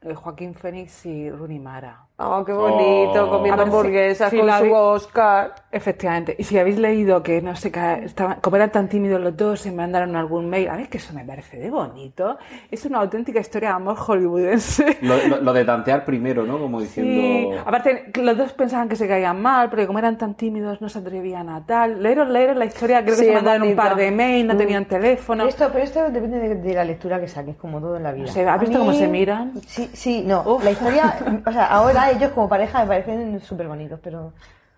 eh, 0.02 0.14
Joaquín 0.16 0.56
Fénix 0.56 1.06
y 1.06 1.30
Rooney 1.30 1.60
Mara. 1.60 2.06
Oh, 2.18 2.46
qué 2.46 2.54
bonito, 2.54 3.26
Oh. 3.26 3.30
comiendo 3.30 3.58
ver 3.58 3.68
si- 3.68 3.76
hamburguesas 3.76 4.30
si 4.30 4.38
con 4.38 4.48
la 4.48 4.60
su 4.60 4.64
vi- 4.66 4.72
Oscar. 4.74 5.54
Efectivamente. 5.70 6.34
Y 6.40 6.46
si 6.46 6.58
habéis 6.58 6.78
leído 6.80 7.22
que, 7.22 7.42
no 7.42 7.54
sé, 7.58 7.70
que 7.74 8.06
estaban, 8.06 8.40
como 8.40 8.56
eran 8.56 8.72
tan 8.72 8.88
tímidos 8.88 9.20
los 9.20 9.36
dos, 9.36 9.60
se 9.60 9.74
mandaron 9.74 10.16
algún 10.16 10.50
mail. 10.50 10.70
A 10.70 10.78
ver, 10.78 10.88
que 10.88 10.98
eso 11.00 11.14
me 11.14 11.26
parece 11.26 11.58
de 11.58 11.70
bonito. 11.70 12.38
Es 12.72 12.86
una 12.86 13.00
auténtica 13.00 13.42
historia 13.42 13.70
de 13.70 13.76
amor 13.76 13.98
hollywoodense. 13.98 15.00
Lo, 15.02 15.18
lo- 15.28 15.42
lo 15.42 15.52
de 15.52 15.66
tantear 15.66 16.06
primero, 16.06 16.46
¿no? 16.46 16.58
Como 16.58 16.80
Sí, 16.80 16.86
diciendo... 17.02 17.62
aparte 17.66 18.12
los 18.22 18.38
dos 18.38 18.54
pensaban 18.54 18.88
que 18.88 18.96
se 18.96 19.10
caían 19.10 19.42
mal, 19.42 19.70
porque 19.70 19.86
como 19.86 20.00
eran 20.00 20.18
tan 20.18 20.36
tímidos 20.36 20.80
no 20.80 20.88
se 20.88 21.00
atrevían 21.00 21.50
a 21.50 21.66
tal. 21.66 22.02
Leeros, 22.02 22.30
leeros 22.30 22.56
la 22.56 22.64
historia, 22.64 23.02
creo 23.04 23.16
que 23.16 23.22
Sí, 23.24 23.28
se 23.28 23.34
mandaron 23.34 23.64
un 23.64 23.68
bonita. 23.76 23.84
par 23.84 23.96
de 23.98 24.12
mails, 24.12 24.48
no 24.48 24.56
tenían 24.56 24.86
teléfono. 24.86 25.44
Pero 25.44 25.50
esto, 25.50 25.70
pero 25.74 25.84
esto 25.84 26.10
depende 26.10 26.40
de, 26.40 26.56
de 26.56 26.74
la 26.74 26.86
lectura 26.86 27.20
que 27.20 27.28
saques, 27.28 27.58
como 27.58 27.82
todo 27.82 27.98
en 27.98 28.04
la 28.04 28.14
vida. 28.14 28.28
No 28.28 28.32
sé, 28.32 28.48
¿has 28.48 28.56
A 28.56 28.58
visto 28.58 28.80
mí- 28.80 28.86
cómo 28.86 28.94
se 28.98 29.08
miran? 29.10 29.52
Sí, 29.68 29.90
sí, 29.92 30.24
no. 30.26 30.60
La 30.64 30.72
historia, 30.72 31.14
o 31.46 31.52
sea, 31.52 31.66
ahora 31.66 32.05
ellos 32.12 32.32
como 32.32 32.48
pareja 32.50 32.82
me 32.82 32.88
parecen 32.88 33.40
súper 33.42 33.68
bonitos, 33.68 34.00
pero 34.04 34.34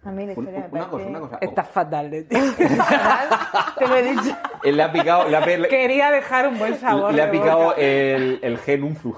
a 0.06 0.12
mí 0.12 0.26
la 0.26 0.32
historia 0.34 0.52
me 0.52 0.58
una 0.60 0.70
parece... 0.72 0.90
cosa, 0.92 1.06
una 1.08 1.20
cosa. 1.20 1.38
Está 1.42 1.64
fatal 1.64 2.10
de 2.12 2.24
ti. 2.24 2.36
Te 3.78 3.88
lo 3.88 3.96
he 3.96 4.04
dicho. 4.04 4.38
Él 4.64 4.78
le 4.78 4.84
ha 4.84 4.92
picado, 4.92 5.28
le 5.28 5.38
ha, 5.38 5.44
pe- 5.44 5.68
Quería 5.68 6.12
dejar 6.12 6.48
un 6.48 6.58
buen 6.58 6.76
sabor. 6.80 7.14
le 7.14 7.22
ha 7.22 7.30
picado 7.32 7.64
boca. 7.66 7.76
el, 7.82 8.40
el 8.42 8.58
gen 8.60 8.84
unzu. 8.84 9.16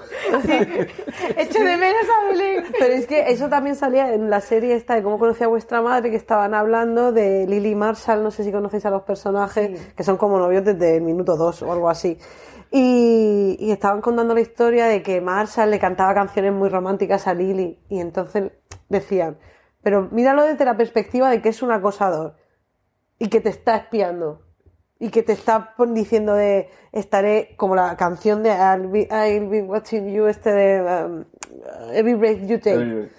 Echo 1.38 1.64
de 1.64 1.78
menos 1.78 2.04
a 2.22 2.26
Belén. 2.30 2.64
Pero 2.78 2.94
es 2.94 3.08
que 3.08 3.30
eso 3.32 3.50
también 3.50 3.76
salía 3.76 4.14
en 4.14 4.30
la 4.30 4.42
serie 4.42 4.76
esta 4.76 4.96
de 4.96 5.04
cómo 5.04 5.18
conocía 5.20 5.46
a 5.46 5.50
vuestra 5.50 5.82
madre, 5.82 6.10
que 6.10 6.16
estaban 6.18 6.54
hablando 6.54 7.12
de 7.12 7.46
Lily 7.48 7.76
Marshall, 7.76 8.24
no 8.24 8.32
sé 8.32 8.44
si 8.44 8.52
conocéis 8.52 8.86
a 8.86 8.90
los 8.90 9.04
personajes, 9.04 9.94
que 9.96 10.04
son 10.04 10.18
como 10.18 10.38
novios 10.40 10.64
desde 10.66 10.98
el 10.98 11.02
minuto 11.04 11.36
dos 11.38 11.62
o 11.62 11.72
algo 11.72 11.90
así. 11.90 12.18
Y, 12.72 13.58
y 13.60 13.72
estaban 13.72 14.02
contando 14.02 14.34
la 14.36 14.42
historia 14.42 14.86
de 14.86 15.02
que 15.02 15.22
Marshall 15.22 15.72
le 15.72 15.80
cantaba 15.80 16.14
canciones 16.14 16.54
muy 16.54 16.70
románticas 16.70 17.28
a 17.28 17.34
Lily. 17.34 17.80
Y 17.90 18.00
entonces 18.00 18.52
decían, 18.90 19.38
pero 19.82 20.10
míralo 20.12 20.44
desde 20.44 20.66
la 20.66 20.78
perspectiva 20.78 21.30
de 21.30 21.42
que 21.42 21.50
es 21.50 21.62
un 21.62 21.72
acosador 21.72 22.36
y 23.18 23.30
que 23.30 23.42
te 23.42 23.50
está 23.50 23.76
espiando 23.76 24.42
y 25.00 25.10
que 25.10 25.24
te 25.24 25.32
está 25.32 25.74
diciendo 25.90 26.34
de 26.34 26.70
estaré 26.92 27.56
como 27.56 27.76
la 27.76 27.96
canción 27.96 28.44
de 28.44 28.50
I'll 28.50 28.88
be, 28.88 29.08
I'll 29.10 29.50
be 29.50 29.62
watching 29.62 30.12
you 30.12 30.28
este 30.28 30.52
de 30.52 30.82
um, 30.82 31.26
Every 31.94 32.16
Breath 32.16 32.46
You 32.46 32.60
Take 32.60 33.10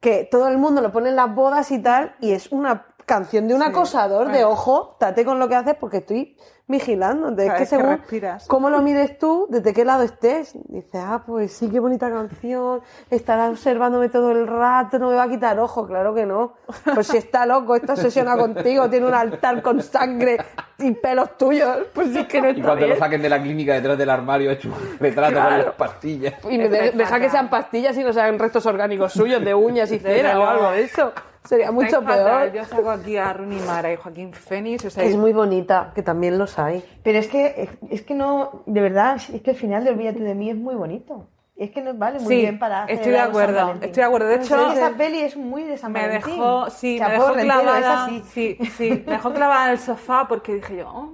que 0.00 0.28
todo 0.30 0.46
el 0.48 0.58
mundo 0.58 0.80
lo 0.80 0.92
pone 0.92 1.08
en 1.08 1.16
las 1.16 1.34
bodas 1.34 1.72
y 1.72 1.80
tal 1.80 2.14
y 2.20 2.32
es 2.32 2.52
una 2.52 2.86
canción 3.04 3.48
de 3.48 3.54
un 3.54 3.62
acosador 3.62 4.30
de 4.30 4.44
ojo 4.44 4.96
tate 5.00 5.24
con 5.24 5.40
lo 5.40 5.48
que 5.48 5.56
haces 5.56 5.74
porque 5.74 5.98
estoy 5.98 6.36
vigilando 6.68 7.28
es 7.42 7.50
que 7.52 7.58
que 7.58 7.66
según 7.66 7.96
respiras. 7.96 8.46
cómo 8.46 8.68
lo 8.68 8.82
mires 8.82 9.18
tú 9.18 9.46
desde 9.48 9.72
qué 9.72 9.84
lado 9.86 10.02
estés 10.02 10.52
dices 10.68 11.00
ah 11.02 11.22
pues 11.26 11.52
sí 11.52 11.70
qué 11.70 11.80
bonita 11.80 12.10
canción 12.10 12.82
estará 13.10 13.48
observándome 13.48 14.10
todo 14.10 14.30
el 14.32 14.46
rato 14.46 14.98
no 14.98 15.08
me 15.08 15.16
va 15.16 15.22
a 15.24 15.28
quitar 15.30 15.58
ojo 15.58 15.86
claro 15.86 16.14
que 16.14 16.26
no 16.26 16.52
pues 16.94 17.06
si 17.06 17.16
está 17.16 17.46
loco 17.46 17.74
está 17.74 17.94
obsesionado 17.94 18.38
contigo 18.52 18.88
tiene 18.90 19.06
un 19.06 19.14
altar 19.14 19.62
con 19.62 19.80
sangre 19.82 20.36
y 20.78 20.92
pelos 20.92 21.38
tuyos 21.38 21.78
pues 21.94 22.12
sí 22.12 22.24
que 22.26 22.40
no 22.42 22.48
Y 22.48 22.50
está 22.52 22.62
cuando 22.62 22.84
bien 22.84 22.90
lo 22.90 22.96
saquen 22.96 23.22
de 23.22 23.28
la 23.30 23.42
clínica 23.42 23.72
detrás 23.74 23.96
del 23.96 24.10
armario 24.10 24.50
hecho 24.50 24.68
un 24.68 24.98
retrato 24.98 25.34
con 25.34 25.42
Claro. 25.46 25.64
las 25.64 25.74
pastillas. 25.74 26.34
y 26.50 26.58
me 26.58 26.68
de- 26.68 26.90
deja 26.90 27.18
que 27.18 27.30
sean 27.30 27.48
pastillas 27.48 27.96
y 27.96 28.04
no 28.04 28.12
sean 28.12 28.38
restos 28.38 28.66
orgánicos 28.66 29.12
suyos 29.14 29.42
de 29.42 29.54
uñas 29.54 29.90
y 29.90 29.98
cera 30.00 30.38
o 30.38 30.44
algo 30.46 30.70
de 30.72 30.82
eso. 30.82 31.12
Sería 31.48 31.72
mucho 31.72 32.02
fatal. 32.02 32.50
peor. 32.50 32.52
Yo 32.52 32.64
saco 32.66 32.90
aquí 32.90 33.16
a 33.16 33.32
Rooney 33.32 33.60
Mara 33.60 33.90
y 33.92 33.96
Joaquín 33.96 34.32
Fénix. 34.34 34.84
O 34.84 34.90
sea, 34.90 35.02
Es 35.04 35.16
muy 35.16 35.32
bonita, 35.32 35.92
que 35.94 36.02
también 36.02 36.36
los 36.38 36.58
hay. 36.58 36.84
Pero 37.02 37.18
es 37.18 37.26
que, 37.28 37.70
es 37.90 38.02
que 38.02 38.14
no, 38.14 38.62
de 38.66 38.80
verdad, 38.82 39.16
es 39.32 39.40
que 39.40 39.50
el 39.52 39.56
final 39.56 39.82
de 39.84 39.90
Olvídate 39.90 40.20
de 40.20 40.34
mí 40.34 40.50
es 40.50 40.56
muy 40.56 40.74
bonito. 40.74 41.28
Es 41.56 41.70
que 41.72 41.80
nos 41.82 41.98
vale 41.98 42.20
muy 42.20 42.28
Sí, 42.34 42.40
bien 42.42 42.58
para 42.60 42.84
estoy 42.84 43.10
de 43.12 43.18
acuerdo, 43.18 43.72
estoy 43.80 43.90
de 43.90 44.02
acuerdo. 44.04 44.28
De 44.28 44.34
Es 44.36 44.44
hecho, 44.46 44.56
que 44.68 44.72
esa 44.74 44.90
peli 44.96 45.20
es 45.22 45.36
muy 45.36 45.64
de 45.64 45.76
San 45.76 45.90
me 45.90 46.02
Valentín. 46.02 46.34
dejó, 46.36 46.70
sí, 46.70 46.92
me 46.92 46.98
Chapó 47.00 47.10
dejó 47.12 47.28
Rentero, 47.34 47.58
es 47.58 47.62
clavada, 47.62 48.06
sí, 48.06 48.58
sí, 48.76 49.04
me 49.06 49.12
dejó 49.14 49.32
clavada 49.32 49.64
en 49.66 49.70
el 49.72 49.78
sofá 49.78 50.26
porque 50.28 50.54
dije 50.54 50.76
yo, 50.76 50.88
"Oh, 50.88 51.10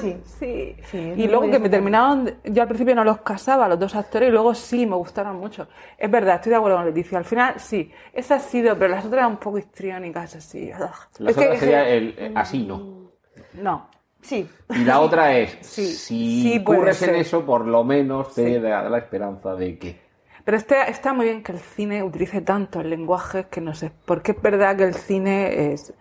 Sí. 0.00 0.16
sí. 0.38 0.76
Sí, 0.90 1.12
y 1.16 1.26
luego 1.28 1.50
que 1.50 1.58
me 1.58 1.68
terminaron, 1.68 2.30
yo 2.44 2.62
al 2.62 2.68
principio 2.68 2.94
no 2.94 3.04
los 3.04 3.18
casaba, 3.22 3.68
los 3.68 3.78
dos 3.78 3.94
actores, 3.94 4.28
y 4.28 4.32
luego 4.32 4.54
sí, 4.54 4.86
me 4.86 4.96
gustaron 4.96 5.36
mucho. 5.36 5.68
Es 5.98 6.10
verdad, 6.10 6.36
estoy 6.36 6.50
de 6.50 6.56
acuerdo 6.56 6.76
con 6.78 6.86
Leticia. 6.86 7.18
Al 7.18 7.24
final, 7.24 7.54
sí, 7.58 7.90
esa 8.12 8.36
ha 8.36 8.40
sido, 8.40 8.76
pero 8.78 8.88
las 8.94 9.04
otras 9.04 9.18
eran 9.20 9.32
un 9.32 9.36
poco 9.38 9.58
histriónicas, 9.58 10.36
así. 10.36 10.70
ugh. 10.72 10.90
La 11.18 11.30
Es 11.30 11.36
que- 11.36 11.46
otra 11.46 11.58
sería 11.58 11.88
el, 11.88 12.14
eh, 12.18 12.32
así, 12.34 12.64
¿no? 12.66 13.10
No. 13.54 13.88
Sí. 14.22 14.48
Y 14.70 14.84
la 14.84 15.00
otra 15.00 15.36
es, 15.36 15.58
Sí, 15.60 15.86
si 15.86 16.42
sí 16.42 16.58
ocurres 16.60 17.02
en 17.02 17.14
eso, 17.16 17.44
por 17.44 17.66
lo 17.66 17.84
menos 17.84 18.34
te 18.34 18.54
Sí. 18.54 18.58
da 18.60 18.88
la 18.88 18.98
esperanza 18.98 19.54
de 19.54 19.78
que... 19.78 20.00
Pero 20.44 20.56
este- 20.56 20.90
está 20.90 21.12
muy 21.12 21.26
bien 21.26 21.42
que 21.42 21.52
el 21.52 21.58
cine 21.58 22.02
utilice 22.02 22.40
tanto 22.42 22.80
el 22.80 22.90
lenguaje 22.90 23.46
que 23.50 23.60
no 23.60 23.74
sé, 23.74 23.92
porque 24.06 24.32
es 24.32 24.40
verdad 24.42 24.76
que 24.76 24.84
el 24.84 24.94
cine 24.94 25.72
es... 25.72 25.92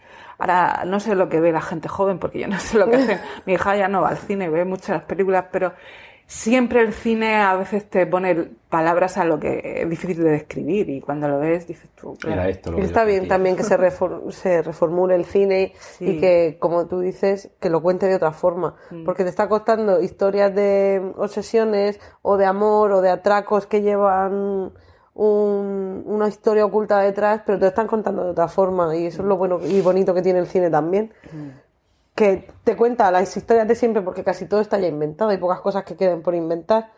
Ahora, 0.44 0.84
no 0.86 1.00
sé 1.00 1.16
lo 1.16 1.30
que 1.30 1.40
ve 1.40 1.54
la 1.54 1.62
gente 1.62 1.88
joven, 1.88 2.20
porque 2.20 2.40
yo 2.40 2.48
no 2.50 2.60
sé 2.60 2.78
lo 2.78 2.90
que 2.90 2.98
hace. 2.98 3.20
Mi 3.46 3.54
hija 3.54 3.78
ya 3.78 3.88
no 3.88 4.02
va 4.02 4.10
al 4.10 4.18
cine, 4.18 4.50
ve 4.50 4.66
muchas 4.66 5.02
películas, 5.04 5.46
pero 5.52 5.72
siempre 6.26 6.82
el 6.82 6.92
cine 6.94 7.36
a 7.38 7.56
veces 7.56 7.90
te 7.90 8.06
pone 8.08 8.50
palabras 8.70 9.18
a 9.18 9.24
lo 9.24 9.40
que 9.40 9.82
es 9.84 9.90
difícil 9.90 10.24
de 10.24 10.32
describir 10.32 10.90
y 10.90 11.00
cuando 11.00 11.28
lo 11.28 11.40
ves 11.40 11.68
dices 11.68 11.90
tú... 11.96 12.16
claro. 12.16 12.42
Era 12.42 12.50
esto 12.50 12.72
lo 12.72 12.78
Y 12.78 12.82
que 12.82 12.88
está 12.88 13.04
bien 13.06 13.20
sentía. 13.20 13.36
también 13.36 13.56
que 13.56 13.64
se, 13.64 13.78
refor- 13.78 14.32
se 14.32 14.62
reformule 14.64 15.16
el 15.16 15.26
cine 15.26 15.74
Sí. 15.80 16.10
y 16.10 16.20
que, 16.20 16.58
como 16.60 16.88
tú 16.88 17.00
dices, 17.02 17.52
que 17.60 17.70
lo 17.70 17.82
cuente 17.82 18.08
de 18.08 18.16
otra 18.16 18.32
forma. 18.32 18.76
Mm. 18.90 19.04
Porque 19.06 19.24
te 19.24 19.30
está 19.30 19.48
contando 19.48 20.02
historias 20.02 20.54
de 20.56 21.14
obsesiones 21.18 22.00
o 22.22 22.36
de 22.38 22.46
amor 22.46 22.92
o 22.94 23.02
de 23.02 23.10
atracos 23.12 23.66
que 23.68 23.82
llevan 23.82 24.72
un- 25.16 26.04
una 26.06 26.28
historia 26.28 26.66
oculta 26.66 27.00
detrás, 27.00 27.42
pero 27.46 27.58
te 27.58 27.66
lo 27.66 27.70
están 27.70 27.88
contando 27.88 28.24
de 28.24 28.32
otra 28.32 28.48
forma. 28.48 28.96
Y 28.96 29.08
eso 29.08 29.22
es 29.22 29.28
lo 29.28 29.38
bueno 29.38 29.60
y 29.64 29.82
bonito 29.82 30.14
que 30.14 30.22
tiene 30.22 30.40
el 30.40 30.48
cine 30.48 30.70
también. 30.70 31.14
Que 32.16 32.52
te 32.64 32.76
cuenta 32.76 33.10
las 33.12 33.36
historias 33.36 33.68
de 33.68 33.76
siempre 33.76 34.02
porque 34.02 34.24
casi 34.24 34.46
todo 34.46 34.62
está 34.62 34.78
ya 34.80 34.88
inventado. 34.88 35.32
Hay 35.32 35.38
pocas 35.38 35.62
cosas 35.62 35.84
que 35.84 35.96
queden 35.96 36.22
por 36.22 36.36
inventar 36.36 36.92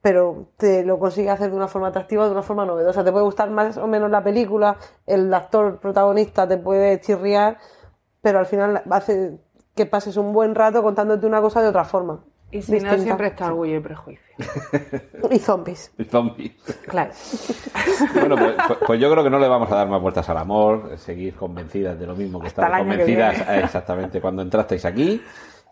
pero 0.00 0.46
te 0.56 0.84
lo 0.84 1.00
consigue 1.00 1.28
hacer 1.28 1.50
de 1.50 1.56
una 1.56 1.66
forma 1.66 1.88
atractiva, 1.88 2.24
de 2.24 2.30
una 2.30 2.42
forma 2.42 2.64
novedosa. 2.64 3.02
Te 3.02 3.10
puede 3.10 3.24
gustar 3.24 3.50
más 3.50 3.76
o 3.78 3.88
menos 3.88 4.08
la 4.08 4.22
película, 4.22 4.76
el 5.06 5.34
actor 5.34 5.80
protagonista 5.80 6.46
te 6.46 6.56
puede 6.56 7.00
chirriar, 7.00 7.58
pero 8.22 8.38
al 8.38 8.46
final 8.46 8.80
hace 8.88 9.40
que 9.74 9.86
pases 9.86 10.16
un 10.16 10.32
buen 10.32 10.54
rato 10.54 10.84
contándote 10.84 11.26
una 11.26 11.40
cosa 11.40 11.62
de 11.62 11.68
otra 11.68 11.84
forma. 11.84 12.20
Y 12.50 12.62
si 12.62 12.80
no, 12.80 12.96
siempre 12.96 13.28
está 13.28 13.46
orgullo 13.46 13.76
y 13.76 13.80
prejuicio. 13.80 14.24
Y 15.30 15.38
zombies. 15.38 15.92
El 15.98 16.06
zombie. 16.06 16.56
Claro. 16.86 17.12
Bueno, 18.14 18.36
pues, 18.36 18.54
pues- 18.66 18.78
pues 18.86 19.00
yo 19.00 19.10
creo 19.10 19.24
que 19.24 19.30
no 19.30 19.38
le 19.38 19.48
vamos 19.48 19.70
a 19.70 19.76
dar 19.76 19.88
más 19.88 20.00
vueltas 20.00 20.28
al 20.28 20.38
amor, 20.38 20.92
seguir 20.98 21.34
convencidas 21.34 21.98
de 21.98 22.06
lo 22.06 22.14
mismo 22.14 22.40
que 22.40 22.48
que 22.48 22.54
convencidas 22.54 23.40
eh, 23.40 23.60
exactamente 23.64 24.20
cuando 24.20 24.42
entrasteis 24.42 24.84
aquí. 24.84 25.22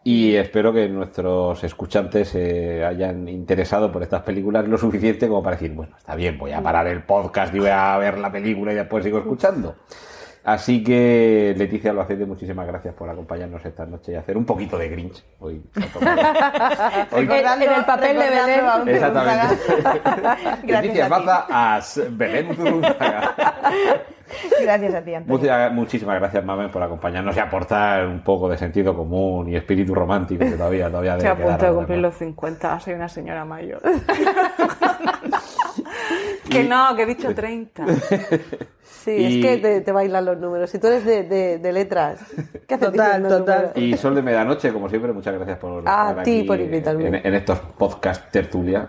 Y 0.05 0.36
espero 0.36 0.72
que 0.72 0.88
nuestros 0.88 1.64
escuchantes 1.64 2.28
se 2.28 2.84
hayan 2.84 3.26
interesado 3.28 3.90
por 3.90 4.02
estas 4.02 4.22
películas 4.22 4.66
lo 4.68 4.78
suficiente 4.78 5.26
como 5.26 5.42
para 5.42 5.56
decir, 5.56 5.72
bueno, 5.74 5.96
está 5.96 6.14
bien, 6.14 6.38
voy 6.38 6.52
a 6.52 6.62
parar 6.62 6.86
el 6.86 7.02
podcast 7.02 7.52
y 7.55 7.58
voy 7.58 7.70
a 7.70 7.96
ver 7.98 8.18
la 8.18 8.30
película 8.30 8.72
y 8.72 8.76
después 8.76 9.02
sigo 9.02 9.18
escuchando. 9.18 9.74
Así 10.47 10.84
que, 10.84 11.55
Leticia 11.57 11.91
Albacete, 11.91 12.25
muchísimas 12.25 12.68
gracias 12.68 12.94
por 12.94 13.10
acompañarnos 13.10 13.65
esta 13.65 13.84
noche 13.84 14.12
y 14.12 14.15
hacer 14.15 14.36
un 14.36 14.44
poquito 14.44 14.78
de 14.78 14.89
Grinch. 14.89 15.25
Hoy, 15.41 15.60
Hoy- 17.10 17.25
En, 17.28 17.62
en 17.62 17.73
el 17.73 17.84
papel 17.84 18.16
de 18.16 18.31
Belén. 18.31 18.89
Exactamente. 18.94 19.57
Gracias 20.62 20.83
Leticia 20.83 21.07
a 21.07 21.08
ti. 21.08 21.10
Baza 21.26 21.47
as 21.49 22.00
Belén. 22.12 22.57
Gracias 24.62 24.94
a 24.94 25.02
ti, 25.02 25.15
Antonio. 25.15 25.39
Muchas, 25.39 25.73
muchísimas 25.73 26.18
gracias, 26.20 26.44
Mamen, 26.44 26.70
por 26.70 26.83
acompañarnos 26.83 27.36
y 27.36 27.41
aportar 27.41 28.07
un 28.07 28.23
poco 28.23 28.49
de 28.49 28.57
sentido 28.57 28.94
común 28.94 29.49
y 29.49 29.57
espíritu 29.57 29.94
romántico 29.97 30.44
que 30.44 30.52
todavía, 30.52 30.89
todavía 30.89 31.15
Estoy 31.16 31.28
a 31.28 31.36
punto 31.36 31.66
de 31.66 31.73
cumplir 31.73 31.99
los 31.99 32.15
50, 32.15 32.81
soy 32.81 32.94
una 32.94 33.08
señora 33.08 33.44
mayor. 33.44 33.81
que 36.50 36.64
no, 36.64 36.94
que 36.96 37.02
he 37.02 37.06
dicho 37.06 37.34
30. 37.34 37.84
Sí, 38.88 39.10
Y- 39.12 39.40
es 39.40 39.44
que 39.46 39.58
te, 39.58 39.80
te 39.82 39.92
bailan 39.92 40.24
los 40.24 40.38
números. 40.38 40.68
Si 40.70 40.78
tú 40.80 40.86
eres 40.88 41.04
de, 41.04 41.22
de- 41.24 41.58
de 41.58 41.72
letras, 41.72 42.20
¿qué 42.66 42.74
haces 42.74 42.90
Total, 42.90 43.22
total. 43.22 43.38
números? 43.38 43.72
Y 43.76 43.96
Sol 43.96 44.14
de 44.16 44.22
Medianoche, 44.22 44.72
como 44.72 44.88
siempre, 44.88 45.12
muchas 45.12 45.34
gracias 45.34 45.58
por 45.58 45.86
A 45.88 46.08
estar 46.10 46.22
ti 46.24 46.38
aquí 46.38 46.42
por 46.46 46.58
invitarme. 46.58 47.06
En, 47.08 47.14
en 47.14 47.34
estos 47.34 47.58
podcast 47.78 48.30
tertulia, 48.32 48.88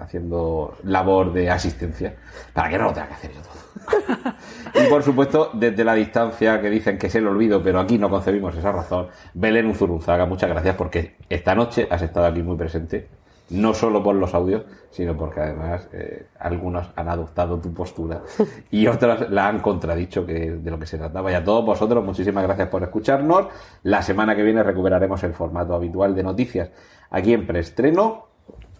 haciendo 0.00 0.76
labor 0.84 1.32
de 1.32 1.50
asistencia, 1.50 2.14
para 2.52 2.68
que 2.68 2.78
no 2.78 2.84
lo 2.84 2.92
tenga 2.92 3.08
que 3.08 3.14
hacer 3.14 3.30
yo 3.32 3.40
todo. 3.42 4.34
y 4.84 4.88
por 4.88 5.02
supuesto, 5.02 5.50
desde 5.54 5.84
la 5.84 5.94
distancia 5.94 6.60
que 6.60 6.70
dicen 6.70 6.96
que 6.98 7.06
es 7.08 7.14
el 7.16 7.26
olvido, 7.26 7.60
pero 7.62 7.80
aquí 7.80 7.98
no 7.98 8.08
concebimos 8.10 8.56
esa 8.56 8.70
razón, 8.72 9.08
Belén 9.34 9.66
Uzurunzaga, 9.66 10.26
muchas 10.26 10.50
gracias 10.50 10.76
porque 10.76 11.16
esta 11.28 11.54
noche 11.54 11.86
has 11.90 12.02
estado 12.02 12.26
aquí 12.26 12.42
muy 12.42 12.56
presente, 12.56 13.08
no 13.50 13.74
solo 13.74 14.02
por 14.02 14.14
los 14.16 14.34
audios, 14.34 14.64
sino 14.90 15.16
porque 15.16 15.40
además 15.40 15.88
eh, 15.92 16.26
algunos 16.38 16.88
han 16.96 17.08
adoptado 17.08 17.58
tu 17.58 17.72
postura 17.72 18.22
y 18.70 18.86
otros 18.86 19.30
la 19.30 19.48
han 19.48 19.60
contradicho 19.60 20.26
que 20.26 20.52
de 20.52 20.70
lo 20.70 20.78
que 20.78 20.86
se 20.86 20.98
trataba. 20.98 21.30
Y 21.30 21.34
a 21.34 21.44
todos 21.44 21.64
vosotros, 21.64 22.04
muchísimas 22.04 22.44
gracias 22.44 22.68
por 22.68 22.82
escucharnos. 22.82 23.46
La 23.82 24.02
semana 24.02 24.34
que 24.34 24.42
viene 24.42 24.62
recuperaremos 24.62 25.22
el 25.22 25.34
formato 25.34 25.74
habitual 25.74 26.14
de 26.14 26.22
noticias 26.22 26.70
aquí 27.10 27.32
en 27.32 27.46
preestreno. 27.46 28.26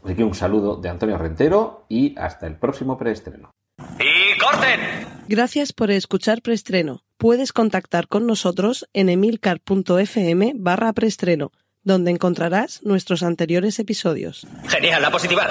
Así 0.05 0.15
que 0.15 0.25
un 0.25 0.35
saludo 0.35 0.77
de 0.77 0.89
Antonio 0.89 1.19
Rentero 1.19 1.85
y 1.89 2.17
hasta 2.19 2.47
el 2.47 2.57
próximo 2.57 2.97
preestreno. 2.97 3.51
¡Y 3.99 4.39
corten! 4.39 4.81
Gracias 5.29 5.73
por 5.73 5.91
escuchar 5.91 6.41
Preestreno. 6.41 7.03
Puedes 7.19 7.53
contactar 7.53 8.07
con 8.07 8.27
nosotros 8.27 8.87
en 8.93 9.09
emilcar.fm 9.09 10.53
barra 10.55 10.93
preestreno, 10.93 11.51
donde 11.87 12.11
encontrarás 12.11 12.81
nuestros 12.83 13.23
anteriores 13.23 13.79
episodios. 13.79 14.47
Genial, 14.69 15.01
la 15.01 15.11
positivar. 15.11 15.51